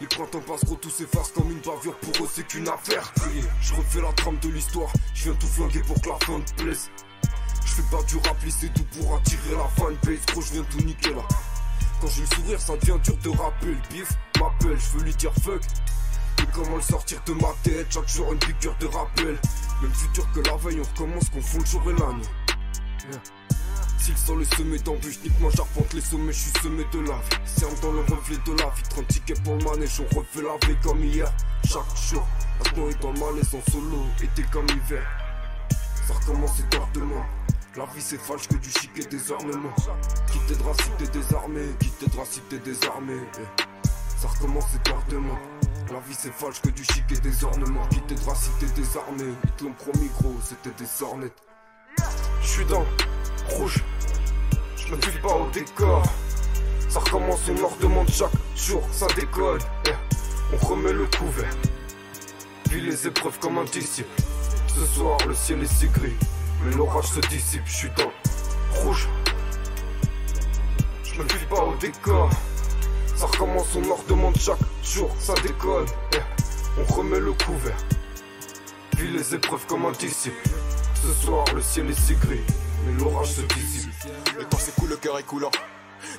Les 0.00 0.06
printemps 0.06 0.40
passent 0.40 0.64
gros, 0.64 0.76
tout 0.76 0.88
s'efface 0.88 1.32
comme 1.32 1.50
une 1.50 1.58
bavure, 1.58 1.94
pour 1.98 2.24
eux 2.24 2.28
c'est 2.32 2.46
qu'une 2.46 2.66
affaire. 2.66 3.12
Je 3.60 3.74
refais 3.74 4.00
la 4.00 4.10
trame 4.14 4.38
de 4.38 4.48
l'histoire, 4.48 4.90
je 5.12 5.24
viens 5.24 5.34
tout 5.34 5.46
flinguer 5.46 5.82
pour 5.82 6.00
que 6.00 6.08
la 6.08 6.18
fin 6.24 6.40
te 6.40 6.62
plaise. 6.62 6.90
Je 7.66 7.72
fais 7.74 7.90
pas 7.94 8.02
du 8.04 8.16
rap, 8.16 8.36
c'est 8.48 8.72
tout 8.72 8.86
pour 8.98 9.16
attirer 9.16 9.54
la 9.54 9.68
fanbase, 9.76 10.24
gros 10.32 10.40
je 10.40 10.52
viens 10.54 10.64
tout 10.64 10.80
niquer 10.80 11.12
là. 11.12 11.28
Quand 12.00 12.08
j'ai 12.08 12.22
le 12.22 12.26
sourire, 12.28 12.60
ça 12.60 12.74
devient 12.78 12.98
dur 13.04 13.18
de 13.18 13.28
rapper, 13.36 13.66
le 13.66 13.88
bif 13.90 14.08
m'appelle, 14.40 14.78
je 14.78 14.96
veux 14.96 15.04
lui 15.04 15.14
dire 15.14 15.32
fuck. 15.44 15.60
Comment 16.58 16.74
le 16.74 16.82
sortir 16.82 17.22
de 17.24 17.34
ma 17.34 17.54
tête. 17.62 17.86
Chaque 17.88 18.08
jour 18.08 18.32
une 18.32 18.38
piqûre 18.40 18.74
de 18.80 18.86
rappel. 18.86 19.38
Même 19.80 19.92
futur 19.92 20.26
que 20.32 20.40
la 20.40 20.56
veille 20.56 20.80
on 20.80 20.92
recommence 20.92 21.30
confond 21.30 21.58
le 21.60 21.64
jour 21.64 21.82
et 21.86 22.00
la 22.00 22.12
nuit. 22.14 23.20
S'il 23.96 24.18
sent 24.18 24.34
le 24.34 24.44
sommet 24.44 24.78
d'embûche 24.78 25.20
Nique 25.22 25.38
moi 25.38 25.52
j'arpente 25.54 25.92
les 25.94 26.00
sommets 26.00 26.32
Je 26.32 26.38
suis 26.38 26.60
semé 26.60 26.84
de 26.92 26.98
la 26.98 27.14
vie. 27.14 27.76
Dans 27.80 27.92
le 27.92 28.00
reflet 28.00 28.36
de 28.44 28.60
la 28.60 28.70
vie 28.70 28.82
30 28.90 29.06
tickets 29.06 29.42
pour 29.44 29.54
le 29.54 29.64
manège 29.64 30.00
On 30.00 30.18
refait 30.18 30.42
la 30.42 30.66
veille 30.66 30.76
comme 30.82 31.04
hier. 31.04 31.32
Chaque 31.64 31.96
jour 32.10 32.26
Maintenant 32.58 32.88
est 32.88 33.02
dans 33.02 33.12
le 33.12 33.20
malaise 33.20 33.54
en 33.54 33.70
solo 33.70 34.02
Été 34.20 34.42
comme 34.50 34.66
hiver. 34.68 35.06
Ça 36.08 36.14
recommence 36.14 36.58
et 36.58 36.68
tard 36.70 36.88
demain. 36.92 37.24
La 37.76 37.84
vie 37.84 38.02
c'est 38.02 38.20
falche 38.20 38.48
que 38.48 38.56
du 38.56 38.68
chic 38.68 38.90
et 38.96 39.04
des 39.04 39.30
ornements 39.30 39.76
Qui 40.32 40.40
t'aidera 40.48 40.72
si 40.74 40.90
t'es 40.98 41.18
désarmé 41.18 41.60
Qui 41.78 41.90
t'aidera 41.90 42.24
si 42.24 42.40
t'es 42.50 42.58
désarmé. 42.58 43.14
Ça 44.20 44.26
recommence 44.26 44.64
et 44.74 44.78
tard 44.80 45.00
demain. 45.08 45.38
La 45.92 46.00
vie 46.00 46.16
c'est 46.18 46.32
falche 46.32 46.60
que 46.60 46.70
du 46.70 46.82
chic 46.82 47.04
et 47.12 47.20
des 47.20 47.44
ornements. 47.44 47.86
Qui 47.86 48.00
t'aidera 48.00 48.34
si 48.34 48.50
t'es 48.58 48.66
désarmé 48.74 49.22
Ils 49.44 49.52
te 49.52 49.62
l'ont 49.62 49.72
promis 49.74 50.10
gros, 50.18 50.34
c'était 50.42 50.76
des 50.76 50.86
sornettes 50.86 51.40
J'suis 52.42 52.64
dans 52.64 52.84
rouge. 53.48 53.84
Je 54.76 54.92
me 54.92 55.22
pas 55.22 55.36
au 55.36 55.48
décor. 55.50 56.02
Ça 56.88 56.98
recommence, 56.98 57.48
on 57.48 57.60
leur 57.60 57.76
demande 57.76 58.08
chaque 58.10 58.32
jour 58.56 58.82
Ça 58.90 59.06
décolle, 59.14 59.60
yeah. 59.86 59.96
on 60.52 60.66
remet 60.66 60.92
le 60.92 61.06
couvert. 61.06 61.56
Vis 62.70 62.80
les 62.80 63.06
épreuves 63.06 63.38
comme 63.38 63.58
un 63.58 63.64
disciple. 63.64 64.20
Ce 64.66 64.84
soir 64.84 65.16
le 65.28 65.34
ciel 65.34 65.62
est 65.62 65.72
si 65.72 65.86
gris 65.86 66.16
Mais 66.64 66.74
l'orage 66.74 67.06
se 67.06 67.20
dissipe, 67.20 67.62
j'suis 67.66 67.90
dans 67.96 68.10
rouge. 68.82 69.08
Je 71.04 71.22
me 71.22 71.48
pas 71.48 71.62
au 71.62 71.76
décor 71.76 72.30
ça 73.18 73.26
recommence, 73.26 73.66
on 73.74 73.80
leur 73.80 74.02
demande 74.04 74.36
chaque 74.38 74.58
jour, 74.84 75.10
ça. 75.18 75.34
Yeah. 75.44 76.24
On 76.78 76.94
remet 76.94 77.18
le 77.18 77.32
couvert. 77.32 77.76
Vis 78.96 79.10
les 79.10 79.34
épreuves 79.34 79.66
comme 79.66 79.86
un 79.86 79.92
disciple. 79.92 80.48
Ce 81.02 81.12
soir, 81.26 81.44
le 81.52 81.60
ciel 81.60 81.90
est 81.90 81.98
si 81.98 82.14
gris, 82.14 82.40
mais 82.86 82.92
l'orage 83.00 83.32
se 83.32 83.40
dissipe. 83.40 83.90
Le 84.38 84.44
temps 84.44 84.58
s'écoule, 84.58 84.90
le 84.90 84.96
cœur 84.96 85.18
est 85.18 85.24
coulant. 85.24 85.50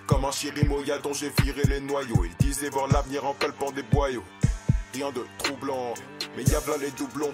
Comme 0.08 0.26
un 0.26 0.32
chirimoya 0.32 0.98
dont 0.98 1.14
j'ai 1.14 1.32
viré 1.42 1.64
les 1.70 1.80
noyaux. 1.80 2.26
Il 2.26 2.46
disait 2.46 2.70
voir 2.70 2.90
l'avenir 2.90 3.26
en 3.26 3.34
palpant 3.34 3.72
des 3.72 3.84
boyaux. 3.84 4.26
Rien 4.94 5.12
de 5.12 5.26
troublant, 5.38 5.94
mais 6.36 6.44
y'a 6.44 6.60
plein 6.60 6.78
les 6.78 6.92
doublons. 6.92 7.32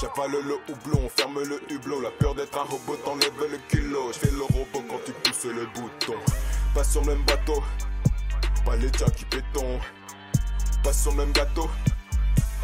J'avale 0.00 0.32
le 0.32 0.58
houblon, 0.68 1.08
ferme 1.16 1.40
le 1.42 1.60
hublot. 1.72 2.00
La 2.00 2.10
peur 2.10 2.34
d'être 2.34 2.58
un 2.58 2.64
robot 2.64 2.96
t'enlève 3.04 3.32
le 3.48 3.58
kilo. 3.68 4.10
J'fais 4.12 4.30
le 4.32 4.42
robot 4.42 4.82
quand 4.88 5.00
tu 5.04 5.12
pousses 5.12 5.44
le 5.44 5.66
bouton. 5.66 6.18
Pas 6.74 6.82
sur 6.82 7.02
le 7.02 7.14
même 7.14 7.24
bateau, 7.24 7.62
pas 8.66 8.76
les 8.76 8.90
gars 8.90 9.10
qui 9.16 9.24
béton. 9.26 9.80
Pas 10.82 10.92
sur 10.92 11.12
le 11.12 11.18
même 11.18 11.32
gâteau. 11.32 11.70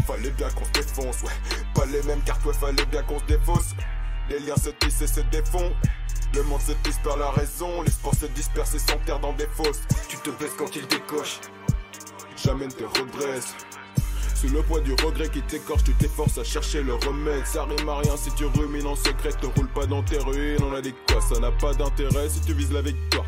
Fallait 0.06 0.30
bien 0.30 0.48
qu'on 0.50 0.64
se 0.64 0.72
défonce, 0.72 1.22
ouais. 1.22 1.30
Pas 1.74 1.86
les 1.86 2.02
mêmes 2.02 2.20
cartes, 2.22 2.44
ouais, 2.44 2.52
fallait 2.52 2.84
bien 2.86 3.02
qu'on 3.04 3.20
se 3.20 3.24
défausse. 3.24 3.74
Les 4.28 4.40
liens 4.40 4.56
se 4.56 4.70
tissent 4.70 5.02
et 5.02 5.06
se 5.06 5.20
défont. 5.20 5.72
Le 6.34 6.42
monde 6.42 6.60
se 6.60 6.72
perd 6.72 7.18
la 7.18 7.30
raison, 7.30 7.82
l'espoir 7.82 8.14
se 8.14 8.26
disperse 8.26 8.74
et 8.74 8.78
s'enterre 8.78 9.20
dans 9.20 9.32
des 9.34 9.46
fosses. 9.46 9.82
Tu 10.08 10.16
te 10.18 10.30
baisses 10.30 10.54
quand 10.58 10.74
il 10.74 10.86
décoche. 10.88 11.40
Jamais 12.36 12.66
ne 12.66 12.72
te 12.72 12.84
redresse. 12.84 13.54
Sous 14.43 14.48
le 14.48 14.60
poids 14.60 14.81
du 14.81 14.93
regret 14.94 15.28
qui 15.28 15.40
t'écorche, 15.40 15.85
tu 15.85 15.94
t'efforces 15.94 16.36
à 16.36 16.43
chercher 16.43 16.82
le 16.82 16.94
remède. 16.94 17.47
Ça 17.47 17.62
rime 17.62 17.89
à 17.89 17.98
rien 17.98 18.16
si 18.16 18.28
tu 18.32 18.44
rumines 18.44 18.89
en 18.89 18.97
secret, 18.97 19.31
te 19.40 19.47
roule 19.47 19.69
pas 19.69 19.86
dans 19.86 20.02
tes 20.02 20.19
ruines. 20.19 20.59
On 20.64 20.74
a 20.74 20.81
des 20.81 20.93
quoi, 21.06 21.20
ça 21.20 21.39
n'a 21.39 21.52
pas 21.52 21.73
d'intérêt 21.74 22.28
si 22.28 22.40
tu 22.40 22.52
vises 22.52 22.73
la 22.73 22.82
victoire. 22.82 23.24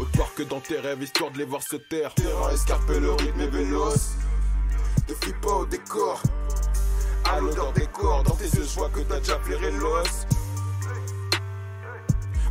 Autant 0.00 0.26
que 0.34 0.42
dans 0.42 0.58
tes 0.58 0.80
rêves, 0.80 1.00
histoire 1.00 1.30
de 1.30 1.38
les 1.38 1.44
voir 1.44 1.62
se 1.62 1.76
taire. 1.76 2.12
Terrain 2.16 2.50
escarpé, 2.50 2.98
le 2.98 3.12
rythme 3.12 3.40
est 3.40 3.50
véloce. 3.50 4.16
Te 5.06 5.14
fuis 5.14 5.32
pas 5.40 5.52
au 5.52 5.64
décor. 5.64 6.20
À 7.30 7.38
l'odeur 7.38 7.72
des 7.74 7.86
corps, 7.86 8.24
dans 8.24 8.34
tes 8.34 8.46
yeux, 8.46 8.66
je 8.68 8.74
vois 8.76 8.88
que 8.88 8.98
t'as 8.98 9.20
déjà 9.20 9.38
flairé 9.38 9.70
l'os. 9.70 10.26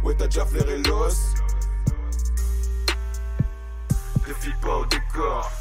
Ouais, 0.02 0.16
t'as 0.18 0.28
déjà 0.28 0.46
flairé 0.46 0.78
l'os. 0.84 1.34
Te 4.26 4.34
fuis 4.40 4.54
pas 4.62 4.78
au 4.78 4.86
décor. 4.86 5.52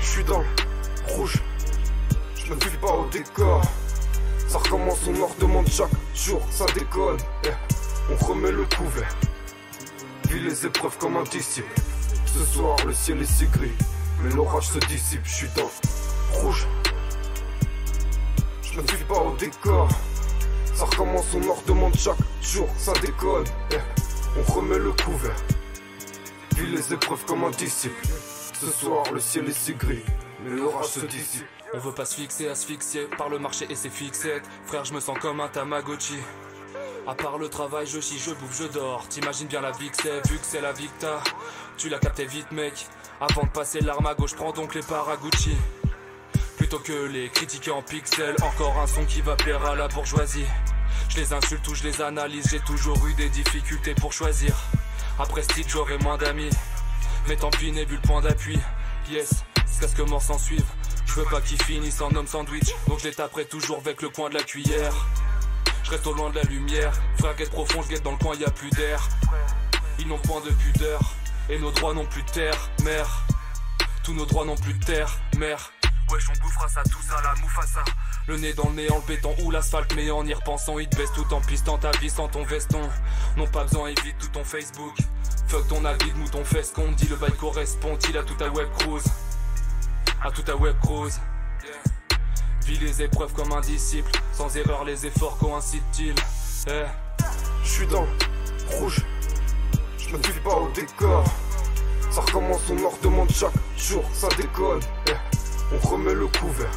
Je 0.00 0.04
suis 0.04 0.24
dans 0.24 0.42
rouge. 1.08 1.42
Je 2.36 2.52
me 2.52 2.60
fuis 2.60 2.78
pas 2.78 2.92
au 2.92 3.06
décor. 3.06 3.62
Ça 4.48 4.58
recommence, 4.58 4.98
on 5.08 5.12
leur 5.12 5.34
demande 5.40 5.66
chaque 5.68 5.90
jour, 6.14 6.40
ça 6.50 6.66
déconne. 6.74 7.18
Eh, 7.44 7.50
on 8.12 8.24
remet 8.24 8.52
le 8.52 8.64
couvert. 8.64 9.16
Vis 10.28 10.40
les 10.40 10.66
épreuves 10.66 10.96
comme 10.98 11.16
un 11.16 11.24
disciple. 11.24 11.74
Ce 12.26 12.44
soir, 12.44 12.76
le 12.86 12.92
ciel 12.92 13.22
est 13.22 13.32
si 13.32 13.46
gris, 13.46 13.72
mais 14.22 14.32
l'orage 14.34 14.68
se 14.68 14.78
dissipe. 14.80 15.20
Je 15.24 15.34
suis 15.34 15.48
dans 15.56 15.70
rouge. 16.40 16.66
Je 18.62 18.80
me 18.80 18.86
fuis 18.86 19.04
pas 19.04 19.20
au 19.20 19.36
décor. 19.36 19.88
Ça 20.74 20.84
recommence, 20.84 21.26
on 21.34 21.40
leur 21.40 21.62
demande 21.62 21.94
chaque 21.96 22.18
jour, 22.42 22.68
ça 22.76 22.92
déconne. 23.00 23.44
Eh, 23.72 23.76
on 24.38 24.52
remet 24.52 24.78
le 24.78 24.92
couvert. 24.92 25.36
Vis 26.56 26.66
les 26.66 26.92
épreuves 26.92 27.24
comme 27.26 27.44
un 27.44 27.50
disciple. 27.50 28.06
Ce 28.60 28.66
soir, 28.66 29.04
le 29.12 29.20
ciel 29.20 29.48
est 29.48 29.58
si 29.58 29.74
gris, 29.74 30.02
mais 30.44 30.56
l'orage 30.56 30.86
se 30.86 31.00
dissipe. 31.00 31.46
On 31.72 31.78
veut 31.78 31.92
pas 31.92 32.04
se 32.04 32.14
fixer, 32.14 32.48
asphyxier 32.48 33.06
par 33.18 33.28
le 33.28 33.38
marché 33.38 33.66
et 33.68 33.74
ses 33.74 33.90
fixettes. 33.90 34.44
Frère, 34.66 34.84
je 34.84 34.94
me 34.94 35.00
sens 35.00 35.18
comme 35.18 35.40
un 35.40 35.48
Tamagotchi. 35.48 36.18
À 37.06 37.14
part 37.14 37.38
le 37.38 37.48
travail, 37.48 37.86
je 37.86 38.00
chie, 38.00 38.18
je 38.18 38.30
bouffe, 38.30 38.58
je 38.58 38.66
dors. 38.66 39.06
T'imagines 39.08 39.48
bien 39.48 39.60
la 39.60 39.72
vie 39.72 39.90
que 39.90 39.96
c'est, 39.96 40.26
vu 40.28 40.38
que 40.38 40.44
c'est 40.44 40.60
la 40.60 40.72
Victa. 40.72 41.22
Tu 41.76 41.88
l'as 41.88 41.98
capté 41.98 42.26
vite, 42.26 42.50
mec. 42.52 42.86
Avant 43.20 43.42
de 43.42 43.48
passer 43.48 43.80
l'arme 43.80 44.06
à 44.06 44.14
gauche, 44.14 44.34
prends 44.34 44.52
donc 44.52 44.74
les 44.74 44.82
Paragucci. 44.82 45.56
Plutôt 46.56 46.78
que 46.78 47.06
les 47.06 47.28
critiquer 47.28 47.72
en 47.72 47.82
pixels, 47.82 48.36
encore 48.42 48.78
un 48.78 48.86
son 48.86 49.04
qui 49.04 49.20
va 49.20 49.36
plaire 49.36 49.64
à 49.66 49.74
la 49.74 49.88
bourgeoisie. 49.88 50.46
Je 51.08 51.16
les 51.16 51.32
insulte 51.32 51.66
ou 51.68 51.74
je 51.74 51.82
les 51.82 52.00
analyse, 52.00 52.48
j'ai 52.50 52.60
toujours 52.60 53.06
eu 53.06 53.14
des 53.14 53.28
difficultés 53.28 53.94
pour 53.94 54.12
choisir. 54.12 54.54
Après 55.18 55.42
Steve, 55.42 55.66
j'aurai 55.68 55.98
moins 55.98 56.16
d'amis. 56.16 56.50
Mais 57.28 57.36
tant 57.36 57.50
pis, 57.50 57.72
n'est 57.72 57.84
vu 57.84 57.96
le 57.96 58.02
point 58.02 58.20
d'appui. 58.20 58.58
Yes, 59.10 59.44
c'est 59.84 59.90
ce 59.90 59.96
que 59.96 60.08
mort 60.08 60.22
s'en 60.22 60.38
suivre. 60.38 60.66
Je 61.04 61.12
veux 61.14 61.26
pas 61.26 61.42
qu'ils 61.42 61.62
finissent 61.62 62.00
en 62.00 62.10
homme 62.14 62.26
sandwich, 62.26 62.74
donc 62.88 63.00
je 63.00 63.08
les 63.08 63.14
taperai 63.14 63.44
toujours 63.44 63.78
avec 63.78 64.00
le 64.00 64.08
coin 64.08 64.30
de 64.30 64.34
la 64.34 64.42
cuillère. 64.42 64.94
Je 65.82 65.90
reste 65.90 66.06
au 66.06 66.14
loin 66.14 66.30
de 66.30 66.36
la 66.36 66.42
lumière, 66.44 66.92
frère 67.18 67.36
guette 67.36 67.50
profond, 67.50 67.82
je 67.82 67.88
guette 67.88 68.02
dans 68.02 68.12
le 68.12 68.16
coin, 68.16 68.34
y 68.34 68.44
a 68.44 68.50
plus 68.50 68.70
d'air. 68.70 69.06
Ils 69.98 70.08
n'ont 70.08 70.18
point 70.18 70.40
de 70.40 70.50
pudeur, 70.50 71.00
et 71.50 71.58
nos 71.58 71.70
droits 71.70 71.92
n'ont 71.92 72.06
plus 72.06 72.22
de 72.22 72.30
terre, 72.30 72.70
mère. 72.82 73.26
Tous 74.02 74.14
nos 74.14 74.24
droits 74.24 74.46
n'ont 74.46 74.56
plus 74.56 74.72
de 74.72 74.84
terre, 74.84 75.18
mère. 75.36 75.70
Wesh, 76.10 76.30
on 76.30 76.42
bouffera 76.42 76.68
ça, 76.68 76.82
tout 76.84 77.02
ça, 77.02 77.20
la 77.22 77.34
moufassa. 77.42 77.84
Le 78.26 78.38
nez 78.38 78.54
dans 78.54 78.70
le 78.70 78.76
nez, 78.76 78.90
en 78.90 78.96
le 78.96 79.02
béton 79.02 79.36
ou 79.42 79.50
l'asphalte, 79.50 79.94
mais 79.94 80.10
en 80.10 80.24
y 80.24 80.32
repensant, 80.32 80.78
il 80.78 80.88
te 80.88 80.96
baisse 80.96 81.12
tout 81.12 81.30
en 81.34 81.42
pistant 81.42 81.76
ta 81.76 81.90
vie 81.98 82.10
sans 82.10 82.28
ton 82.28 82.42
veston. 82.44 82.88
Non, 83.36 83.46
pas 83.48 83.64
besoin, 83.64 83.88
évite 83.88 84.16
tout 84.18 84.28
ton 84.28 84.44
Facebook. 84.44 84.96
Fuck 85.48 85.68
ton 85.68 85.84
habit, 85.84 86.12
ou 86.24 86.28
ton 86.30 86.44
fesse 86.44 86.70
qu'on 86.70 86.90
dit 86.92 87.06
le 87.08 87.16
bail 87.16 87.36
correspond-il 87.38 88.16
à 88.16 88.22
tout 88.22 88.34
ta 88.34 88.48
web 88.48 88.68
cruise? 88.78 89.04
À 90.24 90.30
tout 90.30 90.42
ta 90.42 90.56
web 90.56 90.74
cruise 90.82 91.20
Vis 92.66 92.78
les 92.78 93.02
épreuves 93.02 93.32
comme 93.34 93.52
un 93.52 93.60
disciple, 93.60 94.10
sans 94.32 94.56
erreur 94.56 94.84
les 94.84 95.04
efforts 95.04 95.36
coïncident-ils? 95.36 96.14
Eh, 96.68 96.84
Je 97.62 97.68
suis 97.68 97.86
dans 97.86 98.06
rouge. 98.70 99.04
Je 99.98 100.16
me 100.16 100.22
fuis 100.22 100.40
pas 100.40 100.54
au 100.56 100.70
décor. 100.70 101.24
Ça 102.10 102.22
recommence, 102.22 102.62
on 102.70 102.76
leur 102.80 102.96
demande 103.02 103.30
chaque 103.30 103.52
jour, 103.76 104.02
ça 104.14 104.28
déconne. 104.38 104.80
Eh, 105.08 105.12
On 105.74 105.88
remet 105.88 106.14
le 106.14 106.26
couvert. 106.28 106.72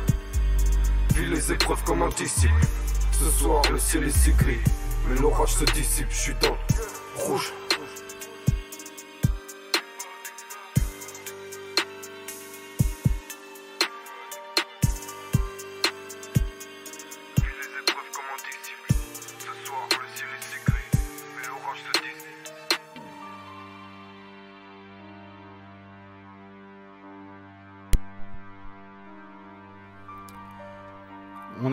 Vis 1.16 1.28
les 1.28 1.52
épreuves 1.54 1.82
comme 1.86 2.02
un 2.02 2.10
disciple. 2.10 2.54
Ce 3.14 3.30
soir, 3.30 3.62
le 3.72 3.80
ciel 3.80 4.04
est 4.04 4.10
si 4.10 4.34
gris, 4.34 4.60
mais 5.08 5.18
l'orage 5.22 5.54
se 5.54 5.64
dissipe. 5.66 6.08
Je 6.10 6.18
suis 6.18 6.36
dans 6.42 6.58
rouge. 7.16 7.54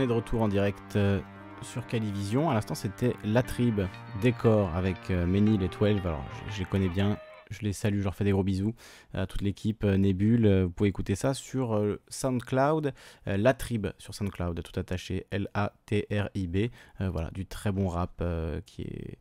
De 0.06 0.12
retour 0.12 0.42
en 0.42 0.48
direct 0.48 0.96
euh, 0.96 1.20
sur 1.62 1.86
Calivision. 1.86 2.50
À 2.50 2.54
l'instant, 2.54 2.74
c'était 2.74 3.14
La 3.24 3.42
Tribe, 3.42 3.82
décor 4.20 4.74
avec 4.74 4.96
euh, 5.10 5.26
Ménil 5.26 5.62
et 5.62 5.68
12. 5.68 6.00
Alors, 6.04 6.24
je, 6.50 6.58
les 6.58 6.64
connais 6.64 6.88
bien. 6.88 7.16
Je 7.50 7.60
les 7.60 7.72
salue, 7.72 7.98
je 7.98 8.04
leur 8.04 8.14
fais 8.14 8.24
des 8.24 8.32
gros 8.32 8.42
bisous 8.42 8.74
à 9.12 9.26
toute 9.26 9.42
l'équipe 9.42 9.84
euh, 9.84 9.96
Nébule. 9.96 10.46
euh, 10.46 10.64
Vous 10.64 10.70
pouvez 10.70 10.88
écouter 10.88 11.14
ça 11.14 11.34
sur 11.34 11.80
SoundCloud, 12.08 12.92
La 13.26 13.54
Tribe 13.54 13.88
sur 13.98 14.14
SoundCloud, 14.14 14.62
tout 14.62 14.78
attaché, 14.78 15.26
L-A-T-R-I-B. 15.30 16.70
Voilà, 17.00 17.30
du 17.30 17.46
très 17.46 17.72
bon 17.72 17.88
rap 17.88 18.22
qui 18.66 18.82
est 18.82 19.18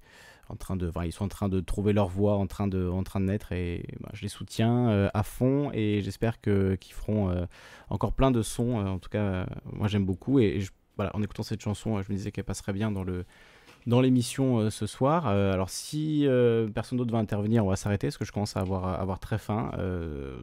en 0.54 0.56
train 0.56 0.76
de, 0.76 0.92
ils 1.04 1.12
sont 1.12 1.26
en 1.26 1.30
train 1.30 1.50
de 1.50 1.60
trouver 1.60 1.94
leur 1.94 2.08
voix, 2.08 2.36
en 2.36 2.48
train 2.48 2.68
de, 2.68 2.88
en 2.88 3.04
train 3.04 3.20
de 3.20 3.26
naître 3.26 3.52
et 3.52 3.86
bah, 4.00 4.10
je 4.14 4.22
les 4.22 4.28
soutiens 4.28 4.90
euh, 4.90 5.10
à 5.14 5.24
fond 5.24 5.72
et 5.74 6.02
j'espère 6.02 6.40
qu'ils 6.42 6.78
feront 6.94 7.30
euh, 7.30 7.46
encore 7.90 8.14
plein 8.14 8.32
de 8.32 8.42
sons. 8.42 8.80
euh, 8.80 8.86
en 8.86 9.00
tout 9.00 9.10
cas, 9.10 9.48
moi 9.66 9.88
j'aime 9.88 10.06
beaucoup 10.06 10.40
et 10.40 10.64
en 11.00 11.24
écoutant 11.24 11.44
cette 11.44 11.62
chanson, 11.62 12.02
je 12.02 12.12
me 12.12 12.18
disais 12.18 12.32
qu'elle 12.32 12.44
passerait 12.44 12.74
bien 12.74 12.92
dans 12.92 14.02
l'émission 14.02 14.70
ce 14.70 14.86
soir. 14.86 15.26
Alors 15.26 15.72
si 15.72 16.28
personne 16.76 17.00
d'autre 17.00 17.12
va 17.12 17.18
intervenir, 17.18 17.66
on 17.66 17.70
va 17.70 17.76
s'arrêter 17.76 18.08
parce 18.08 18.18
que 18.18 18.26
je 18.26 18.32
commence 18.32 18.56
à 18.56 18.60
avoir, 18.60 19.20
très 19.20 19.40
faim. 19.40 19.72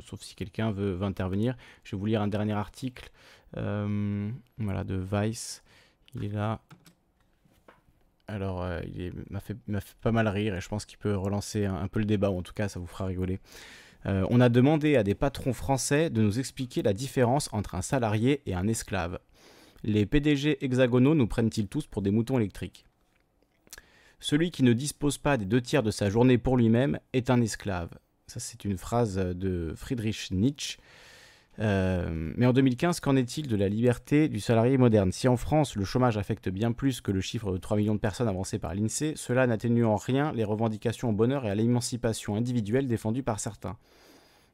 sauf 0.05 0.21
si 0.23 0.35
quelqu'un 0.35 0.73
veut, 0.73 0.93
veut 0.93 1.05
intervenir. 1.07 1.57
Je 1.85 1.95
vais 1.95 2.01
vous 2.01 2.07
lire 2.07 2.21
un 2.21 2.29
dernier 2.29 2.55
article 2.55 3.13
voilà, 3.55 4.83
de 4.85 5.01
Vice. 5.13 5.63
Il 6.17 6.25
est 6.25 6.29
là. 6.29 6.61
Alors, 8.31 8.63
euh, 8.63 8.81
il 8.95 9.13
m'a 9.29 9.41
fait, 9.41 9.57
pas 10.01 10.13
mal 10.13 10.29
rire 10.29 10.55
et 10.55 10.61
je 10.61 10.69
pense 10.69 10.85
qu'il 10.85 10.99
peut 10.99 11.17
relancer 11.17 11.65
un, 11.65 11.75
un 11.75 11.89
peu 11.89 11.99
le 11.99 12.07
débat, 12.07 12.31
ou 12.31 12.39
en 12.39 12.43
tout 12.43 12.53
cas, 12.53 12.69
ça 12.69 12.79
vous 12.79 12.87
fera 12.87 13.07
rigoler. 13.07 13.41
Euh, 14.07 14.25
on 14.31 14.41
a 14.41 14.49
demandé 14.49 14.97
à 14.97 15.03
des 15.03 15.17
patrons 15.17 15.53
français 15.53 16.11
de 16.11 16.23
nous 16.23 16.39
expliquer 16.39 16.83
la 16.83 16.93
différence 16.93 17.53
entre 17.53 17.75
un 17.75 17.83
salarié 17.83 18.41
et 18.47 18.55
un 18.55 18.69
esclave. 18.69 19.19
Les 19.83 20.07
PDG 20.07 20.65
hexagonaux 20.65 21.15
nous 21.15 21.27
prennent-ils 21.27 21.67
tous 21.67 21.87
pour 21.87 22.03
des 22.03 22.11
moutons 22.11 22.39
électriques? 22.39 22.87
Celui 24.21 24.51
qui 24.51 24.63
ne 24.63 24.75
dispose 24.75 25.19
pas 25.19 25.37
des 25.37 25.47
deux 25.47 25.61
tiers 25.61 25.83
de 25.83 25.91
sa 25.91 26.09
journée 26.09 26.39
pour 26.39 26.57
lui-même 26.57 27.01
est 27.13 27.31
un 27.31 27.41
esclave. 27.41 27.91
Ça, 28.27 28.39
c'est 28.39 28.65
une 28.65 28.79
phrase 28.79 29.17
de 29.17 29.73
Friedrich 29.75 30.31
Nietzsche. 30.31 30.79
Euh, 31.59 32.33
mais 32.37 32.47
en 32.47 32.53
2015, 32.53 33.01
qu'en 33.01 33.17
est-il 33.17 33.49
de 33.49 33.57
la 33.57 33.69
liberté 33.69 34.29
du 34.29 34.41
salarié 34.41 34.79
moderne? 34.79 35.13
Si 35.13 35.29
en 35.29 35.37
France, 35.37 35.77
le 35.77 35.85
chômage 35.85 36.17
affecte 36.17 36.49
bien 36.49 36.73
plus 36.73 37.01
que 37.01 37.11
le 37.11 37.21
chiffre 37.21 37.53
de 37.53 37.59
3 37.59 37.77
millions 37.77 37.95
de 37.95 38.01
personnes 38.01 38.29
avancé 38.29 38.59
par 38.59 38.75
l'INSEE, 38.75 39.15
cela 39.17 39.47
n'atténue 39.47 39.85
en 39.85 39.97
rien 39.97 40.33
les 40.33 40.45
revendications 40.45 41.11
au 41.11 41.13
bonheur 41.13 41.45
et 41.45 41.51
à 41.51 41.55
l'émancipation 41.55 42.37
individuelle 42.37 42.87
défendues 42.87 43.23
par 43.23 43.41
certains. 43.41 43.77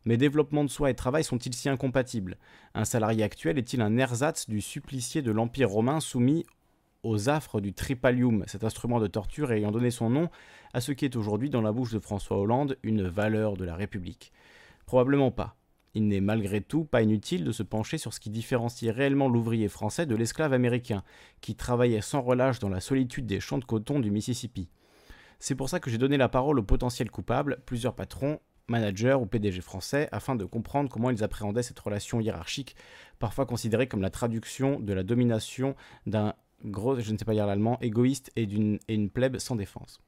Mais 0.04 0.16
développement 0.16 0.64
de 0.64 0.70
soi 0.70 0.90
et 0.90 0.94
travail 0.94 1.24
sont-ils 1.24 1.54
si 1.54 1.68
incompatibles? 1.68 2.38
Un 2.74 2.84
salarié 2.84 3.24
actuel 3.24 3.58
est-il 3.58 3.80
un 3.82 3.96
ersatz 3.98 4.48
du 4.48 4.60
supplicié 4.60 5.20
de 5.20 5.32
l'Empire 5.32 5.68
romain 5.68 6.00
soumis 6.00 6.46
aux 7.02 7.28
affres 7.28 7.60
du 7.60 7.72
tripalium, 7.72 8.44
cet 8.46 8.64
instrument 8.64 9.00
de 9.00 9.06
torture 9.06 9.52
ayant 9.52 9.70
donné 9.70 9.90
son 9.90 10.10
nom 10.10 10.28
à 10.74 10.80
ce 10.80 10.92
qui 10.92 11.04
est 11.04 11.16
aujourd'hui 11.16 11.50
dans 11.50 11.62
la 11.62 11.72
bouche 11.72 11.92
de 11.92 11.98
François 11.98 12.38
Hollande 12.38 12.78
une 12.82 13.06
valeur 13.06 13.56
de 13.56 13.64
la 13.64 13.76
République 13.76 14.32
Probablement 14.86 15.30
pas. 15.30 15.56
Il 15.96 16.08
n'est 16.08 16.20
malgré 16.20 16.60
tout 16.60 16.84
pas 16.84 17.00
inutile 17.00 17.42
de 17.42 17.52
se 17.52 17.62
pencher 17.62 17.96
sur 17.96 18.12
ce 18.12 18.20
qui 18.20 18.28
différencie 18.28 18.94
réellement 18.94 19.30
l'ouvrier 19.30 19.66
français 19.66 20.04
de 20.04 20.14
l'esclave 20.14 20.52
américain, 20.52 21.02
qui 21.40 21.54
travaillait 21.54 22.02
sans 22.02 22.20
relâche 22.20 22.58
dans 22.58 22.68
la 22.68 22.80
solitude 22.80 23.24
des 23.24 23.40
champs 23.40 23.56
de 23.56 23.64
coton 23.64 23.98
du 23.98 24.10
Mississippi. 24.10 24.68
C'est 25.38 25.54
pour 25.54 25.70
ça 25.70 25.80
que 25.80 25.88
j'ai 25.88 25.96
donné 25.96 26.18
la 26.18 26.28
parole 26.28 26.58
aux 26.58 26.62
potentiels 26.62 27.10
coupables, 27.10 27.62
plusieurs 27.64 27.94
patrons, 27.94 28.40
managers 28.68 29.14
ou 29.14 29.24
PDG 29.24 29.62
français, 29.62 30.10
afin 30.12 30.36
de 30.36 30.44
comprendre 30.44 30.90
comment 30.90 31.08
ils 31.08 31.24
appréhendaient 31.24 31.62
cette 31.62 31.80
relation 31.80 32.20
hiérarchique, 32.20 32.76
parfois 33.18 33.46
considérée 33.46 33.88
comme 33.88 34.02
la 34.02 34.10
traduction 34.10 34.78
de 34.78 34.92
la 34.92 35.02
domination 35.02 35.76
d'un 36.04 36.34
gros, 36.62 37.00
je 37.00 37.10
ne 37.10 37.16
sais 37.16 37.24
pas 37.24 37.32
lire 37.32 37.46
l'allemand, 37.46 37.78
égoïste 37.80 38.30
et 38.36 38.44
d'une 38.44 39.08
plèbe 39.08 39.38
sans 39.38 39.56
défense. 39.56 40.02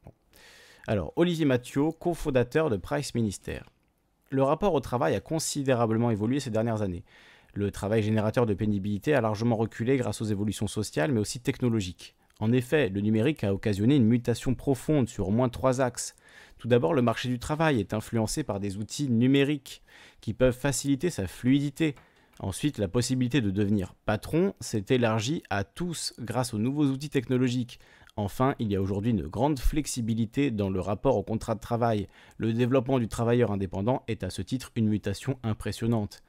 Alors, 0.86 1.15
Olivier 1.16 1.47
Mathieu, 1.47 1.93
cofondateur 1.93 2.69
de 2.69 2.77
Price 2.77 3.15
Minister. 3.15 3.60
Le 4.31 4.43
rapport 4.43 4.75
au 4.75 4.81
travail 4.81 5.15
a 5.15 5.21
considérablement 5.21 6.11
évolué 6.11 6.39
ces 6.39 6.51
dernières 6.51 6.83
années. 6.83 7.03
Le 7.55 7.71
travail 7.71 8.03
générateur 8.03 8.45
de 8.45 8.53
pénibilité 8.53 9.15
a 9.15 9.23
largement 9.23 9.57
reculé 9.57 9.97
grâce 9.97 10.21
aux 10.21 10.27
évolutions 10.27 10.67
sociales 10.67 11.13
mais 11.13 11.21
aussi 11.21 11.41
technologiques. 11.41 12.15
En 12.39 12.53
effet, 12.53 12.91
le 12.91 13.01
numérique 13.01 13.43
a 13.43 13.55
occasionné 13.55 13.97
une 13.97 14.05
mutation 14.05 14.55
profonde 14.55 15.09
sur 15.09 15.29
au 15.29 15.31
moins 15.31 15.49
trois 15.49 15.81
axes. 15.81 16.15
Tout 16.59 16.69
d'abord, 16.69 16.93
le 16.93 17.01
marché 17.01 17.29
du 17.29 17.39
travail 17.39 17.81
est 17.81 17.95
influencé 17.95 18.45
par 18.45 18.61
des 18.61 18.77
outils 18.77 19.09
numériques 19.09 19.83
qui 20.21 20.35
peuvent 20.35 20.57
faciliter 20.57 21.09
sa 21.09 21.27
fluidité. 21.27 21.95
Ensuite, 22.39 22.79
la 22.79 22.87
possibilité 22.87 23.41
de 23.41 23.51
devenir 23.51 23.95
patron 24.05 24.55
s'est 24.61 24.85
élargie 24.91 25.43
à 25.49 25.65
tous 25.65 26.13
grâce 26.21 26.53
aux 26.53 26.59
nouveaux 26.59 26.87
outils 26.87 27.11
technologiques. 27.11 27.81
Enfin, 28.19 28.57
il 28.59 28.73
y 28.73 28.74
a 28.74 28.82
aujourd'hui 28.82 29.12
une 29.12 29.28
grande 29.28 29.61
flexibilité 29.61 30.51
dans 30.51 30.70
le 30.70 30.81
rapport 30.81 31.16
au 31.16 31.23
contrat 31.23 31.55
de 31.55 31.61
travail. 31.61 32.09
Le 32.36 32.53
développement 32.53 32.99
du 32.99 33.07
travailleur 33.07 33.53
indépendant 33.53 34.03
est 34.09 34.24
à 34.24 34.31
ce 34.31 34.43
titre 34.43 34.73
une 34.74 34.89
mutation 34.89 35.39
impressionnante. 35.45 36.24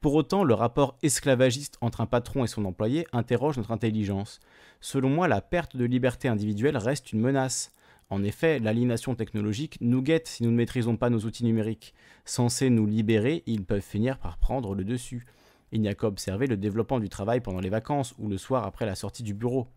Pour 0.00 0.16
autant, 0.16 0.42
le 0.42 0.54
rapport 0.54 0.98
esclavagiste 1.04 1.78
entre 1.80 2.00
un 2.00 2.06
patron 2.06 2.42
et 2.42 2.48
son 2.48 2.64
employé 2.64 3.06
interroge 3.12 3.56
notre 3.56 3.70
intelligence. 3.70 4.40
Selon 4.80 5.10
moi, 5.10 5.28
la 5.28 5.40
perte 5.40 5.76
de 5.76 5.84
liberté 5.84 6.26
individuelle 6.26 6.76
reste 6.76 7.12
une 7.12 7.20
menace. 7.20 7.72
En 8.10 8.24
effet, 8.24 8.58
l'aliénation 8.58 9.14
technologique 9.14 9.78
nous 9.80 10.02
guette 10.02 10.26
si 10.26 10.42
nous 10.42 10.50
ne 10.50 10.56
maîtrisons 10.56 10.96
pas 10.96 11.08
nos 11.08 11.20
outils 11.20 11.44
numériques. 11.44 11.94
Censés 12.24 12.68
nous 12.68 12.86
libérer, 12.86 13.44
ils 13.46 13.64
peuvent 13.64 13.80
finir 13.80 14.18
par 14.18 14.38
prendre 14.38 14.74
le 14.74 14.82
dessus. 14.82 15.24
Il 15.70 15.82
n'y 15.82 15.88
a 15.88 15.94
qu'à 15.94 16.08
observer 16.08 16.48
le 16.48 16.56
développement 16.56 16.98
du 16.98 17.08
travail 17.08 17.40
pendant 17.40 17.60
les 17.60 17.70
vacances 17.70 18.16
ou 18.18 18.26
le 18.26 18.38
soir 18.38 18.64
après 18.66 18.86
la 18.86 18.96
sortie 18.96 19.22
du 19.22 19.34
bureau. 19.34 19.68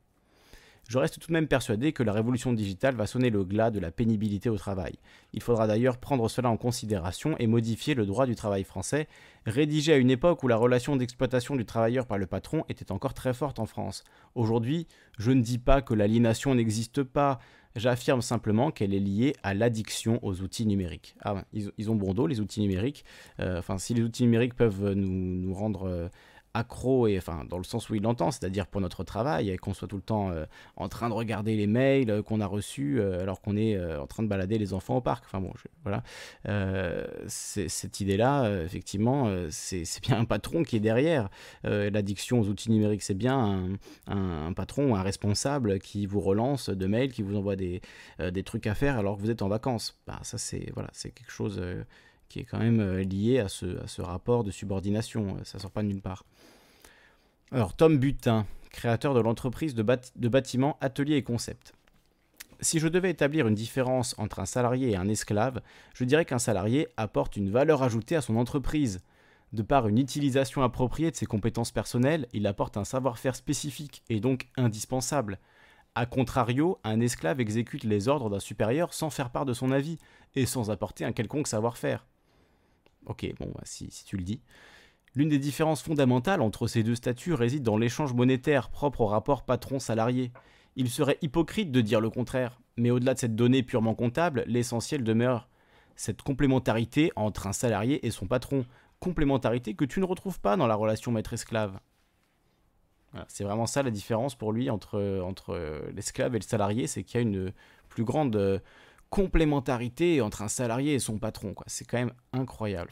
Je 0.91 0.97
reste 0.97 1.19
tout 1.19 1.29
de 1.29 1.31
même 1.31 1.47
persuadé 1.47 1.93
que 1.93 2.03
la 2.03 2.11
révolution 2.11 2.51
digitale 2.51 2.95
va 2.95 3.07
sonner 3.07 3.29
le 3.29 3.45
glas 3.45 3.71
de 3.71 3.79
la 3.79 3.91
pénibilité 3.91 4.49
au 4.49 4.57
travail. 4.57 4.95
Il 5.31 5.41
faudra 5.41 5.65
d'ailleurs 5.65 5.97
prendre 5.97 6.27
cela 6.27 6.49
en 6.49 6.57
considération 6.57 7.37
et 7.39 7.47
modifier 7.47 7.93
le 7.93 8.05
droit 8.05 8.25
du 8.25 8.35
travail 8.35 8.65
français, 8.65 9.07
rédigé 9.45 9.93
à 9.93 9.95
une 9.95 10.11
époque 10.11 10.43
où 10.43 10.49
la 10.49 10.57
relation 10.57 10.97
d'exploitation 10.97 11.55
du 11.55 11.63
travailleur 11.63 12.07
par 12.07 12.17
le 12.17 12.27
patron 12.27 12.65
était 12.67 12.91
encore 12.91 13.13
très 13.13 13.33
forte 13.33 13.59
en 13.59 13.65
France. 13.65 14.03
Aujourd'hui, 14.35 14.85
je 15.17 15.31
ne 15.31 15.41
dis 15.41 15.59
pas 15.59 15.81
que 15.81 15.93
l'aliénation 15.93 16.55
n'existe 16.55 17.03
pas, 17.03 17.39
j'affirme 17.77 18.21
simplement 18.21 18.69
qu'elle 18.69 18.93
est 18.93 18.99
liée 18.99 19.33
à 19.43 19.53
l'addiction 19.53 20.19
aux 20.23 20.41
outils 20.41 20.65
numériques. 20.65 21.15
Ah, 21.23 21.45
ils, 21.53 21.89
ont 21.89 21.95
bon 21.95 22.13
dos, 22.13 22.27
les 22.27 22.41
outils 22.41 22.59
numériques. 22.59 23.05
Euh, 23.39 23.59
enfin, 23.59 23.77
si 23.77 23.93
les 23.93 24.01
outils 24.01 24.23
numériques 24.23 24.55
peuvent 24.55 24.91
nous, 24.91 25.07
nous 25.07 25.53
rendre... 25.53 26.09
Accro, 26.53 27.07
et 27.07 27.17
enfin 27.17 27.45
dans 27.49 27.57
le 27.57 27.63
sens 27.63 27.89
où 27.89 27.95
il 27.95 28.01
l'entend, 28.01 28.29
c'est-à-dire 28.29 28.67
pour 28.67 28.81
notre 28.81 29.03
travail, 29.05 29.55
qu'on 29.57 29.73
soit 29.73 29.87
tout 29.87 29.95
le 29.95 30.01
temps 30.01 30.31
euh, 30.31 30.45
en 30.75 30.89
train 30.89 31.07
de 31.07 31.13
regarder 31.13 31.55
les 31.55 31.67
mails 31.67 32.09
euh, 32.09 32.21
qu'on 32.21 32.41
a 32.41 32.45
reçus 32.45 32.99
euh, 32.99 33.21
alors 33.21 33.41
qu'on 33.41 33.55
est 33.55 33.79
en 33.95 34.07
train 34.07 34.23
de 34.23 34.27
balader 34.27 34.57
les 34.57 34.73
enfants 34.73 34.97
au 34.97 35.01
parc. 35.01 35.23
Enfin 35.25 35.39
bon, 35.39 35.53
voilà. 35.83 36.03
cette 37.27 37.99
idée-là, 37.99 38.63
effectivement, 38.63 39.33
c'est 39.49 39.85
bien 40.01 40.19
un 40.19 40.25
patron 40.25 40.63
qui 40.63 40.75
est 40.75 40.81
derrière. 40.81 41.29
L'addiction 41.63 42.39
aux 42.39 42.47
outils 42.47 42.71
numériques, 42.71 43.03
c'est 43.03 43.13
bien 43.13 43.77
un, 44.07 44.53
patron, 44.53 44.95
un 44.95 45.03
responsable 45.03 45.79
qui 45.79 46.05
vous 46.05 46.19
relance 46.19 46.69
de 46.69 46.87
mails, 46.87 47.11
qui 47.11 47.21
vous 47.21 47.35
envoie 47.35 47.55
des, 47.55 47.81
des 48.19 48.43
trucs 48.43 48.67
à 48.67 48.75
faire 48.75 48.97
alors 48.97 49.17
que 49.17 49.21
vous 49.21 49.31
êtes 49.31 49.41
en 49.41 49.49
vacances. 49.49 49.99
Bah, 50.07 50.19
ça, 50.23 50.37
c'est 50.37 50.71
voilà, 50.73 50.89
c'est 50.93 51.11
quelque 51.11 51.31
chose 51.31 51.61
qui 52.31 52.39
est 52.39 52.45
quand 52.45 52.59
même 52.59 52.81
lié 52.99 53.39
à 53.39 53.49
ce, 53.49 54.01
rapport 54.01 54.43
de 54.43 54.51
subordination. 54.51 55.37
Ça 55.43 55.59
sort 55.59 55.71
pas 55.71 55.83
de 55.83 55.87
nulle 55.87 56.01
part. 56.01 56.23
Alors, 57.51 57.75
Tom 57.75 57.97
Butin, 57.97 58.45
créateur 58.71 59.13
de 59.13 59.19
l'entreprise 59.19 59.75
de, 59.75 59.83
bâtiments 60.29 60.77
Atelier 60.79 61.17
et 61.17 61.23
Concept. 61.23 61.73
Si 62.61 62.79
je 62.79 62.87
devais 62.87 63.09
établir 63.09 63.47
une 63.47 63.55
différence 63.55 64.15
entre 64.17 64.39
un 64.39 64.45
salarié 64.45 64.91
et 64.91 64.95
un 64.95 65.09
esclave, 65.09 65.61
je 65.93 66.05
dirais 66.05 66.23
qu'un 66.23 66.39
salarié 66.39 66.87
apporte 66.95 67.35
une 67.35 67.49
valeur 67.49 67.83
ajoutée 67.83 68.15
à 68.15 68.21
son 68.21 68.37
entreprise. 68.37 69.01
De 69.51 69.63
par 69.63 69.89
une 69.89 69.97
utilisation 69.97 70.63
appropriée 70.63 71.11
de 71.11 71.15
ses 71.17 71.25
compétences 71.25 71.71
personnelles, 71.71 72.27
il 72.31 72.47
apporte 72.47 72.77
un 72.77 72.85
savoir-faire 72.85 73.35
spécifique 73.35 74.03
et 74.09 74.21
donc 74.21 74.47
indispensable. 74.55 75.39
A 75.95 76.05
contrario, 76.05 76.79
un 76.85 77.01
esclave 77.01 77.41
exécute 77.41 77.83
les 77.83 78.07
ordres 78.07 78.29
d'un 78.29 78.39
supérieur 78.39 78.93
sans 78.93 79.09
faire 79.09 79.31
part 79.31 79.45
de 79.45 79.53
son 79.53 79.71
avis 79.71 79.97
et 80.35 80.45
sans 80.45 80.71
apporter 80.71 81.03
un 81.03 81.11
quelconque 81.11 81.47
savoir-faire. 81.47 82.05
Ok, 83.05 83.25
bon, 83.39 83.51
bah, 83.53 83.61
si 83.63 83.89
tu 84.05 84.17
le 84.17 84.23
dis. 84.23 84.41
L'une 85.13 85.29
des 85.29 85.39
différences 85.39 85.81
fondamentales 85.81 86.41
entre 86.41 86.67
ces 86.67 86.83
deux 86.83 86.95
statuts 86.95 87.33
réside 87.33 87.63
dans 87.63 87.77
l'échange 87.77 88.13
monétaire 88.13 88.69
propre 88.69 89.01
au 89.01 89.07
rapport 89.07 89.43
patron-salarié. 89.43 90.31
Il 90.77 90.89
serait 90.89 91.17
hypocrite 91.21 91.71
de 91.71 91.81
dire 91.81 91.99
le 91.99 92.09
contraire, 92.09 92.61
mais 92.77 92.91
au-delà 92.91 93.13
de 93.13 93.19
cette 93.19 93.35
donnée 93.35 93.61
purement 93.61 93.93
comptable, 93.93 94.45
l'essentiel 94.47 95.03
demeure 95.03 95.49
cette 95.97 96.21
complémentarité 96.21 97.11
entre 97.17 97.47
un 97.47 97.53
salarié 97.53 98.05
et 98.05 98.11
son 98.11 98.25
patron, 98.25 98.65
complémentarité 99.01 99.73
que 99.73 99.83
tu 99.83 99.99
ne 99.99 100.05
retrouves 100.05 100.39
pas 100.39 100.55
dans 100.55 100.67
la 100.67 100.75
relation 100.75 101.11
maître-esclave. 101.11 101.77
c'est 103.27 103.43
vraiment 103.43 103.65
ça 103.65 103.83
la 103.83 103.91
différence 103.91 104.35
pour 104.35 104.53
lui 104.53 104.69
entre, 104.69 104.97
l'esclave 105.93 106.35
et 106.35 106.39
le 106.39 106.45
salarié, 106.45 106.87
c'est 106.87 107.03
qu'il 107.03 107.15
y 107.15 107.23
a 107.23 107.27
une 107.27 107.51
plus 107.89 108.05
grande 108.05 108.37
euh, 108.37 108.59
complémentarité 109.11 110.21
entre 110.21 110.41
un 110.41 110.47
salarié 110.47 110.95
et 110.95 110.99
son 110.99 111.19
patron. 111.19 111.53
C'est 111.67 111.85
quand 111.85 111.99
même 111.99 112.13
incroyable. 112.33 112.91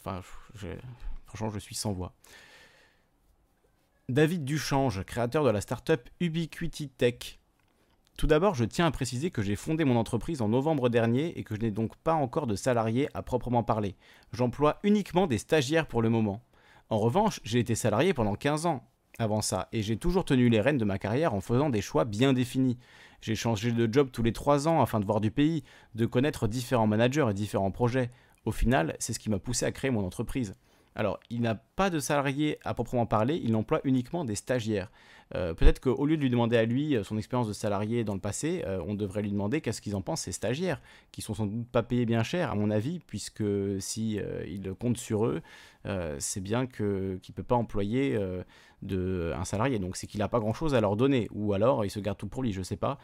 Franchement, 1.26 1.50
je 1.50 1.60
suis 1.60 1.76
sans 1.76 1.94
voix. 1.94 2.14
David 4.10 4.44
Duchange, 4.44 5.04
créateur 5.04 5.44
de 5.44 5.50
la 5.50 5.62
startup 5.62 6.02
Ubiquity 6.20 6.90
Tech. 6.90 7.40
Tout 8.18 8.28
d'abord, 8.28 8.54
je 8.54 8.66
tiens 8.66 8.86
à 8.86 8.91
préciser 8.91 9.32
que 9.32 9.41
j'ai 9.41 9.56
fondé 9.56 9.86
mon 9.86 9.96
entreprise 9.96 10.41
en 10.41 10.50
novembre 10.50 10.90
dernier 10.90 11.40
et 11.40 11.44
que 11.44 11.56
je 11.56 11.62
n'ai 11.62 11.72
donc 11.72 11.96
pas 11.96 12.16
encore 12.16 12.48
de 12.48 12.56
salariés 12.56 13.08
à 13.14 13.24
proprement 13.24 13.64
parler. 13.64 13.96
J'emploie 14.34 14.80
uniquement 14.84 15.26
des 15.26 15.38
stagiaires 15.38 15.88
pour 15.88 16.02
le 16.02 16.10
moment. 16.10 16.44
En 16.90 16.98
revanche, 16.98 17.40
j'ai 17.44 17.60
été 17.60 17.76
salarié 17.76 18.14
pendant 18.14 18.36
15 18.36 18.66
ans 18.66 18.84
avant 19.20 19.41
ça 19.41 19.70
et 19.72 19.84
j'ai 19.84 19.96
toujours 19.96 20.26
tenu 20.26 20.50
les 20.50 20.60
rênes 20.60 20.78
de 20.78 20.86
ma 20.86 20.98
carrière 20.98 21.34
en 21.34 21.40
faisant 21.40 21.70
des 21.70 21.82
choix 21.82 22.04
bien 22.04 22.34
définis. 22.34 22.78
J'ai 23.22 23.36
changé 23.36 23.72
de 23.72 23.91
job 23.91 24.10
tous 24.12 24.24
les 24.24 24.34
3 24.34 24.68
ans 24.68 24.82
afin 24.82 25.00
de 25.00 25.06
voir 25.06 25.22
du 25.22 25.32
pays, 25.32 25.64
de 25.96 26.06
connaître 26.06 26.48
différents 26.48 26.88
managers 26.88 27.28
et 27.30 27.34
différents 27.34 27.72
projets. 27.72 28.12
Au 28.46 28.52
final, 28.52 28.96
c'est 29.00 29.14
ce 29.14 29.20
qui 29.20 29.30
m'a 29.30 29.40
poussé 29.40 29.66
à 29.66 29.72
créer 29.72 29.91
mon 29.91 30.06
entreprise. 30.06 30.56
Alors, 30.96 31.20
il 31.30 31.41
n'a 31.41 31.56
pas 31.56 31.90
de 31.90 32.00
salariés 32.00 32.58
à 32.64 32.74
proprement 32.74 33.06
parler, 33.06 33.40
il 33.44 33.56
emploie 33.56 33.80
uniquement 33.84 34.26
des 34.26 34.36
stagiaires. 34.36 34.91
Euh, 35.36 35.54
peut-être 35.54 35.80
qu'au 35.80 36.06
lieu 36.06 36.18
de 36.18 36.22
lui 36.22 36.30
demander 36.30 36.58
à 36.58 36.66
lui 36.66 36.96
euh, 36.96 37.04
son 37.04 37.18
expérience 37.18 37.48
de 37.48 37.54
salarié 37.54 38.04
dans 38.04 38.16
le 38.16 38.20
passé, 38.20 38.64
euh, 38.66 38.82
on 38.88 38.96
devrait 38.96 39.22
lui 39.22 39.30
demander 39.30 39.62
qu'est-ce 39.62 39.80
qu'ils 39.80 39.96
en 39.96 40.02
pensent 40.02 40.22
ces 40.22 40.32
stagiaires, 40.32 40.82
qui 41.12 41.22
sont 41.22 41.36
sans 41.36 41.46
doute 41.46 41.68
pas 41.68 41.84
payés 41.84 42.06
bien 42.06 42.24
cher 42.24 42.52
à 42.52 42.56
mon 42.56 42.72
avis, 42.72 43.00
puisque 43.00 43.44
si 43.80 44.20
il 44.48 44.74
compte 44.74 44.98
sur 44.98 45.26
eux, 45.26 45.41
c'est 46.18 46.42
bien 46.42 46.66
que 46.68 47.18
qu'il 47.22 47.34
peut 47.34 47.44
pas 47.44 47.56
employer 47.56 48.20
de 48.82 49.34
un 49.36 49.44
salarié. 49.46 49.78
Donc 49.80 49.98
c'est 49.98 50.08
qu'il 50.08 50.20
n'a 50.20 50.28
pas 50.28 50.40
grand-chose 50.40 50.74
à 50.74 50.82
leur 50.82 50.96
donner, 50.96 51.28
ou 51.32 51.54
alors 51.54 51.86
il 51.86 51.90
se 51.90 52.00
garde 52.00 52.18
tout 52.18 52.28
pour 52.28 52.44
lui, 52.44 52.54
je 52.54 52.62
sais 52.62 52.78
pas. 52.78 52.98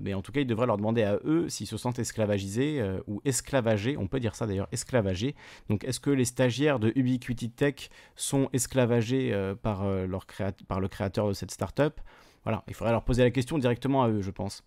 mais 0.00 0.14
en 0.14 0.22
tout 0.22 0.32
cas, 0.32 0.40
il 0.40 0.46
devrait 0.46 0.66
leur 0.66 0.76
demander 0.76 1.02
à 1.02 1.18
eux 1.24 1.48
s'ils 1.48 1.66
se 1.66 1.76
sentent 1.76 1.98
esclavagisés 1.98 2.82
ou 3.06 3.20
esclavagés. 3.24 3.96
On 3.96 4.06
peut 4.06 4.20
dire 4.20 4.34
ça 4.34 4.46
d'ailleurs, 4.46 4.68
esclavagés. 4.72 5.34
Donc 5.68 5.84
est-ce 5.84 6.00
que 6.00 6.10
les 6.10 6.24
stagiaires 6.24 6.78
de 6.78 6.92
Ubiquity 6.94 7.50
Tech 7.50 7.90
sont 8.16 8.48
esclavagés 8.52 9.32
par 9.62 9.84
par 10.68 10.80
le 10.80 10.88
créateur 10.88 11.28
de 11.28 11.32
cette 11.32 11.50
startup? 11.50 12.00
Voilà, 12.44 12.64
il 12.66 12.74
faudrait 12.74 12.92
leur 12.92 13.04
poser 13.04 13.22
la 13.22 13.30
question 13.30 13.56
directement 13.58 14.02
à 14.02 14.08
eux, 14.08 14.20
je 14.20 14.30
pense. 14.30 14.64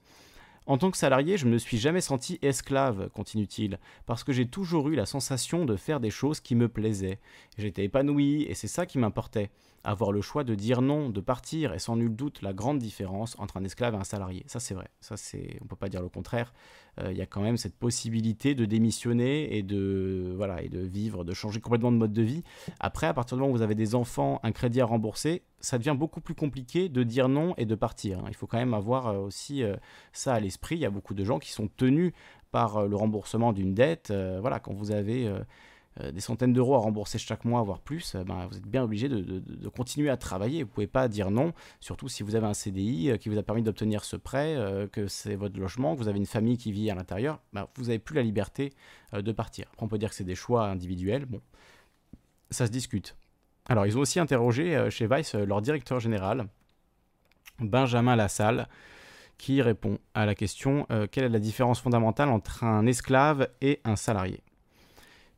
En 0.67 0.79
tant 0.79 0.89
que 0.89 0.97
salarié, 0.97 1.37
je 1.37 1.45
ne 1.45 1.51
me 1.51 1.57
suis 1.59 1.77
jamais 1.77 2.01
senti 2.01 2.39
esclave, 2.41 3.09
continue-t-il, 3.13 3.77
parce 4.07 4.23
que 4.23 4.33
j'ai 4.33 4.47
toujours 4.47 4.89
eu 4.89 4.95
la 4.95 5.05
sensation 5.05 5.63
de 5.63 5.75
faire 5.75 5.99
des 5.99 6.09
choses 6.09 6.39
qui 6.39 6.55
me 6.55 6.67
plaisaient. 6.67 7.19
J'étais 7.57 7.85
épanoui 7.85 8.43
et 8.49 8.55
c'est 8.55 8.67
ça 8.67 8.87
qui 8.87 8.97
m'importait. 8.97 9.51
Avoir 9.85 10.11
le 10.11 10.21
choix 10.21 10.43
de 10.43 10.55
dire 10.55 10.81
non, 10.81 11.09
de 11.09 11.21
partir, 11.21 11.73
et 11.73 11.79
sans 11.79 11.95
nul 11.95 12.15
doute 12.15 12.41
la 12.41 12.53
grande 12.53 12.79
différence 12.79 13.35
entre 13.39 13.57
un 13.57 13.63
esclave 13.63 13.93
et 13.93 13.97
un 13.97 14.03
salarié. 14.03 14.43
Ça 14.47 14.59
c'est 14.59 14.73
vrai, 14.73 14.87
ça 14.99 15.15
c'est, 15.15 15.59
on 15.61 15.67
peut 15.67 15.75
pas 15.75 15.89
dire 15.89 16.01
le 16.01 16.09
contraire. 16.09 16.53
Euh, 16.99 17.11
il 17.11 17.17
y 17.17 17.21
a 17.21 17.25
quand 17.25 17.41
même 17.41 17.57
cette 17.57 17.75
possibilité 17.75 18.55
de 18.55 18.65
démissionner 18.65 19.55
et 19.57 19.63
de 19.63 20.33
voilà 20.35 20.61
et 20.61 20.69
de 20.69 20.79
vivre, 20.79 21.23
de 21.23 21.33
changer 21.33 21.61
complètement 21.61 21.91
de 21.91 21.97
mode 21.97 22.13
de 22.13 22.21
vie. 22.21 22.43
Après, 22.79 23.07
à 23.07 23.13
partir 23.13 23.37
du 23.37 23.41
moment 23.41 23.53
où 23.53 23.57
vous 23.57 23.61
avez 23.61 23.75
des 23.75 23.95
enfants, 23.95 24.39
un 24.43 24.51
crédit 24.51 24.81
à 24.81 24.85
rembourser, 24.85 25.43
ça 25.59 25.77
devient 25.77 25.95
beaucoup 25.97 26.21
plus 26.21 26.35
compliqué 26.35 26.89
de 26.89 27.03
dire 27.03 27.29
non 27.29 27.53
et 27.57 27.65
de 27.65 27.75
partir. 27.75 28.19
Hein. 28.19 28.25
Il 28.29 28.35
faut 28.35 28.47
quand 28.47 28.57
même 28.57 28.73
avoir 28.73 29.07
euh, 29.07 29.17
aussi 29.19 29.63
euh, 29.63 29.75
ça 30.13 30.33
à 30.33 30.39
l'esprit. 30.39 30.75
Il 30.75 30.81
y 30.81 30.85
a 30.85 30.89
beaucoup 30.89 31.13
de 31.13 31.23
gens 31.23 31.39
qui 31.39 31.51
sont 31.51 31.67
tenus 31.67 32.13
par 32.51 32.87
le 32.87 32.95
remboursement 32.95 33.51
d'une 33.51 33.73
dette. 33.73 34.13
voilà, 34.39 34.61
quand 34.61 34.73
vous 34.73 34.91
avez 34.91 35.29
des 36.11 36.19
centaines 36.19 36.51
d'euros 36.51 36.75
à 36.75 36.79
rembourser 36.79 37.17
chaque 37.17 37.45
mois, 37.45 37.61
voire 37.63 37.79
plus, 37.79 38.15
euh, 38.15 38.23
ben, 38.23 38.47
vous 38.47 38.57
êtes 38.57 38.67
bien 38.67 38.83
obligé 38.83 39.07
de, 39.07 39.69
continuer 39.69 40.09
à 40.09 40.17
travailler. 40.17 40.63
Vous 40.63 40.69
ne 40.69 40.73
pouvez 40.73 40.87
pas 40.87 41.07
dire 41.07 41.31
non, 41.31 41.53
surtout 41.79 42.09
si 42.09 42.23
vous 42.23 42.35
avez 42.35 42.45
un 42.45 42.53
CDI 42.53 43.11
euh, 43.11 43.17
qui 43.17 43.29
vous 43.29 43.37
a 43.37 43.43
permis 43.43 43.63
d'obtenir 43.63 44.03
ce 44.03 44.17
prêt, 44.17 44.57
que 44.91 45.07
c'est 45.07 45.35
votre 45.35 45.59
logement, 45.59 45.95
que 45.95 45.99
vous 45.99 46.07
avez 46.07 46.17
une 46.17 46.25
famille 46.25 46.57
qui 46.57 46.71
vit 46.71 46.89
à 46.89 46.95
l'intérieur. 46.95 47.39
Ben, 47.53 47.67
vous 47.75 47.85
n'avez 47.85 47.99
plus 47.99 48.15
la 48.15 48.23
liberté 48.23 48.73
de 49.13 49.31
partir. 49.31 49.67
on 49.79 49.87
peut 49.87 49.97
dire 49.97 50.09
que 50.09 50.15
c'est 50.15 50.23
des 50.23 50.35
choix 50.35 50.67
individuels. 50.67 51.25
Bon, 51.25 51.41
ça 52.49 52.65
se 52.65 52.71
discute. 52.71 53.15
Alors, 53.67 53.85
ils 53.85 53.97
ont 53.97 54.01
aussi 54.01 54.19
interrogé 54.19 54.89
chez 54.89 55.07
Vice 55.07 55.35
leur 55.35 55.61
directeur 55.61 55.99
général, 55.99 56.47
Benjamin 57.59 58.15
Lassalle, 58.15 58.67
qui 59.37 59.61
répond 59.61 59.97
à 60.13 60.25
la 60.25 60.35
question 60.35 60.87
quelle 61.11 61.25
est 61.25 61.29
la 61.29 61.39
différence 61.39 61.79
fondamentale 61.79 62.29
entre 62.29 62.63
un 62.63 62.85
esclave 62.85 63.47
et 63.61 63.79
un 63.83 63.95
salarié? 63.95 64.44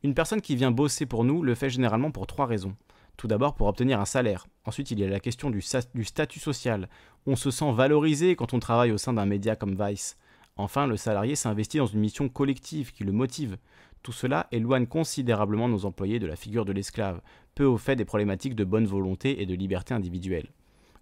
Une 0.04 0.14
personne 0.14 0.40
qui 0.40 0.54
vient 0.54 0.70
bosser 0.70 1.06
pour 1.06 1.24
nous 1.24 1.42
le 1.42 1.56
fait 1.56 1.70
généralement 1.70 2.12
pour 2.12 2.28
trois 2.28 2.46
raisons. 2.46 2.76
Tout 3.16 3.26
d'abord 3.26 3.56
pour 3.56 3.66
obtenir 3.66 3.98
un 4.00 4.04
salaire. 4.04 4.46
Ensuite, 4.64 4.92
il 4.92 5.00
y 5.00 5.04
a 5.04 5.08
la 5.08 5.18
question 5.18 5.50
du, 5.50 5.60
statut 5.60 6.38
social. 6.38 6.88
On 7.26 7.34
se 7.34 7.50
sent 7.50 7.72
valorisé 7.72 8.36
quand 8.36 8.54
on 8.54 8.60
travaille 8.60 8.92
au 8.92 8.98
sein 8.98 9.12
d'un 9.12 9.26
média 9.26 9.56
comme 9.56 9.76
Vice. 9.76 10.16
Enfin, 10.56 10.86
le 10.86 10.96
salarié 10.96 11.34
s'investit 11.34 11.78
dans 11.78 11.86
une 11.86 11.98
mission 11.98 12.28
collective 12.28 12.92
qui 12.92 13.02
le 13.02 13.10
motive. 13.10 13.58
Tout 14.04 14.12
cela 14.12 14.46
éloigne 14.52 14.86
considérablement 14.86 15.68
nos 15.68 15.84
employés 15.84 16.20
de 16.20 16.28
la 16.28 16.36
figure 16.36 16.64
de 16.64 16.72
l'esclave, 16.72 17.20
peu 17.56 17.64
au 17.64 17.76
fait 17.76 17.96
des 17.96 18.04
problématiques 18.04 18.54
de 18.54 18.64
bonne 18.64 18.86
volonté 18.86 19.42
et 19.42 19.46
de 19.46 19.54
liberté 19.54 19.94
individuelle. 19.94 20.48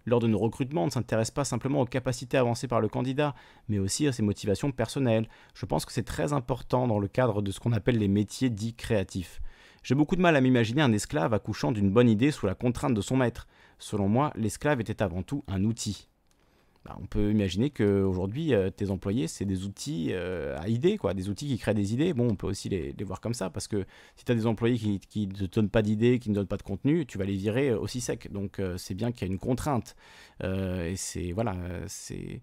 Lors 0.07 0.21
de 0.21 0.27
nos 0.27 0.39
recrutements, 0.39 0.83
on 0.83 0.85
ne 0.85 0.91
s'intéresse 0.91 1.31
pas 1.31 1.43
simplement 1.43 1.81
aux 1.81 1.85
capacités 1.85 2.37
avancées 2.37 2.69
par 2.69 2.79
le 2.79 2.87
candidat, 2.87 3.35
mais 3.67 3.77
aussi 3.77 4.07
à 4.07 4.13
ses 4.13 4.23
motivations 4.23 4.71
personnelles. 4.71 5.27
Je 5.53 5.65
pense 5.65 5.85
que 5.85 5.91
c'est 5.91 6.03
très 6.03 6.31
important 6.31 6.87
dans 6.87 6.97
le 6.97 7.09
cadre 7.09 7.41
de 7.41 7.51
ce 7.51 7.59
qu'on 7.59 7.73
appelle 7.73 7.97
les 7.97 8.07
métiers 8.07 8.49
dits 8.49 8.73
créatifs. 8.73 9.41
J'ai 9.83 9.95
beaucoup 9.95 10.15
de 10.15 10.21
mal 10.21 10.37
à 10.37 10.41
m'imaginer 10.41 10.81
un 10.81 10.93
esclave 10.93 11.33
accouchant 11.33 11.73
d'une 11.73 11.91
bonne 11.91 12.09
idée 12.09 12.31
sous 12.31 12.45
la 12.45 12.55
contrainte 12.55 12.93
de 12.93 13.01
son 13.01 13.17
maître. 13.17 13.47
Selon 13.79 14.07
moi, 14.07 14.31
l'esclave 14.37 14.79
était 14.79 15.03
avant 15.03 15.23
tout 15.23 15.43
un 15.49 15.65
outil. 15.65 16.07
Bah, 16.87 16.95
on 17.01 17.05
peut 17.05 17.31
imaginer 17.31 17.69
qu'aujourd'hui, 17.69 18.53
euh, 18.53 18.69
tes 18.69 18.91
employés, 18.91 19.27
c'est 19.27 19.43
des 19.43 19.65
outils 19.65 20.09
euh, 20.11 20.57
à 20.57 20.69
idées, 20.69 20.97
quoi, 20.97 21.13
des 21.13 21.27
outils 21.27 21.47
qui 21.47 21.57
créent 21.57 21.73
des 21.73 21.93
idées. 21.93 22.13
Bon, 22.13 22.29
on 22.29 22.35
peut 22.35 22.47
aussi 22.47 22.69
les, 22.69 22.93
voir 23.03 23.19
comme 23.19 23.33
ça, 23.33 23.49
parce 23.49 23.67
que 23.67 23.85
si 24.15 24.23
tu 24.23 24.31
as 24.31 24.35
des 24.35 24.47
employés 24.47 24.77
qui, 24.99 25.27
ne 25.27 25.33
te 25.33 25.55
donnent 25.55 25.69
pas 25.69 25.81
d'idées, 25.81 26.19
qui 26.19 26.29
ne 26.29 26.35
donnent 26.35 26.47
pas 26.47 26.55
de 26.55 26.63
contenu, 26.63 27.05
tu 27.05 27.17
vas 27.17 27.25
les 27.25 27.35
virer 27.35 27.69
euh, 27.71 27.79
aussi 27.79 27.99
sec. 27.99 28.31
Donc, 28.31 28.61
c'est 28.77 28.93
bien 28.93 29.11
qu'il 29.11 29.27
y 29.27 29.29
a 29.29 29.33
une 29.33 29.39
contrainte. 29.39 29.95
et 30.41 30.95
c'est, 30.95 31.33
voilà, 31.33 31.55
c'est 31.87 32.41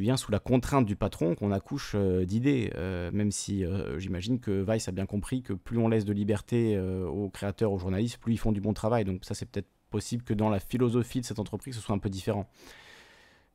bien 0.00 0.16
sous 0.16 0.30
la 0.30 0.38
contrainte 0.38 0.86
du 0.86 0.94
patron 0.94 1.34
qu'on 1.34 1.50
accouche 1.50 1.96
d'idées, 1.96 2.70
même 3.12 3.32
si 3.32 3.64
j'imagine 3.98 4.38
que 4.38 4.64
Vice 4.68 4.88
a 4.88 4.92
bien 4.92 5.06
compris 5.06 5.42
que 5.42 5.52
plus 5.52 5.78
on 5.78 5.88
laisse 5.88 6.04
de 6.04 6.12
liberté 6.12 6.78
aux 6.78 7.28
créateurs, 7.30 7.72
aux 7.72 7.78
journalistes, 7.78 8.18
plus 8.18 8.34
ils 8.34 8.38
font 8.38 8.52
du 8.52 8.60
bon 8.60 8.72
travail. 8.72 9.04
Donc 9.04 9.24
ça, 9.24 9.34
c'est 9.34 9.46
peut-être 9.46 9.68
possible 9.90 10.22
que 10.22 10.34
dans 10.34 10.48
la 10.48 10.60
philosophie 10.60 11.20
de 11.20 11.26
cette 11.26 11.38
entreprise, 11.38 11.74
ce 11.74 11.80
soit 11.80 11.94
un 11.94 11.98
peu 11.98 12.10
différent. 12.10 12.48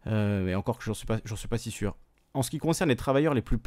Euh, 0.07 0.43
mais 0.43 0.55
encore 0.55 0.77
que 0.77 0.83
je 0.83 0.89
n'en 0.89 0.93
suis, 0.93 1.47
pas, 1.47 1.57
si 1.57 1.71
sûr. 1.71 1.95
En 2.33 2.43
ce 2.43 2.51
qui 2.51 2.59
concerne 2.59 2.89
les 2.89 2.95
travailleurs 2.95 3.33
les 3.33 3.41
plus, 3.41 3.57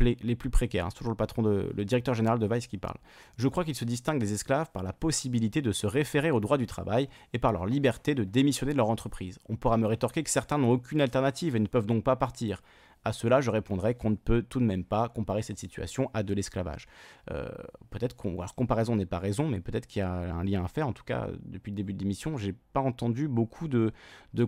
précaires, 0.51 0.87
hein, 0.87 0.89
c'est 0.91 0.99
toujours 0.99 1.11
le 1.11 1.17
patron, 1.17 1.43
le 1.43 1.85
directeur 1.85 2.15
général 2.15 2.39
de 2.39 2.47
Vice 2.47 2.69
qui 2.69 2.79
parle, 2.79 2.99
je 3.37 3.49
crois 3.49 3.65
qu'ils 3.65 3.75
se 3.75 3.85
distinguent 3.85 4.21
des 4.21 4.33
esclaves 4.33 4.71
par 4.71 4.83
la 4.83 4.93
possibilité 4.93 5.61
de 5.61 5.73
se 5.73 5.87
référer 5.87 6.31
au 6.31 6.39
droit 6.39 6.57
du 6.57 6.67
travail 6.67 7.09
et 7.33 7.39
par 7.39 7.53
leur 7.53 7.67
liberté 7.67 8.15
de 8.15 8.23
démissionner 8.23 8.73
de 8.73 8.77
leur 8.77 8.91
entreprise. 8.91 9.39
On 9.49 9.57
pourra 9.57 9.77
me 9.77 9.87
rétorquer 9.87 10.23
que 10.23 10.31
certains 10.31 10.59
n'ont 10.59 10.71
aucune 10.71 11.01
alternative 11.01 11.57
et 11.57 11.61
ne 11.61 11.67
peuvent 11.67 11.87
donc 11.87 12.05
pas 12.05 12.17
partir. 12.17 12.63
À 13.05 13.13
cela, 13.15 13.41
je 13.41 13.51
répondrai 13.51 13.95
qu'on 13.95 14.11
ne 14.11 14.17
peut 14.17 14.43
tout 14.43 14.61
de 14.61 14.65
même 14.65 14.85
pas 14.85 15.09
comparer 15.09 15.41
cette 15.41 15.59
situation 15.59 16.11
à 16.13 16.23
de 16.23 16.35
l'esclavage. 16.35 16.87
Euh, 17.31 17.49
peut-être 17.89 18.15
qu'on, 18.15 18.35
alors 18.39 18.55
comparaison 18.55 18.95
n'est 18.95 19.07
pas 19.07 19.19
raison, 19.19 19.49
mais 19.49 19.61
peut-être 19.61 19.87
qu'il 19.87 20.01
y 20.01 20.03
a 20.03 20.13
un 20.13 20.45
lien 20.45 20.63
à 20.63 20.69
faire. 20.69 20.87
En 20.87 20.93
tout 20.93 21.05
cas, 21.05 21.29
depuis 21.43 21.71
le 21.71 21.77
début 21.77 21.95
de 21.95 21.99
l'émission, 22.01 22.37
j'ai 22.37 22.53
pas 22.53 22.81
entendu 22.81 23.27
beaucoup 23.27 23.69
de, 23.69 23.93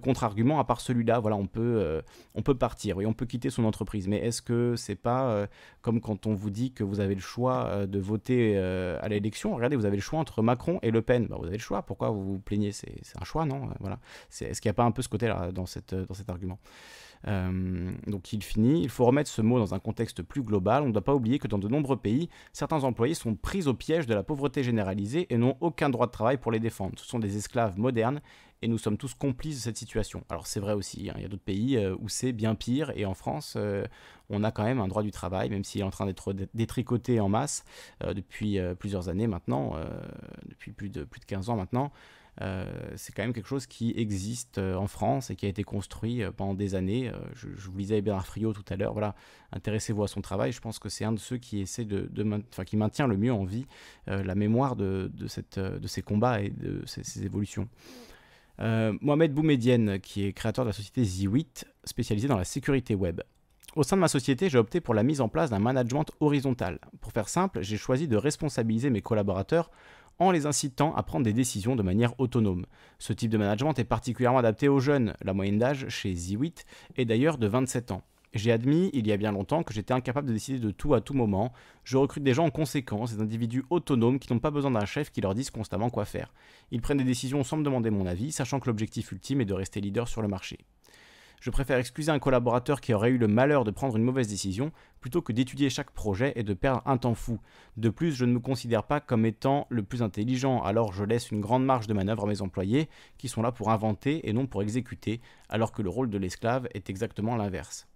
contre-arguments 0.03 0.61
à 0.61 0.65
part 0.65 0.83
celui-là. 0.83 1.19
Voilà, 1.19 1.37
on 1.37 1.47
peut, 1.47 1.61
euh, 1.61 2.03
on 2.35 2.43
peut 2.43 2.55
partir, 2.55 2.99
oui, 2.99 3.07
on 3.07 3.15
peut 3.15 3.25
quitter 3.25 3.49
son 3.49 3.65
entreprise. 3.65 4.07
Mais 4.07 4.19
est-ce 4.19 4.43
que 4.43 4.77
c'est 4.77 4.97
pas 4.97 5.31
euh, 5.31 5.47
comme 5.81 6.03
quand 6.03 6.27
on 6.27 6.35
vous 6.35 6.51
dit 6.51 6.73
que 6.73 6.85
vous 6.85 7.01
avez 7.01 7.15
le 7.15 7.23
choix 7.23 7.87
de 7.87 7.99
voter 7.99 8.59
à 8.59 9.09
l'élection? 9.09 9.55
Regardez, 9.55 9.77
vous 9.77 9.87
avez 9.87 9.97
le 9.97 10.03
choix 10.03 10.19
entre 10.19 10.43
Macron 10.43 10.79
et 10.83 10.91
Le 10.91 11.01
Pen. 11.01 11.27
Bah, 11.27 11.37
vous 11.39 11.47
avez 11.47 11.57
le 11.57 11.63
choix. 11.63 11.83
Pourquoi 11.83 12.11
vous 12.11 12.23
vous 12.23 12.39
plaignez? 12.39 12.73
C'est, 12.73 13.01
un 13.19 13.25
choix, 13.25 13.47
non? 13.47 13.71
Voilà. 13.81 13.99
est-ce 14.41 14.61
qu'il 14.61 14.69
n'y 14.69 14.75
a 14.75 14.75
pas 14.75 14.85
un 14.85 14.91
peu 14.91 15.01
ce 15.01 15.09
côté-là 15.09 15.53
dans, 15.53 15.67
cette, 15.67 15.95
dans 15.95 16.15
cet 16.15 16.29
argument? 16.29 16.59
Euh, 17.29 17.93
donc 18.07 18.33
il 18.33 18.43
finit, 18.43 18.83
il 18.83 18.89
faut 18.89 19.05
remettre 19.05 19.31
ce 19.31 19.43
mot 19.43 19.59
dans 19.59 19.75
un 19.75 19.79
contexte 19.79 20.23
plus 20.23 20.43
global. 20.43 20.83
On 20.83 20.89
ne 20.89 20.93
doit 20.93 21.05
pas 21.05 21.15
oublier 21.15 21.39
que 21.39 21.49
dans 21.49 21.59
de 21.59 21.69
nombreux 21.69 21.97
pays, 21.97 22.29
certains 22.53 22.85
employés 22.85 23.15
sont 23.15 23.35
pris 23.35 23.67
au 23.67 23.75
piège 23.75 24.07
de 24.07 24.15
la 24.15 24.23
pauvreté 24.23 24.63
généralisée 24.63 25.27
et 25.31 25.37
n'ont 25.37 25.57
aucun 25.61 25.91
droit 25.91 26.07
de 26.07 26.13
travail 26.13 26.39
pour 26.39 26.53
les 26.53 26.61
défendre. 26.61 26.99
Ce 26.99 27.07
sont 27.07 27.19
des 27.19 27.37
esclaves 27.37 27.79
modernes 27.79 28.21
et 28.61 28.69
nous 28.69 28.79
sommes 28.79 28.97
tous 28.97 29.15
complices 29.15 29.57
de 29.57 29.63
cette 29.63 29.77
situation. 29.77 30.25
Alors 30.29 30.47
c'est 30.47 30.61
vrai 30.61 30.75
aussi, 30.75 31.11
hein, 31.11 31.15
il 31.17 31.23
y 31.23 31.25
a 31.25 31.29
d'autres 31.29 31.43
pays 31.43 31.77
euh, 31.77 31.97
où 32.01 32.09
c'est 32.09 32.33
bien 32.33 32.55
pire 32.55 32.93
et 32.95 33.05
en 33.05 33.15
France, 33.15 33.55
euh, 33.57 33.85
on 34.31 34.45
a 34.45 34.53
quand 34.53 34.65
même 34.65 34.81
un 34.81 34.89
droit 34.89 35.03
du 35.03 35.11
travail, 35.11 35.51
même 35.51 35.65
s'il 35.65 35.81
est 35.81 35.85
en 35.85 35.91
train 35.91 36.07
d'être 36.07 36.33
détricoté 36.55 37.21
en 37.21 37.29
masse 37.29 37.65
depuis 38.01 38.59
plusieurs 38.79 39.11
années 39.11 39.27
maintenant, 39.27 39.77
depuis 40.49 40.73
plus 40.73 40.89
de, 40.89 41.05
plus 41.05 41.21
de 41.21 41.27
15 41.27 41.51
ans 41.51 41.57
maintenant. 41.57 41.93
Euh, 42.41 42.65
c'est 42.97 43.15
quand 43.15 43.23
même 43.23 43.35
quelque 43.35 43.49
chose 43.49 43.67
qui 43.67 43.93
existe 43.97 44.57
euh, 44.57 44.75
en 44.75 44.87
France 44.87 45.29
et 45.29 45.37
qui 45.37 45.45
a 45.45 45.51
été 45.51 45.65
construit 45.65 46.23
euh, 46.23 46.31
pendant 46.31 46.55
des 46.55 46.75
années. 46.75 47.13
Je, 47.35 47.49
vous 47.49 47.77
lisais 47.77 48.01
Bernard 48.01 48.27
Friot 48.27 48.53
tout 48.53 48.65
à 48.71 48.77
l'heure. 48.77 48.93
Voilà, 48.93 49.15
intéressez-vous 49.53 50.03
à 50.03 50.09
son 50.09 50.23
travail. 50.23 50.53
Je 50.53 50.61
pense 50.61 50.79
que 50.79 50.89
c'est 50.89 51.05
un 51.05 51.13
de 51.13 51.19
ceux 51.19 51.37
qui 51.37 51.61
essaie 51.61 51.85
de, 51.85 52.09
enfin, 52.51 52.65
qui 52.65 52.77
maintient 52.77 53.07
le 53.07 53.17
mieux 53.17 53.33
en 53.33 53.45
vie 53.45 53.67
la 54.07 54.35
mémoire 54.35 54.77
de, 54.77 55.11
cette, 55.27 55.59
de 55.59 55.87
ces 55.87 56.03
combats 56.03 56.41
et 56.41 56.51
de 56.51 56.83
ces, 56.87 57.25
évolutions. 57.25 57.69
Mohamed 58.59 59.33
Boumedienne, 59.33 59.99
qui 60.01 60.25
est 60.25 60.33
créateur 60.33 60.65
de 60.65 60.71
la 60.71 60.75
société 60.75 61.03
Z8, 61.03 61.65
spécialisée 61.85 62.29
dans 62.29 62.39
la 62.39 62.45
sécurité 62.45 62.95
web. 62.95 63.21
Au 63.75 63.83
sein 63.83 63.97
de 63.97 64.03
ma 64.03 64.09
société, 64.09 64.51
j'ai 64.51 64.59
opté 64.59 64.83
pour 64.83 64.93
la 64.93 65.03
mise 65.03 65.23
en 65.23 65.29
place 65.29 65.49
d'un 65.49 65.59
management 65.59 66.05
horizontal. 66.21 66.79
Pour 67.01 67.13
faire 67.13 67.29
simple, 67.29 67.63
j'ai 67.63 67.79
choisi 67.79 68.07
de 68.07 68.17
responsabiliser 68.17 68.91
mes 68.91 69.01
collaborateurs 69.01 69.71
en 70.27 70.31
les 70.31 70.47
incitant 70.47 70.95
à 70.95 71.03
prendre 71.03 71.25
des 71.25 71.33
décisions 71.33 71.77
de 71.77 71.83
manière 71.83 72.19
autonome. 72.19 72.67
Ce 72.99 73.13
type 73.13 73.31
de 73.31 73.39
management 73.39 73.79
est 73.79 73.85
particulièrement 73.85 74.39
adapté 74.39 74.69
aux 74.69 74.81
jeunes. 74.81 75.15
La 75.23 75.35
moyenne 75.35 75.59
d'âge 75.59 75.89
chez 75.89 76.13
Z8 76.13 76.65
est 76.97 77.05
d'ailleurs 77.05 77.39
de 77.39 77.47
27 77.47 77.91
ans. 77.91 78.03
J'ai 78.35 78.51
admis 78.51 78.89
il 78.95 79.07
y 79.07 79.13
a 79.13 79.17
bien 79.19 79.33
longtemps 79.33 79.63
que 79.63 79.75
j'étais 79.75 79.93
incapable 79.93 80.29
de 80.29 80.33
décider 80.33 80.59
de 80.59 80.71
tout 80.71 80.95
à 80.95 81.03
tout 81.03 81.13
moment. 81.13 81.53
Je 81.85 81.99
recrute 81.99 82.23
des 82.23 82.33
gens 82.33 82.47
en 82.47 82.51
conséquence, 82.51 83.15
des 83.15 83.23
individus 83.23 83.65
autonomes 83.69 84.19
qui 84.19 84.33
n'ont 84.33 84.39
pas 84.39 84.51
besoin 84.51 84.71
d'un 84.71 84.87
chef 84.87 85.11
qui 85.11 85.21
leur 85.21 85.35
dise 85.35 85.51
constamment 85.51 85.91
quoi 85.91 86.07
faire. 86.07 86.33
Ils 86.71 86.81
prennent 86.81 86.99
des 86.99 87.05
décisions 87.05 87.45
sans 87.45 87.59
me 87.59 87.65
demander 87.65 87.91
mon 87.91 88.07
avis, 88.07 88.33
sachant 88.33 88.59
que 88.59 88.69
l'objectif 88.69 89.13
ultime 89.13 89.43
est 89.43 89.47
de 89.47 89.53
rester 89.53 89.83
leader 89.83 90.09
sur 90.09 90.23
le 90.23 90.29
marché. 90.29 90.59
Je 91.43 91.51
préfère 91.51 91.79
excuser 91.79 92.13
un 92.13 92.21
collaborateur 92.21 92.81
qui 92.81 92.95
aurait 92.95 93.11
eu 93.11 93.19
le 93.19 93.27
malheur 93.27 93.65
de 93.65 93.73
prendre 93.73 93.97
une 93.97 94.05
mauvaise 94.05 94.29
décision 94.29 94.71
plutôt 95.01 95.23
que 95.23 95.33
d'étudier 95.33 95.71
chaque 95.71 95.91
projet 95.91 96.33
et 96.37 96.45
de 96.45 96.55
perdre 96.55 96.83
un 96.87 96.99
temps 96.99 97.17
fou. 97.17 97.41
De 97.77 97.89
plus, 97.89 98.13
je 98.13 98.25
ne 98.25 98.33
me 98.33 98.39
considère 98.39 98.85
pas 98.85 99.01
comme 99.01 99.27
étant 99.27 99.67
le 99.69 99.83
plus 99.83 100.03
intelligent, 100.03 100.63
alors 100.63 100.93
je 100.93 101.03
laisse 101.03 101.33
une 101.33 101.41
grande 101.41 101.65
marge 101.65 101.89
de 101.89 101.95
manœuvre 101.95 102.27
à 102.27 102.29
mes 102.29 102.43
employés 102.43 102.89
qui 103.19 103.27
sont 103.27 103.43
là 103.43 103.51
pour 103.51 103.73
inventer 103.73 104.29
et 104.29 104.33
non 104.33 104.47
pour 104.47 104.63
exécuter, 104.63 105.21
alors 105.49 105.73
que 105.73 105.83
le 105.83 105.91
rôle 105.91 106.11
de 106.11 106.19
l'esclave 106.19 106.69
est 106.75 106.89
exactement 106.89 107.35
l'inverse. 107.35 107.89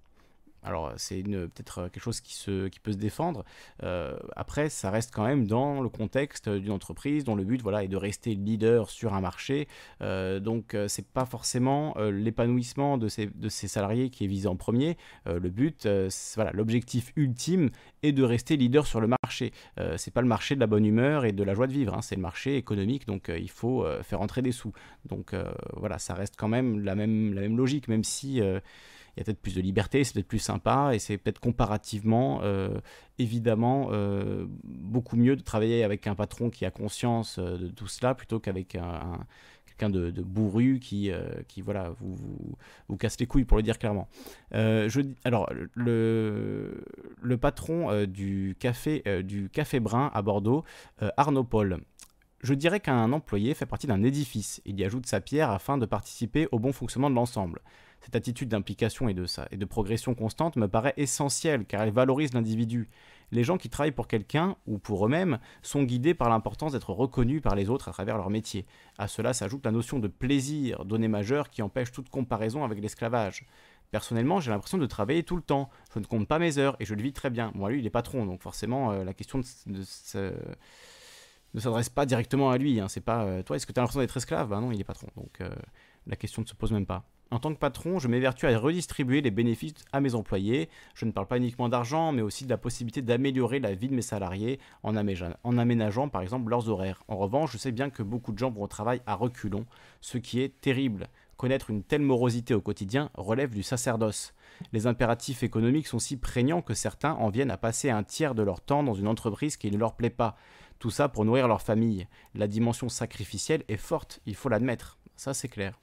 Alors 0.66 0.92
c'est 0.96 1.22
peut-être 1.22 1.88
quelque 1.88 2.02
chose 2.02 2.20
qui, 2.20 2.80
peut 2.82 2.92
se 2.92 2.96
défendre. 2.96 3.44
Euh, 3.84 4.16
après, 4.34 4.68
ça 4.68 4.90
reste 4.90 5.14
quand 5.14 5.24
même 5.24 5.46
dans 5.46 5.80
le 5.80 5.88
contexte 5.88 6.48
d'une 6.48 6.72
entreprise 6.72 7.22
dont 7.22 7.36
le 7.36 7.44
but 7.44 7.62
voilà, 7.62 7.84
est 7.84 7.88
de 7.88 7.96
rester 7.96 8.34
leader 8.34 8.90
sur 8.90 9.14
un 9.14 9.20
marché. 9.20 9.68
Euh, 10.02 10.40
donc 10.40 10.74
euh, 10.74 10.88
c'est 10.88 11.06
pas 11.06 11.24
forcément 11.24 11.94
l'épanouissement 11.98 12.98
de 12.98 13.08
ces 13.08 13.68
salariés 13.68 14.10
qui 14.10 14.24
est 14.24 14.26
visé 14.26 14.48
en 14.48 14.56
premier. 14.56 14.96
le 15.26 15.48
but, 15.48 15.88
voilà, 16.34 16.50
l'objectif 16.52 17.12
ultime 17.14 17.70
est 18.02 18.12
de 18.12 18.24
rester 18.24 18.56
leader 18.56 18.86
sur 18.86 19.00
le 19.00 19.06
marché. 19.06 19.52
c'est 19.96 20.12
pas 20.12 20.20
le 20.20 20.26
marché 20.26 20.56
de 20.56 20.60
la 20.60 20.66
bonne 20.66 20.84
humeur 20.84 21.24
et 21.24 21.32
de 21.32 21.44
la 21.44 21.54
joie 21.54 21.68
de 21.68 21.72
vivre, 21.72 21.94
hein. 21.94 22.02
c'est 22.02 22.16
le 22.16 22.22
marché 22.22 22.56
économique, 22.56 23.06
donc 23.06 23.30
il 23.34 23.50
faut 23.50 23.86
faire 24.02 24.20
entrer 24.20 24.42
des 24.42 24.52
sous. 24.52 24.72
Donc 25.04 25.34
voilà, 25.74 25.98
ça 25.98 26.14
reste 26.14 26.34
quand 26.36 26.48
même, 26.48 26.80
la 26.80 26.94
même 26.94 27.56
logique, 27.56 27.88
même 27.88 28.04
si 28.04 28.42
il 29.16 29.20
y 29.20 29.22
a 29.22 29.24
peut-être 29.24 29.40
plus 29.40 29.54
de 29.54 29.62
liberté, 29.62 30.04
c'est 30.04 30.12
peut-être 30.12 30.28
plus 30.28 30.38
sympa 30.38 30.90
et 30.92 30.98
c'est 30.98 31.16
peut-être 31.16 31.40
comparativement, 31.40 32.40
euh, 32.42 32.80
évidemment, 33.18 33.88
euh, 33.90 34.46
beaucoup 34.64 35.16
mieux 35.16 35.36
de 35.36 35.42
travailler 35.42 35.84
avec 35.84 36.06
un 36.06 36.14
patron 36.14 36.50
qui 36.50 36.66
a 36.66 36.70
conscience 36.70 37.38
euh, 37.38 37.56
de 37.56 37.68
tout 37.68 37.88
cela 37.88 38.14
plutôt 38.14 38.40
qu'avec 38.40 38.74
un, 38.74 39.20
quelqu'un 39.64 39.88
de, 39.88 40.10
bourru 40.22 40.80
qui, 40.80 41.10
qui 41.48 41.62
voilà, 41.62 41.94
vous, 41.98 42.16
vous, 42.88 42.96
casse 42.98 43.18
les 43.18 43.26
couilles, 43.26 43.46
pour 43.46 43.56
le 43.56 43.62
dire 43.62 43.78
clairement. 43.78 44.08
alors, 44.52 45.50
le, 45.74 46.84
le 47.22 47.36
patron 47.38 48.04
du, 48.04 48.54
café, 48.58 49.02
du 49.22 49.48
Café 49.50 49.80
Brun 49.80 50.10
à 50.14 50.22
Bordeaux, 50.22 50.64
Arnaud 51.16 51.44
Paul, 51.44 51.80
je 52.42 52.54
dirais 52.54 52.80
qu'un 52.80 53.12
employé 53.12 53.54
fait 53.54 53.66
partie 53.66 53.86
d'un 53.86 54.02
édifice. 54.02 54.62
Il 54.64 54.78
y 54.78 54.84
ajoute 54.84 55.06
sa 55.06 55.20
pierre 55.20 55.50
afin 55.50 55.78
de 55.78 55.86
participer 55.86 56.48
au 56.52 56.58
bon 56.58 56.72
fonctionnement 56.72 57.10
de 57.10 57.14
l'ensemble. 57.14 57.60
Cette 58.06 58.14
attitude 58.14 58.48
d'implication 58.48 59.08
et 59.08 59.14
de, 59.14 59.64
progression 59.64 60.14
constante 60.14 60.54
me 60.54 60.68
paraît 60.68 60.94
essentielle 60.96 61.64
car 61.64 61.82
elle 61.82 61.92
valorise 61.92 62.34
l'individu. 62.34 62.88
Les 63.32 63.42
gens 63.42 63.58
qui 63.58 63.68
travaillent 63.68 63.90
pour 63.90 64.06
quelqu'un 64.06 64.54
ou 64.68 64.78
pour 64.78 65.04
eux-mêmes 65.04 65.40
sont 65.62 65.82
guidés 65.82 66.14
par 66.14 66.28
l'importance 66.28 66.70
d'être 66.70 66.90
reconnus 66.90 67.42
par 67.42 67.56
les 67.56 67.68
autres 67.68 67.88
à 67.88 67.92
travers 67.92 68.16
leur 68.16 68.30
métier. 68.30 68.64
À 68.96 69.08
cela 69.08 69.32
s'ajoute 69.32 69.64
la 69.64 69.72
notion 69.72 69.98
de 69.98 70.06
plaisir, 70.06 70.84
donnée 70.84 71.08
majeure 71.08 71.50
qui 71.50 71.62
empêche 71.62 71.90
toute 71.90 72.08
comparaison 72.08 72.62
avec 72.62 72.80
l'esclavage. 72.80 73.44
Personnellement, 73.90 74.38
j'ai 74.38 74.52
l'impression 74.52 74.78
de 74.78 74.86
travailler 74.86 75.24
tout 75.24 75.34
le 75.34 75.42
temps. 75.42 75.68
Je 75.92 75.98
ne 75.98 76.04
compte 76.04 76.28
pas 76.28 76.38
mes 76.38 76.58
heures 76.58 76.76
et 76.78 76.84
je 76.84 76.94
le 76.94 77.02
vis 77.02 77.12
très 77.12 77.30
bien. 77.30 77.50
Moi, 77.56 77.70
lui, 77.70 77.80
il 77.80 77.86
est 77.86 77.90
patron, 77.90 78.24
donc 78.24 78.40
forcément, 78.40 78.92
euh, 78.92 79.02
la 79.02 79.14
question 79.14 79.40
ne 79.66 79.82
s'adresse 81.60 81.88
pas 81.88 82.06
directement 82.06 82.52
à 82.52 82.58
lui. 82.58 82.78
Hein. 82.78 82.86
C'est 82.86 83.00
pas 83.00 83.24
euh, 83.24 83.42
toi, 83.42 83.56
est-ce 83.56 83.66
que 83.66 83.72
tu 83.72 83.80
as 83.80 83.82
l'impression 83.82 83.98
d'être 83.98 84.16
esclave? 84.16 84.48
Ben 84.48 84.60
non, 84.60 84.70
il 84.70 84.80
est 84.80 84.84
patron. 84.84 85.08
Donc, 85.16 85.40
euh, 85.40 85.50
La 86.06 86.14
question 86.14 86.42
ne 86.42 86.46
se 86.46 86.54
pose 86.54 86.70
même 86.70 86.86
pas. 86.86 87.04
En 87.32 87.40
tant 87.40 87.52
que 87.52 87.58
patron, 87.58 87.98
je 87.98 88.06
m'évertue 88.06 88.46
à 88.46 88.56
redistribuer 88.56 89.20
les 89.20 89.32
bénéfices 89.32 89.74
à 89.92 90.00
mes 90.00 90.14
employés. 90.14 90.68
Je 90.94 91.06
ne 91.06 91.10
parle 91.10 91.26
pas 91.26 91.38
uniquement 91.38 91.68
d'argent, 91.68 92.12
mais 92.12 92.22
aussi 92.22 92.44
de 92.44 92.50
la 92.50 92.56
possibilité 92.56 93.02
d'améliorer 93.02 93.58
la 93.58 93.74
vie 93.74 93.88
de 93.88 93.94
mes 93.94 94.02
salariés 94.02 94.60
en, 94.84 94.96
aménageant 94.96 96.08
par 96.08 96.22
exemple 96.22 96.50
leurs 96.50 96.68
horaires. 96.68 97.02
En 97.08 97.16
revanche, 97.16 97.52
je 97.52 97.58
sais 97.58 97.72
bien 97.72 97.90
que 97.90 98.04
beaucoup 98.04 98.32
de 98.32 98.38
gens 98.38 98.52
vont 98.52 98.62
au 98.62 98.68
travail 98.68 99.02
à 99.06 99.16
reculons, 99.16 99.66
ce 100.00 100.18
qui 100.18 100.40
est 100.40 100.60
terrible. 100.60 101.08
Connaître 101.36 101.70
une 101.70 101.82
telle 101.82 102.02
morosité 102.02 102.54
au 102.54 102.60
quotidien 102.60 103.10
relève 103.14 103.52
du 103.52 103.64
sacerdoce. 103.64 104.32
Les 104.72 104.86
impératifs 104.86 105.42
économiques 105.42 105.88
sont 105.88 105.98
si 105.98 106.16
prégnants 106.16 106.62
que 106.62 106.74
certains 106.74 107.12
en 107.14 107.28
viennent 107.28 107.50
à 107.50 107.58
passer 107.58 107.90
un 107.90 108.04
tiers 108.04 108.36
de 108.36 108.42
leur 108.42 108.60
temps 108.60 108.84
dans 108.84 108.94
une 108.94 109.08
entreprise 109.08 109.56
qui 109.56 109.70
ne 109.70 109.78
leur 109.78 109.94
plaît 109.96 110.10
pas. 110.10 110.36
Tout 110.78 110.90
ça 110.90 111.08
pour 111.08 111.24
nourrir 111.24 111.48
leur 111.48 111.60
famille. 111.60 112.06
La 112.34 112.46
dimension 112.46 112.88
sacrificielle 112.88 113.64
est 113.66 113.76
forte, 113.76 114.20
il 114.26 114.36
faut 114.36 114.48
l'admettre. 114.48 114.96
Ça 115.16 115.34
c'est 115.34 115.48
clair. 115.48 115.78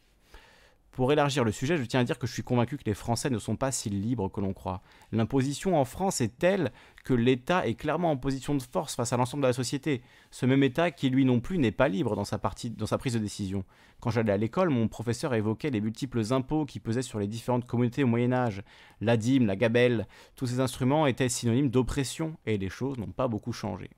Pour 0.93 1.11
élargir 1.11 1.43
le 1.43 1.51
sujet, 1.51 1.75
je 1.75 1.83
tiens 1.85 2.01
à 2.01 2.03
dire 2.03 2.19
que 2.19 2.27
je 2.27 2.33
suis 2.33 2.43
convaincu 2.43 2.77
que 2.77 2.83
les 2.85 2.93
Français 2.93 3.31
ne 3.31 3.39
sont 3.39 3.55
pas 3.55 3.71
si 3.71 3.89
libres 3.89 4.29
que 4.29 4.39
l'on 4.39 4.53
croit. 4.53 4.83
L'imposition 5.11 5.75
en 5.75 5.85
France 5.85 6.21
est 6.21 6.37
telle 6.37 6.71
que 7.03 7.15
l'État 7.15 7.67
est 7.67 7.73
clairement 7.73 8.11
en 8.11 8.17
position 8.17 8.53
de 8.53 8.61
force 8.61 8.95
face 8.95 9.11
à 9.11 9.17
l'ensemble 9.17 9.41
de 9.41 9.47
la 9.47 9.53
société. 9.53 10.03
Ce 10.29 10.45
même 10.45 10.61
État 10.61 10.91
qui, 10.91 11.09
lui 11.09 11.25
non 11.25 11.39
plus, 11.39 11.57
n'est 11.57 11.71
pas 11.71 11.87
libre 11.87 12.15
dans 12.15 12.25
sa, 12.25 12.37
prise 12.37 12.75
de 12.75 13.17
décision. 13.17 13.65
Quand 14.01 14.11
j'allais 14.11 14.33
à 14.33 14.37
l'école, 14.37 14.69
mon 14.69 14.87
professeur 14.87 15.33
évoquait 15.33 15.71
les 15.71 15.81
multiples 15.81 16.31
impôts 16.31 16.65
qui 16.65 16.79
pesaient 16.79 17.01
sur 17.01 17.17
les 17.17 17.27
différentes 17.27 17.65
communautés 17.65 18.03
au 18.03 18.07
Moyen 18.07 18.31
Âge. 18.31 18.61
La 19.01 19.17
dîme, 19.17 19.47
la 19.47 19.55
gabelle, 19.55 20.07
tous 20.35 20.45
ces 20.45 20.59
instruments 20.59 21.07
étaient 21.07 21.27
synonymes 21.27 21.71
d'oppression, 21.71 22.37
et 22.45 22.59
les 22.59 22.69
choses 22.69 22.99
n'ont 22.99 23.07
pas 23.07 23.27
beaucoup 23.27 23.51
changé. 23.51 23.89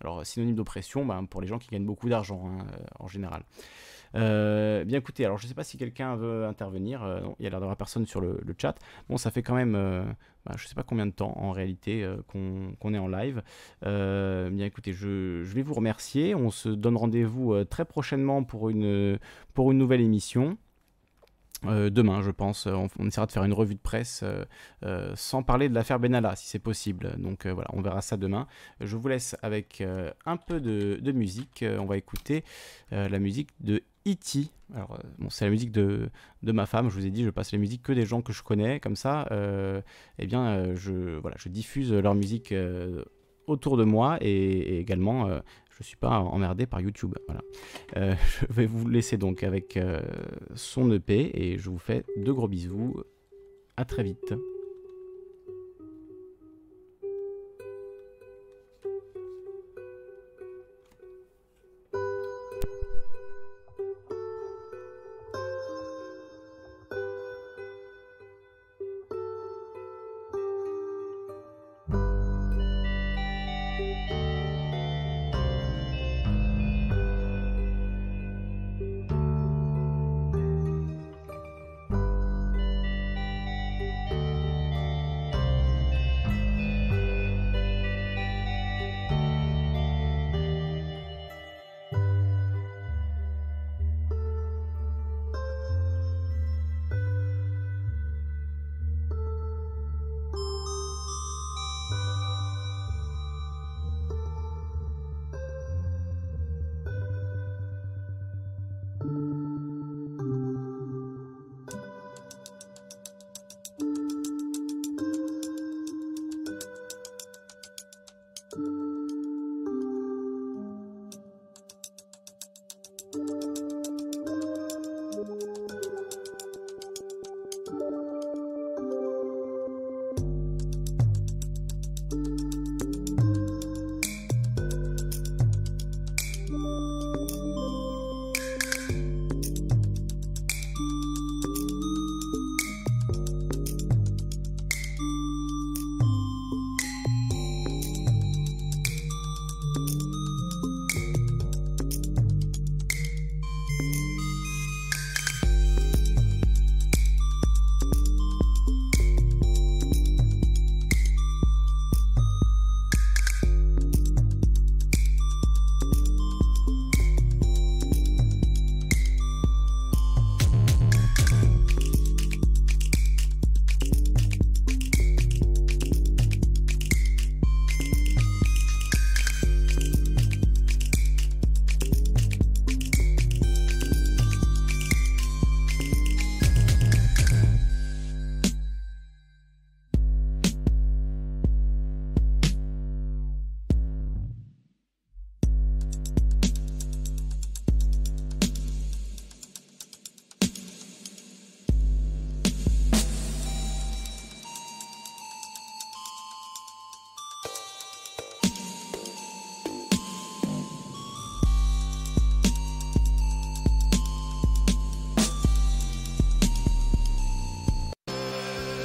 Alors, 0.00 0.26
synonyme 0.26 0.56
d'oppression, 0.56 1.06
ben, 1.06 1.24
pour 1.24 1.40
les 1.40 1.46
gens 1.46 1.60
qui 1.60 1.68
gagnent 1.68 1.86
beaucoup 1.86 2.08
d'argent, 2.08 2.42
hein, 2.48 2.66
euh, 2.72 2.84
en 2.98 3.06
général. 3.06 3.44
Euh, 4.14 4.84
bien 4.84 4.98
écoutez, 4.98 5.24
alors 5.24 5.38
je 5.38 5.44
ne 5.44 5.48
sais 5.48 5.54
pas 5.54 5.64
si 5.64 5.76
quelqu'un 5.76 6.16
veut 6.16 6.46
intervenir. 6.46 7.02
Euh, 7.02 7.20
il 7.38 7.44
y 7.44 7.46
a 7.46 7.50
l'air 7.50 7.60
d'avoir 7.60 7.76
personne 7.76 8.06
sur 8.06 8.20
le, 8.20 8.38
chat. 8.58 8.74
Bon, 9.08 9.16
ça 9.16 9.30
fait 9.30 9.42
quand 9.42 9.54
même, 9.54 9.74
euh, 9.74 10.04
bah, 10.44 10.52
je 10.56 10.64
ne 10.64 10.68
sais 10.68 10.74
pas 10.74 10.82
combien 10.82 11.06
de 11.06 11.12
temps 11.12 11.34
en 11.36 11.52
réalité 11.52 12.06
qu'on 12.28 12.94
est 12.94 12.98
en 12.98 13.08
live. 13.08 13.42
bien 13.82 14.66
écoutez, 14.66 14.92
je, 14.92 15.42
vais 15.42 15.62
vous 15.62 15.74
remercier. 15.74 16.34
On 16.34 16.50
se 16.50 16.68
donne 16.68 16.96
rendez-vous 16.96 17.64
très 17.64 17.84
prochainement 17.84 18.44
pour 18.44 18.68
une, 18.68 19.18
pour 19.54 19.72
une 19.72 19.78
nouvelle 19.78 20.00
émission. 20.00 20.56
demain, 21.64 22.22
je 22.22 22.30
pense, 22.30 22.66
on, 22.66 22.88
essaiera 23.06 23.26
de 23.26 23.32
faire 23.32 23.44
une 23.44 23.52
revue 23.52 23.74
de 23.74 23.80
presse 23.80 24.24
sans 25.14 25.42
parler 25.42 25.68
de 25.68 25.74
l'affaire 25.74 25.98
Benalla, 25.98 26.36
si 26.36 26.48
c'est 26.48 26.58
possible. 26.58 27.14
Donc 27.18 27.46
voilà, 27.46 27.70
on 27.72 27.80
verra 27.80 28.02
ça 28.02 28.16
demain. 28.16 28.46
Je 28.80 28.96
vous 28.96 29.08
laisse 29.08 29.36
avec 29.42 29.82
un 30.26 30.36
peu 30.36 30.60
de 30.60 31.12
musique. 31.12 31.64
on 31.78 31.86
va 31.86 31.96
écouter 31.96 32.44
la 32.90 33.18
musique 33.18 33.50
de 33.60 33.82
E.T. 34.06 34.50
Alors, 34.74 34.92
euh, 34.92 35.26
c'est 35.28 35.44
la 35.44 35.50
musique 35.50 35.72
de, 35.72 36.10
ma 36.42 36.66
femme. 36.66 36.88
Je 36.88 36.94
vous 36.94 37.06
ai 37.06 37.10
dit, 37.10 37.24
je 37.24 37.30
passe 37.30 37.52
les 37.52 37.58
musiques 37.58 37.82
que 37.82 37.92
des 37.92 38.06
gens 38.06 38.22
que 38.22 38.32
je 38.32 38.42
connais. 38.42 38.80
Comme 38.80 38.96
ça, 38.96 39.28
euh, 39.30 39.80
eh 40.18 40.26
bien, 40.26 40.46
euh, 40.48 40.76
je, 40.76 41.18
voilà, 41.18 41.36
je 41.38 41.48
diffuse 41.48 41.92
leur 41.92 42.14
musique 42.14 42.54
autour 43.46 43.76
de 43.76 43.84
moi 43.84 44.18
et, 44.20 44.78
également, 44.78 45.28
je 45.28 45.78
ne 45.80 45.84
suis 45.84 45.96
pas 45.96 46.18
emmerdé 46.18 46.66
par 46.66 46.80
YouTube. 46.80 47.14
Je 47.94 48.46
vais 48.50 48.66
vous 48.66 48.88
laisser 48.88 49.16
donc 49.16 49.42
avec 49.42 49.78
son 50.54 50.90
EP 50.92 51.30
et 51.34 51.58
je 51.58 51.70
vous 51.70 51.78
fais 51.78 52.04
de 52.16 52.32
gros 52.32 52.48
bisous. 52.48 53.02
À 53.76 53.84
très 53.84 54.02
vite. 54.02 54.34